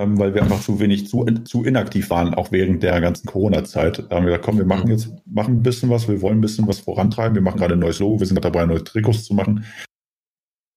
ähm, 0.00 0.18
weil 0.18 0.34
wir 0.34 0.42
einfach 0.42 0.62
zu 0.62 0.80
wenig, 0.80 1.08
zu, 1.08 1.26
zu 1.44 1.62
inaktiv 1.62 2.08
waren, 2.08 2.32
auch 2.32 2.50
während 2.50 2.82
der 2.82 2.98
ganzen 3.02 3.26
Corona-Zeit. 3.26 3.98
Da 4.08 4.16
haben 4.16 4.24
wir 4.24 4.30
gesagt, 4.30 4.44
komm, 4.46 4.56
wir 4.56 4.64
machen 4.64 4.88
jetzt, 4.88 5.12
machen 5.26 5.56
ein 5.56 5.62
bisschen 5.62 5.90
was, 5.90 6.08
wir 6.08 6.22
wollen 6.22 6.38
ein 6.38 6.40
bisschen 6.40 6.66
was 6.66 6.80
vorantreiben, 6.80 7.34
wir 7.34 7.42
machen 7.42 7.58
gerade 7.58 7.74
ein 7.74 7.80
neues 7.80 7.98
Logo, 7.98 8.18
wir 8.18 8.26
sind 8.26 8.36
gerade 8.36 8.50
dabei, 8.50 8.64
neue 8.64 8.82
Trikots 8.82 9.24
zu 9.24 9.34
machen. 9.34 9.66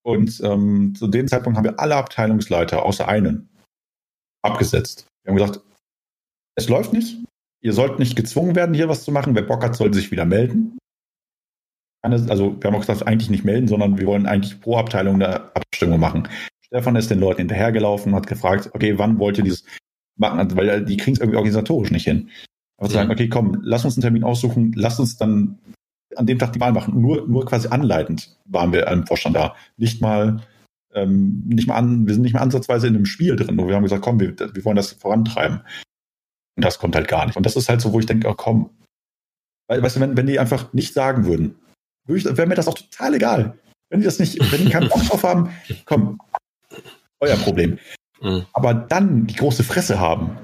Und 0.05 0.41
ähm, 0.43 0.93
zu 0.95 1.07
dem 1.07 1.29
Zeitpunkt 1.29 1.57
haben 1.57 1.63
wir 1.63 1.79
alle 1.79 1.95
Abteilungsleiter 1.95 2.83
außer 2.83 3.07
einen 3.07 3.49
abgesetzt. 4.41 5.07
Wir 5.23 5.31
haben 5.31 5.37
gesagt, 5.37 5.61
es 6.55 6.67
läuft 6.67 6.91
nicht. 6.91 7.23
Ihr 7.61 7.71
sollt 7.71 7.99
nicht 7.99 8.17
gezwungen 8.17 8.57
werden, 8.57 8.75
hier 8.75 8.89
was 8.89 9.05
zu 9.05 9.13
machen. 9.13 9.35
Wer 9.35 9.43
Bock 9.43 9.63
hat, 9.63 9.77
soll 9.77 9.93
sich 9.93 10.11
wieder 10.11 10.25
melden. 10.25 10.77
Also 12.03 12.55
wir 12.59 12.67
haben 12.67 12.75
auch 12.75 12.81
gesagt, 12.81 13.07
eigentlich 13.07 13.29
nicht 13.29 13.45
melden, 13.45 13.67
sondern 13.67 13.97
wir 13.97 14.05
wollen 14.05 14.25
eigentlich 14.25 14.59
pro 14.59 14.77
Abteilung 14.77 15.15
eine 15.15 15.55
Abstimmung 15.55 15.99
machen. 15.99 16.27
Stefan 16.61 16.95
ist 16.95 17.09
den 17.09 17.19
Leuten 17.19 17.39
hinterhergelaufen 17.39 18.11
und 18.11 18.17
hat 18.17 18.27
gefragt, 18.27 18.69
okay, 18.73 18.97
wann 18.97 19.19
wollt 19.19 19.37
ihr 19.37 19.43
dieses 19.43 19.63
machen? 20.17 20.39
Also, 20.39 20.57
weil 20.57 20.83
die 20.83 20.97
kriegen 20.97 21.15
es 21.15 21.19
irgendwie 21.19 21.37
organisatorisch 21.37 21.91
nicht 21.91 22.03
hin. 22.03 22.29
Aber 22.77 22.89
zu 22.89 22.95
sagen, 22.95 23.11
okay, 23.11 23.29
komm, 23.29 23.59
lass 23.61 23.85
uns 23.85 23.95
einen 23.95 24.01
Termin 24.01 24.23
aussuchen, 24.23 24.73
lass 24.75 24.99
uns 24.99 25.17
dann 25.17 25.59
an 26.15 26.25
dem 26.25 26.39
Tag 26.39 26.53
die 26.53 26.59
Wahl 26.59 26.73
machen. 26.73 27.01
Nur, 27.01 27.27
nur 27.27 27.45
quasi 27.45 27.69
anleitend 27.69 28.37
waren 28.45 28.73
wir 28.73 28.87
im 28.87 29.07
Vorstand 29.07 29.35
da. 29.35 29.55
Nicht 29.77 30.01
mal, 30.01 30.41
ähm, 30.93 31.43
nicht 31.45 31.67
mal 31.67 31.75
an, 31.75 32.05
wir 32.05 32.13
sind 32.13 32.23
nicht 32.23 32.33
mal 32.33 32.41
ansatzweise 32.41 32.87
in 32.87 32.95
einem 32.95 33.05
Spiel 33.05 33.35
drin, 33.35 33.57
wo 33.57 33.67
wir 33.67 33.75
haben 33.75 33.83
gesagt, 33.83 34.01
komm, 34.01 34.19
wir, 34.19 34.37
wir 34.37 34.65
wollen 34.65 34.75
das 34.75 34.91
vorantreiben. 34.91 35.61
Und 36.55 36.65
das 36.65 36.79
kommt 36.79 36.95
halt 36.95 37.07
gar 37.07 37.25
nicht. 37.25 37.37
Und 37.37 37.45
das 37.45 37.55
ist 37.55 37.69
halt 37.69 37.81
so, 37.81 37.93
wo 37.93 37.99
ich 37.99 38.05
denke, 38.05 38.27
oh, 38.27 38.35
komm. 38.35 38.69
Weißt 39.67 39.95
du, 39.95 40.01
wenn, 40.01 40.17
wenn 40.17 40.27
die 40.27 40.39
einfach 40.39 40.73
nicht 40.73 40.93
sagen 40.93 41.25
würden, 41.25 41.55
wäre 42.05 42.47
mir 42.47 42.55
das 42.55 42.67
auch 42.67 42.75
total 42.75 43.15
egal. 43.15 43.57
Wenn 43.89 43.99
die 43.99 44.05
das 44.05 44.19
nicht, 44.19 44.39
wenn 44.51 44.65
die 44.65 44.71
keinen 44.71 44.89
Bock 44.89 45.03
drauf 45.03 45.23
haben, 45.23 45.55
komm, 45.85 46.19
euer 47.19 47.37
Problem. 47.37 47.79
Mhm. 48.21 48.45
Aber 48.53 48.73
dann 48.73 49.27
die 49.27 49.35
große 49.35 49.63
Fresse 49.63 49.99
haben, 49.99 50.37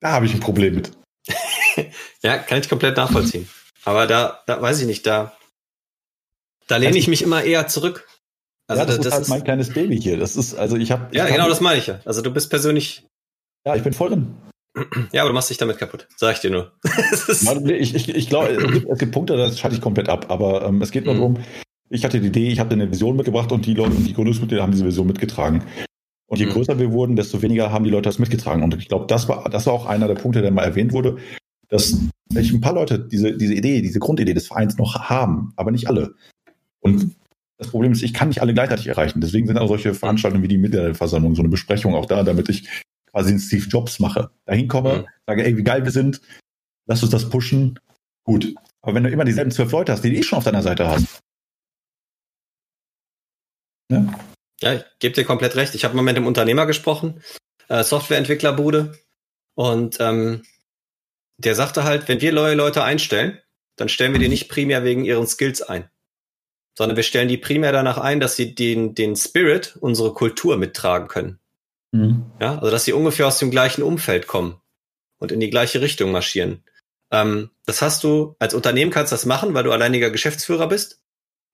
da 0.00 0.12
habe 0.12 0.26
ich 0.26 0.34
ein 0.34 0.40
Problem 0.40 0.74
mit. 0.74 0.92
ja, 2.22 2.38
kann 2.38 2.60
ich 2.60 2.68
komplett 2.68 2.96
nachvollziehen. 2.96 3.48
Aber 3.84 4.06
da, 4.06 4.42
da 4.46 4.60
weiß 4.60 4.80
ich 4.80 4.86
nicht, 4.86 5.06
da, 5.06 5.36
da 6.66 6.76
lehne 6.76 6.98
ich 6.98 7.08
mich 7.08 7.22
immer 7.22 7.42
eher 7.42 7.66
zurück. 7.66 8.06
Also 8.66 8.82
ja, 8.82 8.86
das, 8.86 8.96
das 8.98 9.06
ist 9.06 9.12
halt 9.12 9.22
ist 9.22 9.28
mein 9.28 9.44
kleines 9.44 9.72
Baby 9.72 10.00
hier. 10.00 10.16
Das 10.16 10.36
ist, 10.36 10.54
also 10.54 10.76
ich 10.76 10.92
habe. 10.92 11.14
Ja, 11.16 11.26
genau, 11.26 11.48
das 11.48 11.60
meine 11.60 11.78
ich 11.78 11.86
ja. 11.88 12.00
Also 12.04 12.22
du 12.22 12.30
bist 12.30 12.50
persönlich. 12.50 13.06
Ja, 13.64 13.74
ich 13.74 13.82
bin 13.82 13.92
voll 13.92 14.10
drin. 14.10 14.36
Ja, 15.12 15.22
aber 15.22 15.30
du 15.30 15.34
machst 15.34 15.50
dich 15.50 15.58
damit 15.58 15.78
kaputt. 15.78 16.06
Sag 16.16 16.36
ich 16.36 16.40
dir 16.40 16.50
nur. 16.50 16.72
ich 17.66 17.94
ich, 17.94 18.08
ich 18.08 18.28
glaube, 18.28 18.48
es 18.48 18.72
gibt, 18.72 18.88
es 18.88 18.98
gibt 18.98 19.12
Punkte, 19.12 19.36
das 19.36 19.58
schalte 19.58 19.76
ich 19.76 19.82
komplett 19.82 20.08
ab. 20.08 20.26
Aber 20.28 20.64
ähm, 20.64 20.80
es 20.80 20.90
geht 20.90 21.04
nur 21.04 21.14
mhm. 21.14 21.18
darum, 21.18 21.38
ich 21.88 22.04
hatte 22.04 22.20
die 22.20 22.28
Idee, 22.28 22.48
ich 22.48 22.60
hatte 22.60 22.74
eine 22.74 22.90
Vision 22.90 23.16
mitgebracht 23.16 23.50
und 23.50 23.66
die 23.66 23.74
Leute 23.74 23.96
und 23.96 24.06
die 24.06 24.14
Gründungsmitglieder 24.14 24.62
haben 24.62 24.72
diese 24.72 24.84
Vision 24.86 25.06
mitgetragen. 25.06 25.64
Und 26.26 26.38
je 26.38 26.46
mhm. 26.46 26.50
größer 26.50 26.78
wir 26.78 26.92
wurden, 26.92 27.16
desto 27.16 27.42
weniger 27.42 27.72
haben 27.72 27.84
die 27.84 27.90
Leute 27.90 28.08
das 28.08 28.20
mitgetragen. 28.20 28.62
Und 28.62 28.76
ich 28.76 28.88
glaube, 28.88 29.06
das 29.08 29.28
war, 29.28 29.50
das 29.50 29.66
war 29.66 29.72
auch 29.72 29.86
einer 29.86 30.06
der 30.06 30.14
Punkte, 30.14 30.40
der 30.40 30.52
mal 30.52 30.62
erwähnt 30.62 30.92
wurde, 30.92 31.16
dass 31.68 31.98
ein 32.32 32.60
paar 32.60 32.74
Leute 32.74 33.00
diese, 33.00 33.36
diese 33.36 33.54
Idee, 33.54 33.82
diese 33.82 33.98
Grundidee 33.98 34.34
des 34.34 34.46
Vereins 34.46 34.78
noch 34.78 35.08
haben, 35.08 35.52
aber 35.56 35.72
nicht 35.72 35.88
alle. 35.88 36.14
Und 36.78 37.16
das 37.58 37.68
Problem 37.68 37.92
ist, 37.92 38.02
ich 38.02 38.14
kann 38.14 38.28
nicht 38.28 38.40
alle 38.40 38.54
gleichzeitig 38.54 38.86
erreichen. 38.86 39.20
Deswegen 39.20 39.48
sind 39.48 39.58
auch 39.58 39.68
solche 39.68 39.92
Veranstaltungen 39.94 40.42
wie 40.44 40.48
die 40.48 40.58
Mitgliederversammlung, 40.58 41.34
so 41.34 41.42
eine 41.42 41.48
Besprechung 41.48 41.94
auch 41.94 42.06
da, 42.06 42.22
damit 42.22 42.48
ich 42.48 42.68
quasi 43.10 43.30
einen 43.30 43.40
Steve 43.40 43.66
Jobs 43.66 43.98
mache. 43.98 44.30
Dahin 44.44 44.68
komme, 44.68 44.98
mhm. 44.98 45.06
sage, 45.26 45.44
ey, 45.44 45.56
wie 45.56 45.64
geil 45.64 45.84
wir 45.84 45.92
sind, 45.92 46.20
lass 46.86 47.02
uns 47.02 47.12
das 47.12 47.28
pushen. 47.28 47.78
Gut. 48.24 48.54
Aber 48.82 48.94
wenn 48.94 49.04
du 49.04 49.10
immer 49.10 49.24
dieselben 49.24 49.50
zwölf 49.50 49.72
Leute 49.72 49.92
hast, 49.92 50.02
die 50.02 50.10
du 50.10 50.16
eh 50.16 50.22
schon 50.22 50.38
auf 50.38 50.44
deiner 50.44 50.62
Seite 50.62 50.88
hast, 50.88 51.20
Ne? 53.90 54.14
Ja, 54.62 54.74
ich 54.74 54.84
gebe 55.00 55.14
dir 55.14 55.24
komplett 55.24 55.56
recht. 55.56 55.74
Ich 55.74 55.84
habe 55.84 55.96
mal 55.96 56.02
mit 56.02 56.16
einem 56.16 56.26
Unternehmer 56.26 56.64
gesprochen, 56.64 57.22
äh, 57.68 57.82
Softwareentwicklerbude, 57.82 58.96
und 59.54 59.98
ähm, 60.00 60.44
der 61.38 61.54
sagte 61.54 61.84
halt, 61.84 62.08
wenn 62.08 62.20
wir 62.20 62.32
neue 62.32 62.54
Leute 62.54 62.84
einstellen, 62.84 63.38
dann 63.76 63.88
stellen 63.88 64.12
wir 64.12 64.20
die 64.20 64.28
nicht 64.28 64.48
primär 64.48 64.84
wegen 64.84 65.04
ihren 65.04 65.26
Skills 65.26 65.60
ein, 65.60 65.90
sondern 66.78 66.96
wir 66.96 67.02
stellen 67.02 67.28
die 67.28 67.36
primär 67.36 67.72
danach 67.72 67.98
ein, 67.98 68.20
dass 68.20 68.36
sie 68.36 68.54
den, 68.54 68.94
den 68.94 69.16
Spirit, 69.16 69.76
unsere 69.80 70.14
Kultur 70.14 70.56
mittragen 70.56 71.08
können. 71.08 71.39
Mhm. 71.92 72.30
Ja, 72.40 72.58
also 72.58 72.70
dass 72.70 72.84
sie 72.84 72.92
ungefähr 72.92 73.26
aus 73.26 73.38
dem 73.38 73.50
gleichen 73.50 73.82
Umfeld 73.82 74.26
kommen 74.26 74.60
und 75.18 75.32
in 75.32 75.40
die 75.40 75.50
gleiche 75.50 75.80
Richtung 75.80 76.12
marschieren. 76.12 76.64
Ähm, 77.10 77.50
das 77.66 77.82
hast 77.82 78.04
du, 78.04 78.36
als 78.38 78.54
Unternehmen 78.54 78.90
kannst 78.90 79.12
du 79.12 79.14
das 79.14 79.26
machen, 79.26 79.54
weil 79.54 79.64
du 79.64 79.72
alleiniger 79.72 80.10
Geschäftsführer 80.10 80.68
bist 80.68 81.00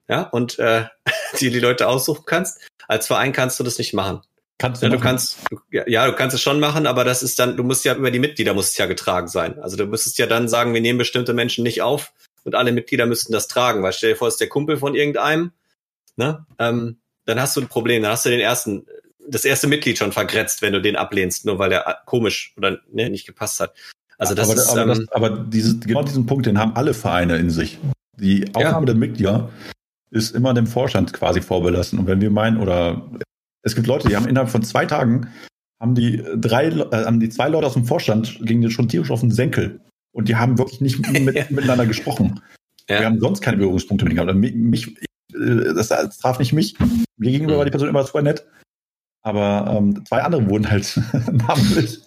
ja, 0.09 0.23
und 0.23 0.59
äh, 0.59 0.87
die 1.41 1.51
die 1.51 1.61
Leute 1.61 1.89
aussuchen 1.89 2.25
kannst. 2.27 2.61
Als 2.89 3.07
Verein 3.07 3.33
kannst 3.33 3.59
du 3.59 3.65
das 3.65 3.79
nicht 3.79 3.95
machen. 3.95 4.21
Kannst 4.59 4.83
du, 4.83 4.87
ja, 4.87 4.93
du 4.93 4.99
kannst, 4.99 5.39
du, 5.51 5.59
ja, 5.71 6.07
du 6.07 6.15
kannst 6.15 6.35
es 6.35 6.41
schon 6.41 6.61
machen, 6.61 6.87
aber 6.87 7.05
das 7.05 7.23
ist 7.23 7.39
dann, 7.39 7.59
du 7.59 7.63
musst 7.63 7.85
ja 7.85 7.95
über 7.95 8.11
die 8.11 8.19
Mitglieder 8.19 8.55
muss 8.55 8.71
es 8.71 8.79
ja 8.79 8.87
getragen 8.87 9.29
sein. 9.29 9.59
Also 9.59 9.77
du 9.77 9.85
müsstest 9.85 10.17
ja 10.17 10.27
dann 10.27 10.49
sagen, 10.49 10.73
wir 10.73 10.81
nehmen 10.81 10.99
bestimmte 10.99 11.35
Menschen 11.35 11.63
nicht 11.63 11.83
auf 11.83 12.15
und 12.45 12.55
alle 12.55 12.73
Mitglieder 12.73 13.05
müssten 13.05 13.33
das 13.33 13.49
tragen, 13.49 13.83
weil 13.83 13.93
stell 13.93 14.13
dir 14.13 14.17
vor, 14.17 14.29
es 14.29 14.35
ist 14.35 14.41
der 14.41 14.49
Kumpel 14.49 14.79
von 14.79 14.95
irgendeinem, 14.95 15.53
ne? 16.17 16.47
Ähm, 16.59 17.01
dann 17.27 17.41
hast 17.41 17.57
du 17.57 17.61
ein 17.61 17.69
Problem, 17.69 18.03
dann 18.03 18.13
hast 18.13 18.25
du 18.25 18.31
den 18.31 18.41
ersten, 18.41 18.87
das 19.28 19.44
erste 19.44 19.66
Mitglied 19.66 19.98
schon 19.98 20.12
vergrätzt, 20.12 20.62
wenn 20.62 20.73
du 20.73 20.81
den 20.81 20.97
ablehnst, 20.97 21.44
nur 21.44 21.59
weil 21.59 21.70
der 21.70 21.98
komisch 22.07 22.55
oder 22.57 22.78
ne, 22.93 23.11
nicht 23.11 23.27
gepasst 23.27 23.61
hat. 23.61 23.74
Also 24.19 24.35
das 24.35 24.51
aber, 24.51 24.59
ist, 24.59 24.69
aber, 24.69 24.82
ähm, 24.82 24.89
das, 24.89 25.12
aber 25.12 25.31
dieses, 25.31 25.81
genau 25.81 26.03
diesen 26.03 26.27
Punkt, 26.27 26.47
den 26.47 26.59
haben 26.59 26.74
alle 26.74 26.94
Vereine 26.94 27.36
in 27.36 27.51
sich. 27.51 27.78
Die 28.19 28.47
Aufnahme 28.55 28.86
ja. 28.86 28.93
der 28.93 28.94
Mitglieder 28.94 29.51
ist 30.11 30.35
immer 30.35 30.55
dem 30.55 30.66
Vorstand 30.66 31.12
quasi 31.12 31.43
vorbelassen. 31.43 31.98
Und 31.98 32.07
wenn 32.07 32.20
wir 32.20 32.31
meinen, 32.31 32.59
oder 32.59 33.11
es 33.62 33.74
gibt 33.74 33.86
Leute, 33.86 34.09
die 34.09 34.16
haben 34.16 34.28
innerhalb 34.28 34.48
von 34.48 34.62
zwei 34.62 34.86
Tagen 34.86 35.28
haben 35.81 35.94
die 35.94 36.23
drei, 36.36 36.69
äh, 36.69 37.05
haben 37.05 37.20
die 37.20 37.28
zwei 37.28 37.48
Leute 37.48 37.66
aus 37.66 37.74
dem 37.74 37.85
Vorstand 37.85 38.39
gegen 38.43 38.62
den 38.62 38.70
schon 38.70 38.89
tierisch 38.89 39.11
auf 39.11 39.20
den 39.20 39.31
Senkel. 39.31 39.81
Und 40.12 40.28
die 40.28 40.36
haben 40.36 40.57
wirklich 40.57 40.81
nicht 40.81 40.98
mit, 41.12 41.35
miteinander 41.51 41.85
gesprochen. 41.85 42.40
Ja. 42.89 43.01
Wir 43.01 43.07
haben 43.07 43.20
sonst 43.20 43.43
keine 43.43 43.59
Berührungspunkte 43.59 44.07
mit 44.07 44.15
gehabt. 44.15 44.35
Mich, 44.35 44.55
mich, 44.55 44.89
äh, 45.35 45.74
das, 45.74 45.89
das 45.89 46.16
traf 46.19 46.39
nicht 46.39 46.55
mich. 46.55 46.77
Mir 47.19 47.32
gegenüber 47.32 47.55
mhm. 47.55 47.59
war 47.59 47.65
die 47.66 47.70
Person 47.70 47.89
immer 47.89 48.05
super 48.05 48.23
nett. 48.23 48.47
Aber 49.27 49.77
ähm, 49.77 50.05
zwei 50.07 50.23
andere 50.23 50.48
wurden 50.48 50.70
halt 50.70 51.01
namentlich 51.32 52.01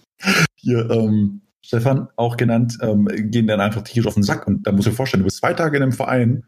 hier 0.55 0.89
ähm, 0.89 1.41
Stefan 1.61 2.07
auch 2.15 2.37
genannt, 2.37 2.77
ähm, 2.81 3.09
gehen 3.11 3.45
dann 3.45 3.59
einfach 3.59 3.81
tierisch 3.81 4.07
auf 4.07 4.13
den 4.13 4.23
Sack. 4.23 4.47
Und 4.47 4.65
da 4.65 4.71
musst 4.71 4.87
du 4.87 4.91
dir 4.91 4.95
vorstellen, 4.95 5.23
du 5.23 5.25
bist 5.25 5.39
zwei 5.39 5.53
Tage 5.53 5.75
in 5.75 5.83
einem 5.83 5.91
Verein 5.91 6.45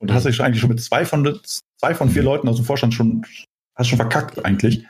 und 0.00 0.12
hast 0.12 0.26
dich 0.26 0.38
eigentlich 0.42 0.60
schon 0.60 0.68
mit 0.68 0.82
zwei 0.82 1.06
von, 1.06 1.40
zwei 1.80 1.94
von 1.94 2.10
vier 2.10 2.22
Leuten 2.22 2.48
aus 2.48 2.56
dem 2.56 2.66
Vorstand 2.66 2.92
schon, 2.92 3.24
hast 3.76 3.88
schon 3.88 3.96
verkackt 3.96 4.44
eigentlich. 4.44 4.86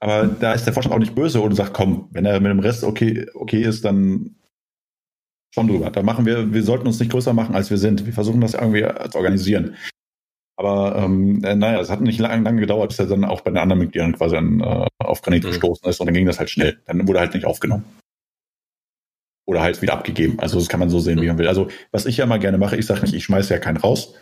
Aber 0.00 0.26
da 0.26 0.52
ist 0.52 0.66
der 0.66 0.74
Vorstand 0.74 0.94
auch 0.94 1.00
nicht 1.00 1.14
böse 1.14 1.40
und 1.40 1.54
sagt, 1.54 1.72
komm, 1.72 2.10
wenn 2.10 2.26
er 2.26 2.38
mit 2.38 2.50
dem 2.50 2.60
Rest 2.60 2.84
okay, 2.84 3.26
okay 3.32 3.62
ist, 3.62 3.86
dann 3.86 4.36
schon 5.54 5.68
drüber. 5.68 5.90
Da 5.90 6.02
machen 6.02 6.26
wir, 6.26 6.52
wir 6.52 6.62
sollten 6.62 6.86
uns 6.86 7.00
nicht 7.00 7.10
größer 7.10 7.32
machen, 7.32 7.54
als 7.54 7.70
wir 7.70 7.78
sind. 7.78 8.04
Wir 8.04 8.12
versuchen 8.12 8.42
das 8.42 8.52
irgendwie 8.52 8.86
zu 9.10 9.16
organisieren. 9.16 9.76
Aber 10.58 10.96
ähm, 10.96 11.44
äh, 11.44 11.54
naja, 11.54 11.80
es 11.80 11.90
hat 11.90 12.00
nicht 12.00 12.18
lange, 12.18 12.42
lange 12.42 12.60
gedauert, 12.60 12.88
bis 12.88 12.98
er 12.98 13.06
dann 13.06 13.24
auch 13.24 13.42
bei 13.42 13.50
den 13.50 13.58
anderen 13.58 13.80
Mitgliedern 13.80 14.16
quasi 14.16 14.36
an, 14.36 14.60
äh, 14.60 14.86
auf 14.98 15.20
Granit 15.20 15.44
mhm. 15.44 15.48
gestoßen 15.48 15.88
ist 15.88 16.00
und 16.00 16.06
dann 16.06 16.14
ging 16.14 16.26
das 16.26 16.38
halt 16.38 16.50
schnell. 16.50 16.80
Dann 16.86 17.06
wurde 17.06 17.20
halt 17.20 17.34
nicht 17.34 17.44
aufgenommen. 17.44 17.84
Oder 19.46 19.60
halt 19.60 19.80
wieder 19.82 19.92
abgegeben. 19.92 20.40
Also 20.40 20.58
das 20.58 20.68
kann 20.68 20.80
man 20.80 20.88
so 20.88 20.98
sehen, 20.98 21.20
wie 21.20 21.26
man 21.26 21.38
will. 21.38 21.46
Also 21.46 21.68
was 21.92 22.06
ich 22.06 22.16
ja 22.16 22.26
mal 22.26 22.38
gerne 22.38 22.58
mache, 22.58 22.76
ich 22.76 22.86
sage 22.86 23.02
nicht, 23.02 23.14
ich 23.14 23.24
schmeiße 23.24 23.52
ja 23.52 23.60
keinen 23.60 23.76
raus, 23.76 24.18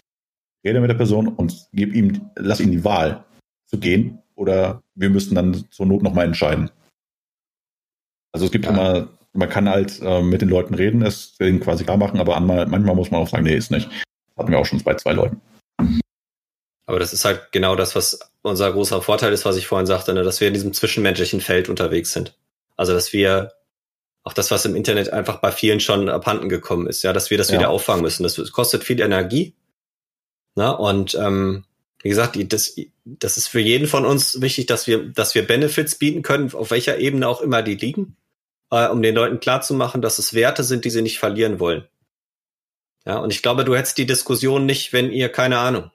rede 0.66 0.80
mit 0.80 0.90
der 0.90 0.96
Person 0.96 1.28
und 1.28 1.68
gebe 1.72 1.94
ihm, 1.94 2.30
lass 2.36 2.60
ihm 2.60 2.72
die 2.72 2.84
Wahl 2.84 3.24
zu 3.66 3.78
gehen 3.78 4.18
oder 4.34 4.82
wir 4.94 5.10
müssen 5.10 5.36
dann 5.36 5.64
zur 5.70 5.86
Not 5.86 6.02
nochmal 6.02 6.26
entscheiden. 6.26 6.70
Also 8.32 8.46
es 8.46 8.52
gibt 8.52 8.64
ja. 8.64 8.72
immer, 8.72 9.08
man 9.32 9.48
kann 9.48 9.68
halt 9.68 10.00
äh, 10.02 10.20
mit 10.20 10.42
den 10.42 10.48
Leuten 10.48 10.74
reden, 10.74 11.02
es 11.02 11.36
denen 11.36 11.60
quasi 11.60 11.84
klar 11.84 11.96
machen, 11.96 12.18
aber 12.18 12.38
manchmal 12.40 12.96
muss 12.96 13.12
man 13.12 13.20
auch 13.20 13.28
sagen, 13.28 13.44
nee, 13.44 13.56
ist 13.56 13.70
nicht. 13.70 13.88
Das 13.88 14.36
hatten 14.36 14.50
wir 14.50 14.58
auch 14.58 14.66
schon 14.66 14.82
bei 14.82 14.94
zwei 14.94 15.12
Leuten. 15.12 15.40
Aber 16.86 16.98
das 16.98 17.12
ist 17.12 17.24
halt 17.24 17.50
genau 17.52 17.76
das, 17.76 17.94
was 17.94 18.18
unser 18.42 18.72
großer 18.72 19.00
Vorteil 19.00 19.32
ist, 19.32 19.44
was 19.44 19.56
ich 19.56 19.66
vorhin 19.66 19.86
sagte, 19.86 20.12
ne, 20.12 20.22
dass 20.22 20.40
wir 20.40 20.48
in 20.48 20.54
diesem 20.54 20.74
zwischenmenschlichen 20.74 21.40
Feld 21.40 21.68
unterwegs 21.68 22.12
sind. 22.12 22.36
Also 22.76 22.92
dass 22.92 23.12
wir 23.12 23.52
auch 24.22 24.32
das, 24.32 24.50
was 24.50 24.64
im 24.64 24.74
Internet 24.74 25.12
einfach 25.12 25.36
bei 25.36 25.52
vielen 25.52 25.80
schon 25.80 26.08
abhanden 26.08 26.48
gekommen 26.48 26.86
ist, 26.86 27.02
ja, 27.02 27.12
dass 27.12 27.30
wir 27.30 27.38
das 27.38 27.50
ja. 27.50 27.58
wieder 27.58 27.70
auffangen 27.70 28.02
müssen. 28.02 28.22
Das, 28.22 28.36
kostet 28.52 28.84
viel 28.84 29.00
Energie. 29.00 29.54
Ne? 30.56 30.76
Und 30.76 31.14
ähm, 31.14 31.64
wie 32.02 32.08
gesagt, 32.08 32.36
das, 32.52 32.76
das 33.04 33.36
ist 33.36 33.48
für 33.48 33.60
jeden 33.60 33.86
von 33.86 34.04
uns 34.04 34.40
wichtig, 34.40 34.66
dass 34.66 34.86
wir, 34.86 35.08
dass 35.08 35.34
wir 35.34 35.46
Benefits 35.46 35.94
bieten 35.96 36.22
können, 36.22 36.52
auf 36.54 36.70
welcher 36.70 36.98
Ebene 36.98 37.28
auch 37.28 37.40
immer 37.40 37.62
die 37.62 37.76
liegen, 37.76 38.16
äh, 38.70 38.88
um 38.88 39.02
den 39.02 39.14
Leuten 39.14 39.40
klarzumachen, 39.40 40.02
dass 40.02 40.18
es 40.18 40.34
Werte 40.34 40.64
sind, 40.64 40.84
die 40.84 40.90
sie 40.90 41.02
nicht 41.02 41.18
verlieren 41.18 41.60
wollen. 41.60 41.86
Ja, 43.06 43.18
und 43.18 43.30
ich 43.30 43.42
glaube, 43.42 43.64
du 43.64 43.76
hättest 43.76 43.98
die 43.98 44.06
Diskussion 44.06 44.64
nicht, 44.64 44.92
wenn 44.94 45.10
ihr, 45.10 45.28
keine 45.28 45.58
Ahnung, 45.58 45.90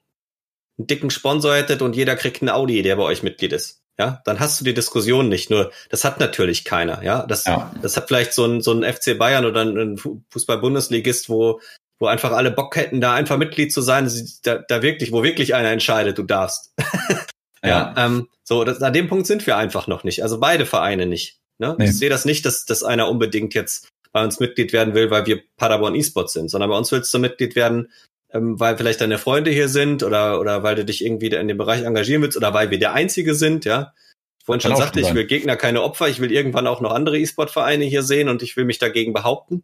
einen 0.80 0.88
dicken 0.88 1.12
Sponsor 1.12 1.56
hättet 1.56 1.82
und 1.82 1.96
jeder 1.96 2.16
kriegt 2.16 2.42
einen 2.42 2.50
Audi, 2.50 2.82
der 2.82 2.96
bei 2.96 3.04
euch 3.04 3.22
Mitglied 3.22 3.54
ist. 3.54 3.82
Ja, 4.00 4.22
dann 4.24 4.40
hast 4.40 4.60
du 4.60 4.64
die 4.64 4.74
Diskussion 4.74 5.28
nicht. 5.28 5.50
Nur, 5.50 5.72
das 5.90 6.06
hat 6.06 6.22
natürlich 6.22 6.64
keiner. 6.64 7.04
Ja, 7.04 7.26
das, 7.28 7.46
ja. 7.46 7.70
das 7.82 7.98
hat 7.98 8.08
vielleicht 8.08 8.34
so 8.34 8.46
ein, 8.46 8.62
so 8.62 8.72
ein 8.72 8.84
FC 8.84 9.18
Bayern 9.18 9.46
oder 9.46 9.62
ein 9.62 9.98
Fußball-Bundesligist, 9.98 11.28
wo, 11.28 11.60
wo 12.00 12.08
einfach 12.08 12.32
alle 12.32 12.50
Bock 12.50 12.78
hätten, 12.78 13.02
da 13.02 13.14
einfach 13.14 13.38
Mitglied 13.38 13.74
zu 13.74 13.82
sein, 13.82 14.10
da, 14.44 14.60
da 14.60 14.82
wirklich, 14.82 15.12
wo 15.12 15.22
wirklich 15.22 15.54
einer 15.54 15.72
entscheidet, 15.72 16.18
du 16.18 16.24
darfst. 16.24 16.74
ja, 17.62 17.94
ja 17.94 17.94
ähm, 17.98 18.30
so, 18.46 18.64
das, 18.64 18.82
an 18.82 18.94
dem 18.94 19.10
Punkt 19.10 19.28
sind 19.28 19.46
wir 19.46 19.58
einfach 19.58 19.88
noch 19.88 20.06
nicht. 20.06 20.24
Also 20.24 20.40
beide 20.40 20.66
Vereine 20.66 21.06
nicht. 21.06 21.42
Ne? 21.58 21.76
Nee. 21.78 21.86
Ich 21.90 21.98
sehe 21.98 22.10
das 22.10 22.24
nicht, 22.24 22.46
dass, 22.46 22.64
dass 22.64 22.84
einer 22.84 23.10
unbedingt 23.10 23.54
jetzt 23.54 23.90
bei 24.14 24.24
uns 24.24 24.40
Mitglied 24.40 24.72
werden 24.72 24.94
will, 24.94 25.12
weil 25.12 25.26
wir 25.26 25.44
Paderborn 25.58 25.96
E-Sports 25.96 26.34
sind, 26.34 26.50
sondern 26.50 26.70
bei 26.70 26.78
uns 26.78 26.92
willst 26.92 27.14
du 27.14 27.20
Mitglied 27.20 27.58
werden, 27.58 27.92
ähm, 28.32 28.60
weil 28.60 28.78
vielleicht 28.78 29.02
deine 29.02 29.18
Freunde 29.18 29.52
hier 29.52 29.70
sind 29.70 30.04
oder, 30.04 30.40
oder 30.40 30.64
weil 30.64 30.76
du 30.76 30.86
dich 30.86 31.04
irgendwie 31.04 31.28
in 31.28 31.48
dem 31.48 31.58
Bereich 31.58 31.84
engagieren 31.84 32.22
willst 32.22 32.38
oder 32.38 32.54
weil 32.54 32.70
wir 32.70 32.80
der 32.80 32.94
Einzige 32.94 33.36
sind, 33.36 33.66
ja. 33.66 33.94
Ich 34.40 34.46
vorhin 34.46 34.62
schon 34.62 34.76
sagte, 34.76 35.00
ich 35.00 35.14
will 35.14 35.26
Gegner 35.26 35.56
keine 35.56 35.84
Opfer, 35.84 36.08
ich 36.08 36.20
will 36.20 36.32
irgendwann 36.32 36.68
auch 36.68 36.82
noch 36.82 36.92
andere 36.92 37.20
E-Sport-Vereine 37.20 37.86
hier 37.86 38.04
sehen 38.04 38.30
und 38.30 38.42
ich 38.42 38.58
will 38.58 38.66
mich 38.66 38.80
dagegen 38.80 39.14
behaupten, 39.14 39.64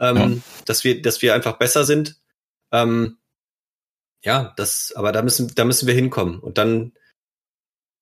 ähm, 0.00 0.16
ja. 0.16 0.30
dass 0.64 0.84
wir, 0.84 1.02
dass 1.02 1.20
wir 1.20 1.34
einfach 1.34 1.58
besser 1.58 1.84
sind. 1.84 2.16
Ähm, 2.72 3.18
ja, 4.22 4.54
das, 4.56 4.92
aber 4.96 5.12
da 5.12 5.22
müssen, 5.22 5.54
da 5.54 5.64
müssen 5.64 5.86
wir 5.86 5.94
hinkommen 5.94 6.40
und 6.40 6.56
dann 6.56 6.92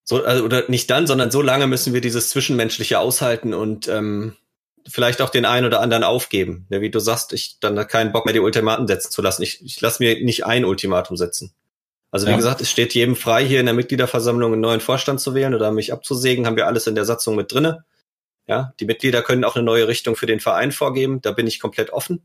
so, 0.05 0.25
also, 0.25 0.45
oder 0.45 0.69
nicht 0.69 0.91
dann, 0.91 1.07
sondern 1.07 1.31
so 1.31 1.43
lange 1.43 1.67
müssen 1.67 1.95
wir 1.95 2.01
dieses 2.01 2.31
Zwischenmenschliche 2.31 2.99
aushalten 2.99 3.55
und 3.55 3.89
ähm, 3.89 4.37
vielleicht 4.89 5.21
auch 5.23 5.31
den 5.31 5.45
einen 5.45 5.67
oder 5.67 5.81
anderen 5.81 6.05
aufgeben. 6.05 6.67
Ja, 6.71 6.81
wie 6.81 6.91
du 6.91 6.99
sagst, 6.99 7.33
ich 7.33 7.59
dann 7.61 7.77
keinen 7.87 8.13
Bock 8.13 8.25
mehr 8.25 8.35
die 8.35 8.41
Ultimaten 8.41 8.87
setzen 8.87 9.11
zu 9.11 9.23
lassen. 9.23 9.43
Ich, 9.43 9.65
ich 9.65 9.81
lasse 9.81 10.03
mir 10.03 10.23
nicht 10.23 10.47
ein 10.47 10.65
Ultimatum 10.65 11.17
setzen. 11.17 11.55
Also 12.11 12.27
wie 12.27 12.31
ja. 12.31 12.37
gesagt, 12.37 12.61
es 12.61 12.71
steht 12.71 12.95
jedem 12.95 13.17
frei, 13.17 13.45
hier 13.45 13.61
in 13.61 13.67
der 13.67 13.75
Mitgliederversammlung 13.75 14.53
einen 14.53 14.61
neuen 14.61 14.81
Vorstand 14.81 15.21
zu 15.21 15.35
wählen 15.35 15.55
oder 15.55 15.73
mich 15.73 15.93
abzusägen, 15.93 16.47
haben 16.47 16.57
wir 16.57 16.67
alles 16.67 16.87
in 16.87 16.95
der 16.95 17.07
Satzung 17.07 17.37
mit 17.37 17.53
drinne. 17.53 17.85
Ja, 18.47 18.75
die 18.81 18.85
Mitglieder 18.85 19.23
können 19.23 19.45
auch 19.45 19.57
eine 19.57 19.65
neue 19.65 19.89
Richtung 19.89 20.15
für 20.15 20.27
den 20.27 20.41
Verein 20.41 20.73
vorgeben. 20.73 21.23
Da 21.23 21.33
bin 21.33 21.47
ich 21.47 21.59
komplett 21.59 21.91
offen, 21.91 22.23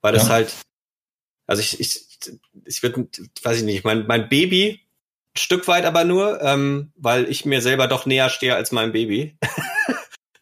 weil 0.00 0.12
das 0.12 0.28
halt, 0.28 0.52
also 1.46 1.60
ich, 1.60 1.78
ich, 1.78 2.06
ich 2.64 2.82
würde, 2.82 3.06
weiß 3.42 3.58
ich 3.58 3.64
nicht, 3.64 3.84
mein, 3.84 4.06
mein 4.06 4.28
Baby, 4.28 4.80
ein 5.36 5.38
Stück 5.38 5.68
weit 5.68 5.84
aber 5.84 6.04
nur, 6.04 6.42
ähm, 6.42 6.92
weil 6.96 7.30
ich 7.30 7.44
mir 7.44 7.62
selber 7.62 7.86
doch 7.86 8.06
näher 8.06 8.30
stehe 8.30 8.56
als 8.56 8.72
mein 8.72 8.92
Baby. 8.92 9.38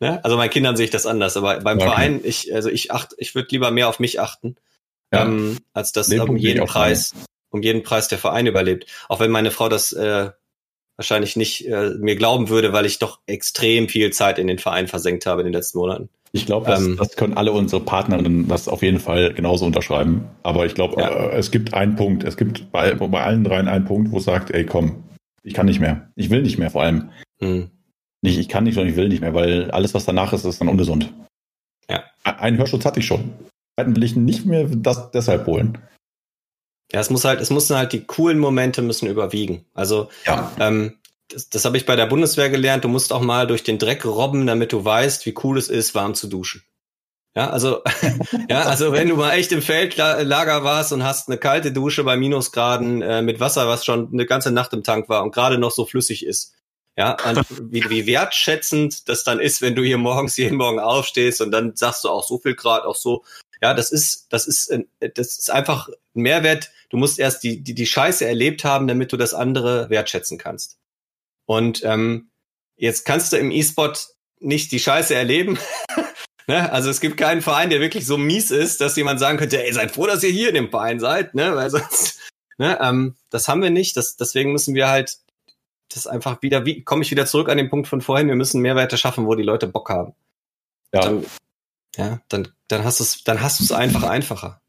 Ne? 0.00 0.22
Also 0.24 0.36
meinen 0.36 0.50
Kindern 0.50 0.76
sehe 0.76 0.84
ich 0.84 0.90
das 0.90 1.06
anders, 1.06 1.36
aber 1.36 1.60
beim 1.60 1.78
okay. 1.78 1.88
Verein, 1.88 2.20
ich, 2.22 2.54
also 2.54 2.68
ich 2.68 2.92
acht, 2.92 3.14
ich 3.18 3.34
würde 3.34 3.48
lieber 3.50 3.70
mehr 3.70 3.88
auf 3.88 3.98
mich 3.98 4.20
achten, 4.20 4.56
ja. 5.12 5.24
ähm, 5.24 5.58
als 5.72 5.92
dass 5.92 6.08
Den 6.08 6.20
um 6.20 6.36
jeden 6.36 6.66
Preis, 6.66 7.14
um 7.50 7.62
jeden 7.62 7.82
Preis 7.82 8.08
der 8.08 8.18
Verein 8.18 8.46
überlebt. 8.46 8.86
Auch 9.08 9.20
wenn 9.20 9.30
meine 9.30 9.50
Frau 9.50 9.68
das 9.68 9.92
äh, 9.92 10.30
wahrscheinlich 10.96 11.36
nicht 11.36 11.66
äh, 11.66 11.90
mir 11.98 12.16
glauben 12.16 12.48
würde, 12.48 12.72
weil 12.72 12.86
ich 12.86 12.98
doch 12.98 13.20
extrem 13.26 13.88
viel 13.88 14.12
Zeit 14.12 14.38
in 14.38 14.46
den 14.46 14.58
Verein 14.58 14.88
versenkt 14.88 15.26
habe 15.26 15.42
in 15.42 15.46
den 15.46 15.54
letzten 15.54 15.78
Monaten. 15.78 16.08
Ich 16.32 16.44
glaube, 16.44 16.66
das, 16.66 16.80
ähm, 16.80 16.96
das 16.98 17.16
können 17.16 17.34
alle 17.34 17.52
unsere 17.52 17.82
Partnerinnen 17.82 18.48
das 18.48 18.68
auf 18.68 18.82
jeden 18.82 19.00
Fall 19.00 19.32
genauso 19.32 19.64
unterschreiben. 19.64 20.28
Aber 20.42 20.66
ich 20.66 20.74
glaube, 20.74 21.00
ja. 21.00 21.08
äh, 21.08 21.36
es 21.38 21.50
gibt 21.50 21.72
einen 21.72 21.96
Punkt, 21.96 22.24
es 22.24 22.36
gibt 22.36 22.70
bei, 22.72 22.94
bei 22.94 23.22
allen 23.22 23.44
dreien 23.44 23.68
einen 23.68 23.84
Punkt, 23.84 24.12
wo 24.12 24.18
es 24.18 24.24
sagt, 24.24 24.50
ey 24.50 24.66
komm, 24.66 25.04
ich 25.42 25.54
kann 25.54 25.66
nicht 25.66 25.80
mehr. 25.80 26.10
Ich 26.16 26.28
will 26.30 26.42
nicht 26.42 26.58
mehr 26.58 26.70
vor 26.70 26.82
allem. 26.82 27.10
Hm. 27.38 27.70
Nicht, 28.26 28.38
ich 28.38 28.48
kann 28.48 28.64
nicht 28.64 28.76
und 28.76 28.88
ich 28.88 28.96
will 28.96 29.08
nicht 29.08 29.20
mehr, 29.20 29.34
weil 29.34 29.70
alles, 29.70 29.94
was 29.94 30.04
danach 30.04 30.32
ist, 30.32 30.44
ist 30.44 30.60
dann 30.60 30.68
ungesund. 30.68 31.12
Ja. 31.88 32.02
Einen 32.24 32.58
Hörschutz 32.58 32.84
hatte 32.84 32.98
ich 32.98 33.06
schon. 33.06 33.32
Zweiten 33.78 33.94
will 33.94 34.02
ich 34.02 34.16
nicht 34.16 34.44
mehr 34.44 34.64
das 34.64 35.12
deshalb 35.12 35.46
holen. 35.46 35.78
Ja, 36.90 36.98
es 36.98 37.08
muss 37.08 37.24
halt, 37.24 37.40
es 37.40 37.50
müssen 37.50 37.76
halt 37.76 37.92
die 37.92 38.04
coolen 38.04 38.40
Momente 38.40 38.82
müssen 38.82 39.06
überwiegen. 39.06 39.64
Also 39.74 40.08
ja. 40.24 40.50
ähm, 40.58 40.98
das, 41.28 41.50
das 41.50 41.64
habe 41.64 41.76
ich 41.76 41.86
bei 41.86 41.94
der 41.94 42.06
Bundeswehr 42.06 42.50
gelernt. 42.50 42.82
Du 42.82 42.88
musst 42.88 43.12
auch 43.12 43.20
mal 43.20 43.46
durch 43.46 43.62
den 43.62 43.78
Dreck 43.78 44.04
robben, 44.04 44.44
damit 44.44 44.72
du 44.72 44.84
weißt, 44.84 45.24
wie 45.24 45.34
cool 45.44 45.56
es 45.56 45.68
ist, 45.68 45.94
warm 45.94 46.16
zu 46.16 46.26
duschen. 46.26 46.64
Ja, 47.36 47.50
also, 47.50 47.82
ja, 48.48 48.62
also 48.62 48.90
wenn 48.90 49.08
du 49.08 49.14
mal 49.14 49.34
echt 49.34 49.52
im 49.52 49.62
Feldlager 49.62 50.64
warst 50.64 50.92
und 50.92 51.04
hast 51.04 51.28
eine 51.28 51.38
kalte 51.38 51.70
Dusche 51.70 52.02
bei 52.02 52.16
Minusgraden 52.16 53.02
äh, 53.02 53.22
mit 53.22 53.38
Wasser, 53.38 53.68
was 53.68 53.84
schon 53.84 54.08
eine 54.12 54.26
ganze 54.26 54.50
Nacht 54.50 54.72
im 54.72 54.82
Tank 54.82 55.08
war 55.08 55.22
und 55.22 55.32
gerade 55.32 55.58
noch 55.58 55.70
so 55.70 55.86
flüssig 55.86 56.26
ist, 56.26 56.56
ja, 56.96 57.16
wie, 57.60 57.88
wie 57.90 58.06
wertschätzend 58.06 59.08
das 59.08 59.22
dann 59.22 59.38
ist, 59.38 59.60
wenn 59.60 59.74
du 59.74 59.82
hier 59.82 59.98
morgens 59.98 60.36
jeden 60.38 60.56
Morgen 60.56 60.80
aufstehst 60.80 61.42
und 61.42 61.50
dann 61.50 61.76
sagst 61.76 62.04
du 62.04 62.08
auch 62.08 62.26
so 62.26 62.38
viel 62.38 62.54
Grad, 62.54 62.84
auch 62.84 62.96
so. 62.96 63.24
Ja, 63.62 63.74
das 63.74 63.90
ist, 63.90 64.26
das 64.30 64.46
ist, 64.46 64.74
das 65.00 65.38
ist 65.38 65.50
einfach 65.50 65.88
ein 65.88 66.22
Mehrwert. 66.22 66.70
Du 66.90 66.96
musst 66.96 67.18
erst 67.18 67.42
die, 67.42 67.62
die, 67.62 67.74
die 67.74 67.86
Scheiße 67.86 68.26
erlebt 68.26 68.64
haben, 68.64 68.86
damit 68.86 69.12
du 69.12 69.16
das 69.16 69.34
andere 69.34 69.90
wertschätzen 69.90 70.38
kannst. 70.38 70.78
Und 71.46 71.82
ähm, 71.84 72.30
jetzt 72.76 73.04
kannst 73.04 73.32
du 73.32 73.36
im 73.36 73.50
E-Sport 73.50 74.08
nicht 74.40 74.72
die 74.72 74.80
Scheiße 74.80 75.14
erleben. 75.14 75.58
ne? 76.46 76.70
Also 76.72 76.90
es 76.90 77.00
gibt 77.00 77.16
keinen 77.16 77.42
Verein, 77.42 77.70
der 77.70 77.80
wirklich 77.80 78.06
so 78.06 78.18
mies 78.18 78.50
ist, 78.50 78.80
dass 78.80 78.96
jemand 78.96 79.20
sagen 79.20 79.38
könnte, 79.38 79.62
ey, 79.62 79.72
seid 79.72 79.92
froh, 79.92 80.06
dass 80.06 80.22
ihr 80.22 80.30
hier 80.30 80.48
in 80.48 80.54
dem 80.54 80.70
Verein 80.70 81.00
seid, 81.00 81.34
ne? 81.34 81.54
Weil 81.56 81.70
sonst, 81.70 82.20
ne? 82.58 82.78
Ähm, 82.80 83.16
das 83.30 83.48
haben 83.48 83.62
wir 83.62 83.70
nicht. 83.70 83.96
Das, 83.96 84.16
deswegen 84.16 84.52
müssen 84.52 84.74
wir 84.74 84.88
halt 84.88 85.18
das 85.88 85.98
ist 85.98 86.06
einfach 86.06 86.42
wieder, 86.42 86.64
wie 86.64 86.82
komme 86.82 87.02
ich 87.02 87.10
wieder 87.10 87.26
zurück 87.26 87.48
an 87.48 87.58
den 87.58 87.70
Punkt 87.70 87.88
von 87.88 88.00
vorhin, 88.00 88.28
wir 88.28 88.34
müssen 88.34 88.60
Mehrwerte 88.60 88.96
schaffen, 88.98 89.26
wo 89.26 89.34
die 89.34 89.42
Leute 89.42 89.66
Bock 89.66 89.90
haben. 89.90 90.14
Ja. 90.92 91.00
Dann, 91.00 91.26
ja, 91.96 92.20
dann, 92.28 92.48
dann 92.68 92.84
hast 92.84 93.00
du 93.00 93.04
es, 93.04 93.24
dann 93.24 93.40
hast 93.40 93.60
du 93.60 93.64
es 93.64 93.72
einfach 93.72 94.02
einfacher. 94.02 94.60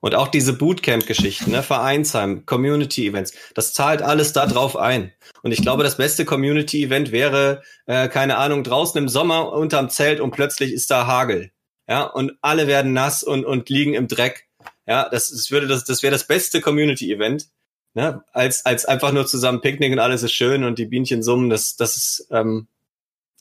Und 0.00 0.14
auch 0.14 0.28
diese 0.28 0.52
Bootcamp-Geschichten, 0.52 1.50
ne, 1.50 1.62
Vereinsheim, 1.62 2.44
Community-Events, 2.44 3.32
das 3.54 3.72
zahlt 3.72 4.02
alles 4.02 4.34
da 4.34 4.44
drauf 4.44 4.76
ein. 4.76 5.12
Und 5.42 5.52
ich 5.52 5.62
glaube, 5.62 5.82
das 5.82 5.96
beste 5.96 6.26
Community-Event 6.26 7.10
wäre, 7.10 7.62
äh, 7.86 8.08
keine 8.08 8.36
Ahnung, 8.36 8.64
draußen 8.64 8.98
im 8.98 9.08
Sommer 9.08 9.52
unterm 9.52 9.88
Zelt 9.88 10.20
und 10.20 10.32
plötzlich 10.32 10.72
ist 10.74 10.90
da 10.90 11.06
Hagel. 11.06 11.52
Ja, 11.88 12.02
und 12.02 12.32
alle 12.42 12.66
werden 12.66 12.92
nass 12.92 13.22
und, 13.22 13.46
und 13.46 13.70
liegen 13.70 13.94
im 13.94 14.06
Dreck. 14.06 14.46
Ja, 14.86 15.08
das, 15.08 15.30
das 15.30 15.50
würde 15.50 15.66
das, 15.66 15.84
das 15.84 16.02
wäre 16.02 16.12
das 16.12 16.26
beste 16.26 16.60
Community-Event. 16.60 17.48
Ne, 17.96 18.24
als, 18.32 18.66
als 18.66 18.86
einfach 18.86 19.12
nur 19.12 19.24
zusammen 19.24 19.60
Picknick 19.60 19.92
und 19.92 20.00
alles 20.00 20.24
ist 20.24 20.32
schön 20.32 20.64
und 20.64 20.80
die 20.80 20.86
Bienchen 20.86 21.22
summen, 21.22 21.48
das, 21.48 21.76
das 21.76 21.96
ist, 21.96 22.26
ähm, 22.32 22.66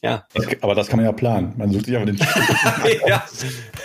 ja. 0.04 0.28
Das, 0.34 0.46
aber 0.62 0.76
das 0.76 0.88
kann 0.88 0.98
man 0.98 1.06
ja 1.06 1.12
planen. 1.12 1.54
Man 1.58 1.72
sucht 1.72 1.86
sich 1.86 1.96
aber 1.96 2.06
den. 2.06 2.18
ja. 3.08 3.26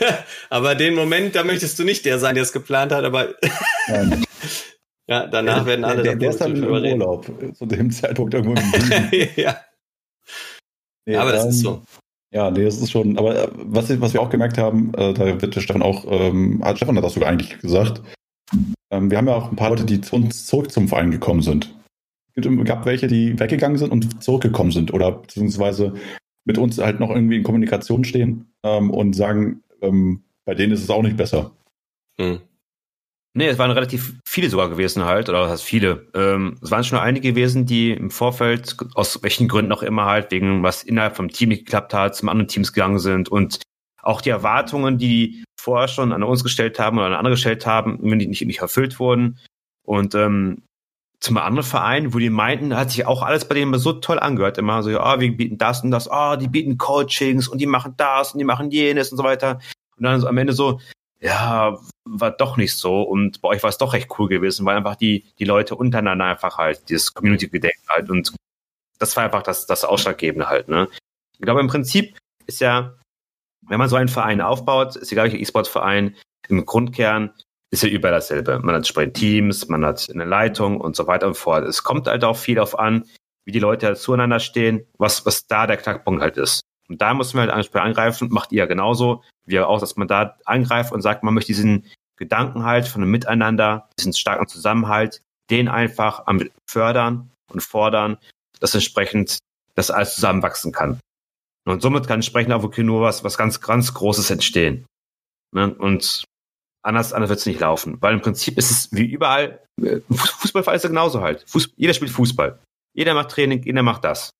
aber 0.51 0.75
den 0.75 0.95
Moment, 0.95 1.37
da 1.37 1.45
möchtest 1.45 1.79
du 1.79 1.85
nicht 1.85 2.05
der 2.05 2.19
sein, 2.19 2.35
der 2.35 2.43
es 2.43 2.53
geplant 2.53 2.93
hat, 2.93 3.05
aber. 3.05 3.35
ja, 5.07 5.27
danach 5.29 5.65
werden 5.65 5.85
alle 5.85 6.03
der, 6.03 6.17
der 6.17 6.31
ist 6.31 6.41
dann 6.41 6.57
im 6.57 6.65
Urlaub, 6.65 7.31
zu 7.55 7.65
dem 7.65 7.91
Zeitpunkt 7.91 8.35
irgendwo 8.35 8.61
im 8.61 9.31
Ja. 9.37 9.61
Nee, 11.07 11.17
aber 11.17 11.33
das 11.33 11.45
ähm, 11.45 11.51
ist 11.51 11.61
so. 11.61 11.83
Ja, 12.31 12.51
nee, 12.51 12.65
das 12.65 12.77
ist 12.77 12.91
schon, 12.91 13.17
aber 13.17 13.45
äh, 13.45 13.49
was, 13.55 14.01
was 14.01 14.13
wir 14.13 14.21
auch 14.21 14.29
gemerkt 14.29 14.59
haben, 14.59 14.93
äh, 14.95 15.15
da 15.15 15.41
wird 15.41 15.57
der 15.57 15.61
Stefan 15.63 15.83
auch, 15.83 16.05
ähm, 16.09 16.63
hat 16.63 16.77
Stefan 16.77 16.97
hat 16.97 17.05
das 17.05 17.15
sogar 17.15 17.31
eigentlich 17.31 17.59
gesagt, 17.61 18.03
ähm, 18.91 19.11
wir 19.11 19.19
haben 19.19 19.29
ja 19.29 19.35
auch 19.35 19.51
ein 19.51 19.57
paar 19.57 19.71
Leute, 19.71 19.85
die 19.85 20.01
zu 20.01 20.17
uns 20.17 20.47
zurück 20.47 20.71
zum 20.71 20.89
Verein 20.89 21.11
gekommen 21.11 21.43
sind 21.43 21.75
gab 22.65 22.87
welche, 22.87 23.07
die 23.07 23.39
weggegangen 23.39 23.79
sind 23.79 23.91
und 23.91 24.23
zurückgekommen 24.23 24.71
sind 24.71 24.93
oder 24.93 25.13
beziehungsweise 25.13 25.95
mit 26.45 26.59
uns 26.59 26.79
halt 26.79 27.01
noch 27.01 27.11
irgendwie 27.11 27.37
in 27.37 27.43
Kommunikation 27.43 28.05
stehen 28.05 28.53
ähm, 28.63 28.91
und 28.91 29.15
sagen, 29.15 29.63
ähm, 29.83 30.23
bei 30.45 30.55
denen 30.55 30.73
ist 30.73 30.83
es 30.83 30.91
auch 30.91 31.03
nicht 31.03 31.17
besser. 31.17 31.51
Hm. 32.21 32.41
Nee, 33.35 33.49
es 33.49 33.59
waren 33.59 33.71
relativ 33.71 34.19
viele 34.27 34.49
sogar 34.49 34.69
gewesen 34.69 35.05
halt, 35.05 35.29
oder 35.29 35.43
was 35.43 35.51
heißt 35.51 35.65
viele. 35.65 36.09
Ähm, 36.15 36.57
es 36.63 36.71
waren 36.71 36.83
schon 36.83 36.99
einige 36.99 37.31
gewesen, 37.31 37.67
die 37.67 37.93
im 37.93 38.11
Vorfeld, 38.11 38.77
aus 38.95 39.23
welchen 39.23 39.49
Gründen 39.49 39.73
auch 39.73 39.83
immer 39.83 40.07
halt, 40.07 40.31
wegen 40.31 40.63
was 40.63 40.83
innerhalb 40.83 41.15
vom 41.15 41.29
Team 41.29 41.51
nicht 41.51 41.67
geklappt 41.67 41.95
hat, 41.95 42.17
zum 42.17 42.29
anderen 42.29 42.49
Teams 42.49 42.73
gegangen 42.73 42.99
sind 42.99 43.29
und 43.29 43.61
auch 44.03 44.21
die 44.23 44.31
Erwartungen, 44.31 44.99
die 44.99 45.45
vorher 45.59 45.89
schon 45.89 46.13
an 46.13 46.23
uns 46.23 46.43
gestellt 46.43 46.79
haben 46.79 46.99
oder 46.99 47.07
an 47.07 47.15
andere 47.15 47.35
gestellt 47.35 47.67
haben, 47.67 47.99
wenn 48.03 48.19
die 48.19 48.27
nicht, 48.27 48.45
nicht 48.47 48.61
erfüllt 48.61 48.99
wurden. 48.99 49.39
Und 49.85 50.15
ähm, 50.15 50.63
zum 51.21 51.37
anderen 51.37 51.67
Verein, 51.67 52.15
wo 52.15 52.19
die 52.19 52.31
meinten, 52.31 52.77
hat 52.77 52.91
sich 52.91 53.07
auch 53.07 53.23
alles 53.23 53.47
bei 53.47 53.57
denen 53.57 53.77
so 53.79 53.93
toll 53.95 54.19
angehört, 54.19 54.59
immer 54.59 54.83
so, 54.83 54.97
ah, 54.99 55.17
oh, 55.17 55.21
wir 55.21 55.37
bieten 55.37 55.59
das 55.59 55.83
und 55.83 55.91
das, 55.91 56.09
ah, 56.09 56.33
oh, 56.33 56.37
die 56.37 56.49
bieten 56.49 56.79
Coachings 56.79 57.49
und 57.49 57.59
die 57.59 57.67
machen 57.67 57.95
das 57.97 58.33
und 58.33 58.39
die 58.39 58.45
machen 58.45 58.71
jenes 58.71 59.11
und 59.11 59.19
so 59.19 59.25
weiter. 59.25 59.59
Und 59.97 60.05
dann 60.05 60.21
so 60.21 60.29
am 60.29 60.39
Ende 60.39 60.53
so, 60.53 60.81
ja, 61.21 61.77
war 62.05 62.31
doch 62.31 62.57
nicht 62.57 62.77
so 62.77 63.03
und 63.03 63.41
bei 63.41 63.49
euch 63.49 63.63
war 63.65 63.71
es 63.71 63.79
doch 63.79 63.93
recht 63.93 64.09
cool 64.19 64.29
gewesen, 64.29 64.65
weil 64.65 64.77
einfach 64.77 64.95
die, 64.95 65.25
die 65.41 65.45
Leute 65.45 65.75
untereinander 65.75 66.27
einfach 66.27 66.59
halt 66.59 66.89
dieses 66.89 67.13
Community-Gedenken 67.13 67.89
halt 67.89 68.09
und 68.11 68.33
das 69.01 69.17
war 69.17 69.25
einfach 69.25 69.43
das, 69.43 69.67
das 69.67 69.85
Ausschlaggebende 69.85 70.49
halt, 70.49 70.69
ne. 70.69 70.89
Ich 71.33 71.45
glaube, 71.45 71.61
im 71.61 71.69
Prinzip 71.69 72.17
ist 72.47 72.61
ja, 72.61 72.95
wenn 73.69 73.79
man 73.79 73.89
so 73.89 73.97
einen 73.97 74.09
Verein 74.09 74.41
aufbaut, 74.41 74.97
ist 74.97 75.13
egal 75.13 75.25
welcher 75.25 75.39
E-Sport-Verein, 75.39 76.17
im 76.49 76.65
Grundkern 76.65 77.33
ist 77.71 77.83
ja 77.83 77.89
überall 77.89 78.15
dasselbe. 78.15 78.59
Man 78.61 78.71
hat 78.71 78.77
entsprechend 78.77 79.15
Teams, 79.15 79.69
man 79.69 79.85
hat 79.85 80.09
eine 80.13 80.25
Leitung 80.25 80.81
und 80.81 80.97
so 80.97 81.07
weiter 81.07 81.27
und 81.27 81.37
fort. 81.37 81.65
Es 81.65 81.83
kommt 81.83 82.07
halt 82.07 82.25
auch 82.25 82.37
viel 82.37 82.59
auf 82.59 82.79
an, 82.79 83.05
wie 83.45 83.53
die 83.53 83.59
Leute 83.59 83.87
halt 83.87 83.99
zueinander 83.99 84.41
stehen, 84.41 84.87
was, 84.97 85.27
was 85.27 85.47
da 85.47 85.67
der 85.67 85.77
Knackpunkt 85.77 86.23
halt 86.23 86.37
ist. 86.37 86.63
Und 86.89 87.03
da 87.03 87.13
muss 87.13 87.35
man 87.35 87.51
halt 87.51 87.75
angreifen, 87.75 88.29
macht 88.31 88.53
ihr 88.53 88.61
ja 88.61 88.67
genauso, 88.67 89.23
wie 89.45 89.61
auch, 89.61 89.81
dass 89.81 89.97
man 89.97 90.09
da 90.09 90.37
angreift 90.47 90.93
und 90.93 91.03
sagt, 91.03 91.23
man 91.23 91.35
möchte 91.35 91.49
diesen 91.49 91.85
Gedanken 92.17 92.65
halt 92.65 92.89
von 92.89 93.03
einem 93.03 93.11
Miteinander, 93.11 93.89
diesen 93.99 94.15
starken 94.15 94.49
Zusammenhalt, 94.49 95.21
den 95.51 95.69
einfach 95.69 96.27
am 96.27 96.43
fördern 96.67 97.31
und 97.53 97.63
fordern, 97.63 98.19
dass 98.61 98.75
entsprechend 98.75 99.39
das 99.75 99.91
alles 99.91 100.15
zusammenwachsen 100.15 100.73
kann. 100.73 100.99
Und 101.69 101.83
somit 101.83 102.07
kann 102.07 102.17
entsprechend 102.17 102.53
auch 102.53 102.63
wirklich 102.63 102.87
nur 102.87 103.03
was, 103.03 103.25
was 103.25 103.37
ganz, 103.37 103.61
ganz 103.61 103.93
Großes 103.95 104.31
entstehen. 104.31 104.87
Ne? 105.55 105.75
Und 105.75 106.25
Anders, 106.89 107.13
anders 107.13 107.29
wird 107.29 107.41
es 107.41 107.47
nicht 107.47 107.61
laufen. 107.61 108.01
Weil 108.01 108.15
im 108.15 108.21
Prinzip 108.21 108.57
ist 108.57 108.71
es 108.71 108.89
wie 108.93 109.05
überall, 109.05 109.61
äh, 109.83 110.01
Fußballfall 110.11 110.77
ist 110.77 110.85
ja 110.85 110.89
genauso 110.89 111.21
halt. 111.21 111.45
Fuß, 111.47 111.73
jeder 111.77 111.93
spielt 111.93 112.11
Fußball. 112.11 112.59
Jeder 112.95 113.15
macht 113.15 113.31
Training, 113.31 113.63
jeder 113.63 113.83
macht 113.83 114.05
das. 114.05 114.31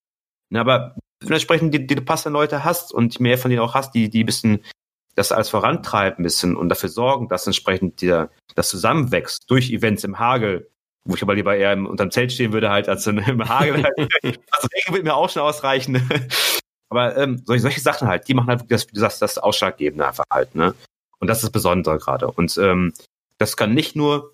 aber 0.53 0.95
wenn 1.19 1.29
du 1.29 1.33
entsprechend 1.35 1.73
die, 1.73 1.85
die 1.85 1.95
passenden 1.97 2.33
Leute 2.33 2.63
hast 2.63 2.93
und 2.93 3.19
mehr 3.19 3.37
von 3.37 3.51
denen 3.51 3.61
auch 3.61 3.73
hast, 3.73 3.93
die, 3.93 4.09
die 4.09 4.23
ein 4.23 4.25
bisschen 4.25 4.63
das 5.15 5.33
alles 5.33 5.49
vorantreiben 5.49 6.23
bisschen 6.23 6.55
und 6.55 6.69
dafür 6.69 6.87
sorgen, 6.89 7.27
dass 7.27 7.45
entsprechend 7.45 8.01
der, 8.01 8.31
das 8.55 8.69
zusammenwächst 8.69 9.43
durch 9.51 9.69
Events 9.69 10.05
im 10.05 10.17
Hagel, 10.17 10.71
wo 11.03 11.15
ich 11.15 11.21
aber 11.21 11.35
lieber 11.35 11.57
eher 11.57 11.73
im, 11.73 11.85
unterm 11.85 12.09
Zelt 12.09 12.31
stehen 12.31 12.53
würde, 12.53 12.69
halt, 12.69 12.87
als 12.87 13.05
im 13.05 13.47
Hagel. 13.47 13.83
Halt. 13.83 13.97
also 14.23 14.67
Regen 14.73 14.93
wird 14.93 15.03
mir 15.03 15.13
auch 15.13 15.29
schon 15.29 15.41
ausreichen. 15.41 16.01
Aber 16.89 17.17
ähm, 17.17 17.41
solche, 17.45 17.61
solche 17.61 17.81
Sachen 17.81 18.07
halt, 18.07 18.27
die 18.27 18.33
machen 18.33 18.47
halt 18.47 18.61
wirklich 18.61 18.81
das, 18.81 18.87
wie 18.87 18.93
du 18.93 18.99
sagst, 18.99 19.21
das 19.21 19.37
Ausschlaggebende 19.37 20.07
einfach 20.07 20.25
halt, 20.31 20.55
ne? 20.55 20.73
Und 21.19 21.27
das 21.27 21.39
ist 21.39 21.43
das 21.43 21.51
Besondere 21.51 21.97
gerade. 21.97 22.31
Und 22.31 22.57
ähm, 22.57 22.93
das 23.37 23.57
kann 23.57 23.73
nicht 23.73 23.95
nur 23.95 24.33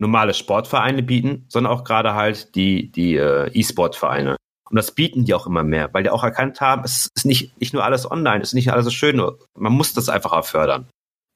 normale 0.00 0.34
Sportvereine 0.34 1.02
bieten, 1.02 1.46
sondern 1.48 1.72
auch 1.72 1.84
gerade 1.84 2.14
halt 2.14 2.54
die, 2.54 2.90
die 2.90 3.16
äh, 3.16 3.50
E-Sport-Vereine. 3.52 4.36
Und 4.68 4.76
das 4.76 4.92
bieten 4.92 5.24
die 5.24 5.34
auch 5.34 5.46
immer 5.46 5.62
mehr, 5.62 5.92
weil 5.92 6.02
die 6.02 6.10
auch 6.10 6.24
erkannt 6.24 6.60
haben, 6.60 6.82
es 6.84 7.10
ist 7.14 7.26
nicht, 7.26 7.60
nicht 7.60 7.74
nur 7.74 7.84
alles 7.84 8.10
online, 8.10 8.42
es 8.42 8.48
ist 8.48 8.54
nicht 8.54 8.72
alles 8.72 8.86
so 8.86 8.90
schön, 8.90 9.22
man 9.54 9.72
muss 9.72 9.92
das 9.92 10.08
einfach 10.08 10.44
fördern. 10.44 10.88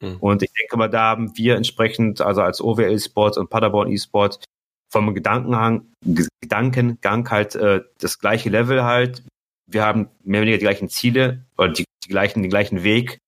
Mhm. 0.02 0.16
Und 0.16 0.42
ich 0.42 0.50
denke 0.58 0.76
mal, 0.76 0.88
da 0.88 1.02
haben 1.02 1.36
wir 1.36 1.56
entsprechend, 1.56 2.20
also 2.20 2.40
als 2.40 2.60
OWL 2.60 2.92
E-Sport 2.92 3.36
und 3.36 3.50
Paderborn 3.50 3.90
E-Sport, 3.90 4.42
vom 4.90 5.14
Gedankengang, 5.14 5.92
Gedankengang 6.40 7.28
halt 7.30 7.54
äh, 7.56 7.82
das 7.98 8.18
gleiche 8.18 8.48
Level 8.48 8.84
halt. 8.84 9.22
Wir 9.66 9.84
haben 9.84 10.08
mehr 10.22 10.40
oder 10.40 10.46
weniger 10.46 10.58
die 10.58 10.64
gleichen 10.64 10.88
Ziele 10.88 11.44
oder 11.58 11.70
die, 11.70 11.84
die 12.04 12.08
gleichen, 12.08 12.42
den 12.42 12.50
gleichen 12.50 12.82
Weg 12.82 13.18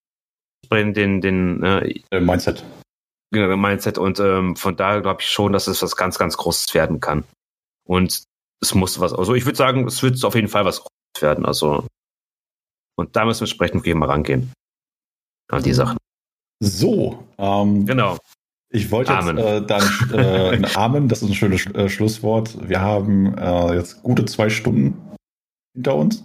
den, 0.71 0.93
den, 0.93 1.21
den 1.21 1.63
äh, 1.63 2.19
Mindset. 2.19 2.63
Genau, 3.31 3.55
Mindset. 3.57 3.97
Und 3.97 4.19
ähm, 4.19 4.55
von 4.55 4.75
daher 4.75 5.01
glaube 5.01 5.21
ich 5.21 5.29
schon, 5.29 5.53
dass 5.53 5.67
es 5.67 5.81
was 5.81 5.95
ganz, 5.95 6.17
ganz 6.17 6.37
Großes 6.37 6.73
werden 6.73 6.99
kann. 6.99 7.23
Und 7.85 8.23
es 8.61 8.75
muss 8.75 8.99
was, 8.99 9.13
also 9.13 9.35
ich 9.35 9.45
würde 9.45 9.57
sagen, 9.57 9.87
es 9.87 10.03
wird 10.03 10.23
auf 10.23 10.35
jeden 10.35 10.47
Fall 10.47 10.65
was 10.65 10.79
Großes 10.79 11.21
werden. 11.21 11.45
Also 11.45 11.85
und 12.95 13.15
da 13.15 13.25
müssen 13.25 13.41
wir 13.41 13.47
entsprechend 13.47 13.85
mal 13.95 14.09
rangehen. 14.09 14.51
An 15.49 15.63
die 15.63 15.73
Sachen. 15.73 15.97
So. 16.59 17.23
Ähm, 17.37 17.85
genau. 17.85 18.17
Ich 18.71 18.91
wollte 18.91 19.13
jetzt 19.13 19.27
äh, 19.29 19.65
dann 19.65 19.83
äh, 20.13 20.67
Amen, 20.75 21.07
das 21.07 21.23
ist 21.23 21.29
ein 21.29 21.33
schönes 21.33 21.65
äh, 21.67 21.89
Schlusswort. 21.89 22.57
Wir 22.67 22.81
haben 22.81 23.35
äh, 23.37 23.75
jetzt 23.75 24.03
gute 24.03 24.25
zwei 24.25 24.49
Stunden 24.49 25.08
hinter 25.73 25.95
uns. 25.95 26.23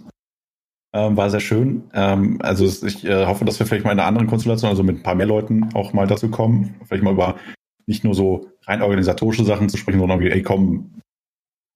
Ähm, 0.95 1.17
war 1.17 1.29
sehr 1.29 1.41
schön. 1.41 1.89
Ähm, 1.93 2.39
also 2.41 2.65
ich 2.65 3.03
äh, 3.03 3.25
hoffe, 3.25 3.43
dass 3.43 3.59
wir 3.59 3.65
vielleicht 3.65 3.83
mal 3.83 3.91
in 3.91 3.99
einer 3.99 4.07
anderen 4.07 4.27
Konstellation, 4.27 4.69
also 4.69 4.81
mit 4.81 4.97
ein 4.97 5.03
paar 5.03 5.15
mehr 5.15 5.25
Leuten 5.25 5.73
auch 5.73 5.91
mal 5.91 6.07
dazu 6.07 6.29
kommen. 6.29 6.75
Vielleicht 6.85 7.03
mal 7.03 7.13
über 7.13 7.35
nicht 7.85 8.05
nur 8.05 8.15
so 8.15 8.49
rein 8.65 8.81
organisatorische 8.81 9.43
Sachen 9.43 9.67
zu 9.67 9.75
sprechen, 9.75 9.99
sondern 9.99 10.21
ey, 10.21 10.41
komm, 10.41 11.01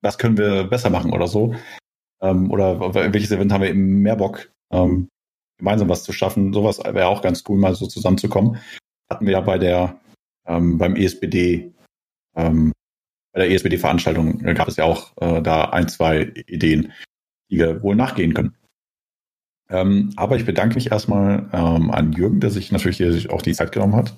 was 0.01 0.17
können 0.17 0.37
wir 0.37 0.63
besser 0.63 0.89
machen 0.89 1.11
oder 1.11 1.27
so. 1.27 1.53
Ähm, 2.21 2.49
oder 2.49 2.93
welches 2.93 3.31
Event 3.31 3.51
haben 3.51 3.61
wir 3.61 3.69
eben 3.69 4.01
mehr 4.01 4.15
Bock, 4.15 4.51
ähm, 4.71 5.09
gemeinsam 5.57 5.89
was 5.89 6.03
zu 6.03 6.13
schaffen. 6.13 6.53
Sowas 6.53 6.79
wäre 6.79 7.07
auch 7.07 7.21
ganz 7.21 7.43
cool, 7.49 7.59
mal 7.59 7.75
so 7.75 7.87
zusammenzukommen. 7.87 8.57
Hatten 9.09 9.25
wir 9.25 9.33
ja 9.33 9.41
bei 9.41 9.57
der, 9.57 9.99
ähm, 10.47 10.77
beim 10.77 10.95
ESBD, 10.95 11.73
ähm, 12.35 12.71
bei 13.33 13.41
der 13.41 13.51
ESBD-Veranstaltung 13.51 14.39
gab 14.55 14.69
es 14.69 14.77
ja 14.77 14.85
auch 14.85 15.11
äh, 15.17 15.41
da 15.41 15.65
ein, 15.65 15.89
zwei 15.89 16.31
Ideen, 16.47 16.93
die 17.49 17.57
wir 17.57 17.81
wohl 17.81 17.95
nachgehen 17.95 18.34
können. 18.34 18.55
Ähm, 19.69 20.13
aber 20.15 20.35
ich 20.35 20.45
bedanke 20.45 20.76
mich 20.76 20.91
erstmal 20.91 21.47
ähm, 21.53 21.91
an 21.91 22.11
Jürgen, 22.13 22.39
der 22.39 22.49
sich 22.49 22.71
natürlich 22.71 22.97
hier 22.97 23.34
auch 23.34 23.41
die 23.41 23.53
Zeit 23.53 23.71
genommen 23.71 23.95
hat, 23.95 24.17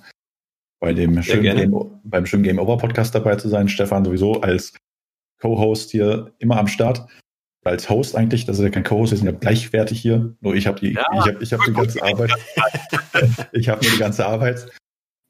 bei 0.79 0.93
dem 0.93 1.21
schönen 1.21 1.43
Game, 1.43 2.01
beim 2.03 2.25
schönen 2.25 2.43
Game 2.43 2.59
Over 2.59 2.77
Podcast 2.77 3.13
dabei 3.13 3.35
zu 3.35 3.49
sein. 3.49 3.67
Stefan 3.67 4.05
sowieso 4.05 4.41
als 4.41 4.73
Co-Host 5.41 5.91
hier 5.91 6.33
immer 6.39 6.57
am 6.57 6.67
Start. 6.67 7.05
Als 7.63 7.89
Host 7.89 8.15
eigentlich, 8.15 8.45
das 8.45 8.57
ist 8.57 8.63
ja 8.63 8.69
kein 8.69 8.83
Co-Host, 8.83 9.11
wir 9.11 9.17
sind 9.17 9.27
ja 9.27 9.33
gleichwertig 9.33 10.01
hier. 10.01 10.35
Nur 10.39 10.55
ich 10.55 10.65
habe 10.67 10.79
die, 10.79 10.93
ja, 10.93 11.05
ich 11.13 11.27
habe 11.27 11.43
ich 11.43 11.53
hab 11.53 11.63
die 11.65 11.73
ganze 11.73 12.01
Arbeit. 12.01 12.31
ich 13.51 13.69
habe 13.69 13.83
nur 13.83 13.91
die 13.91 13.99
ganze 13.99 14.25
Arbeit. 14.25 14.71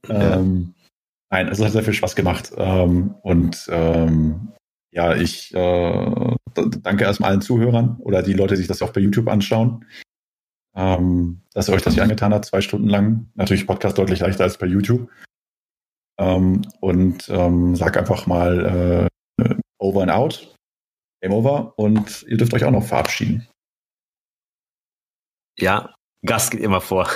Ähm, 0.07 0.73
nein, 1.29 1.47
es 1.47 1.61
hat 1.61 1.71
sehr 1.71 1.83
viel 1.83 1.93
Spaß 1.93 2.15
gemacht. 2.15 2.51
Ähm, 2.55 3.15
und 3.23 3.67
ähm, 3.69 4.53
ja, 4.91 5.15
ich 5.15 5.53
äh, 5.53 6.35
danke 6.53 7.03
erstmal 7.03 7.31
allen 7.31 7.41
Zuhörern 7.41 7.97
oder 7.99 8.23
die 8.23 8.33
Leute, 8.33 8.55
die 8.55 8.59
sich 8.59 8.67
das 8.67 8.81
auch 8.81 8.93
bei 8.93 9.01
YouTube 9.01 9.27
anschauen 9.27 9.85
ähm, 10.75 11.41
dass 11.53 11.67
ihr 11.67 11.73
euch 11.73 11.81
das 11.81 11.93
hier 11.93 12.03
angetan 12.03 12.33
habt, 12.33 12.45
zwei 12.45 12.61
Stunden 12.61 12.87
lang. 12.87 13.29
Natürlich 13.35 13.67
Podcast 13.67 13.97
deutlich 13.97 14.19
leichter 14.19 14.43
als 14.43 14.57
bei 14.57 14.67
YouTube. 14.67 15.09
Ähm, 16.17 16.61
und 16.79 17.27
ähm, 17.29 17.75
sag 17.75 17.97
einfach 17.97 18.25
mal 18.25 19.09
äh, 19.39 19.55
over 19.79 20.01
and 20.01 20.11
out. 20.11 20.55
Game 21.21 21.33
over 21.33 21.77
und 21.77 22.23
ihr 22.23 22.37
dürft 22.37 22.53
euch 22.53 22.63
auch 22.63 22.71
noch 22.71 22.85
verabschieden. 22.85 23.47
Ja, 25.59 25.93
Gast 26.25 26.51
geht 26.51 26.61
immer 26.61 26.81
vor. 26.81 27.07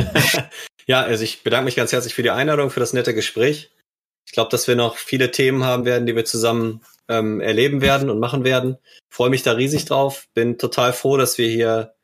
ja, 0.86 1.02
also 1.02 1.24
ich 1.24 1.42
bedanke 1.42 1.66
mich 1.66 1.76
ganz 1.76 1.92
herzlich 1.92 2.14
für 2.14 2.22
die 2.22 2.30
Einladung, 2.30 2.70
für 2.70 2.80
das 2.80 2.92
nette 2.92 3.14
Gespräch. 3.14 3.72
Ich 4.26 4.32
glaube, 4.32 4.50
dass 4.50 4.68
wir 4.68 4.76
noch 4.76 4.96
viele 4.96 5.30
Themen 5.30 5.64
haben 5.64 5.84
werden, 5.84 6.06
die 6.06 6.16
wir 6.16 6.24
zusammen 6.24 6.82
ähm, 7.08 7.40
erleben 7.40 7.80
werden 7.80 8.10
und 8.10 8.18
machen 8.18 8.44
werden. 8.44 8.78
Freue 9.10 9.30
mich 9.30 9.42
da 9.42 9.52
riesig 9.52 9.84
drauf. 9.84 10.26
Bin 10.34 10.58
total 10.58 10.92
froh, 10.92 11.16
dass 11.16 11.38
wir 11.38 11.48
hier 11.48 11.94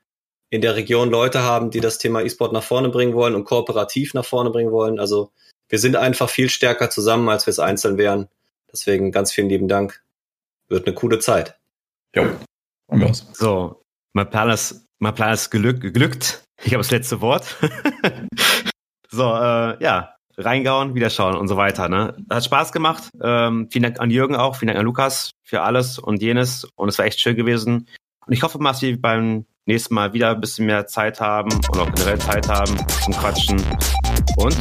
in 0.50 0.60
der 0.60 0.76
Region 0.76 1.10
Leute 1.10 1.42
haben, 1.42 1.70
die 1.70 1.80
das 1.80 1.98
Thema 1.98 2.22
E-Sport 2.22 2.52
nach 2.52 2.62
vorne 2.62 2.88
bringen 2.88 3.14
wollen 3.14 3.34
und 3.34 3.44
kooperativ 3.44 4.14
nach 4.14 4.24
vorne 4.24 4.50
bringen 4.50 4.72
wollen. 4.72 4.98
Also 4.98 5.32
wir 5.68 5.78
sind 5.78 5.96
einfach 5.96 6.28
viel 6.28 6.50
stärker 6.50 6.90
zusammen, 6.90 7.28
als 7.28 7.46
wir 7.46 7.52
es 7.52 7.60
einzeln 7.60 7.96
wären. 7.96 8.28
Deswegen 8.72 9.12
ganz 9.12 9.32
vielen 9.32 9.48
lieben 9.48 9.68
Dank. 9.68 10.02
Wird 10.68 10.86
eine 10.86 10.94
coole 10.94 11.20
Zeit. 11.20 11.58
Uns. 12.86 13.26
So, 13.32 13.82
mein 14.12 14.28
Plan 14.28 14.50
ist, 14.50 14.86
mein 14.98 15.14
Plan 15.14 15.32
ist 15.32 15.50
gelück, 15.50 15.80
geglückt. 15.80 16.42
Ich 16.62 16.72
habe 16.72 16.82
das 16.82 16.90
letzte 16.90 17.20
Wort. 17.20 17.56
so, 19.08 19.24
äh, 19.24 19.82
ja, 19.82 20.16
reingauen, 20.40 20.94
wieder 20.94 21.10
schauen 21.10 21.36
und 21.36 21.48
so 21.48 21.56
weiter. 21.56 21.88
Ne? 21.88 22.16
Hat 22.30 22.44
Spaß 22.44 22.72
gemacht. 22.72 23.10
Ähm, 23.22 23.68
vielen 23.70 23.84
Dank 23.84 24.00
an 24.00 24.10
Jürgen 24.10 24.36
auch, 24.36 24.56
vielen 24.56 24.68
Dank 24.68 24.78
an 24.78 24.84
Lukas 24.84 25.32
für 25.42 25.62
alles 25.62 25.98
und 25.98 26.22
jenes. 26.22 26.64
Und 26.76 26.88
es 26.88 26.98
war 26.98 27.06
echt 27.06 27.20
schön 27.20 27.36
gewesen. 27.36 27.86
Und 28.26 28.32
ich 28.32 28.42
hoffe 28.42 28.58
mal, 28.58 28.72
dass 28.72 28.82
wir 28.82 29.00
beim 29.00 29.46
nächsten 29.66 29.94
Mal 29.94 30.12
wieder 30.12 30.30
ein 30.30 30.40
bisschen 30.40 30.66
mehr 30.66 30.86
Zeit 30.86 31.20
haben 31.20 31.52
und 31.52 31.78
auch 31.78 31.92
generell 31.92 32.18
Zeit 32.18 32.48
haben 32.48 32.76
zum 33.04 33.14
Quatschen. 33.14 33.62
Und 34.36 34.56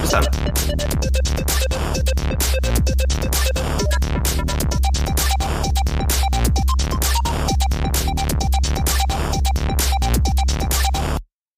bis 0.00 0.10
dann. 0.10 0.26